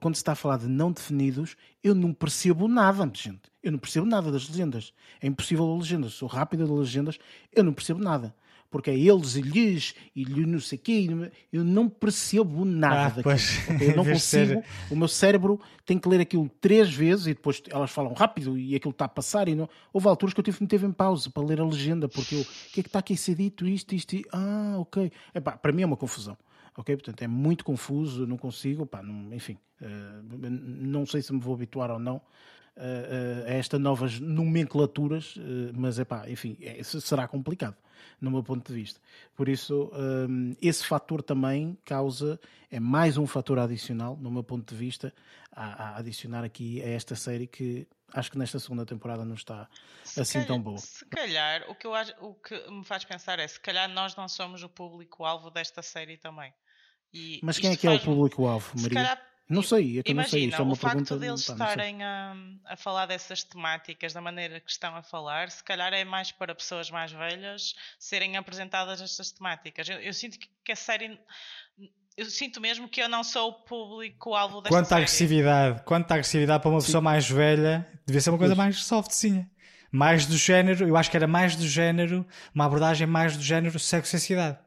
Quando 0.00 0.16
se 0.16 0.20
está 0.20 0.32
a 0.32 0.34
falar 0.34 0.58
de 0.58 0.66
não 0.66 0.90
definidos, 0.90 1.56
eu 1.84 1.94
não 1.94 2.12
percebo 2.12 2.66
nada, 2.66 3.08
gente. 3.14 3.42
Eu 3.62 3.70
não 3.70 3.78
percebo 3.78 4.06
nada 4.06 4.32
das 4.32 4.48
legendas. 4.48 4.92
É 5.20 5.26
impossível 5.28 5.70
a 5.70 5.76
legendas. 5.76 6.14
Sou 6.14 6.26
rápida 6.26 6.64
de 6.64 6.72
legendas, 6.72 7.18
eu 7.54 7.62
não 7.62 7.72
percebo 7.72 8.02
nada 8.02 8.34
porque 8.70 8.90
é 8.90 8.98
eles 8.98 9.36
e 9.36 9.40
lhes 9.40 9.94
e 10.14 10.24
lhe 10.24 10.44
não 10.44 10.60
sei 10.60 10.78
quê, 10.78 11.06
eu 11.52 11.64
não 11.64 11.88
percebo 11.88 12.64
nada 12.64 13.06
ah, 13.06 13.22
daquilo. 13.22 13.82
Eu 13.82 13.96
não 13.96 14.04
consigo, 14.04 14.62
o 14.90 14.96
meu 14.96 15.08
cérebro 15.08 15.60
tem 15.86 15.98
que 15.98 16.08
ler 16.08 16.20
aquilo 16.20 16.48
três 16.60 16.92
vezes 16.92 17.26
e 17.26 17.34
depois 17.34 17.62
elas 17.70 17.90
falam 17.90 18.12
rápido 18.12 18.58
e 18.58 18.74
aquilo 18.74 18.92
está 18.92 19.06
a 19.06 19.08
passar 19.08 19.48
e 19.48 19.54
não... 19.54 19.68
Houve 19.92 20.08
alturas 20.08 20.34
que 20.34 20.40
eu 20.40 20.44
tive 20.44 20.58
que 20.58 20.64
meter 20.64 20.82
em 20.82 20.92
pausa 20.92 21.30
para 21.30 21.42
ler 21.42 21.60
a 21.60 21.64
legenda, 21.64 22.08
porque 22.08 22.34
eu, 22.34 22.40
o 22.40 22.44
que 22.72 22.80
é 22.80 22.82
que 22.82 22.88
está 22.88 22.98
aqui 22.98 23.14
a 23.14 23.16
ser 23.16 23.34
dito, 23.34 23.66
isto, 23.66 23.94
isto, 23.94 24.14
e... 24.14 24.24
ah, 24.32 24.76
ok. 24.78 25.10
Epá, 25.34 25.52
para 25.52 25.72
mim 25.72 25.82
é 25.82 25.86
uma 25.86 25.96
confusão. 25.96 26.36
Ok? 26.76 26.94
Portanto, 26.96 27.22
é 27.22 27.26
muito 27.26 27.64
confuso, 27.64 28.26
não 28.26 28.36
consigo, 28.36 28.86
pá, 28.86 29.02
não, 29.02 29.34
enfim, 29.34 29.58
uh, 29.80 30.48
não 30.80 31.04
sei 31.06 31.22
se 31.22 31.32
me 31.32 31.40
vou 31.40 31.54
habituar 31.54 31.90
ou 31.90 31.98
não 31.98 32.20
a, 32.76 33.50
a 33.50 33.54
estas 33.54 33.80
novas 33.80 34.20
nomenclaturas, 34.20 35.34
mas 35.74 35.98
é 35.98 36.04
pá, 36.04 36.30
enfim, 36.30 36.56
é, 36.60 36.80
será 36.84 37.26
complicado 37.26 37.74
no 38.20 38.30
meu 38.30 38.42
ponto 38.42 38.66
de 38.66 38.74
vista. 38.74 39.00
Por 39.34 39.48
isso, 39.48 39.90
um, 39.94 40.54
esse 40.60 40.84
fator 40.84 41.22
também 41.22 41.78
causa, 41.84 42.40
é 42.70 42.80
mais 42.80 43.16
um 43.16 43.26
fator 43.26 43.58
adicional, 43.58 44.16
no 44.16 44.30
meu 44.30 44.42
ponto 44.42 44.72
de 44.72 44.78
vista, 44.78 45.14
a, 45.52 45.64
a 45.64 45.96
adicionar 45.98 46.44
aqui 46.44 46.82
a 46.82 46.88
esta 46.88 47.14
série 47.14 47.46
que 47.46 47.86
acho 48.12 48.30
que 48.30 48.38
nesta 48.38 48.58
segunda 48.58 48.86
temporada 48.86 49.24
não 49.24 49.34
está 49.34 49.68
se 50.04 50.20
assim 50.20 50.34
calhar, 50.34 50.46
tão 50.46 50.60
boa. 50.60 50.78
Se 50.78 51.04
calhar, 51.06 51.64
o 51.68 51.74
que, 51.74 51.86
eu, 51.86 51.92
o 52.20 52.34
que 52.34 52.70
me 52.70 52.84
faz 52.84 53.04
pensar 53.04 53.38
é 53.38 53.46
se 53.46 53.60
calhar 53.60 53.88
nós 53.88 54.16
não 54.16 54.28
somos 54.28 54.62
o 54.62 54.68
público-alvo 54.68 55.50
desta 55.50 55.82
série 55.82 56.16
também. 56.16 56.52
E 57.12 57.40
Mas 57.42 57.58
quem 57.58 57.72
é 57.72 57.76
que 57.76 57.86
é 57.86 57.90
o 57.90 58.00
público-alvo, 58.00 58.72
Maria? 58.80 59.18
Não 59.48 59.62
sei, 59.62 59.98
é 59.98 60.02
que 60.02 60.12
Imagina, 60.12 60.22
não 60.22 60.28
sei. 60.28 60.44
Isso 60.44 60.56
é 60.56 60.62
uma 60.62 60.72
o 60.72 60.76
facto 60.76 61.16
deles 61.16 61.46
pá, 61.46 61.52
estarem 61.54 62.02
a, 62.02 62.36
a, 62.66 62.76
falar 62.76 63.06
dessas 63.06 63.42
temáticas 63.42 64.12
da 64.12 64.20
maneira 64.20 64.60
que 64.60 64.70
estão 64.70 64.94
a 64.94 65.02
falar, 65.02 65.50
se 65.50 65.64
calhar 65.64 65.92
é 65.94 66.04
mais 66.04 66.30
para 66.30 66.54
pessoas 66.54 66.90
mais 66.90 67.10
velhas 67.12 67.74
serem 67.98 68.36
apresentadas 68.36 69.00
estas 69.00 69.32
temáticas. 69.32 69.88
Eu, 69.88 70.00
eu 70.00 70.12
sinto 70.12 70.38
que, 70.38 70.48
que, 70.62 70.72
a 70.72 70.76
série. 70.76 71.18
Eu 72.14 72.26
sinto 72.26 72.60
mesmo 72.60 72.88
que 72.88 73.00
eu 73.00 73.08
não 73.08 73.24
sou 73.24 73.48
o 73.48 73.52
público-alvo 73.52 74.60
desta 74.60 74.76
quanto 74.76 74.88
série. 74.88 75.00
À 75.00 75.02
agressividade, 75.02 75.82
quanto 75.84 76.10
à 76.10 76.14
agressividade 76.14 76.62
para 76.62 76.70
uma 76.70 76.80
Sim. 76.80 76.86
pessoa 76.86 77.00
mais 77.00 77.30
velha, 77.30 77.88
devia 78.04 78.20
ser 78.20 78.30
uma 78.30 78.38
coisa 78.38 78.54
mais 78.54 78.84
softzinha. 78.84 79.50
Mais 79.90 80.26
do 80.26 80.36
género, 80.36 80.86
eu 80.86 80.94
acho 80.94 81.10
que 81.10 81.16
era 81.16 81.26
mais 81.26 81.56
do 81.56 81.66
género, 81.66 82.26
uma 82.54 82.66
abordagem 82.66 83.06
mais 83.06 83.34
do 83.34 83.42
género 83.42 83.78
sexo-sociedade 83.78 84.58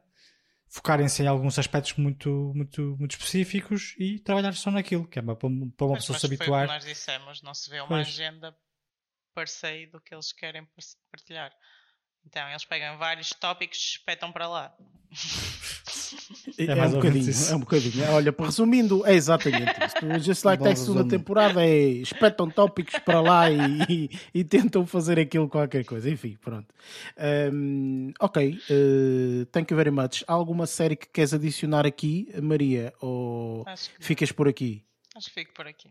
focarem-se 0.72 1.22
em 1.22 1.26
alguns 1.26 1.58
aspectos 1.58 1.92
muito, 1.98 2.30
muito, 2.54 2.96
muito 2.98 3.10
específicos 3.10 3.94
e 3.98 4.18
trabalhar 4.18 4.54
só 4.54 4.70
naquilo, 4.70 5.06
que 5.06 5.18
é 5.18 5.22
para, 5.22 5.36
para 5.36 5.46
uma 5.86 5.96
pessoa 5.96 6.18
se 6.18 6.24
habituar. 6.24 6.66
Foi 6.66 6.76
o 6.76 6.80
que 6.80 6.86
nós 6.86 6.96
dissemos, 6.96 7.42
não 7.42 7.52
se 7.52 7.68
vê 7.68 7.80
uma 7.80 7.88
pois. 7.88 8.08
agenda 8.08 8.56
se 9.34 9.86
do 9.86 10.00
que 10.00 10.14
eles 10.14 10.32
querem 10.32 10.66
partilhar. 11.10 11.52
Então 12.24 12.48
eles 12.48 12.64
pegam 12.64 12.96
vários 12.96 13.28
tópicos 13.30 13.76
e 13.76 13.96
espetam 13.96 14.32
para 14.32 14.48
lá. 14.48 14.74
É, 16.58 16.64
é, 16.64 16.86
um 16.86 16.90
bocadinho, 16.92 17.30
é 17.50 17.54
um 17.54 17.60
bocadinho. 17.60 18.10
Olha, 18.10 18.34
resumindo, 18.38 19.06
é 19.06 19.14
exatamente 19.14 19.72
isto. 19.84 20.06
O 20.06 20.18
Just 20.18 20.44
Like 20.44 20.62
That 20.62 20.78
segunda 20.78 21.08
temporada 21.08 21.64
é 21.64 21.78
espetam 21.78 22.50
tópicos 22.50 22.98
para 23.00 23.20
lá 23.20 23.50
e, 23.50 23.58
e, 23.88 24.10
e, 24.34 24.44
tentam 24.44 24.86
fazer 24.86 25.18
aquilo 25.18 25.48
qualquer 25.48 25.84
coisa. 25.84 26.10
Enfim, 26.10 26.36
pronto. 26.40 26.72
Um, 27.52 28.12
ok, 28.20 28.58
uh, 28.70 29.46
thank 29.46 29.72
you 29.72 29.76
very 29.76 29.90
much. 29.90 30.24
Há 30.26 30.32
alguma 30.32 30.66
série 30.66 30.96
que 30.96 31.08
queres 31.08 31.32
adicionar 31.32 31.86
aqui, 31.86 32.28
Maria? 32.42 32.92
Ou 33.00 33.64
ficas 34.00 34.32
por 34.32 34.48
aqui? 34.48 34.84
Acho 35.14 35.28
que 35.28 35.34
fico 35.34 35.52
por 35.54 35.66
aqui. 35.66 35.88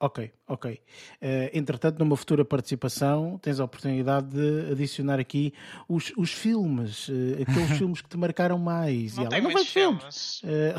Ok, 0.00 0.30
ok. 0.46 0.72
Uh, 0.74 0.78
entretanto, 1.52 1.98
numa 1.98 2.16
futura 2.16 2.44
participação, 2.44 3.36
tens 3.42 3.58
a 3.58 3.64
oportunidade 3.64 4.28
de 4.28 4.70
adicionar 4.70 5.18
aqui 5.18 5.52
os, 5.88 6.12
os 6.16 6.32
filmes, 6.32 7.08
uh, 7.08 7.42
aqueles 7.42 7.70
filmes 7.78 8.00
que 8.00 8.08
te 8.08 8.16
marcaram 8.16 8.58
mais. 8.58 9.16
Não, 9.16 9.24
e 9.24 9.26
ela, 9.26 9.40
não 9.40 9.50
vai 9.50 9.64
filmes. 9.64 10.40
filmes. 10.40 10.42
Uh... 10.42 10.74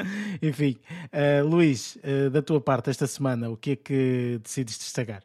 Enfim, 0.40 0.78
Luís, 1.44 1.98
da 2.32 2.40
tua 2.40 2.58
parte, 2.58 2.88
esta 2.88 3.06
semana, 3.06 3.50
o 3.50 3.56
que 3.56 3.72
é 3.72 3.76
que 3.76 4.40
decides 4.42 4.78
destacar? 4.78 5.22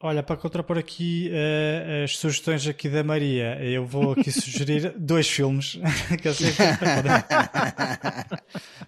Olha, 0.00 0.22
para 0.22 0.36
contrapor 0.36 0.78
aqui 0.78 1.28
uh, 1.28 2.04
as 2.04 2.16
sugestões 2.16 2.64
aqui 2.68 2.88
da 2.88 3.02
Maria, 3.02 3.58
eu 3.60 3.84
vou 3.84 4.12
aqui 4.12 4.30
sugerir 4.30 4.94
dois 4.96 5.28
filmes. 5.28 5.76
que 6.22 6.28
eu 6.28 6.34
sei 6.34 6.52
que 6.52 6.58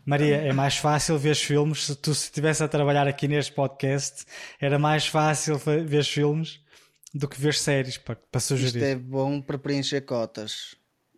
Maria, 0.06 0.36
é 0.36 0.52
mais 0.52 0.76
fácil 0.76 1.18
ver 1.18 1.30
os 1.30 1.42
filmes. 1.42 1.86
Se 1.86 1.96
tu 1.96 2.12
estivesse 2.12 2.62
a 2.62 2.68
trabalhar 2.68 3.08
aqui 3.08 3.26
neste 3.26 3.50
podcast, 3.52 4.24
era 4.60 4.78
mais 4.78 5.04
fácil 5.04 5.58
ver 5.58 5.98
os 5.98 6.08
filmes 6.08 6.60
do 7.12 7.26
que 7.26 7.40
ver 7.40 7.54
séries 7.54 7.98
para, 7.98 8.14
para 8.14 8.40
sugerir. 8.40 8.76
Isto 8.76 8.84
é 8.84 8.94
bom 8.94 9.40
para 9.40 9.58
preencher 9.58 10.02
cotas. 10.02 10.76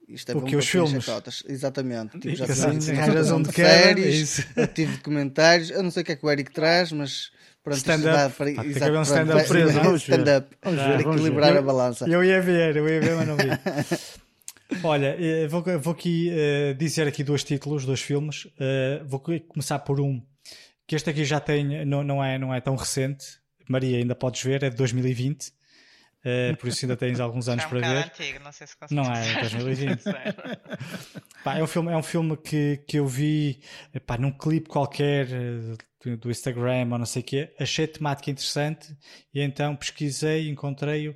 Isto 0.09 0.33
é 0.33 0.35
o 0.35 0.41
bom 0.41 0.47
que 0.47 0.57
os 0.57 0.67
filmes? 0.67 1.05
Cotas. 1.05 1.43
Exatamente. 1.47 2.19
Tipo, 2.19 2.35
já 2.35 2.47
assim, 2.47 2.93
razão 2.95 3.43
de 3.43 3.53
séries, 3.53 4.47
eu 4.57 4.67
tive 4.67 4.97
comentários. 4.99 5.69
Eu 5.69 5.83
não 5.83 5.91
sei 5.91 6.03
o 6.03 6.07
que 6.07 6.13
é 6.13 6.17
que 6.17 6.25
o 6.25 6.31
Eric 6.31 6.51
traz, 6.51 6.93
mas 6.93 7.31
stand-up. 7.71 8.35
Para, 8.37 8.55
Pá, 8.55 8.67
exato, 8.67 8.93
um 8.93 9.03
stand-up 9.03 9.49
preso. 9.49 9.81
Vamos 9.81 10.03
stand-up. 10.03 10.57
Vamos 10.63 10.83
ver, 10.83 11.01
equilibrar 11.01 11.53
eu, 11.53 11.59
a 11.59 11.63
balança. 11.63 12.09
Eu 12.09 12.25
ia 12.25 12.41
ver, 12.41 12.77
eu 12.77 12.89
ia 12.89 13.01
ver, 13.01 13.17
mas 13.17 13.29
não 13.29 13.37
vi. 13.37 13.49
Olha, 14.83 15.17
eh, 15.19 15.47
vou, 15.49 15.63
vou 15.81 15.93
aqui 15.93 16.31
uh, 16.31 16.75
dizer 16.75 17.07
aqui 17.07 17.23
dois 17.23 17.45
títulos, 17.45 17.85
dois 17.85 18.01
filmes. 18.01 18.47
Uh, 18.47 19.05
vou 19.05 19.21
começar 19.21 19.79
por 19.81 20.01
um 20.01 20.21
que 20.87 20.97
este 20.97 21.11
aqui 21.11 21.25
já 21.25 21.41
tem, 21.41 21.87
não, 21.87 22.03
não, 22.03 22.25
é, 22.25 22.39
não 22.39 22.53
é 22.53 22.61
tão 22.61 22.75
recente. 22.75 23.41
Maria, 23.69 23.99
ainda 23.99 24.15
podes 24.15 24.43
ver, 24.43 24.63
é 24.63 24.71
de 24.71 24.77
2020. 24.77 25.53
Uh, 26.25 26.57
por 26.57 26.69
isso 26.69 26.85
ainda 26.85 26.97
tens 26.97 27.19
alguns 27.19 27.49
anos 27.49 27.65
é 27.65 27.67
um 27.67 27.71
para 27.71 27.81
ver. 27.81 28.05
Antigo, 28.05 28.39
não 28.45 28.53
sei 28.53 28.67
se 28.67 28.77
Não 28.91 29.05
é, 29.05 29.41
2020. 29.41 30.03
pá, 31.43 31.59
é 31.59 31.63
um 31.63 31.67
filme, 31.67 31.91
é 31.91 31.97
um 31.97 32.03
filme 32.03 32.37
que, 32.37 32.77
que 32.87 32.99
eu 32.99 33.07
vi 33.07 33.61
pá, 34.07 34.17
num 34.17 34.31
clipe 34.31 34.69
qualquer 34.69 35.27
do 36.21 36.31
Instagram 36.31 36.89
ou 36.93 36.99
não 36.99 37.07
sei 37.07 37.23
o 37.23 37.25
quê, 37.25 37.55
achei 37.59 37.85
a 37.85 37.89
temática 37.89 38.31
interessante 38.31 38.97
e 39.33 39.41
então 39.41 39.77
pesquisei, 39.77 40.49
encontrei-o, 40.49 41.13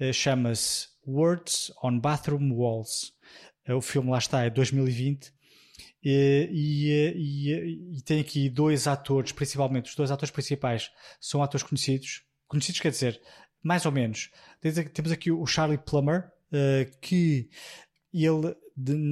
uh, 0.00 0.12
chama-se 0.12 0.88
Words 1.06 1.72
on 1.82 1.98
Bathroom 1.98 2.52
Walls. 2.52 3.12
Uh, 3.68 3.76
o 3.76 3.82
filme 3.82 4.10
lá 4.10 4.18
está, 4.18 4.44
é 4.44 4.50
2020 4.50 5.36
e, 6.02 6.48
e, 6.52 7.96
e, 7.96 8.02
tem 8.02 8.20
aqui 8.20 8.48
dois 8.48 8.86
atores, 8.86 9.32
principalmente 9.32 9.90
os 9.90 9.96
dois 9.96 10.10
atores 10.10 10.30
principais 10.30 10.90
são 11.20 11.42
atores 11.42 11.66
conhecidos, 11.66 12.22
conhecidos 12.46 12.80
quer 12.80 12.90
dizer, 12.90 13.20
mais 13.66 13.84
ou 13.84 13.90
menos. 13.90 14.30
Temos 14.94 15.10
aqui 15.10 15.32
o 15.32 15.44
Charlie 15.44 15.78
Plummer, 15.78 16.30
uh, 16.52 16.98
que 17.00 17.50
ele 18.14 18.54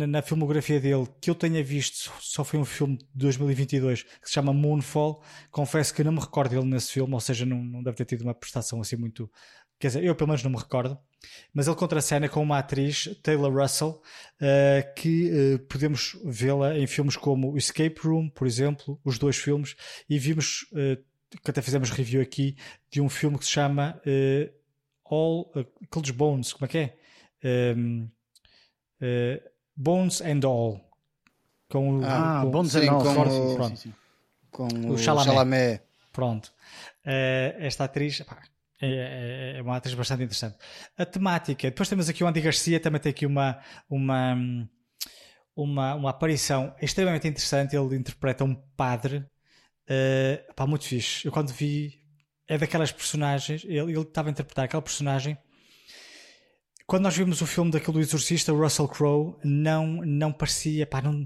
na, 0.06 0.22
filmografia 0.22 0.78
dele 0.78 1.08
que 1.20 1.28
eu 1.28 1.34
tenha 1.34 1.62
visto 1.64 2.12
só 2.20 2.44
foi 2.44 2.60
um 2.60 2.64
filme 2.64 2.98
de 2.98 3.06
2022 3.14 4.02
que 4.02 4.28
se 4.28 4.32
chama 4.32 4.52
Moonfall. 4.52 5.22
Confesso 5.50 5.92
que 5.92 6.04
não 6.04 6.12
me 6.12 6.20
recordo 6.20 6.50
dele 6.50 6.66
nesse 6.66 6.92
filme, 6.92 7.12
ou 7.12 7.20
seja, 7.20 7.44
não, 7.44 7.62
não 7.64 7.82
deve 7.82 7.96
ter 7.96 8.04
tido 8.04 8.22
uma 8.22 8.34
prestação 8.34 8.80
assim 8.80 8.96
muito 8.96 9.28
quer 9.76 9.88
dizer, 9.88 10.04
eu 10.04 10.14
pelo 10.14 10.28
menos 10.28 10.42
não 10.42 10.52
me 10.52 10.56
recordo, 10.56 10.96
mas 11.52 11.66
ele 11.66 11.76
contracena 11.76 12.28
com 12.28 12.40
uma 12.40 12.58
atriz, 12.58 13.08
Taylor 13.22 13.52
Russell, 13.52 14.00
uh, 14.40 14.94
que 14.94 15.30
uh, 15.30 15.58
podemos 15.66 16.16
vê-la 16.24 16.78
em 16.78 16.86
filmes 16.86 17.16
como 17.16 17.56
Escape 17.58 18.00
Room, 18.02 18.30
por 18.30 18.46
exemplo, 18.46 18.98
os 19.04 19.18
dois 19.18 19.36
filmes, 19.36 19.74
e 20.08 20.18
vimos, 20.18 20.64
que 21.42 21.50
até 21.50 21.62
fizemos 21.62 21.90
review 21.90 22.20
aqui, 22.20 22.56
de 22.90 23.00
um 23.00 23.08
filme 23.08 23.38
que 23.38 23.44
se 23.44 23.50
chama 23.50 24.00
All, 25.04 25.52
aqueles 25.82 26.10
Bones, 26.10 26.52
como 26.52 26.66
é 26.66 26.68
que 26.68 26.78
é? 26.78 26.96
Um, 27.76 28.08
Bones 29.76 30.20
and 30.20 30.40
All. 30.44 30.80
Com 31.68 31.98
o, 31.98 32.04
ah, 32.04 32.40
com, 32.42 32.50
Bones 32.50 32.72
sim, 32.72 32.86
and 32.86 32.92
All, 32.92 33.02
com, 33.02 33.10
o, 33.10 33.56
pronto. 33.56 33.76
Sim, 33.76 33.90
sim. 33.90 33.94
com 34.50 34.64
o, 34.64 34.92
o 34.92 34.98
Chalamet. 34.98 35.30
Chalamet. 35.30 35.82
Pronto. 36.12 36.52
esta 37.04 37.84
atriz, 37.84 38.20
pá, 38.20 38.40
é, 38.80 39.54
é, 39.54 39.58
é, 39.58 39.62
uma 39.62 39.76
atriz 39.76 39.94
bastante 39.94 40.22
interessante. 40.22 40.56
A 40.96 41.06
temática, 41.06 41.68
depois 41.68 41.88
temos 41.88 42.08
aqui 42.08 42.22
o 42.22 42.26
Andy 42.26 42.40
Garcia, 42.40 42.80
também 42.80 43.00
tem 43.00 43.10
aqui 43.10 43.24
uma, 43.24 43.58
uma, 43.88 44.36
uma, 45.56 45.94
uma 45.94 46.10
aparição 46.10 46.74
extremamente 46.80 47.26
interessante. 47.26 47.76
Ele 47.76 47.96
interpreta 47.96 48.44
um 48.44 48.54
padre, 48.76 49.24
uh, 49.88 50.54
pá, 50.54 50.66
muito 50.66 50.84
fixe. 50.84 51.26
Eu 51.26 51.32
quando 51.32 51.52
vi, 51.52 52.00
é 52.46 52.58
daquelas 52.58 52.92
personagens, 52.92 53.64
ele, 53.64 53.78
ele 53.78 54.00
estava 54.00 54.28
a 54.28 54.32
interpretar 54.32 54.64
aquela 54.64 54.82
personagem. 54.82 55.36
Quando 56.86 57.04
nós 57.04 57.16
vimos 57.16 57.40
o 57.40 57.46
filme 57.46 57.70
daquele 57.70 58.00
Exorcista, 58.00 58.52
o 58.52 58.60
Russell 58.60 58.88
Crowe, 58.88 59.36
não, 59.42 59.86
não 60.04 60.30
parecia, 60.30 60.86
pá, 60.86 61.00
não, 61.00 61.24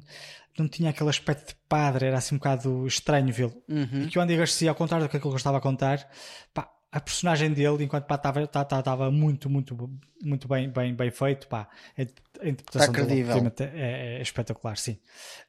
não 0.56 0.68
tinha 0.68 0.90
aquele 0.90 1.10
aspecto 1.10 1.48
de 1.48 1.56
padre, 1.68 2.06
era 2.06 2.18
assim 2.18 2.36
um 2.36 2.38
bocado 2.38 2.86
estranho 2.86 3.32
vê-lo. 3.32 3.60
Uhum. 3.68 4.04
E 4.04 4.06
que 4.06 4.18
o 4.18 4.22
Andy 4.22 4.36
Garcia, 4.36 4.70
ao 4.70 4.76
contrário 4.76 5.08
do 5.08 5.10
que 5.10 5.26
eu 5.26 5.36
estava 5.36 5.58
a 5.58 5.60
contar, 5.60 6.08
pá, 6.54 6.70
a 6.90 7.00
personagem 7.00 7.52
dele, 7.52 7.84
enquanto 7.84 8.10
estava 8.10 8.46
tá, 8.46 8.64
tá, 8.64 9.10
muito, 9.10 9.50
muito, 9.50 9.90
muito 10.22 10.48
bem, 10.48 10.70
bem, 10.70 10.94
bem 10.94 11.10
feito, 11.10 11.46
pá, 11.46 11.68
a 11.96 12.48
interpretação 12.48 12.92
tá 12.92 13.02
dele 13.02 13.26
é, 13.74 14.18
é, 14.18 14.22
espetacular, 14.22 14.76
sim. 14.78 14.98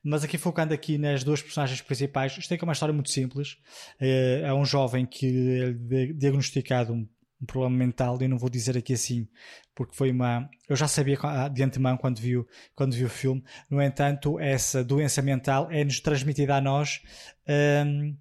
Mas 0.04 0.24
aqui 0.24 0.38
focando 0.38 0.74
aqui 0.74 0.98
nas 0.98 1.24
duas 1.24 1.42
personagens 1.42 1.82
principais, 1.82 2.38
isto 2.38 2.54
é 2.54 2.58
uma 2.62 2.74
história 2.74 2.94
muito 2.94 3.10
simples. 3.10 3.58
É, 4.00 4.42
é 4.46 4.54
um 4.54 4.66
jovem 4.66 5.06
que 5.06 5.78
é 5.92 6.06
diagnosticado 6.14 6.92
um, 6.92 7.08
um 7.42 7.46
problema 7.46 7.78
mental, 7.78 8.18
e 8.20 8.26
eu 8.26 8.30
não 8.30 8.38
vou 8.38 8.50
dizer 8.50 8.78
aqui 8.78 8.94
assim, 8.94 9.26
porque 9.74 9.96
foi 9.96 10.12
uma. 10.12 10.50
Eu 10.68 10.76
já 10.76 10.90
sabia 10.90 11.18
de 11.54 11.64
antemão 11.64 11.96
quando 11.96 12.20
vi, 12.20 12.34
quando 12.76 12.94
vi 12.94 13.06
o 13.06 13.10
filme. 13.10 13.42
No 13.70 13.82
entanto, 13.82 14.38
essa 14.42 14.84
doença 14.84 15.22
mental 15.22 15.72
é-nos 15.72 16.02
transmitida 16.02 16.58
a 16.58 16.62
nós 16.62 17.02
um, 17.48 18.14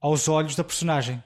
aos 0.00 0.26
olhos 0.26 0.56
da 0.56 0.64
personagem 0.64 1.22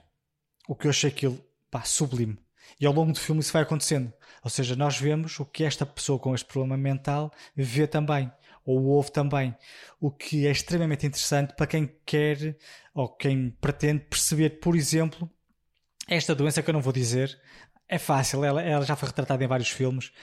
o 0.71 0.75
que 0.75 0.87
eu 0.87 0.89
achei 0.89 1.09
aquilo 1.09 1.37
pá, 1.69 1.83
sublime. 1.83 2.37
E 2.79 2.85
ao 2.85 2.93
longo 2.93 3.11
do 3.11 3.19
filme 3.19 3.41
isso 3.41 3.51
vai 3.51 3.63
acontecendo. 3.63 4.13
Ou 4.41 4.49
seja, 4.49 4.73
nós 4.73 4.97
vemos 4.97 5.37
o 5.37 5.45
que 5.45 5.65
esta 5.65 5.85
pessoa 5.85 6.17
com 6.17 6.33
este 6.33 6.45
problema 6.45 6.77
mental 6.77 7.29
vê 7.53 7.85
também, 7.85 8.31
ou 8.65 8.81
ouve 8.85 9.11
também. 9.11 9.53
O 9.99 10.09
que 10.09 10.47
é 10.47 10.51
extremamente 10.51 11.05
interessante 11.05 11.53
para 11.57 11.67
quem 11.67 11.93
quer 12.05 12.55
ou 12.93 13.09
quem 13.09 13.49
pretende 13.59 14.05
perceber, 14.05 14.61
por 14.61 14.73
exemplo, 14.73 15.29
esta 16.07 16.33
doença 16.33 16.63
que 16.63 16.69
eu 16.69 16.73
não 16.73 16.81
vou 16.81 16.93
dizer. 16.93 17.37
É 17.85 17.97
fácil, 17.97 18.41
ela, 18.45 18.61
ela 18.61 18.85
já 18.85 18.95
foi 18.95 19.09
retratada 19.09 19.43
em 19.43 19.47
vários 19.47 19.69
filmes, 19.69 20.13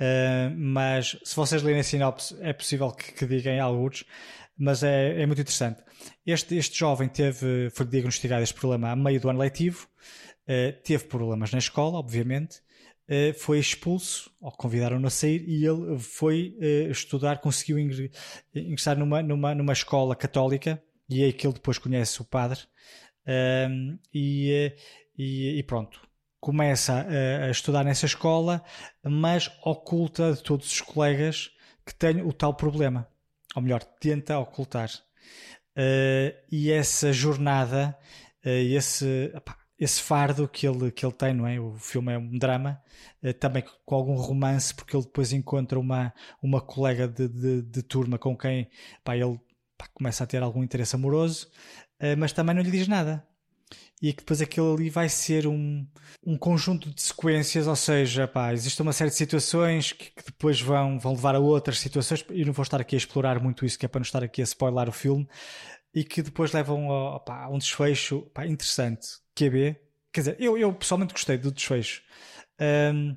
uh, 0.00 0.50
mas 0.56 1.18
se 1.22 1.36
vocês 1.36 1.62
lerem 1.62 1.80
a 1.80 1.84
sinopse, 1.84 2.34
é 2.40 2.54
possível 2.54 2.90
que, 2.92 3.12
que 3.12 3.26
digam 3.26 3.62
alguns 3.62 4.06
mas 4.58 4.82
é, 4.82 5.22
é 5.22 5.26
muito 5.26 5.40
interessante. 5.40 5.82
Este, 6.26 6.56
este 6.56 6.78
jovem 6.78 7.08
teve, 7.08 7.70
foi 7.70 7.86
diagnosticado 7.86 8.42
este 8.42 8.54
problema 8.54 8.90
a 8.90 8.96
meio 8.96 9.20
do 9.20 9.30
ano 9.30 9.38
letivo, 9.38 9.86
uh, 10.48 10.82
teve 10.82 11.04
problemas 11.04 11.52
na 11.52 11.58
escola, 11.58 11.98
obviamente, 11.98 12.58
uh, 13.08 13.32
foi 13.38 13.60
expulso, 13.60 14.30
ou 14.40 14.50
convidaram-no 14.50 15.06
a 15.06 15.10
sair, 15.10 15.44
e 15.48 15.64
ele 15.64 15.98
foi 15.98 16.56
uh, 16.58 16.90
estudar, 16.90 17.38
conseguiu 17.38 17.78
ingressar 17.78 18.98
numa, 18.98 19.22
numa, 19.22 19.54
numa 19.54 19.72
escola 19.72 20.16
católica, 20.16 20.82
e 21.08 21.22
é 21.22 21.32
que 21.32 21.46
ele 21.46 21.54
depois 21.54 21.78
conhece 21.78 22.20
o 22.20 22.24
padre, 22.24 22.60
ehm, 23.26 23.96
e, 24.12 24.74
e, 25.16 25.58
e, 25.58 25.62
pronto. 25.62 26.06
Começa 26.38 26.92
a, 26.92 27.46
a 27.46 27.50
estudar 27.50 27.82
nessa 27.82 28.04
escola, 28.04 28.62
mas 29.02 29.50
oculta 29.64 30.34
de 30.34 30.42
todos 30.42 30.70
os 30.70 30.80
colegas 30.82 31.50
que 31.84 31.94
tem 31.94 32.20
o 32.20 32.30
tal 32.30 32.54
problema 32.54 33.08
ou 33.58 33.62
melhor, 33.62 33.82
tenta 33.82 34.38
ocultar. 34.38 34.88
Uh, 35.76 36.34
e 36.50 36.70
essa 36.70 37.12
jornada, 37.12 37.96
uh, 38.44 38.48
esse, 38.48 39.32
esse 39.78 40.00
fardo 40.00 40.48
que 40.48 40.66
ele, 40.66 40.90
que 40.90 41.04
ele 41.04 41.12
tem, 41.12 41.34
não 41.34 41.46
é? 41.46 41.60
O 41.60 41.76
filme 41.76 42.12
é 42.12 42.18
um 42.18 42.38
drama, 42.38 42.80
uh, 43.22 43.32
também 43.34 43.64
com 43.84 43.94
algum 43.94 44.14
romance, 44.14 44.74
porque 44.74 44.96
ele 44.96 45.04
depois 45.04 45.32
encontra 45.32 45.78
uma, 45.78 46.14
uma 46.42 46.60
colega 46.60 47.06
de, 47.06 47.28
de, 47.28 47.62
de 47.62 47.82
turma 47.82 48.18
com 48.18 48.36
quem 48.36 48.70
ele 49.08 49.40
começa 49.94 50.24
a 50.24 50.26
ter 50.26 50.42
algum 50.42 50.62
interesse 50.62 50.96
amoroso, 50.96 51.48
mas 52.16 52.32
também 52.32 52.54
não 52.54 52.62
lhe 52.62 52.70
diz 52.70 52.88
nada 52.88 53.24
e 54.00 54.12
que 54.12 54.18
depois 54.18 54.40
aquilo 54.40 54.74
ali 54.74 54.88
vai 54.88 55.08
ser 55.08 55.46
um, 55.46 55.86
um 56.24 56.36
conjunto 56.38 56.90
de 56.90 57.02
sequências, 57.02 57.66
ou 57.66 57.74
seja, 57.74 58.28
pá, 58.28 58.52
existe 58.52 58.80
uma 58.80 58.92
série 58.92 59.10
de 59.10 59.16
situações 59.16 59.92
que, 59.92 60.10
que, 60.10 60.24
depois 60.26 60.60
vão, 60.60 60.98
vão 60.98 61.12
levar 61.12 61.34
a 61.34 61.40
outras 61.40 61.78
situações, 61.80 62.24
e 62.30 62.44
não 62.44 62.52
vou 62.52 62.62
estar 62.62 62.80
aqui 62.80 62.94
a 62.94 62.98
explorar 62.98 63.40
muito 63.40 63.66
isso, 63.66 63.78
que 63.78 63.86
é 63.86 63.88
para 63.88 63.98
não 63.98 64.04
estar 64.04 64.22
aqui 64.22 64.40
a 64.40 64.44
spoiler 64.44 64.88
o 64.88 64.92
filme, 64.92 65.26
e 65.94 66.04
que 66.04 66.22
depois 66.22 66.52
levam 66.52 66.92
a, 66.92 67.20
pá, 67.20 67.44
a 67.44 67.48
um 67.48 67.58
desfecho 67.58 68.22
pá, 68.32 68.46
interessante, 68.46 69.08
QB. 69.34 69.76
Quer 70.12 70.20
dizer, 70.20 70.36
eu, 70.38 70.56
eu 70.56 70.72
pessoalmente 70.72 71.12
gostei 71.12 71.36
do 71.36 71.50
desfecho. 71.50 72.02
Um, 72.60 73.16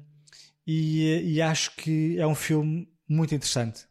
e, 0.65 1.33
e 1.35 1.41
acho 1.41 1.75
que 1.75 2.17
é 2.19 2.25
um 2.25 2.35
filme 2.35 2.87
muito 3.07 3.35
interessante. 3.35 3.85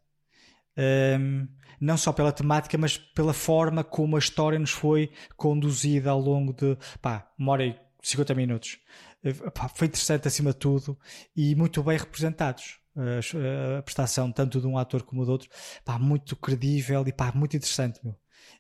Um, 0.77 1.47
não 1.81 1.97
só 1.97 2.13
pela 2.13 2.33
temática, 2.33 2.77
mas 2.77 2.99
pela 2.99 3.33
forma 3.33 3.83
como 3.83 4.17
a 4.17 4.19
história 4.19 4.59
nos 4.59 4.71
foi 4.71 5.11
conduzida 5.37 6.11
ao 6.11 6.21
longo 6.21 6.53
de, 6.53 6.77
pá, 7.01 7.31
uma 7.39 7.53
hora 7.53 7.67
e 7.67 7.77
50 8.03 8.35
minutos. 8.35 8.79
Eh, 9.25 9.33
pá, 9.51 9.69
foi 9.69 9.87
interessante 9.87 10.29
acima 10.29 10.51
de 10.51 10.59
tudo 10.59 10.99
e 11.35 11.55
muito 11.55 11.83
bem 11.83 11.99
representados. 11.99 12.79
A, 12.97 13.83
prestação 13.83 14.33
tanto 14.33 14.61
de 14.61 14.67
um 14.67 14.77
ator 14.77 15.03
como 15.03 15.25
do 15.25 15.31
outro, 15.31 15.49
pá, 15.85 15.99
muito 15.99 16.37
credível 16.37 17.05
e 17.07 17.13
pá, 17.13 17.33
muito 17.35 17.57
interessante, 17.57 18.01
meu. 18.03 18.17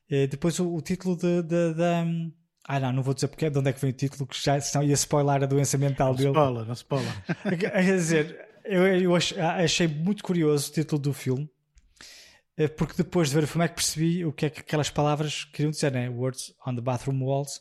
Eh, 0.09 0.27
depois 0.27 0.59
o, 0.61 0.73
o 0.73 0.81
título 0.81 1.17
de, 1.17 1.43
de, 1.43 1.75
de, 1.75 1.83
hum, 1.83 2.33
ah, 2.67 2.79
não, 2.79 2.93
não 2.93 3.03
vou 3.03 3.13
dizer 3.13 3.29
porque, 3.29 3.51
de 3.51 3.59
onde 3.59 3.71
é 3.71 3.73
que 3.73 3.81
vem 3.81 3.91
o 3.91 3.93
título, 3.93 4.27
que 4.27 4.41
já 4.41 4.61
senão 4.61 4.85
ia 4.85 4.95
spoiler 4.95 5.43
a 5.43 5.47
doença 5.47 5.77
mental 5.77 6.11
não 6.11 6.15
dele. 6.15 6.31
Spoiler, 6.31 6.67
não 6.67 6.73
spoiler. 6.73 7.13
Quer 7.59 7.83
dizer, 7.83 8.49
eu, 8.65 8.87
eu 8.87 9.13
achei 9.15 9.89
muito 9.89 10.23
curioso 10.23 10.71
o 10.71 10.73
título 10.73 11.03
do 11.03 11.13
filme, 11.13 11.51
porque 12.77 12.95
depois 12.97 13.29
de 13.29 13.35
ver 13.35 13.45
o 13.45 13.47
filme 13.47 13.65
é 13.65 13.69
que 13.69 13.75
percebi 13.75 14.25
o 14.25 14.33
que 14.33 14.47
é 14.47 14.51
que 14.51 14.61
aquelas 14.61 14.91
palavras 14.91 15.45
queriam 15.45 15.71
dizer, 15.71 15.93
né? 15.93 16.09
Words 16.09 16.55
on 16.67 16.75
the 16.75 16.81
bathroom 16.81 17.23
walls. 17.23 17.61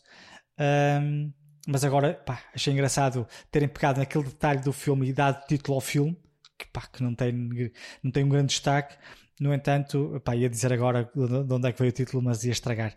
Um, 0.59 1.31
mas 1.67 1.83
agora, 1.83 2.13
pá, 2.13 2.41
achei 2.53 2.73
engraçado 2.73 3.27
terem 3.51 3.69
pegado 3.69 3.99
naquele 3.99 4.23
detalhe 4.23 4.61
do 4.61 4.73
filme 4.73 5.07
e 5.07 5.13
dado 5.13 5.45
título 5.45 5.75
ao 5.75 5.81
filme, 5.81 6.17
que, 6.57 6.65
pá, 6.67 6.81
que 6.91 7.03
não, 7.03 7.13
tem, 7.13 7.31
não 8.03 8.11
tem 8.11 8.23
um 8.23 8.29
grande 8.29 8.47
destaque. 8.47 8.97
No 9.39 9.53
entanto, 9.53 10.19
pá, 10.23 10.35
ia 10.35 10.49
dizer 10.49 10.73
agora 10.73 11.09
de 11.15 11.53
onde 11.53 11.69
é 11.69 11.71
que 11.71 11.79
veio 11.79 11.91
o 11.91 11.95
título, 11.95 12.21
mas 12.21 12.43
ia 12.43 12.51
estragar. 12.51 12.93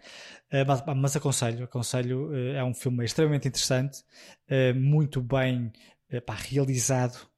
Uh, 0.52 0.66
mas, 0.66 0.82
mas, 0.96 1.16
aconselho, 1.16 1.64
aconselho, 1.64 2.30
uh, 2.30 2.56
é 2.56 2.64
um 2.64 2.74
filme 2.74 3.04
extremamente 3.04 3.46
interessante, 3.46 4.00
uh, 4.50 4.74
muito 4.74 5.20
bem 5.20 5.72
pá, 6.26 6.34
realizado, 6.34 7.30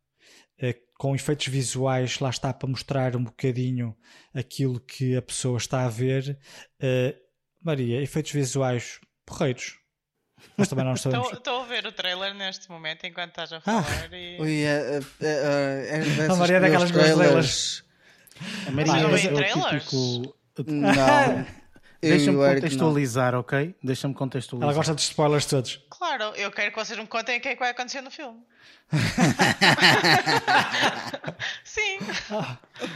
com 0.99 1.15
efeitos 1.15 1.49
visuais, 1.49 2.19
lá 2.21 2.31
está 2.31 2.53
para 2.53 2.69
mostrar 2.69 3.17
um 3.17 3.25
bocadinho 3.25 3.97
aquilo 4.33 4.81
que 4.81 5.17
a 5.17 5.23
pessoa 5.23 5.59
está 5.59 5.85
a 5.85 5.89
ver. 5.89 6.39
Uh, 6.81 7.15
Maria, 7.63 8.01
efeitos 8.03 8.33
visuais 8.33 9.01
porreiros. 9.27 9.79
Nós 10.57 10.69
também 10.69 10.85
não 10.85 10.95
estamos. 10.95 11.33
Estou 11.33 11.63
a 11.63 11.65
ver 11.65 11.87
o 11.87 11.93
trailer 11.93 12.35
neste 12.35 12.71
momento 12.71 13.07
enquanto 13.07 13.31
estás 13.31 13.53
a 13.53 13.57
ah. 13.57 13.61
falar. 13.61 14.09
Ah. 14.13 14.17
E... 14.17 14.41
Ui, 14.41 14.63
é, 14.63 15.01
é, 15.21 16.21
é, 16.21 16.27
a 16.31 16.37
Maria 16.37 16.57
é 16.57 16.61
daquelas 16.61 16.91
trailers. 16.91 17.85
A 18.67 18.71
Maria 18.71 18.93
ah, 18.93 18.99
é, 18.99 19.51
é 19.51 19.57
o 19.57 19.81
típico. 19.81 20.37
Não. 20.71 21.47
Deixa-me 22.09 22.37
contextualizar, 22.37 23.35
ok? 23.35 23.75
Deixa-me 23.83 24.15
contextualizar. 24.15 24.69
Ela 24.69 24.77
gosta 24.77 24.95
de 24.95 25.01
spoilers 25.01 25.47
todos. 25.47 25.84
Claro, 26.05 26.35
eu 26.37 26.51
quero 26.51 26.71
que 26.71 26.77
vocês 26.77 26.99
me 26.99 27.07
contem 27.07 27.39
o 27.39 27.41
que 27.41 27.49
é 27.49 27.55
que 27.55 27.59
vai 27.59 27.71
acontecer 27.71 28.03
no 28.03 28.11
filme. 28.11 28.39
sim. 31.65 31.99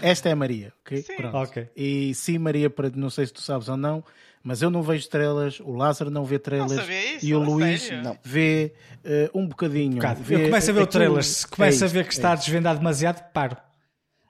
Esta 0.02 0.28
é 0.28 0.32
a 0.32 0.36
Maria, 0.36 0.74
ok? 0.82 1.00
Sim. 1.00 1.16
Pronto. 1.16 1.38
Okay. 1.38 1.70
E 1.74 2.14
sim, 2.14 2.36
Maria, 2.36 2.68
para 2.68 2.90
não 2.90 3.08
sei 3.08 3.24
se 3.24 3.32
tu 3.32 3.40
sabes 3.40 3.70
ou 3.70 3.78
não, 3.78 4.04
mas 4.42 4.60
eu 4.60 4.68
não 4.68 4.82
vejo 4.82 5.00
estrelas, 5.00 5.58
o 5.58 5.72
Lázaro 5.72 6.10
não 6.10 6.26
vê 6.26 6.38
trailers 6.38 6.86
isso, 6.86 7.24
e 7.24 7.34
o 7.34 7.38
Luís 7.38 7.88
vê 8.22 8.74
uh, 9.02 9.38
um 9.38 9.46
bocadinho. 9.46 9.96
Um 9.96 10.14
vê, 10.16 10.34
eu 10.34 10.44
começo 10.44 10.70
a 10.70 10.74
ver 10.74 10.82
o 10.82 10.86
trailer, 10.86 11.24
se 11.24 11.46
começo 11.46 11.82
é 11.82 11.86
a 11.86 11.90
ver 11.90 12.06
que 12.06 12.12
está 12.12 12.28
é 12.28 12.32
a 12.32 12.36
desvendar 12.36 12.76
demasiado, 12.76 13.22
paro. 13.32 13.56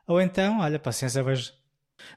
Ou 0.06 0.20
então, 0.20 0.60
olha, 0.60 0.78
paciência, 0.78 1.20
vejo. 1.24 1.52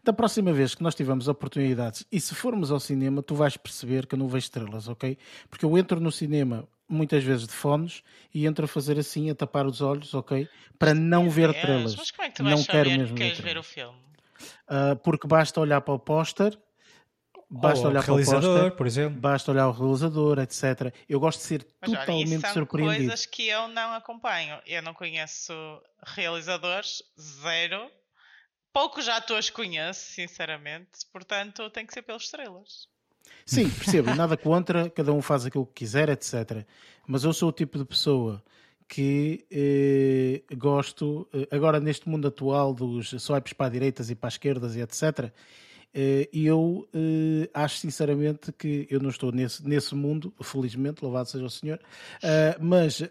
Da 0.03 0.13
próxima 0.13 0.51
vez 0.53 0.75
que 0.75 0.83
nós 0.83 0.95
tivermos 0.95 1.27
oportunidades, 1.27 2.05
e 2.11 2.19
se 2.19 2.35
formos 2.35 2.71
ao 2.71 2.79
cinema, 2.79 3.21
tu 3.21 3.35
vais 3.35 3.57
perceber 3.57 4.05
que 4.05 4.15
eu 4.15 4.19
não 4.19 4.27
vejo 4.27 4.45
estrelas, 4.45 4.87
ok? 4.87 5.17
Porque 5.49 5.65
eu 5.65 5.77
entro 5.77 5.99
no 5.99 6.11
cinema 6.11 6.67
muitas 6.87 7.23
vezes 7.23 7.47
de 7.47 7.53
fones 7.53 8.03
e 8.33 8.45
entro 8.45 8.65
a 8.65 8.67
fazer 8.67 8.99
assim, 8.99 9.29
a 9.29 9.35
tapar 9.35 9.65
os 9.65 9.81
olhos, 9.81 10.13
ok? 10.13 10.47
Para 10.77 10.93
não 10.93 11.29
ver 11.29 11.53
trailers. 11.53 11.95
Mas 11.95 12.11
como 12.11 12.25
é 12.25 12.29
que 12.29 12.35
tu 12.35 12.43
vais 12.43 12.55
não 12.55 12.63
saber 12.63 12.83
quero 12.83 12.99
mesmo 12.99 13.15
que 13.15 13.23
queres 13.23 13.37
ver 13.39 13.43
ver 13.53 13.57
o 13.57 13.63
filme? 13.63 13.97
Uh, 14.67 14.95
porque 15.03 15.27
basta 15.27 15.59
olhar 15.59 15.81
para 15.81 15.93
o 15.93 15.99
póster, 15.99 16.57
basta 17.49 17.87
olhar 17.87 18.03
para 18.03 18.13
o 18.13 18.15
realizador, 18.15 18.53
póster, 18.53 18.71
por 18.71 18.87
exemplo. 18.87 19.19
basta 19.19 19.51
olhar 19.51 19.67
o 19.67 19.71
realizador, 19.71 20.39
etc. 20.39 20.93
Eu 21.07 21.19
gosto 21.19 21.39
de 21.39 21.45
ser 21.45 21.67
Mas 21.79 21.89
olha, 21.89 21.99
totalmente 21.99 22.31
isso 22.31 22.41
são 22.41 22.53
surpreendido. 22.53 22.97
coisas 22.97 23.25
que 23.25 23.47
eu 23.47 23.67
não 23.67 23.93
acompanho. 23.93 24.59
Eu 24.65 24.81
não 24.81 24.93
conheço 24.93 25.53
realizadores, 26.03 27.03
zero. 27.19 27.89
Poucos 28.73 29.07
atores 29.07 29.49
conheço, 29.49 30.13
sinceramente. 30.13 31.05
Portanto, 31.11 31.69
tem 31.69 31.85
que 31.85 31.93
ser 31.93 32.01
pelos 32.01 32.29
trailers. 32.29 32.87
Sim, 33.45 33.69
percebo, 33.69 34.13
nada 34.15 34.37
contra, 34.37 34.89
cada 34.89 35.11
um 35.11 35.21
faz 35.21 35.45
aquilo 35.45 35.65
que 35.65 35.73
quiser, 35.73 36.09
etc. 36.09 36.65
Mas 37.07 37.23
eu 37.23 37.33
sou 37.33 37.49
o 37.49 37.51
tipo 37.51 37.77
de 37.77 37.85
pessoa 37.85 38.41
que 38.87 39.45
eh, 39.49 40.43
gosto, 40.55 41.27
eh, 41.33 41.47
agora 41.49 41.79
neste 41.79 42.07
mundo 42.09 42.27
atual 42.27 42.73
dos 42.73 43.09
swipes 43.21 43.53
para 43.53 43.67
a 43.67 43.69
direitas 43.69 44.09
e 44.09 44.15
para 44.15 44.27
as 44.27 44.33
esquerdas 44.33 44.75
e 44.75 44.81
etc. 44.81 45.31
eh, 45.93 46.29
eu 46.33 46.87
eh, 46.93 47.49
acho 47.53 47.77
sinceramente 47.77 48.51
que 48.53 48.87
eu 48.89 48.99
não 48.99 49.09
estou 49.09 49.31
nesse, 49.31 49.67
nesse 49.67 49.93
mundo, 49.93 50.33
felizmente, 50.41 51.03
louvado 51.03 51.27
seja 51.29 51.45
o 51.45 51.49
Senhor, 51.49 51.79
eh, 52.23 52.55
mas 52.59 52.95
se 52.95 53.09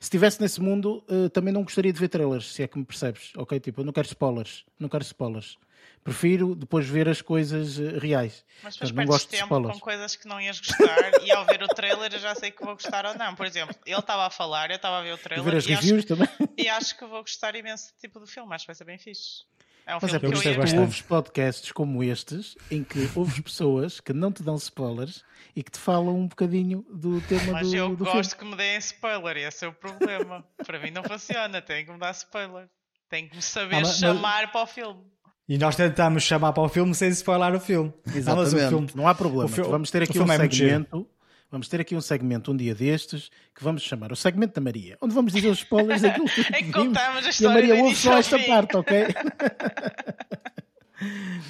estivesse 0.00 0.40
nesse 0.40 0.60
mundo 0.60 1.02
também 1.32 1.52
não 1.52 1.62
gostaria 1.62 1.92
de 1.92 1.98
ver 1.98 2.08
trailers, 2.08 2.52
se 2.52 2.62
é 2.62 2.68
que 2.68 2.78
me 2.78 2.84
percebes, 2.84 3.32
ok? 3.36 3.58
Tipo, 3.60 3.80
eu 3.80 3.84
não 3.84 3.92
quero 3.92 4.06
spoilers, 4.06 4.64
não 4.78 4.88
quero 4.88 5.02
spoilers. 5.04 5.56
Prefiro 6.04 6.54
depois 6.54 6.86
ver 6.88 7.08
as 7.08 7.20
coisas 7.20 7.76
reais. 8.00 8.44
Mas 8.62 8.74
depois 8.74 8.90
não 8.90 8.96
perdes 8.96 9.14
gosto 9.14 9.24
de 9.26 9.30
tempo 9.32 9.44
spoilers. 9.44 9.74
com 9.74 9.80
coisas 9.80 10.16
que 10.16 10.28
não 10.28 10.40
ias 10.40 10.58
gostar 10.60 11.22
e 11.22 11.30
ao 11.30 11.44
ver 11.44 11.62
o 11.62 11.68
trailer 11.68 12.12
eu 12.14 12.18
já 12.18 12.34
sei 12.34 12.50
que 12.50 12.64
vou 12.64 12.74
gostar 12.74 13.04
ou 13.04 13.14
não. 13.14 13.34
Por 13.34 13.44
exemplo, 13.44 13.74
ele 13.84 13.98
estava 13.98 14.26
a 14.26 14.30
falar, 14.30 14.70
eu 14.70 14.76
estava 14.76 14.98
a 14.98 15.02
ver 15.02 15.12
o 15.12 15.16
E 15.16 15.18
trailer 15.18 15.44
ver 15.44 15.56
as 15.58 15.66
e, 15.66 15.72
acho, 15.72 15.82
reviews 15.82 16.04
também. 16.04 16.28
e 16.56 16.68
acho 16.68 16.96
que 16.96 17.04
vou 17.04 17.20
gostar 17.20 17.54
imenso 17.56 17.92
do 17.92 17.98
tipo 18.00 18.20
do 18.20 18.26
filme. 18.26 18.54
Acho 18.54 18.64
que 18.64 18.68
vai 18.68 18.74
ser 18.74 18.84
bem 18.84 18.98
fixe. 18.98 19.44
É 19.88 19.96
um 19.96 19.98
Mas 20.02 20.12
é 20.12 20.18
filme 20.20 20.34
é 20.34 20.38
ia 20.38 20.42
que 20.52 20.58
bastante. 20.58 20.74
tu 20.76 20.80
ouves 20.82 21.00
podcasts 21.00 21.72
como 21.72 22.04
estes, 22.04 22.54
em 22.70 22.84
que 22.84 23.08
ouves 23.16 23.40
pessoas 23.40 24.00
que 24.00 24.12
não 24.12 24.30
te 24.30 24.42
dão 24.42 24.54
spoilers 24.56 25.24
e 25.56 25.62
que 25.62 25.70
te 25.70 25.78
falam 25.78 26.14
um 26.20 26.28
bocadinho 26.28 26.84
do 26.92 27.20
tema 27.22 27.52
Mas 27.52 27.70
do, 27.70 27.74
eu 27.76 27.96
do 27.96 28.04
gosto 28.04 28.36
filme. 28.36 28.36
que 28.36 28.44
me 28.44 28.56
deem 28.56 28.76
spoiler, 28.78 29.36
esse 29.38 29.64
é 29.64 29.68
o 29.68 29.72
problema. 29.72 30.44
Para 30.66 30.78
mim 30.78 30.90
não 30.90 31.02
funciona, 31.02 31.62
tem 31.62 31.86
que 31.86 31.90
me 31.92 31.98
dar 31.98 32.10
spoiler. 32.10 32.68
Tem 33.08 33.26
que 33.26 33.36
me 33.36 33.40
saber 33.42 33.76
Ah, 33.76 33.80
mas- 33.80 33.96
chamar 33.98 34.52
para 34.52 34.62
o 34.62 34.66
filme. 34.66 35.00
E 35.48 35.56
nós 35.56 35.74
tentamos 35.74 36.22
chamar 36.22 36.52
para 36.52 36.62
o 36.64 36.68
filme 36.68 36.94
sem 36.94 37.08
spoiler 37.08 37.54
o 37.54 37.60
filme. 37.60 37.90
Ah, 37.96 38.02
mas 38.04 38.14
o 38.14 38.18
Exatamente. 38.18 38.68
filme- 38.68 38.88
Não 38.94 39.08
há 39.08 39.14
problema. 39.14 39.48
Filme- 39.48 39.70
vamos 39.70 39.90
ter 39.90 40.02
o 40.02 40.04
aqui 40.04 40.18
um 40.18 40.30
é 40.30 40.36
segmento. 40.36 41.08
Vamos 41.50 41.66
ter 41.68 41.80
aqui 41.80 41.96
um 41.96 42.00
segmento 42.00 42.52
um 42.52 42.56
dia 42.56 42.74
destes 42.74 43.30
que 43.54 43.64
vamos 43.64 43.82
chamar 43.82 44.12
o 44.12 44.16
segmento 44.16 44.54
da 44.54 44.60
Maria, 44.60 44.98
onde 45.00 45.14
vamos 45.14 45.32
dizer 45.32 45.48
os 45.48 45.58
spoilers 45.58 46.02
daquilo 46.02 46.26
que 46.30 46.40
É 46.40 46.44
que 46.44 46.62
vimos. 46.64 46.74
contamos 46.74 47.18
a 47.18 47.22
E 47.22 47.26
a 47.26 47.30
história 47.30 47.68
Maria 47.68 47.82
ouve 47.84 47.96
só 47.96 48.18
esta 48.18 48.38
parte, 48.38 48.76
ok? 48.76 49.06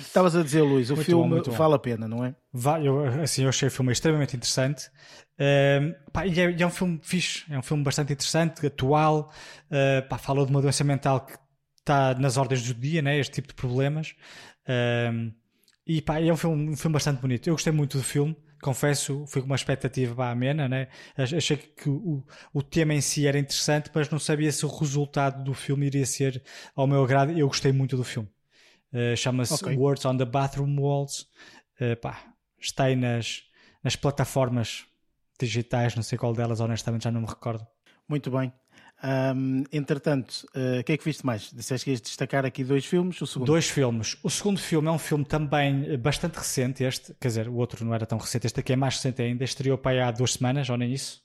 Estavas 0.01 0.37
a 0.37 0.43
dizer, 0.43 0.61
Luís, 0.63 0.91
o 0.91 0.95
Muito 0.97 1.11
bom, 1.11 1.29
filme 1.29 1.43
bom. 1.43 1.51
vale 1.53 1.75
a 1.75 1.79
pena, 1.79 2.07
não 2.07 2.23
é? 2.25 2.35
Vai- 2.53 2.87
eu, 2.87 3.03
assim, 3.23 3.43
eu 3.45 3.49
achei 3.49 3.69
o 3.69 3.71
filme 3.71 3.91
extremamente 3.93 4.37
interessante. 4.37 4.91
Ahm, 5.39 5.95
pá, 6.13 6.27
e, 6.27 6.39
é, 6.39 6.55
é 6.61 6.67
um 6.67 6.71
filme 6.71 7.01
fixe, 7.03 7.45
é 7.51 7.59
um 7.59 7.63
filme 7.63 7.83
bastante 7.83 8.13
interessante, 8.13 8.67
atual. 8.67 9.33
Ah, 9.71 10.03
pá, 10.09 10.19
fala 10.19 10.45
de 10.45 10.51
uma 10.51 10.61
doença 10.61 10.85
mental 10.85 11.25
que 11.25 11.33
está 11.79 12.15
nas 12.15 12.37
ordens 12.37 12.63
do 12.63 12.75
dia, 12.79 13.01
né? 13.01 13.19
este 13.19 13.35
tipo 13.37 13.49
de 13.49 13.55
problemas. 13.55 14.15
Ahm, 14.69 15.31
e 15.87 16.03
pá, 16.03 16.21
é 16.21 16.31
um 16.31 16.37
filme, 16.37 16.69
um 16.71 16.77
filme 16.77 16.93
bastante 16.93 17.21
bonito. 17.21 17.49
Eu 17.49 17.55
gostei 17.55 17.73
muito 17.73 17.97
do 17.97 18.05
filme, 18.05 18.37
confesso, 18.63 19.25
fui 19.27 19.41
com 19.43 19.47
uma 19.47 19.57
expectativa 19.57 20.29
amena. 20.29 20.69
Né? 20.69 20.89
Ach- 21.17 21.35
Achei 21.35 21.57
que 21.57 21.89
o, 21.89 22.25
o 22.53 22.63
tema 22.63 22.95
em 22.95 23.01
si 23.01 23.27
era 23.27 23.39
interessante, 23.39 23.91
mas 23.95 24.09
não 24.11 24.19
sabia 24.19 24.51
se 24.53 24.65
o 24.65 24.69
resultado 24.69 25.43
do 25.45 25.55
filme 25.55 25.87
iria 25.87 26.07
ser 26.07 26.43
ao 26.75 26.87
meu 26.87 27.03
agrado. 27.03 27.33
Eu 27.33 27.47
gostei 27.49 27.73
muito 27.73 27.97
do 27.97 28.05
filme. 28.05 28.29
Uh, 28.93 29.17
Chama-se 29.17 29.55
Ok. 29.55 29.77
Words 29.77 30.05
on 30.05 30.17
the 30.17 30.25
Bathroom 30.25 30.79
Walls. 30.81 31.27
Uh, 31.81 31.97
pá, 32.01 32.33
está 32.59 32.85
aí 32.85 32.97
nas, 32.97 33.43
nas 33.85 33.95
plataformas 33.97 34.85
digitais, 35.39 35.95
não 35.95 36.03
sei 36.03 36.19
qual 36.19 36.33
delas, 36.33 36.61
honestamente 36.61 37.05
já 37.05 37.11
não 37.11 37.21
me 37.21 37.27
recordo. 37.27 37.67
Muito 38.09 38.31
bem. 38.31 38.53
Ahm, 39.01 39.63
entretanto, 39.73 40.45
eh, 40.55 40.81
o 40.81 40.85
que 40.85 40.93
é 40.93 40.97
que 40.99 41.05
viste 41.05 41.25
mais? 41.25 41.51
Disseste 41.53 41.85
que 41.85 41.91
ias 41.93 42.01
destacar 42.01 42.45
aqui 42.45 42.65
dois 42.65 42.85
filmes, 42.85 43.21
o 43.21 43.27
segundo. 43.27 43.47
Dois 43.47 43.69
filmes. 43.69 44.17
O 44.25 44.31
segundo 44.31 44.59
filme 44.59 44.89
é 44.89 44.91
um 44.91 44.99
filme 44.99 45.25
também 45.25 45.87
eh, 45.93 45.97
bastante 45.97 46.37
recente. 46.37 46.83
Este, 46.83 47.15
quer 47.21 47.29
dizer, 47.29 47.49
o 47.49 47.55
outro 47.55 47.85
não 47.85 47.95
era 47.95 48.05
tão 48.07 48.19
recente. 48.19 48.47
Este 48.47 48.59
aqui 48.61 48.73
é 48.73 48.77
mais 48.77 48.97
recente 48.97 49.23
ainda. 49.23 49.45
Estreou 49.45 49.79
para 49.79 49.93
aí 49.93 50.01
há 50.01 50.11
duas 50.11 50.33
semanas, 50.33 50.69
ou 50.69 50.77
nem 50.77 50.93
isso. 50.93 51.23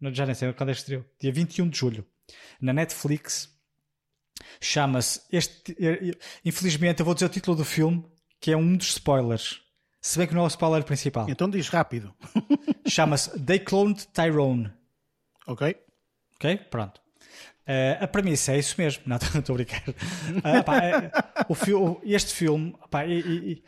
Não, 0.00 0.12
Já 0.14 0.24
nem 0.24 0.34
sei 0.34 0.52
quando 0.54 0.70
é 0.70 0.72
que 0.72 0.78
estreou. 0.80 1.04
Dia 1.20 1.32
21 1.32 1.68
de 1.68 1.78
julho. 1.78 2.06
Na 2.60 2.72
Netflix. 2.72 3.50
Chama-se. 4.60 5.20
Este, 5.30 5.76
eh, 5.78 6.16
infelizmente, 6.44 7.00
eu 7.00 7.04
vou 7.04 7.14
dizer 7.14 7.26
o 7.26 7.28
título 7.28 7.56
do 7.58 7.64
filme, 7.64 8.04
que 8.40 8.52
é 8.52 8.56
um 8.56 8.74
dos 8.76 8.88
spoilers. 8.88 9.60
Se 10.00 10.18
bem 10.18 10.26
que 10.26 10.34
não 10.34 10.40
é 10.40 10.44
o 10.44 10.48
spoiler 10.48 10.82
principal. 10.82 11.28
Então 11.28 11.48
diz 11.48 11.68
rápido, 11.68 12.12
Chama-se 12.88 13.38
They 13.38 13.60
Cloned 13.60 14.04
Tyrone. 14.08 14.72
ok? 15.46 15.76
Ok? 16.36 16.56
Pronto. 16.70 17.00
Eh, 17.72 17.96
a 18.02 18.06
premissa 18.06 18.52
é 18.52 18.58
isso 18.58 18.74
mesmo. 18.76 19.02
Não, 19.08 19.16
estou 19.16 19.54
a 19.54 19.56
brincar. 19.56 19.82
Ah, 20.44 20.62
pá, 20.62 20.78
é- 20.84 21.10
o 21.48 22.00
este 22.04 22.34
filme, 22.34 22.74
pá, 22.90 23.06
e- 23.06 23.20
e- 23.20 23.62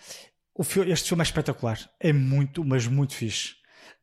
o 0.54 0.62
este 0.86 1.08
filme 1.08 1.22
é 1.22 1.24
espetacular. 1.24 1.78
É 1.98 2.12
muito, 2.12 2.62
mas 2.62 2.86
muito 2.86 3.14
fixe. 3.14 3.54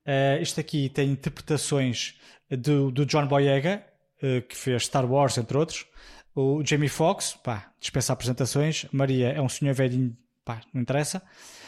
Eh, 0.03 0.39
isto 0.41 0.59
aqui 0.59 0.89
tem 0.89 1.11
interpretações 1.11 2.15
do, 2.49 2.89
do 2.91 3.05
John 3.05 3.27
Boyega, 3.27 3.85
eh, 4.23 4.41
que 4.41 4.55
fez 4.57 4.85
Star 4.85 5.05
Wars, 5.05 5.37
entre 5.37 5.55
outros. 5.55 5.85
O 6.33 6.63
Jamie 6.65 6.89
Foxx, 6.89 7.33
pá, 7.43 7.71
dispensa 7.79 8.13
apresentações. 8.13 8.85
Maria 8.91 9.29
é 9.29 9.41
um 9.41 9.49
senhor 9.49 9.75
velhinho, 9.75 10.17
pá, 10.43 10.61
não 10.73 10.81
interessa. 10.81 11.21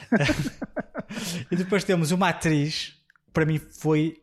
e 1.51 1.55
depois 1.55 1.83
temos 1.83 2.09
uma 2.11 2.29
atriz, 2.29 2.95
para 3.31 3.45
mim 3.45 3.59
foi 3.59 4.17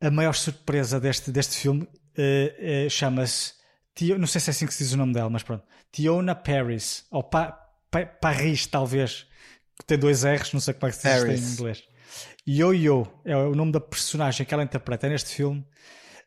a 0.00 0.10
maior 0.10 0.34
surpresa 0.34 0.98
deste, 0.98 1.30
deste 1.30 1.58
filme 1.58 1.86
eh, 2.20 2.84
eh, 2.86 2.88
chama-se 2.88 3.54
não 4.18 4.26
sei 4.26 4.40
se 4.40 4.48
é 4.48 4.52
assim 4.52 4.66
que 4.66 4.72
se 4.74 4.82
diz 4.84 4.92
o 4.94 4.96
nome 4.96 5.12
dela, 5.12 5.28
mas 5.28 5.42
pronto, 5.42 5.62
Tiona 5.92 6.34
Paris, 6.34 7.04
ou 7.10 7.22
pa, 7.22 7.52
Pa- 7.90 8.06
Paris, 8.06 8.66
talvez, 8.66 9.26
que 9.78 9.84
tem 9.84 9.98
dois 9.98 10.22
R's, 10.24 10.52
não 10.52 10.60
sei 10.60 10.72
como 10.74 10.86
é 10.86 10.90
que 10.90 10.96
se 10.96 11.02
diz 11.08 11.22
em 11.22 11.52
inglês. 11.54 11.84
Yo-Yo 12.48 13.06
é 13.24 13.36
o 13.36 13.54
nome 13.54 13.72
da 13.72 13.80
personagem 13.80 14.46
que 14.46 14.54
ela 14.54 14.62
interpreta 14.62 15.08
neste 15.08 15.30
filme. 15.34 15.64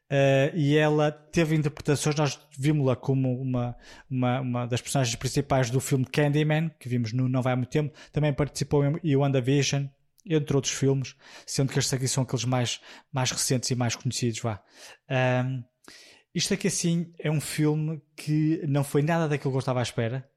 eh, 0.10 0.52
e 0.54 0.76
ela 0.78 1.12
teve 1.12 1.56
interpretações, 1.56 2.16
nós 2.16 2.40
vimos-la 2.60 2.96
como 2.96 3.42
uma, 3.42 3.76
uma, 4.10 4.42
uma 4.42 4.68
das 4.68 4.82
personagens 4.82 5.16
principais 5.16 5.70
do 5.72 5.80
filme 5.80 6.06
Candyman, 6.06 6.70
que 6.80 6.88
vimos 6.88 7.12
no 7.14 7.28
Não 7.28 7.42
Vai 7.42 7.54
Há 7.54 7.56
Muito 7.56 7.70
Tempo, 7.72 7.92
também 8.12 8.32
participou 8.34 8.84
em 9.04 9.16
WandaVision, 9.16 9.86
entre 10.26 10.56
outros 10.56 10.74
filmes, 10.74 11.16
sendo 11.48 11.72
que 11.72 11.80
estes 11.80 11.94
aqui 11.94 12.08
são 12.08 12.24
aqueles 12.24 12.46
mais, 12.46 12.80
mais 13.12 13.32
recentes 13.32 13.72
e 13.72 13.76
mais 13.76 13.96
conhecidos, 13.96 14.40
vá. 14.42 14.62
Ahm, 15.10 15.64
isto 16.34 16.54
aqui 16.54 16.68
assim 16.68 17.14
é 17.20 17.30
um 17.30 17.42
filme 17.42 18.02
que 18.16 18.62
não 18.68 18.84
foi 18.84 19.02
nada 19.02 19.28
daquilo 19.28 19.52
que 19.52 19.58
eu 19.58 19.60
estava 19.60 19.80
à 19.80 19.84
espera. 19.84 20.28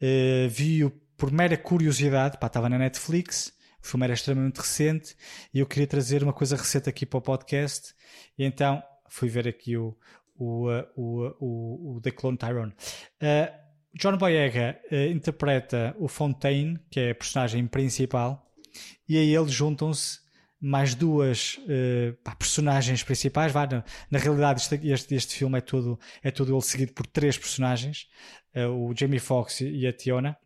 Uh, 0.00 0.48
Vi-o 0.48 0.90
por 1.16 1.30
mera 1.30 1.56
curiosidade, 1.56 2.38
pá, 2.38 2.46
estava 2.46 2.68
na 2.68 2.78
Netflix, 2.78 3.52
o 3.82 3.86
filme 3.86 4.04
era 4.04 4.14
extremamente 4.14 4.58
recente 4.58 5.16
e 5.52 5.58
eu 5.58 5.66
queria 5.66 5.86
trazer 5.86 6.22
uma 6.22 6.32
coisa 6.32 6.56
recente 6.56 6.88
aqui 6.88 7.04
para 7.04 7.18
o 7.18 7.22
podcast 7.22 7.94
e 8.38 8.44
então 8.44 8.82
fui 9.08 9.28
ver 9.28 9.48
aqui 9.48 9.76
o, 9.76 9.96
o, 10.38 10.70
uh, 10.70 10.86
o, 10.96 11.36
o, 11.40 11.96
o 11.96 12.00
The 12.00 12.10
Clone 12.10 12.38
Tyrone. 12.38 12.72
Uh, 13.20 13.52
John 13.94 14.16
Boyega 14.16 14.80
uh, 14.90 15.10
interpreta 15.10 15.94
o 15.98 16.08
Fontaine, 16.08 16.78
que 16.90 17.00
é 17.00 17.10
a 17.10 17.14
personagem 17.14 17.66
principal, 17.66 18.50
e 19.08 19.18
a 19.18 19.20
ele 19.20 19.48
juntam-se 19.48 20.20
mais 20.60 20.94
duas 20.94 21.58
uh, 21.58 22.14
pá, 22.22 22.34
personagens 22.34 23.02
principais. 23.02 23.52
Vá, 23.52 23.66
na, 23.66 23.84
na 24.10 24.18
realidade, 24.18 24.60
este, 24.60 24.88
este, 24.88 25.14
este 25.14 25.34
filme 25.34 25.58
é 25.58 25.60
todo, 25.60 25.98
é 26.22 26.30
todo 26.30 26.54
ele 26.54 26.62
seguido 26.62 26.92
por 26.92 27.06
três 27.06 27.38
personagens: 27.38 28.08
uh, 28.54 28.68
o 28.68 28.94
Jamie 28.94 29.18
Foxx 29.18 29.62
e 29.62 29.86
a 29.86 29.92
Tiona. 29.92 30.36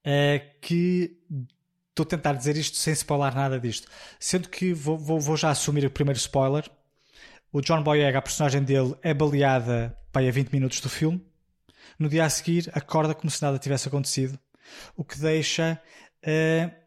Uh, 0.00 0.60
que 0.60 1.18
estou 1.90 2.04
a 2.04 2.06
tentar 2.06 2.32
dizer 2.32 2.56
isto 2.56 2.76
sem 2.76 2.92
spoiler 2.92 3.34
nada 3.34 3.60
disto, 3.60 3.88
sendo 4.18 4.48
que 4.48 4.72
vou, 4.72 4.96
vou, 4.96 5.20
vou 5.20 5.36
já 5.36 5.50
assumir 5.50 5.84
o 5.84 5.90
primeiro 5.90 6.18
spoiler. 6.18 6.68
O 7.52 7.60
John 7.60 7.82
Boyega, 7.82 8.18
a 8.18 8.22
personagem 8.22 8.62
dele, 8.62 8.94
é 9.02 9.12
baleada 9.12 9.96
para 10.12 10.26
a 10.26 10.30
20 10.30 10.52
minutos 10.52 10.80
do 10.80 10.88
filme. 10.88 11.24
No 11.98 12.08
dia 12.08 12.24
a 12.24 12.30
seguir, 12.30 12.70
acorda 12.72 13.14
como 13.14 13.30
se 13.30 13.42
nada 13.42 13.58
tivesse 13.58 13.88
acontecido, 13.88 14.38
o 14.96 15.04
que 15.04 15.18
deixa 15.18 15.80
uh, 16.22 16.79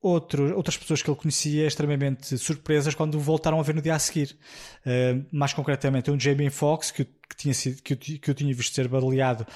outro, 0.00 0.54
outras 0.56 0.76
pessoas 0.76 1.02
que 1.02 1.10
ele 1.10 1.18
conhecia 1.18 1.66
extremamente 1.66 2.36
surpresas 2.38 2.94
quando 2.94 3.18
voltaram 3.18 3.58
a 3.58 3.62
ver 3.62 3.74
no 3.74 3.82
dia 3.82 3.94
a 3.94 3.98
seguir. 3.98 4.36
Uh, 4.84 5.24
mais 5.32 5.52
concretamente, 5.52 6.10
um 6.10 6.18
Jamie 6.18 6.50
Foxx, 6.50 6.90
que, 6.90 7.04
que, 7.04 7.36
tinha 7.36 7.54
sido, 7.54 7.82
que, 7.82 7.94
eu, 7.94 7.96
que 7.96 8.30
eu 8.30 8.34
tinha 8.34 8.54
visto 8.54 8.74
ser 8.74 8.88
baleado 8.88 9.46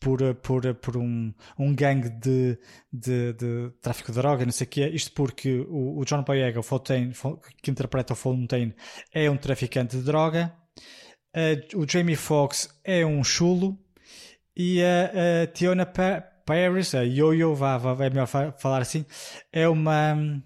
por, 0.00 0.34
por, 0.36 0.74
por 0.74 0.96
um, 0.96 1.32
um 1.58 1.74
gangue 1.74 2.10
de, 2.10 2.58
de, 2.92 3.32
de 3.32 3.70
tráfico 3.80 4.12
de 4.12 4.18
droga, 4.18 4.44
não 4.44 4.52
sei 4.52 4.66
o 4.66 4.70
quê. 4.70 4.88
Isto 4.88 5.12
porque 5.12 5.64
o, 5.68 5.98
o 5.98 6.04
John 6.04 6.22
Boyega, 6.22 6.60
o 6.60 6.62
Fontaine, 6.62 7.12
que 7.62 7.70
interpreta 7.70 8.12
o 8.12 8.16
Fontaine, 8.16 8.74
é 9.12 9.30
um 9.30 9.36
traficante 9.36 9.96
de 9.96 10.02
droga. 10.02 10.54
Uh, 11.34 11.80
o 11.80 11.88
Jamie 11.88 12.16
Foxx 12.16 12.68
é 12.84 13.04
um 13.04 13.24
chulo. 13.24 13.78
E 14.56 14.80
a, 14.84 15.42
a 15.42 15.46
Tiona 15.48 15.84
Paris, 16.44 16.94
a 16.94 17.02
Yo-Yo, 17.02 17.54
vá, 17.54 17.78
vá, 17.78 18.04
é 18.04 18.10
melhor 18.10 18.26
falar 18.26 18.82
assim, 18.82 19.04
é 19.52 19.68
uma. 19.68 20.42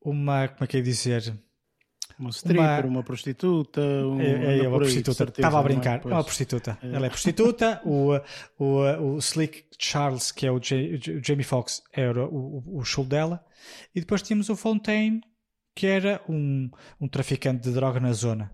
Uma. 0.00 0.48
Como 0.48 0.64
é 0.64 0.66
que 0.66 0.76
é 0.76 0.80
dizer? 0.80 1.34
Uma 2.18 2.30
stripper, 2.30 2.86
uma, 2.86 2.96
uma 2.96 3.02
prostituta. 3.02 3.80
Um, 3.80 4.20
é, 4.20 4.58
é 4.58 4.68
uma 4.68 4.78
prostituta. 4.78 5.24
Estava 5.24 5.60
a 5.60 5.62
brincar. 5.62 6.00
É 6.04 6.08
uma 6.08 6.24
prostituta. 6.24 6.78
É. 6.82 6.88
Ela 6.88 7.06
é 7.06 7.10
prostituta. 7.10 7.80
o, 7.84 8.18
o, 8.58 9.14
o 9.14 9.18
Slick 9.18 9.64
Charles, 9.78 10.32
que 10.32 10.46
é 10.46 10.50
o, 10.50 10.58
J, 10.58 10.96
o 10.96 11.24
Jamie 11.24 11.44
Foxx, 11.44 11.82
era 11.92 12.26
o, 12.26 12.62
o, 12.66 12.78
o 12.78 12.84
show 12.84 13.04
dela. 13.04 13.44
E 13.94 14.00
depois 14.00 14.22
tínhamos 14.22 14.48
o 14.48 14.56
Fontaine, 14.56 15.20
que 15.76 15.86
era 15.86 16.20
um, 16.28 16.68
um 17.00 17.06
traficante 17.06 17.62
de 17.62 17.72
droga 17.72 18.00
na 18.00 18.12
zona. 18.12 18.50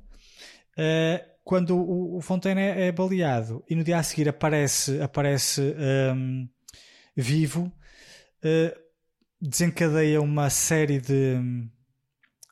Uh, 0.77 1.34
quando 1.45 1.77
o, 1.77 2.16
o 2.16 2.21
Fontaine 2.23 2.61
é, 2.61 2.87
é, 2.87 2.93
baleado 2.93 3.62
e 3.69 3.77
no 3.77 3.85
dia 3.85 3.99
a 3.99 4.03
seguir 4.03 4.29
aparece, 4.29 5.01
aparece 5.01 5.61
um, 6.16 6.49
vivo, 7.15 7.71
uh, 8.43 8.81
desencadeia 9.41 10.21
uma 10.23 10.49
série 10.49 10.99
de 10.99 11.37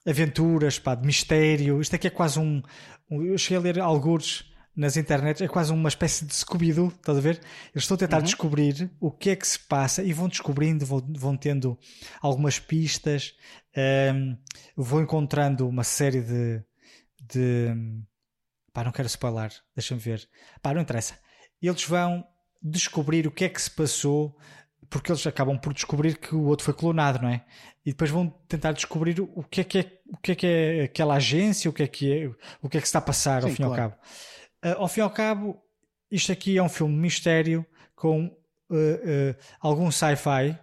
aventuras, 0.07 0.79
pá, 0.79 0.95
de 0.95 1.07
mistério. 1.07 1.81
Isto 1.81 1.97
aqui 1.97 2.07
é 2.07 2.11
quase 2.11 2.39
um. 2.39 2.63
um 3.11 3.23
eu 3.23 3.39
cheguei 3.39 3.57
a 3.57 3.61
ler 3.61 3.81
alguns 3.81 4.53
nas 4.75 4.97
internet, 4.97 5.43
é 5.43 5.49
quase 5.49 5.71
uma 5.73 5.89
espécie 5.89 6.25
de 6.25 6.35
Scooby-Doo, 6.35 6.89
estás 6.89 7.19
a 7.19 7.21
ver? 7.21 7.41
Eles 7.75 7.85
estão 7.85 7.95
a 7.95 7.99
tentar 7.99 8.19
uhum. 8.19 8.23
descobrir 8.25 8.91
o 9.01 9.11
que 9.11 9.31
é 9.31 9.37
que 9.37 9.47
se 9.47 9.59
passa 9.59 10.03
e 10.03 10.13
vão 10.13 10.29
descobrindo, 10.29 10.87
vão, 10.87 11.03
vão 11.15 11.37
tendo 11.37 11.79
algumas 12.21 12.59
pistas, 12.59 13.35
um, 14.15 14.37
vão 14.77 15.03
encontrando 15.03 15.67
uma 15.67 15.85
série 15.85 16.21
de. 16.21 16.63
de 17.23 17.75
pá, 18.73 18.85
não 18.85 18.93
quero 18.93 19.09
spoiler, 19.09 19.53
deixa-me 19.75 20.01
ver. 20.01 20.29
Pá, 20.61 20.73
não 20.75 20.83
interessa. 20.83 21.19
Eles 21.61 21.85
vão 21.85 22.25
descobrir 22.63 23.27
o 23.27 23.31
que 23.31 23.45
é 23.45 23.49
que 23.49 23.61
se 23.61 23.71
passou 23.71 24.37
porque 24.93 25.11
eles 25.11 25.27
acabam 25.27 25.59
por 25.59 25.73
descobrir 25.73 26.19
que 26.19 26.35
o 26.35 26.45
outro 26.45 26.67
foi 26.67 26.75
clonado, 26.75 27.23
não 27.23 27.29
é? 27.31 27.43
E 27.85 27.93
depois 27.93 28.11
vão 28.11 28.29
tentar 28.47 28.73
descobrir 28.73 29.21
o 29.21 29.43
que 29.43 29.63
é 29.63 29.65
que 29.65 29.79
é, 29.79 30.01
o 30.07 30.19
que 30.19 30.33
é, 30.33 30.35
que 30.35 30.47
é 30.47 30.83
aquela 30.83 31.15
agência, 31.15 31.71
o 31.71 31.73
que 31.73 31.83
é 31.83 31.89
que 31.89 32.13
é, 32.13 32.31
o 32.61 32.69
que 32.69 32.77
é 32.77 32.81
que 32.81 32.87
está 32.87 32.99
a 32.99 33.03
passar 33.03 33.43
Sim, 33.43 33.49
ao 33.49 33.55
fim 33.55 33.63
e 33.63 33.67
claro. 33.67 33.83
ao 33.83 33.91
cabo. 33.91 34.03
Uh, 34.65 34.83
ao 34.83 34.89
fim 34.89 35.01
e 35.01 35.03
ao 35.03 35.11
cabo, 35.11 35.63
isto 36.11 36.31
aqui 36.31 36.59
é 36.59 36.63
um 36.63 36.69
filme 36.69 36.95
de 36.95 37.01
mistério 37.01 37.67
com 37.97 38.27
uh, 38.27 38.75
uh, 38.75 39.37
algum 39.61 39.91
sci-fi, 39.91 40.59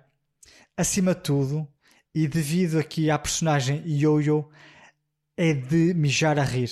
acima 0.78 1.16
de 1.16 1.22
tudo, 1.22 1.68
e 2.14 2.28
devido 2.28 2.78
aqui 2.78 3.10
à 3.10 3.18
personagem 3.18 3.84
Yo-Yo, 3.86 4.48
é 5.36 5.54
de 5.54 5.94
mijar 5.96 6.38
a 6.38 6.44
rir. 6.44 6.72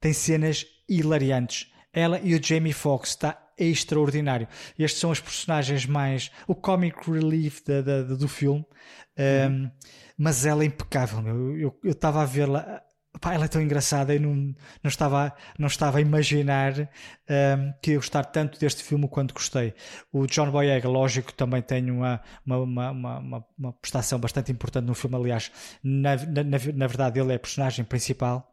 Tem 0.00 0.12
cenas 0.12 0.66
hilariantes. 0.88 1.70
Ela 1.92 2.20
e 2.20 2.34
o 2.34 2.42
Jamie 2.42 2.72
Foxx 2.72 3.10
está 3.10 3.50
extraordinário. 3.58 4.48
Estes 4.78 5.00
são 5.00 5.10
os 5.10 5.20
personagens 5.20 5.86
mais. 5.86 6.30
o 6.46 6.54
comic 6.54 7.10
relief 7.10 7.60
do 8.18 8.28
filme. 8.28 8.64
Um. 9.18 9.70
Mas 10.16 10.44
ela 10.44 10.62
é 10.62 10.66
impecável, 10.66 11.22
meu. 11.22 11.56
Eu 11.58 11.78
estava 11.84 12.22
a 12.22 12.26
vê-la. 12.26 12.82
Pá, 13.20 13.34
ela 13.34 13.46
é 13.46 13.48
tão 13.48 13.60
engraçada 13.60 14.14
e 14.14 14.20
não, 14.20 14.34
não, 14.34 14.54
estava, 14.88 15.34
não 15.58 15.66
estava 15.66 15.98
a 15.98 16.00
imaginar 16.00 16.78
um, 16.78 17.72
que 17.82 17.90
eu 17.90 17.96
gostar 17.96 18.24
tanto 18.24 18.58
deste 18.58 18.84
filme 18.84 19.08
quanto 19.08 19.34
gostei. 19.34 19.74
O 20.12 20.26
John 20.26 20.48
Boyega, 20.50 20.88
lógico, 20.88 21.32
também 21.32 21.60
tem 21.60 21.90
uma, 21.90 22.20
uma, 22.46 22.58
uma, 22.58 22.90
uma, 23.18 23.46
uma 23.58 23.72
prestação 23.72 24.20
bastante 24.20 24.52
importante 24.52 24.84
no 24.84 24.94
filme. 24.94 25.16
Aliás, 25.16 25.50
na, 25.82 26.14
na, 26.16 26.58
na 26.74 26.86
verdade, 26.86 27.18
ele 27.18 27.32
é 27.32 27.36
a 27.36 27.40
personagem 27.40 27.84
principal 27.84 28.50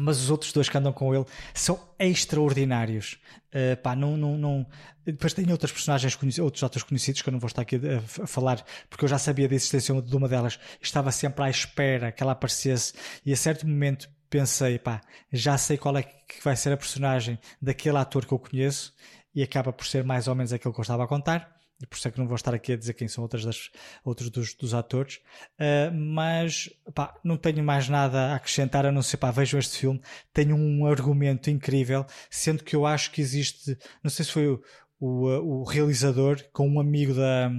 mas 0.00 0.20
os 0.20 0.30
outros 0.30 0.52
dois 0.52 0.68
que 0.68 0.78
andam 0.78 0.92
com 0.92 1.12
ele 1.12 1.24
são 1.52 1.76
extraordinários. 1.98 3.18
Uh, 3.48 3.76
pá, 3.82 3.96
não, 3.96 4.16
não, 4.16 4.38
não... 4.38 4.66
Depois 5.04 5.34
tem 5.34 5.50
outras 5.50 5.72
personagens, 5.72 6.16
outros 6.38 6.62
atores 6.62 6.84
conhecidos 6.84 7.20
que 7.20 7.28
eu 7.28 7.32
não 7.32 7.40
vou 7.40 7.48
estar 7.48 7.62
aqui 7.62 7.76
a, 7.76 8.22
a, 8.22 8.26
falar, 8.26 8.64
porque 8.88 9.04
eu 9.04 9.08
já 9.08 9.18
sabia 9.18 9.48
da 9.48 9.56
existência 9.56 10.00
de 10.00 10.16
uma 10.16 10.28
delas, 10.28 10.60
estava 10.80 11.10
sempre 11.10 11.44
à 11.44 11.50
espera 11.50 12.12
que 12.12 12.22
ela 12.22 12.32
aparecesse, 12.32 12.92
e 13.26 13.32
a 13.32 13.36
certo 13.36 13.66
momento 13.66 14.08
pensei, 14.30 14.78
pá, 14.78 15.00
já 15.32 15.58
sei 15.58 15.76
qual 15.76 15.96
é 15.96 16.04
que 16.04 16.44
vai 16.44 16.54
ser 16.54 16.72
a 16.72 16.76
personagem 16.76 17.36
daquele 17.60 17.98
ator 17.98 18.24
que 18.24 18.32
eu 18.32 18.38
conheço, 18.38 18.94
e 19.34 19.42
acaba 19.42 19.72
por 19.72 19.86
ser 19.86 20.04
mais 20.04 20.28
ou 20.28 20.34
menos 20.36 20.52
aquilo 20.52 20.72
que 20.72 20.78
eu 20.78 20.82
estava 20.82 21.02
a 21.02 21.08
contar 21.08 21.57
e 21.80 21.86
por 21.86 21.96
isso 21.96 22.08
é 22.08 22.10
que 22.10 22.18
não 22.18 22.26
vou 22.26 22.34
estar 22.34 22.54
aqui 22.54 22.72
a 22.72 22.76
dizer 22.76 22.94
quem 22.94 23.06
são 23.06 23.22
outras 23.22 23.44
das, 23.44 23.70
outros 24.04 24.30
dos, 24.30 24.54
dos 24.54 24.74
atores, 24.74 25.20
uh, 25.60 25.94
mas 25.94 26.68
pá, 26.94 27.14
não 27.22 27.36
tenho 27.36 27.62
mais 27.62 27.88
nada 27.88 28.32
a 28.32 28.34
acrescentar 28.34 28.84
a 28.84 28.92
não 28.92 29.02
ser 29.02 29.16
pá, 29.16 29.30
vejam 29.30 29.60
este 29.60 29.78
filme, 29.78 30.00
tenho 30.32 30.56
um 30.56 30.86
argumento 30.86 31.50
incrível, 31.50 32.04
sendo 32.30 32.64
que 32.64 32.74
eu 32.74 32.84
acho 32.84 33.10
que 33.12 33.20
existe, 33.20 33.78
não 34.02 34.10
sei 34.10 34.24
se 34.24 34.32
foi 34.32 34.48
o, 34.48 34.62
o, 34.98 35.60
o 35.60 35.64
realizador 35.64 36.42
com 36.52 36.68
um 36.68 36.80
amigo 36.80 37.14
da, 37.14 37.50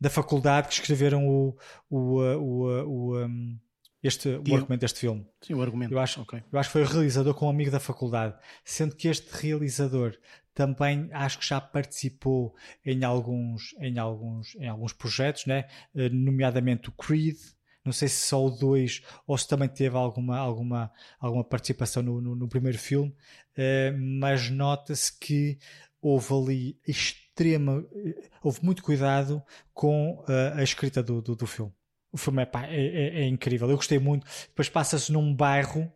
da 0.00 0.08
faculdade 0.08 0.68
que 0.68 0.74
escreveram 0.74 1.28
o, 1.28 1.56
o, 1.90 2.18
o, 2.18 2.84
o 2.86 3.24
um, 3.24 3.58
este, 4.02 4.28
o 4.28 4.54
argumento 4.54 4.80
deste 4.80 5.00
filme. 5.00 5.26
Sim, 5.40 5.54
o 5.54 5.62
argumento. 5.62 5.92
Eu 5.92 5.98
acho, 5.98 6.22
okay. 6.22 6.42
eu 6.50 6.58
acho 6.58 6.68
que 6.68 6.72
foi 6.72 6.82
o 6.82 6.86
realizador 6.86 7.34
com 7.34 7.46
um 7.46 7.50
amigo 7.50 7.70
da 7.70 7.80
faculdade. 7.80 8.34
Sendo 8.64 8.96
que 8.96 9.08
este 9.08 9.28
realizador 9.30 10.16
também 10.54 11.08
acho 11.12 11.38
que 11.38 11.46
já 11.46 11.60
participou 11.60 12.54
em 12.84 13.04
alguns, 13.04 13.74
em 13.78 13.98
alguns, 13.98 14.54
em 14.56 14.68
alguns 14.68 14.92
projetos, 14.92 15.46
né? 15.46 15.66
Eh, 15.94 16.08
nomeadamente 16.08 16.88
o 16.88 16.92
Creed. 16.92 17.36
Não 17.82 17.92
sei 17.92 18.08
se 18.08 18.26
só 18.26 18.44
o 18.44 18.50
2 18.50 19.02
ou 19.26 19.38
se 19.38 19.48
também 19.48 19.68
teve 19.68 19.96
alguma, 19.96 20.36
alguma, 20.36 20.92
alguma 21.18 21.42
participação 21.42 22.02
no, 22.02 22.20
no, 22.20 22.36
no 22.36 22.48
primeiro 22.48 22.78
filme, 22.78 23.08
uh, 23.10 23.98
mas 23.98 24.50
nota-se 24.50 25.18
que 25.18 25.58
houve 26.00 26.34
ali 26.34 26.78
extrema. 26.86 27.82
Eh, 27.94 28.28
houve 28.42 28.62
muito 28.62 28.82
cuidado 28.82 29.42
com 29.72 30.22
uh, 30.28 30.58
a 30.58 30.62
escrita 30.62 31.02
do, 31.02 31.22
do, 31.22 31.34
do, 31.34 31.46
filme. 31.46 31.72
O 32.12 32.16
filme 32.16 32.42
é, 32.42 32.46
pá, 32.46 32.66
é, 32.66 32.76
é, 32.76 33.20
é 33.22 33.26
incrível, 33.26 33.70
eu 33.70 33.76
gostei 33.76 33.98
muito. 33.98 34.26
Depois 34.48 34.68
passa-se 34.68 35.12
num 35.12 35.34
bairro 35.34 35.90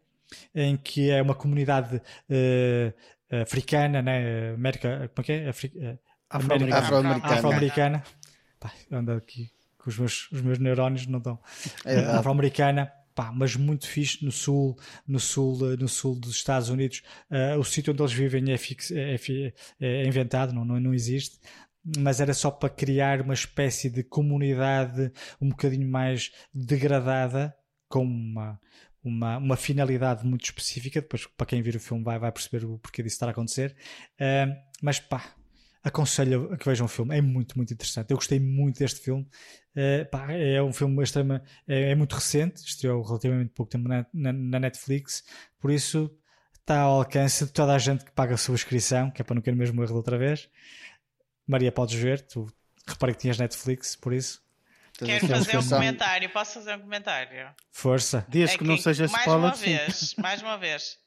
em 0.54 0.76
que 0.76 1.10
é 1.10 1.20
uma 1.22 1.34
comunidade 1.34 1.96
uh, 1.96 3.42
africana, 3.42 4.02
né? 4.02 4.54
América, 4.54 5.10
como 5.14 5.22
é 5.22 5.24
que 5.24 5.32
é? 5.32 5.48
Afri 5.48 5.72
eh, 5.76 5.98
Afro-americana. 6.30 7.24
Afro-americana. 7.24 8.04
Afro 8.60 8.96
ando 8.96 9.12
aqui 9.12 9.50
com 9.78 9.90
os 9.90 9.98
meus, 9.98 10.32
os 10.32 10.40
meus 10.40 10.58
neurónios, 10.58 11.06
não 11.06 11.18
estão. 11.18 11.38
É, 11.84 11.98
Afro-americana. 11.98 12.92
Pá, 13.14 13.30
mas 13.30 13.54
muito 13.54 13.86
fixe 13.86 14.24
no 14.24 14.32
sul, 14.32 14.76
no 15.06 15.20
sul, 15.20 15.72
eh, 15.72 15.76
no 15.76 15.86
sul 15.86 16.18
dos 16.18 16.34
Estados 16.34 16.68
Unidos. 16.68 17.00
Uh, 17.30 17.56
o 17.60 17.64
sítio 17.64 17.92
onde 17.92 18.02
eles 18.02 18.12
vivem 18.12 18.50
é, 18.50 18.58
fix, 18.58 18.90
é, 18.90 19.14
é, 19.14 19.52
é 19.80 20.04
inventado, 20.04 20.52
não, 20.52 20.64
não, 20.64 20.80
não 20.80 20.92
existe 20.92 21.38
mas 21.96 22.20
era 22.20 22.32
só 22.32 22.50
para 22.50 22.70
criar 22.70 23.20
uma 23.20 23.34
espécie 23.34 23.90
de 23.90 24.02
comunidade 24.02 25.12
um 25.40 25.48
bocadinho 25.50 25.88
mais 25.88 26.32
degradada, 26.52 27.54
com 27.88 28.04
uma, 28.04 28.58
uma, 29.02 29.36
uma 29.36 29.56
finalidade 29.56 30.26
muito 30.26 30.44
específica. 30.44 31.00
Depois, 31.00 31.26
para 31.26 31.46
quem 31.46 31.62
vir 31.62 31.76
o 31.76 31.80
filme, 31.80 32.02
vai, 32.02 32.18
vai 32.18 32.32
perceber 32.32 32.64
o 32.64 32.78
porquê 32.78 33.02
disso 33.02 33.16
estar 33.16 33.28
a 33.28 33.30
acontecer. 33.30 33.76
Uh, 34.14 34.54
mas 34.82 34.98
pá, 34.98 35.34
aconselho 35.84 36.50
a 36.52 36.56
que 36.56 36.64
vejam 36.64 36.86
o 36.86 36.88
filme. 36.88 37.16
É 37.16 37.20
muito, 37.20 37.56
muito 37.56 37.72
interessante. 37.72 38.10
Eu 38.10 38.16
gostei 38.16 38.40
muito 38.40 38.78
deste 38.78 39.00
filme. 39.00 39.28
Uh, 39.76 40.08
pá, 40.10 40.32
é 40.32 40.62
um 40.62 40.72
filme 40.72 41.02
extrema, 41.02 41.42
é, 41.68 41.90
é, 41.90 41.94
muito 41.94 42.14
recente, 42.14 42.62
estreou 42.64 43.02
relativamente 43.02 43.52
pouco 43.52 43.70
tempo 43.70 43.86
na, 43.86 44.06
na, 44.12 44.32
na, 44.32 44.60
Netflix, 44.60 45.24
por 45.58 45.68
isso 45.68 46.10
está 46.60 46.80
ao 46.80 46.98
alcance 46.98 47.44
de 47.44 47.52
toda 47.52 47.74
a 47.74 47.78
gente 47.78 48.04
que 48.04 48.12
paga 48.12 48.34
a 48.34 48.38
subscrição, 48.38 49.10
que 49.10 49.20
é 49.20 49.24
para 49.24 49.34
não 49.34 49.42
querer 49.42 49.56
mesmo 49.56 49.82
erro 49.82 49.96
outra 49.96 50.16
vez. 50.16 50.48
Maria, 51.46 51.70
podes 51.70 51.94
ver, 51.94 52.20
tu 52.22 52.46
reparei 52.86 53.14
que 53.14 53.20
tinhas 53.22 53.38
Netflix, 53.38 53.96
por 53.96 54.12
isso. 54.12 54.42
Quero 54.98 55.26
fazer 55.26 55.58
um 55.58 55.68
comentário. 55.68 56.30
Posso 56.30 56.54
fazer 56.54 56.76
um 56.76 56.80
comentário? 56.80 57.54
Força. 57.70 58.24
Desde 58.28 58.54
é 58.54 58.58
que, 58.58 58.64
não 58.64 58.76
seja 58.76 59.08
mais 59.08 59.20
spoiler. 59.20 59.42
Mais 59.42 59.60
uma 59.60 59.66
vez, 59.66 60.14
mais 60.18 60.42
uma 60.42 60.56
vez. 60.56 60.98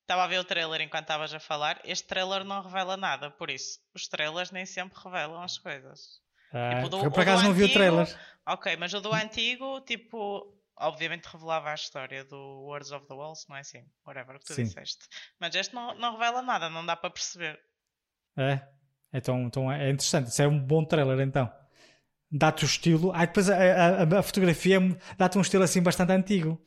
Estava 0.00 0.24
a 0.24 0.26
ver 0.26 0.38
o 0.38 0.44
trailer 0.44 0.80
enquanto 0.80 1.04
estavas 1.04 1.32
a 1.32 1.40
falar. 1.40 1.80
Este 1.84 2.06
trailer 2.06 2.44
não 2.44 2.62
revela 2.62 2.96
nada, 2.96 3.30
por 3.30 3.50
isso. 3.50 3.80
Os 3.94 4.06
trailers 4.06 4.50
nem 4.50 4.66
sempre 4.66 4.98
revelam 5.02 5.42
as 5.42 5.58
coisas. 5.58 6.20
Ah, 6.52 6.76
tipo, 6.76 6.88
do, 6.88 7.10
por 7.10 7.20
acaso 7.20 7.44
não 7.44 7.52
vi 7.52 7.64
o 7.64 7.72
trailer. 7.72 8.06
Ok, 8.46 8.76
mas 8.76 8.92
o 8.92 9.00
do 9.00 9.12
antigo, 9.12 9.80
tipo, 9.80 10.54
obviamente 10.76 11.24
revelava 11.26 11.70
a 11.70 11.74
história 11.74 12.24
do 12.24 12.36
Words 12.36 12.92
of 12.92 13.06
the 13.06 13.14
Walls, 13.14 13.46
não 13.48 13.56
é 13.56 13.60
assim? 13.60 13.84
Whatever, 14.06 14.36
o 14.36 14.38
que 14.38 14.46
tu 14.46 14.54
Sim. 14.54 14.64
disseste. 14.64 15.06
Mas 15.40 15.54
este 15.54 15.74
não, 15.74 15.94
não 15.94 16.12
revela 16.12 16.42
nada, 16.42 16.68
não 16.68 16.84
dá 16.84 16.94
para 16.96 17.10
perceber. 17.10 17.58
É? 18.36 18.60
Então, 19.14 19.42
então 19.42 19.72
é 19.72 19.90
interessante. 19.90 20.28
Isso 20.28 20.42
é 20.42 20.48
um 20.48 20.58
bom 20.58 20.84
trailer, 20.84 21.20
então 21.20 21.50
dá-te 22.30 22.64
o 22.64 22.66
estilo. 22.66 23.12
Ah, 23.14 23.24
depois 23.24 23.48
a, 23.48 23.56
a, 23.56 24.18
a 24.18 24.22
fotografia 24.22 24.80
dá-te 25.16 25.38
um 25.38 25.40
estilo 25.40 25.62
assim 25.62 25.80
bastante 25.80 26.12
antigo. 26.12 26.60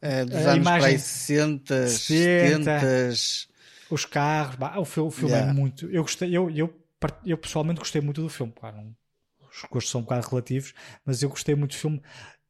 É, 0.00 0.24
dos 0.24 0.34
anos 0.34 0.56
imagem, 0.56 0.98
60, 0.98 1.86
70, 1.88 2.80
70. 2.80 3.52
Os 3.90 4.04
carros, 4.04 4.56
bah, 4.56 4.78
o 4.78 4.84
filme, 4.84 5.08
o 5.08 5.10
filme 5.10 5.34
é 5.34 5.36
yeah. 5.36 5.52
é 5.52 5.54
muito. 5.54 5.86
Eu 5.90 6.02
gostei, 6.02 6.36
eu, 6.36 6.50
eu 6.50 6.82
eu 7.24 7.36
pessoalmente 7.38 7.80
gostei 7.80 8.00
muito 8.00 8.22
do 8.22 8.28
filme. 8.28 8.52
Claro, 8.52 8.94
os 9.40 9.62
gostos 9.70 9.90
são 9.90 10.00
um 10.00 10.04
bocado 10.04 10.28
relativos, 10.28 10.74
mas 11.04 11.22
eu 11.22 11.28
gostei 11.28 11.54
muito 11.54 11.72
do 11.72 11.78
filme. 11.78 12.02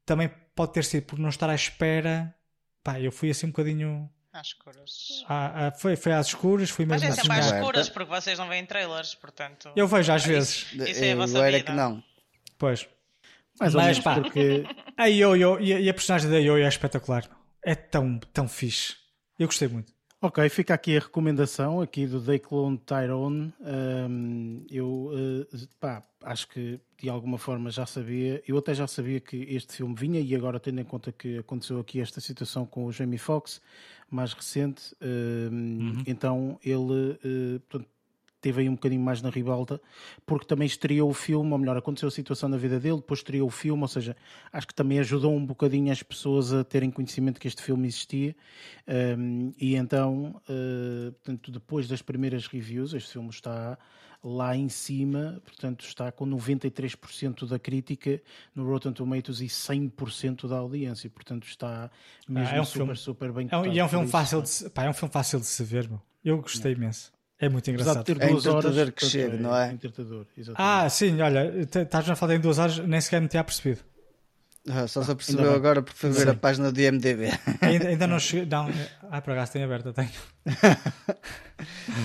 Também 0.04 0.30
pode 0.54 0.72
ter 0.72 0.84
sido 0.84 1.04
por 1.04 1.18
não 1.18 1.28
estar 1.28 1.48
à 1.48 1.54
espera. 1.54 2.34
Pá, 2.82 3.00
eu 3.00 3.12
fui 3.12 3.30
assim 3.30 3.46
um 3.46 3.50
bocadinho. 3.50 4.10
Às 4.32 4.46
escuras. 4.48 5.24
Ah, 5.28 5.66
ah, 5.68 5.72
foi, 5.72 5.94
foi 5.94 6.12
às 6.12 6.28
escuras, 6.28 6.70
fui 6.70 6.86
Mas 6.86 7.02
mesmo 7.02 7.12
é 7.12 7.16
sempre 7.22 7.32
às 7.38 7.46
aberta. 7.46 7.58
escuras, 7.60 7.88
porque 7.90 8.08
vocês 8.10 8.38
não 8.38 8.48
veem 8.48 8.64
trailers, 8.64 9.14
portanto. 9.14 9.70
Eu 9.76 9.86
vejo 9.86 10.10
às 10.12 10.22
Isso- 10.22 10.28
vezes. 10.30 10.72
Isso, 10.88 11.04
é 11.04 11.12
a 11.12 11.16
vossa 11.16 11.36
eu 11.38 11.42
era 11.44 11.56
vida. 11.58 11.70
que 11.70 11.76
não. 11.76 12.02
Pois. 12.56 12.88
Mais 13.60 13.74
ou 13.74 13.80
Mas, 13.80 13.98
menos, 13.98 14.00
pá. 14.04 14.14
porque 14.14 14.64
A 14.96 15.04
Yo-Yo 15.06 15.60
e, 15.60 15.74
a- 15.74 15.80
e 15.80 15.88
a 15.88 15.94
personagem 15.94 16.30
da 16.30 16.38
Yo-Yo 16.38 16.64
é 16.64 16.68
espetacular. 16.68 17.28
É 17.64 17.74
tão, 17.74 18.18
tão 18.32 18.48
fixe. 18.48 18.96
Eu 19.38 19.46
gostei 19.46 19.68
muito. 19.68 19.92
Ok, 20.24 20.48
fica 20.50 20.72
aqui 20.72 20.96
a 20.96 21.00
recomendação 21.00 21.80
aqui 21.80 22.06
do 22.06 22.20
Declone 22.20 22.78
Tyrone. 22.78 23.52
Um, 23.60 24.64
eu 24.70 24.86
uh, 24.86 25.68
pá, 25.80 26.00
acho 26.22 26.46
que 26.46 26.78
de 26.96 27.08
alguma 27.08 27.38
forma 27.38 27.72
já 27.72 27.84
sabia, 27.84 28.40
eu 28.46 28.56
até 28.56 28.72
já 28.72 28.86
sabia 28.86 29.18
que 29.18 29.38
este 29.48 29.78
filme 29.78 29.96
vinha 29.96 30.20
e 30.20 30.32
agora 30.36 30.60
tendo 30.60 30.80
em 30.80 30.84
conta 30.84 31.10
que 31.10 31.38
aconteceu 31.38 31.80
aqui 31.80 32.00
esta 32.00 32.20
situação 32.20 32.64
com 32.64 32.84
o 32.86 32.92
Jamie 32.92 33.18
Foxx, 33.18 33.60
mais 34.08 34.32
recente, 34.32 34.94
um, 35.02 36.04
então 36.06 36.56
ele 36.62 37.18
uh, 37.24 37.60
portanto, 37.68 37.90
teve 38.42 38.60
aí 38.62 38.68
um 38.68 38.74
bocadinho 38.74 39.00
mais 39.00 39.22
na 39.22 39.30
ribalta, 39.30 39.80
porque 40.26 40.44
também 40.44 40.66
estreou 40.66 41.08
o 41.08 41.14
filme, 41.14 41.50
ou 41.52 41.56
melhor, 41.58 41.76
aconteceu 41.78 42.08
a 42.08 42.10
situação 42.10 42.48
na 42.48 42.58
vida 42.58 42.78
dele, 42.78 42.96
depois 42.96 43.20
estreou 43.20 43.48
o 43.48 43.50
filme, 43.50 43.80
ou 43.80 43.88
seja, 43.88 44.14
acho 44.52 44.66
que 44.66 44.74
também 44.74 44.98
ajudou 44.98 45.34
um 45.34 45.46
bocadinho 45.46 45.90
as 45.90 46.02
pessoas 46.02 46.52
a 46.52 46.62
terem 46.62 46.90
conhecimento 46.90 47.40
que 47.40 47.48
este 47.48 47.62
filme 47.62 47.86
existia. 47.88 48.36
Um, 49.16 49.52
e 49.58 49.76
então, 49.76 50.40
uh, 50.48 51.12
portanto, 51.12 51.50
depois 51.50 51.88
das 51.88 52.02
primeiras 52.02 52.46
reviews, 52.46 52.92
este 52.92 53.12
filme 53.12 53.30
está 53.30 53.78
lá 54.24 54.56
em 54.56 54.68
cima, 54.68 55.40
portanto, 55.44 55.84
está 55.84 56.12
com 56.12 56.24
93% 56.26 57.46
da 57.46 57.58
crítica 57.58 58.20
no 58.54 58.64
Rotten 58.64 58.92
Tomatoes 58.92 59.40
e 59.40 59.46
100% 59.46 60.48
da 60.48 60.58
audiência, 60.58 61.08
portanto, 61.10 61.44
está 61.46 61.90
mesmo 62.28 62.54
é 62.56 62.60
um 62.60 62.64
super, 62.64 62.78
filme- 62.78 62.96
super 62.96 63.32
bem 63.32 63.48
É 63.50 63.56
um, 63.56 63.66
e 63.66 63.78
é 63.78 63.84
um 63.84 63.88
filme 63.88 64.06
fácil 64.08 64.42
de 64.42 64.48
se, 64.48 64.70
pá, 64.70 64.84
é 64.84 64.90
um 64.90 64.92
filme 64.94 65.12
fácil 65.12 65.40
de 65.40 65.46
se 65.46 65.64
ver, 65.64 65.88
meu. 65.88 66.00
Eu 66.24 66.40
gostei 66.40 66.72
imenso. 66.72 67.12
É 67.42 67.48
muito 67.48 67.68
Apesar 67.68 67.74
de 67.74 67.98
engraçado. 68.00 68.04
ter 68.04 68.22
É 68.22 68.28
duas 68.28 68.46
horas, 68.46 68.64
entretador 68.66 68.92
que 68.92 69.04
chega, 69.04 69.36
não 69.36 69.56
é? 69.56 69.76
Ah, 70.54 70.88
sim, 70.88 71.20
olha, 71.20 71.52
estás 71.60 72.08
a 72.08 72.14
falar 72.14 72.36
em 72.36 72.40
duas 72.40 72.58
horas, 72.58 72.78
nem 72.78 73.00
sequer 73.00 73.20
me 73.20 73.26
tinha 73.28 73.42
percebido. 73.42 73.80
Ah, 74.70 74.86
só 74.86 75.00
se 75.02 75.10
ainda 75.10 75.12
apercebeu 75.14 75.46
bem. 75.46 75.54
agora 75.56 75.82
porque 75.82 75.98
foi 75.98 76.10
ver 76.10 76.20
Sim. 76.22 76.28
a 76.30 76.34
página 76.34 76.70
do 76.70 76.80
IMDB. 76.80 77.30
Ainda, 77.60 77.88
ainda 77.88 78.06
não 78.06 78.20
cheguei. 78.20 78.46
Não, 78.46 78.70
ah, 79.10 79.20
por 79.20 79.32
acaso 79.32 79.50
tem 79.52 79.64
aberta, 79.64 79.92
tenho. 79.92 80.08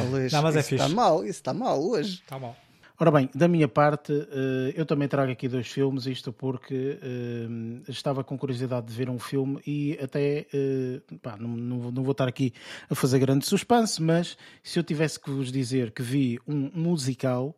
Oh, 0.01 0.03
Luís, 0.09 0.31
Não, 0.33 0.41
mas 0.41 0.55
é 0.55 0.59
isso 0.61 0.69
fixe. 0.69 0.83
está 0.83 0.95
mal, 0.95 1.21
isso 1.21 1.29
está 1.33 1.53
mal 1.53 1.79
hoje. 1.87 2.15
Está 2.23 2.39
mal. 2.39 2.55
Ora 2.99 3.11
bem, 3.11 3.29
da 3.35 3.47
minha 3.47 3.67
parte, 3.67 4.11
eh, 4.11 4.73
eu 4.75 4.83
também 4.83 5.07
trago 5.07 5.31
aqui 5.31 5.47
dois 5.47 5.67
filmes, 5.67 6.07
isto 6.07 6.33
porque 6.33 6.97
eh, 6.99 7.47
estava 7.87 8.23
com 8.23 8.35
curiosidade 8.35 8.87
de 8.87 8.93
ver 8.93 9.07
um 9.07 9.19
filme 9.19 9.61
e 9.67 9.99
até, 10.01 10.47
eh, 10.51 10.99
pá, 11.21 11.37
não, 11.37 11.79
vou 11.79 12.11
estar 12.11 12.27
aqui 12.27 12.53
a 12.89 12.95
fazer 12.95 13.19
grande 13.19 13.45
suspense, 13.45 14.01
mas 14.01 14.35
se 14.63 14.79
eu 14.79 14.83
tivesse 14.83 15.19
que 15.19 15.29
vos 15.29 15.51
dizer 15.51 15.91
que 15.91 16.01
vi 16.01 16.39
um 16.47 16.71
musical 16.73 17.55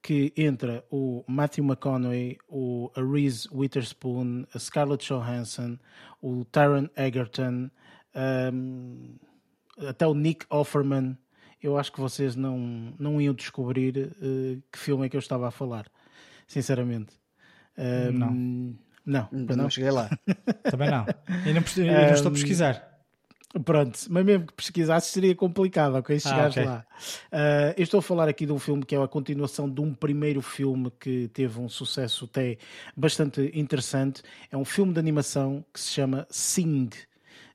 que 0.00 0.32
entra 0.36 0.84
o 0.88 1.24
Matthew 1.26 1.64
McConaughey, 1.64 2.38
o 2.48 2.88
Reese 2.94 3.48
Witherspoon, 3.52 4.44
a 4.54 4.58
Scarlett 4.60 5.04
Johansson, 5.04 5.80
o 6.22 6.44
Taron 6.44 6.88
Egerton, 6.96 7.72
ehm, 8.14 9.16
até 9.78 10.06
o 10.06 10.14
Nick 10.14 10.46
Offerman, 10.48 11.18
eu 11.62 11.78
acho 11.78 11.92
que 11.92 12.00
vocês 12.00 12.36
não, 12.36 12.94
não 12.98 13.20
iam 13.20 13.34
descobrir 13.34 14.12
eh, 14.20 14.58
que 14.72 14.78
filme 14.78 15.06
é 15.06 15.08
que 15.08 15.16
eu 15.16 15.20
estava 15.20 15.48
a 15.48 15.50
falar, 15.50 15.86
sinceramente. 16.46 17.14
Ehm, 17.76 18.12
Não. 18.18 18.78
Não, 19.06 19.28
não. 19.30 19.56
não 19.56 19.70
cheguei 19.70 19.90
lá. 19.90 20.10
Também 20.70 20.90
não. 20.90 21.06
Eu 21.44 21.54
não, 21.54 21.62
eu 21.86 22.06
não 22.06 22.12
estou 22.14 22.30
a 22.30 22.32
pesquisar. 22.32 22.92
Pronto, 23.64 23.98
mas 24.10 24.24
mesmo 24.24 24.46
que 24.46 24.52
pesquisasses 24.52 25.10
seria 25.12 25.34
complicado, 25.34 25.94
ok? 25.94 26.18
Chegares 26.18 26.54
ok. 26.54 26.64
lá. 26.64 26.86
Ah, 27.32 27.72
eu 27.76 27.82
estou 27.84 27.98
a 27.98 28.02
falar 28.02 28.28
aqui 28.28 28.44
de 28.44 28.52
um 28.52 28.58
filme 28.58 28.84
que 28.84 28.94
é 28.94 29.02
a 29.02 29.08
continuação 29.08 29.70
de 29.70 29.80
um 29.80 29.94
primeiro 29.94 30.42
filme 30.42 30.90
que 31.00 31.28
teve 31.28 31.58
um 31.60 31.68
sucesso 31.68 32.26
até 32.26 32.58
bastante 32.94 33.50
interessante. 33.54 34.22
É 34.50 34.56
um 34.56 34.64
filme 34.64 34.92
de 34.92 34.98
animação 34.98 35.64
que 35.72 35.80
se 35.80 35.90
chama 35.92 36.26
Sing. 36.28 36.90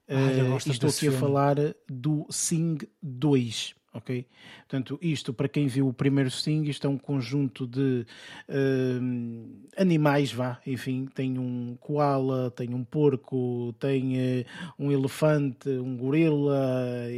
Ah, 0.08 0.32
eu 0.34 0.46
Ah, 0.46 0.50
gosto 0.50 0.70
e 0.70 0.72
estou 0.72 0.90
aqui 0.90 1.08
a 1.08 1.12
filme. 1.12 1.20
falar 1.20 1.56
do 1.88 2.26
Sing 2.32 2.78
2. 3.04 3.76
Ok? 3.94 4.26
Portanto, 4.60 4.98
isto, 5.02 5.34
para 5.34 5.50
quem 5.50 5.68
viu 5.68 5.86
o 5.90 5.94
primeiro 5.94 6.32
Sing, 6.32 6.64
isto 6.70 6.88
é 6.88 6.90
um 6.90 6.98
conjunto 6.98 7.68
de 7.68 8.06
hum, 8.50 9.66
animais, 9.76 10.32
vá, 10.32 10.62
enfim, 10.66 11.10
tem 11.14 11.38
um 11.38 11.76
koala, 11.78 12.50
tem 12.52 12.74
um 12.74 12.86
porco, 12.86 13.76
tem 13.78 14.18
eh, 14.18 14.46
um 14.80 14.94
elefante, 14.94 15.68
um 15.68 15.98
gorila, 15.98 16.58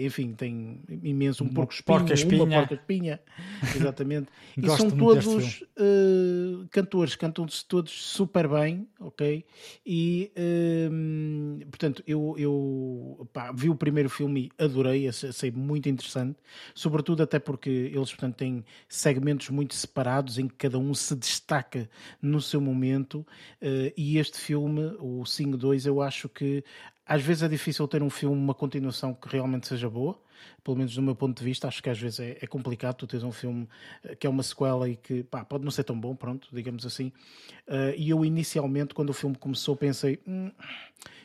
enfim, 0.04 0.34
tem 0.34 0.82
imenso, 1.04 1.44
um 1.44 1.48
Uma 1.48 1.54
porco 1.54 1.74
espinho, 1.74 2.00
porca-espinha. 2.00 2.44
uma 2.44 2.56
porca 2.56 2.74
espinha, 2.74 3.20
exatamente. 3.76 4.30
e 4.58 4.68
são 4.70 4.90
todos 4.90 5.64
eh, 5.78 6.66
cantores, 6.72 7.16
cantam-se 7.16 7.64
todos 7.66 7.92
super 7.92 8.48
bem, 8.48 8.88
ok? 9.00 9.46
E, 9.86 10.32
hum, 10.92 11.60
portanto, 11.70 12.04
eu, 12.08 12.34
eu 12.36 13.30
pá, 13.32 13.52
vi 13.52 13.70
o 13.70 13.76
primeiro 13.76 14.10
filme 14.10 14.50
e 14.58 14.64
adorei, 14.64 15.08
achei 15.08 15.52
muito 15.52 15.88
interessante, 15.88 16.40
sobretudo 16.74 17.24
até 17.24 17.40
porque 17.40 17.70
eles, 17.70 18.10
portanto, 18.12 18.36
têm 18.36 18.64
segmentos 18.88 19.50
muito 19.50 19.74
separados 19.76 20.38
em 20.38 20.48
que 20.48 20.56
cada 20.56 20.78
um 20.78 20.94
se 20.94 21.16
destaca 21.16 21.90
no 22.22 22.42
seu 22.42 22.60
momento 22.62 23.26
eh, 23.62 23.94
e 23.98 24.18
este 24.18 24.38
filme, 24.40 24.96
o 25.00 25.26
Sing 25.26 25.52
2, 25.52 25.86
eu 25.86 26.02
acho 26.02 26.30
que 26.30 26.64
às 27.06 27.22
vezes 27.22 27.44
é 27.44 27.48
difícil 27.50 27.88
ter 27.88 28.02
um 28.02 28.10
filme, 28.10 28.38
uma 28.38 28.54
continuação 28.54 29.14
que 29.14 29.28
realmente 29.28 29.68
seja 29.68 29.90
boa, 29.90 30.18
pelo 30.64 30.78
menos 30.78 30.96
do 30.96 31.02
meu 31.02 31.16
ponto 31.16 31.38
de 31.38 31.44
vista, 31.44 31.68
acho 31.68 31.84
que 31.84 31.90
às 31.90 32.00
vezes 32.00 32.20
é, 32.20 32.38
é 32.42 32.48
complicado 32.48 32.96
tu 32.96 33.08
teres 33.08 33.24
um 33.24 33.32
filme 33.32 33.68
eh, 34.04 34.16
que 34.16 34.26
é 34.26 34.30
uma 34.30 34.44
sequela 34.44 34.88
e 34.90 34.96
que 34.96 35.24
pá, 35.24 35.44
pode 35.44 35.64
não 35.64 35.72
ser 35.72 35.84
tão 35.84 36.00
bom, 36.00 36.16
pronto, 36.16 36.48
digamos 36.52 36.86
assim. 36.86 37.12
Eh, 37.68 37.96
e 37.98 38.10
eu 38.10 38.24
inicialmente, 38.24 38.94
quando 38.94 39.10
o 39.10 39.14
filme 39.14 39.36
começou, 39.38 39.76
pensei. 39.76 40.20
"Hum, 40.28 40.52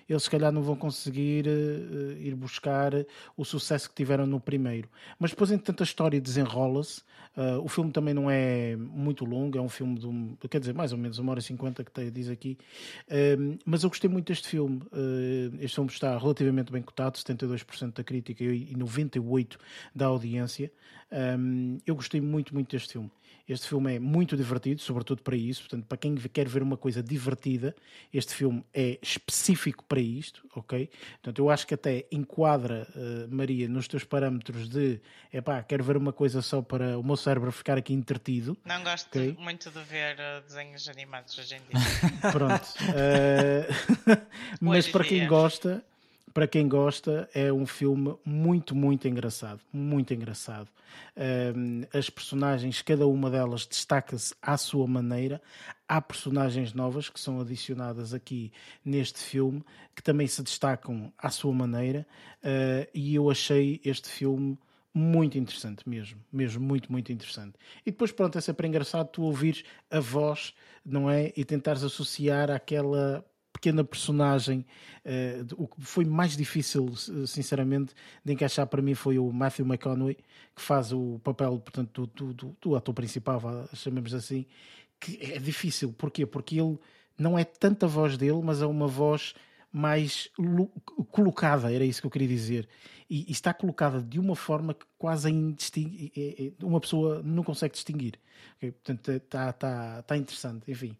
eles 0.09 0.23
se 0.23 0.31
calhar 0.31 0.51
não 0.51 0.63
vão 0.63 0.75
conseguir 0.75 1.47
eh, 1.47 2.17
ir 2.21 2.35
buscar 2.35 2.93
o 3.37 3.45
sucesso 3.45 3.89
que 3.89 3.95
tiveram 3.95 4.27
no 4.27 4.41
primeiro. 4.41 4.89
Mas 5.19 5.31
depois, 5.31 5.51
entretanto, 5.51 5.83
a 5.83 5.85
história 5.85 6.21
desenrola-se. 6.21 7.03
Uh, 7.37 7.63
o 7.63 7.69
filme 7.69 7.93
também 7.93 8.13
não 8.13 8.29
é 8.29 8.75
muito 8.75 9.25
longo, 9.25 9.57
é 9.57 9.61
um 9.61 9.69
filme 9.69 9.97
de 9.97 10.09
um, 10.09 10.35
quer 10.51 10.59
dizer, 10.59 10.75
mais 10.75 10.91
ou 10.91 10.99
menos 10.99 11.21
uma 11.21 11.31
hora 11.31 11.39
e 11.39 11.43
cinquenta 11.43 11.85
que 11.85 11.91
te- 11.93 12.11
diz 12.11 12.29
aqui. 12.29 12.59
Um, 13.39 13.57
mas 13.65 13.85
eu 13.85 13.91
gostei 13.91 14.11
muito 14.11 14.27
deste 14.27 14.49
filme. 14.49 14.83
Uh, 14.93 15.55
este 15.61 15.77
filme 15.77 15.89
está 15.89 16.19
relativamente 16.19 16.73
bem 16.73 16.83
cotado, 16.83 17.17
72% 17.17 17.95
da 17.95 18.03
crítica 18.03 18.43
e 18.43 18.75
98% 18.75 19.57
da 19.95 20.07
audiência. 20.07 20.73
Um, 21.11 21.79
eu 21.87 21.95
gostei 21.95 22.21
muito, 22.21 22.55
muito 22.55 22.71
deste 22.71 22.93
filme. 22.93 23.11
Este 23.49 23.67
filme 23.67 23.97
é 23.97 23.99
muito 23.99 24.37
divertido, 24.37 24.83
sobretudo 24.83 25.23
para 25.23 25.35
isso. 25.35 25.63
Portanto, 25.63 25.87
para 25.87 25.97
quem 25.97 26.15
quer 26.17 26.47
ver 26.47 26.63
uma 26.63 26.77
coisa 26.77 27.03
divertida, 27.03 27.75
este 28.13 28.35
filme 28.35 28.63
é 28.75 28.99
específico 29.01 29.83
para 29.85 30.01
isto, 30.01 30.47
ok? 30.55 30.91
Portanto, 31.13 31.39
eu 31.39 31.49
acho 31.49 31.67
que 31.67 31.73
até 31.73 32.07
enquadra, 32.13 32.87
eh, 32.95 33.27
Maria, 33.31 33.67
nos 33.67 33.89
teus 33.89 34.05
parâmetros 34.05 34.69
de, 34.69 35.01
epá, 35.33 35.63
quero 35.63 35.83
ver 35.83 35.97
uma 35.97 36.13
coisa 36.13 36.43
só 36.43 36.61
para 36.61 36.99
o 36.99 37.03
meu 37.03 37.17
cérebro 37.17 37.51
ficar 37.51 37.79
aqui 37.79 37.95
entretido. 37.95 38.55
Não 38.67 38.85
gosto 38.85 39.07
Ok. 39.09 39.35
muito 39.39 39.71
de 39.71 39.83
ver 39.83 40.17
uh, 40.17 40.43
desenhos 40.47 40.87
animados 40.87 41.39
hoje 41.39 41.55
em 41.55 41.61
dia. 41.61 41.81
Pronto. 42.31 42.69
Eh, 42.95 43.67
mas 44.61 44.87
para 44.89 45.05
quem 45.05 45.27
gosta, 45.27 45.83
para 46.33 46.47
quem 46.47 46.69
gosta, 46.69 47.29
é 47.35 47.53
um 47.53 47.67
filme 47.67 48.17
muito, 48.25 48.75
muito 48.75 49.09
engraçado. 49.09 49.61
Muito 49.73 50.13
engraçado. 50.13 50.69
Um, 51.17 51.83
as 51.93 52.09
personagens, 52.11 52.83
cada 52.83 53.07
uma 53.07 53.31
delas 53.31 53.67
destaca-se 53.67 54.35
à 54.41 54.57
sua 54.57 54.87
maneira. 54.87 55.41
Há 55.89 56.01
personagens 56.01 56.73
novas 56.73 57.09
que 57.09 57.21
são 57.21 57.41
adicionadas 57.41 58.13
aqui 58.15 58.53
neste 58.85 59.21
filme 59.21 59.65
que 59.95 60.03
também 60.03 60.27
se 60.27 60.43
destacam 60.43 61.13
à 61.19 61.31
sua 61.31 61.53
maneira. 61.53 62.07
uh, 62.43 62.89
e 62.95 63.15
eu 63.15 63.31
achei 63.31 63.81
este 63.85 64.09
filme 64.09 64.59
muito 64.93 65.39
interessante 65.39 65.89
mesmo, 65.89 66.21
mesmo 66.33 66.65
muito, 66.65 66.91
muito 66.91 67.13
interessante. 67.13 67.55
E 67.87 67.91
depois, 67.91 68.11
pronto, 68.11 68.37
é 68.37 68.41
sempre 68.41 68.67
engraçado 68.67 69.09
tu 69.09 69.23
ouvires 69.23 69.63
a 69.91 70.01
voz, 70.01 70.55
não 70.85 71.09
é? 71.11 71.33
E 71.37 71.45
tentares 71.45 71.85
associar 71.85 72.51
àquela 72.51 73.25
pequena 73.59 73.83
personagem. 73.85 74.65
eh, 75.05 75.45
o 75.57 75.67
que 75.67 75.81
foi 75.81 76.05
mais 76.05 76.37
difícil, 76.37 76.87
sinceramente, 77.27 77.93
de 78.25 78.33
encaixar 78.33 78.67
para 78.67 78.81
mim 78.83 78.95
foi 78.95 79.19
o 79.19 79.33
Matthew 79.33 79.67
McConaughey, 79.67 80.17
que 80.55 80.63
faz 80.63 80.93
o 80.93 81.19
papel, 81.25 81.59
portanto, 81.59 82.07
do, 82.15 82.33
do, 82.35 82.57
do- 82.61 82.77
ator 82.77 82.95
principal, 82.95 83.41
chamemos 83.75 84.13
assim, 84.15 84.47
que 85.01 85.19
é 85.21 85.39
difícil. 85.39 85.93
Porquê? 85.93 86.27
Porque 86.27 86.61
ele 86.61 86.79
não 87.19 87.39
é 87.39 87.45
tanta 87.45 87.87
voz 87.87 88.17
dele, 88.17 88.41
mas 88.43 88.63
é 88.63 88.67
uma 88.67 88.87
voz 88.87 89.35
mais 89.73 90.31
colocada, 91.11 91.73
era 91.73 91.85
isso 91.85 92.01
que 92.01 92.07
eu 92.07 92.11
queria 92.11 92.29
dizer. 92.29 92.69
E, 93.11 93.25
e 93.29 93.33
está 93.33 93.55
colocada 93.55 94.03
de 94.03 94.19
uma 94.19 94.37
forma 94.37 94.75
que 94.75 94.85
quase 94.99 95.31
é, 95.31 96.21
é, 96.21 96.47
é, 96.47 96.53
uma 96.63 96.79
pessoa 96.79 97.23
não 97.23 97.43
consegue 97.43 97.73
distinguir. 97.73 98.19
Okay? 98.57 98.73
Portanto, 98.73 99.11
está 99.13 99.53
tá, 99.53 100.03
tá 100.03 100.17
interessante. 100.17 100.71
Enfim, 100.71 100.97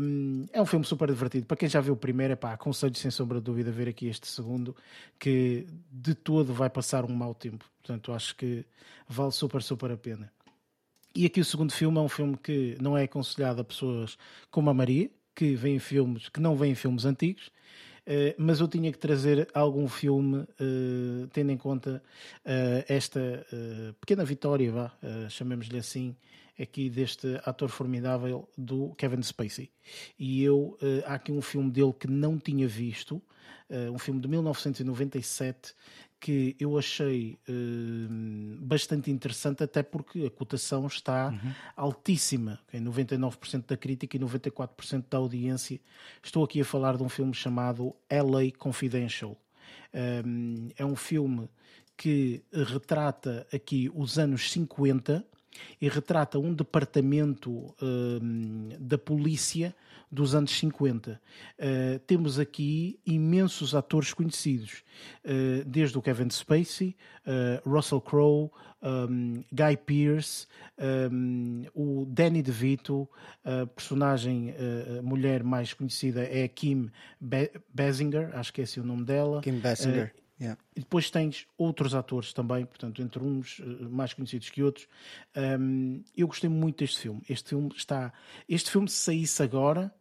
um, 0.00 0.46
é 0.52 0.62
um 0.62 0.66
filme 0.66 0.84
super 0.84 1.08
divertido. 1.08 1.46
Para 1.46 1.56
quem 1.56 1.68
já 1.68 1.80
viu 1.80 1.94
o 1.94 1.96
primeiro, 1.96 2.32
é 2.32 2.36
pá, 2.36 2.54
aconselho 2.54 2.94
sem 2.94 3.10
sombra 3.10 3.38
de 3.38 3.44
dúvida 3.44 3.70
ver 3.70 3.88
aqui 3.88 4.06
este 4.06 4.26
segundo, 4.26 4.74
que 5.18 5.66
de 5.90 6.14
todo 6.14 6.54
vai 6.54 6.70
passar 6.70 7.04
um 7.04 7.14
mau 7.14 7.34
tempo. 7.34 7.64
Portanto, 7.82 8.12
acho 8.12 8.34
que 8.36 8.64
vale 9.06 9.32
super, 9.32 9.62
super 9.62 9.90
a 9.90 9.96
pena. 9.96 10.32
E 11.14 11.26
aqui 11.26 11.40
o 11.40 11.44
segundo 11.44 11.72
filme 11.72 11.96
é 11.98 12.00
um 12.00 12.08
filme 12.08 12.36
que 12.36 12.76
não 12.80 12.96
é 12.98 13.04
aconselhado 13.04 13.60
a 13.60 13.64
pessoas 13.64 14.18
como 14.50 14.68
a 14.70 14.74
Maria, 14.74 15.10
que 15.34 15.54
vêem 15.54 15.78
filmes, 15.78 16.28
que 16.28 16.40
não 16.40 16.56
veem 16.56 16.74
filmes 16.74 17.04
antigos, 17.04 17.50
mas 18.36 18.60
eu 18.60 18.68
tinha 18.68 18.92
que 18.92 18.98
trazer 18.98 19.48
algum 19.54 19.88
filme, 19.88 20.38
uh, 20.38 21.26
tendo 21.32 21.50
em 21.50 21.56
conta 21.56 22.02
uh, 22.44 22.84
esta 22.88 23.46
pequena 24.00 24.24
vitória, 24.24 24.70
vá, 24.70 24.92
chamemos-lhe 25.28 25.78
assim, 25.78 26.16
aqui 26.60 26.88
deste 26.88 27.40
ator 27.44 27.68
formidável 27.68 28.48
do 28.56 28.94
Kevin 28.94 29.22
Spacey. 29.22 29.70
E 30.18 30.42
eu, 30.42 30.78
há 31.06 31.14
aqui 31.14 31.32
um 31.32 31.42
filme 31.42 31.70
dele 31.70 31.92
que 31.92 32.06
não 32.06 32.38
tinha 32.38 32.68
visto, 32.68 33.20
um 33.92 33.98
filme 33.98 34.20
de 34.20 34.28
1997 34.28 35.74
que 36.20 36.56
eu 36.58 36.78
achei 36.78 37.38
uh, 37.48 38.58
bastante 38.60 39.10
interessante, 39.10 39.62
até 39.62 39.82
porque 39.82 40.24
a 40.24 40.30
cotação 40.30 40.86
está 40.86 41.28
uhum. 41.28 41.52
altíssima. 41.76 42.58
Okay? 42.68 42.80
99% 42.80 43.66
da 43.66 43.76
crítica 43.76 44.16
e 44.16 44.20
94% 44.20 45.04
da 45.10 45.18
audiência. 45.18 45.80
Estou 46.22 46.44
aqui 46.44 46.60
a 46.60 46.64
falar 46.64 46.96
de 46.96 47.02
um 47.02 47.08
filme 47.08 47.34
chamado 47.34 47.94
LA 48.10 48.50
Confidential. 48.58 49.36
Um, 49.94 50.68
é 50.76 50.84
um 50.84 50.96
filme 50.96 51.48
que 51.96 52.42
retrata 52.52 53.46
aqui 53.52 53.90
os 53.94 54.18
anos 54.18 54.50
50 54.50 55.24
e 55.80 55.88
retrata 55.88 56.38
um 56.38 56.52
departamento 56.52 57.74
um, 57.80 58.70
da 58.78 58.98
polícia 58.98 59.74
dos 60.14 60.34
anos 60.34 60.52
50. 60.52 61.10
Uh, 61.10 61.18
eh, 61.58 62.00
temos 62.06 62.38
aqui 62.38 62.98
imensos 63.04 63.74
atores 63.74 64.14
conhecidos, 64.14 64.84
uh, 65.24 65.64
desde 65.66 65.98
o 65.98 66.02
Kevin 66.02 66.30
Spacey, 66.30 66.96
uh, 67.26 67.68
Russell 67.68 68.00
Crowe, 68.00 68.50
um, 68.82 69.42
Guy 69.52 69.76
Pearce, 69.84 70.46
um, 71.10 71.64
o 71.74 72.06
Danny 72.06 72.42
DeVito, 72.42 73.08
a 73.44 73.66
personagem 73.66 74.54
mulher 75.02 75.42
mais 75.42 75.72
conhecida 75.72 76.22
é 76.22 76.46
Kim 76.48 76.90
Basinger, 77.72 78.30
acho 78.36 78.52
que 78.52 78.60
é 78.60 78.64
esse 78.64 78.78
o 78.78 78.84
nome 78.84 79.04
dela. 79.04 79.40
Kim 79.40 79.58
Basinger. 79.58 80.12
Yeah. 80.40 80.60
E 80.74 80.80
depois 80.80 81.10
tens 81.10 81.46
outros 81.56 81.94
atores 81.94 82.32
também, 82.32 82.66
portanto, 82.66 83.00
entre 83.00 83.22
uns 83.22 83.60
mais 83.88 84.12
conhecidos 84.12 84.50
que 84.50 84.62
outros. 84.62 84.86
Um, 85.36 86.02
eu 86.16 86.26
gostei 86.26 86.50
muito 86.50 86.78
deste 86.78 87.00
filme. 87.00 87.22
Este 87.28 87.50
filme 87.50 87.70
está. 87.74 88.12
Este 88.48 88.70
filme, 88.70 88.88
se 88.88 88.96
saísse 88.96 89.42
agora, 89.42 89.94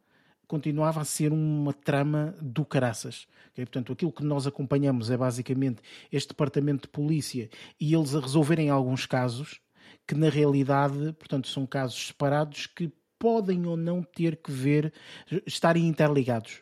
continuava 0.53 1.01
a 1.01 1.03
ser 1.03 1.33
uma 1.33 1.73
trama 1.73 2.35
do 2.39 2.63
caraças. 2.63 3.25
Okay? 3.53 3.65
Portanto, 3.65 3.91
aquilo 3.91 4.11
que 4.11 4.23
nós 4.23 4.45
acompanhamos 4.45 5.09
é 5.09 5.17
basicamente 5.17 5.81
este 6.11 6.27
departamento 6.27 6.83
de 6.83 6.89
polícia 6.89 7.49
e 7.81 7.91
eles 7.91 8.13
a 8.13 8.19
resolverem 8.19 8.69
alguns 8.69 9.07
casos 9.07 9.59
que 10.07 10.13
na 10.13 10.29
realidade, 10.29 11.11
portanto, 11.13 11.47
são 11.47 11.65
casos 11.65 12.05
separados 12.05 12.67
que 12.67 12.93
podem 13.17 13.65
ou 13.65 13.75
não 13.75 14.03
ter 14.03 14.35
que 14.35 14.51
ver, 14.51 14.93
estarem 15.43 15.87
interligados. 15.87 16.61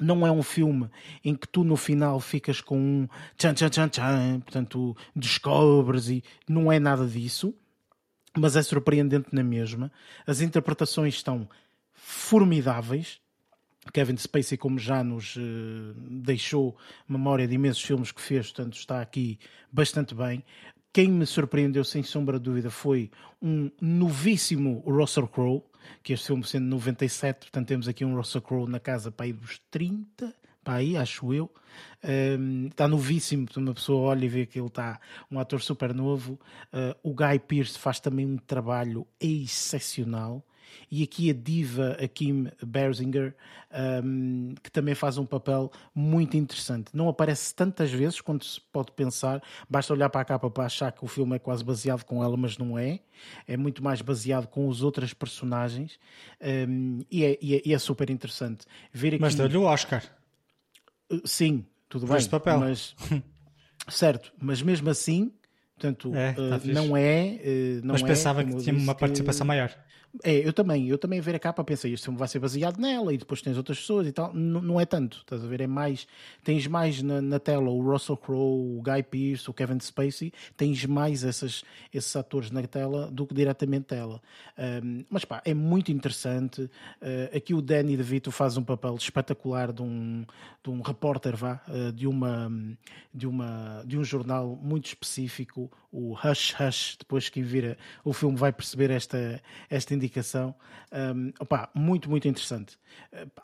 Não 0.00 0.26
é 0.26 0.32
um 0.32 0.42
filme 0.42 0.88
em 1.22 1.34
que 1.34 1.46
tu 1.46 1.64
no 1.64 1.76
final 1.76 2.18
ficas 2.18 2.62
com 2.62 2.78
um 2.78 3.08
tchan 3.36 3.52
tchan 3.52 3.68
tchan 3.68 3.88
tchan, 3.88 4.40
portanto, 4.40 4.96
descobres 5.14 6.08
e 6.08 6.24
não 6.48 6.72
é 6.72 6.80
nada 6.80 7.06
disso, 7.06 7.54
mas 8.34 8.56
é 8.56 8.62
surpreendente 8.62 9.28
na 9.32 9.42
mesma. 9.42 9.92
As 10.26 10.40
interpretações 10.40 11.14
estão 11.14 11.46
formidáveis. 11.96 13.20
Kevin 13.92 14.16
Spacey, 14.16 14.58
como 14.58 14.78
já 14.78 15.02
nos 15.02 15.36
uh, 15.36 15.94
deixou 15.96 16.76
memória 17.08 17.46
de 17.46 17.54
imensos 17.54 17.82
filmes 17.82 18.12
que 18.12 18.20
fez, 18.20 18.50
portanto 18.50 18.76
está 18.76 19.00
aqui 19.00 19.38
bastante 19.70 20.14
bem. 20.14 20.44
Quem 20.92 21.08
me 21.08 21.26
surpreendeu 21.26 21.84
sem 21.84 22.02
sombra 22.02 22.38
de 22.38 22.44
dúvida 22.44 22.70
foi 22.70 23.10
um 23.40 23.70
novíssimo 23.80 24.82
Russell 24.86 25.28
Crowe, 25.28 25.62
que 26.02 26.12
este 26.12 26.28
filme 26.28 26.44
sendo 26.44 26.66
97, 26.66 27.38
portanto 27.40 27.68
temos 27.68 27.86
aqui 27.86 28.04
um 28.04 28.16
Russell 28.16 28.40
Crowe 28.40 28.68
na 28.68 28.80
casa 28.80 29.10
para 29.10 29.26
aí 29.26 29.32
dos 29.32 29.60
30, 29.70 30.34
para 30.64 30.76
aí, 30.76 30.96
acho 30.96 31.32
eu. 31.32 31.50
Um, 32.02 32.66
está 32.68 32.88
novíssimo, 32.88 33.46
uma 33.56 33.74
pessoa 33.74 34.08
olha 34.08 34.24
e 34.24 34.28
vê 34.28 34.46
que 34.46 34.58
ele 34.58 34.66
está 34.66 34.98
um 35.30 35.38
ator 35.38 35.60
super 35.60 35.94
novo. 35.94 36.40
Uh, 36.72 36.96
o 37.02 37.14
Guy 37.14 37.38
Pearce 37.46 37.78
faz 37.78 38.00
também 38.00 38.26
um 38.26 38.36
trabalho 38.36 39.06
excepcional 39.20 40.44
e 40.90 41.02
aqui 41.02 41.30
a 41.30 41.34
diva, 41.34 41.96
a 42.00 42.08
Kim 42.08 42.48
Bersinger, 42.64 43.34
um, 44.04 44.54
que 44.62 44.70
também 44.70 44.94
faz 44.94 45.18
um 45.18 45.26
papel 45.26 45.70
muito 45.94 46.36
interessante. 46.36 46.90
Não 46.94 47.08
aparece 47.08 47.54
tantas 47.54 47.90
vezes 47.90 48.20
quanto 48.20 48.44
se 48.44 48.60
pode 48.72 48.92
pensar, 48.92 49.42
basta 49.68 49.92
olhar 49.92 50.08
para 50.08 50.20
a 50.20 50.24
capa 50.24 50.50
para 50.50 50.64
achar 50.64 50.92
que 50.92 51.04
o 51.04 51.08
filme 51.08 51.36
é 51.36 51.38
quase 51.38 51.64
baseado 51.64 52.04
com 52.04 52.22
ela, 52.22 52.36
mas 52.36 52.56
não 52.56 52.78
é. 52.78 53.00
É 53.46 53.56
muito 53.56 53.82
mais 53.82 54.00
baseado 54.00 54.46
com 54.46 54.68
os 54.68 54.82
outros 54.82 55.12
personagens 55.14 55.98
um, 56.68 57.00
e, 57.10 57.24
é, 57.24 57.38
e, 57.40 57.54
é, 57.54 57.62
e, 57.64 57.74
é, 57.74 57.78
super 57.78 58.10
interessante. 58.10 58.66
Ver 58.92 59.08
aqui... 59.08 59.20
Mas 59.20 59.34
deu-lhe 59.34 59.56
o 59.56 59.62
Oscar. 59.62 60.02
Uh, 61.10 61.26
sim, 61.26 61.64
tudo 61.88 62.06
bem. 62.06 62.16
Este 62.16 62.30
papel. 62.30 62.60
Mas, 62.60 62.94
certo, 63.88 64.32
mas 64.40 64.62
mesmo 64.62 64.90
assim, 64.90 65.32
portanto, 65.74 66.14
é, 66.14 66.32
tá 66.32 66.42
uh, 66.42 66.60
não 66.66 66.96
é. 66.96 67.40
Uh, 67.40 67.86
não 67.86 67.92
mas 67.94 68.02
é, 68.02 68.06
pensava 68.06 68.44
que 68.44 68.56
tinha 68.56 68.76
uma 68.76 68.94
participação 68.94 69.44
que... 69.44 69.48
maior. 69.48 69.76
É, 70.22 70.46
eu 70.46 70.52
também, 70.52 70.88
eu 70.88 70.98
também 70.98 71.20
ver 71.20 71.34
a 71.34 71.38
capa 71.38 71.62
pensei, 71.64 71.96
filme 71.96 72.18
vai 72.18 72.28
ser 72.28 72.38
baseado 72.38 72.78
nela 72.78 73.12
e 73.12 73.18
depois 73.18 73.42
tens 73.42 73.56
outras 73.56 73.78
pessoas 73.78 74.06
e 74.06 74.12
tal. 74.12 74.34
N 74.34 74.60
não 74.60 74.80
é 74.80 74.86
tanto, 74.86 75.18
estás 75.18 75.44
a 75.44 75.46
ver? 75.46 75.60
É 75.60 75.66
mais, 75.66 76.06
tens 76.42 76.66
mais 76.66 77.02
na, 77.02 77.20
na, 77.20 77.38
tela 77.38 77.70
o 77.70 77.80
Russell 77.82 78.16
Crowe, 78.16 78.78
o 78.78 78.82
Guy 78.82 79.02
Pearce, 79.02 79.50
o 79.50 79.52
Kevin 79.52 79.80
Spacey, 79.80 80.32
tens 80.56 80.84
mais 80.86 81.24
essas, 81.24 81.64
esses 81.92 82.14
atores 82.16 82.50
na 82.50 82.62
tela 82.66 83.10
do 83.10 83.26
que 83.26 83.34
diretamente 83.34 83.94
ela. 83.94 84.20
Um, 84.58 85.04
mas 85.10 85.24
pá, 85.24 85.42
é 85.44 85.54
muito 85.54 85.92
interessante. 85.92 86.62
Uh, 86.62 87.36
aqui 87.36 87.54
o 87.54 87.60
Danny 87.60 87.96
DeVito 87.96 88.30
faz 88.30 88.56
um 88.56 88.64
papel 88.64 88.94
espetacular 88.96 89.72
de 89.72 89.82
um, 89.82 90.24
de 90.62 90.70
um 90.70 90.80
repórter, 90.80 91.36
vá, 91.36 91.60
uh, 91.68 91.92
de, 91.92 92.06
uma, 92.06 92.50
de, 93.12 93.26
uma, 93.26 93.82
de 93.86 93.98
um 93.98 94.04
jornal 94.04 94.58
muito 94.62 94.86
específico, 94.86 95.70
o 95.92 96.14
Hush 96.14 96.54
Hush. 96.58 96.96
Depois 96.98 97.28
quem 97.28 97.42
vira 97.42 97.76
o 98.04 98.12
filme 98.12 98.36
vai 98.36 98.52
perceber 98.52 98.90
esta, 98.90 99.40
esta 99.68 99.94
indicação 99.94 100.05
indicação. 100.06 100.54
Um, 100.92 101.32
opa, 101.40 101.68
muito, 101.74 102.08
muito 102.08 102.26
interessante. 102.28 102.78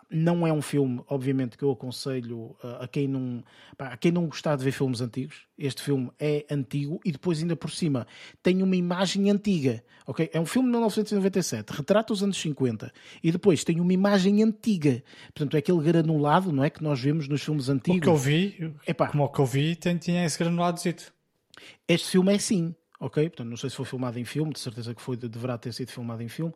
Não 0.09 0.47
é 0.47 0.53
um 0.53 0.63
filme, 0.63 1.03
obviamente, 1.09 1.59
que 1.59 1.65
eu 1.65 1.71
aconselho 1.71 2.57
a, 2.81 2.87
quem 2.87 3.09
não, 3.09 3.43
a 3.79 3.97
quem 3.97 4.13
não 4.13 4.27
gostar 4.27 4.57
de 4.57 4.65
ver 4.65 4.73
filmes 4.73 5.01
antigos. 5.01 5.47
Este 5.59 5.83
filme 5.83 6.11
é 6.19 6.47
antigo 6.51 7.01
e 7.05 7.13
depois, 7.13 7.41
ainda 7.41 7.57
por 7.57 7.71
cima, 7.71 8.07
tem 8.43 8.63
uma 8.63 8.77
imagem 8.77 9.31
antiga. 9.31 9.85
Okay? 10.07 10.31
É 10.33 10.41
um 10.41 10.47
filme 10.47 10.69
de 10.69 10.73
1997, 10.73 11.71
retrata 11.71 12.13
os 12.13 12.23
anos 12.23 12.41
50 12.41 12.93
e 13.23 13.33
depois 13.33 13.65
tem 13.65 13.81
uma 13.81 13.93
imagem 13.93 14.43
antiga. 14.43 15.03
Portanto, 15.35 15.55
é 15.57 15.59
aquele 15.59 15.83
granulado 15.83 16.53
não 16.53 16.65
é, 16.65 16.71
que 16.71 16.83
nós 16.83 17.01
vemos 17.01 17.29
nos 17.29 17.43
filmes 17.43 17.69
antigos. 17.69 17.99
O 17.99 18.03
que 18.03 18.09
eu 18.09 18.17
vi, 18.17 18.75
Epá, 18.87 19.09
como 19.09 19.25
o 19.25 19.29
que 19.29 19.41
eu 19.41 19.47
vi, 19.47 19.75
tinha 19.77 20.25
esse 20.25 20.39
granulado. 20.39 20.81
Este 21.89 22.11
filme 22.11 22.35
é 22.35 22.39
sim 22.39 22.75
ok? 23.03 23.29
Portanto, 23.29 23.49
não 23.49 23.57
sei 23.57 23.69
se 23.69 23.77
foi 23.77 23.85
filmado 23.85 24.19
em 24.19 24.25
filme, 24.25 24.53
de 24.53 24.61
certeza 24.61 24.95
que 24.95 25.03
foi, 25.03 25.17
deverá 25.17 25.59
ter 25.59 25.73
sido 25.73 25.91
filmado 25.91 26.23
em 26.23 26.29
filme, 26.29 26.55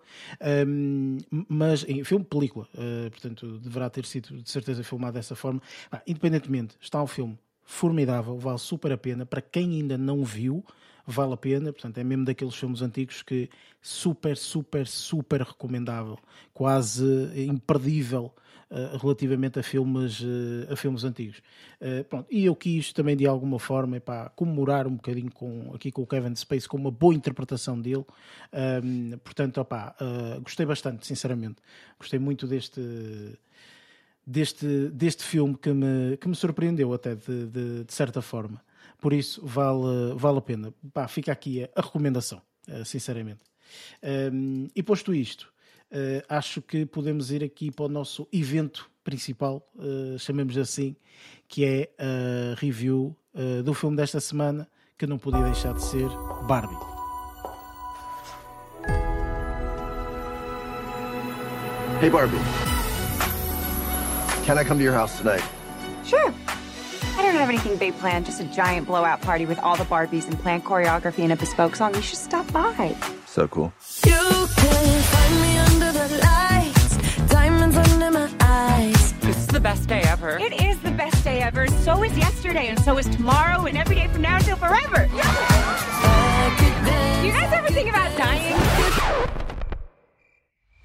um, 0.66 1.18
mas 1.48 1.84
em 1.88 2.04
filme, 2.04 2.24
película, 2.24 2.68
uh, 2.74 3.10
portanto, 3.10 3.58
deverá 3.58 3.90
ter 3.90 4.06
sido 4.06 4.40
de 4.40 4.48
certeza 4.48 4.84
filmado 4.84 5.14
dessa 5.14 5.34
forma. 5.34 5.60
Ah, 5.90 6.00
independentemente, 6.06 6.76
está 6.80 7.02
um 7.02 7.06
filme 7.06 7.36
formidável, 7.64 8.38
vale 8.38 8.58
super 8.58 8.92
a 8.92 8.96
pena. 8.96 9.26
Para 9.26 9.42
quem 9.42 9.72
ainda 9.72 9.98
não 9.98 10.24
viu, 10.24 10.64
vale 11.04 11.34
a 11.34 11.36
pena. 11.36 11.72
Portanto, 11.72 11.98
é 11.98 12.04
mesmo 12.04 12.24
daqueles 12.24 12.54
filmes 12.54 12.80
antigos 12.80 13.22
que 13.22 13.50
super, 13.82 14.36
super, 14.36 14.86
super 14.86 15.42
recomendável, 15.42 16.16
quase 16.54 17.04
imperdível 17.34 18.32
uh, 18.70 18.96
relativamente 18.96 19.58
a 19.58 19.62
filmes, 19.62 20.20
uh, 20.20 20.72
a 20.72 20.76
filmes 20.76 21.04
antigos. 21.04 21.42
Uh, 21.80 22.04
pronto. 22.04 22.26
E 22.30 22.44
eu 22.44 22.54
quis 22.54 22.92
também 22.92 23.16
de 23.16 23.26
alguma 23.26 23.58
forma 23.58 23.96
epá, 23.96 24.28
comemorar 24.30 24.86
um 24.86 24.96
bocadinho 24.96 25.30
com, 25.32 25.72
aqui 25.74 25.90
com 25.90 26.02
o 26.02 26.06
Kevin 26.06 26.34
Space, 26.34 26.68
com 26.68 26.76
uma 26.76 26.90
boa 26.90 27.14
interpretação 27.14 27.80
dele. 27.80 28.04
Um, 28.82 29.18
portanto, 29.18 29.60
opá, 29.60 29.94
gostei 30.42 30.66
bastante, 30.66 31.06
sinceramente. 31.06 31.56
Gostei 31.98 32.18
muito 32.18 32.46
deste 32.46 32.80
deste, 34.26 34.88
deste 34.88 35.22
filme 35.22 35.56
que 35.56 35.72
me, 35.72 36.16
que 36.16 36.28
me 36.28 36.34
surpreendeu 36.34 36.92
até 36.92 37.14
de, 37.14 37.46
de, 37.46 37.84
de 37.84 37.94
certa 37.94 38.20
forma. 38.20 38.60
Por 38.98 39.12
isso 39.12 39.44
vale, 39.44 40.14
vale 40.16 40.38
a 40.38 40.40
pena. 40.42 40.74
Pá, 40.92 41.06
fica 41.06 41.30
aqui 41.30 41.62
a, 41.62 41.68
a 41.76 41.82
recomendação, 41.82 42.40
sinceramente. 42.84 43.40
Um, 44.32 44.68
e 44.74 44.82
posto 44.82 45.14
isto, 45.14 45.52
uh, 45.92 46.22
acho 46.28 46.62
que 46.62 46.86
podemos 46.86 47.30
ir 47.30 47.42
aqui 47.44 47.70
para 47.70 47.86
o 47.86 47.88
nosso 47.88 48.26
evento 48.32 48.90
principal, 49.04 49.66
uh, 49.76 50.18
chamemos 50.18 50.56
assim, 50.58 50.96
que 51.48 51.64
é 51.64 51.90
a 51.98 52.54
review 52.58 53.16
uh, 53.34 53.62
do 53.62 53.72
filme 53.74 53.96
desta 53.96 54.20
semana, 54.20 54.68
que 54.98 55.06
não 55.06 55.18
podia 55.18 55.42
deixar 55.42 55.74
de 55.74 55.82
ser 55.82 56.08
Barbie. 56.46 56.76
Hey 62.00 62.10
Barbie, 62.10 62.36
can 64.44 64.58
I 64.58 64.64
come 64.64 64.78
to 64.78 64.84
your 64.84 64.92
house 64.92 65.16
tonight? 65.18 65.42
Sure. 66.04 66.32
I 67.16 67.22
don't 67.22 67.34
have 67.34 67.48
anything 67.48 67.76
big 67.78 67.98
planned, 67.98 68.26
just 68.26 68.40
a 68.40 68.44
giant 68.44 68.86
blowout 68.86 69.22
party 69.22 69.46
with 69.46 69.58
all 69.60 69.76
the 69.76 69.84
Barbies 69.84 70.28
and 70.28 70.38
planned 70.38 70.64
choreography 70.64 71.20
and 71.20 71.32
a 71.32 71.36
bespoke 71.36 71.74
song. 71.74 71.94
You 71.94 72.02
should 72.02 72.18
stop 72.18 72.50
by. 72.52 72.94
So 73.24 73.48
cool. 73.48 73.72
You 74.04 74.46
can 74.56 75.15
lights, 76.18 76.96
diamonds 77.28 77.76
under 77.76 78.10
my 78.10 78.30
eyes. 78.40 79.12
This 79.20 79.36
is 79.36 79.46
the 79.48 79.60
best 79.60 79.88
day 79.88 80.00
ever. 80.02 80.38
It 80.38 80.60
is 80.62 80.78
the 80.80 80.90
best 80.92 81.22
day 81.24 81.40
ever. 81.42 81.66
So 81.68 82.02
is 82.04 82.16
yesterday, 82.16 82.68
and 82.68 82.78
so 82.80 82.98
is 82.98 83.06
tomorrow, 83.08 83.66
and 83.66 83.76
every 83.76 83.96
day 83.96 84.08
from 84.08 84.22
now 84.22 84.36
until 84.36 84.56
forever. 84.56 85.08
You 87.24 87.32
guys 87.32 87.52
ever 87.52 87.68
think 87.68 87.88
about 87.88 88.16
dying? 88.16 88.54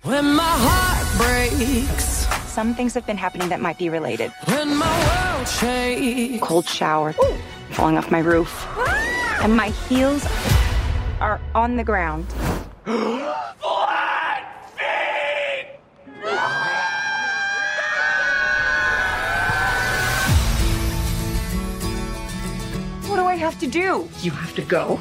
When 0.04 0.34
my 0.34 0.44
heart 0.44 1.08
breaks, 1.18 2.26
Some 2.52 2.74
things 2.74 2.94
have 2.96 3.06
been 3.06 3.18
happening 3.18 3.50
that 3.50 3.62
might 3.62 3.78
be 3.78 3.90
related. 3.90 4.32
when 4.46 4.76
my 4.76 4.98
world 5.36 5.48
shakes. 5.48 6.44
Cold 6.44 6.66
shower, 6.68 7.14
falling 7.72 7.98
off 7.98 8.10
my 8.12 8.20
roof, 8.20 8.68
and 9.44 9.56
my 9.56 9.70
heels 9.88 10.26
are 11.20 11.40
on 11.54 11.78
the 11.78 11.84
ground. 11.84 12.26
have 23.52 23.60
to 23.60 23.68
do? 23.68 24.08
You 24.22 24.32
have 24.32 24.56
to 24.56 24.62
go. 24.62 24.98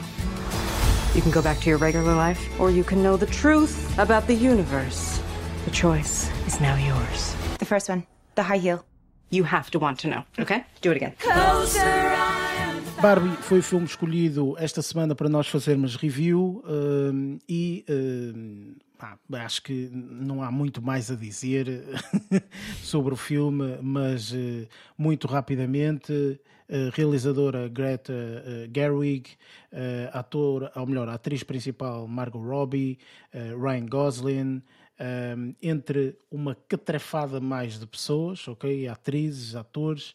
You 1.14 1.22
can 1.22 1.30
go 1.30 1.42
back 1.42 1.60
to 1.60 1.70
your 1.70 1.78
regular 1.78 2.14
life, 2.14 2.40
or 2.58 2.70
you 2.70 2.82
can 2.82 3.02
know 3.02 3.16
the 3.16 3.26
truth 3.26 3.74
about 3.98 4.26
the 4.26 4.34
universe. 4.34 5.20
The 5.66 5.70
choice 5.70 6.28
is 6.46 6.60
now 6.60 6.74
yours. 6.76 7.36
The 7.58 7.64
first 7.64 7.88
one, 7.88 8.02
the 8.34 8.42
high 8.42 8.58
heel. 8.58 8.84
You 9.30 9.44
have 9.44 9.70
to 9.70 9.78
want 9.78 10.00
to 10.00 10.08
know, 10.08 10.24
okay? 10.40 10.64
Do 10.80 10.90
it 10.90 10.96
again. 10.96 11.14
Barbie 13.00 13.36
foi 13.40 13.60
o 13.60 13.62
filme 13.62 13.86
escolhido 13.86 14.56
esta 14.58 14.82
semana 14.82 15.14
para 15.14 15.28
nós 15.28 15.46
fazermos 15.46 15.94
review 15.96 16.62
hum, 16.66 17.38
e 17.48 17.84
hum, 17.88 18.74
pá, 18.98 19.16
acho 19.44 19.62
que 19.62 19.88
não 19.92 20.42
há 20.42 20.50
muito 20.50 20.82
mais 20.82 21.10
a 21.10 21.14
dizer 21.14 21.84
sobre 22.82 23.14
o 23.14 23.16
filme, 23.16 23.78
mas 23.80 24.34
eh, 24.34 24.66
muito 24.98 25.28
rapidamente. 25.28 26.38
A 26.70 26.90
realizadora 26.94 27.68
Greta 27.68 28.12
eh, 28.12 28.70
Gerwig, 28.72 29.36
eh, 29.72 30.08
ator, 30.12 30.70
ou 30.76 30.86
melhor, 30.86 31.08
atriz 31.08 31.42
principal 31.42 32.06
Margot 32.06 32.40
Robbie, 32.40 32.98
eh, 33.32 33.52
Ryan 33.54 33.86
Gosling, 33.86 34.62
entre 35.62 36.18
uma 36.30 36.54
catrefada 36.54 37.40
mais 37.40 37.78
de 37.78 37.86
pessoas, 37.86 38.46
ok? 38.46 38.86
Atrizes, 38.86 39.54
atores, 39.54 40.14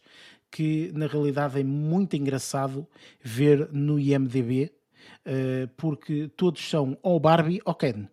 que 0.51 0.91
na 0.93 1.07
realidade 1.07 1.59
é 1.59 1.63
muito 1.63 2.15
engraçado 2.15 2.87
ver 3.19 3.67
no 3.71 3.97
IMDB, 3.97 4.71
porque 5.75 6.29
todos 6.37 6.69
são 6.69 6.95
ou 7.01 7.19
Barbie 7.19 7.59
ou 7.65 7.73
Ken. 7.73 8.07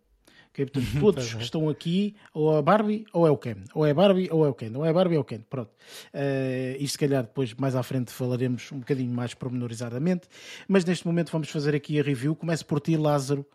Ok? 0.52 0.66
Portanto, 0.66 1.00
todos 1.00 1.34
que 1.34 1.42
estão 1.42 1.68
aqui, 1.70 2.14
ou 2.34 2.58
é 2.58 2.62
Barbie 2.62 3.06
ou 3.12 3.26
é 3.26 3.30
o 3.30 3.38
Ken. 3.38 3.56
Ou 3.74 3.86
é 3.86 3.94
Barbie 3.94 4.28
ou 4.30 4.44
é 4.44 4.48
o 4.50 4.54
Ken. 4.54 4.70
Ou 4.74 4.84
é 4.84 4.92
Barbie 4.92 5.14
ou 5.14 5.20
é 5.20 5.22
o 5.22 5.24
Ken. 5.24 5.40
Pronto. 5.48 5.70
Uh, 6.12 6.76
isto 6.78 6.92
se 6.92 6.98
calhar 6.98 7.22
depois 7.22 7.54
mais 7.54 7.74
à 7.74 7.82
frente 7.82 8.12
falaremos 8.12 8.70
um 8.70 8.80
bocadinho 8.80 9.10
mais 9.10 9.32
pormenorizadamente. 9.32 10.28
Mas 10.68 10.84
neste 10.84 11.06
momento 11.06 11.32
vamos 11.32 11.48
fazer 11.48 11.74
aqui 11.74 11.98
a 11.98 12.02
review. 12.02 12.36
Começo 12.36 12.66
por 12.66 12.80
ti, 12.80 12.98
Lázaro. 12.98 13.46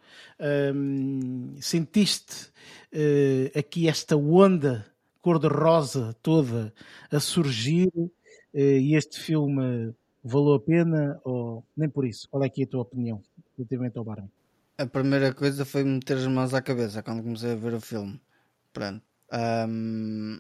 Um, 0.74 1.56
sentiste 1.61 2.48
uh, 2.91 3.60
aqui 3.60 3.88
esta 3.88 4.18
onda 4.18 4.84
cor-de-rosa 5.22 6.15
toda 6.24 6.74
a 7.11 7.19
surgir 7.19 7.91
uh, 7.95 8.10
e 8.53 8.95
este 8.95 9.19
filme 9.19 9.94
valeu 10.24 10.56
a 10.56 10.60
pena 10.60 11.22
ou 11.24 11.64
nem 11.76 11.88
por 11.88 12.07
isso? 12.07 12.28
Qual 12.28 12.44
é 12.44 12.48
aqui 12.48 12.64
a 12.64 12.68
tua 12.68 12.82
opinião 12.82 13.22
relativamente 13.56 13.99
ao 13.99 14.03
Barbie? 14.03 14.32
A 14.80 14.86
primeira 14.86 15.34
coisa 15.34 15.66
foi 15.66 15.84
meter 15.84 16.18
as 16.18 16.28
mãos 16.28 16.54
à 16.54 16.62
cabeça 16.62 17.02
quando 17.02 17.24
comecei 17.24 17.52
a 17.54 17.56
ver 17.56 17.74
o 17.74 17.82
filme. 17.82 18.22
Pronto. 18.72 19.02
Ahm, 19.32 20.40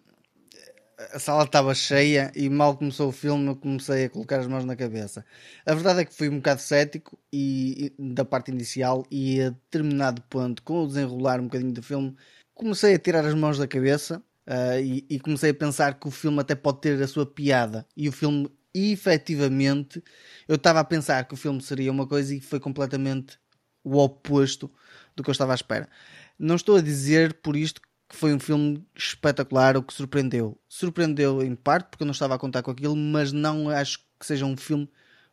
a 1.13 1.17
sala 1.19 1.43
estava 1.43 1.73
cheia 1.73 2.31
e 2.35 2.47
mal 2.49 2.77
começou 2.77 3.09
o 3.09 3.11
filme 3.11 3.47
eu 3.47 3.55
comecei 3.55 4.05
a 4.05 4.09
colocar 4.09 4.39
as 4.39 4.47
mãos 4.47 4.63
na 4.63 4.75
cabeça. 4.75 5.25
A 5.65 5.73
verdade 5.73 6.01
é 6.01 6.05
que 6.05 6.13
fui 6.13 6.29
um 6.29 6.37
bocado 6.37 6.61
cético 6.61 7.17
e, 7.33 7.91
e- 7.99 8.13
da 8.13 8.23
parte 8.25 8.51
inicial 8.51 9.05
e 9.11 9.41
a 9.41 9.49
determinado 9.49 10.21
ponto, 10.23 10.61
com 10.63 10.83
o 10.83 10.87
desenrolar 10.87 11.39
um 11.39 11.45
bocadinho 11.45 11.73
do 11.73 11.81
filme, 11.81 12.15
comecei 12.53 12.93
a 12.93 12.99
tirar 12.99 13.25
as 13.25 13.33
mãos 13.33 13.57
da 13.57 13.67
cabeça 13.67 14.23
ah, 14.45 14.79
e, 14.79 15.03
e 15.09 15.19
comecei 15.19 15.49
a 15.49 15.53
pensar 15.55 15.99
que 15.99 16.07
o 16.07 16.11
filme 16.11 16.39
até 16.41 16.53
pode 16.55 16.81
ter 16.81 17.01
a 17.01 17.07
sua 17.07 17.25
piada. 17.25 17.87
E 17.97 18.07
o 18.07 18.11
filme, 18.11 18.49
efetivamente, 18.73 20.03
eu 20.47 20.55
estava 20.57 20.79
a 20.79 20.83
pensar 20.83 21.27
que 21.27 21.33
o 21.33 21.37
filme 21.37 21.59
seria 21.61 21.91
uma 21.91 22.05
coisa 22.07 22.35
e 22.35 22.39
foi 22.39 22.59
completamente 22.59 23.39
o 23.87 23.97
oposto 23.97 24.69
do 25.15 25.23
que 25.23 25.29
eu 25.29 25.31
estava 25.31 25.53
à 25.53 25.55
espera. 25.55 25.89
Não 26.37 26.55
estou 26.55 26.75
a 26.75 26.81
dizer 26.81 27.33
por 27.35 27.55
isto 27.55 27.81
que 28.09 28.15
foi 28.15 28.33
um 28.33 28.39
filme 28.39 28.85
espetacular 28.95 29.75
ou 29.75 29.83
que 29.83 29.93
surpreendeu. 29.93 30.57
Surpreendeu 30.67 31.43
em 31.43 31.55
parte 31.55 31.89
porque 31.89 32.03
eu 32.03 32.05
não 32.05 32.11
estava 32.11 32.35
a 32.35 32.39
contar 32.39 32.61
com 32.61 32.71
aquilo, 32.71 32.95
mas 32.95 33.31
não 33.31 33.69
acho 33.69 33.99
que 34.19 34.25
seja 34.25 34.45
um 34.45 34.55
filme 34.55 34.89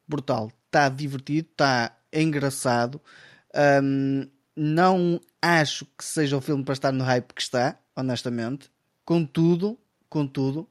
brutal. 0.07 0.51
Está 0.67 0.89
divertido, 0.89 1.49
está 1.51 1.97
engraçado. 2.13 3.01
Hum, 3.83 4.29
não 4.57 5.21
acho 5.41 5.85
que 5.99 6.05
seja 6.05 6.37
o 6.37 6.41
filme 6.41 6.65
para 6.65 6.75
estar 6.75 6.93
no 6.93 7.05
hype 7.05 7.33
que 7.33 7.43
está, 7.43 7.79
honestamente. 7.95 8.71
Contudo, 9.05 9.79
contudo, 10.09 10.69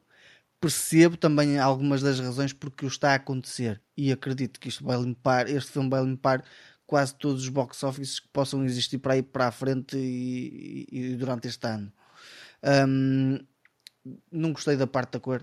percebo 0.60 1.18
também 1.18 1.60
algumas 1.60 2.02
das 2.02 2.20
razões 2.20 2.54
porque 2.54 2.86
o 2.86 2.88
está 2.88 3.12
a 3.12 3.16
acontecer 3.16 3.82
e 3.96 4.12
acredito 4.12 4.60
que 4.60 4.70
isto 4.70 4.84
vai 4.84 4.98
limpar, 4.98 5.50
este 5.50 5.72
filme 5.72 5.90
vai 5.90 6.04
limpar 6.04 6.44
quase 6.94 7.16
todos 7.16 7.42
os 7.44 7.50
box 7.50 7.82
offices 7.84 8.20
que 8.20 8.28
possam 8.30 8.64
existir 8.64 9.00
para 9.00 9.14
aí 9.16 9.24
para 9.24 9.48
a 9.48 9.52
frente 9.52 9.98
e, 9.98 10.86
e- 10.92 11.00
e 11.14 11.16
durante 11.16 11.48
este 11.48 11.66
ano. 11.68 11.92
Hum, 12.88 13.40
não 14.32 14.54
gostei 14.54 14.76
da 14.78 14.86
parte 14.86 15.14
da 15.14 15.20
cor, 15.20 15.42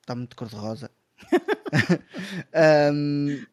está 0.00 0.14
muito 0.14 0.36
cor-de-rosa. 0.36 0.90
Hum, 2.92 3.44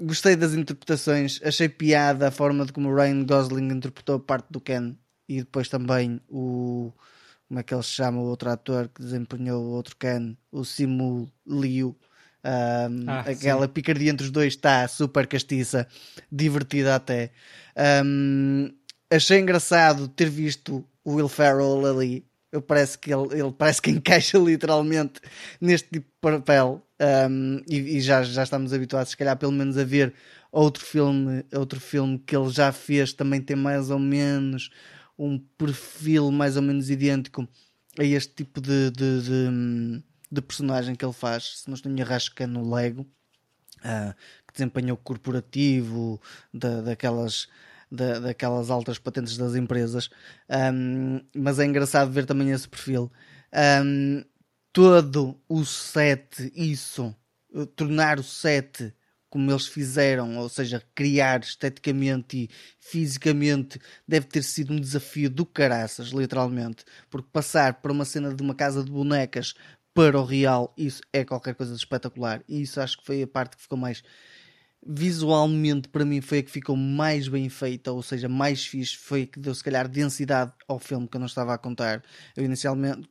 gostei 0.00 0.36
das 0.36 0.54
interpretações, 0.54 1.40
achei 1.44 1.68
piada 1.68 2.28
a 2.28 2.30
forma 2.30 2.66
de 2.66 2.72
como 2.72 2.90
o 2.90 2.94
Ryan 2.94 3.24
Gosling 3.24 3.72
interpretou 3.72 4.16
a 4.16 4.20
parte 4.20 4.48
do 4.50 4.60
Ken 4.60 4.96
e 5.28 5.38
depois 5.40 5.68
também 5.68 6.20
o 6.28 6.92
como 7.48 7.60
é 7.60 7.62
que 7.62 7.74
ele 7.74 7.82
se 7.82 7.90
chama 7.90 8.20
o 8.20 8.24
outro 8.24 8.50
ator 8.50 8.88
que 8.88 9.02
desempenhou 9.02 9.62
o 9.64 9.70
outro 9.70 9.96
Ken, 9.96 10.36
o 10.50 10.64
Simu 10.64 11.30
Liu. 11.46 11.96
Um, 12.44 13.04
Ah, 13.08 13.20
aquela 13.20 13.68
picardia 13.68 14.10
entre 14.10 14.24
os 14.24 14.30
dois 14.30 14.54
está 14.54 14.86
super 14.88 15.26
castiça, 15.26 15.86
divertida 16.30 16.94
até. 16.94 17.30
Um, 18.04 18.70
achei 19.10 19.38
engraçado 19.38 20.08
ter 20.08 20.28
visto 20.28 20.84
o 21.04 21.14
Will 21.14 21.28
Ferrell 21.28 21.86
ali. 21.86 22.24
Eu 22.50 22.60
parece 22.60 22.98
que 22.98 23.12
ele, 23.12 23.40
ele 23.40 23.52
parece 23.52 23.80
que 23.80 23.90
encaixa 23.92 24.38
literalmente 24.38 25.20
neste 25.60 25.88
tipo 25.88 26.06
de 26.06 26.38
papel. 26.38 26.82
Um, 27.00 27.60
e, 27.68 27.96
e 27.96 28.00
já, 28.00 28.22
já 28.22 28.44
estamos 28.44 28.72
habituados, 28.72 29.10
se 29.10 29.16
calhar, 29.16 29.36
pelo 29.36 29.52
menos 29.52 29.76
a 29.76 29.84
ver 29.84 30.14
outro 30.52 30.84
filme, 30.84 31.44
outro 31.52 31.80
filme 31.80 32.18
que 32.18 32.36
ele 32.36 32.50
já 32.50 32.70
fez, 32.70 33.12
também 33.12 33.40
tem 33.40 33.56
mais 33.56 33.90
ou 33.90 33.98
menos 33.98 34.70
um 35.18 35.38
perfil 35.58 36.30
mais 36.30 36.56
ou 36.56 36.62
menos 36.62 36.90
idêntico 36.90 37.48
a 37.98 38.04
este 38.04 38.34
tipo 38.34 38.60
de, 38.60 38.90
de, 38.90 39.22
de, 39.22 40.02
de 40.32 40.40
personagem 40.40 40.94
que 40.94 41.04
ele 41.04 41.12
faz. 41.12 41.58
Se 41.60 41.68
não 41.68 41.74
estou 41.74 41.92
em 41.92 41.96
que 42.34 42.42
é 42.42 42.46
no 42.46 42.74
Lego, 42.74 43.06
ah, 43.84 44.14
que 44.46 44.54
desempenha 44.54 44.94
o 44.94 44.96
corporativo 44.96 46.20
da, 46.52 46.80
daquelas, 46.80 47.48
da- 47.90 48.18
daquelas 48.20 48.70
altas 48.70 48.98
patentes 48.98 49.36
das 49.36 49.54
empresas. 49.54 50.08
Ahm, 50.48 51.20
mas 51.34 51.58
é 51.58 51.66
engraçado 51.66 52.10
ver 52.10 52.26
também 52.26 52.50
esse 52.50 52.68
perfil. 52.68 53.12
Ahm, 53.52 54.24
todo 54.72 55.38
o 55.48 55.64
set, 55.64 56.50
isso, 56.54 57.14
eh, 57.54 57.66
tornar 57.76 58.18
o 58.18 58.22
set 58.22 58.94
como 59.28 59.50
eles 59.50 59.66
fizeram, 59.66 60.36
ou 60.36 60.46
seja, 60.50 60.82
criar 60.94 61.40
esteticamente 61.40 62.36
e 62.36 62.50
fisicamente, 62.78 63.80
deve 64.06 64.26
ter 64.26 64.42
sido 64.42 64.74
um 64.74 64.80
desafio 64.80 65.30
do 65.30 65.46
caraças, 65.46 66.08
literalmente, 66.08 66.84
porque 67.08 67.28
passar 67.32 67.80
para 67.80 67.90
uma 67.92 68.04
cena 68.04 68.34
de 68.34 68.42
uma 68.42 68.54
casa 68.54 68.84
de 68.84 68.90
bonecas 68.90 69.54
para 69.94 70.18
o 70.18 70.24
real, 70.24 70.72
isso 70.76 71.02
é 71.12 71.24
qualquer 71.24 71.54
coisa 71.54 71.72
de 71.72 71.78
espetacular. 71.78 72.42
E 72.48 72.62
isso 72.62 72.80
acho 72.80 72.98
que 72.98 73.06
foi 73.06 73.22
a 73.22 73.26
parte 73.26 73.56
que 73.56 73.62
ficou 73.62 73.78
mais 73.78 74.02
visualmente 74.84 75.88
para 75.88 76.04
mim 76.04 76.20
foi 76.20 76.38
a 76.38 76.42
que 76.42 76.50
ficou 76.50 76.76
mais 76.76 77.28
bem 77.28 77.48
feita, 77.48 77.92
ou 77.92 78.02
seja, 78.02 78.28
mais 78.28 78.66
fixe, 78.66 78.96
foi 78.96 79.22
a 79.22 79.26
que 79.26 79.38
deu 79.38 79.54
se 79.54 79.62
calhar 79.62 79.88
densidade 79.88 80.52
ao 80.66 80.78
filme 80.80 81.06
que 81.06 81.16
eu 81.16 81.20
não 81.20 81.26
estava 81.26 81.54
a 81.54 81.58
contar. 81.58 82.02
Eu 82.36 82.44
inicialmente 82.44 83.08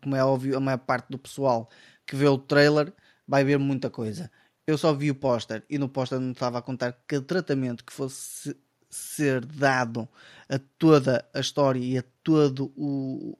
como 0.00 0.16
é 0.16 0.24
óbvio, 0.24 0.56
a 0.56 0.60
maior 0.60 0.78
parte 0.78 1.08
do 1.10 1.18
pessoal 1.18 1.68
que 2.06 2.16
vê 2.16 2.26
o 2.26 2.38
trailer 2.38 2.92
vai 3.26 3.44
ver 3.44 3.58
muita 3.58 3.90
coisa. 3.90 4.30
Eu 4.66 4.76
só 4.76 4.92
vi 4.92 5.10
o 5.10 5.14
póster 5.14 5.64
e 5.70 5.78
no 5.78 5.88
póster 5.88 6.18
não 6.20 6.32
estava 6.32 6.58
a 6.58 6.62
contar 6.62 6.92
que 7.06 7.16
o 7.16 7.22
tratamento 7.22 7.84
que 7.84 7.92
fosse 7.92 8.56
ser 8.90 9.44
dado 9.44 10.08
a 10.48 10.58
toda 10.78 11.28
a 11.34 11.40
história 11.40 11.80
e 11.80 11.98
a 11.98 12.04
todo 12.22 12.72
o, 12.76 13.38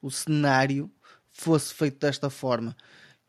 o 0.00 0.10
cenário 0.10 0.90
fosse 1.40 1.72
feito 1.72 1.98
desta 1.98 2.28
forma. 2.28 2.76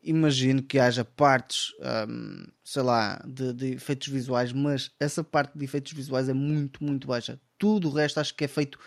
Imagino 0.03 0.61
que 0.61 0.79
haja 0.79 1.05
partes, 1.05 1.73
hum, 2.09 2.45
sei 2.63 2.81
lá, 2.81 3.23
de, 3.25 3.53
de 3.53 3.73
efeitos 3.73 4.07
visuais, 4.09 4.51
mas 4.51 4.91
essa 4.99 5.23
parte 5.23 5.57
de 5.57 5.63
efeitos 5.63 5.93
visuais 5.93 6.27
é 6.27 6.33
muito, 6.33 6.83
muito 6.83 7.07
baixa. 7.07 7.39
Tudo 7.57 7.87
o 7.89 7.91
resto 7.93 8.19
acho 8.19 8.35
que 8.35 8.43
é 8.43 8.47
feito 8.47 8.77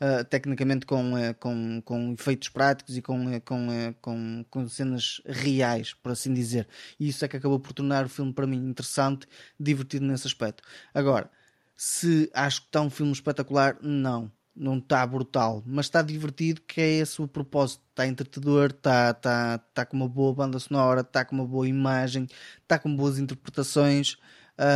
uh, 0.00 0.24
tecnicamente 0.24 0.86
com, 0.86 1.12
uh, 1.12 1.34
com, 1.38 1.82
com 1.84 2.12
efeitos 2.12 2.48
práticos 2.48 2.96
e 2.96 3.02
com, 3.02 3.26
uh, 3.26 3.40
com, 3.42 3.94
com, 4.00 4.44
com 4.48 4.68
cenas 4.68 5.20
reais, 5.26 5.92
por 5.92 6.12
assim 6.12 6.32
dizer. 6.32 6.66
E 6.98 7.08
isso 7.08 7.24
é 7.24 7.28
que 7.28 7.36
acabou 7.36 7.60
por 7.60 7.72
tornar 7.72 8.06
o 8.06 8.08
filme 8.08 8.32
para 8.32 8.46
mim 8.46 8.56
interessante, 8.56 9.26
divertido 9.58 10.06
nesse 10.06 10.26
aspecto. 10.26 10.62
Agora, 10.94 11.30
se 11.76 12.30
acho 12.32 12.62
que 12.62 12.68
está 12.68 12.80
um 12.80 12.90
filme 12.90 13.12
espetacular, 13.12 13.76
não 13.82 14.30
não 14.54 14.78
está 14.78 15.06
brutal, 15.06 15.62
mas 15.66 15.86
está 15.86 16.02
divertido, 16.02 16.60
que 16.62 16.80
é 16.80 16.90
esse 16.98 17.20
o 17.22 17.28
propósito. 17.28 17.82
Está 17.90 18.06
entretedor, 18.06 18.70
está, 18.70 19.10
está, 19.10 19.62
está 19.68 19.86
com 19.86 19.96
uma 19.96 20.08
boa 20.08 20.34
banda 20.34 20.58
sonora, 20.58 21.02
está 21.02 21.24
com 21.24 21.36
uma 21.36 21.46
boa 21.46 21.68
imagem, 21.68 22.26
está 22.62 22.78
com 22.78 22.94
boas 22.94 23.18
interpretações. 23.18 24.16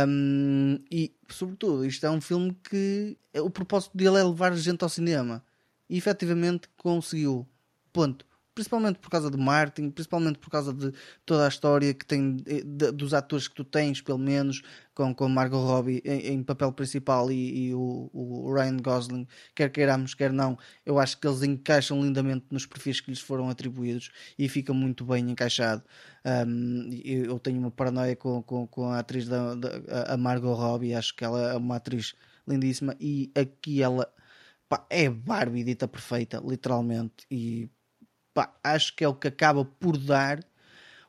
Um, 0.07 0.79
e, 0.91 1.13
sobretudo, 1.29 1.85
isto 1.85 2.05
é 2.05 2.09
um 2.09 2.21
filme 2.21 2.55
que 2.69 3.17
o 3.35 3.49
propósito 3.49 3.95
dele 3.97 4.17
é 4.17 4.23
levar 4.23 4.55
gente 4.55 4.83
ao 4.83 4.89
cinema. 4.89 5.43
E 5.89 5.97
efetivamente 5.97 6.67
conseguiu. 6.77 7.47
Ponto 7.93 8.25
principalmente 8.55 8.99
por 8.99 9.09
causa 9.09 9.29
do 9.29 9.37
marketing, 9.37 9.91
principalmente 9.91 10.39
por 10.39 10.49
causa 10.49 10.73
de 10.73 10.93
toda 11.25 11.45
a 11.45 11.49
história 11.49 11.93
que 11.93 12.05
tem 12.05 12.37
de, 12.37 12.63
dos 12.93 13.13
atores 13.13 13.49
que 13.49 13.53
tu 13.55 13.65
tens, 13.65 14.01
pelo 14.01 14.17
menos, 14.17 14.61
com, 14.93 15.13
com 15.13 15.27
Margot 15.27 15.59
Robbie 15.59 16.01
em, 16.05 16.33
em 16.33 16.43
papel 16.43 16.71
principal 16.71 17.29
e, 17.29 17.67
e 17.67 17.73
o, 17.73 18.09
o, 18.13 18.53
Ryan 18.53 18.77
Gosling, 18.77 19.27
quer 19.53 19.69
queiramos, 19.69 20.13
quer 20.13 20.31
não, 20.31 20.57
eu 20.85 20.97
acho 20.97 21.19
que 21.19 21.27
eles 21.27 21.43
encaixam 21.43 22.01
lindamente 22.01 22.45
nos 22.49 22.65
perfis 22.65 23.01
que 23.01 23.11
lhes 23.11 23.19
foram 23.19 23.49
atribuídos 23.49 24.09
e 24.39 24.47
fica 24.47 24.73
muito 24.73 25.03
bem 25.03 25.29
encaixado. 25.29 25.83
Um, 26.25 26.89
eu 27.03 27.37
tenho 27.37 27.59
uma 27.59 27.69
paranoia 27.69 28.15
com, 28.15 28.41
com, 28.41 28.65
com 28.65 28.89
a 28.89 28.99
atriz 28.99 29.27
da, 29.27 29.53
da 29.53 30.13
a 30.13 30.17
Margot 30.17 30.53
Robbie, 30.53 30.93
acho 30.93 31.13
que 31.13 31.25
ela 31.25 31.51
é 31.51 31.57
uma 31.57 31.75
atriz 31.75 32.15
lindíssima 32.47 32.95
e 32.99 33.31
aqui 33.35 33.81
ela 33.81 34.09
pá, 34.69 34.85
é 34.89 35.09
Barbie 35.09 35.63
dita 35.63 35.87
perfeita, 35.87 36.41
literalmente, 36.45 37.25
e 37.29 37.69
pá, 38.35 38.53
acho 38.61 38.93
que 38.93 39.03
é 39.03 39.07
o 39.07 39.15
que 39.15 39.29
acaba 39.29 39.63
por 39.63 39.97
dar 39.97 40.43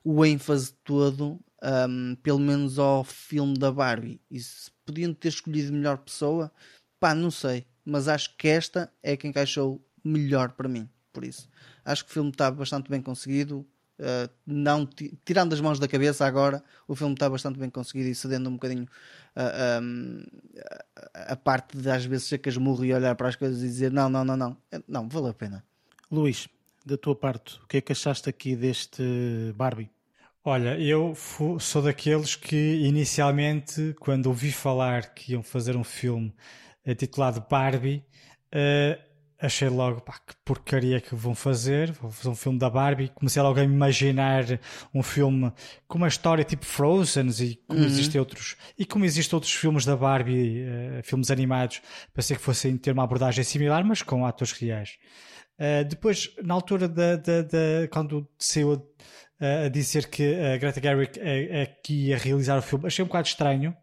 o 0.02 0.24
ênfase 0.24 0.72
todo, 0.84 1.40
um, 1.88 2.14
pelo 2.22 2.38
menos 2.38 2.78
ao 2.78 3.02
filme 3.02 3.58
da 3.58 3.72
Barbie. 3.72 4.20
E 4.30 4.38
se 4.38 4.70
podiam 4.86 5.12
ter 5.12 5.28
escolhido 5.28 5.72
melhor 5.72 5.98
pessoa, 5.98 6.52
pá, 7.00 7.12
não 7.14 7.30
sei. 7.30 7.66
Mas 7.84 8.06
acho 8.06 8.36
que 8.36 8.46
esta 8.46 8.90
é 9.02 9.16
quem 9.16 9.30
encaixou 9.30 9.84
melhor 10.04 10.52
para 10.52 10.68
mim. 10.68 10.88
Por 11.12 11.24
isso, 11.24 11.48
acho 11.84 12.04
que 12.04 12.10
o 12.12 12.14
filme 12.14 12.30
está 12.30 12.50
bastante 12.50 12.88
bem 12.88 13.02
conseguido. 13.02 13.66
Uh, 13.98 14.28
não 14.46 14.86
tirando 15.24 15.54
as 15.54 15.60
mãos 15.60 15.78
da 15.78 15.88
cabeça 15.88 16.26
agora, 16.26 16.62
o 16.86 16.94
filme 16.94 17.14
está 17.14 17.30
bastante 17.30 17.58
bem 17.58 17.70
conseguido 17.70 18.10
e 18.10 18.14
cedendo 18.14 18.50
um 18.50 18.52
bocadinho 18.52 18.86
uh, 19.34 19.82
um, 19.82 20.22
a, 21.14 21.32
a 21.32 21.36
parte 21.36 21.78
de 21.78 21.90
às 21.90 22.04
vezes 22.04 22.26
ser 22.26 22.36
casmurro 22.36 22.84
e 22.84 22.92
olhar 22.92 23.14
para 23.16 23.28
as 23.28 23.36
coisas 23.36 23.62
e 23.62 23.66
dizer 23.66 23.90
não, 23.90 24.10
não, 24.10 24.22
não, 24.22 24.36
não, 24.36 24.56
não, 24.86 25.08
valeu 25.08 25.30
a 25.30 25.34
pena. 25.34 25.64
Luís, 26.10 26.46
da 26.86 26.96
tua 26.96 27.16
parte, 27.16 27.58
o 27.62 27.66
que 27.66 27.78
é 27.78 27.80
que 27.80 27.92
achaste 27.92 28.30
aqui 28.30 28.54
deste 28.54 29.02
Barbie? 29.56 29.90
Olha, 30.44 30.78
eu 30.78 31.12
sou 31.58 31.82
daqueles 31.82 32.36
que 32.36 32.80
inicialmente, 32.84 33.96
quando 33.98 34.26
ouvi 34.26 34.52
falar 34.52 35.12
que 35.12 35.32
iam 35.32 35.42
fazer 35.42 35.76
um 35.76 35.82
filme 35.82 36.32
titulado 36.94 37.44
Barbie, 37.50 38.04
uh, 38.54 39.06
achei 39.40 39.68
logo 39.68 40.00
pá, 40.00 40.14
que 40.24 40.34
porcaria 40.44 41.00
que 41.00 41.14
vão 41.14 41.34
fazer. 41.34 41.92
Vão 41.92 42.10
fazer 42.10 42.28
um 42.28 42.34
filme 42.34 42.58
da 42.58 42.70
Barbie. 42.70 43.10
Comecei 43.14 43.42
logo 43.42 43.58
a 43.58 43.64
imaginar 43.64 44.44
um 44.94 45.02
filme 45.02 45.52
com 45.88 45.98
uma 45.98 46.08
história 46.08 46.44
tipo 46.44 46.64
Frozen 46.64 47.28
e 47.40 47.56
como 47.66 47.80
uhum. 47.80 47.86
existem 47.86 48.18
outros 48.18 48.56
e 48.78 48.86
como 48.86 49.04
existem 49.04 49.36
outros 49.36 49.52
filmes 49.52 49.84
da 49.84 49.96
Barbie, 49.96 50.62
uh, 50.62 51.02
filmes 51.02 51.30
animados, 51.30 51.82
pensei 52.14 52.36
que 52.36 52.42
fossem 52.42 52.76
ter 52.76 52.92
uma 52.92 53.04
abordagem 53.04 53.42
similar, 53.42 53.84
mas 53.84 54.02
com 54.02 54.24
atores 54.24 54.52
reais. 54.52 54.96
Uh, 55.58 55.84
depois, 55.88 56.34
na 56.42 56.54
altura 56.54 56.88
da, 56.88 57.16
da, 57.16 57.42
da 57.42 57.88
quando 57.90 58.28
saiu 58.38 58.86
a, 59.40 59.68
dizer 59.68 60.08
que 60.08 60.34
a 60.34 60.56
Greta 60.56 60.80
Gerwig 60.80 61.18
é, 61.18 61.62
é 61.62 61.66
que 61.66 62.08
ia 62.08 62.18
realizar 62.18 62.58
o 62.58 62.62
filme, 62.62 62.86
achei 62.86 63.02
um 63.02 63.08
bocado 63.08 63.28
estranho 63.28 63.76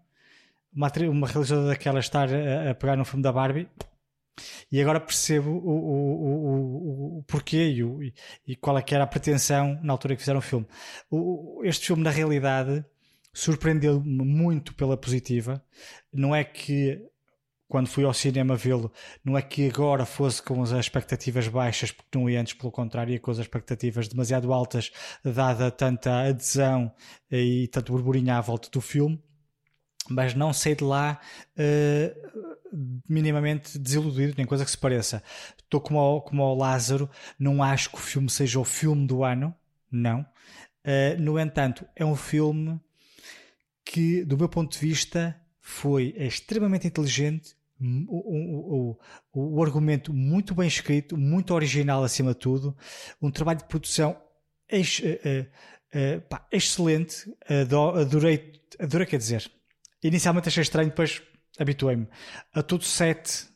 uma, 0.76 0.92
uma 1.10 1.28
realizadora 1.28 1.68
daquela 1.68 2.00
estar 2.00 2.30
a, 2.34 2.72
a, 2.72 2.76
pegar 2.76 2.96
no 2.96 3.06
filme 3.06 3.24
da 3.24 3.32
Barbie. 3.32 3.70
E 4.72 4.82
agora 4.82 5.00
percebo 5.00 5.52
o, 5.52 5.70
o, 5.70 7.18
o, 7.18 7.18
o 7.20 7.24
porquê 7.24 7.70
e, 7.70 7.84
o, 7.84 8.02
e, 8.48 8.56
qual 8.56 8.78
é 8.78 8.82
que 8.82 8.96
era 8.96 9.04
a 9.04 9.08
pretensão 9.08 9.80
na 9.84 9.94
altura 9.94 10.16
que 10.16 10.22
fizeram 10.22 10.40
o 10.40 10.42
filme. 10.42 10.66
este 11.64 11.86
filme, 11.86 12.02
na 12.02 12.10
realidade, 12.10 12.84
surpreendeu-me 13.32 14.26
muito 14.26 14.74
pela 14.74 14.98
positiva. 14.98 15.64
Não 16.12 16.36
é 16.36 16.44
que 16.44 17.00
quando 17.68 17.88
fui 17.88 18.04
ao 18.04 18.14
cinema 18.14 18.56
vê-lo, 18.56 18.92
não 19.24 19.38
é 19.38 19.42
que 19.42 19.68
agora 19.68 20.06
fosse 20.06 20.42
com 20.42 20.62
as 20.62 20.72
expectativas 20.72 21.48
baixas, 21.48 21.92
porque 21.92 22.18
não 22.18 22.30
ia 22.30 22.40
antes, 22.40 22.54
pelo 22.54 22.72
contrário, 22.72 23.12
ia 23.12 23.20
com 23.20 23.32
as 23.32 23.40
expectativas 23.40 24.08
demasiado 24.08 24.54
altas, 24.54 24.92
dada 25.24 25.72
tanta 25.72 26.28
adesão 26.28 26.92
e 27.32 27.68
tanto 27.70 27.92
burburinho 27.92 28.34
à 28.34 28.42
volta 28.42 28.70
do 28.70 28.82
filme, 28.82 29.22
mas 30.10 30.34
não 30.36 30.54
sei 30.54 30.76
de 30.76 30.84
lá 30.84 31.20
uh, 31.58 32.54
minimamente 33.08 33.80
desiludido, 33.80 34.34
nem 34.38 34.46
coisa 34.46 34.66
que 34.66 34.72
se 34.72 34.78
pareça. 34.78 35.24
Estou 35.58 35.82
como 35.82 36.00
ao, 36.00 36.22
como 36.22 36.44
ao 36.44 36.56
Lázaro, 36.56 37.10
não 37.40 37.64
acho 37.64 37.90
que 37.90 37.98
o 37.98 38.02
filme 38.02 38.30
seja 38.30 38.60
o 38.60 38.64
filme 38.64 39.08
do 39.08 39.24
ano, 39.24 39.56
não. 39.92 40.22
Uh, 40.86 41.20
no 41.20 41.40
entanto, 41.40 41.86
é 41.96 42.04
um 42.04 42.16
filme 42.16 42.80
que, 43.86 44.24
do 44.26 44.38
meu 44.38 44.50
ponto 44.50 44.74
de 44.74 44.80
vista, 44.80 45.40
foi 45.66 46.14
extremamente 46.18 46.86
inteligente, 46.86 47.56
o, 47.80 48.98
o, 49.34 49.56
o, 49.58 49.64
argumento 49.64 50.14
muito 50.14 50.54
bem 50.54 50.68
escrito, 50.68 51.18
muito 51.18 51.54
original 51.54 52.04
acima 52.04 52.34
de 52.34 52.40
tudo, 52.40 52.78
um 53.22 53.32
trabalho 53.32 53.60
de 53.60 53.66
produção 53.66 54.22
ex, 54.70 55.00
uh, 55.00 55.04
uh, 55.04 56.22
pá, 56.30 56.46
excelente, 56.52 57.34
adorei, 57.98 58.62
adorei 58.78 59.08
quer 59.08 59.18
dizer, 59.18 59.50
inicialmente 60.04 60.50
achei 60.50 60.64
estranho, 60.64 60.90
depois 60.90 61.22
habituei-me. 61.58 62.10
A 62.54 62.62
todo 62.62 62.82
o 62.82 62.86
set 62.86 63.48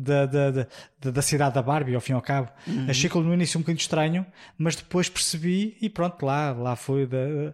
da, 0.00 0.26
da, 0.26 0.50
da, 0.50 1.10
da, 1.10 1.22
cidade 1.22 1.54
da 1.54 1.62
Barbie, 1.62 1.94
ao 1.94 2.00
fim 2.00 2.12
e 2.12 2.14
ao 2.14 2.22
cabo. 2.22 2.50
Uhum. 2.66 2.86
Achei 2.88 3.08
que 3.08 3.18
no 3.18 3.34
início 3.34 3.58
um 3.58 3.62
bocadinho 3.62 3.80
estranho, 3.80 4.26
mas 4.56 4.76
depois 4.76 5.08
percebi 5.08 5.76
e 5.80 5.88
pronto, 5.88 6.24
lá, 6.24 6.52
lá 6.52 6.76
foi, 6.76 7.06
de, 7.06 7.52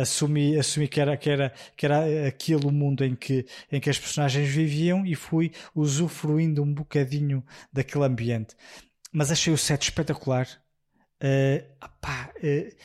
assumi, 0.00 0.56
assumi 0.56 0.88
que, 0.88 1.00
era, 1.00 1.16
que, 1.16 1.30
era, 1.30 1.52
que 1.76 1.86
era 1.86 2.26
aquele 2.26 2.66
o 2.66 2.70
mundo 2.70 3.04
em 3.04 3.14
que, 3.14 3.46
em 3.70 3.80
que 3.80 3.90
as 3.90 3.98
personagens 3.98 4.48
viviam 4.48 5.04
e 5.04 5.14
fui 5.14 5.52
usufruindo 5.74 6.62
um 6.62 6.72
bocadinho 6.72 7.44
daquele 7.72 8.04
ambiente. 8.04 8.54
Mas 9.12 9.30
achei 9.30 9.52
o 9.52 9.58
set 9.58 9.82
espetacular. 9.82 10.46
Uh, 11.20 11.64
opá, 11.84 12.30
uh, 12.36 12.76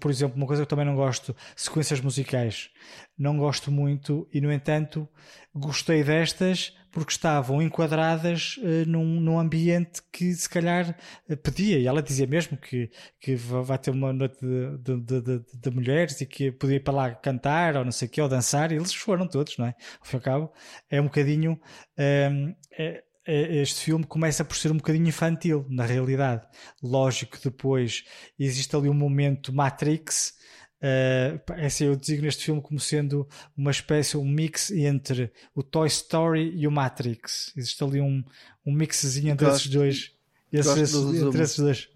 por 0.00 0.10
exemplo, 0.10 0.36
uma 0.36 0.46
coisa 0.46 0.62
que 0.62 0.64
eu 0.64 0.68
também 0.68 0.84
não 0.84 0.94
gosto, 0.94 1.34
sequências 1.56 2.00
musicais. 2.00 2.70
Não 3.16 3.36
gosto 3.36 3.70
muito 3.70 4.28
e, 4.32 4.40
no 4.40 4.52
entanto, 4.52 5.08
gostei 5.54 6.02
destas 6.02 6.74
porque 6.90 7.12
estavam 7.12 7.62
enquadradas 7.62 8.58
uh, 8.58 8.86
num, 8.86 9.20
num 9.20 9.38
ambiente 9.38 10.02
que 10.12 10.32
se 10.34 10.48
calhar 10.48 10.94
uh, 11.28 11.36
pedia. 11.38 11.78
E 11.78 11.86
ela 11.86 12.02
dizia 12.02 12.26
mesmo 12.26 12.56
que, 12.56 12.90
que 13.18 13.34
vai 13.34 13.78
ter 13.78 13.90
uma 13.90 14.12
noite 14.12 14.38
de, 14.40 15.00
de, 15.00 15.20
de, 15.20 15.44
de, 15.54 15.70
mulheres 15.70 16.20
e 16.20 16.26
que 16.26 16.52
podia 16.52 16.76
ir 16.76 16.80
para 16.80 16.94
lá 16.94 17.14
cantar 17.14 17.76
ou 17.76 17.84
não 17.84 17.92
sei 17.92 18.08
o 18.08 18.10
quê, 18.10 18.20
ou 18.20 18.28
dançar. 18.28 18.70
E 18.72 18.76
eles 18.76 18.92
foram 18.94 19.26
todos, 19.26 19.56
não 19.56 19.66
é? 19.66 19.74
Ao 20.00 20.06
fim 20.06 20.16
e 20.16 20.18
ao 20.18 20.22
cabo, 20.22 20.52
é 20.90 21.00
um 21.00 21.04
bocadinho. 21.04 21.58
É, 21.96 22.30
é, 22.78 23.02
este 23.26 23.84
filme 23.84 24.04
começa 24.04 24.44
por 24.44 24.56
ser 24.56 24.72
um 24.72 24.76
bocadinho 24.76 25.08
infantil, 25.08 25.64
na 25.68 25.86
realidade. 25.86 26.46
Lógico 26.82 27.38
depois 27.42 28.04
existe 28.38 28.74
ali 28.74 28.88
um 28.88 28.94
momento 28.94 29.52
Matrix. 29.52 30.34
Uh, 30.82 31.64
assim, 31.64 31.84
eu 31.84 31.94
digo 31.94 32.22
neste 32.22 32.44
filme 32.44 32.60
como 32.60 32.80
sendo 32.80 33.28
uma 33.56 33.70
espécie, 33.70 34.16
um 34.16 34.24
mix 34.24 34.72
entre 34.72 35.32
o 35.54 35.62
Toy 35.62 35.86
Story 35.86 36.52
e 36.56 36.66
o 36.66 36.72
Matrix. 36.72 37.52
Existe 37.56 37.82
ali 37.84 38.00
um, 38.00 38.24
um 38.66 38.72
mixzinho 38.72 39.30
entre 39.30 39.46
gosto, 39.46 39.60
esses 39.60 39.72
dois. 39.72 40.12
Esses, 40.52 40.94
entre 40.94 41.42
esses 41.42 41.58
dois. 41.58 41.88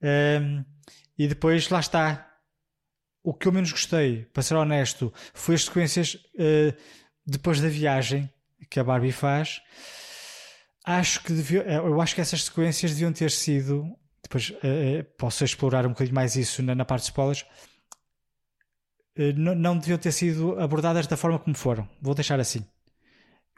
Um, 0.00 0.06
ehm, 0.06 0.64
e 1.18 1.26
depois 1.26 1.68
lá 1.68 1.80
está. 1.80 2.28
O 3.24 3.34
que 3.34 3.46
eu 3.46 3.52
menos 3.52 3.70
gostei, 3.70 4.24
para 4.32 4.42
ser 4.42 4.54
honesto, 4.54 5.12
foi 5.32 5.54
as 5.54 5.64
sequências 5.64 6.14
uh, 6.14 6.76
depois 7.24 7.60
da 7.60 7.68
viagem 7.68 8.28
que 8.68 8.80
a 8.80 8.84
Barbie 8.84 9.12
faz 9.12 9.60
acho 10.84 11.22
que 11.22 11.32
devia, 11.32 11.62
eu 11.62 12.00
acho 12.00 12.14
que 12.14 12.20
essas 12.20 12.44
sequências 12.44 12.92
deviam 12.92 13.12
ter 13.12 13.30
sido. 13.30 13.84
Depois 14.22 14.52
eh, 14.62 15.02
posso 15.18 15.44
explorar 15.44 15.84
um 15.84 15.90
bocadinho 15.90 16.14
mais 16.14 16.36
isso 16.36 16.62
na, 16.62 16.74
na 16.74 16.84
parte 16.84 17.02
de 17.02 17.10
spoilers. 17.10 17.44
Eh, 19.16 19.32
não, 19.34 19.54
não 19.54 19.78
deviam 19.78 19.98
ter 19.98 20.12
sido 20.12 20.58
abordadas 20.60 21.06
da 21.06 21.16
forma 21.16 21.38
como 21.38 21.56
foram. 21.56 21.88
Vou 22.00 22.14
deixar 22.14 22.40
assim. 22.40 22.64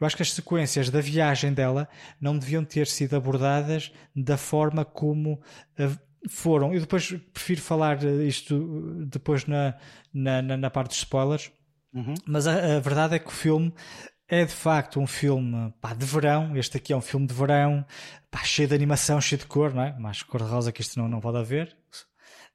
Eu 0.01 0.07
acho 0.07 0.17
que 0.17 0.23
as 0.23 0.33
sequências 0.33 0.91
da 0.91 1.01
viagem 1.01 1.53
dela 1.53 1.89
não 2.21 2.37
deviam 2.37 2.65
ter 2.65 2.87
sido 2.87 3.15
abordadas 3.15 3.93
da 4.15 4.37
forma 4.37 4.85
como 4.85 5.35
uh, 5.79 6.29
foram. 6.29 6.75
Eu 6.75 6.81
depois 6.81 7.13
prefiro 7.33 7.61
falar 7.61 8.03
isto 8.03 9.07
depois 9.07 9.47
na, 9.47 9.77
na, 10.13 10.43
na 10.43 10.71
parte 10.71 10.89
dos 10.89 10.99
spoilers, 10.99 11.53
uhum. 11.93 12.15
mas 12.27 12.47
a, 12.47 12.77
a, 12.77 12.81
verdade 12.81 13.15
é 13.15 13.19
que 13.19 13.29
o 13.29 13.33
filme 13.33 13.73
é 14.35 14.45
de 14.45 14.53
facto 14.53 14.99
um 14.99 15.07
filme 15.07 15.73
pá, 15.81 15.95
de 15.95 16.05
verão. 16.05 16.57
Este 16.57 16.77
aqui 16.77 16.93
é 16.93 16.97
um 16.97 17.01
filme 17.01 17.27
de 17.27 17.33
verão, 17.33 17.87
pá, 18.31 18.43
cheio 18.43 18.69
de 18.69 18.75
animação, 18.75 19.21
cheio 19.21 19.39
de 19.39 19.47
cor, 19.47 19.73
não 19.73 19.83
é? 19.83 19.97
Mais 19.99 20.23
cor-de-rosa 20.23 20.73
que 20.73 20.81
isto 20.81 20.99
não, 20.99 21.09
não 21.09 21.21
pode 21.21 21.39
haver. 21.39 21.77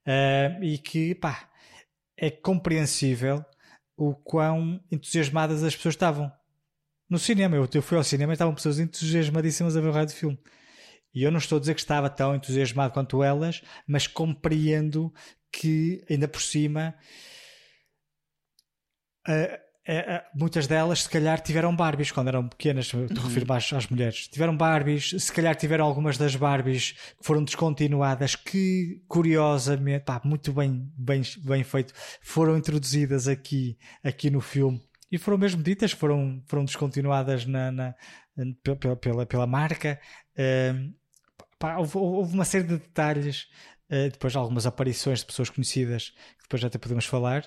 Uh, 0.06 0.64
e 0.64 0.78
que 0.78 1.16
pá, 1.16 1.50
é 2.18 2.30
compreensível 2.30 3.46
o 3.96 4.14
quão 4.14 4.84
entusiasmadas 4.92 5.64
as 5.64 5.76
pessoas 5.76 5.96
estavam 5.96 6.32
no 7.10 7.18
cinema. 7.18 7.56
Eu, 7.56 7.68
eu 7.74 7.82
fui 7.82 7.98
ao 7.98 8.04
cinema 8.04 8.34
e 8.34 8.36
estavam 8.36 8.54
pessoas 8.54 8.78
entusiasmadíssimas 8.80 9.78
a 9.78 9.82
ver 9.82 9.88
o 9.88 9.94
raio 9.94 10.08
do 10.08 10.14
filme. 10.14 10.38
E 11.14 11.24
eu 11.24 11.32
não 11.32 11.40
estou 11.40 11.58
a 11.58 11.60
dizer 11.60 11.76
que 11.76 11.82
estava 11.82 12.10
tão 12.10 12.36
entusiasmado 12.36 12.94
quanto 12.94 13.24
elas, 13.24 13.62
mas 13.88 14.06
compreendo 14.06 15.14
que, 15.52 16.04
ainda 16.10 16.28
por 16.28 16.42
cima, 16.42 16.94
uh, 19.28 19.69
uh, 19.90 20.22
muitas 20.34 20.68
delas, 20.68 21.04
se 21.04 21.10
calhar, 21.10 21.42
tiveram 21.42 21.76
Barbies 21.76 22.12
quando 22.12 22.28
eram 22.28 22.48
pequenas. 22.48 22.86
Estou 22.86 23.24
a 23.24 23.28
referir 23.28 23.52
às, 23.52 23.74
às 23.74 23.88
mulheres. 23.88 24.28
Tiveram 24.28 24.56
Barbies, 24.56 25.16
se 25.18 25.32
calhar 25.32 25.56
tiveram 25.56 25.86
algumas 25.86 26.18
das 26.18 26.36
Barbies 26.36 26.92
que 26.92 27.26
foram 27.26 27.44
descontinuadas, 27.44 28.36
que, 28.36 29.02
curiosamente, 29.08 30.06
pá, 30.06 30.22
muito 30.24 30.54
bem, 30.54 30.92
bem, 30.98 31.22
bem 31.40 31.64
feito, 31.64 31.94
foram 32.22 32.58
introduzidas 32.58 33.28
aqui, 33.28 33.78
aqui 34.04 34.30
no 34.30 34.42
filme 34.42 34.82
e 35.12 35.18
foram 35.18 35.38
mesmo 35.38 35.64
ditas, 35.64 35.92
foram, 35.92 36.42
foram 36.46 36.66
descontinuadas 36.66 37.46
na, 37.46 37.72
na 37.72 37.96
pela, 38.64 38.96
pela, 38.96 39.26
pela, 39.26 39.48
marca. 39.48 40.00
Uh, 40.34 40.94
pá, 41.58 41.78
houve, 41.78 41.98
houve, 41.98 42.34
uma 42.34 42.46
série 42.46 42.64
de 42.64 42.78
detalhes, 42.78 43.48
uh, 43.90 44.10
depois 44.12 44.36
algumas 44.36 44.66
aparições 44.66 45.20
de 45.20 45.26
pessoas 45.26 45.50
conhecidas, 45.50 46.10
que 46.10 46.44
depois 46.44 46.64
até 46.64 46.78
podemos 46.78 47.06
falar. 47.06 47.44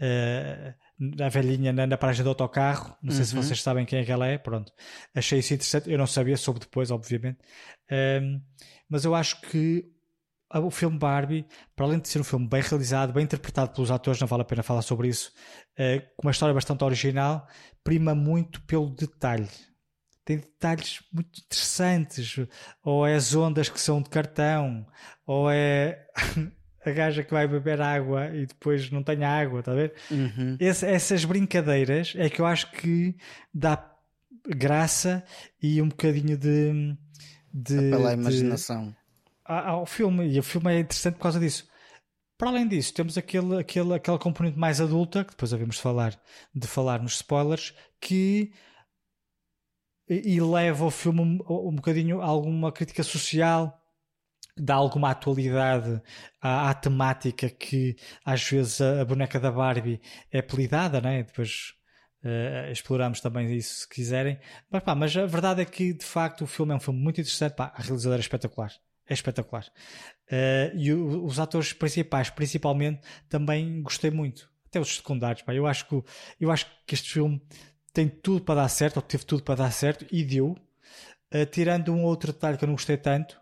Uh, 0.00 0.72
a 1.20 1.28
velhinha 1.28 1.72
na, 1.72 1.86
na 1.86 1.96
paragem 1.96 2.22
do 2.22 2.28
autocarro, 2.28 2.96
não 3.02 3.10
sei 3.10 3.20
uhum. 3.20 3.26
se 3.26 3.34
vocês 3.34 3.62
sabem 3.62 3.86
quem 3.86 4.00
é 4.00 4.04
que 4.04 4.12
ela 4.12 4.26
é, 4.26 4.38
pronto. 4.38 4.72
Achei 5.14 5.38
isso 5.38 5.54
interessante, 5.54 5.90
eu 5.90 5.98
não 5.98 6.06
sabia, 6.06 6.36
soube 6.36 6.60
depois, 6.60 6.90
obviamente. 6.90 7.38
mas 8.88 9.04
eu 9.04 9.14
acho 9.14 9.40
que 9.42 9.90
o 10.58 10.70
filme 10.70 10.98
Barbie, 10.98 11.46
para 11.76 11.86
além 11.86 12.00
de 12.00 12.08
ser 12.08 12.20
um 12.20 12.24
filme 12.24 12.48
bem 12.48 12.60
realizado, 12.60 13.12
bem 13.12 13.22
interpretado 13.22 13.72
pelos 13.72 13.90
atores, 13.90 14.20
não 14.20 14.26
vale 14.26 14.42
a 14.42 14.44
pena 14.44 14.62
falar 14.62 14.82
sobre 14.82 15.08
isso, 15.08 15.32
uh, 15.78 16.00
com 16.16 16.26
uma 16.26 16.32
história 16.32 16.52
bastante 16.52 16.82
original, 16.82 17.46
prima 17.84 18.14
muito 18.14 18.60
pelo 18.62 18.90
detalhe. 18.90 19.48
Tem 20.24 20.38
detalhes 20.38 21.02
muito 21.12 21.40
interessantes, 21.40 22.36
ou 22.82 23.06
é 23.06 23.14
as 23.14 23.34
ondas 23.34 23.68
que 23.68 23.80
são 23.80 24.02
de 24.02 24.10
cartão, 24.10 24.86
ou 25.24 25.50
é 25.50 26.06
a 26.84 26.90
gaja 26.90 27.22
que 27.22 27.32
vai 27.32 27.46
beber 27.46 27.80
água 27.80 28.28
e 28.34 28.46
depois 28.46 28.90
não 28.90 29.02
tem 29.02 29.24
água, 29.24 29.60
está 29.60 29.72
a 29.72 29.74
ver? 29.74 29.94
Uhum. 30.10 30.56
Esse, 30.58 30.86
essas 30.86 31.24
brincadeiras 31.24 32.14
é 32.16 32.28
que 32.30 32.40
eu 32.40 32.46
acho 32.46 32.70
que 32.72 33.16
dá 33.52 33.90
graça 34.46 35.24
e 35.62 35.80
um 35.82 35.88
bocadinho 35.88 36.36
de. 36.36 36.96
de 37.52 37.90
Pela 37.90 38.12
imaginação 38.14 38.94
ao 39.50 39.84
filme. 39.84 40.28
E 40.28 40.38
o 40.38 40.42
filme 40.42 40.72
é 40.72 40.80
interessante 40.80 41.14
por 41.14 41.22
causa 41.22 41.40
disso. 41.40 41.68
Para 42.38 42.50
além 42.50 42.66
disso, 42.66 42.94
temos 42.94 43.18
aquele, 43.18 43.58
aquele, 43.58 43.94
aquela 43.94 44.18
componente 44.18 44.58
mais 44.58 44.80
adulta, 44.80 45.24
que 45.24 45.32
depois 45.32 45.52
havemos 45.52 45.76
de 45.76 45.82
falar, 45.82 46.18
de 46.54 46.66
falar 46.66 47.02
nos 47.02 47.14
spoilers, 47.14 47.74
que 48.00 48.52
e 50.08 50.40
leva 50.40 50.84
o 50.84 50.90
filme 50.90 51.20
um, 51.20 51.68
um 51.68 51.74
bocadinho 51.76 52.20
a 52.20 52.24
alguma 52.24 52.72
crítica 52.72 53.02
social, 53.02 53.79
dá 54.60 54.74
alguma 54.74 55.10
atualidade 55.10 56.00
à, 56.40 56.70
à, 56.70 56.74
temática 56.74 57.48
que 57.48 57.96
às 58.24 58.42
vezes 58.42 58.80
a, 58.80 59.00
a, 59.00 59.04
boneca 59.04 59.40
da 59.40 59.50
Barbie 59.50 60.00
é 60.30 60.40
apelidada, 60.40 61.00
né? 61.00 61.22
depois 61.22 61.74
uh, 62.24 62.70
exploramos 62.70 63.20
também 63.20 63.54
isso 63.54 63.80
se 63.80 63.88
quiserem. 63.88 64.38
Mas, 64.70 64.82
pá, 64.82 64.94
mas 64.94 65.16
a 65.16 65.26
verdade 65.26 65.62
é 65.62 65.64
que 65.64 65.92
de 65.92 66.04
facto 66.04 66.42
o 66.42 66.46
filme 66.46 66.72
é 66.72 66.76
um 66.76 66.80
filme 66.80 67.00
muito 67.00 67.20
interessante, 67.20 67.54
pá, 67.54 67.72
a 67.74 67.82
realizadora 67.82 68.20
é 68.20 68.22
espetacular 68.22 68.72
é 69.10 69.14
espetacular. 69.14 69.66
Uh, 70.30 70.76
e 70.76 70.92
o, 70.92 71.24
os 71.24 71.40
atores 71.40 71.72
principais, 71.72 72.30
principalmente, 72.30 73.00
também 73.28 73.82
gostei 73.82 74.10
muito. 74.10 74.48
Até 74.66 74.78
os 74.78 74.96
secundários, 74.96 75.42
pá. 75.42 75.52
Eu 75.52 75.66
acho 75.66 75.86
que, 75.88 76.02
eu 76.40 76.50
acho 76.50 76.66
que 76.86 76.94
este 76.94 77.12
filme 77.12 77.42
tem 77.92 78.08
tudo 78.08 78.44
para 78.44 78.62
dar 78.62 78.68
certo, 78.68 78.98
ou 78.98 79.02
teve 79.02 79.24
tudo 79.24 79.42
para 79.42 79.56
dar 79.56 79.72
certo, 79.72 80.06
e 80.12 80.24
deu. 80.24 80.56
Uh, 81.34 81.44
tirando 81.50 81.92
um 81.92 82.04
outro 82.04 82.32
detalhe 82.32 82.56
que 82.56 82.64
eu 82.64 82.68
não 82.68 82.74
gostei 82.74 82.96
tanto, 82.96 83.40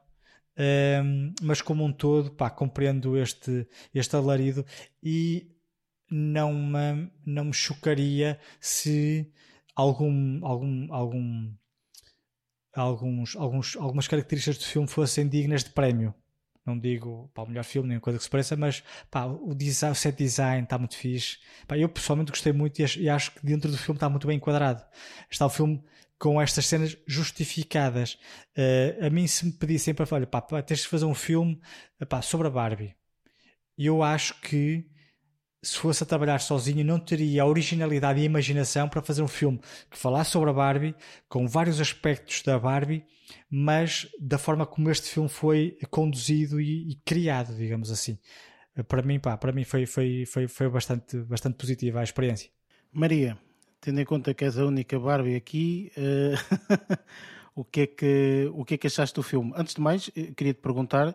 uh, 0.58 1.34
mas 1.42 1.62
como 1.62 1.84
um 1.84 1.92
todo, 1.92 2.30
pá, 2.32 2.50
compreendo 2.50 3.16
este, 3.16 3.66
este 3.94 4.16
alarido 4.16 4.64
e 5.02 5.50
não 6.10 6.52
me, 6.52 7.10
não 7.24 7.44
me 7.46 7.52
chocaria 7.52 8.38
se 8.60 9.30
algum, 9.74 10.44
algum, 10.44 10.92
algum 10.92 11.52
alguns, 12.74 13.36
alguns, 13.36 13.76
algumas 13.76 14.08
características 14.08 14.58
do 14.58 14.64
filme 14.64 14.88
fossem 14.88 15.28
dignas 15.28 15.64
de 15.64 15.70
prémio. 15.70 16.14
Não 16.64 16.78
digo 16.78 17.30
para 17.32 17.44
o 17.44 17.48
melhor 17.48 17.64
filme, 17.64 17.88
nem 17.88 17.98
coisa 17.98 18.18
que 18.18 18.24
se 18.24 18.30
pareça, 18.30 18.54
mas 18.54 18.84
pá, 19.10 19.24
o, 19.24 19.54
design, 19.54 19.92
o 19.92 19.96
set 19.96 20.14
design 20.16 20.64
está 20.64 20.76
muito 20.76 20.96
fixe. 20.96 21.38
Pá, 21.66 21.78
eu 21.78 21.88
pessoalmente 21.88 22.30
gostei 22.30 22.52
muito 22.52 22.78
e 22.78 23.08
acho 23.08 23.32
que 23.32 23.44
dentro 23.44 23.70
do 23.70 23.78
filme 23.78 23.96
está 23.96 24.08
muito 24.08 24.26
bem 24.26 24.36
enquadrado. 24.36 24.84
Está 25.30 25.46
o 25.46 25.50
filme 25.50 25.82
com 26.18 26.40
estas 26.40 26.66
cenas 26.66 26.96
justificadas. 27.06 28.18
Uh, 28.56 29.06
a 29.06 29.10
mim, 29.10 29.26
se 29.26 29.46
me 29.46 29.52
pedissem 29.52 29.94
para 29.94 30.06
olha, 30.10 30.26
pá, 30.26 30.40
tens 30.62 30.80
de 30.80 30.88
fazer 30.88 31.04
um 31.04 31.14
filme 31.14 31.60
pá, 32.08 32.20
sobre 32.22 32.48
a 32.48 32.50
Barbie. 32.50 32.96
Eu 33.76 34.02
acho 34.02 34.40
que 34.40 34.84
se 35.62 35.76
fosse 35.76 36.02
a 36.02 36.06
trabalhar 36.06 36.38
sozinho, 36.38 36.84
não 36.84 36.98
teria 36.98 37.42
a 37.42 37.46
originalidade 37.46 38.20
e 38.20 38.22
a 38.22 38.26
imaginação 38.26 38.88
para 38.88 39.02
fazer 39.02 39.22
um 39.22 39.28
filme 39.28 39.60
que 39.90 39.98
falasse 39.98 40.30
sobre 40.30 40.50
a 40.50 40.52
Barbie, 40.52 40.94
com 41.28 41.46
vários 41.46 41.80
aspectos 41.80 42.42
da 42.42 42.58
Barbie, 42.58 43.04
mas 43.50 44.08
da 44.20 44.38
forma 44.38 44.64
como 44.66 44.90
este 44.90 45.08
filme 45.08 45.28
foi 45.28 45.76
conduzido 45.90 46.60
e, 46.60 46.92
e 46.92 46.94
criado, 47.04 47.56
digamos 47.56 47.90
assim. 47.90 48.18
Para 48.86 49.02
mim, 49.02 49.18
pá, 49.18 49.36
para 49.36 49.52
mim 49.52 49.64
foi, 49.64 49.86
foi, 49.86 50.24
foi, 50.24 50.46
foi 50.46 50.68
bastante, 50.68 51.18
bastante 51.18 51.56
positiva 51.56 52.00
a 52.00 52.04
experiência. 52.04 52.50
Maria, 52.92 53.36
tendo 53.80 54.00
em 54.00 54.04
conta 54.04 54.34
que 54.34 54.44
és 54.44 54.58
a 54.58 54.64
única 54.64 54.98
Barbie 54.98 55.36
aqui, 55.36 55.92
uh, 55.96 56.98
o, 57.54 57.64
que 57.64 57.80
é 57.82 57.86
que, 57.86 58.50
o 58.52 58.64
que 58.64 58.74
é 58.74 58.78
que 58.78 58.86
achaste 58.86 59.14
do 59.14 59.22
filme? 59.22 59.52
Antes 59.56 59.74
de 59.74 59.80
mais, 59.80 60.10
eh, 60.16 60.32
queria 60.36 60.54
te 60.54 60.60
perguntar 60.60 61.14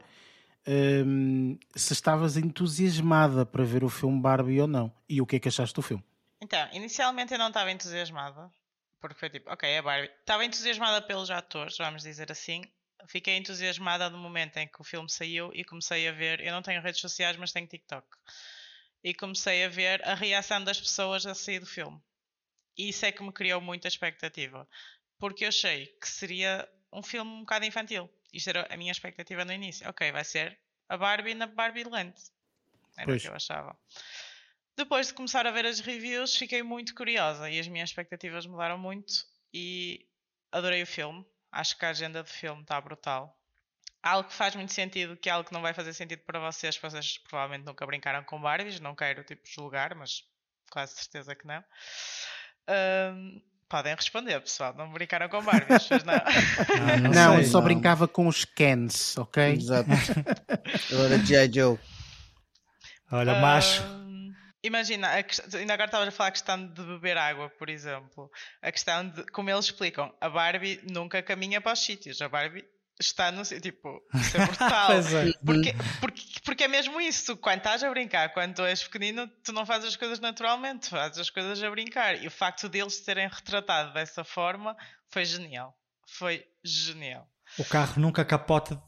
um, 0.67 1.57
se 1.75 1.93
estavas 1.93 2.37
entusiasmada 2.37 3.45
para 3.45 3.63
ver 3.63 3.83
o 3.83 3.89
filme 3.89 4.21
Barbie 4.21 4.61
ou 4.61 4.67
não. 4.67 4.93
E 5.07 5.21
o 5.21 5.25
que 5.25 5.35
é 5.35 5.39
que 5.39 5.47
achaste 5.47 5.75
do 5.75 5.81
filme? 5.81 6.03
Então, 6.41 6.67
inicialmente 6.73 7.33
eu 7.33 7.39
não 7.39 7.47
estava 7.47 7.71
entusiasmada, 7.71 8.51
porque 8.99 9.19
foi 9.19 9.29
tipo, 9.29 9.51
ok, 9.51 9.69
é 9.69 9.81
Barbie. 9.81 10.11
Estava 10.19 10.45
entusiasmada 10.45 11.01
pelos 11.01 11.29
atores, 11.29 11.77
vamos 11.77 12.03
dizer 12.03 12.31
assim. 12.31 12.63
Fiquei 13.07 13.35
entusiasmada 13.37 14.09
no 14.09 14.17
momento 14.17 14.57
em 14.57 14.67
que 14.67 14.79
o 14.79 14.83
filme 14.83 15.09
saiu 15.09 15.51
e 15.53 15.63
comecei 15.65 16.07
a 16.07 16.11
ver. 16.11 16.39
Eu 16.39 16.53
não 16.53 16.61
tenho 16.61 16.81
redes 16.81 17.01
sociais, 17.01 17.35
mas 17.35 17.51
tenho 17.51 17.67
TikTok. 17.67 18.07
E 19.03 19.13
comecei 19.13 19.65
a 19.65 19.69
ver 19.69 20.01
a 20.07 20.13
reação 20.13 20.63
das 20.63 20.79
pessoas 20.79 21.25
a 21.25 21.35
sair 21.35 21.59
do 21.59 21.65
filme. 21.65 22.01
E 22.77 22.89
isso 22.89 23.05
é 23.05 23.11
que 23.11 23.23
me 23.23 23.31
criou 23.31 23.61
muita 23.61 23.87
expectativa. 23.87 24.67
Porque 25.19 25.45
eu 25.45 25.49
achei 25.49 25.87
que 26.01 26.07
seria 26.07 26.67
um 26.91 27.03
filme 27.03 27.31
um 27.31 27.39
bocado 27.41 27.65
infantil. 27.65 28.09
Isto 28.31 28.49
era 28.49 28.67
a 28.69 28.77
minha 28.77 28.91
expectativa 28.91 29.45
no 29.45 29.53
início. 29.53 29.87
Ok, 29.89 30.11
vai 30.11 30.23
ser 30.23 30.59
a 30.89 30.97
Barbie 30.97 31.33
na 31.33 31.47
Barbie 31.47 31.83
Land. 31.83 32.13
Era 32.97 33.05
pois. 33.05 33.21
o 33.21 33.25
que 33.25 33.29
eu 33.29 33.35
achava. 33.35 33.77
Depois 34.75 35.07
de 35.07 35.13
começar 35.13 35.45
a 35.45 35.51
ver 35.51 35.65
as 35.65 35.79
reviews, 35.79 36.35
fiquei 36.35 36.63
muito 36.63 36.95
curiosa 36.95 37.49
e 37.49 37.59
as 37.59 37.67
minhas 37.67 37.89
expectativas 37.89 38.45
mudaram 38.45 38.77
muito 38.77 39.25
e 39.53 40.07
adorei 40.51 40.81
o 40.81 40.87
filme. 40.87 41.23
Acho 41.51 41.77
que 41.77 41.85
a 41.85 41.89
agenda 41.89 42.23
do 42.23 42.29
filme 42.29 42.63
está 42.63 42.81
brutal. 42.81 43.37
Algo 44.01 44.27
que 44.27 44.35
faz 44.35 44.55
muito 44.55 44.73
sentido, 44.73 45.15
que 45.15 45.29
é 45.29 45.31
algo 45.31 45.47
que 45.47 45.53
não 45.53 45.61
vai 45.61 45.73
fazer 45.73 45.93
sentido 45.93 46.23
para 46.23 46.39
vocês, 46.39 46.75
vocês 46.77 47.19
provavelmente 47.19 47.65
nunca 47.65 47.85
brincaram 47.85 48.23
com 48.23 48.41
Barbies, 48.41 48.79
não 48.79 48.95
quero 48.95 49.23
tipo 49.23 49.43
julgar, 49.45 49.95
mas 49.95 50.27
quase 50.71 50.95
certeza 50.95 51.35
que 51.35 51.45
não. 51.45 51.63
Um, 52.69 53.41
Podem 53.73 53.95
responder, 53.95 54.39
pessoal. 54.39 54.71
Não 54.75 54.91
brincaram 54.91 55.27
com 55.27 55.41
Barbies, 55.41 55.87
pois 55.87 56.03
não? 56.03 56.13
Não, 56.13 57.09
não, 57.09 57.31
não 57.31 57.35
sei, 57.37 57.45
só 57.45 57.57
não. 57.57 57.65
brincava 57.65 58.07
com 58.07 58.27
os 58.27 58.45
cans, 58.45 59.17
ok? 59.17 59.53
Exato. 59.53 59.89
Eu 60.91 61.05
era 61.05 61.17
G.I. 61.17 61.51
Joe. 61.51 61.79
Olha, 63.11 63.33
macho. 63.39 63.81
Imagina, 64.63 65.07
a 65.07 65.57
ainda 65.57 65.73
agora 65.73 65.87
estavas 65.87 66.07
a 66.07 66.11
falar 66.11 66.29
a 66.29 66.31
questão 66.31 66.67
de 66.67 66.83
beber 66.83 67.17
água, 67.17 67.49
por 67.49 67.67
exemplo. 67.67 68.29
A 68.61 68.71
questão 68.71 69.09
de, 69.09 69.25
como 69.31 69.49
eles 69.49 69.65
explicam, 69.65 70.13
a 70.21 70.29
Barbie 70.29 70.79
nunca 70.89 71.23
caminha 71.23 71.59
para 71.59 71.73
os 71.73 71.83
sítios. 71.83 72.21
A 72.21 72.29
Barbie 72.29 72.63
está 72.99 73.31
no 73.31 73.43
tipo, 73.43 74.01
isso 74.15 74.37
é 74.37 74.45
brutal. 74.45 74.87
Pois 74.87 75.13
é. 75.13 75.31
Porque, 75.45 75.75
porque, 75.99 76.23
porque 76.43 76.63
é 76.63 76.67
mesmo 76.67 76.99
isso. 77.01 77.35
Quando 77.37 77.57
estás 77.59 77.83
a 77.83 77.89
brincar, 77.89 78.29
quando 78.33 78.55
tu 78.55 78.61
és 78.63 78.83
pequenino, 78.83 79.27
tu 79.43 79.51
não 79.51 79.65
fazes 79.65 79.89
as 79.89 79.95
coisas 79.95 80.19
naturalmente, 80.19 80.89
fazes 80.89 81.17
as 81.19 81.29
coisas 81.29 81.61
a 81.61 81.69
brincar. 81.69 82.21
E 82.21 82.27
o 82.27 82.31
facto 82.31 82.69
deles 82.69 82.99
terem 83.01 83.27
retratado 83.27 83.93
dessa 83.93 84.23
forma 84.23 84.75
foi 85.09 85.25
genial. 85.25 85.75
Foi 86.07 86.45
genial. 86.63 87.27
O 87.57 87.65
carro 87.65 88.01
nunca 88.01 88.23
capota 88.23 88.81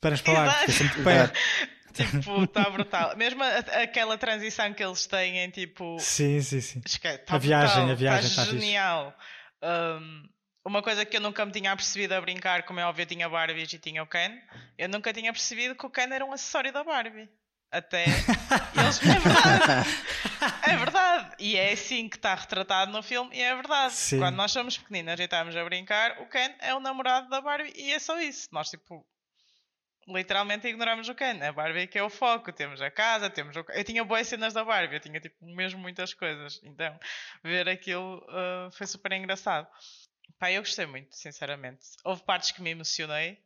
para 0.00 0.16
sempre 0.16 0.88
de 0.96 1.04
pé. 1.04 1.32
Tipo, 1.94 2.44
está 2.44 2.70
brutal. 2.70 3.16
Mesmo 3.16 3.42
a- 3.42 3.56
aquela 3.82 4.16
transição 4.16 4.72
que 4.72 4.84
eles 4.84 5.06
têm 5.06 5.38
em 5.38 5.50
tipo. 5.50 5.96
Sim, 5.98 6.40
sim, 6.40 6.60
sim. 6.60 6.82
Esquece, 6.86 7.18
tá 7.24 7.34
A 7.34 7.38
viagem, 7.38 7.74
brutal, 7.86 7.90
a 7.90 7.94
viagem 7.94 8.30
tá 8.30 8.44
tá 8.44 8.50
genial. 8.52 9.18
Um, 9.62 10.22
uma 10.64 10.82
coisa 10.82 11.04
que 11.04 11.16
eu 11.16 11.20
nunca 11.20 11.44
me 11.44 11.52
tinha 11.52 11.74
percebido 11.74 12.12
a 12.14 12.20
brincar, 12.20 12.64
como 12.64 12.80
é 12.80 12.84
óbvio, 12.84 13.02
eu 13.02 13.06
tinha 13.06 13.28
Barbies 13.28 13.72
e 13.72 13.78
tinha 13.78 14.02
o 14.02 14.06
Ken. 14.06 14.40
Eu 14.76 14.88
nunca 14.88 15.12
tinha 15.12 15.32
percebido 15.32 15.74
que 15.74 15.86
o 15.86 15.90
Ken 15.90 16.08
era 16.12 16.24
um 16.24 16.32
acessório 16.32 16.72
da 16.72 16.84
Barbie. 16.84 17.28
Até 17.70 18.04
eles. 18.74 19.00
É 19.02 19.18
verdade! 19.18 19.88
É 20.66 20.76
verdade! 20.76 21.36
E 21.38 21.56
é 21.56 21.72
assim 21.72 22.08
que 22.08 22.16
está 22.16 22.34
retratado 22.34 22.90
no 22.90 23.02
filme, 23.02 23.36
e 23.36 23.42
é 23.42 23.54
verdade. 23.54 23.92
Sim. 23.92 24.18
Quando 24.18 24.36
nós 24.36 24.52
somos 24.52 24.78
pequeninas 24.78 25.20
e 25.20 25.24
estamos 25.24 25.54
a 25.54 25.64
brincar, 25.64 26.20
o 26.22 26.26
Ken 26.26 26.54
é 26.60 26.74
o 26.74 26.80
namorado 26.80 27.28
da 27.28 27.40
Barbie, 27.40 27.72
e 27.76 27.92
é 27.92 27.98
só 27.98 28.18
isso. 28.20 28.48
Nós, 28.52 28.70
tipo, 28.70 29.06
literalmente 30.08 30.66
ignoramos 30.66 31.08
o 31.08 31.14
Ken. 31.14 31.42
A 31.42 31.52
Barbie 31.52 31.80
é 31.80 31.86
que 31.86 31.98
é 31.98 32.02
o 32.02 32.08
foco. 32.08 32.52
Temos 32.52 32.80
a 32.80 32.90
casa, 32.90 33.28
temos 33.28 33.54
o... 33.56 33.64
Eu 33.68 33.84
tinha 33.84 34.04
boas 34.04 34.26
cenas 34.26 34.54
da 34.54 34.64
Barbie, 34.64 34.96
eu 34.96 35.00
tinha 35.00 35.20
tipo 35.20 35.36
mesmo 35.44 35.78
muitas 35.78 36.14
coisas. 36.14 36.60
Então, 36.64 36.98
ver 37.44 37.68
aquilo 37.68 38.18
uh, 38.28 38.70
foi 38.72 38.86
super 38.86 39.12
engraçado. 39.12 39.68
Pá, 40.38 40.52
eu 40.52 40.62
gostei 40.62 40.86
muito, 40.86 41.14
sinceramente. 41.16 41.84
Houve 42.04 42.22
partes 42.22 42.52
que 42.52 42.62
me 42.62 42.70
emocionei 42.70 43.42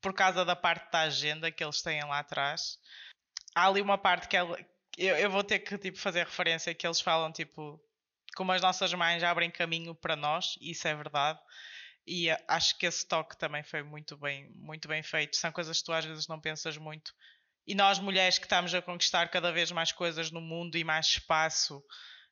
por 0.00 0.14
causa 0.14 0.44
da 0.44 0.54
parte 0.54 0.90
da 0.92 1.00
agenda 1.00 1.50
que 1.50 1.62
eles 1.62 1.82
têm 1.82 2.04
lá 2.04 2.20
atrás. 2.20 2.78
Há 3.54 3.66
ali 3.66 3.80
uma 3.80 3.98
parte 3.98 4.28
que 4.28 4.36
ela... 4.36 4.58
eu, 4.96 5.16
eu 5.16 5.30
vou 5.30 5.42
ter 5.42 5.58
que 5.58 5.76
tipo, 5.76 5.98
fazer 5.98 6.24
referência 6.24 6.74
que 6.74 6.86
eles 6.86 7.00
falam 7.00 7.32
tipo 7.32 7.82
como 8.36 8.52
as 8.52 8.62
nossas 8.62 8.94
mães 8.94 9.22
abrem 9.24 9.50
caminho 9.50 9.96
para 9.96 10.14
nós, 10.14 10.56
isso 10.60 10.86
é 10.86 10.94
verdade. 10.94 11.40
E 12.06 12.30
acho 12.46 12.78
que 12.78 12.86
esse 12.86 13.04
toque 13.04 13.36
também 13.36 13.64
foi 13.64 13.82
muito 13.82 14.16
bem, 14.16 14.48
muito 14.54 14.86
bem 14.86 15.02
feito. 15.02 15.36
São 15.36 15.50
coisas 15.50 15.78
que 15.78 15.84
tu 15.84 15.92
às 15.92 16.04
vezes 16.04 16.28
não 16.28 16.40
pensas 16.40 16.76
muito. 16.76 17.12
E 17.66 17.74
nós, 17.74 17.98
mulheres 17.98 18.38
que 18.38 18.46
estamos 18.46 18.72
a 18.72 18.80
conquistar 18.80 19.28
cada 19.28 19.52
vez 19.52 19.72
mais 19.72 19.92
coisas 19.92 20.30
no 20.30 20.40
mundo 20.40 20.78
e 20.78 20.84
mais 20.84 21.06
espaço, 21.06 21.84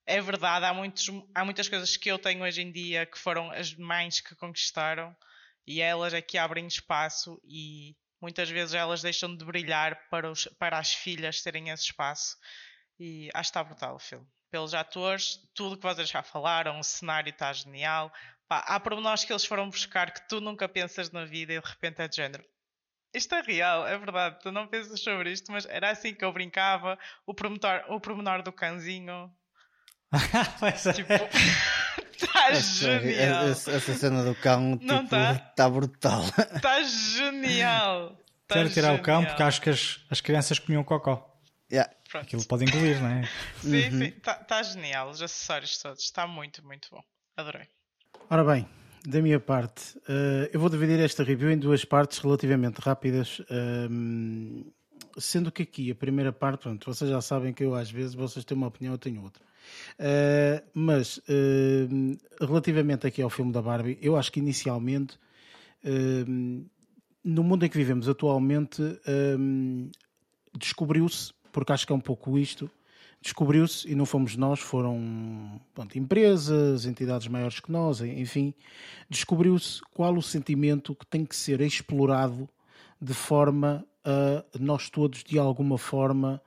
é 0.07 0.21
verdade, 0.21 0.65
há, 0.65 0.73
muitos, 0.73 1.09
há 1.35 1.45
muitas 1.45 1.69
coisas 1.69 1.97
que 1.97 2.11
eu 2.11 2.19
tenho 2.19 2.45
hoje 2.45 2.63
em 2.63 2.71
dia 2.71 3.05
que 3.05 3.19
foram 3.19 3.51
as 3.51 3.75
mães 3.75 4.21
que 4.21 4.37
conquistaram 4.37 5.15
e 5.67 5.81
elas 5.81 6.15
é 6.15 6.23
que 6.23 6.39
abrem 6.39 6.67
espaço 6.67 7.41
e 7.45 7.97
muitas 8.21 8.49
vezes 8.49 8.75
elas 8.75 9.03
deixam 9.03 9.37
de 9.37 9.45
brilhar 9.45 10.09
para, 10.09 10.31
os, 10.31 10.47
para 10.59 10.79
as 10.79 10.95
filhas 10.95 11.43
terem 11.43 11.71
esse 11.71 11.85
espaço. 11.85 12.37
E 12.99 13.29
acho 13.35 13.51
que 13.51 13.59
está 13.59 13.65
brutal 13.65 13.97
o 13.97 13.99
filme. 13.99 14.27
Pelos 14.49 14.75
atores, 14.75 15.41
tudo 15.55 15.77
que 15.77 15.83
vocês 15.83 16.09
já 16.09 16.23
falaram, 16.23 16.79
o 16.79 16.85
cenário 16.85 17.31
está 17.31 17.53
genial. 17.53 18.13
Pá, 18.49 18.61
há 18.61 18.79
pormenores 18.79 19.25
que 19.25 19.33
eles 19.33 19.45
foram 19.45 19.69
buscar 19.69 20.13
que 20.13 20.29
tu 20.29 20.41
nunca 20.41 20.69
pensas 20.69 21.11
na 21.11 21.25
vida 21.25 21.53
e 21.53 21.61
de 21.61 21.67
repente 21.67 22.01
é 22.01 22.07
de 22.07 22.17
género. 22.17 22.45
Isto 23.13 23.35
é 23.35 23.41
real, 23.41 23.87
é 23.87 23.99
verdade, 23.99 24.39
tu 24.41 24.53
não 24.53 24.69
pensas 24.69 25.01
sobre 25.01 25.33
isto, 25.33 25.51
mas 25.51 25.67
era 25.67 25.91
assim 25.91 26.15
que 26.15 26.25
eu 26.25 26.33
brincava. 26.33 26.99
O 27.27 27.35
pormenor, 27.35 27.85
o 27.89 28.01
pormenor 28.01 28.43
do 28.43 28.53
cãozinho. 28.53 29.35
Pois 30.61 30.87
é. 30.87 30.93
Tipo, 30.93 31.13
está 32.17 32.53
genial. 32.53 33.49
Essa, 33.49 33.71
essa 33.73 33.95
cena 33.95 34.25
do 34.25 34.35
cão 34.37 34.79
Não 34.81 34.99
tipo, 34.99 35.11
tá? 35.11 35.35
tá 35.35 35.69
brutal. 35.71 36.25
Está 36.55 36.83
genial. 36.85 38.17
Tá 38.47 38.55
Quero 38.57 38.71
tirar 38.71 38.95
o 38.95 39.03
cão 39.03 39.17
genial. 39.17 39.31
porque 39.31 39.43
acho 39.43 39.61
que 39.61 39.71
as, 39.71 40.01
as 40.11 40.21
crianças 40.21 40.59
comiam 40.59 40.85
cocó. 40.85 41.33
Yeah. 41.71 41.93
Pronto. 42.09 42.23
Aquilo 42.25 42.45
pode 42.47 42.65
engolir, 42.65 43.01
não 43.03 43.09
é? 43.09 43.29
Sim, 43.61 43.91
sim, 43.91 44.05
está 44.05 44.35
tá 44.35 44.63
genial. 44.63 45.11
Os 45.11 45.21
acessórios 45.21 45.77
todos, 45.79 46.05
está 46.05 46.25
muito, 46.27 46.65
muito 46.65 46.89
bom. 46.91 47.03
Adorei. 47.37 47.67
Ora 48.31 48.45
bem, 48.45 48.69
da 49.05 49.21
minha 49.21 49.41
parte, 49.41 49.99
eh, 50.09 50.49
eu 50.53 50.61
vou 50.61 50.71
dividir 50.71 51.01
esta 51.01 51.25
review 51.25 51.51
em 51.51 51.59
duas 51.59 51.85
partes 51.85 52.19
relativamente 52.19 52.79
rápidas. 52.79 53.43
ehm, 53.51 54.63
sendo 55.19 55.51
que 55.51 55.63
aqui 55.63 55.91
a 55.91 55.95
primeira 55.95 56.33
parte, 56.33 56.63
pronto, 56.63 56.93
vocês 56.93 57.11
já 57.11 57.21
sabem 57.21 57.53
que 57.53 57.65
eu 57.65 57.75
às 57.75 57.91
vezes 57.91 58.15
vocês 58.15 58.45
têm 58.45 58.57
uma 58.57 58.69
opinião, 58.69 58.95
eu 58.95 58.99
tenho 58.99 59.23
outra. 59.23 59.43
Eh, 59.99 60.63
mas 60.73 61.21
ehm, 61.29 62.17
relativamente 62.41 63.07
aqui 63.07 63.23
ao 63.23 63.31
filme 63.31 63.53
da 63.53 63.61
Barbie, 63.63 63.99
eu 64.01 64.17
acho 64.17 64.31
que 64.31 64.41
inicialmente 64.41 65.19
ehm, 65.85 66.65
no 67.25 67.43
mundo 67.43 67.67
em 67.67 67.69
que 67.69 67.77
vivemos 67.77 68.09
atualmente 68.09 68.83
descobriu-se, 70.57 71.33
porque 71.53 71.73
acho 71.73 71.87
que 71.87 71.93
é 71.93 71.97
um 71.97 72.01
pouco 72.01 72.39
isto, 72.39 72.71
descobriu-se, 73.21 73.91
e 73.91 73.95
não 73.95 74.07
fomos 74.07 74.37
nós, 74.37 74.61
foram 74.61 75.61
pronto, 75.75 75.99
empresas, 75.99 76.87
entidades 76.87 77.27
maiores 77.27 77.59
que 77.59 77.73
nós, 77.73 78.01
enfim, 78.01 78.55
descobriu-se 79.11 79.81
qual 79.93 80.15
o 80.15 80.23
sentimento 80.23 80.95
que 80.95 81.07
tem 81.07 81.25
que 81.25 81.35
ser 81.35 81.61
explorado 81.61 82.49
de 83.01 83.13
forma 83.13 83.85
a 84.07 84.59
nós 84.59 84.89
todos, 84.89 85.25
de 85.25 85.39
alguma 85.39 85.77
forma, 85.77 86.41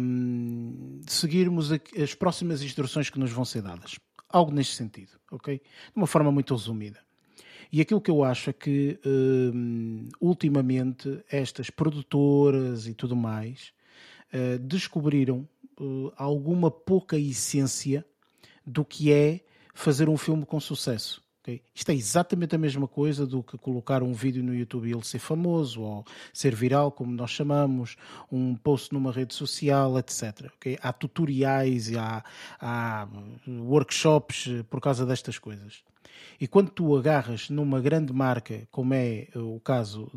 hum, 0.00 1.00
seguirmos 1.06 1.70
as 1.72 2.14
próximas 2.14 2.62
instruções 2.62 3.10
que 3.10 3.18
nos 3.18 3.30
vão 3.30 3.44
ser 3.44 3.62
dadas. 3.62 3.98
Algo 4.28 4.50
neste 4.50 4.74
sentido, 4.74 5.12
ok? 5.30 5.58
De 5.58 5.96
uma 5.96 6.06
forma 6.06 6.32
muito 6.32 6.54
resumida. 6.54 6.98
E 7.72 7.80
aquilo 7.80 8.00
que 8.00 8.10
eu 8.10 8.24
acho 8.24 8.50
é 8.50 8.52
que 8.52 8.98
hum, 9.06 10.08
ultimamente 10.20 11.22
estas 11.30 11.70
produtoras 11.70 12.86
e 12.86 12.94
tudo 12.94 13.14
mais 13.14 13.72
eh, 14.32 14.58
descobriram 14.58 15.48
eh, 15.80 16.12
alguma 16.16 16.70
pouca 16.70 17.16
essência 17.16 18.04
do 18.66 18.84
que 18.84 19.12
é 19.12 19.40
fazer 19.74 20.08
um 20.08 20.16
filme 20.16 20.44
com 20.44 20.58
sucesso. 20.58 21.22
Ok? 21.40 21.62
Isto 21.74 21.90
é 21.90 21.94
exatamente 21.94 22.54
a 22.54 22.58
mesma 22.58 22.86
coisa 22.86 23.26
do 23.26 23.42
que 23.42 23.58
colocar 23.58 24.02
um 24.02 24.12
vídeo 24.12 24.42
no 24.42 24.54
YouTube 24.54 24.88
e 24.88 24.92
ele 24.92 25.04
ser 25.04 25.18
famoso, 25.18 25.80
ou 25.80 26.04
ser 26.32 26.54
viral, 26.54 26.92
como 26.92 27.12
nós 27.12 27.30
chamamos, 27.30 27.96
um 28.30 28.54
post 28.54 28.92
numa 28.92 29.10
rede 29.10 29.34
social, 29.34 29.98
etc. 29.98 30.50
ok? 30.56 30.78
Há 30.80 30.92
tutoriais 30.92 31.90
e 31.90 31.98
há, 31.98 32.22
há 32.60 33.08
workshops 33.46 34.46
eh, 34.48 34.62
por 34.64 34.80
causa 34.80 35.06
destas 35.06 35.38
coisas. 35.38 35.82
E 36.40 36.46
quando 36.46 36.70
tu 36.70 36.96
agarras 36.96 37.50
numa 37.50 37.80
grande 37.80 38.12
marca, 38.12 38.66
como 38.70 38.94
é 38.94 39.28
o 39.34 39.60
caso 39.60 40.10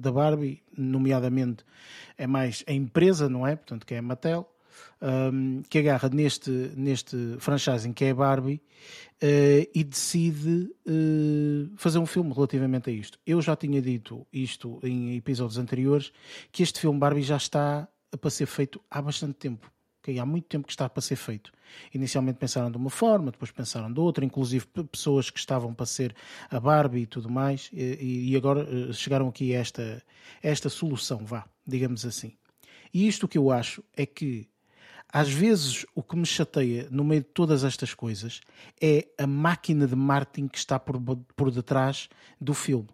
da 0.00 0.12
Barbie, 0.12 0.62
nomeadamente 0.76 1.64
é 2.16 2.26
mais 2.26 2.64
a 2.66 2.72
empresa, 2.72 3.28
não 3.28 3.46
é? 3.46 3.56
Portanto, 3.56 3.86
que 3.86 3.94
é 3.94 3.98
a 3.98 4.02
Mattel, 4.02 4.48
um, 5.00 5.62
que 5.68 5.78
agarra 5.78 6.08
neste, 6.08 6.50
neste 6.76 7.36
franchising 7.38 7.92
que 7.92 8.04
é 8.04 8.14
Barbie 8.14 8.62
eh, 9.20 9.68
e 9.72 9.84
decide 9.84 10.74
eh, 10.84 11.70
fazer 11.76 11.98
um 11.98 12.06
filme 12.06 12.32
relativamente 12.32 12.90
a 12.90 12.92
isto. 12.92 13.18
Eu 13.24 13.40
já 13.40 13.54
tinha 13.54 13.80
dito 13.80 14.26
isto 14.32 14.80
em 14.82 15.16
episódios 15.16 15.58
anteriores, 15.58 16.12
que 16.50 16.62
este 16.62 16.80
filme 16.80 16.98
Barbie 16.98 17.22
já 17.22 17.36
está 17.36 17.88
para 18.20 18.30
ser 18.30 18.46
feito 18.46 18.80
há 18.90 19.00
bastante 19.00 19.34
tempo. 19.34 19.70
ok? 20.00 20.18
Há 20.18 20.26
muito 20.26 20.48
tempo 20.48 20.66
que 20.66 20.72
está 20.72 20.88
para 20.88 21.00
ser 21.00 21.14
feito. 21.14 21.52
Inicialmente 21.94 22.38
pensaram 22.38 22.68
de 22.70 22.76
uma 22.76 22.90
forma, 22.90 23.30
depois 23.30 23.50
pensaram 23.52 23.92
de 23.92 24.00
outra, 24.00 24.24
inclusive 24.24 24.66
pessoas 24.90 25.30
que 25.30 25.38
estavam 25.38 25.72
para 25.72 25.86
ser 25.86 26.14
a 26.50 26.58
Barbie 26.58 27.02
e 27.02 27.06
tudo 27.06 27.30
mais, 27.30 27.70
e, 27.72 28.30
e 28.32 28.36
agora 28.36 28.66
eh, 28.68 28.92
chegaram 28.92 29.28
aqui 29.28 29.54
a 29.54 29.60
esta, 29.60 30.02
esta 30.42 30.68
solução, 30.68 31.24
vá, 31.24 31.46
digamos 31.64 32.04
assim. 32.04 32.36
E 32.92 33.06
isto 33.06 33.28
que 33.28 33.38
eu 33.38 33.50
acho 33.50 33.82
é 33.96 34.04
que 34.04 34.48
às 35.12 35.30
vezes 35.30 35.84
o 35.94 36.02
que 36.02 36.16
me 36.16 36.24
chateia 36.24 36.88
no 36.90 37.04
meio 37.04 37.20
de 37.20 37.28
todas 37.28 37.64
estas 37.64 37.92
coisas 37.92 38.40
é 38.80 39.06
a 39.18 39.26
máquina 39.26 39.86
de 39.86 39.94
marketing 39.94 40.48
que 40.48 40.58
está 40.58 40.78
por, 40.78 40.98
por 41.36 41.50
detrás 41.50 42.08
do 42.40 42.54
filme. 42.54 42.88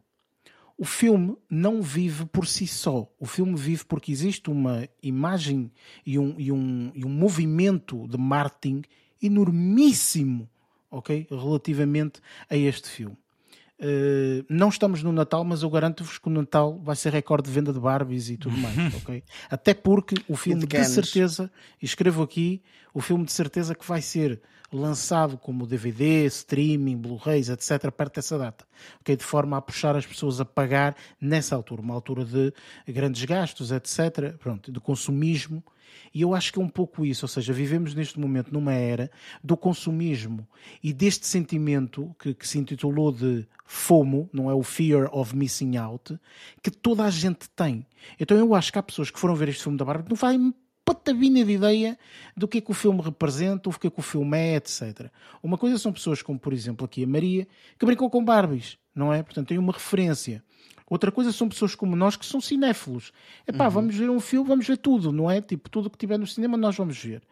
O 0.77 0.85
filme 0.85 1.37
não 1.49 1.83
vive 1.83 2.27
por 2.27 2.47
si 2.47 2.67
só. 2.67 3.11
O 3.19 3.27
filme 3.27 3.57
vive 3.57 3.85
porque 3.85 4.13
existe 4.13 4.51
uma 4.51 4.89
imagem 5.03 5.73
e 6.05 6.19
um, 6.19 6.35
e 6.39 6.53
um, 6.53 6.93
e 6.95 7.05
um 7.05 7.09
movimento 7.09 8.07
de 8.07 8.17
marketing 8.17 8.83
enormíssimo 9.21 10.49
ok? 10.91 11.27
relativamente 11.31 12.21
a 12.49 12.57
este 12.57 12.89
filme. 12.89 13.17
Uh, 13.81 14.45
não 14.49 14.71
estamos 14.71 15.05
no 15.05 15.13
Natal, 15.13 15.45
mas 15.45 15.63
eu 15.63 15.71
garanto-vos 15.71 16.19
que 16.19 16.27
o 16.27 16.31
Natal 16.31 16.81
vai 16.83 16.97
ser 16.97 17.13
recorde 17.13 17.49
de 17.49 17.55
venda 17.55 17.73
de 17.73 17.79
Barbies 17.79 18.29
e 18.29 18.37
tudo 18.37 18.57
mais, 18.57 18.77
ok? 18.97 19.23
Até 19.49 19.73
porque 19.73 20.17
o 20.29 20.37
filme 20.37 20.67
de 20.67 20.85
certeza, 20.85 21.51
e 21.81 21.85
escrevo 21.85 22.23
aqui, 22.23 22.61
o 22.93 23.01
filme 23.01 23.25
de 23.25 23.31
certeza 23.31 23.77
que 23.77 23.87
vai 23.87 24.03
ser 24.03 24.41
lançado 24.73 25.39
como 25.39 25.65
DVD, 25.67 26.27
streaming, 26.27 26.97
Blu-rays, 26.97 27.49
etc., 27.49 27.91
perto 27.91 28.17
dessa 28.17 28.37
data, 28.37 28.67
ok? 29.01 29.17
De 29.17 29.25
forma 29.25 29.57
a 29.57 29.63
puxar 29.63 29.95
as 29.95 30.05
pessoas 30.05 30.41
a 30.41 30.45
pagar 30.45 30.97
nessa 31.21 31.55
altura, 31.55 31.81
uma 31.81 31.95
altura 31.95 32.25
de 32.25 32.53
grandes 32.87 33.25
gastos, 33.25 33.71
etc., 33.71 34.35
pronto, 34.39 34.73
de 34.73 34.81
consumismo 34.81 35.63
E 36.15 36.23
eu 36.23 36.35
acho 36.35 36.53
que 36.53 36.59
é 36.59 36.63
um 36.63 36.69
pouco 36.69 37.05
isso, 37.05 37.25
ou 37.25 37.29
seja, 37.29 37.53
vivemos 37.53 37.95
neste 37.95 38.19
momento 38.19 38.53
numa 38.53 38.73
era 38.73 39.11
do 39.43 39.57
consumismo 39.57 40.47
e 40.83 40.93
deste 40.93 41.27
sentimento 41.27 42.15
que, 42.19 42.35
que 42.35 42.47
se 42.47 42.59
intitulou 42.59 43.13
de 43.13 43.47
FOMO, 43.65 44.29
não 44.33 44.51
é 44.51 44.55
o 44.55 44.63
Fear 44.63 45.09
of 45.13 45.37
Missing 45.37 45.77
Out, 45.77 46.19
que 46.63 46.71
toda 46.71 47.05
a 47.05 47.11
gente 47.11 47.49
tem. 47.51 47.87
Então 48.19 48.37
eu 48.37 48.55
acho 48.55 48.73
que 48.73 48.79
há 48.79 48.83
pessoas 48.83 49.11
que 49.11 49.19
foram 49.19 49.35
ver 49.35 49.49
este 49.49 49.63
filme 49.63 49.79
da 49.79 49.85
Barbie 49.85 50.05
que 50.05 50.11
não 50.11 50.17
fazem 50.17 50.55
patavina 50.89 51.45
de 51.45 51.53
ideia 51.53 51.99
do 52.35 52.49
que 52.49 52.59
é 52.59 52.61
que 52.63 52.71
o 52.71 52.75
filme 52.75 53.03
representa, 53.03 53.69
o 53.69 53.79
que 53.79 53.89
é 53.89 53.91
que 53.91 54.01
o 54.01 54.03
filme 54.03 54.39
é, 54.39 54.57
etc. 54.57 55.11
Uma 55.43 55.59
coisa 55.59 55.77
são 55.77 55.93
pessoas 55.93 56.23
como, 56.23 56.39
por 56.39 56.55
exemplo, 56.55 56.87
aqui 56.87 57.05
a 57.05 57.07
Maria, 57.07 57.47
que 57.79 57.85
brincam 57.85 58.09
com 58.09 58.25
Barbies, 58.25 58.79
não 58.95 59.13
é? 59.13 59.23
Portanto, 59.23 59.49
tem 59.49 59.59
uma 59.59 59.73
referência. 59.73 60.43
Outra 60.89 61.13
coisa 61.13 61.33
são 61.33 61.49
pessoas 61.49 61.75
como 61.75 61.95
nós 61.95 62.17
que 62.17 62.25
são 62.25 62.41
cinéfilos. 62.41 63.13
É 63.47 63.53
pá, 63.53 63.67
uhum. 63.67 63.71
vamos 63.71 63.97
ver 63.97 64.11
um 64.11 64.21
filme, 64.21 64.49
vamos 64.49 64.67
ver 64.67 64.79
tudo, 64.79 65.13
não 65.13 65.31
é? 65.31 65.41
Tipo, 65.41 65.69
tudo 65.69 65.91
que 65.91 65.99
tiver 65.99 66.19
no 66.19 66.27
cinema 66.27 66.57
nós 66.57 66.77
vamos 66.77 66.99
ver. 66.99 67.23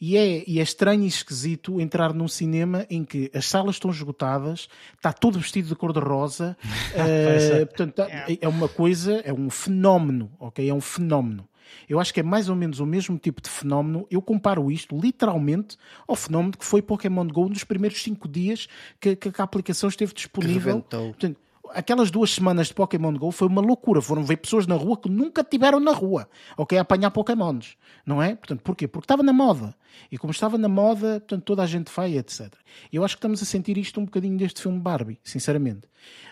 E 0.00 0.16
é, 0.16 0.44
e 0.46 0.58
é 0.58 0.62
estranho 0.62 1.04
e 1.04 1.06
esquisito 1.06 1.80
entrar 1.80 2.12
num 2.12 2.28
cinema 2.28 2.86
em 2.90 3.02
que 3.02 3.30
as 3.34 3.46
salas 3.46 3.76
estão 3.76 3.90
esgotadas, 3.90 4.68
está 4.94 5.12
todo 5.12 5.38
vestido 5.38 5.68
de 5.68 5.74
cor-de-rosa. 5.74 6.56
uh, 6.92 7.66
portanto, 7.66 8.02
é. 8.02 8.38
é 8.40 8.48
uma 8.48 8.68
coisa, 8.68 9.22
é 9.24 9.32
um 9.32 9.48
fenómeno, 9.48 10.30
ok? 10.38 10.68
É 10.68 10.74
um 10.74 10.80
fenómeno. 10.80 11.48
Eu 11.88 11.98
acho 11.98 12.12
que 12.12 12.20
é 12.20 12.22
mais 12.22 12.48
ou 12.48 12.56
menos 12.56 12.78
o 12.80 12.86
mesmo 12.86 13.18
tipo 13.18 13.40
de 13.40 13.48
fenómeno. 13.48 14.06
Eu 14.10 14.20
comparo 14.20 14.70
isto 14.70 14.98
literalmente 14.98 15.76
ao 16.06 16.14
fenómeno 16.14 16.56
que 16.56 16.64
foi 16.64 16.82
Pokémon 16.82 17.26
Go 17.26 17.48
nos 17.48 17.64
primeiros 17.64 18.02
5 18.02 18.28
dias 18.28 18.68
que, 19.00 19.16
que, 19.16 19.32
a 19.40 19.44
aplicação 19.44 19.88
esteve 19.88 20.12
disponível. 20.14 20.82
Portanto, 20.82 21.38
aquelas 21.72 22.10
duas 22.10 22.30
semanas 22.30 22.68
de 22.68 22.74
Pokémon 22.74 23.12
Go 23.14 23.30
foi 23.30 23.48
uma 23.48 23.60
loucura. 23.60 24.00
Foram 24.00 24.22
ver 24.22 24.36
pessoas 24.36 24.66
na 24.66 24.74
rua 24.74 24.96
que 24.96 25.08
nunca 25.08 25.44
tiveram 25.44 25.80
na 25.80 25.92
rua, 25.92 26.28
ok? 26.56 26.78
A 26.78 26.82
apanhar 26.82 27.10
Pokémons, 27.10 27.76
não 28.04 28.22
é? 28.22 28.34
Portanto, 28.34 28.62
porquê? 28.62 28.86
Porque 28.88 29.04
estava 29.04 29.22
na 29.22 29.32
moda. 29.32 29.74
E 30.10 30.18
como 30.18 30.30
estava 30.30 30.58
na 30.58 30.68
moda, 30.68 31.20
portanto, 31.20 31.42
toda 31.42 31.62
a 31.62 31.66
gente 31.66 31.90
vai, 31.94 32.16
etc. 32.16 32.52
Eu 32.92 33.04
acho 33.04 33.16
que 33.16 33.18
estamos 33.18 33.42
a 33.42 33.44
sentir 33.46 33.78
isto 33.78 34.00
um 34.00 34.04
bocadinho 34.04 34.36
deste 34.36 34.62
filme 34.62 34.78
Barbie, 34.78 35.18
sinceramente. 35.22 35.88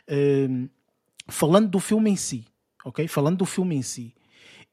Uh, 0.09 0.69
falando 1.29 1.69
do 1.69 1.81
filme 1.81 2.11
em 2.11 2.17
si, 2.17 2.45
ok? 2.85 3.07
Falando 3.09 3.39
do 3.39 3.47
filme 3.47 3.77
em 3.77 3.83
si, 3.83 4.15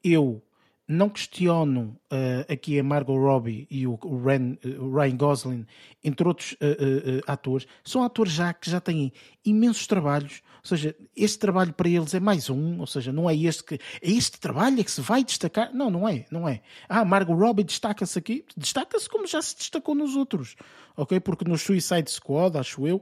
eu 0.03 0.43
não 0.91 1.09
questiono 1.09 1.97
uh, 2.11 2.51
aqui 2.51 2.77
a 2.77 2.83
Margot 2.83 3.17
Robbie 3.17 3.65
e 3.71 3.87
o, 3.87 3.97
o, 4.03 4.21
Ren, 4.23 4.57
uh, 4.65 4.83
o 4.83 4.93
Ryan 4.93 5.15
Gosling, 5.15 5.65
entre 6.03 6.27
outros 6.27 6.51
uh, 6.53 7.21
atores. 7.25 7.65
São 7.83 8.03
atores 8.03 8.33
já 8.33 8.53
que 8.53 8.69
já 8.69 8.81
têm 8.81 9.13
imensos 9.45 9.87
trabalhos, 9.87 10.41
ou 10.63 10.67
seja, 10.67 10.95
este 11.15 11.39
trabalho 11.39 11.73
para 11.73 11.89
eles 11.89 12.13
é 12.13 12.19
mais 12.19 12.49
um, 12.49 12.79
ou 12.79 12.87
seja, 12.87 13.11
não 13.11 13.29
é 13.29 13.35
este 13.35 13.63
que 13.63 13.75
é 13.75 13.79
este 14.01 14.39
trabalho 14.39 14.79
é 14.79 14.83
que 14.83 14.91
se 14.91 15.01
vai 15.01 15.23
destacar. 15.23 15.73
Não, 15.73 15.89
não 15.89 16.07
é, 16.07 16.25
não 16.29 16.47
é. 16.47 16.61
Ah, 16.87 17.03
Margot 17.03 17.33
Robbie 17.33 17.63
destaca-se 17.63 18.17
aqui, 18.17 18.45
destaca-se 18.55 19.09
como 19.09 19.25
já 19.25 19.41
se 19.41 19.57
destacou 19.57 19.95
nos 19.95 20.15
outros, 20.15 20.55
ok? 20.95 21.19
Porque 21.19 21.45
no 21.45 21.57
Suicide 21.57 22.09
Squad, 22.11 22.57
acho 22.57 22.87
eu, 22.87 23.01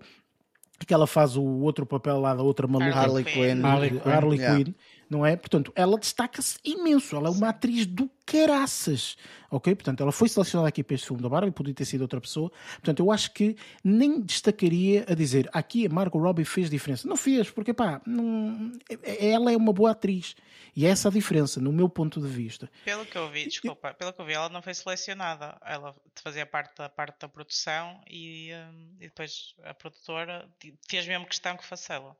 que 0.85 0.93
ela 0.93 1.05
faz 1.05 1.35
o 1.35 1.43
outro 1.43 1.85
papel 1.85 2.19
lá 2.19 2.33
da 2.33 2.43
outra 2.43 2.65
maluca. 2.65 2.97
Harley 2.97 3.25
Quinn, 3.25 3.63
Harley 3.63 3.89
Quinn, 3.89 4.09
Harley 4.09 4.39
Quinn 4.39 4.73
não 5.09 5.25
é? 5.25 5.35
Portanto, 5.35 5.71
ela 5.75 5.97
destaca-se 5.97 6.59
imenso, 6.63 7.15
ela 7.15 7.27
é 7.27 7.31
uma 7.31 7.49
atriz 7.49 7.85
do 7.85 8.09
caraças, 8.25 9.17
ok? 9.49 9.73
Portanto, 9.73 10.01
ela 10.01 10.11
foi 10.11 10.29
selecionada 10.29 10.69
aqui 10.69 10.83
para 10.83 10.93
este 10.93 11.07
filme 11.07 11.21
da 11.21 11.27
Barbie, 11.27 11.51
podia 11.51 11.73
ter 11.73 11.85
sido 11.85 12.01
outra 12.01 12.21
pessoa, 12.21 12.51
portanto, 12.73 12.99
eu 12.99 13.11
acho 13.11 13.33
que 13.33 13.55
nem 13.83 14.21
destacaria 14.21 15.05
a 15.09 15.15
dizer 15.15 15.49
aqui 15.51 15.87
a 15.87 15.89
Margot 15.89 16.19
Robbie 16.19 16.45
fez 16.45 16.69
diferença. 16.69 17.07
Não 17.07 17.17
fez, 17.17 17.49
porque 17.49 17.73
pá, 17.73 18.01
não... 18.05 18.71
ela 19.03 19.51
é 19.51 19.57
uma 19.57 19.73
boa 19.73 19.91
atriz 19.91 20.35
e 20.75 20.85
é 20.85 20.89
essa 20.89 21.09
a 21.09 21.11
diferença, 21.11 21.59
no 21.59 21.73
meu 21.73 21.89
ponto 21.89 22.21
de 22.21 22.27
vista. 22.27 22.69
Pelo 22.85 23.05
que 23.05 23.17
eu 23.17 23.29
vi, 23.29 23.45
desculpa, 23.45 23.93
pelo 23.93 24.13
que 24.13 24.21
eu 24.21 24.25
vi, 24.25 24.33
ela 24.33 24.49
não 24.49 24.61
foi 24.61 24.73
selecionada, 24.75 25.57
ela 25.65 25.95
fazia 26.15 26.45
parte 26.45 26.77
da 26.77 26.87
parte 26.87 27.19
da 27.19 27.27
produção 27.27 27.99
e, 28.07 28.51
hum, 28.53 28.95
e 28.99 29.07
depois 29.07 29.55
a 29.63 29.73
produtora 29.73 30.47
fez 30.87 31.07
mesmo 31.07 31.25
questão 31.25 31.57
que 31.57 31.65
fosse 31.65 31.91
ela. 31.91 32.15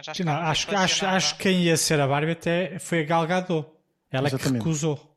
Mas 0.00 0.08
acho, 0.08 0.24
não, 0.24 0.32
acho, 0.32 0.74
acho, 0.74 1.06
acho 1.06 1.36
que 1.36 1.42
quem 1.42 1.62
ia 1.64 1.76
ser 1.76 2.00
a 2.00 2.08
Barbie 2.08 2.32
até 2.32 2.78
foi 2.78 3.02
a 3.02 3.04
Gal 3.04 3.26
Gadot. 3.26 3.66
Ela 4.10 4.28
é 4.28 4.30
que 4.30 4.48
recusou. 4.48 5.09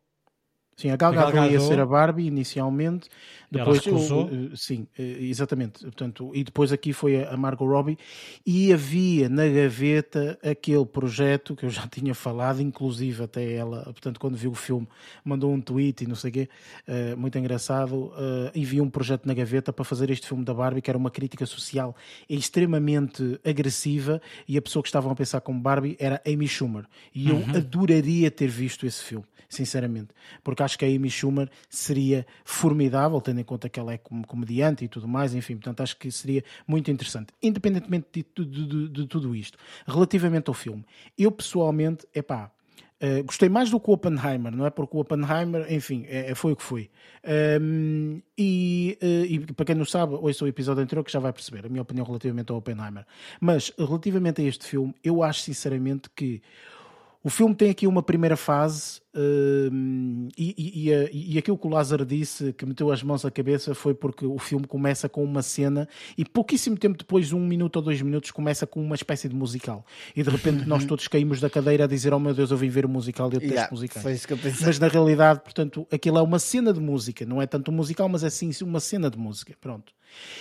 Sim, 0.75 0.89
a 0.89 0.95
Gal 0.95 1.13
Gadot 1.13 1.51
ia 1.51 1.59
ser 1.59 1.79
a 1.79 1.85
Barbie 1.85 2.25
inicialmente, 2.25 3.09
depois 3.53 3.85
eu, 3.85 3.97
eh, 3.97 4.55
sim, 4.55 4.87
eh, 4.97 5.17
exatamente. 5.21 5.83
Portanto, 5.83 6.31
e 6.33 6.43
depois 6.43 6.71
aqui 6.71 6.91
foi 6.91 7.23
a 7.23 7.37
Margot 7.37 7.67
Robbie 7.67 7.97
e 8.43 8.73
havia 8.73 9.29
na 9.29 9.47
gaveta 9.47 10.39
aquele 10.43 10.85
projeto 10.85 11.55
que 11.55 11.63
eu 11.63 11.69
já 11.69 11.85
tinha 11.87 12.15
falado, 12.15 12.61
inclusive 12.61 13.23
até 13.23 13.53
ela, 13.53 13.83
portanto, 13.83 14.19
quando 14.19 14.35
viu 14.35 14.51
o 14.51 14.55
filme, 14.55 14.87
mandou 15.23 15.53
um 15.53 15.61
tweet 15.61 16.03
e 16.03 16.07
não 16.07 16.15
sei 16.15 16.31
o 16.31 16.33
quê, 16.33 16.49
uh, 16.87 17.15
muito 17.15 17.37
engraçado, 17.37 18.11
e 18.55 18.65
viu 18.65 18.83
um 18.83 18.89
projeto 18.89 19.25
na 19.25 19.33
gaveta 19.33 19.71
para 19.71 19.85
fazer 19.85 20.09
este 20.09 20.27
filme 20.27 20.43
da 20.43 20.53
Barbie, 20.53 20.81
que 20.81 20.89
era 20.89 20.97
uma 20.97 21.11
crítica 21.11 21.45
social 21.45 21.95
extremamente 22.27 23.39
agressiva, 23.45 24.21
e 24.47 24.57
a 24.57 24.61
pessoa 24.61 24.81
que 24.81 24.89
estavam 24.89 25.11
a 25.11 25.15
pensar 25.15 25.41
como 25.41 25.59
Barbie 25.59 25.95
era 25.99 26.21
Amy 26.25 26.47
Schumer. 26.47 26.85
E 27.13 27.29
eu 27.29 27.35
uhum. 27.35 27.55
adoraria 27.55 28.31
ter 28.31 28.47
visto 28.47 28.85
esse 28.85 29.03
filme, 29.03 29.25
sinceramente, 29.47 30.09
porque 30.43 30.62
acho 30.63 30.77
que 30.77 30.85
a 30.85 30.87
Amy 30.87 31.09
Schumer 31.09 31.49
seria 31.69 32.25
formidável, 32.43 33.19
tendo 33.21 33.39
em 33.39 33.43
conta 33.43 33.69
que 33.69 33.79
ela 33.79 33.93
é 33.93 33.97
comediante 33.97 34.83
e 34.83 34.87
tudo 34.87 35.07
mais, 35.07 35.35
enfim, 35.35 35.55
portanto 35.55 35.81
acho 35.81 35.97
que 35.97 36.11
seria 36.11 36.43
muito 36.67 36.89
interessante. 36.89 37.33
Independentemente 37.41 38.07
de, 38.13 38.45
de, 38.45 38.65
de, 38.65 38.89
de 38.89 39.07
tudo 39.07 39.35
isto, 39.35 39.57
relativamente 39.85 40.47
ao 40.47 40.53
filme, 40.53 40.85
eu 41.17 41.31
pessoalmente, 41.31 42.07
é. 42.13 42.23
Uh, 43.03 43.21
gostei 43.25 43.49
mais 43.49 43.69
do 43.69 43.81
que 43.81 43.89
o 43.89 43.93
Oppenheimer, 43.93 44.55
não 44.55 44.65
é? 44.65 44.69
Porque 44.69 44.95
o 44.95 45.01
Oppenheimer, 45.01 45.69
enfim, 45.69 46.05
é, 46.07 46.31
é 46.31 46.35
foi 46.35 46.53
o 46.53 46.55
que 46.55 46.63
foi. 46.63 46.89
Um, 47.61 48.21
e, 48.37 48.97
uh, 49.01 49.25
e, 49.25 49.39
para 49.53 49.65
quem 49.65 49.75
não 49.75 49.83
sabe, 49.83 50.13
ouça 50.13 50.45
o 50.45 50.47
episódio 50.47 50.81
anterior 50.81 51.03
que 51.03 51.11
já 51.11 51.19
vai 51.19 51.33
perceber 51.33 51.65
a 51.65 51.69
minha 51.69 51.81
opinião 51.81 52.05
relativamente 52.05 52.49
ao 52.51 52.57
Oppenheimer. 52.57 53.05
Mas 53.41 53.73
relativamente 53.77 54.41
a 54.41 54.45
este 54.45 54.65
filme, 54.65 54.95
eu 55.03 55.21
acho 55.21 55.41
sinceramente 55.41 56.09
que 56.15 56.41
o 57.21 57.29
filme 57.29 57.53
tem 57.53 57.69
aqui 57.71 57.87
uma 57.87 58.01
primeira 58.01 58.37
fase 58.37 59.02
uh, 59.15 60.29
e, 60.37 60.89
e, 60.89 61.33
e, 61.33 61.37
aquilo 61.37 61.57
que 61.57 61.67
o 61.67 61.69
Lázaro 61.69 62.05
disse, 62.05 62.53
que 62.53 62.65
meteu 62.65 62.91
as 62.91 63.03
mãos 63.03 63.25
à 63.25 63.31
cabeça, 63.31 63.73
foi 63.73 63.93
porque 63.93 64.25
o 64.25 64.37
filme 64.37 64.65
começa 64.67 65.07
com 65.07 65.23
uma 65.23 65.41
cena 65.41 65.87
e 66.17 66.25
pouquíssimo 66.25 66.77
tempo 66.77 66.97
depois, 66.97 67.31
um 67.31 67.39
minuto 67.39 67.77
ou 67.77 67.81
dois 67.81 68.01
minutos, 68.01 68.31
começa 68.31 68.65
com 68.65 68.81
uma 68.81 68.95
espécie 68.95 69.29
de 69.29 69.35
musical. 69.35 69.85
E 70.15 70.23
de 70.23 70.29
repente 70.29 70.65
nós 70.67 70.85
todos 70.85 71.07
caímos 71.07 71.39
da 71.39 71.49
cadeira 71.49 71.85
a 71.85 71.87
dizer: 71.87 72.13
Oh 72.13 72.19
meu 72.19 72.33
Deus, 72.33 72.51
eu 72.51 72.57
vim 72.57 72.69
ver 72.69 72.85
o 72.85 72.89
musical 72.89 73.31
e 73.31 73.35
eu 73.35 73.41
yeah, 73.41 73.69
musical. 73.71 74.01
Foi 74.01 74.13
isso 74.13 74.27
que 74.27 74.33
eu 74.33 74.37
pensei. 74.37 74.65
Mas 74.65 74.79
na 74.79 74.87
realidade, 74.87 75.41
portanto, 75.41 75.87
aquilo 75.91 76.17
é 76.17 76.21
uma 76.21 76.39
cena 76.39 76.73
de 76.73 76.79
música, 76.79 77.25
não 77.25 77.41
é 77.41 77.47
tanto 77.47 77.71
um 77.71 77.73
musical, 77.73 78.09
mas 78.09 78.23
é 78.23 78.29
sim 78.29 78.51
uma 78.61 78.79
cena 78.79 79.09
de 79.09 79.17
música. 79.17 79.55
Pronto. 79.59 79.93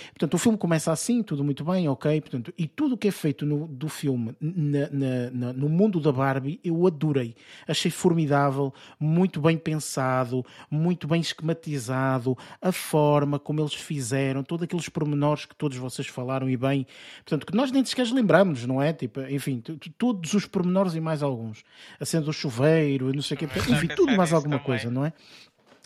Portanto, 0.09 0.33
o 0.33 0.37
filme 0.37 0.57
começa 0.57 0.91
assim, 0.91 1.23
tudo 1.23 1.43
muito 1.43 1.63
bem, 1.63 1.87
ok. 1.87 2.21
Portanto, 2.21 2.53
e 2.57 2.67
tudo 2.67 2.95
o 2.95 2.97
que 2.97 3.07
é 3.07 3.11
feito 3.11 3.45
no, 3.45 3.67
do 3.67 3.89
filme 3.89 4.35
na, 4.39 4.89
na, 4.91 5.31
na, 5.31 5.53
no 5.53 5.69
mundo 5.69 5.99
da 5.99 6.11
Barbie, 6.11 6.59
eu 6.63 6.85
adorei. 6.85 7.35
Achei 7.67 7.89
formidável, 7.89 8.62
muito 8.99 9.41
bem 9.41 9.57
pensado, 9.57 10.45
muito 10.69 11.07
bem 11.07 11.19
esquematizado, 11.19 12.37
a 12.61 12.71
forma 12.71 13.39
como 13.39 13.61
eles 13.61 13.73
fizeram, 13.73 14.43
todos 14.43 14.63
aqueles 14.63 14.87
pormenores 14.89 15.45
que 15.45 15.55
todos 15.55 15.77
vocês 15.77 16.07
falaram 16.07 16.49
e 16.49 16.55
bem. 16.55 16.85
Portanto, 17.17 17.45
que 17.47 17.55
nós 17.55 17.71
nem 17.71 17.83
sequer 17.83 18.07
lembramos, 18.11 18.65
não 18.65 18.81
é? 18.81 18.93
Tipo, 18.93 19.21
enfim, 19.21 19.61
todos 19.97 20.33
os 20.33 20.45
pormenores 20.45 20.93
e 20.93 21.01
mais 21.01 21.23
alguns. 21.23 21.63
A 21.99 22.05
cena 22.05 22.23
do 22.23 22.33
chuveiro, 22.33 23.11
não 23.13 23.21
sei 23.21 23.35
o 23.35 23.39
quê. 23.39 23.45
Enfim, 23.45 23.87
tudo 23.87 24.15
mais 24.15 24.31
alguma 24.31 24.59
coisa, 24.59 24.91
não 24.91 25.05
é? 25.05 25.13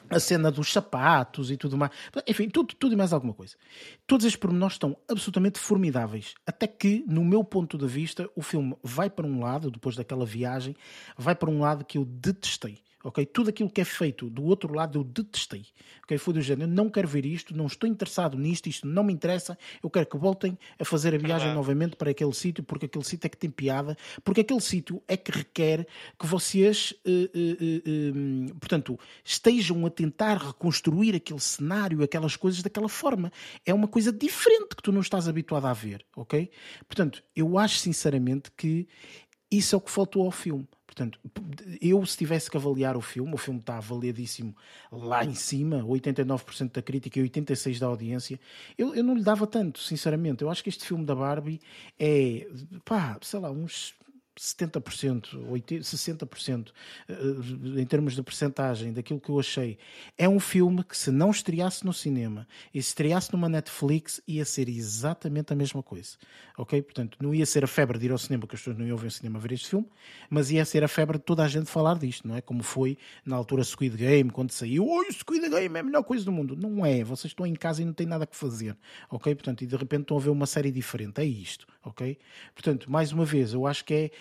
A 0.10 0.20
cena 0.20 0.52
dos 0.52 0.72
sapatos 0.72 1.52
e 1.52 1.58
tudo 1.58 1.78
mais. 1.78 1.92
Enfim, 2.28 2.50
tudo, 2.50 2.74
tudo 2.76 2.94
e 2.94 2.96
mais 2.96 3.14
alguma 3.14 3.34
coisa. 3.34 3.56
Todos 4.06 4.26
estes 4.26 4.40
pormenores 4.40 4.76
estão 4.76 4.98
absolutamente 5.08 5.60
formidáveis. 5.60 6.34
Até 6.46 6.68
que, 6.68 7.04
no 7.08 7.24
meu 7.24 7.44
ponto 7.44 7.78
de 7.78 7.88
vista, 7.88 8.30
o 8.36 8.42
filme 8.42 8.76
vai 8.84 9.10
para 9.10 9.26
um 9.26 9.42
lado, 9.42 9.72
depois 9.72 9.96
daquela 9.96 10.26
viagem, 10.26 10.76
vai 11.18 11.36
para 11.36 11.50
um 11.50 11.60
lado 11.60 11.86
que 11.86 11.98
eu 11.98 12.06
detestei 12.06 12.80
ok? 13.08 13.26
Tudo 13.26 13.50
aquilo 13.50 13.70
que 13.70 13.80
é 13.80 13.86
feito 13.86 14.30
do 14.30 14.44
outro 14.44 14.74
lado 14.74 15.00
eu 15.00 15.04
detestei, 15.04 15.66
ok? 16.04 16.18
Foi 16.18 16.34
do 16.34 16.42
género, 16.42 16.70
eu 16.70 16.76
não 16.76 16.90
quero 16.90 17.08
ver 17.08 17.26
isto, 17.26 17.56
não 17.56 17.66
estou 17.66 17.88
interessado 17.88 18.38
nisto, 18.38 18.68
isto 18.68 18.86
não 18.86 19.02
me 19.02 19.14
interessa, 19.14 19.58
eu 19.82 19.90
quero 19.90 20.06
que 20.06 20.18
voltem 20.18 20.58
a 20.78 20.84
fazer 20.84 21.16
a 21.16 21.18
viagem 21.18 21.54
novamente 21.54 21.96
para 21.96 22.12
aquele 22.12 22.34
sítio, 22.34 22.64
porque 22.66 22.86
aquele 22.86 23.06
sítio 23.06 23.28
é 23.28 23.30
que 23.30 23.38
tem 23.38 23.50
piada, 23.50 23.96
porque 24.26 24.42
aquele 24.42 24.60
sítio 24.60 25.02
é 25.08 25.16
que 25.16 25.32
requer 25.32 25.88
que 26.20 26.28
vocês, 26.28 26.94
uh, 27.06 27.10
uh, 27.10 28.50
uh, 28.50 28.56
portanto, 28.56 29.00
estejam 29.24 29.86
a 29.86 29.90
tentar 29.90 30.38
reconstruir 30.38 31.16
aquele 31.16 31.40
cenário, 31.40 32.04
aquelas 32.04 32.36
coisas 32.36 32.62
daquela 32.62 32.90
forma. 32.90 33.32
É 33.66 33.74
uma 33.74 33.88
coisa 33.88 34.12
diferente 34.12 34.76
que 34.76 34.84
tu 34.84 34.92
não 34.92 35.00
estás 35.00 35.30
habituado 35.30 35.66
a 35.66 35.74
ver, 35.74 36.06
ok? 36.14 36.50
Portanto, 36.86 37.24
eu 37.34 37.58
acho 37.58 37.78
sinceramente 37.78 38.52
que 38.52 38.86
isso 39.52 39.76
é 39.76 39.78
o 39.78 39.82
que 39.82 39.92
faltou 39.92 40.26
ao 40.26 40.32
filme. 40.32 40.68
Portanto, 40.86 41.20
eu 41.80 42.04
se 42.06 42.18
tivesse 42.18 42.50
que 42.50 42.58
avaliar 42.58 42.98
o 42.98 43.02
filme, 43.02 43.32
o 43.34 43.38
filme 43.38 43.60
está 43.60 43.78
avaliadíssimo 43.78 44.56
lá 44.92 45.24
em 45.24 45.36
cima, 45.36 45.84
89% 45.84 46.72
da 46.72 46.82
crítica 46.82 47.20
e 47.20 47.30
86% 47.30 47.80
da 47.80 47.86
audiência, 47.86 48.40
eu, 48.78 48.96
eu 48.96 49.04
não 49.04 49.14
lhe 49.14 49.24
dava 49.24 49.46
tanto, 49.46 49.80
sinceramente. 49.80 50.42
Eu 50.42 50.50
acho 50.50 50.64
que 50.64 50.70
este 50.70 50.86
filme 50.86 51.06
da 51.06 51.14
Barbie 51.14 51.62
é, 52.00 52.48
pá, 52.84 53.18
sei 53.22 53.40
lá, 53.40 53.52
uns 53.52 53.94
70%, 54.42 55.38
80%, 55.50 55.82
60% 55.82 56.72
eh, 57.08 57.82
em 57.82 57.86
termos 57.86 58.16
de 58.16 58.24
percentagem 58.24 58.94
daquilo 58.94 59.20
que 59.20 59.30
eu 59.30 59.40
achei. 59.40 59.78
É 60.18 60.28
um 60.28 60.40
filme 60.40 60.84
que 60.84 60.98
se 60.98 61.12
não 61.12 61.32
estreasse 61.32 61.86
no 61.86 61.94
cinema 61.94 62.48
e 62.74 62.82
se 62.82 62.90
estreasse 62.90 63.32
numa 63.34 63.50
Netflix 63.50 64.22
ia 64.28 64.46
ser 64.46 64.70
exatamente 64.70 65.54
a 65.54 65.56
mesma 65.56 65.82
coisa. 65.84 66.18
Ok? 66.58 66.82
Portanto, 66.82 67.18
não 67.22 67.34
ia 67.34 67.46
ser 67.46 67.64
a 67.64 67.68
febre 67.68 68.00
de 68.00 68.06
ir 68.06 68.12
ao 68.12 68.18
cinema, 68.18 68.42
porque 68.42 68.56
as 68.56 68.62
pessoas 68.62 68.78
não 68.78 68.86
iam 68.86 68.98
ver 68.98 69.08
ao 69.08 69.12
cinema 69.12 69.40
ver 69.40 69.52
este 69.54 69.70
filme, 69.70 69.88
mas 70.30 70.52
ia 70.52 70.66
ser 70.66 70.84
a 70.84 70.88
febre 70.88 71.18
de 71.18 71.24
toda 71.24 71.44
a 71.44 71.48
gente 71.48 71.70
falar 71.70 71.98
disto, 71.98 72.28
não 72.28 72.36
é? 72.36 72.42
Como 72.42 72.64
foi 72.64 72.98
na 73.26 73.36
altura 73.36 73.64
Squid 73.64 73.96
Game, 73.96 74.30
quando 74.30 74.52
saiu, 74.52 74.88
oi, 74.88 75.12
Squid 75.12 75.50
Game 75.50 75.76
é 75.76 75.80
a 75.80 75.84
melhor 75.84 76.04
coisa 76.04 76.26
do 76.26 76.32
mundo. 76.32 76.56
Não 76.56 76.86
é, 76.86 77.04
vocês 77.04 77.32
estão 77.32 77.46
em 77.46 77.54
casa 77.54 77.82
e 77.82 77.86
não 77.86 77.94
têm 77.94 78.08
nada 78.08 78.26
que 78.26 78.36
fazer, 78.36 78.76
ok? 79.10 79.34
Portanto, 79.36 79.64
e 79.64 79.68
de 79.68 79.76
repente 79.76 80.02
estão 80.02 80.18
a 80.18 80.20
ver 80.20 80.30
uma 80.30 80.46
série 80.46 80.72
diferente, 80.72 81.22
é 81.22 81.26
isto, 81.26 81.68
ok? 81.84 82.18
Portanto, 82.54 82.92
mais 82.92 83.12
uma 83.12 83.26
vez, 83.26 83.54
eu 83.54 83.68
acho 83.68 83.84
que 83.86 83.94
é, 83.94 84.12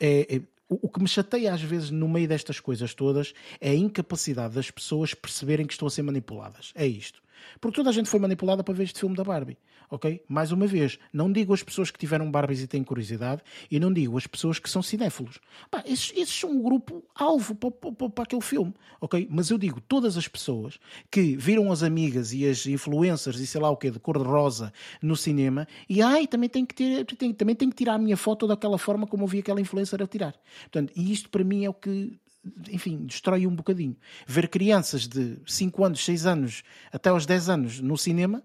é, 0.00 0.36
é 0.36 0.40
o 0.68 0.88
que 0.88 1.00
me 1.00 1.08
chateia 1.08 1.54
às 1.54 1.62
vezes 1.62 1.90
no 1.90 2.08
meio 2.08 2.26
destas 2.26 2.58
coisas 2.58 2.92
todas 2.92 3.32
é 3.60 3.70
a 3.70 3.74
incapacidade 3.74 4.54
das 4.54 4.70
pessoas 4.70 5.14
perceberem 5.14 5.66
que 5.66 5.72
estão 5.72 5.86
a 5.86 5.90
ser 5.90 6.02
manipuladas. 6.02 6.72
É 6.74 6.86
isto. 6.86 7.22
Porque 7.60 7.76
toda 7.76 7.90
a 7.90 7.92
gente 7.92 8.08
foi 8.08 8.20
manipulada 8.20 8.62
para 8.62 8.74
ver 8.74 8.84
este 8.84 9.00
filme 9.00 9.16
da 9.16 9.24
Barbie. 9.24 9.56
Ok? 9.88 10.22
Mais 10.28 10.50
uma 10.50 10.66
vez, 10.66 10.98
não 11.12 11.30
digo 11.30 11.54
as 11.54 11.62
pessoas 11.62 11.90
que 11.90 11.98
tiveram 11.98 12.30
Barbies 12.30 12.60
e 12.60 12.66
têm 12.66 12.82
curiosidade 12.82 13.42
e 13.70 13.78
não 13.78 13.92
digo 13.92 14.18
as 14.18 14.26
pessoas 14.26 14.58
que 14.58 14.68
são 14.68 14.82
cinéfilos. 14.82 15.38
Pá, 15.70 15.82
esses, 15.86 16.12
esses, 16.16 16.34
são 16.34 16.50
um 16.50 16.60
grupo 16.60 17.04
alvo 17.14 17.54
para, 17.54 17.70
para, 17.70 18.10
para, 18.10 18.24
aquele 18.24 18.42
filme. 18.42 18.74
Ok? 19.00 19.28
Mas 19.30 19.50
eu 19.50 19.58
digo 19.58 19.80
todas 19.80 20.16
as 20.16 20.26
pessoas 20.26 20.78
que 21.10 21.36
viram 21.36 21.70
as 21.70 21.82
amigas 21.82 22.32
e 22.32 22.46
as 22.48 22.66
influencers 22.66 23.38
e 23.38 23.46
sei 23.46 23.60
lá 23.60 23.70
o 23.70 23.76
que 23.76 23.90
de 23.90 24.00
cor-de-rosa 24.00 24.72
no 25.00 25.16
cinema 25.16 25.68
e 25.88 26.02
ai, 26.02 26.26
também 26.26 26.48
tem 26.48 26.66
que 26.66 26.74
ter, 26.74 27.04
também 27.36 27.54
tem 27.54 27.70
que 27.70 27.76
tirar 27.76 27.94
a 27.94 27.98
minha 27.98 28.16
foto 28.16 28.46
daquela 28.46 28.78
forma 28.78 29.06
como 29.06 29.24
eu 29.24 29.28
vi 29.28 29.38
aquela 29.38 29.60
influencer 29.60 30.02
a 30.02 30.06
tirar. 30.06 30.34
Portanto, 30.62 30.92
e 30.96 31.12
isto 31.12 31.30
para 31.30 31.44
mim 31.44 31.64
é 31.64 31.70
o 31.70 31.74
que 31.74 32.18
enfim, 32.70 33.04
destrói 33.06 33.46
um 33.46 33.54
bocadinho. 33.54 33.96
Ver 34.26 34.48
crianças 34.48 35.06
de 35.06 35.38
5 35.46 35.84
anos, 35.84 36.04
6 36.04 36.26
anos 36.26 36.62
até 36.92 37.10
aos 37.10 37.26
10 37.26 37.48
anos 37.48 37.80
no 37.80 37.96
cinema, 37.96 38.42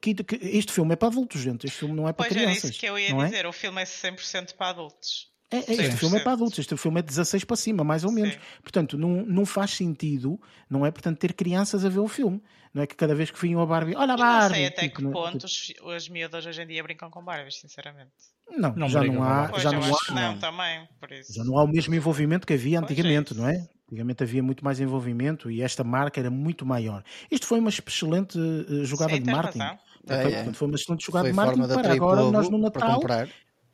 que, 0.00 0.14
que, 0.14 0.36
este 0.42 0.72
filme 0.72 0.92
é 0.92 0.96
para 0.96 1.08
adultos, 1.08 1.40
gente. 1.40 1.66
Este 1.66 1.80
filme 1.80 1.94
não 1.94 2.08
é 2.08 2.12
para 2.12 2.26
pois 2.28 2.32
crianças. 2.32 2.62
Pois 2.62 2.64
era 2.64 2.70
isso 2.70 2.80
que 2.80 2.86
eu 2.86 2.98
ia 2.98 3.26
dizer. 3.26 3.44
É? 3.44 3.48
O 3.48 3.52
filme 3.52 3.82
é 3.82 3.84
100% 3.84 4.54
para 4.54 4.68
adultos. 4.68 5.32
É, 5.50 5.58
é, 5.58 5.74
este 5.74 5.96
filme 5.96 6.16
é 6.16 6.20
para 6.20 6.32
adultos, 6.32 6.58
este 6.58 6.74
filme 6.78 7.00
é 7.00 7.02
16 7.02 7.44
para 7.44 7.56
cima, 7.56 7.84
mais 7.84 8.04
ou 8.04 8.10
menos. 8.10 8.32
Sim. 8.32 8.40
Portanto, 8.62 8.96
não, 8.96 9.22
não 9.26 9.44
faz 9.44 9.72
sentido, 9.72 10.40
não 10.68 10.86
é? 10.86 10.90
Portanto, 10.90 11.18
ter 11.18 11.34
crianças 11.34 11.84
a 11.84 11.90
ver 11.90 11.98
o 11.98 12.08
filme. 12.08 12.42
Não 12.72 12.82
é 12.82 12.86
que 12.86 12.96
cada 12.96 13.14
vez 13.14 13.30
que 13.30 13.38
vinham 13.38 13.60
a 13.60 13.66
Barbie, 13.66 13.94
olha 13.94 14.14
a 14.14 14.16
Barbie. 14.16 14.48
não 14.48 14.54
sei 14.54 14.66
até 14.66 14.82
tipo, 14.88 15.02
que 15.02 15.08
ponto 15.12 15.46
tipo... 15.46 15.90
as 15.90 16.08
miúdas 16.08 16.46
hoje 16.46 16.62
em 16.62 16.66
dia 16.66 16.82
brincam 16.82 17.10
com 17.10 17.22
Barbies, 17.22 17.56
sinceramente. 17.56 18.12
Não, 18.56 18.74
não 18.74 18.88
já 18.88 19.02
não 19.02 19.22
há. 19.22 19.50
Já 19.58 19.72
não, 19.72 19.80
há, 19.82 20.14
não, 20.14 20.38
também, 20.38 20.88
por 21.00 21.10
isso. 21.12 21.32
Já 21.32 21.44
não 21.44 21.58
há 21.58 21.64
o 21.64 21.68
mesmo 21.68 21.94
envolvimento 21.94 22.46
que 22.46 22.52
havia 22.52 22.80
antigamente, 22.80 23.34
não 23.34 23.48
é? 23.48 23.66
Antigamente 23.86 24.22
havia 24.22 24.42
muito 24.42 24.64
mais 24.64 24.80
envolvimento 24.80 25.50
e 25.50 25.62
esta 25.62 25.84
marca 25.84 26.20
era 26.20 26.30
muito 26.30 26.64
maior. 26.64 27.02
Isto 27.30 27.46
foi 27.46 27.58
uma 27.58 27.70
excelente 27.70 28.38
uh, 28.38 28.84
jogada 28.84 29.14
Sim, 29.14 29.22
de 29.22 29.30
marketing. 29.30 29.60
É, 30.08 30.48
é. 30.48 30.52
Foi 30.52 30.68
uma 30.68 30.76
excelente 30.76 31.04
jogada 31.04 31.28
de 31.28 31.34
marketing 31.34 31.68
para 31.68 31.92
agora 31.92 32.22
nós 32.30 32.48
no 32.48 32.58
Natal 32.58 33.00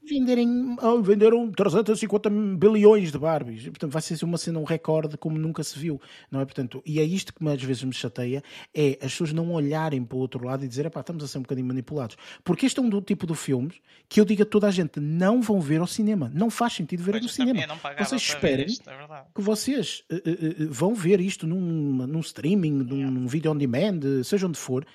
venderem, 0.08 0.76
oh, 0.82 1.02
venderam 1.02 1.50
350 1.50 2.30
bilhões 2.56 3.12
de 3.12 3.18
Barbies. 3.18 3.64
Portanto, 3.64 3.92
vai 3.92 4.02
ser 4.02 4.24
uma 4.24 4.38
cena, 4.38 4.58
um 4.58 4.64
recorde 4.64 5.16
como 5.16 5.38
nunca 5.38 5.62
se 5.62 5.78
viu, 5.78 6.00
não 6.30 6.40
é? 6.40 6.44
Portanto, 6.44 6.82
e 6.84 6.98
é 6.98 7.04
isto 7.04 7.32
que 7.34 7.48
às 7.48 7.62
vezes 7.62 7.84
me 7.84 7.92
chateia, 7.92 8.42
é 8.74 8.98
as 9.02 9.12
pessoas 9.12 9.32
não 9.32 9.52
olharem 9.52 10.04
para 10.04 10.16
o 10.16 10.20
outro 10.20 10.44
lado 10.44 10.64
e 10.64 10.68
dizer, 10.68 10.88
pá, 10.90 11.00
estamos 11.00 11.22
a 11.22 11.28
ser 11.28 11.38
um 11.38 11.42
bocadinho 11.42 11.66
manipulados. 11.66 12.16
Porque 12.42 12.66
este 12.66 12.78
é 12.78 12.82
um 12.82 12.88
do 12.88 13.00
tipo 13.00 13.26
de 13.26 13.34
filmes 13.34 13.76
que 14.08 14.20
eu 14.20 14.24
digo 14.24 14.42
a 14.42 14.46
toda 14.46 14.66
a 14.66 14.70
gente, 14.70 14.98
não 15.00 15.42
vão 15.42 15.60
ver 15.60 15.80
ao 15.80 15.86
cinema. 15.86 16.30
Não 16.34 16.50
faz 16.50 16.72
sentido 16.72 17.02
ver 17.02 17.20
no 17.20 17.28
cinema. 17.28 17.60
Vocês 17.98 18.22
esperem 18.22 18.66
isto, 18.66 18.88
é 18.88 19.24
que 19.34 19.40
vocês 19.40 20.04
uh, 20.10 20.14
uh, 20.16 20.72
vão 20.72 20.94
ver 20.94 21.20
isto 21.20 21.46
num, 21.46 22.06
num 22.06 22.20
streaming, 22.20 22.70
num, 22.70 22.96
yeah. 22.96 23.10
num 23.10 23.26
vídeo 23.26 23.52
on 23.52 23.56
demand, 23.56 24.00
seja 24.24 24.46
onde 24.46 24.58
for, 24.58 24.86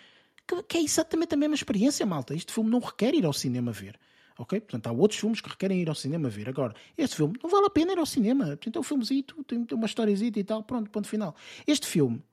que, 0.48 0.64
que 0.64 0.78
é 0.78 0.82
exatamente 0.82 1.34
a 1.34 1.38
mesma 1.38 1.56
experiência, 1.56 2.06
malta. 2.06 2.34
Este 2.34 2.52
filme 2.52 2.70
não 2.70 2.80
requer 2.80 3.14
ir 3.14 3.26
ao 3.26 3.34
cinema 3.34 3.72
ver. 3.72 4.00
Ok? 4.38 4.60
Portanto, 4.62 4.88
há 4.88 4.92
outros 4.92 5.20
filmes 5.20 5.42
que 5.42 5.50
requerem 5.50 5.82
ir 5.82 5.90
ao 5.90 5.96
cinema 5.96 6.30
ver. 6.30 6.50
Agora, 6.50 6.74
este 6.98 7.16
filme 7.16 7.36
não 7.42 7.50
vale 7.50 7.68
a 7.68 7.70
pena 7.70 7.92
ir 7.94 8.00
ao 8.00 8.06
cinema. 8.06 8.46
Portanto, 8.46 8.76
é 8.78 8.80
um 8.80 8.84
filmezito, 8.84 9.44
tem, 9.44 9.64
tem 9.64 9.78
uma 9.78 9.86
historiezita 9.86 10.40
e 10.40 10.44
tal, 10.44 10.64
pronto, 10.64 10.90
ponto 10.90 11.08
final. 11.08 11.36
Este 11.68 11.86
filme, 11.88 12.24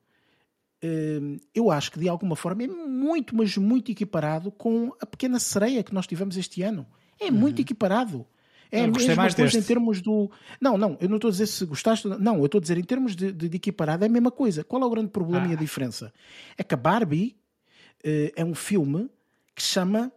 hum, 0.83 1.37
eu 1.53 1.69
acho 1.69 1.91
que 1.91 1.99
de 1.99 2.09
alguma 2.09 2.35
forma 2.35 2.63
é 2.63 2.67
muito, 2.67 3.35
mas 3.35 3.55
muito 3.57 3.91
equiparado 3.91 4.51
com 4.51 4.91
a 4.99 5.05
Pequena 5.05 5.39
Sereia 5.39 5.83
que 5.83 5.93
nós 5.93 6.07
tivemos 6.07 6.35
este 6.37 6.63
ano. 6.63 6.87
É 7.19 7.25
uhum. 7.25 7.33
muito 7.33 7.61
equiparado. 7.61 8.25
É 8.71 8.85
eu 8.85 8.91
gostei 8.91 9.13
mais 9.15 9.35
coisa 9.35 9.59
em 9.59 9.61
termos 9.61 10.01
do. 10.01 10.31
Não, 10.59 10.77
não, 10.77 10.97
eu 11.01 11.09
não 11.09 11.17
estou 11.17 11.27
a 11.27 11.31
dizer 11.31 11.45
se 11.45 11.65
gostaste. 11.65 12.07
Não, 12.07 12.37
eu 12.37 12.45
estou 12.45 12.57
a 12.57 12.61
dizer 12.61 12.77
em 12.77 12.83
termos 12.83 13.15
de, 13.15 13.31
de, 13.31 13.49
de 13.49 13.57
equiparado 13.57 14.05
é 14.05 14.07
a 14.07 14.09
mesma 14.09 14.31
coisa. 14.31 14.63
Qual 14.63 14.81
é 14.81 14.85
o 14.85 14.89
grande 14.89 15.09
problema 15.09 15.45
ah. 15.45 15.49
e 15.49 15.53
a 15.53 15.57
diferença? 15.57 16.13
É 16.57 16.63
que 16.63 16.73
a 16.73 16.77
Barbie 16.77 17.35
uh, 18.05 18.31
é 18.33 18.45
um 18.45 18.55
filme 18.55 19.09
que 19.53 19.61
chama 19.61 20.09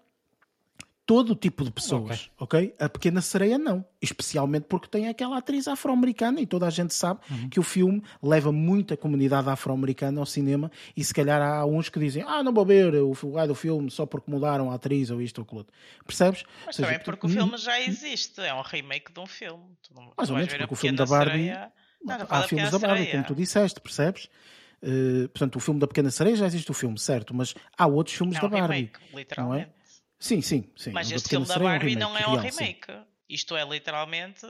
todo 1.07 1.35
tipo 1.35 1.65
de 1.65 1.71
pessoas, 1.71 2.31
ok? 2.39 2.71
okay? 2.71 2.75
A 2.79 2.89
Pequena 2.89 3.21
Sereia 3.21 3.59
não, 3.59 3.85
especialmente 4.01 4.65
porque 4.65 4.89
tem 4.89 5.09
aquela 5.09 5.37
atriz 5.37 5.69
afro-americana 5.69 6.41
e 6.41 6.47
toda 6.47 6.67
a 6.67 6.71
gente 6.71 6.95
sabe 6.95 7.21
uhum. 7.31 7.49
que 7.49 7.61
o 7.61 7.63
filme 7.63 8.03
leva 8.23 8.51
muita 8.51 8.97
comunidade 8.97 9.49
afro-americana 9.51 10.21
ao 10.21 10.27
cinema 10.27 10.71
e 10.97 11.05
se 11.05 11.13
calhar 11.13 11.43
há 11.43 11.65
uns 11.67 11.89
que 11.89 11.99
dizem 11.99 12.25
ah, 12.27 12.43
não 12.43 12.53
vou 12.53 12.65
ver 12.65 12.95
o 12.95 13.15
lugar 13.23 13.47
do 13.47 13.55
filme 13.55 13.91
só 13.91 14.07
porque 14.07 14.31
mudaram 14.31 14.71
a 14.71 14.75
atriz 14.75 15.11
ou 15.11 15.21
isto 15.21 15.39
ou 15.39 15.45
aquilo. 15.45 15.67
Percebes? 16.07 16.45
Mas 16.65 16.77
seja, 16.77 16.89
também 16.89 17.05
porque 17.05 17.27
o 17.27 17.29
filme 17.29 17.57
já 17.59 17.81
existe, 17.81 18.41
é 18.41 18.55
um 18.55 18.63
remake 18.63 19.13
de 19.13 19.21
um 19.21 19.27
filme. 19.27 19.63
Mais 20.17 20.31
ou 20.31 20.37
menos, 20.37 20.55
porque 20.55 20.73
o 20.73 20.77
filme 20.77 20.97
da 20.97 21.07
Barbie... 21.07 21.53
Não, 22.03 22.19
há 22.29 22.43
filmes 22.43 22.71
da 22.71 22.79
Barbie, 22.79 23.07
como 23.07 23.25
tu 23.25 23.35
disseste, 23.35 23.81
percebes? 23.81 24.29
Uh, 24.83 25.27
portanto, 25.31 25.57
o 25.57 25.61
filme 25.61 25.81
da 25.81 25.87
Pequena 25.87 26.11
Sereia 26.11 26.37
já 26.37 26.47
existe 26.47 26.71
o 26.71 26.75
filme, 26.75 26.99
certo? 26.99 27.33
Mas 27.33 27.55
há 27.77 27.87
outros 27.87 28.15
filmes 28.15 28.37
é 28.37 28.39
um 28.39 28.43
da 28.43 28.49
Barbie, 28.49 28.91
remake. 29.11 29.39
Não 29.39 29.55
é? 29.55 29.71
Sim, 30.25 30.41
sim, 30.41 30.65
sim. 30.75 30.91
Mas 30.91 31.11
este 31.11 31.29
filme 31.29 31.47
da 31.47 31.59
Barbie 31.59 31.97
não 31.97 32.17
é 32.17 32.27
um 32.27 32.37
remake. 32.37 32.91
Sim. 32.91 33.05
Isto 33.29 33.55
é 33.59 33.63
literalmente 33.63 34.47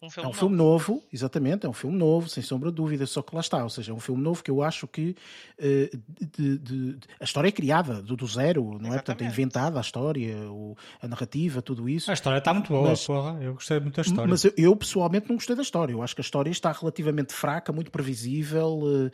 um 0.00 0.08
filme 0.10 0.24
É 0.24 0.28
um 0.28 0.30
novo. 0.30 0.38
filme 0.38 0.56
novo, 0.56 1.02
exatamente, 1.12 1.66
é 1.66 1.68
um 1.68 1.72
filme 1.72 1.96
novo, 1.96 2.28
sem 2.28 2.42
sombra 2.42 2.70
de 2.70 2.76
dúvida, 2.76 3.04
só 3.06 3.20
que 3.22 3.34
lá 3.34 3.40
está, 3.40 3.62
ou 3.64 3.70
seja, 3.70 3.90
é 3.92 3.94
um 3.94 3.98
filme 4.00 4.22
novo 4.22 4.42
que 4.44 4.50
eu 4.50 4.62
acho 4.62 4.86
que 4.86 5.16
uh, 5.58 5.98
de, 6.36 6.58
de, 6.58 6.94
de, 6.94 6.98
a 7.20 7.24
história 7.24 7.48
é 7.48 7.52
criada 7.52 8.00
do, 8.02 8.16
do 8.16 8.26
zero, 8.26 8.62
não 8.62 8.68
Exatamente. 8.70 8.92
é? 8.92 8.96
Portanto, 8.98 9.22
é 9.22 9.26
inventada 9.26 9.78
a 9.78 9.80
história, 9.80 10.36
o, 10.50 10.76
a 11.02 11.08
narrativa, 11.08 11.60
tudo 11.62 11.88
isso. 11.88 12.10
A 12.10 12.14
história 12.14 12.38
está 12.38 12.54
muito 12.54 12.68
boa, 12.68 12.90
mas, 12.90 13.04
porra. 13.04 13.42
eu 13.42 13.54
gostei 13.54 13.80
muito 13.80 13.96
da 13.96 14.02
história. 14.02 14.28
Mas 14.30 14.44
eu, 14.44 14.52
eu, 14.56 14.76
pessoalmente 14.76 15.28
não 15.28 15.36
gostei 15.36 15.56
da 15.56 15.62
história, 15.62 15.92
eu 15.92 16.02
acho 16.02 16.14
que 16.14 16.20
a 16.20 16.24
história 16.24 16.50
está 16.50 16.70
relativamente 16.72 17.32
fraca, 17.32 17.72
muito 17.72 17.90
previsível. 17.90 18.78
Uh, 18.78 19.06
uh, 19.06 19.10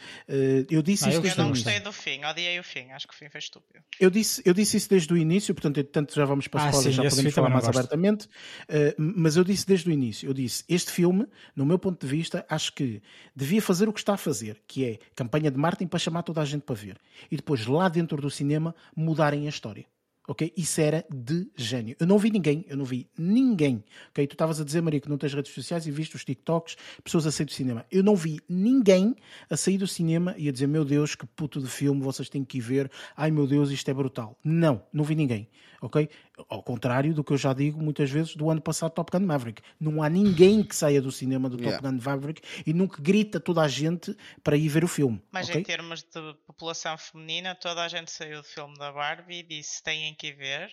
eu 0.71 0.83
disse 0.83 1.07
Ah, 1.07 1.09
isso 1.09 1.19
eu 1.19 1.23
desde 1.23 1.39
Eu 1.39 1.45
não 1.45 1.51
gostei 1.51 1.73
início. 1.75 1.91
do 1.91 1.93
fim, 1.93 2.25
odiei 2.25 2.59
o 2.59 2.65
fim, 2.65 2.91
acho 2.93 3.09
que 3.09 3.15
o 3.15 3.17
fim 3.17 3.29
foi 3.29 3.39
estúpido. 3.39 3.83
Eu 3.99 4.11
disse, 4.11 4.43
eu 4.45 4.53
disse 4.53 4.77
isso 4.77 4.89
desde 4.91 5.13
o 5.13 5.17
início, 5.17 5.55
portanto, 5.55 5.83
tanto 5.85 6.15
já 6.15 6.25
vamos 6.25 6.47
para 6.49 6.65
Ah, 6.65 6.71
spoilers, 6.71 6.95
sim, 6.97 7.03
já 7.03 7.09
podemos 7.11 7.35
falar 7.35 7.49
mais 7.51 7.69
abertamente. 7.69 8.27
gosto. 8.29 9.01
Uh, 9.01 9.13
mas 9.17 9.37
eu 9.37 9.45
disse 9.45 9.67
desde 9.67 9.89
o 9.89 9.93
início, 9.93 10.29
eu 10.29 10.35
disse, 10.35 10.65
este 10.75 10.91
filme, 10.91 11.27
no 11.55 11.65
meu 11.65 11.79
ponto 11.79 12.05
de 12.05 12.07
vista, 12.07 12.45
acho 12.49 12.73
que 12.73 13.03
devia 13.35 13.63
fazer 13.63 13.89
o 13.89 13.93
que 13.93 14.01
está 14.01 14.15
a 14.15 14.19
fazer, 14.19 14.61
que 14.67 14.85
é 14.85 14.99
campanha 15.15 15.51
de 15.51 15.59
marketing 15.59 15.89
para 15.89 15.99
chamar 15.99 16.23
toda 16.23 16.41
a 16.41 16.45
gente 16.45 16.63
para 16.63 16.75
ver. 16.75 16.99
E 17.31 17.37
depois, 17.37 17.67
lá 17.67 17.89
dentro 17.89 18.21
do 18.21 18.31
cinema, 18.31 18.75
mudarem 18.95 19.47
a 19.47 19.49
história. 19.49 19.87
Ok? 20.27 20.53
Isso 20.57 20.81
era 20.81 21.05
de 21.11 21.47
gênio. 21.55 21.95
Eu 22.01 22.07
não 22.07 22.19
vi 22.19 22.31
ninguém, 22.31 22.65
eu 22.67 22.79
não 22.79 22.85
vi 22.85 23.11
ninguém. 23.19 23.85
Ok? 24.09 24.27
Tu 24.27 24.33
estavas 24.33 24.59
a 24.59 24.65
dizer, 24.65 24.81
Maria, 24.81 24.99
que 24.99 25.09
não 25.09 25.19
tens 25.19 25.35
redes 25.35 25.53
sociais 25.53 25.87
e 25.87 25.91
viste 25.91 26.17
os 26.17 26.25
TikToks, 26.25 26.77
pessoas 27.03 27.27
a 27.27 27.31
sair 27.31 27.45
do 27.45 27.53
cinema. 27.53 27.85
Eu 27.91 28.03
não 28.03 28.17
vi 28.17 28.41
ninguém 28.49 29.15
a 29.51 29.57
sair 29.57 29.77
do 29.77 29.87
cinema 29.87 30.35
e 30.39 30.49
a 30.49 30.53
dizer, 30.53 30.67
meu 30.67 30.85
Deus, 30.85 31.15
que 31.15 31.27
puto 31.27 31.61
de 31.61 31.69
filme, 31.69 32.01
vocês 32.01 32.31
têm 32.31 32.43
que 32.43 32.57
ir 32.57 32.63
ver. 32.63 32.91
Ai 33.15 33.31
meu 33.31 33.47
Deus, 33.47 33.71
isto 33.71 33.91
é 33.91 33.95
brutal. 33.95 34.39
Não, 34.43 34.83
não 34.91 35.05
vi 35.05 35.15
ninguém. 35.15 35.47
Ok? 35.85 36.09
Ao 36.49 36.63
contrário 36.63 37.13
do 37.13 37.23
que 37.23 37.35
eu 37.35 37.37
já 37.37 37.53
digo 37.53 37.79
muitas 37.79 38.11
vezes 38.11 38.35
do 38.35 38.49
ano 38.49 38.63
passado 38.63 38.93
Top 38.93 39.13
Gun 39.13 39.27
Maverick. 39.27 39.61
Não 39.79 40.03
há 40.03 40.09
ninguém 40.09 40.63
que 40.63 40.75
saia 40.75 41.03
do 41.03 41.13
cinema 41.13 41.47
do 41.47 41.59
Top 41.59 41.69
Yeah. 41.69 41.91
Gun 41.91 41.99
Maverick 42.03 42.41
e 42.67 42.73
nunca 42.73 43.03
grita 43.03 43.39
toda 43.39 43.61
a 43.61 43.69
gente 43.69 44.17
para 44.43 44.57
ir 44.57 44.69
ver 44.69 44.83
o 44.83 44.89
filme. 44.89 45.23
Mas 45.31 45.51
ok? 45.51 45.61
em 45.61 45.65
termos 45.65 46.03
de 46.03 46.35
população 46.47 46.97
feminina, 46.97 47.55
toda 47.55 47.85
a 47.85 47.89
gente 47.89 48.11
saiu 48.11 48.39
do 48.39 48.45
filme 48.45 48.79
da 48.79 48.93
Barbie 48.93 49.41
e 49.41 49.43
disse 49.43 49.83
têm 49.83 50.15
que 50.15 50.29
ir 50.29 50.37
ver 50.37 50.73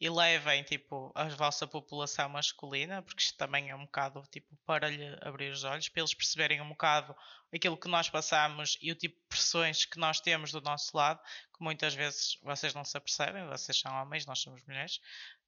e 0.00 0.10
levem 0.10 0.62
tipo 0.64 1.12
a 1.14 1.24
vossa 1.28 1.66
população 1.66 2.28
masculina, 2.28 3.02
porque 3.02 3.22
isto 3.22 3.36
também 3.36 3.70
é 3.70 3.76
um 3.76 3.84
bocado 3.84 4.22
tipo 4.30 4.56
para 4.66 4.88
lhe 4.88 5.16
abrir 5.20 5.52
os 5.52 5.64
olhos, 5.64 5.88
para 5.88 6.00
eles 6.00 6.14
perceberem 6.14 6.60
um 6.60 6.68
bocado 6.68 7.14
aquilo 7.54 7.76
que 7.76 7.88
nós 7.88 8.10
passamos 8.10 8.76
e 8.80 8.90
o 8.90 8.94
tipo 8.94 9.16
de 9.16 9.26
pressões 9.28 9.84
que 9.84 9.98
nós 9.98 10.20
temos 10.20 10.50
do 10.50 10.60
nosso 10.60 10.96
lado, 10.96 11.20
que 11.56 11.62
muitas 11.62 11.94
vezes 11.94 12.38
vocês 12.42 12.74
não 12.74 12.84
se 12.84 12.96
apercebem, 12.96 13.46
vocês 13.46 13.78
são 13.78 13.94
homens, 13.94 14.26
nós 14.26 14.40
somos 14.40 14.62
mulheres. 14.66 15.00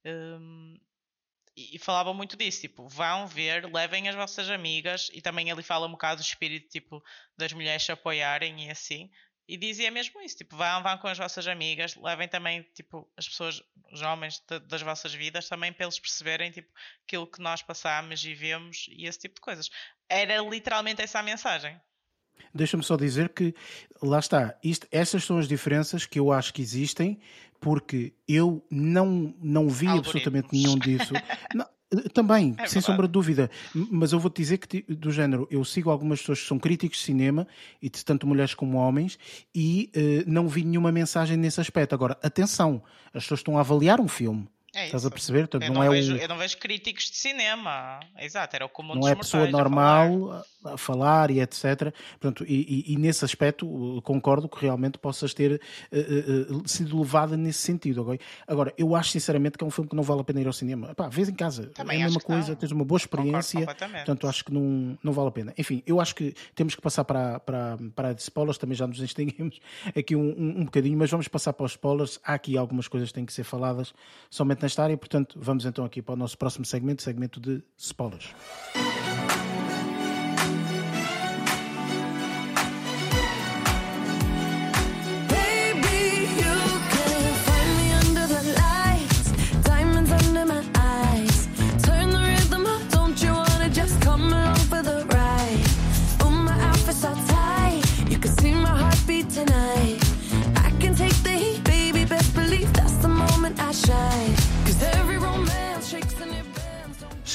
Hum, 0.05 0.79
e 1.57 1.79
falavam 1.79 2.13
muito 2.13 2.37
disso, 2.37 2.61
tipo, 2.61 2.87
vão 2.87 3.25
ver, 3.25 3.65
levem 3.73 4.07
as 4.07 4.15
vossas 4.15 4.47
amigas, 4.47 5.09
e 5.11 5.21
também 5.21 5.49
ele 5.49 5.63
fala 5.63 5.87
um 5.87 5.91
bocado 5.91 6.21
do 6.21 6.25
espírito, 6.25 6.69
tipo, 6.69 7.03
das 7.35 7.51
mulheres 7.51 7.83
se 7.83 7.91
apoiarem 7.91 8.67
e 8.67 8.69
assim. 8.69 9.09
E 9.47 9.55
dizia 9.55 9.89
mesmo 9.89 10.21
isso, 10.21 10.37
tipo, 10.37 10.57
vão, 10.57 10.83
vão 10.83 10.97
com 10.97 11.07
as 11.07 11.17
vossas 11.17 11.47
amigas, 11.47 11.95
levem 11.95 12.27
também, 12.27 12.63
tipo, 12.73 13.07
as 13.15 13.27
pessoas, 13.27 13.63
os 13.91 14.01
homens 14.01 14.43
de, 14.49 14.59
das 14.59 14.81
vossas 14.81 15.13
vidas, 15.13 15.47
também 15.47 15.71
para 15.71 15.85
eles 15.85 15.97
perceberem, 15.97 16.51
tipo, 16.51 16.67
aquilo 17.05 17.25
que 17.25 17.41
nós 17.41 17.61
passamos 17.61 18.23
e 18.25 18.33
vemos 18.33 18.87
e 18.89 19.05
esse 19.05 19.19
tipo 19.19 19.35
de 19.35 19.41
coisas. 19.41 19.69
Era 20.09 20.41
literalmente 20.41 21.01
essa 21.01 21.19
a 21.19 21.23
mensagem. 21.23 21.79
Deixa-me 22.53 22.83
só 22.83 22.97
dizer 22.97 23.29
que, 23.29 23.55
lá 24.01 24.19
está, 24.19 24.57
isto, 24.63 24.85
essas 24.91 25.23
são 25.23 25.37
as 25.37 25.47
diferenças 25.47 26.05
que 26.05 26.19
eu 26.19 26.31
acho 26.31 26.53
que 26.53 26.61
existem, 26.61 27.19
porque 27.59 28.13
eu 28.27 28.65
não, 28.69 29.33
não 29.39 29.69
vi 29.69 29.87
absolutamente 29.87 30.49
nenhum 30.51 30.77
disso. 30.77 31.13
Não, 31.55 31.65
também, 32.13 32.55
É 32.57 32.67
sem 32.67 32.81
sombra 32.81 33.07
de 33.07 33.13
dúvida. 33.13 33.49
Mas 33.73 34.11
eu 34.11 34.19
vou-te 34.19 34.37
dizer 34.41 34.57
que, 34.57 34.81
do 34.93 35.11
género, 35.11 35.47
eu 35.49 35.63
sigo 35.63 35.89
algumas 35.89 36.19
pessoas 36.19 36.41
que 36.41 36.47
são 36.47 36.59
críticos 36.59 36.97
de 36.97 37.05
cinema, 37.05 37.47
e 37.81 37.89
de 37.89 38.03
tanto 38.03 38.27
mulheres 38.27 38.53
como 38.53 38.77
homens, 38.77 39.17
e 39.55 39.89
eh, 39.93 40.23
não 40.27 40.47
vi 40.47 40.63
nenhuma 40.63 40.91
mensagem 40.91 41.37
nesse 41.37 41.61
aspecto. 41.61 41.93
Agora, 41.93 42.17
atenção, 42.21 42.81
as 43.13 43.23
pessoas 43.23 43.39
estão 43.39 43.57
a 43.57 43.61
avaliar 43.61 44.01
um 44.01 44.07
filme. 44.07 44.47
É 44.77 44.85
Estás 44.85 45.05
a 45.07 45.09
perceber? 45.09 45.39
Portanto, 45.47 45.63
Eu 45.63 45.69
não, 45.69 45.81
não, 45.81 45.83
é 45.83 45.89
vejo, 45.89 46.13
o, 46.13 46.17
eu 46.17 46.27
não 46.27 46.37
vejo 46.37 46.55
críticos 46.59 47.05
de 47.09 47.17
cinema. 47.17 47.99
Exato, 48.19 48.55
era 48.55 48.63
o 48.63 48.69
comum 48.69 48.93
não 48.93 49.07
é 49.07 49.15
pessoa 49.15 49.41
mortais 49.45 49.55
a 49.65 49.69
falar. 49.69 50.07
normal 50.07 50.45
a, 50.63 50.77
falar 50.77 51.31
e 51.31 51.39
etc. 51.39 51.91
Portanto, 52.19 52.45
e, 52.47 52.85
e- 52.87 52.93
e 52.93 52.97
nesse 52.97 53.25
aspecto 53.25 53.99
concordo 54.03 54.47
que 54.47 54.61
realmente 54.61 54.99
possas 54.99 55.33
ter 55.33 55.59
uh, 55.91 56.55
uh, 56.57 56.69
sido 56.69 56.99
levada 56.99 57.35
nesse 57.35 57.59
sentido. 57.59 58.05
Agora, 58.47 58.71
eu 58.77 58.95
acho 58.95 59.09
sinceramente 59.11 59.57
que 59.57 59.63
é 59.63 59.67
um 59.67 59.71
filme 59.71 59.89
que 59.89 59.95
não 59.95 60.03
vale 60.03 60.21
a 60.21 60.23
pena 60.23 60.41
ir 60.41 60.45
ao 60.47 60.53
cinema. 60.53 60.93
Pá, 60.93 61.07
vês 61.09 61.27
em 61.27 61.33
casa, 61.33 61.67
Também 61.73 61.99
é 61.99 62.03
a 62.03 62.05
mesma 62.05 62.21
coisa, 62.21 62.55
tens 62.55 62.71
uma 62.71 62.85
boa 62.85 62.97
experiência. 62.97 63.65
Portanto, 63.65 64.27
acho 64.27 64.45
que 64.45 64.53
não, 64.53 64.95
não 65.03 65.11
vale 65.11 65.29
a 65.29 65.31
pena. 65.31 65.53
Enfim, 65.57 65.81
eu 65.87 65.99
acho 65.99 66.13
que 66.13 66.35
temos 66.53 66.75
que 66.75 66.81
passar 66.81 67.03
para, 67.03 67.39
para, 67.39 67.77
para 67.95 68.09
a 68.09 68.13
de 68.13 68.21
spoilers, 68.21 68.57
também 68.59 68.75
já 68.75 68.85
nos 68.85 68.99
extinguimos 68.99 69.59
aqui 69.97 70.15
um, 70.15 70.29
um, 70.37 70.61
um 70.61 70.65
bocadinho, 70.65 70.97
mas 70.97 71.09
vamos 71.09 71.27
passar 71.27 71.53
para 71.53 71.65
os 71.65 71.71
spoilers. 71.71 72.19
Há 72.23 72.33
aqui 72.35 72.55
algumas 72.57 72.87
coisas 72.87 73.09
que 73.09 73.15
têm 73.15 73.25
que 73.25 73.33
ser 73.33 73.43
faladas 73.43 73.93
somente 74.29 74.66
nesta 74.67 74.83
área, 74.83 74.97
portanto, 74.97 75.39
vamos 75.41 75.65
então 75.65 75.85
aqui 75.85 76.01
para 76.01 76.13
o 76.13 76.17
nosso 76.17 76.37
próximo 76.37 76.65
segmento, 76.65 77.01
segmento 77.01 77.39
de 77.39 77.63
spoilers. 77.77 78.35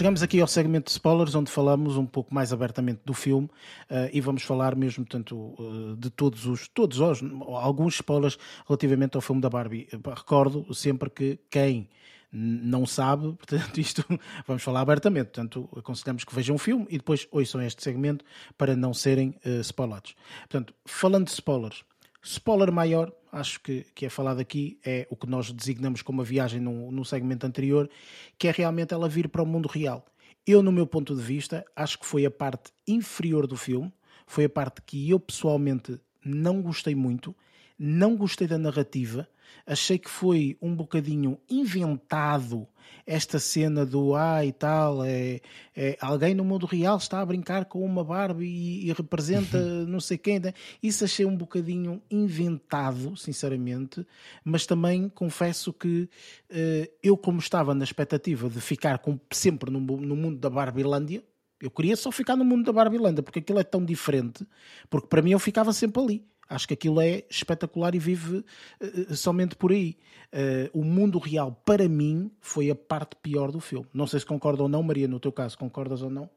Chegamos 0.02 0.20
aqui 0.20 0.40
ao 0.40 0.48
segmento 0.48 0.86
de 0.86 0.90
spoilers, 0.90 1.32
onde 1.36 1.48
falamos 1.48 1.96
um 1.96 2.04
pouco 2.04 2.34
mais 2.34 2.52
abertamente 2.52 3.02
do 3.04 3.14
filme 3.14 3.48
eh, 3.88 4.10
e 4.12 4.20
vamos 4.20 4.42
falar 4.42 4.74
mesmo 4.74 5.04
tanto 5.04 5.54
eh, 5.56 5.94
de 5.96 6.10
todos 6.10 6.44
os, 6.44 6.66
todos 6.66 6.98
os, 6.98 7.22
alguns 7.56 7.94
spoilers 7.94 8.36
relativamente 8.66 9.14
ao 9.14 9.20
filme 9.20 9.40
da 9.40 9.48
Barbie. 9.48 9.86
Eh, 9.92 9.98
Recordo 10.04 10.74
sempre 10.74 11.08
que 11.08 11.38
quem 11.48 11.88
não 12.32 12.84
sabe, 12.84 13.32
portanto, 13.38 13.78
isto 13.78 14.04
vamos 14.44 14.64
falar 14.64 14.80
abertamente. 14.80 15.26
Portanto, 15.26 15.68
aconselhamos 15.76 16.24
que 16.24 16.34
vejam 16.34 16.56
o 16.56 16.58
filme 16.58 16.84
e 16.90 16.98
depois 16.98 17.28
ouçam 17.30 17.62
este 17.62 17.80
segmento 17.80 18.24
para 18.58 18.74
não 18.74 18.92
serem 18.92 19.36
eh, 19.44 19.60
spoilados. 19.60 20.16
Portanto, 20.48 20.74
falando 20.84 21.26
de 21.26 21.30
spoilers, 21.30 21.84
Spoiler 22.22 22.70
maior, 22.70 23.12
acho 23.32 23.60
que, 23.60 23.84
que 23.94 24.06
é 24.06 24.08
falado 24.08 24.40
aqui, 24.40 24.78
é 24.84 25.08
o 25.10 25.16
que 25.16 25.28
nós 25.28 25.50
designamos 25.50 26.02
como 26.02 26.20
a 26.20 26.24
viagem 26.24 26.60
no, 26.60 26.92
no 26.92 27.04
segmento 27.04 27.44
anterior, 27.44 27.90
que 28.38 28.46
é 28.46 28.52
realmente 28.52 28.94
ela 28.94 29.08
vir 29.08 29.28
para 29.28 29.42
o 29.42 29.46
mundo 29.46 29.66
real. 29.66 30.06
Eu, 30.46 30.62
no 30.62 30.70
meu 30.70 30.86
ponto 30.86 31.16
de 31.16 31.22
vista, 31.22 31.64
acho 31.74 31.98
que 31.98 32.06
foi 32.06 32.24
a 32.24 32.30
parte 32.30 32.70
inferior 32.86 33.46
do 33.46 33.56
filme, 33.56 33.92
foi 34.26 34.44
a 34.44 34.48
parte 34.48 34.82
que 34.82 35.10
eu 35.10 35.18
pessoalmente 35.18 36.00
não 36.24 36.62
gostei 36.62 36.94
muito, 36.94 37.34
não 37.76 38.16
gostei 38.16 38.46
da 38.46 38.56
narrativa, 38.56 39.28
achei 39.66 39.98
que 39.98 40.10
foi 40.10 40.56
um 40.60 40.74
bocadinho 40.74 41.38
inventado 41.48 42.66
esta 43.06 43.38
cena 43.38 43.84
do 43.84 44.14
ah 44.14 44.44
e 44.44 44.52
tal, 44.52 45.04
é, 45.04 45.40
é 45.74 45.96
alguém 46.00 46.34
no 46.34 46.44
mundo 46.44 46.66
real 46.66 46.96
está 46.96 47.20
a 47.20 47.26
brincar 47.26 47.64
com 47.64 47.84
uma 47.84 48.04
Barbie 48.04 48.46
e, 48.46 48.88
e 48.88 48.92
representa 48.92 49.58
não 49.86 50.00
sei 50.00 50.18
quem. 50.18 50.38
né? 50.38 50.52
Isso 50.82 51.04
achei 51.04 51.26
um 51.26 51.36
bocadinho 51.36 52.00
inventado, 52.10 53.16
sinceramente, 53.16 54.06
mas 54.44 54.66
também 54.66 55.08
confesso 55.08 55.72
que 55.72 56.08
eh, 56.50 56.90
eu, 57.02 57.16
como 57.16 57.38
estava 57.38 57.74
na 57.74 57.84
expectativa 57.84 58.48
de 58.48 58.60
ficar 58.60 58.98
com, 58.98 59.18
sempre 59.32 59.70
no, 59.70 59.80
no 59.80 60.16
mundo 60.16 60.38
da 60.38 60.50
Barbilândia, 60.50 61.22
eu 61.60 61.70
queria 61.70 61.96
só 61.96 62.10
ficar 62.10 62.36
no 62.36 62.44
mundo 62.44 62.64
da 62.64 62.72
Barbilândia, 62.72 63.22
porque 63.22 63.38
aquilo 63.38 63.60
é 63.60 63.64
tão 63.64 63.84
diferente, 63.84 64.46
porque 64.90 65.06
para 65.06 65.22
mim 65.22 65.30
eu 65.30 65.38
ficava 65.38 65.72
sempre 65.72 66.02
ali. 66.02 66.31
Acho 66.52 66.68
que 66.68 66.74
aquilo 66.74 67.00
é 67.00 67.24
espetacular 67.30 67.94
e 67.94 67.98
vive 67.98 68.44
eh, 68.78 69.06
eh, 69.10 69.14
somente 69.16 69.56
por 69.56 69.72
aí. 69.72 69.98
Eh, 70.30 70.70
o 70.74 70.84
mundo 70.84 71.18
real, 71.18 71.52
para 71.64 71.88
mim, 71.88 72.30
foi 72.40 72.70
a 72.70 72.74
parte 72.74 73.16
pior 73.16 73.50
do 73.50 73.58
filme. 73.58 73.88
Não 73.92 74.06
sei 74.06 74.20
se 74.20 74.26
concorda 74.26 74.62
ou 74.62 74.68
não, 74.68 74.82
Maria, 74.82 75.08
no 75.08 75.18
teu 75.18 75.32
caso, 75.32 75.56
concordas 75.56 76.02
ou 76.02 76.10
não? 76.10 76.28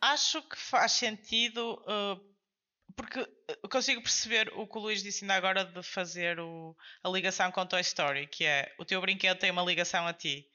Acho 0.00 0.40
que 0.42 0.56
faz 0.56 0.92
sentido 0.92 1.82
porque 2.94 3.26
consigo 3.68 4.00
perceber 4.02 4.50
o 4.54 4.66
que 4.66 4.78
o 4.78 4.80
Luís 4.80 5.02
disse 5.02 5.24
ainda 5.24 5.34
agora 5.34 5.64
de 5.64 5.82
fazer 5.82 6.38
a 7.02 7.08
ligação 7.08 7.50
com 7.50 7.66
Toy 7.66 7.80
Story, 7.80 8.26
que 8.28 8.44
é 8.44 8.72
o 8.78 8.84
teu 8.84 9.00
brinquedo 9.00 9.38
tem 9.38 9.50
uma 9.50 9.62
ligação 9.62 10.06
a 10.06 10.12
ti. 10.12 10.46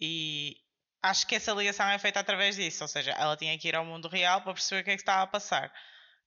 E 0.00 0.56
acho 1.02 1.26
que 1.26 1.34
essa 1.34 1.52
ligação 1.52 1.86
é 1.88 1.98
feita 1.98 2.20
através 2.20 2.56
disso, 2.56 2.84
ou 2.84 2.88
seja, 2.88 3.10
ela 3.12 3.36
tinha 3.36 3.58
que 3.58 3.68
ir 3.68 3.74
ao 3.74 3.84
mundo 3.84 4.08
real 4.08 4.40
para 4.40 4.54
perceber 4.54 4.82
o 4.82 4.84
que 4.84 4.90
é 4.90 4.94
que 4.94 5.02
estava 5.02 5.22
a 5.22 5.26
passar. 5.26 5.72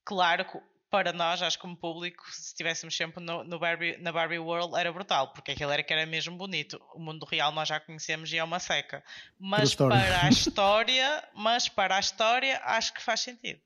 Claro 0.03 0.45
que 0.45 0.59
para 0.95 1.11
nós, 1.11 1.41
acho 1.41 1.57
que 1.57 1.61
como 1.61 1.75
público, 1.75 2.23
se 2.31 2.41
estivéssemos 2.47 2.95
sempre 2.95 3.21
no, 3.21 3.43
no 3.43 3.59
Barbie, 3.59 3.97
na 3.97 4.13
Barbie 4.13 4.39
World, 4.39 4.79
era 4.79 4.93
brutal, 4.93 5.33
porque 5.33 5.51
aquilo 5.51 5.69
era 5.69 5.83
que 5.83 5.91
era 5.91 6.05
mesmo 6.05 6.37
bonito. 6.37 6.79
O 6.93 6.99
mundo 7.01 7.25
real 7.25 7.51
nós 7.51 7.67
já 7.67 7.81
conhecemos 7.81 8.31
e 8.31 8.37
é 8.37 8.43
uma 8.43 8.59
seca. 8.59 9.03
Mas 9.37 9.75
para 9.75 10.21
a 10.23 10.29
história, 10.31 11.21
mas 11.35 11.67
para 11.67 11.97
a 11.97 11.99
história, 11.99 12.61
acho 12.63 12.93
que 12.93 13.01
faz 13.03 13.19
sentido. 13.19 13.59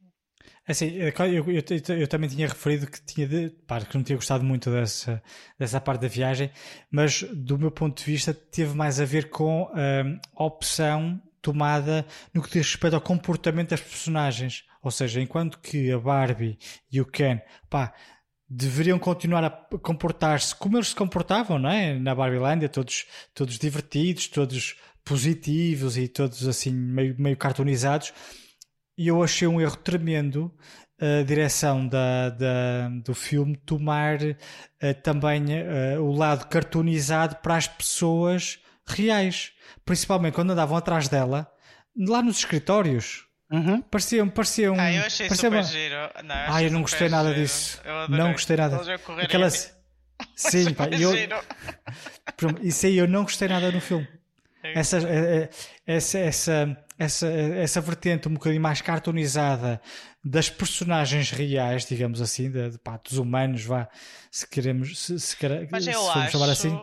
Assim, 0.67 0.87
eu, 0.95 1.13
eu- 1.27 1.45
eu- 1.51 1.97
eu 1.99 2.07
também 2.07 2.27
tinha 2.27 2.47
referido 2.47 2.89
que, 2.89 2.99
tinha 2.99 3.27
de, 3.27 3.51
pá, 3.67 3.79
que 3.81 3.95
não 3.95 4.03
tinha 4.03 4.15
gostado 4.15 4.43
muito 4.43 4.71
dessa, 4.71 5.21
dessa 5.59 5.79
parte 5.79 6.01
da 6.01 6.07
viagem, 6.07 6.51
mas 6.89 7.21
do 7.21 7.59
meu 7.59 7.69
ponto 7.69 7.95
de 7.99 8.05
vista 8.05 8.33
teve 8.33 8.73
mais 8.75 8.99
a 8.99 9.05
ver 9.05 9.29
com 9.29 9.65
hum, 9.71 10.19
a 10.35 10.43
opção 10.43 11.21
tomada 11.43 12.07
no 12.33 12.41
que 12.41 12.49
diz 12.49 12.65
respeito 12.71 12.95
ao 12.95 13.01
comportamento 13.01 13.69
das 13.69 13.81
personagens. 13.81 14.63
Ou 14.81 14.91
seja, 14.91 15.21
enquanto 15.21 15.59
que 15.59 15.91
a 15.91 15.99
Barbie 15.99 16.57
e 16.91 17.01
o 17.01 17.05
Ken, 17.05 17.41
pá, 17.69 17.93
deveriam 18.49 18.97
continuar 18.97 19.43
a 19.43 19.49
comportar-se 19.79 20.55
como 20.55 20.77
eles 20.77 20.89
se 20.89 20.95
comportavam, 20.95 21.59
não 21.59 21.69
é? 21.69 21.97
Na 21.99 22.15
Barbilândia, 22.15 22.69
todos, 22.69 23.05
todos 23.33 23.59
divertidos, 23.59 24.27
todos 24.27 24.75
positivos 25.03 25.97
e 25.97 26.07
todos 26.07 26.47
assim 26.47 26.71
meio, 26.71 27.15
meio 27.19 27.37
cartoonizados. 27.37 28.13
E 28.97 29.07
eu 29.07 29.23
achei 29.23 29.47
um 29.47 29.61
erro 29.61 29.77
tremendo 29.77 30.51
a 30.99 31.23
direção 31.23 31.87
da, 31.87 32.29
da- 32.29 32.89
do 33.05 33.13
filme 33.15 33.55
tomar 33.55 34.17
eh, 34.21 34.93
também 34.93 35.45
eh, 35.53 35.97
o 35.97 36.11
lado 36.11 36.47
cartoonizado 36.47 37.37
para 37.37 37.55
as 37.55 37.67
pessoas 37.67 38.59
reais. 38.85 39.53
Principalmente 39.85 40.33
quando 40.33 40.51
andavam 40.51 40.75
atrás 40.75 41.07
dela, 41.07 41.49
lá 41.97 42.21
nos 42.21 42.39
escritórios. 42.39 43.28
Uhum. 43.51 43.81
Pareciam, 43.81 44.29
pareciam, 44.29 44.75
Ah, 44.79 44.91
eu 44.93 45.03
achei 45.05 45.27
parecia 45.27 45.49
super 45.49 45.57
uma- 45.57 45.63
giro. 45.63 45.95
Não, 46.23 46.35
Ah, 46.35 46.45
achei 46.49 46.67
eu 46.67 46.71
não 46.71 46.81
gostei 46.81 47.09
nada 47.09 47.29
giro. 47.29 47.41
disso. 47.41 47.81
Eu. 47.83 48.09
Não 48.09 48.31
gostei 48.31 48.57
nada. 48.57 48.79
Aquelas... 49.23 49.75
Sim, 50.35 50.73
pá, 50.75 50.87
eu, 50.89 51.11
isso 52.61 52.85
aí 52.85 52.97
eu 52.97 53.07
não 53.07 53.23
gostei 53.23 53.47
nada 53.47 53.71
no 53.71 53.81
filme. 53.81 54.07
Essa, 54.61 54.97
eh, 54.97 55.43
eh, 55.43 55.49
essa, 55.87 56.19
essa, 56.19 56.77
essa, 56.97 57.27
essa 57.27 57.81
vertente 57.81 58.27
um 58.27 58.33
bocadinho 58.33 58.61
mais 58.61 58.81
cartoonizada 58.81 59.81
das 60.23 60.49
personagens 60.49 61.31
reais, 61.31 61.85
digamos 61.85 62.21
assim, 62.21 62.51
de, 62.51 62.71
de, 62.71 62.77
pá, 62.77 62.97
dos 63.01 63.17
humanos, 63.17 63.63
vá, 63.63 63.87
se 64.29 64.45
queremos, 64.47 64.99
se, 64.99 65.17
se, 65.17 65.37
se 65.37 65.45
eu 65.45 65.49
formos 65.69 66.09
acho 66.09 66.31
chamar 66.33 66.49
assim, 66.49 66.77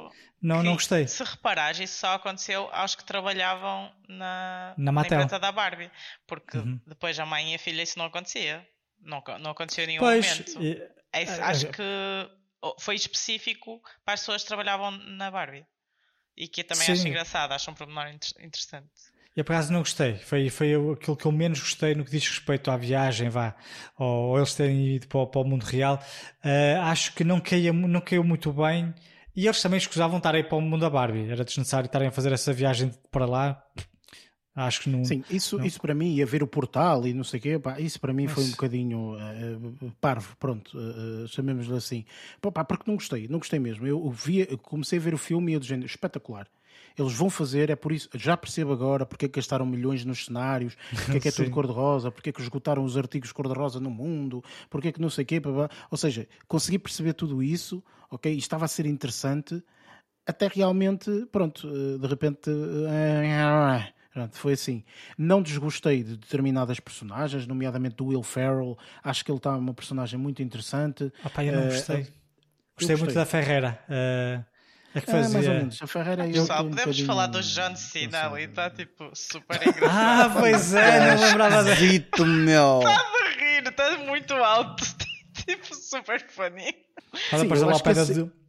não, 0.46 0.58
que, 0.60 0.64
não 0.64 0.72
gostei. 0.74 1.06
Se 1.08 1.22
reparares, 1.24 1.78
isso 1.80 1.98
só 1.98 2.14
aconteceu 2.14 2.68
aos 2.72 2.94
que 2.94 3.04
trabalhavam 3.04 3.92
na, 4.08 4.74
Na 4.76 4.92
Mattel. 4.92 5.18
empresa 5.20 5.38
da 5.38 5.50
Barbie. 5.52 5.90
Porque 6.26 6.58
Uhum. 6.58 6.80
depois 6.86 7.18
a 7.18 7.26
mãe 7.26 7.52
e 7.52 7.54
a 7.54 7.58
filha 7.58 7.82
isso 7.82 7.98
não 7.98 8.06
acontecia. 8.06 8.66
Não, 9.00 9.22
não 9.40 9.50
aconteceu 9.50 9.84
em 9.84 9.88
nenhum 9.88 10.00
Pois, 10.00 10.26
momento. 10.28 10.62
e- 10.62 10.82
É 11.12 11.22
eh, 11.22 11.40
acho 11.42 11.66
eh, 11.66 11.70
que 11.70 11.82
oh, 12.62 12.74
foi 12.80 12.94
específico 12.94 13.80
para 14.04 14.14
as 14.14 14.20
pessoas 14.20 14.42
que 14.42 14.48
trabalhavam 14.48 14.90
na 14.90 15.30
Barbie. 15.30 15.64
E 16.36 16.46
que 16.48 16.60
eu 16.60 16.64
também 16.66 16.84
Sim. 16.86 16.92
acho 16.92 17.08
engraçado, 17.08 17.52
acho 17.52 17.70
um 17.70 17.74
pormenor 17.74 18.08
inter- 18.08 18.44
interessante. 18.44 18.90
Eu 19.34 19.44
por 19.44 19.52
acaso 19.52 19.72
não 19.72 19.80
gostei. 19.80 20.16
Foi, 20.18 20.48
foi 20.50 20.74
aquilo 20.74 21.16
que 21.16 21.26
eu 21.26 21.32
menos 21.32 21.60
gostei 21.60 21.94
no 21.94 22.04
que 22.04 22.10
diz 22.10 22.26
respeito 22.26 22.70
à 22.70 22.76
viagem, 22.76 23.28
vá, 23.28 23.54
ou, 23.98 24.28
ou 24.30 24.36
eles 24.38 24.54
terem 24.54 24.96
ido 24.96 25.06
para, 25.08 25.18
o- 25.20 25.26
para 25.26 25.40
o 25.40 25.44
mundo 25.44 25.62
real. 25.64 26.02
Ah, 26.42 26.90
acho 26.90 27.12
que 27.12 27.22
não 27.24 27.40
caiu, 27.40 27.72
não 27.74 28.00
caiu 28.00 28.24
muito 28.24 28.52
bem. 28.52 28.94
E 29.36 29.46
eles 29.46 29.60
também 29.60 29.76
escusavam 29.78 30.16
estar 30.16 30.34
aí 30.34 30.42
para 30.42 30.56
o 30.56 30.60
mundo 30.62 30.80
da 30.80 30.88
Barbie. 30.90 31.30
Era 31.30 31.44
desnecessário 31.44 31.86
estarem 31.86 32.08
a 32.08 32.10
fazer 32.10 32.32
essa 32.32 32.52
viagem 32.52 32.90
para 33.10 33.26
lá. 33.26 33.62
Acho 34.54 34.80
que 34.80 34.88
não. 34.88 35.04
Sim, 35.04 35.22
isso, 35.28 35.58
Não. 35.58 35.66
isso 35.66 35.78
para 35.78 35.94
mim, 35.94 36.14
ia 36.14 36.24
ver 36.24 36.42
o 36.42 36.46
portal 36.46 37.06
e 37.06 37.12
não 37.12 37.22
sei 37.22 37.38
o 37.38 37.42
quê, 37.42 37.58
pá, 37.58 37.78
isso 37.78 38.00
para 38.00 38.10
mim 38.14 38.26
foi 38.26 38.42
um 38.42 38.46
Mas- 38.46 38.54
bocadinho 38.54 39.16
eh, 39.20 39.90
parvo, 40.00 40.34
pronto, 40.38 40.72
eh, 40.80 41.26
chamemos-lhe 41.26 41.76
assim. 41.76 42.06
Pá, 42.40 42.50
pá, 42.50 42.64
porque 42.64 42.84
não 42.90 42.96
gostei, 42.96 43.28
não 43.28 43.38
gostei 43.38 43.58
mesmo. 43.58 43.86
Eu, 43.86 44.02
eu 44.48 44.56
comecei 44.56 44.98
a 44.98 45.02
ver 45.02 45.12
o 45.12 45.18
filme 45.18 45.52
e 45.52 45.54
eu 45.56 45.60
do 45.60 45.66
género, 45.66 45.84
espetacular. 45.86 46.48
Eles 46.98 47.12
vão 47.12 47.28
fazer, 47.28 47.68
é 47.70 47.76
por 47.76 47.92
isso, 47.92 48.08
já 48.14 48.36
percebo 48.36 48.72
agora 48.72 49.04
porque 49.04 49.26
é 49.26 49.28
que 49.28 49.36
gastaram 49.36 49.66
milhões 49.66 50.04
nos 50.04 50.24
cenários, 50.24 50.76
porque 51.04 51.18
é 51.18 51.20
que 51.20 51.28
é 51.28 51.32
tudo 51.32 51.50
cor-de-rosa, 51.50 52.10
porque 52.10 52.30
é 52.30 52.32
que 52.32 52.40
esgotaram 52.40 52.82
os 52.84 52.96
artigos 52.96 53.32
cor-de-rosa 53.32 53.78
no 53.80 53.90
mundo, 53.90 54.42
porque 54.70 54.88
é 54.88 54.92
que 54.92 55.00
não 55.00 55.10
sei 55.10 55.24
o 55.24 55.26
quê, 55.26 55.42
ou 55.90 55.96
seja, 55.98 56.26
consegui 56.48 56.78
perceber 56.78 57.12
tudo 57.12 57.42
isso, 57.42 57.82
ok, 58.10 58.32
e 58.32 58.38
estava 58.38 58.64
a 58.64 58.68
ser 58.68 58.86
interessante, 58.86 59.62
até 60.26 60.48
realmente, 60.48 61.10
pronto, 61.30 61.68
eh, 61.68 61.98
de 61.98 62.06
repente, 62.06 62.50
eh, 62.50 63.92
pronto, 64.12 64.36
foi 64.36 64.54
assim. 64.54 64.82
Não 65.16 65.40
desgostei 65.42 66.02
de 66.02 66.16
determinadas 66.16 66.80
personagens, 66.80 67.46
nomeadamente 67.46 67.96
do 67.96 68.06
Will 68.06 68.22
Ferrell, 68.22 68.76
acho 69.04 69.24
que 69.24 69.30
ele 69.30 69.38
está 69.38 69.56
uma 69.56 69.74
personagem 69.74 70.18
muito 70.18 70.42
interessante. 70.42 71.12
Ah, 71.22 71.30
pá, 71.30 71.44
eu 71.44 71.52
não 71.52 71.62
Eh, 71.64 71.68
gostei. 71.68 72.00
eu 72.00 72.06
Gostei 72.78 72.96
muito 72.96 73.14
gostei. 73.14 73.14
da 73.14 73.26
Ferreira. 73.26 73.78
ah, 73.88 74.44
a 74.98 75.00
que 75.00 75.10
Ah, 75.10 75.14
mais 75.14 75.26
ou 75.26 75.32
fazia. 75.32 75.54
menos, 75.54 75.82
a 75.82 75.86
Ferreira 75.86 76.26
eu 76.26 76.32
Pessoal, 76.32 76.58
um 76.60 76.62
podemos 76.70 76.80
bocadinho- 76.84 77.06
falar 77.06 77.26
do 77.28 77.42
John 77.42 77.76
Cena 77.76 78.26
ali, 78.26 78.44
está 78.44 78.70
tipo 78.70 79.10
super 79.14 79.60
Ah, 79.62 79.68
engraçado. 79.68 80.40
pois 80.40 80.74
é, 80.74 81.14
não 81.14 81.22
lembrava 81.22 81.64
da. 81.64 81.74
Zito, 81.74 82.24
meu. 82.26 82.78
Está 82.80 82.90
a 82.92 83.38
rir, 83.38 83.68
está 83.68 83.98
muito 83.98 84.34
alto, 84.34 84.84
tipo 85.46 85.74
super 85.74 86.24
funny. 86.28 86.74
Apareceu 87.32 87.56
eu 87.56 87.66
lá 87.66 87.72
ao 87.72 87.80
pé, 87.80 87.94
da, 87.94 88.02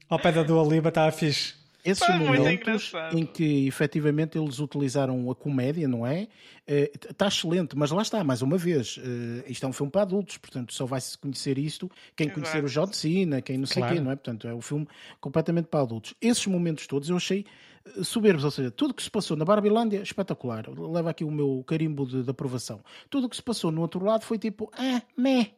ao 0.10 0.20
pé 0.20 0.32
da 0.32 0.44
Dua 0.44 0.64
Lipa, 0.68 0.90
estava 0.90 1.12
fixe. 1.12 1.54
Esses 1.86 2.06
Foi 2.06 2.16
momentos 2.16 2.92
em 3.14 3.26
que 3.26 3.68
efetivamente 3.68 4.38
eles 4.38 4.60
utilizaram 4.60 5.30
a 5.32 5.36
comédia, 5.36 5.88
não 5.88 6.06
é? 6.06 6.28
Está 6.68 7.28
excelente, 7.28 7.78
mas 7.78 7.92
lá 7.92 8.02
está, 8.02 8.24
mais 8.24 8.42
uma 8.42 8.58
vez, 8.58 9.00
eh, 9.02 9.46
isto 9.50 9.66
é 9.66 9.70
um 9.70 9.74
filme 9.74 9.92
para 9.92 10.02
adultos, 10.02 10.38
portanto 10.38 10.74
só 10.74 10.86
vai-se 10.86 11.18
conhecer 11.18 11.58
isto 11.58 11.90
quem 12.16 12.30
conhecer 12.30 12.64
o 12.64 12.68
John 12.68 12.92
Cena, 12.92 13.42
quem 13.42 13.58
não 13.58 13.66
sei 13.66 13.82
Claro. 13.82 13.96
quem, 13.96 14.04
não 14.04 14.12
é? 14.12 14.16
Portanto, 14.16 14.48
é 14.48 14.54
um 14.54 14.60
filme 14.62 14.86
completamente 15.22 15.68
para 15.68 15.82
adultos. 15.82 16.14
Esses 16.22 16.46
momentos 16.48 16.86
todos 16.88 17.10
eu 17.10 17.16
achei 17.16 17.46
eh, 17.86 18.04
soberbos, 18.04 18.44
ou 18.44 18.52
seja, 18.52 18.70
tudo 18.72 18.92
o 18.92 18.94
que 18.94 19.04
se 19.04 19.10
passou 19.10 19.38
na 19.38 19.46
Barbilândia, 19.46 20.02
espetacular. 20.02 20.66
Leva 20.70 21.12
aqui 21.12 21.24
o 21.24 21.32
meu 21.32 21.64
carimbo 21.66 22.06
de, 22.06 22.22
de 22.24 22.30
aprovação. 22.30 22.82
Tudo 23.10 23.28
o 23.28 23.30
que 23.30 23.36
se 23.36 23.44
passou 23.44 23.72
no 23.72 23.82
outro 23.82 24.04
lado 24.04 24.24
foi 24.26 24.38
tipo, 24.38 24.70
ah, 24.78 25.02
meh. 25.16 25.52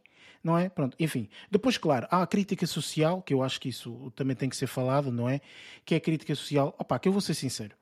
Não 0.43 0.57
é? 0.57 0.69
Pronto, 0.69 0.95
enfim. 0.99 1.29
Depois, 1.51 1.77
claro, 1.77 2.07
há 2.09 2.21
a 2.21 2.27
crítica 2.27 2.65
social, 2.65 3.21
que 3.21 3.33
eu 3.33 3.43
acho 3.43 3.59
que 3.59 3.69
isso 3.69 4.11
também 4.15 4.35
tem 4.35 4.49
que 4.49 4.55
ser 4.55 4.67
falado, 4.67 5.11
não 5.11 5.27
é? 5.27 5.41
Que 5.85 5.95
é 5.95 5.97
a 5.97 6.01
crítica 6.01 6.33
social. 6.33 6.75
Opá, 6.79 6.97
que 6.97 7.07
eu 7.07 7.11
vou 7.11 7.21
ser 7.21 7.33
sincero. 7.33 7.75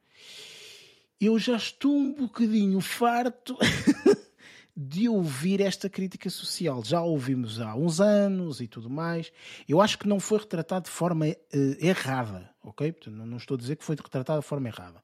Eu 1.20 1.38
já 1.40 1.56
estou 1.56 1.96
um 1.96 2.14
bocadinho 2.14 2.80
farto 2.80 3.58
de 4.76 5.10
ouvir 5.10 5.62
esta 5.62 5.90
crítica 5.90 6.30
social. 6.30 6.84
Já 6.84 7.00
a 7.00 7.04
ouvimos 7.04 7.60
há 7.60 7.76
uns 7.76 8.00
anos 8.00 8.62
e 8.62 8.68
tudo 8.68 8.90
mais. 8.90 9.32
Eu 9.68 9.82
acho 9.82 9.98
que 9.98 10.08
não 10.08 10.20
foi 10.20 10.38
retratado 10.38 10.86
de 10.86 10.92
forma 10.92 11.28
eh, 11.28 11.38
errada, 11.80 12.54
ok? 12.64 12.94
Não, 13.08 13.26
não 13.26 13.38
estou 13.38 13.56
a 13.56 13.58
dizer 13.58 13.76
que 13.76 13.84
foi 13.84 13.96
retratado 13.96 14.42
de 14.42 14.48
forma 14.48 14.68
errada. 14.68 15.02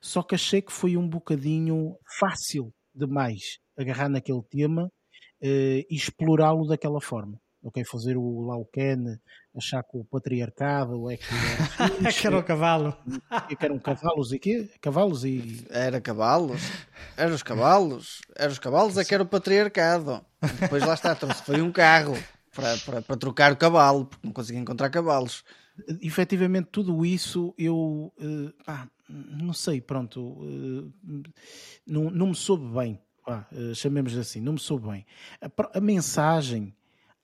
Só 0.00 0.22
que 0.22 0.34
achei 0.34 0.60
que 0.60 0.72
foi 0.72 0.96
um 0.96 1.08
bocadinho 1.08 1.96
fácil 2.18 2.74
demais 2.92 3.58
agarrar 3.78 4.08
naquele 4.08 4.42
tema 4.42 4.90
e 5.42 5.86
explorá-lo 5.90 6.66
daquela 6.66 7.00
forma. 7.00 7.40
Ok, 7.64 7.84
fazer 7.84 8.16
o 8.16 8.40
lá 8.40 8.56
o 8.56 8.64
Ken, 8.64 9.18
achar 9.56 9.84
que 9.84 9.96
o 9.96 10.04
patriarcado 10.04 11.08
é 11.08 11.16
que 11.16 11.24
era 11.78 11.88
fixe, 12.10 12.20
que 12.20 12.26
era 12.26 12.38
o 12.38 12.42
cavalo. 12.42 12.96
que 13.56 13.64
eram 13.64 13.78
cavalos 13.78 14.32
e 14.32 14.38
quê? 14.38 14.68
Cavalos 14.80 15.24
e 15.24 15.64
Era 15.70 16.00
cavalos. 16.00 16.60
Era 17.16 17.32
os 17.32 17.42
cavalos. 17.42 18.20
Era 18.34 18.50
os 18.50 18.58
cavalos, 18.58 18.96
é 18.98 19.04
que 19.04 19.14
era 19.14 19.22
o 19.22 19.26
patriarcado. 19.26 20.24
Depois 20.60 20.84
lá 20.84 20.94
está, 20.94 21.14
trouxe 21.14 21.42
foi 21.44 21.62
um 21.62 21.70
carro 21.70 22.16
para, 22.52 22.76
para, 22.78 23.02
para 23.02 23.16
trocar 23.16 23.52
o 23.52 23.56
cavalo, 23.56 24.06
porque 24.06 24.26
não 24.26 24.32
conseguia 24.32 24.60
encontrar 24.60 24.90
cavalos. 24.90 25.44
efetivamente 26.00 26.68
tudo 26.70 27.04
isso 27.06 27.54
eu 27.56 28.12
eh, 28.20 28.52
pá, 28.64 28.88
não 29.08 29.52
sei, 29.52 29.80
pronto, 29.80 30.38
eh, 30.42 31.24
não, 31.86 32.10
não 32.10 32.26
me 32.28 32.34
soube 32.34 32.66
bem, 32.74 33.00
pá, 33.24 33.46
eh, 33.52 33.74
chamemos 33.74 34.16
assim, 34.16 34.40
não 34.40 34.54
me 34.54 34.58
soube 34.58 34.88
bem. 34.88 35.06
A, 35.40 35.78
a 35.78 35.80
mensagem 35.80 36.74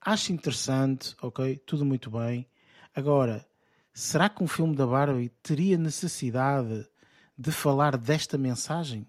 acho 0.00 0.32
interessante, 0.32 1.14
ok, 1.20 1.56
tudo 1.66 1.84
muito 1.84 2.10
bem. 2.10 2.48
Agora, 2.94 3.46
será 3.92 4.28
que 4.28 4.42
um 4.42 4.48
filme 4.48 4.74
da 4.74 4.86
Barbie 4.86 5.28
teria 5.42 5.76
necessidade 5.76 6.88
de 7.36 7.52
falar 7.52 7.96
desta 7.96 8.38
mensagem? 8.38 9.06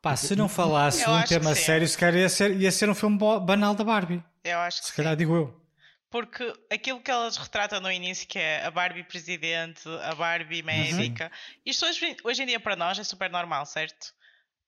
Pá, 0.00 0.16
se 0.16 0.34
não 0.34 0.48
falasse 0.48 1.02
Eu 1.02 1.10
um 1.10 1.22
tema 1.22 1.54
sim. 1.54 1.62
sério, 1.62 1.86
se 1.86 1.96
calhar 1.96 2.20
ia 2.20 2.28
ser, 2.28 2.60
ia 2.60 2.72
ser 2.72 2.88
um 2.90 2.94
filme 2.94 3.18
banal 3.18 3.74
da 3.74 3.84
Barbie. 3.84 4.22
Eu 4.42 4.58
acho 4.58 4.80
que 4.80 4.86
Se 4.86 4.92
sim. 4.92 4.96
calhar 4.96 5.16
digo 5.16 5.34
eu. 5.34 5.62
Porque 6.10 6.52
aquilo 6.70 7.00
que 7.00 7.10
elas 7.10 7.36
retratam 7.36 7.80
no 7.80 7.90
início, 7.90 8.28
que 8.28 8.38
é 8.38 8.64
a 8.66 8.70
Barbie 8.70 9.04
presidente, 9.04 9.88
a 10.02 10.14
Barbie 10.14 10.62
médica, 10.62 11.30
isto 11.64 11.86
hoje, 11.86 12.16
hoje 12.22 12.42
em 12.42 12.46
dia 12.46 12.60
para 12.60 12.76
nós 12.76 12.98
é 12.98 13.04
super 13.04 13.30
normal, 13.30 13.64
certo? 13.64 14.12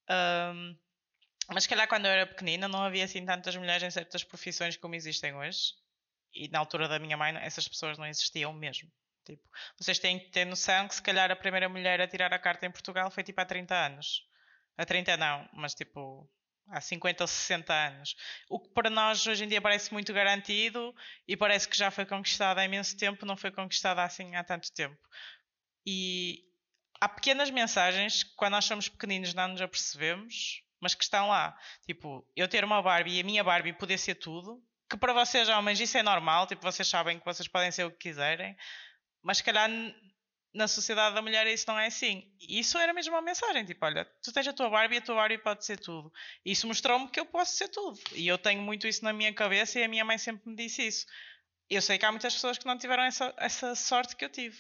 Ahm, 0.09 0.75
mas 1.49 1.65
se 1.65 1.69
calhar 1.69 1.89
quando 1.89 2.07
eu 2.07 2.11
era 2.11 2.27
pequenina 2.27 2.69
não 2.69 2.83
havia 2.83 3.05
assim 3.05 3.25
tantas 3.25 3.57
mulheres 3.57 3.83
em 3.83 3.91
certas 3.91 4.25
profissões 4.25 4.77
como 4.77 4.95
existem 4.95 5.35
hoje. 5.35 5.75
E 6.33 6.49
na 6.49 6.59
altura 6.59 6.89
da 6.89 6.99
minha 6.99 7.17
mãe 7.17 7.37
essas 7.37 7.69
pessoas 7.69 7.99
não 7.99 8.07
existiam 8.07 8.53
mesmo. 8.53 8.91
Tipo, 9.25 9.43
vocês 9.79 9.99
têm 9.99 10.19
que 10.19 10.31
ter 10.31 10.45
noção 10.45 10.87
que 10.87 10.95
se 10.95 11.03
calhar 11.03 11.31
a 11.31 11.37
primeira 11.37 11.69
mulher 11.69 12.01
a 12.01 12.07
tirar 12.07 12.33
a 12.33 12.39
carta 12.39 12.67
em 12.67 12.71
Portugal 12.71 13.11
foi 13.11 13.23
tipo 13.23 13.41
há 13.41 13.45
30 13.45 13.75
anos. 13.75 14.27
Há 14.77 14.85
30 14.85 15.17
não, 15.17 15.49
mas 15.53 15.75
tipo 15.75 16.29
há 16.69 16.81
50 16.81 17.25
ou 17.25 17.29
60 17.29 17.73
anos. 17.73 18.17
O 18.49 18.61
que 18.61 18.69
para 18.71 18.91
nós 18.91 19.27
hoje 19.27 19.45
em 19.45 19.49
dia 19.49 19.61
parece 19.61 19.93
muito 19.93 20.13
garantido 20.13 20.95
e 21.27 21.37
parece 21.37 21.69
que 21.69 21.77
já 21.77 21.91
foi 21.91 22.05
conquistado 22.05 22.59
há 22.59 22.65
imenso 22.65 22.97
tempo, 22.97 23.27
não 23.27 23.37
foi 23.37 23.51
conquistado 23.51 23.99
assim 23.99 24.35
há 24.35 24.45
tanto 24.45 24.73
tempo. 24.73 24.99
E 25.87 26.45
há 27.01 27.09
pequenas 27.09 27.51
mensagens 27.51 28.25
que 28.25 28.35
quando 28.35 28.53
nós 28.53 28.65
somos 28.65 28.89
pequeninos 28.89 29.35
não 29.35 29.49
nos 29.49 29.61
apercebemos, 29.61 30.64
mas 30.85 30.95
que 30.95 31.03
estão 31.03 31.29
lá. 31.29 31.59
Tipo, 31.87 32.23
eu 32.37 32.47
ter 32.47 32.63
uma 32.63 32.83
Barbie 32.83 33.17
e 33.17 33.21
a 33.21 33.25
minha 33.25 33.43
Barbie 33.43 33.73
poder 33.73 33.97
ser 33.97 34.17
tudo, 34.17 34.63
que 34.89 34.99
para 34.99 35.15
vocês 35.15 35.49
homens 35.49 35.81
isso 35.81 35.97
é 35.97 36.03
normal, 36.03 36.47
tipo, 36.47 36.61
vocês 36.61 36.87
sabem 36.87 37.19
que 37.19 37.25
vocês 37.25 37.49
podem 37.49 37.71
ser 37.71 37.85
o 37.85 37.91
que 37.91 38.11
quiserem, 38.11 38.55
mas 39.23 39.39
se 39.39 39.45
calhar 39.45 39.67
na 40.53 40.69
sociedade 40.69 41.15
da 41.15 41.23
mulher 41.23 41.47
isso 41.47 41.65
não 41.67 41.79
é 41.79 41.87
assim. 41.87 42.31
E 42.39 42.59
isso 42.59 42.77
era 42.77 42.93
mesmo 42.93 43.15
uma 43.15 43.23
mensagem, 43.23 43.65
tipo, 43.65 43.83
olha, 43.87 44.05
tu 44.23 44.31
tens 44.31 44.47
a 44.47 44.53
tua 44.53 44.69
Barbie 44.69 44.97
e 44.97 44.99
a 44.99 45.01
tua 45.01 45.15
Barbie 45.15 45.39
pode 45.39 45.65
ser 45.65 45.79
tudo. 45.79 46.13
E 46.45 46.53
isso 46.53 46.67
mostrou-me 46.67 47.09
que 47.09 47.19
eu 47.19 47.25
posso 47.25 47.57
ser 47.57 47.69
tudo. 47.69 47.99
E 48.13 48.29
eu 48.29 48.37
tenho 48.37 48.61
muito 48.61 48.87
isso 48.87 49.03
na 49.03 49.13
minha 49.15 49.33
cabeça 49.33 49.81
e 49.81 49.85
a 49.85 49.89
minha 49.89 50.05
mãe 50.05 50.19
sempre 50.19 50.51
me 50.51 50.55
disse 50.55 50.87
isso. 50.87 51.07
Eu 51.71 51.81
sei 51.81 51.97
que 51.97 52.05
há 52.05 52.13
muitas 52.13 52.35
pessoas 52.35 52.59
que 52.59 52.67
não 52.67 52.77
tiveram 52.77 53.05
essa, 53.05 53.33
essa 53.39 53.75
sorte 53.75 54.15
que 54.15 54.25
eu 54.25 54.29
tive. 54.29 54.59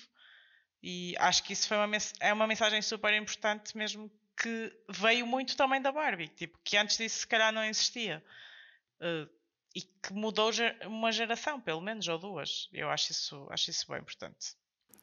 E 0.82 1.14
acho 1.18 1.44
que 1.44 1.52
isso 1.52 1.68
foi 1.68 1.76
uma, 1.76 1.96
é 2.20 2.32
uma 2.32 2.46
mensagem 2.46 2.80
super 2.80 3.12
importante 3.12 3.76
mesmo 3.76 4.10
que 4.36 4.72
veio 4.88 5.26
muito 5.26 5.56
também 5.56 5.80
da 5.80 5.92
Barbie, 5.92 6.28
tipo, 6.28 6.58
que 6.64 6.76
antes 6.76 6.96
disso 6.96 7.20
se 7.20 7.26
calhar 7.26 7.52
não 7.52 7.64
existia. 7.64 8.22
Eh, 9.00 9.28
e 9.74 9.82
que 9.82 10.12
mudou 10.12 10.50
uma 10.86 11.10
geração, 11.10 11.60
pelo 11.60 11.80
menos, 11.80 12.06
ou 12.06 12.18
duas. 12.18 12.68
Eu 12.72 12.88
acho 12.90 13.10
isso, 13.10 13.46
acho 13.50 13.70
isso 13.70 13.86
bem 13.88 13.98
importante. 13.98 14.54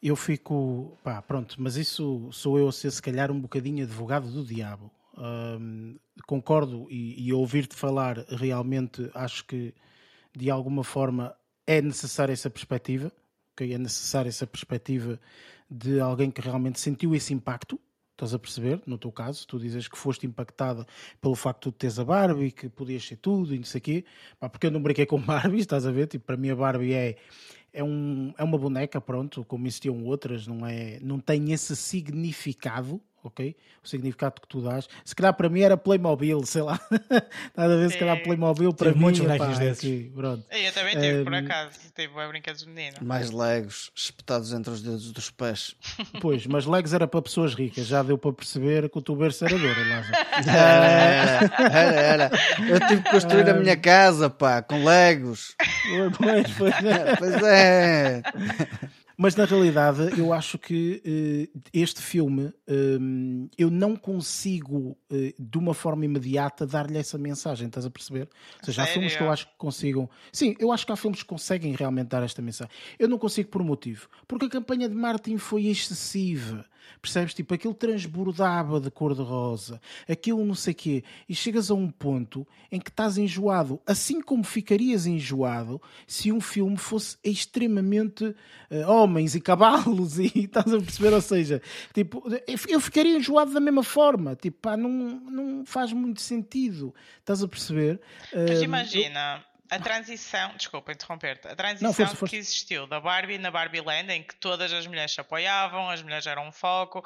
Eu 0.01 0.15
fico, 0.15 0.97
pá, 1.03 1.21
pronto, 1.21 1.55
mas 1.59 1.75
isso 1.75 2.31
sou 2.31 2.57
eu 2.57 2.69
a 2.69 2.71
ser 2.71 2.89
se 2.89 3.01
calhar 3.01 3.29
um 3.29 3.39
bocadinho 3.39 3.83
advogado 3.83 4.31
do 4.31 4.45
diabo. 4.45 4.89
Hum, 5.17 5.99
concordo 6.25 6.87
e, 6.89 7.27
e 7.27 7.33
ouvir-te 7.33 7.75
falar 7.75 8.19
realmente 8.29 9.11
acho 9.13 9.43
que 9.45 9.75
de 10.33 10.49
alguma 10.49 10.85
forma 10.85 11.35
é 11.67 11.81
necessária 11.81 12.31
essa 12.31 12.49
perspectiva, 12.49 13.11
ok? 13.51 13.73
é 13.73 13.77
necessária 13.77 14.29
essa 14.29 14.47
perspectiva 14.47 15.19
de 15.69 15.99
alguém 15.99 16.31
que 16.31 16.41
realmente 16.41 16.79
sentiu 16.79 17.13
esse 17.13 17.33
impacto. 17.33 17.79
Estás 18.21 18.35
a 18.35 18.39
perceber? 18.39 18.79
No 18.85 18.99
teu 18.99 19.11
caso, 19.11 19.47
tu 19.47 19.57
dizes 19.57 19.87
que 19.87 19.97
foste 19.97 20.27
impactada 20.27 20.85
pelo 21.19 21.33
facto 21.33 21.71
de 21.71 21.77
teres 21.77 21.97
a 21.97 22.05
Barbie, 22.05 22.51
que 22.51 22.69
podias 22.69 23.03
ser 23.03 23.15
tudo 23.15 23.55
e 23.55 23.57
não 23.57 23.65
sei 23.65 23.79
o 23.79 23.81
quê. 23.81 24.05
Pá, 24.39 24.47
porque 24.47 24.67
eu 24.67 24.71
não 24.71 24.79
brinquei 24.79 25.07
com 25.07 25.17
Barbie, 25.25 25.57
estás 25.57 25.87
a 25.87 25.91
ver? 25.91 26.05
Tipo, 26.05 26.25
para 26.25 26.37
mim 26.37 26.51
a 26.51 26.55
Barbie 26.55 26.93
é, 26.93 27.15
é, 27.73 27.83
um, 27.83 28.31
é 28.37 28.43
uma 28.43 28.59
boneca, 28.59 29.01
pronto, 29.01 29.43
como 29.45 29.65
existiam 29.65 30.05
outras, 30.05 30.45
não, 30.45 30.67
é, 30.67 30.99
não 31.01 31.19
tem 31.19 31.51
esse 31.51 31.75
significado, 31.75 33.01
ok? 33.23 33.55
O 33.83 33.87
significado 33.87 34.39
que 34.41 34.47
tu 34.47 34.61
dás. 34.61 34.87
Se 35.03 35.15
calhar 35.15 35.33
para 35.33 35.49
mim 35.49 35.61
era 35.61 35.75
Playmobil, 35.75 36.43
sei 36.45 36.61
lá. 36.61 36.79
Nada 37.57 37.73
a 37.73 37.77
ver, 37.77 37.89
se 37.91 37.97
calhar 37.97 38.17
Sim. 38.17 38.23
Playmobil 38.23 38.73
para 38.73 38.87
Tive 38.87 38.97
mim. 38.99 39.01
muitos 39.03 39.21
bonecos 39.21 39.57
desses. 39.59 39.79
aqui, 39.79 40.11
pronto. 40.15 40.45
Eu 40.51 40.71
também 40.71 40.93
tive, 40.99 41.23
por 41.23 41.33
Ehm, 41.33 41.45
acaso. 41.45 41.79
Tive 41.95 42.27
brinquedos 42.27 42.61
de 42.61 42.69
menino. 42.69 42.97
Mais 43.01 43.31
legos 43.31 43.91
espetados 43.95 44.53
entre 44.53 44.71
os 44.71 44.81
dedos 44.81 45.11
dos 45.11 45.29
pés. 45.31 45.75
Pois, 46.21 46.45
mas 46.45 46.65
Legos 46.65 46.93
era 46.93 47.07
para 47.07 47.21
pessoas 47.21 47.55
ricas, 47.55 47.87
já 47.87 48.03
deu 48.03 48.17
para 48.17 48.31
perceber 48.33 48.89
que 48.89 48.97
o 48.97 49.01
teu 49.01 49.15
berço 49.15 49.43
era 49.45 49.55
Lázaro. 49.55 50.15
Era, 50.47 51.71
era, 51.71 52.01
era. 52.01 52.31
Eu 52.69 52.79
tive 52.87 53.01
que 53.01 53.09
construir 53.11 53.49
a 53.49 53.53
minha 53.55 53.75
casa, 53.77 54.29
pá, 54.29 54.61
com 54.61 54.83
legos. 54.83 55.55
Pois, 56.17 56.51
pois. 56.57 56.75
Pois 57.17 57.43
é. 57.43 58.21
Mas 59.21 59.35
na 59.35 59.45
realidade 59.45 60.19
eu 60.19 60.33
acho 60.33 60.57
que 60.57 60.99
eh, 61.53 61.59
este 61.71 62.01
filme 62.01 62.51
hum, 62.67 63.47
eu 63.55 63.69
não 63.69 63.95
consigo 63.95 64.97
eh, 65.11 65.35
de 65.37 65.59
uma 65.59 65.75
forma 65.75 66.03
imediata 66.05 66.65
dar-lhe 66.65 66.97
essa 66.97 67.19
mensagem, 67.19 67.67
estás 67.67 67.85
a 67.85 67.91
perceber? 67.91 68.27
Ou 68.57 68.65
seja, 68.65 68.81
há 68.81 68.85
Sério? 68.85 68.93
filmes 68.93 69.15
que 69.15 69.21
eu 69.21 69.29
acho 69.29 69.45
que 69.45 69.53
consigam. 69.59 70.09
Sim, 70.33 70.55
eu 70.57 70.71
acho 70.71 70.87
que 70.87 70.91
há 70.91 70.95
filmes 70.95 71.21
que 71.21 71.29
conseguem 71.29 71.75
realmente 71.75 72.07
dar 72.07 72.23
esta 72.23 72.41
mensagem. 72.41 72.73
Eu 72.97 73.07
não 73.07 73.19
consigo 73.19 73.49
por 73.49 73.61
um 73.61 73.65
motivo. 73.65 74.09
Porque 74.27 74.47
a 74.47 74.49
campanha 74.49 74.89
de 74.89 74.95
Martin 74.95 75.37
foi 75.37 75.67
excessiva. 75.67 76.65
Percebes? 77.01 77.33
Tipo, 77.33 77.53
aquilo 77.53 77.73
transbordava 77.73 78.79
de 78.79 78.89
cor-de-rosa, 78.91 79.81
aquilo 80.07 80.43
não 80.45 80.55
sei 80.55 80.73
quê, 80.73 81.03
e 81.27 81.33
chegas 81.35 81.71
a 81.71 81.73
um 81.73 81.89
ponto 81.89 82.45
em 82.71 82.79
que 82.79 82.89
estás 82.89 83.17
enjoado, 83.17 83.81
assim 83.85 84.21
como 84.21 84.43
ficarias 84.43 85.05
enjoado 85.05 85.81
se 86.07 86.31
um 86.31 86.39
filme 86.41 86.77
fosse 86.77 87.17
extremamente 87.23 88.35
eh, 88.69 88.85
homens 88.87 89.35
e 89.35 89.41
cavalos, 89.41 90.17
e 90.19 90.31
estás 90.35 90.73
a 90.73 90.79
perceber? 90.79 91.13
Ou 91.13 91.21
seja, 91.21 91.61
tipo, 91.93 92.23
eu- 92.47 92.57
eu 92.69 92.79
ficaria 92.79 93.17
enjoado 93.17 93.53
da 93.53 93.59
mesma 93.59 93.83
forma, 93.83 94.35
tipo, 94.35 94.57
pá, 94.61 94.75
não, 94.77 94.89
não 94.89 95.65
faz 95.65 95.91
muito 95.93 96.21
sentido, 96.21 96.93
estás 97.19 97.43
a 97.43 97.47
perceber? 97.47 97.99
Mas 98.33 98.61
Eh, 98.61 98.63
imagina 98.63 99.43
a 99.71 99.79
transição, 99.79 100.53
desculpa 100.57 100.91
interromper-te, 100.91 101.47
a 101.47 101.55
transição 101.55 101.87
Não, 101.87 101.93
força, 101.93 102.15
força. 102.15 102.29
que 102.29 102.35
existiu 102.35 102.85
da 102.85 102.99
Barbie 102.99 103.37
na 103.37 103.49
Barbie 103.49 103.79
Land, 103.81 104.11
em 104.11 104.21
que 104.21 104.35
todas 104.35 104.71
as 104.73 104.85
mulheres 104.85 105.13
se 105.13 105.21
apoiavam, 105.21 105.89
as 105.89 106.01
mulheres 106.03 106.27
eram 106.27 106.47
um 106.47 106.51
foco, 106.51 107.01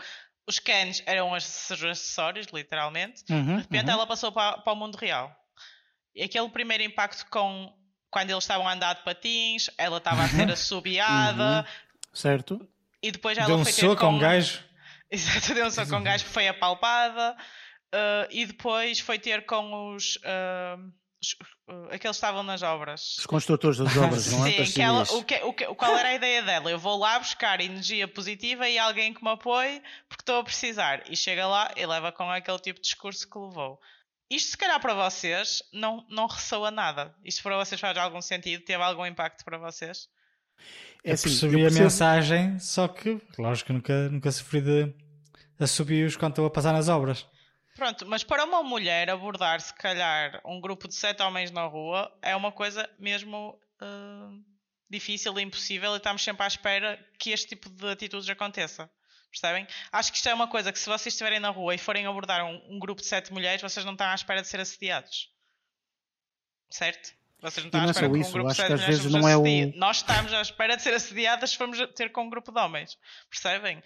os 0.48 0.58
cans 0.58 1.02
eram 1.06 1.32
os 1.32 1.72
acessórios, 1.72 2.48
literalmente. 2.52 3.24
Uhum, 3.30 3.58
de 3.58 3.62
repente 3.62 3.86
uhum. 3.86 3.92
ela 3.92 4.08
passou 4.08 4.32
para, 4.32 4.58
para 4.58 4.74
o 4.74 4.76
mundo 4.76 4.96
real. 4.96 5.32
E 6.16 6.24
aquele 6.24 6.50
primeiro 6.50 6.82
impacto 6.84 7.26
com 7.30 7.72
quando 8.10 8.32
eles 8.32 8.44
estavam 8.44 8.68
a 8.68 8.74
andar 8.74 8.96
de 8.96 9.04
patins, 9.04 9.70
ela 9.78 9.98
estava 9.98 10.24
a 10.24 10.28
ser 10.30 10.50
assobiada, 10.52 11.68
Certo? 12.14 12.68
e 13.04 13.12
depois 13.12 13.38
ela 13.38 13.48
Deu 13.48 13.58
um 13.58 13.64
foi 13.64 13.74
soco 13.74 13.98
com 13.98 14.10
um 14.14 14.20
gajo. 14.20 14.64
Exato, 15.12 15.54
deu 15.54 15.68
um 15.68 15.72
soco 15.72 15.90
com 15.90 15.98
um 15.98 16.04
gajo 16.04 16.24
que 16.24 16.30
foi 16.32 16.48
apalpada 16.48 17.36
uh, 17.94 18.28
e 18.32 18.46
depois 18.46 19.00
foi 19.00 19.20
ter 19.20 19.46
com 19.46 19.94
os. 19.94 20.16
os- 20.16 20.16
uh, 20.18 21.05
aqueles 21.90 22.00
que 22.02 22.08
estavam 22.08 22.44
nas 22.44 22.62
obras. 22.62 23.18
Os 23.20 23.26
construtores 23.26 23.78
das 23.78 23.96
obras, 23.98 24.28
não 24.34 24.46
é? 24.46 24.66
Sim, 24.66 24.74
que 24.74 24.82
ela, 24.82 25.04
o 25.04 25.24
que, 25.24 25.36
o 25.44 25.54
que, 25.54 25.66
qual 25.76 25.98
era 25.98 26.10
a 26.10 26.14
ideia 26.16 26.42
dela? 26.44 26.70
Eu 26.70 26.80
vou 26.80 26.98
lá 26.98 27.18
buscar 27.20 27.60
energia 27.62 28.08
positiva 28.08 28.68
e 28.68 28.78
alguém 28.78 29.14
que 29.14 29.24
me 29.24 29.30
apoie 29.30 29.82
porque 30.08 30.22
estou 30.22 30.40
a 30.40 30.44
precisar. 30.44 31.04
E 31.10 31.16
chega 31.16 31.48
lá 31.48 31.72
e 31.76 31.86
leva 31.86 32.12
com 32.12 32.30
aquele 32.30 32.60
tipo 32.60 32.80
de 32.80 32.86
discurso 32.86 33.30
que 33.30 33.38
levou. 33.38 33.80
Isto, 34.30 34.52
se 34.52 34.58
calhar, 34.58 34.80
para 34.80 34.94
vocês 34.94 35.62
não, 35.72 36.06
não 36.10 36.28
ressoa 36.28 36.72
nada. 36.72 37.14
Isto 37.24 37.44
para 37.44 37.58
vocês 37.58 37.80
faz 37.80 37.96
algum 37.98 38.22
sentido? 38.22 38.64
Teve 38.64 38.82
algum 38.82 39.06
impacto 39.06 39.44
para 39.46 39.58
vocês? 39.58 40.10
É 41.04 41.12
Eu 41.12 41.14
assim, 41.14 41.30
percebi 41.30 41.62
eu 41.62 41.68
a 41.68 41.72
mensagem, 41.72 42.60
só 42.60 42.88
que, 42.88 43.22
lógico, 43.38 43.72
nunca, 43.72 44.10
nunca 44.10 44.32
sofri 44.32 44.62
de 44.62 44.94
assobios 45.60 46.16
quando 46.16 46.32
estou 46.32 46.46
a 46.46 46.50
passar 46.50 46.74
nas 46.74 46.90
obras. 46.90 47.28
Pronto, 47.76 48.06
mas 48.06 48.24
para 48.24 48.46
uma 48.46 48.64
mulher 48.64 49.10
abordar, 49.10 49.60
se 49.60 49.74
calhar, 49.74 50.42
um 50.46 50.62
grupo 50.62 50.88
de 50.88 50.96
sete 50.96 51.22
homens 51.22 51.52
na 51.52 51.66
rua 51.66 52.10
é 52.22 52.34
uma 52.34 52.50
coisa 52.50 52.90
mesmo 52.98 53.60
ah, 53.82 54.32
difícil 54.90 55.38
e 55.38 55.44
impossível 55.44 55.94
e 55.94 55.98
estamos 55.98 56.24
sempre 56.24 56.44
à 56.44 56.48
espera 56.48 56.98
que 57.20 57.32
este 57.32 57.50
tipo 57.50 57.70
de 57.70 57.90
atitudes 57.90 58.30
aconteça. 58.30 58.90
Percebem? 59.30 59.68
Acho 59.92 60.12
que 60.12 60.18
isto 60.18 60.30
é 60.30 60.34
uma 60.34 60.48
coisa 60.48 60.72
que 60.72 60.80
se 60.80 60.86
vocês 60.86 61.14
estiverem 61.14 61.42
na 61.42 61.50
rua 61.50 61.76
e 61.76 61.78
forem 61.78 62.06
abordar 62.06 62.46
um, 62.46 62.62
um 62.70 62.80
grupo 62.80 63.02
de 63.02 63.08
sete 63.08 63.34
mulheres, 63.34 63.62
vocês 63.62 63.86
não 63.86 63.92
estão 63.92 64.08
à 64.08 64.16
espera 64.16 64.42
de 64.42 64.48
ser 64.48 64.62
assediados. 64.62 65.30
Certo? 66.70 67.14
Vocês 67.42 67.66
não 67.66 67.68
estão 67.68 67.82
à 67.82 67.88
é 67.88 67.90
espera 67.90 68.10
que 68.10 68.18
um 68.18 68.32
grupo 68.32 68.50
de 68.52 68.56
sete 68.56 68.72
mulheres 68.72 69.06
não 69.06 69.28
é 69.28 69.36
o-. 69.36 69.78
Nós 69.78 69.98
estamos 69.98 70.34
à 70.34 70.42
espera 70.42 70.78
de 70.78 70.82
ser 70.82 70.94
assediadas 70.94 71.50
se 71.50 71.58
formos 71.58 71.78
ter 71.94 72.10
com 72.14 72.24
um 72.24 72.30
grupo 72.30 72.54
de 72.54 72.60
homens. 72.60 72.98
Percebem? 73.30 73.84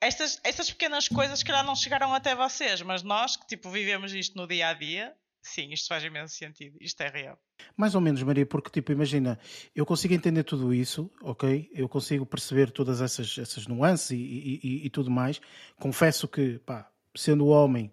Estas, 0.00 0.40
estas 0.44 0.70
pequenas 0.70 1.08
coisas, 1.08 1.38
se 1.40 1.44
calhar, 1.44 1.64
não 1.64 1.74
chegaram 1.76 2.12
até 2.14 2.34
vocês, 2.34 2.80
mas 2.82 3.02
nós 3.02 3.36
que 3.36 3.46
tipo, 3.46 3.70
vivemos 3.70 4.12
isto 4.14 4.36
no 4.36 4.46
dia 4.46 4.68
a 4.68 4.72
dia, 4.72 5.12
sim, 5.42 5.72
isto 5.72 5.88
faz 5.88 6.02
imenso 6.04 6.34
sentido. 6.34 6.76
Isto 6.80 7.02
é 7.02 7.08
real. 7.08 7.38
Mais 7.76 7.94
ou 7.94 8.00
menos, 8.00 8.22
Maria, 8.22 8.46
porque, 8.46 8.70
tipo, 8.70 8.92
imagina, 8.92 9.38
eu 9.74 9.84
consigo 9.84 10.14
entender 10.14 10.44
tudo 10.44 10.72
isso, 10.72 11.10
ok? 11.22 11.70
Eu 11.72 11.88
consigo 11.88 12.24
perceber 12.26 12.70
todas 12.70 13.00
essas, 13.00 13.36
essas 13.38 13.66
nuances 13.66 14.10
e, 14.12 14.16
e- 14.62 14.86
e- 14.86 14.90
tudo 14.90 15.10
mais. 15.10 15.40
Confesso 15.78 16.26
que, 16.26 16.58
pá, 16.60 16.90
sendo 17.14 17.46
homem, 17.46 17.92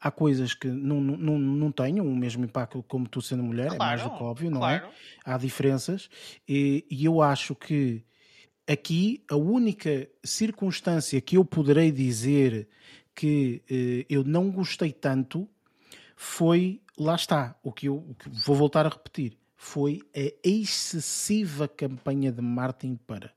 há 0.00 0.10
coisas 0.10 0.54
que 0.54 0.66
não, 0.68 1.00
não, 1.00 1.16
não- 1.16 1.38
não 1.38 1.72
tenham 1.72 2.06
o 2.06 2.16
mesmo 2.16 2.44
impacto 2.44 2.82
como 2.84 3.08
tu 3.08 3.20
sendo 3.20 3.42
mulher, 3.42 3.72
é 3.74 3.76
mais 3.78 4.00
do 4.02 4.08
Claro, 4.08 4.18
que 4.18 4.24
óbvio, 4.30 4.50
não 4.50 4.58
claro. 4.60 4.86
é? 4.86 4.90
Há 5.24 5.38
diferenças. 5.38 6.08
E, 6.48 6.84
e 6.90 7.04
eu 7.04 7.20
acho 7.22 7.54
que 7.54 8.04
aqui 8.68 9.24
a 9.30 9.36
única 9.36 10.08
circunstância 10.22 11.20
que 11.20 11.36
eu 11.36 11.44
poderei 11.44 11.90
dizer 11.90 12.68
que 13.14 13.62
eh, 13.68 14.06
eu 14.08 14.22
não 14.22 14.50
gostei 14.50 14.92
tanto 14.92 15.48
foi, 16.14 16.80
lá 16.96 17.14
está, 17.14 17.56
o 17.62 17.72
que 17.72 17.86
eu 17.86 17.96
o 17.96 18.14
que 18.14 18.28
vou 18.28 18.54
voltar 18.54 18.84
a 18.84 18.88
repetir, 18.88 19.38
foi 19.56 20.02
a 20.14 20.30
excessiva 20.44 21.66
campanha 21.66 22.30
de 22.30 22.42
Martin 22.42 22.96
para. 23.06 23.32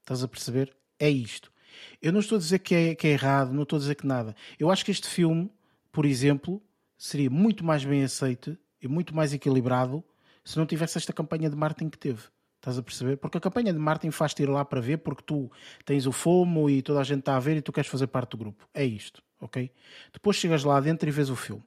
Estás 0.00 0.22
a 0.22 0.28
perceber? 0.28 0.74
É 0.98 1.10
isto. 1.10 1.52
Eu 2.00 2.12
não 2.12 2.20
estou 2.20 2.36
a 2.36 2.38
dizer 2.38 2.60
que 2.60 2.74
é, 2.74 2.94
que 2.94 3.06
é 3.06 3.10
errado, 3.10 3.52
não 3.52 3.64
estou 3.64 3.76
a 3.76 3.80
dizer 3.80 3.94
que 3.96 4.06
nada. 4.06 4.34
Eu 4.58 4.70
acho 4.70 4.84
que 4.84 4.90
este 4.90 5.08
filme, 5.08 5.50
por 5.90 6.06
exemplo, 6.06 6.62
seria 6.96 7.28
muito 7.28 7.64
mais 7.64 7.84
bem 7.84 8.04
aceito 8.04 8.56
e 8.80 8.88
muito 8.88 9.14
mais 9.14 9.32
equilibrado 9.32 10.02
se 10.44 10.56
não 10.56 10.64
tivesse 10.64 10.96
esta 10.96 11.12
campanha 11.12 11.50
de 11.50 11.56
Martin 11.56 11.90
que 11.90 11.98
teve. 11.98 12.22
Estás 12.66 12.78
a 12.78 12.82
perceber? 12.82 13.16
Porque 13.18 13.38
a 13.38 13.40
campanha 13.40 13.72
de 13.72 13.78
Martin 13.78 14.10
faz-te 14.10 14.42
ir 14.42 14.48
lá 14.48 14.64
para 14.64 14.80
ver 14.80 14.96
porque 14.96 15.22
tu 15.22 15.48
tens 15.84 16.04
o 16.04 16.10
FOMO 16.10 16.68
e 16.68 16.82
toda 16.82 16.98
a 16.98 17.04
gente 17.04 17.20
está 17.20 17.36
a 17.36 17.38
ver 17.38 17.56
e 17.56 17.62
tu 17.62 17.70
queres 17.72 17.88
fazer 17.88 18.08
parte 18.08 18.30
do 18.30 18.38
grupo. 18.38 18.68
É 18.74 18.84
isto, 18.84 19.22
ok? 19.40 19.70
Depois 20.12 20.36
chegas 20.36 20.64
lá 20.64 20.80
dentro 20.80 21.08
e 21.08 21.12
vês 21.12 21.30
o 21.30 21.36
filme. 21.36 21.62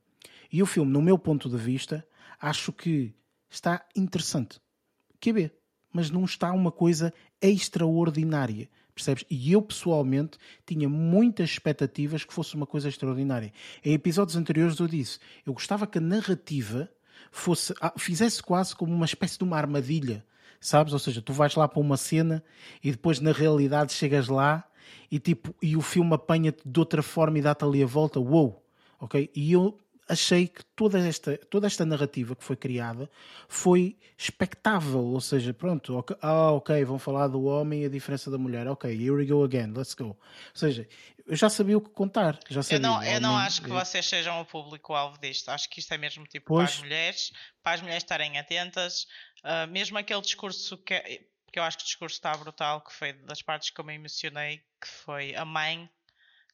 E 0.51 0.61
o 0.61 0.65
filme, 0.65 0.91
no 0.91 1.01
meu 1.01 1.17
ponto 1.17 1.47
de 1.49 1.55
vista, 1.55 2.05
acho 2.37 2.73
que 2.73 3.15
está 3.49 3.85
interessante. 3.95 4.59
QB. 5.21 5.49
Mas 5.93 6.09
não 6.11 6.25
está 6.25 6.51
uma 6.51 6.69
coisa 6.69 7.13
extraordinária. 7.41 8.69
Percebes? 8.93 9.23
E 9.29 9.53
eu, 9.53 9.61
pessoalmente, 9.61 10.37
tinha 10.65 10.89
muitas 10.89 11.51
expectativas 11.51 12.25
que 12.25 12.33
fosse 12.33 12.55
uma 12.55 12.67
coisa 12.67 12.89
extraordinária. 12.89 13.53
Em 13.85 13.93
episódios 13.93 14.35
anteriores 14.35 14.77
eu 14.77 14.87
disse, 14.89 15.17
eu 15.45 15.53
gostava 15.53 15.87
que 15.87 15.97
a 15.97 16.01
narrativa 16.01 16.91
fosse, 17.31 17.73
fizesse 17.97 18.43
quase 18.43 18.75
como 18.75 18.93
uma 18.93 19.05
espécie 19.05 19.37
de 19.37 19.45
uma 19.45 19.55
armadilha, 19.55 20.25
sabes? 20.59 20.93
Ou 20.93 20.99
seja, 20.99 21.21
tu 21.21 21.33
vais 21.33 21.55
lá 21.55 21.67
para 21.67 21.79
uma 21.79 21.97
cena 21.97 22.43
e 22.83 22.91
depois 22.91 23.19
na 23.19 23.31
realidade 23.31 23.93
chegas 23.93 24.27
lá 24.27 24.65
e 25.11 25.19
tipo, 25.19 25.55
e 25.61 25.75
o 25.75 25.81
filme 25.81 26.13
apanha-te 26.13 26.61
de 26.65 26.79
outra 26.79 27.01
forma 27.01 27.39
e 27.39 27.41
dá-te 27.41 27.63
ali 27.63 27.81
a 27.81 27.85
volta, 27.85 28.19
uou, 28.19 28.63
ok? 28.99 29.29
E 29.35 29.51
eu 29.51 29.79
achei 30.09 30.47
que 30.47 30.65
toda 30.75 30.99
esta, 30.99 31.37
toda 31.37 31.67
esta 31.67 31.85
narrativa 31.85 32.35
que 32.35 32.43
foi 32.43 32.55
criada 32.55 33.09
foi 33.47 33.95
expectável, 34.17 35.05
ou 35.05 35.21
seja, 35.21 35.53
pronto, 35.53 35.95
ok, 35.97 36.17
ah, 36.21 36.51
ok, 36.51 36.83
vão 36.83 36.97
falar 36.97 37.27
do 37.27 37.43
homem 37.43 37.83
e 37.83 37.85
a 37.85 37.89
diferença 37.89 38.31
da 38.31 38.37
mulher, 38.37 38.67
ok, 38.67 38.91
here 38.91 39.11
we 39.11 39.25
go 39.25 39.43
again, 39.43 39.71
let's 39.75 39.93
go. 39.93 40.05
Ou 40.05 40.17
seja, 40.55 40.87
eu 41.29 41.35
já 41.35 41.47
sabia 41.47 41.77
o 41.77 41.81
que 41.81 41.91
contar, 41.91 42.39
já 42.49 42.63
sabia. 42.63 42.77
Eu 42.77 42.81
não, 42.81 43.03
eu 43.03 43.21
não 43.21 43.37
acho 43.37 43.61
que 43.61 43.69
vocês 43.69 44.03
sejam 44.03 44.41
o 44.41 44.45
público-alvo 44.45 45.19
disto. 45.21 45.49
Acho 45.49 45.69
que 45.69 45.79
isto 45.79 45.93
é 45.93 45.97
mesmo 45.97 46.25
tipo 46.25 46.47
Pois. 46.47 46.71
para 46.71 46.73
as 46.73 46.79
mulheres, 46.81 47.31
para 47.61 47.73
as 47.73 47.81
mulheres 47.81 48.03
estarem 48.03 48.39
atentas. 48.39 49.05
Ah, 49.43 49.67
mesmo 49.67 49.97
aquele 49.97 50.21
discurso 50.21 50.77
que, 50.77 50.99
que 51.51 51.59
eu 51.59 51.63
acho 51.63 51.77
que 51.77 51.83
o 51.83 51.87
discurso 51.87 52.15
está 52.15 52.35
brutal, 52.35 52.81
que 52.81 52.93
foi 52.93 53.13
das 53.13 53.41
partes 53.41 53.69
que 53.69 53.79
eu 53.79 53.85
me 53.85 53.95
emocionei, 53.95 54.57
que 54.81 54.87
foi 54.87 55.35
a 55.35 55.45
mãe, 55.45 55.89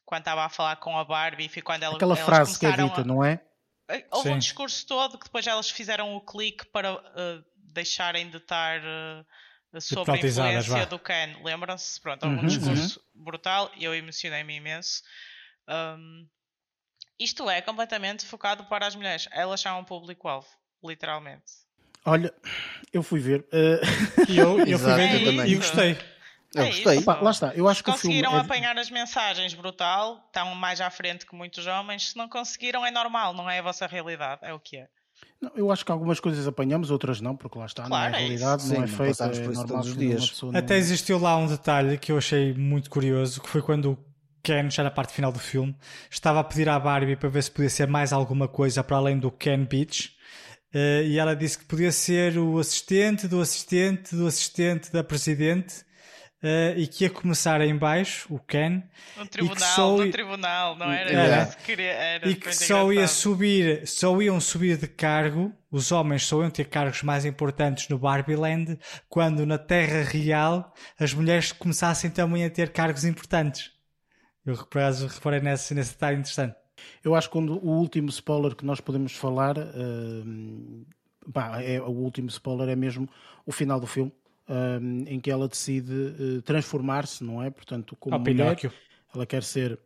quando 0.04 0.20
estava 0.22 0.44
a 0.44 0.48
falar 0.48 0.76
com 0.76 0.96
a 0.96 1.04
Barbie, 1.04 1.48
foi 1.48 1.62
quando 1.62 1.82
ela, 1.82 1.96
Aquela 1.96 2.16
frase 2.16 2.58
que 2.58 2.66
é 2.66 2.72
dita, 2.72 3.02
a- 3.02 3.06
não 3.06 3.24
é? 3.24 3.40
Houve 4.12 4.30
um 4.30 4.32
Sim. 4.34 4.38
discurso 4.38 4.86
todo 4.86 5.18
que 5.18 5.26
depois 5.26 5.46
elas 5.46 5.70
fizeram 5.70 6.14
o 6.16 6.20
clique 6.20 6.64
para 6.66 6.94
uh, 6.94 7.44
deixarem 7.56 8.28
de 8.30 8.38
estar 8.38 8.80
uh, 8.80 9.80
sob 9.80 10.10
a 10.10 10.16
influência 10.18 10.62
vá. 10.62 10.84
do 10.86 10.98
Ken. 10.98 11.36
Lembram-se? 11.42 12.00
Pronto, 12.00 12.24
houve 12.24 12.38
um 12.38 12.44
Uhum, 12.44 12.48
discurso 12.48 13.00
brutal 13.14 13.70
e 13.76 13.84
eu 13.84 13.94
emocionei-me 13.94 14.56
imenso. 14.56 15.02
Um, 15.68 16.28
isto 17.18 17.48
é 17.50 17.62
completamente 17.62 18.26
focado 18.26 18.64
para 18.64 18.86
as 18.86 18.94
mulheres. 18.96 19.28
Elas 19.30 19.60
são 19.60 19.78
um 19.80 19.84
público-alvo, 19.84 20.48
literalmente. 20.82 21.65
Olha, 22.06 22.32
eu 22.92 23.02
fui 23.02 23.20
ver. 23.20 23.44
eh, 23.52 23.80
E 24.28 24.38
eu, 24.38 24.58
eu 24.66 24.78
fui 24.78 24.94
ver 24.94 25.12
eu 25.14 25.20
e- 25.20 25.24
também. 25.24 25.50
e 25.52 25.56
gostei. 25.56 25.98
Eu 26.54 26.62
É 26.62 26.66
gostei. 26.68 26.94
isso. 26.96 27.04
Pá, 27.04 27.20
lá 27.20 27.30
está, 27.32 27.52
eu 27.54 27.68
acho 27.68 27.78
Se 27.78 27.84
que 27.84 27.90
o 27.90 27.92
filme 27.94 28.16
conseguiram 28.22 28.36
é- 28.38 28.40
apanhar 28.40 28.78
as 28.78 28.88
mensagens 28.90 29.52
brutal, 29.52 30.22
estão 30.26 30.54
mais 30.54 30.80
à 30.80 30.88
frente 30.88 31.26
que 31.26 31.34
muitos 31.34 31.66
homens. 31.66 32.10
Se 32.10 32.16
não 32.16 32.28
conseguiram, 32.28 32.86
é 32.86 32.90
normal, 32.90 33.34
não 33.34 33.50
é 33.50 33.58
a 33.58 33.62
vossa 33.62 33.86
realidade, 33.86 34.40
é 34.42 34.54
o 34.54 34.60
que 34.60 34.76
é. 34.78 34.88
Não, 35.40 35.50
eu 35.56 35.70
acho 35.72 35.84
que 35.84 35.90
algumas 35.92 36.20
coisas 36.20 36.46
apanhamos, 36.46 36.90
outras 36.90 37.20
não, 37.20 37.36
porque 37.36 37.58
lá 37.58 37.66
está, 37.66 37.82
Claro, 37.84 38.12
não 38.12 38.18
é 38.18 38.20
é 38.20 38.24
a 38.24 38.26
realidade, 38.26 38.62
não 38.62 38.68
Sim, 38.70 38.76
é 38.76 38.78
não 38.80 38.86
feito, 38.88 39.22
é 39.22 39.26
por 39.28 39.32
isso 39.34 39.42
normal 39.44 39.66
todos 39.66 39.88
os 39.88 39.96
dias. 39.96 40.42
não- 40.42 40.56
Até 40.58 40.76
existiu 40.76 41.18
lá 41.18 41.36
um 41.36 41.46
detalhe 41.46 41.98
que 41.98 42.12
eu 42.12 42.16
achei 42.18 42.54
muito 42.54 42.88
curioso, 42.88 43.40
que 43.42 43.48
foi 43.48 43.60
quando 43.60 43.92
o 43.92 43.98
Ken, 44.42 44.70
já 44.70 44.82
na 44.84 44.90
parte 44.90 45.12
final 45.12 45.32
do 45.32 45.38
filme, 45.40 45.74
estava 46.10 46.38
a 46.40 46.44
pedir 46.44 46.68
à 46.68 46.78
Barbie 46.78 47.16
para 47.16 47.28
ver 47.28 47.42
se 47.42 47.50
podia 47.50 47.68
ser 47.68 47.86
mais 47.88 48.12
alguma 48.12 48.46
coisa 48.46 48.82
para 48.84 48.96
além 48.96 49.18
do 49.18 49.30
Ken 49.30 49.64
Beach. 49.64 50.15
Eh, 50.78 51.04
e 51.06 51.18
ela 51.18 51.34
disse 51.34 51.56
que 51.56 51.64
podia 51.64 51.90
ser 51.90 52.36
o 52.36 52.58
assistente 52.58 53.26
do 53.26 53.40
assistente 53.40 54.14
do 54.14 54.26
assistente 54.26 54.92
da 54.92 55.02
presidente 55.02 55.86
eh, 56.42 56.74
e 56.76 56.86
que 56.86 57.04
ia 57.04 57.08
começar 57.08 57.62
em 57.62 57.74
baixo, 57.74 58.26
o 58.28 58.38
Ken, 58.38 58.82
No 59.16 59.22
e 59.22 59.24
que 59.24 59.30
tribunal, 59.30 59.68
só 59.74 59.96
no 59.96 60.10
tribunal, 60.10 60.76
não 60.76 60.92
era? 60.92 61.10
Era. 61.10 61.42
isso 61.44 61.56
que 61.56 61.62
queria- 61.64 61.92
era 61.92 62.28
e 62.28 62.34
que 62.34 62.52
só 62.52 62.92
ia 62.92 63.08
subir, 63.08 63.86
só 63.88 64.20
iam 64.20 64.38
subir 64.38 64.76
de 64.76 64.86
cargo, 64.86 65.50
os 65.70 65.90
homens 65.92 66.24
só 66.26 66.42
iam 66.42 66.50
ter 66.50 66.66
cargos 66.68 67.02
mais 67.02 67.24
importantes 67.24 67.88
no 67.88 67.98
Barbie 67.98 68.36
Land, 68.36 68.78
quando 69.08 69.46
na 69.46 69.56
Terra 69.56 70.02
Real 70.02 70.74
as 71.00 71.14
mulheres 71.14 71.52
começassem 71.52 72.10
também 72.10 72.44
a 72.44 72.50
ter 72.50 72.70
cargos 72.70 73.04
importantes. 73.06 73.70
Eu 74.44 74.54
por 74.56 74.78
acaso 74.78 75.06
reparei 75.06 75.40
nesse, 75.40 75.72
nesse 75.72 75.92
detalhe 75.92 76.18
interessante. 76.18 76.54
Eu 77.02 77.14
acho 77.14 77.30
que 77.30 77.38
o 77.38 77.40
último 77.68 78.08
spoiler 78.08 78.54
que 78.54 78.64
nós 78.64 78.80
podemos 78.80 79.12
falar, 79.12 79.56
pá, 81.32 81.62
é, 81.62 81.80
o 81.80 81.90
último 81.90 82.28
spoiler 82.28 82.68
é 82.68 82.76
mesmo 82.76 83.08
o 83.44 83.52
final 83.52 83.80
do 83.80 83.86
filme, 83.86 84.12
hum, 84.48 85.04
em 85.06 85.20
que 85.20 85.30
ela 85.30 85.48
decide 85.48 85.92
eh, 85.92 86.40
transformar-se, 86.42 87.22
não 87.22 87.42
é? 87.42 87.50
Portanto, 87.50 87.96
como 87.96 88.14
Ao 88.14 88.20
mulher, 88.20 88.34
Pinóquio. 88.34 88.72
ela 89.14 89.26
quer 89.26 89.42
ser 89.42 89.78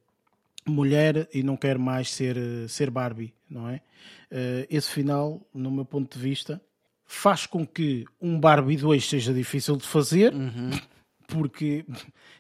mulher 0.67 1.29
e 1.33 1.43
não 1.43 1.57
quer 1.57 1.79
mais 1.79 2.11
ser, 2.11 2.37
eh, 2.37 2.69
ser 2.69 2.91
Barbie, 2.91 3.35
não 3.49 3.69
é? 3.69 3.81
Eh, 4.31 4.67
esse 4.71 4.91
final, 4.91 5.47
no 5.53 5.71
meu 5.71 5.85
ponto 5.85 6.17
de 6.17 6.23
vista, 6.23 6.61
faz 7.05 7.47
com 7.47 7.67
que 7.67 8.05
um 8.21 8.39
Barbie 8.39 8.77
2 8.77 9.09
seja 9.09 9.33
difícil 9.35 9.77
de 9.77 9.87
fazer, 9.87 10.33
porque 11.31 11.85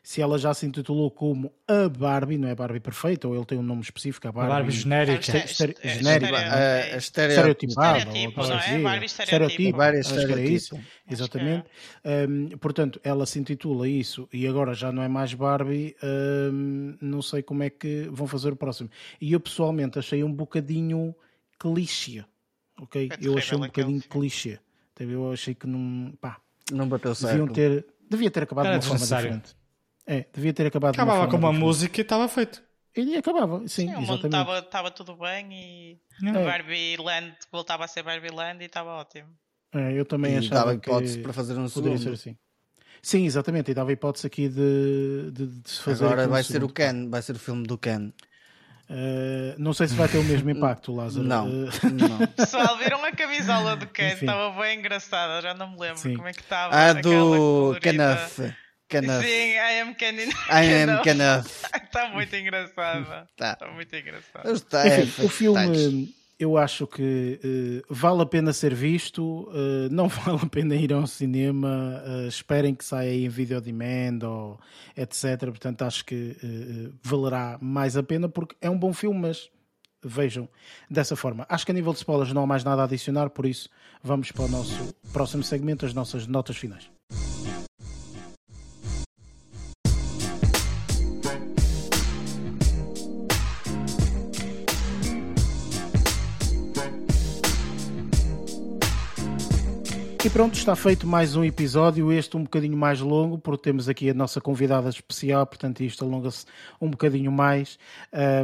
se 0.02 0.20
ela 0.20 0.38
já 0.38 0.52
se 0.52 0.66
intitulou 0.66 1.10
como 1.10 1.52
a 1.66 1.88
Barbie, 1.88 2.38
não 2.38 2.48
é 2.48 2.54
Barbie 2.54 2.80
perfeita, 2.80 3.28
ou 3.28 3.34
ele 3.34 3.44
tem 3.44 3.58
um 3.58 3.62
nome 3.62 3.82
específico, 3.82 4.26
a 4.26 4.30
A 4.30 4.32
Barbie, 4.32 4.48
Barbie 4.50 4.72
genérica. 4.72 5.38
É, 5.38 5.46
genérica, 5.88 6.36
é? 6.36 6.96
Estere- 6.96 7.28
estereotipada, 7.28 7.98
Estereotipo, 7.98 8.40
é? 8.40 8.56
assim, 8.56 8.82
Barbie 8.82 9.06
estereotipo, 10.00 10.80
exatamente. 11.10 11.64
Hum, 12.04 12.48
portanto, 12.58 13.00
ela 13.02 13.26
se 13.26 13.38
intitula 13.38 13.88
isso 13.88 14.28
e 14.32 14.46
agora 14.46 14.74
já 14.74 14.90
não 14.92 15.02
é 15.02 15.08
mais 15.08 15.32
Barbie, 15.34 15.96
hum, 16.52 16.96
não 17.00 17.22
sei 17.22 17.42
como 17.42 17.62
é 17.62 17.70
que 17.70 18.08
vão 18.10 18.26
fazer 18.26 18.52
o 18.52 18.56
próximo. 18.56 18.90
E 19.20 19.32
eu 19.32 19.40
pessoalmente 19.40 19.98
achei 19.98 20.22
um 20.24 20.32
bocadinho 20.32 21.14
clichê, 21.58 22.24
ok? 22.80 23.10
É 23.12 23.16
eu 23.20 23.36
achei 23.36 23.56
um 23.56 23.60
bocadinho 23.62 24.00
clichê. 24.02 24.58
Entendeu? 24.94 25.24
Eu 25.24 25.32
achei 25.32 25.54
que 25.54 25.66
não, 25.66 26.12
pá, 26.20 26.38
Não 26.70 26.86
bateu 26.88 27.12
deviam 27.14 27.46
certo. 27.46 27.54
ter, 27.54 27.86
devia 28.10 28.30
ter 28.30 28.42
acabado 28.42 28.66
Era 28.66 28.78
de 28.78 28.86
uma 28.86 28.98
forma 28.98 29.16
diferente. 29.16 29.56
É, 30.06 30.26
devia 30.32 30.52
ter 30.52 30.66
acabado 30.66 30.94
de 30.94 31.00
Acabava 31.00 31.28
com 31.28 31.36
uma 31.36 31.48
diferente. 31.50 31.64
música 31.64 32.00
e 32.00 32.02
estava 32.02 32.28
feito. 32.28 32.62
E 32.96 33.16
acabava, 33.16 33.60
sim, 33.68 33.86
Sim, 33.86 33.94
o 33.94 34.00
mundo 34.02 34.26
exatamente. 34.26 34.66
estava 34.66 34.90
tudo 34.90 35.16
bem 35.16 35.52
e 35.52 36.00
É. 36.22 36.30
a 36.30 36.44
Barbie 36.44 36.96
Land 36.96 37.36
voltava 37.52 37.84
a 37.84 37.88
ser 37.88 38.02
Barbie 38.02 38.30
Land 38.30 38.62
e 38.62 38.66
estava 38.66 38.90
ótimo. 38.90 39.28
É, 39.72 39.92
eu 39.92 40.04
também 40.04 40.34
E 40.34 40.38
achava 40.38 40.64
dava 40.64 40.74
hipótese 40.74 41.18
que 41.18 41.22
para 41.22 41.32
fazer 41.32 41.56
um 41.58 41.68
poderia 41.68 41.98
segundo. 41.98 41.98
ser 41.98 42.12
assim. 42.12 42.36
Sim, 43.02 43.24
exatamente, 43.26 43.70
e 43.70 43.74
dava 43.74 43.92
hipótese 43.92 44.26
aqui 44.26 44.48
de, 44.48 45.30
de, 45.32 45.46
de 45.62 45.70
se 45.70 45.82
fazer. 45.82 46.04
Agora 46.04 46.14
aqui 46.14 46.26
um 46.26 46.30
vai 46.30 46.42
ser 46.44 46.62
o 46.64 46.68
segundo. 46.68 46.74
Ken, 46.74 47.08
vai 47.08 47.22
ser 47.22 47.36
o 47.36 47.38
filme 47.38 47.66
do 47.66 47.78
Ken. 47.78 48.12
Uh, 48.90 49.54
não 49.56 49.72
sei 49.72 49.86
se 49.86 49.94
vai 49.94 50.08
ter 50.08 50.18
o 50.18 50.24
mesmo 50.24 50.50
impacto, 50.50 50.92
Lázaro. 50.92 51.24
Não, 51.24 51.46
Uh, 51.46 51.70
não. 51.92 52.26
Pessoal, 52.36 52.76
viram 52.76 53.04
a 53.04 53.12
camisola 53.12 53.76
do 53.76 53.86
Ken? 53.86 54.14
Enfim. 54.14 54.26
Estava 54.26 54.60
bem 54.60 54.80
engraçada, 54.80 55.40
já 55.40 55.54
não 55.54 55.70
me 55.70 55.78
lembro 55.78 55.98
Sim. 55.98 56.16
como 56.16 56.26
é 56.26 56.32
que 56.32 56.40
estava. 56.40 56.74
Aquela 56.74 57.00
do. 57.02 57.78
Kenneth. 57.80 58.52
Sim, 59.22 59.52
I 59.52 59.80
am 59.80 59.94
Ken. 59.94 60.16
I 60.16 60.82
am 60.82 61.02
Kenneth. 61.04 61.46
Está 61.84 62.08
muito 62.12 62.34
engraçada. 62.34 63.28
Tá. 63.36 63.52
Está 63.52 63.68
muito 63.68 63.94
engraçada. 63.94 64.50
Está, 64.50 64.88
é, 64.88 65.02
Enfim, 65.02 65.24
o 65.24 65.28
filme 65.28 66.14
eu 66.40 66.56
acho 66.56 66.86
que 66.86 67.38
uh, 67.44 67.94
vale 67.94 68.22
a 68.22 68.26
pena 68.26 68.50
ser 68.54 68.74
visto, 68.74 69.42
uh, 69.50 69.90
não 69.90 70.08
vale 70.08 70.38
a 70.42 70.46
pena 70.46 70.74
ir 70.74 70.90
ao 70.90 71.06
cinema, 71.06 72.02
uh, 72.02 72.26
esperem 72.26 72.74
que 72.74 72.82
saia 72.82 73.12
em 73.12 73.28
video 73.28 73.60
demand 73.60 74.24
ou 74.24 74.58
etc. 74.96 75.38
Portanto, 75.40 75.82
acho 75.82 76.04
que 76.04 76.34
valerá 77.02 77.58
mais 77.60 77.96
a 77.96 78.02
pena 78.02 78.28
porque 78.28 78.56
é 78.60 78.70
um 78.70 78.78
bom 78.78 78.92
filme, 78.94 79.20
mas 79.20 79.50
vejam 80.02 80.48
dessa 80.90 81.14
forma. 81.14 81.44
Acho 81.46 81.66
que 81.66 81.72
a 81.72 81.74
nível 81.74 81.92
de 81.92 81.98
spoilers 81.98 82.32
não 82.32 82.42
há 82.42 82.46
mais 82.46 82.64
nada 82.64 82.80
a 82.80 82.84
adicionar, 82.86 83.28
por 83.28 83.44
isso 83.44 83.68
vamos 84.02 84.32
para 84.32 84.46
o 84.46 84.48
nosso 84.48 84.94
próximo 85.12 85.42
segmento, 85.42 85.84
as 85.84 85.92
nossas 85.92 86.26
notas 86.26 86.56
finais. 86.56 86.90
Pronto, 100.32 100.54
está 100.54 100.76
feito 100.76 101.08
mais 101.08 101.34
um 101.34 101.42
episódio, 101.42 102.12
este 102.12 102.36
um 102.36 102.44
bocadinho 102.44 102.76
mais 102.76 103.00
longo, 103.00 103.36
porque 103.36 103.64
temos 103.64 103.88
aqui 103.88 104.08
a 104.10 104.14
nossa 104.14 104.40
convidada 104.40 104.88
especial, 104.88 105.44
portanto 105.44 105.80
isto 105.80 106.04
alonga-se 106.04 106.46
um 106.80 106.88
bocadinho 106.88 107.32
mais, 107.32 107.76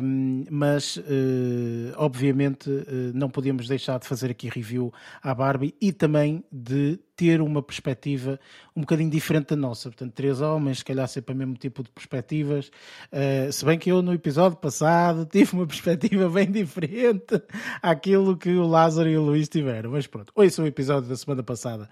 um, 0.03 0.45
mas 0.51 0.97
uh, 0.97 1.95
obviamente 1.97 2.69
uh, 2.69 3.13
não 3.15 3.31
podíamos 3.31 3.69
deixar 3.69 4.01
de 4.01 4.07
fazer 4.07 4.33
aqui 4.33 4.49
review 4.49 4.93
à 5.23 5.33
Barbie 5.33 5.77
e 5.81 5.93
também 5.93 6.43
de 6.51 6.99
ter 7.17 7.41
uma 7.41 7.63
perspectiva 7.63 8.39
um 8.77 8.83
bocadinho 8.83 9.11
diferente 9.11 9.49
da 9.49 9.57
nossa. 9.57 9.89
Portanto, 9.89 10.13
três 10.13 10.41
homens, 10.43 10.79
se 10.79 10.85
calhar 10.85 11.09
sempre 11.09 11.35
o 11.35 11.37
mesmo 11.37 11.55
tipo 11.55 11.83
de 11.83 11.89
perspectivas. 11.91 12.71
Uh, 13.11 13.51
se 13.51 13.65
bem 13.65 13.79
que 13.79 13.91
eu 13.91 14.03
no 14.03 14.13
episódio 14.13 14.59
passado 14.59 15.25
tive 15.33 15.55
uma 15.55 15.67
perspectiva 15.67 16.29
bem 16.29 16.51
diferente 16.51 17.41
àquilo 17.81 18.37
que 18.37 18.51
o 18.51 18.67
Lázaro 18.67 19.09
e 19.09 19.17
o 19.17 19.23
Luís 19.23 19.49
tiveram. 19.49 19.93
Mas 19.93 20.07
pronto, 20.07 20.33
é 20.37 20.63
o 20.63 20.67
episódio 20.67 21.09
da 21.09 21.17
semana 21.17 21.43
passada. 21.43 21.89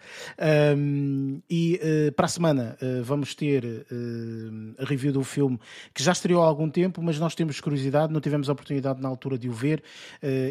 Um, 0.77 1.41
e 1.49 1.81
uh, 1.83 2.13
para 2.13 2.27
a 2.27 2.29
semana 2.29 2.77
uh, 2.83 3.03
vamos 3.03 3.35
ter 3.35 3.65
a 4.79 4.85
review 4.85 5.13
do 5.13 5.25
filme 5.25 5.59
que 5.95 6.03
já 6.03 6.13
estreou 6.13 6.43
há 6.43 6.47
algum 6.47 6.69
tempo, 6.69 7.01
mas 7.03 7.19
nós 7.19 7.35
temos 7.35 7.61
curiosidade, 7.61 8.13
não 8.13 8.21
tivemos 8.21 8.49
a 8.51 8.53
oportunidade 8.53 9.01
na 9.01 9.09
altura 9.09 9.39
de 9.39 9.49
o 9.49 9.53
ver 9.53 9.83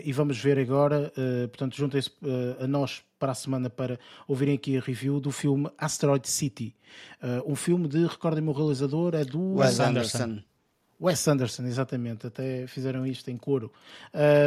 e 0.04 0.12
vamos 0.14 0.40
ver 0.40 0.58
agora. 0.58 1.12
portanto, 1.52 1.76
juntem-se 1.76 2.12
a 2.60 2.68
nós 2.68 3.04
para 3.24 3.32
a 3.32 3.36
semana 3.36 3.70
para 3.70 3.98
ouvirem 4.28 4.56
aqui 4.56 4.78
a 4.78 4.82
review 4.82 5.18
do 5.18 5.32
filme 5.32 5.72
Asteroid 5.78 6.28
City. 6.28 6.76
Uh, 7.22 7.54
um 7.54 7.56
filme 7.56 7.88
de, 7.88 8.06
recordem-me 8.06 8.50
o 8.50 8.52
realizador, 8.52 9.16
é 9.16 9.24
do 9.24 9.60
Wes 9.60 9.80
Anderson. 9.80 10.40
Wes 11.02 11.28
Anderson, 11.28 11.64
exatamente, 11.64 12.28
até 12.28 12.66
fizeram 12.68 13.06
isto 13.06 13.30
em 13.30 13.38
coro. 13.38 13.72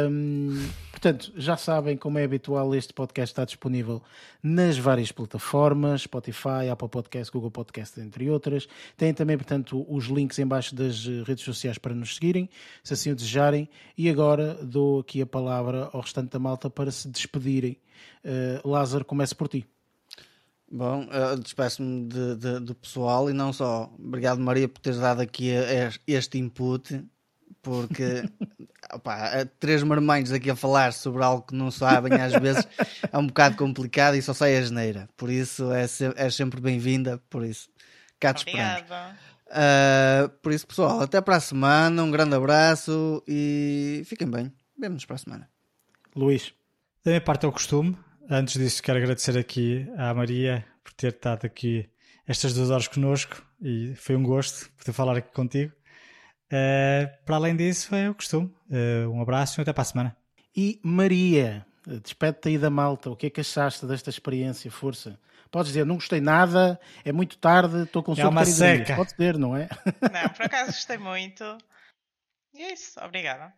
Um, 0.09 0.67
portanto, 0.91 1.31
já 1.35 1.55
sabem, 1.55 1.95
como 1.95 2.17
é 2.17 2.23
habitual, 2.23 2.73
este 2.73 2.93
podcast 2.93 3.31
está 3.31 3.45
disponível 3.45 4.01
nas 4.41 4.77
várias 4.77 5.11
plataformas, 5.11 6.01
Spotify, 6.01 6.69
Apple 6.71 6.89
Podcast, 6.89 7.31
Google 7.31 7.51
Podcast, 7.51 7.99
entre 7.99 8.29
outras. 8.29 8.67
Tem 8.95 9.13
também, 9.13 9.37
portanto, 9.37 9.85
os 9.87 10.05
links 10.05 10.39
em 10.39 10.47
baixo 10.47 10.73
das 10.73 11.05
redes 11.25 11.43
sociais 11.43 11.77
para 11.77 11.93
nos 11.93 12.15
seguirem, 12.15 12.49
se 12.83 12.93
assim 12.93 13.11
o 13.11 13.15
desejarem. 13.15 13.69
E 13.97 14.09
agora 14.09 14.55
dou 14.63 14.99
aqui 14.99 15.21
a 15.21 15.25
palavra 15.25 15.89
ao 15.93 16.01
restante 16.01 16.31
da 16.31 16.39
malta 16.39 16.69
para 16.69 16.91
se 16.91 17.07
despedirem. 17.07 17.77
Uh, 18.23 18.67
Lázaro, 18.67 19.05
comece 19.05 19.35
por 19.35 19.47
ti. 19.47 19.65
Bom, 20.69 21.07
eu 21.11 21.37
despeço-me 21.37 22.07
de, 22.07 22.35
de, 22.35 22.59
do 22.59 22.75
pessoal 22.75 23.29
e 23.29 23.33
não 23.33 23.53
só. 23.53 23.89
Obrigado, 23.97 24.39
Maria, 24.39 24.67
por 24.67 24.81
teres 24.81 24.99
dado 24.99 25.21
aqui 25.21 25.49
este 26.05 26.37
input, 26.37 27.05
porque 27.61 28.29
opa, 28.93 29.45
três 29.59 29.81
marmanhos 29.81 30.31
aqui 30.31 30.49
a 30.49 30.55
falar 30.55 30.91
sobre 30.91 31.23
algo 31.23 31.43
que 31.43 31.55
não 31.55 31.71
sabem 31.71 32.19
às 32.19 32.33
vezes 32.33 32.67
é 33.11 33.17
um 33.17 33.27
bocado 33.27 33.55
complicado 33.55 34.15
e 34.15 34.21
só 34.21 34.33
sai 34.33 34.57
a 34.57 34.61
geneira. 34.61 35.09
Por 35.15 35.29
isso 35.29 35.71
é, 35.71 35.87
se, 35.87 36.11
é 36.15 36.29
sempre 36.29 36.59
bem-vinda. 36.59 37.21
Por 37.29 37.45
isso, 37.45 37.69
cá 38.19 38.33
te 38.33 38.45
esperamos. 38.45 38.83
Uh, 39.47 40.27
por 40.41 40.51
isso, 40.51 40.67
pessoal, 40.67 41.01
até 41.01 41.21
para 41.21 41.37
a 41.37 41.39
semana. 41.39 42.03
Um 42.03 42.11
grande 42.11 42.35
abraço 42.35 43.23
e 43.25 44.03
fiquem 44.05 44.29
bem. 44.29 44.51
Vemo-nos 44.77 45.05
para 45.05 45.15
a 45.15 45.19
semana. 45.19 45.49
Luís. 46.15 46.53
Da 47.03 47.11
minha 47.11 47.21
parte 47.21 47.45
é 47.45 47.49
o 47.49 47.53
costume. 47.53 47.97
Antes 48.29 48.55
disso, 48.59 48.83
quero 48.83 48.97
agradecer 48.97 49.37
aqui 49.37 49.87
à 49.97 50.13
Maria 50.13 50.65
por 50.83 50.91
ter 50.93 51.13
estado 51.13 51.45
aqui 51.45 51.89
estas 52.27 52.53
duas 52.53 52.69
horas 52.69 52.87
connosco 52.87 53.41
e 53.61 53.95
foi 53.95 54.15
um 54.17 54.23
gosto 54.23 54.69
poder 54.73 54.91
falar 54.91 55.17
aqui 55.17 55.31
contigo. 55.33 55.73
Uh, 56.47 57.07
para 57.25 57.35
além 57.37 57.55
disso, 57.55 57.95
é 57.95 58.09
o 58.09 58.15
costume. 58.15 58.53
Uh, 58.69 59.09
um 59.09 59.21
abraço 59.21 59.59
e 59.59 59.61
até 59.61 59.71
para 59.71 59.81
a 59.81 59.85
semana. 59.85 60.17
E 60.55 60.79
Maria, 60.83 61.65
despede-te 62.03 62.49
aí 62.49 62.57
da 62.57 62.69
malta. 62.69 63.09
O 63.09 63.15
que 63.15 63.27
é 63.27 63.29
que 63.29 63.39
achaste 63.39 63.85
desta 63.85 64.09
experiência? 64.09 64.69
Força. 64.69 65.17
Podes 65.49 65.69
dizer, 65.69 65.85
não 65.85 65.95
gostei 65.95 66.19
nada, 66.19 66.77
é 67.05 67.13
muito 67.13 67.37
tarde, 67.37 67.83
estou 67.83 68.03
com 68.03 68.11
É 68.11 68.15
sono 68.15 68.31
uma 68.31 68.41
ir 68.41 68.45
dormir. 68.45 68.57
seca. 68.57 68.95
Pode 68.97 69.15
ser, 69.15 69.37
não 69.37 69.55
é? 69.55 69.69
Não, 70.01 70.29
por 70.35 70.45
acaso 70.45 70.73
gostei 70.73 70.97
muito. 70.97 71.57
E 72.53 72.63
é 72.63 72.73
isso, 72.73 72.99
obrigada. 73.01 73.53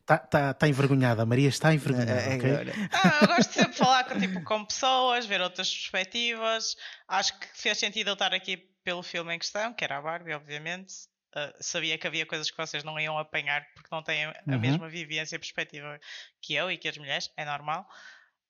Está 0.00 0.18
tá, 0.18 0.54
tá 0.54 0.68
envergonhada, 0.68 1.22
a 1.22 1.26
Maria 1.26 1.48
está 1.48 1.74
envergonhada, 1.74 2.12
É, 2.12 2.36
ok? 2.36 2.50
agora. 2.50 2.72
Ah, 2.92 3.18
eu 3.22 3.26
gosto 3.28 3.52
sempre 3.52 3.72
de 3.72 3.76
falar 3.78 4.04
com, 4.04 4.18
tipo, 4.20 4.42
com 4.44 4.64
pessoas, 4.64 5.26
ver 5.26 5.40
outras 5.40 5.68
perspectivas. 5.68 6.76
Acho 7.08 7.36
que 7.38 7.46
fez 7.54 7.76
sentido 7.78 8.08
eu 8.10 8.12
estar 8.14 8.32
aqui 8.32 8.56
pelo 8.84 9.02
filme 9.02 9.34
em 9.34 9.38
questão, 9.38 9.74
que 9.74 9.82
era 9.82 9.98
a 9.98 10.00
Barbie, 10.02 10.32
obviamente. 10.32 10.94
Ah, 11.34 11.52
sabia 11.60 11.98
que 11.98 12.06
havia 12.06 12.24
coisas 12.24 12.48
que 12.50 12.56
vocês 12.56 12.84
não 12.84 13.00
iam 13.00 13.18
apanhar 13.18 13.66
porque 13.74 13.88
não 13.90 14.00
têm 14.02 14.26
a 14.26 14.34
Uhum. 14.46 14.60
mesma 14.60 14.88
vivência 14.88 15.34
e 15.34 15.38
perspectiva 15.40 15.98
que 16.40 16.54
eu 16.54 16.70
e 16.70 16.78
que 16.78 16.88
as 16.88 16.96
mulheres, 16.96 17.28
é 17.36 17.44
normal. 17.44 17.84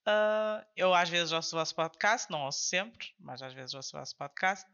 Ah, 0.05 0.63
eu 0.77 0.95
às 0.95 1.09
vezes 1.09 1.33
ouço 1.33 1.57
o 1.57 1.59
vosso 1.59 1.75
podcast, 1.75 2.31
não 2.31 2.43
ouço 2.43 2.61
sempre, 2.69 3.09
mas 3.19 3.41
às 3.41 3.55
vezes 3.55 3.73
ouço 3.73 3.97
o 3.97 3.99
vosso 4.01 4.15
podcast. 4.15 4.67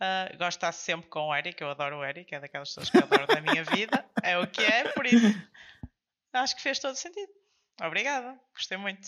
Ah, 0.00 0.30
gosto 0.38 0.52
de 0.52 0.56
estar 0.56 0.72
sempre 0.72 1.10
com 1.10 1.28
o 1.28 1.34
Eric, 1.34 1.60
eu 1.60 1.68
adoro 1.68 1.98
o 1.98 2.04
Eric, 2.04 2.34
é 2.34 2.40
daquelas 2.40 2.70
pessoas 2.70 2.88
que 2.88 2.96
eu 2.96 3.02
adoro 3.02 3.26
na 3.28 3.40
minha 3.42 3.62
vida, 3.64 4.02
é 4.22 4.38
o 4.38 4.46
que 4.46 4.62
é, 4.62 4.88
por 4.92 5.04
isso 5.04 5.14
acho 6.32 6.56
que 6.56 6.62
fez 6.62 6.78
todo 6.78 6.94
sentido. 6.94 7.30
Obrigada, 7.82 8.40
gostei 8.54 8.78
muito. 8.78 9.06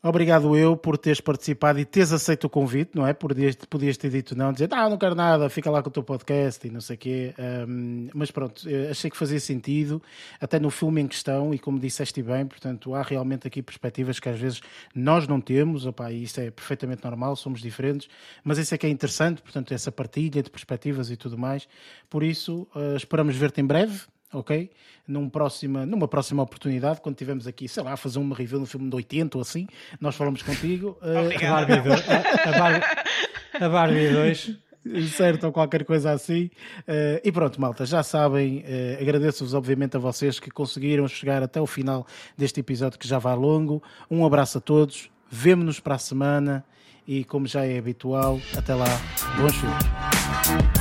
Obrigado 0.00 0.56
eu 0.56 0.76
por 0.76 0.96
teres 0.96 1.20
participado 1.20 1.80
e 1.80 1.84
teres 1.84 2.12
aceito 2.12 2.44
o 2.44 2.50
convite, 2.50 2.92
não 2.94 3.04
é? 3.04 3.12
Podias, 3.12 3.56
podias 3.68 3.96
ter 3.96 4.08
dito 4.10 4.36
não, 4.36 4.52
dizer, 4.52 4.72
ah, 4.72 4.88
não 4.88 4.96
quero 4.96 5.16
nada, 5.16 5.50
fica 5.50 5.68
lá 5.72 5.82
com 5.82 5.88
o 5.88 5.92
teu 5.92 6.04
podcast 6.04 6.64
e 6.64 6.70
não 6.70 6.80
sei 6.80 6.94
o 6.94 6.98
quê. 7.00 7.34
Ahm, 7.36 8.08
mas 8.14 8.30
pronto, 8.30 8.68
eu 8.70 8.92
achei 8.92 9.10
que 9.10 9.16
fazia 9.16 9.40
sentido, 9.40 10.00
até 10.40 10.60
no 10.60 10.70
filme 10.70 11.00
em 11.00 11.08
questão, 11.08 11.52
e 11.52 11.58
como 11.58 11.80
disseste 11.80 12.22
bem, 12.22 12.46
portanto, 12.46 12.94
há 12.94 13.02
realmente 13.02 13.48
aqui 13.48 13.60
perspectivas 13.60 14.20
que 14.20 14.28
às 14.28 14.38
vezes 14.38 14.60
nós 14.94 15.26
não 15.26 15.40
temos, 15.40 15.84
opá, 15.84 16.12
e 16.12 16.22
isso 16.22 16.40
é 16.40 16.48
perfeitamente 16.48 17.02
normal, 17.02 17.34
somos 17.34 17.60
diferentes, 17.60 18.08
mas 18.44 18.56
isso 18.58 18.72
é 18.72 18.78
que 18.78 18.86
é 18.86 18.90
interessante, 18.90 19.42
portanto, 19.42 19.74
essa 19.74 19.90
partilha 19.90 20.44
de 20.44 20.48
perspectivas 20.50 21.10
e 21.10 21.16
tudo 21.16 21.36
mais. 21.36 21.66
Por 22.08 22.22
isso, 22.22 22.68
ah, 22.72 22.94
esperamos 22.94 23.34
ver-te 23.34 23.60
em 23.60 23.66
breve, 23.66 24.02
ok? 24.32 24.70
Num 25.06 25.28
próxima, 25.28 25.86
numa 25.86 26.06
próxima 26.06 26.42
oportunidade, 26.42 27.00
quando 27.00 27.16
tivermos 27.16 27.46
aqui, 27.46 27.68
sei 27.68 27.82
lá, 27.82 27.92
a 27.92 27.96
fazer 27.96 28.18
uma 28.18 28.34
review 28.36 28.60
no 28.60 28.66
filme 28.66 28.88
de 28.88 28.96
80 28.96 29.38
ou 29.38 29.42
assim, 29.42 29.66
nós 30.00 30.14
falamos 30.14 30.42
contigo. 30.42 30.98
eh, 31.02 31.36
A. 31.46 31.50
Barbie 31.50 31.80
2. 31.80 32.08
A, 32.08 32.48
a 32.48 32.58
Barbie, 32.58 32.86
a 33.60 33.68
Barbie 33.68 34.08
2. 34.12 34.58
certo, 35.14 35.44
ou 35.44 35.52
qualquer 35.52 35.84
coisa 35.84 36.12
assim. 36.12 36.50
Eh, 36.86 37.20
e 37.24 37.32
pronto, 37.32 37.60
malta, 37.60 37.84
já 37.86 38.02
sabem, 38.02 38.62
eh, 38.66 38.98
agradeço-vos 39.00 39.54
obviamente 39.54 39.96
a 39.96 40.00
vocês 40.00 40.38
que 40.38 40.50
conseguiram 40.50 41.06
chegar 41.08 41.42
até 41.42 41.60
o 41.60 41.66
final 41.66 42.06
deste 42.36 42.60
episódio 42.60 42.98
que 42.98 43.08
já 43.08 43.18
vai 43.18 43.34
longo. 43.34 43.82
Um 44.10 44.24
abraço 44.24 44.58
a 44.58 44.60
todos, 44.60 45.10
vemo-nos 45.30 45.80
para 45.80 45.94
a 45.96 45.98
semana 45.98 46.64
e 47.06 47.24
como 47.24 47.46
já 47.46 47.64
é 47.64 47.78
habitual, 47.78 48.38
até 48.56 48.74
lá, 48.74 48.86
bons 49.38 49.54
filmes. 49.56 50.77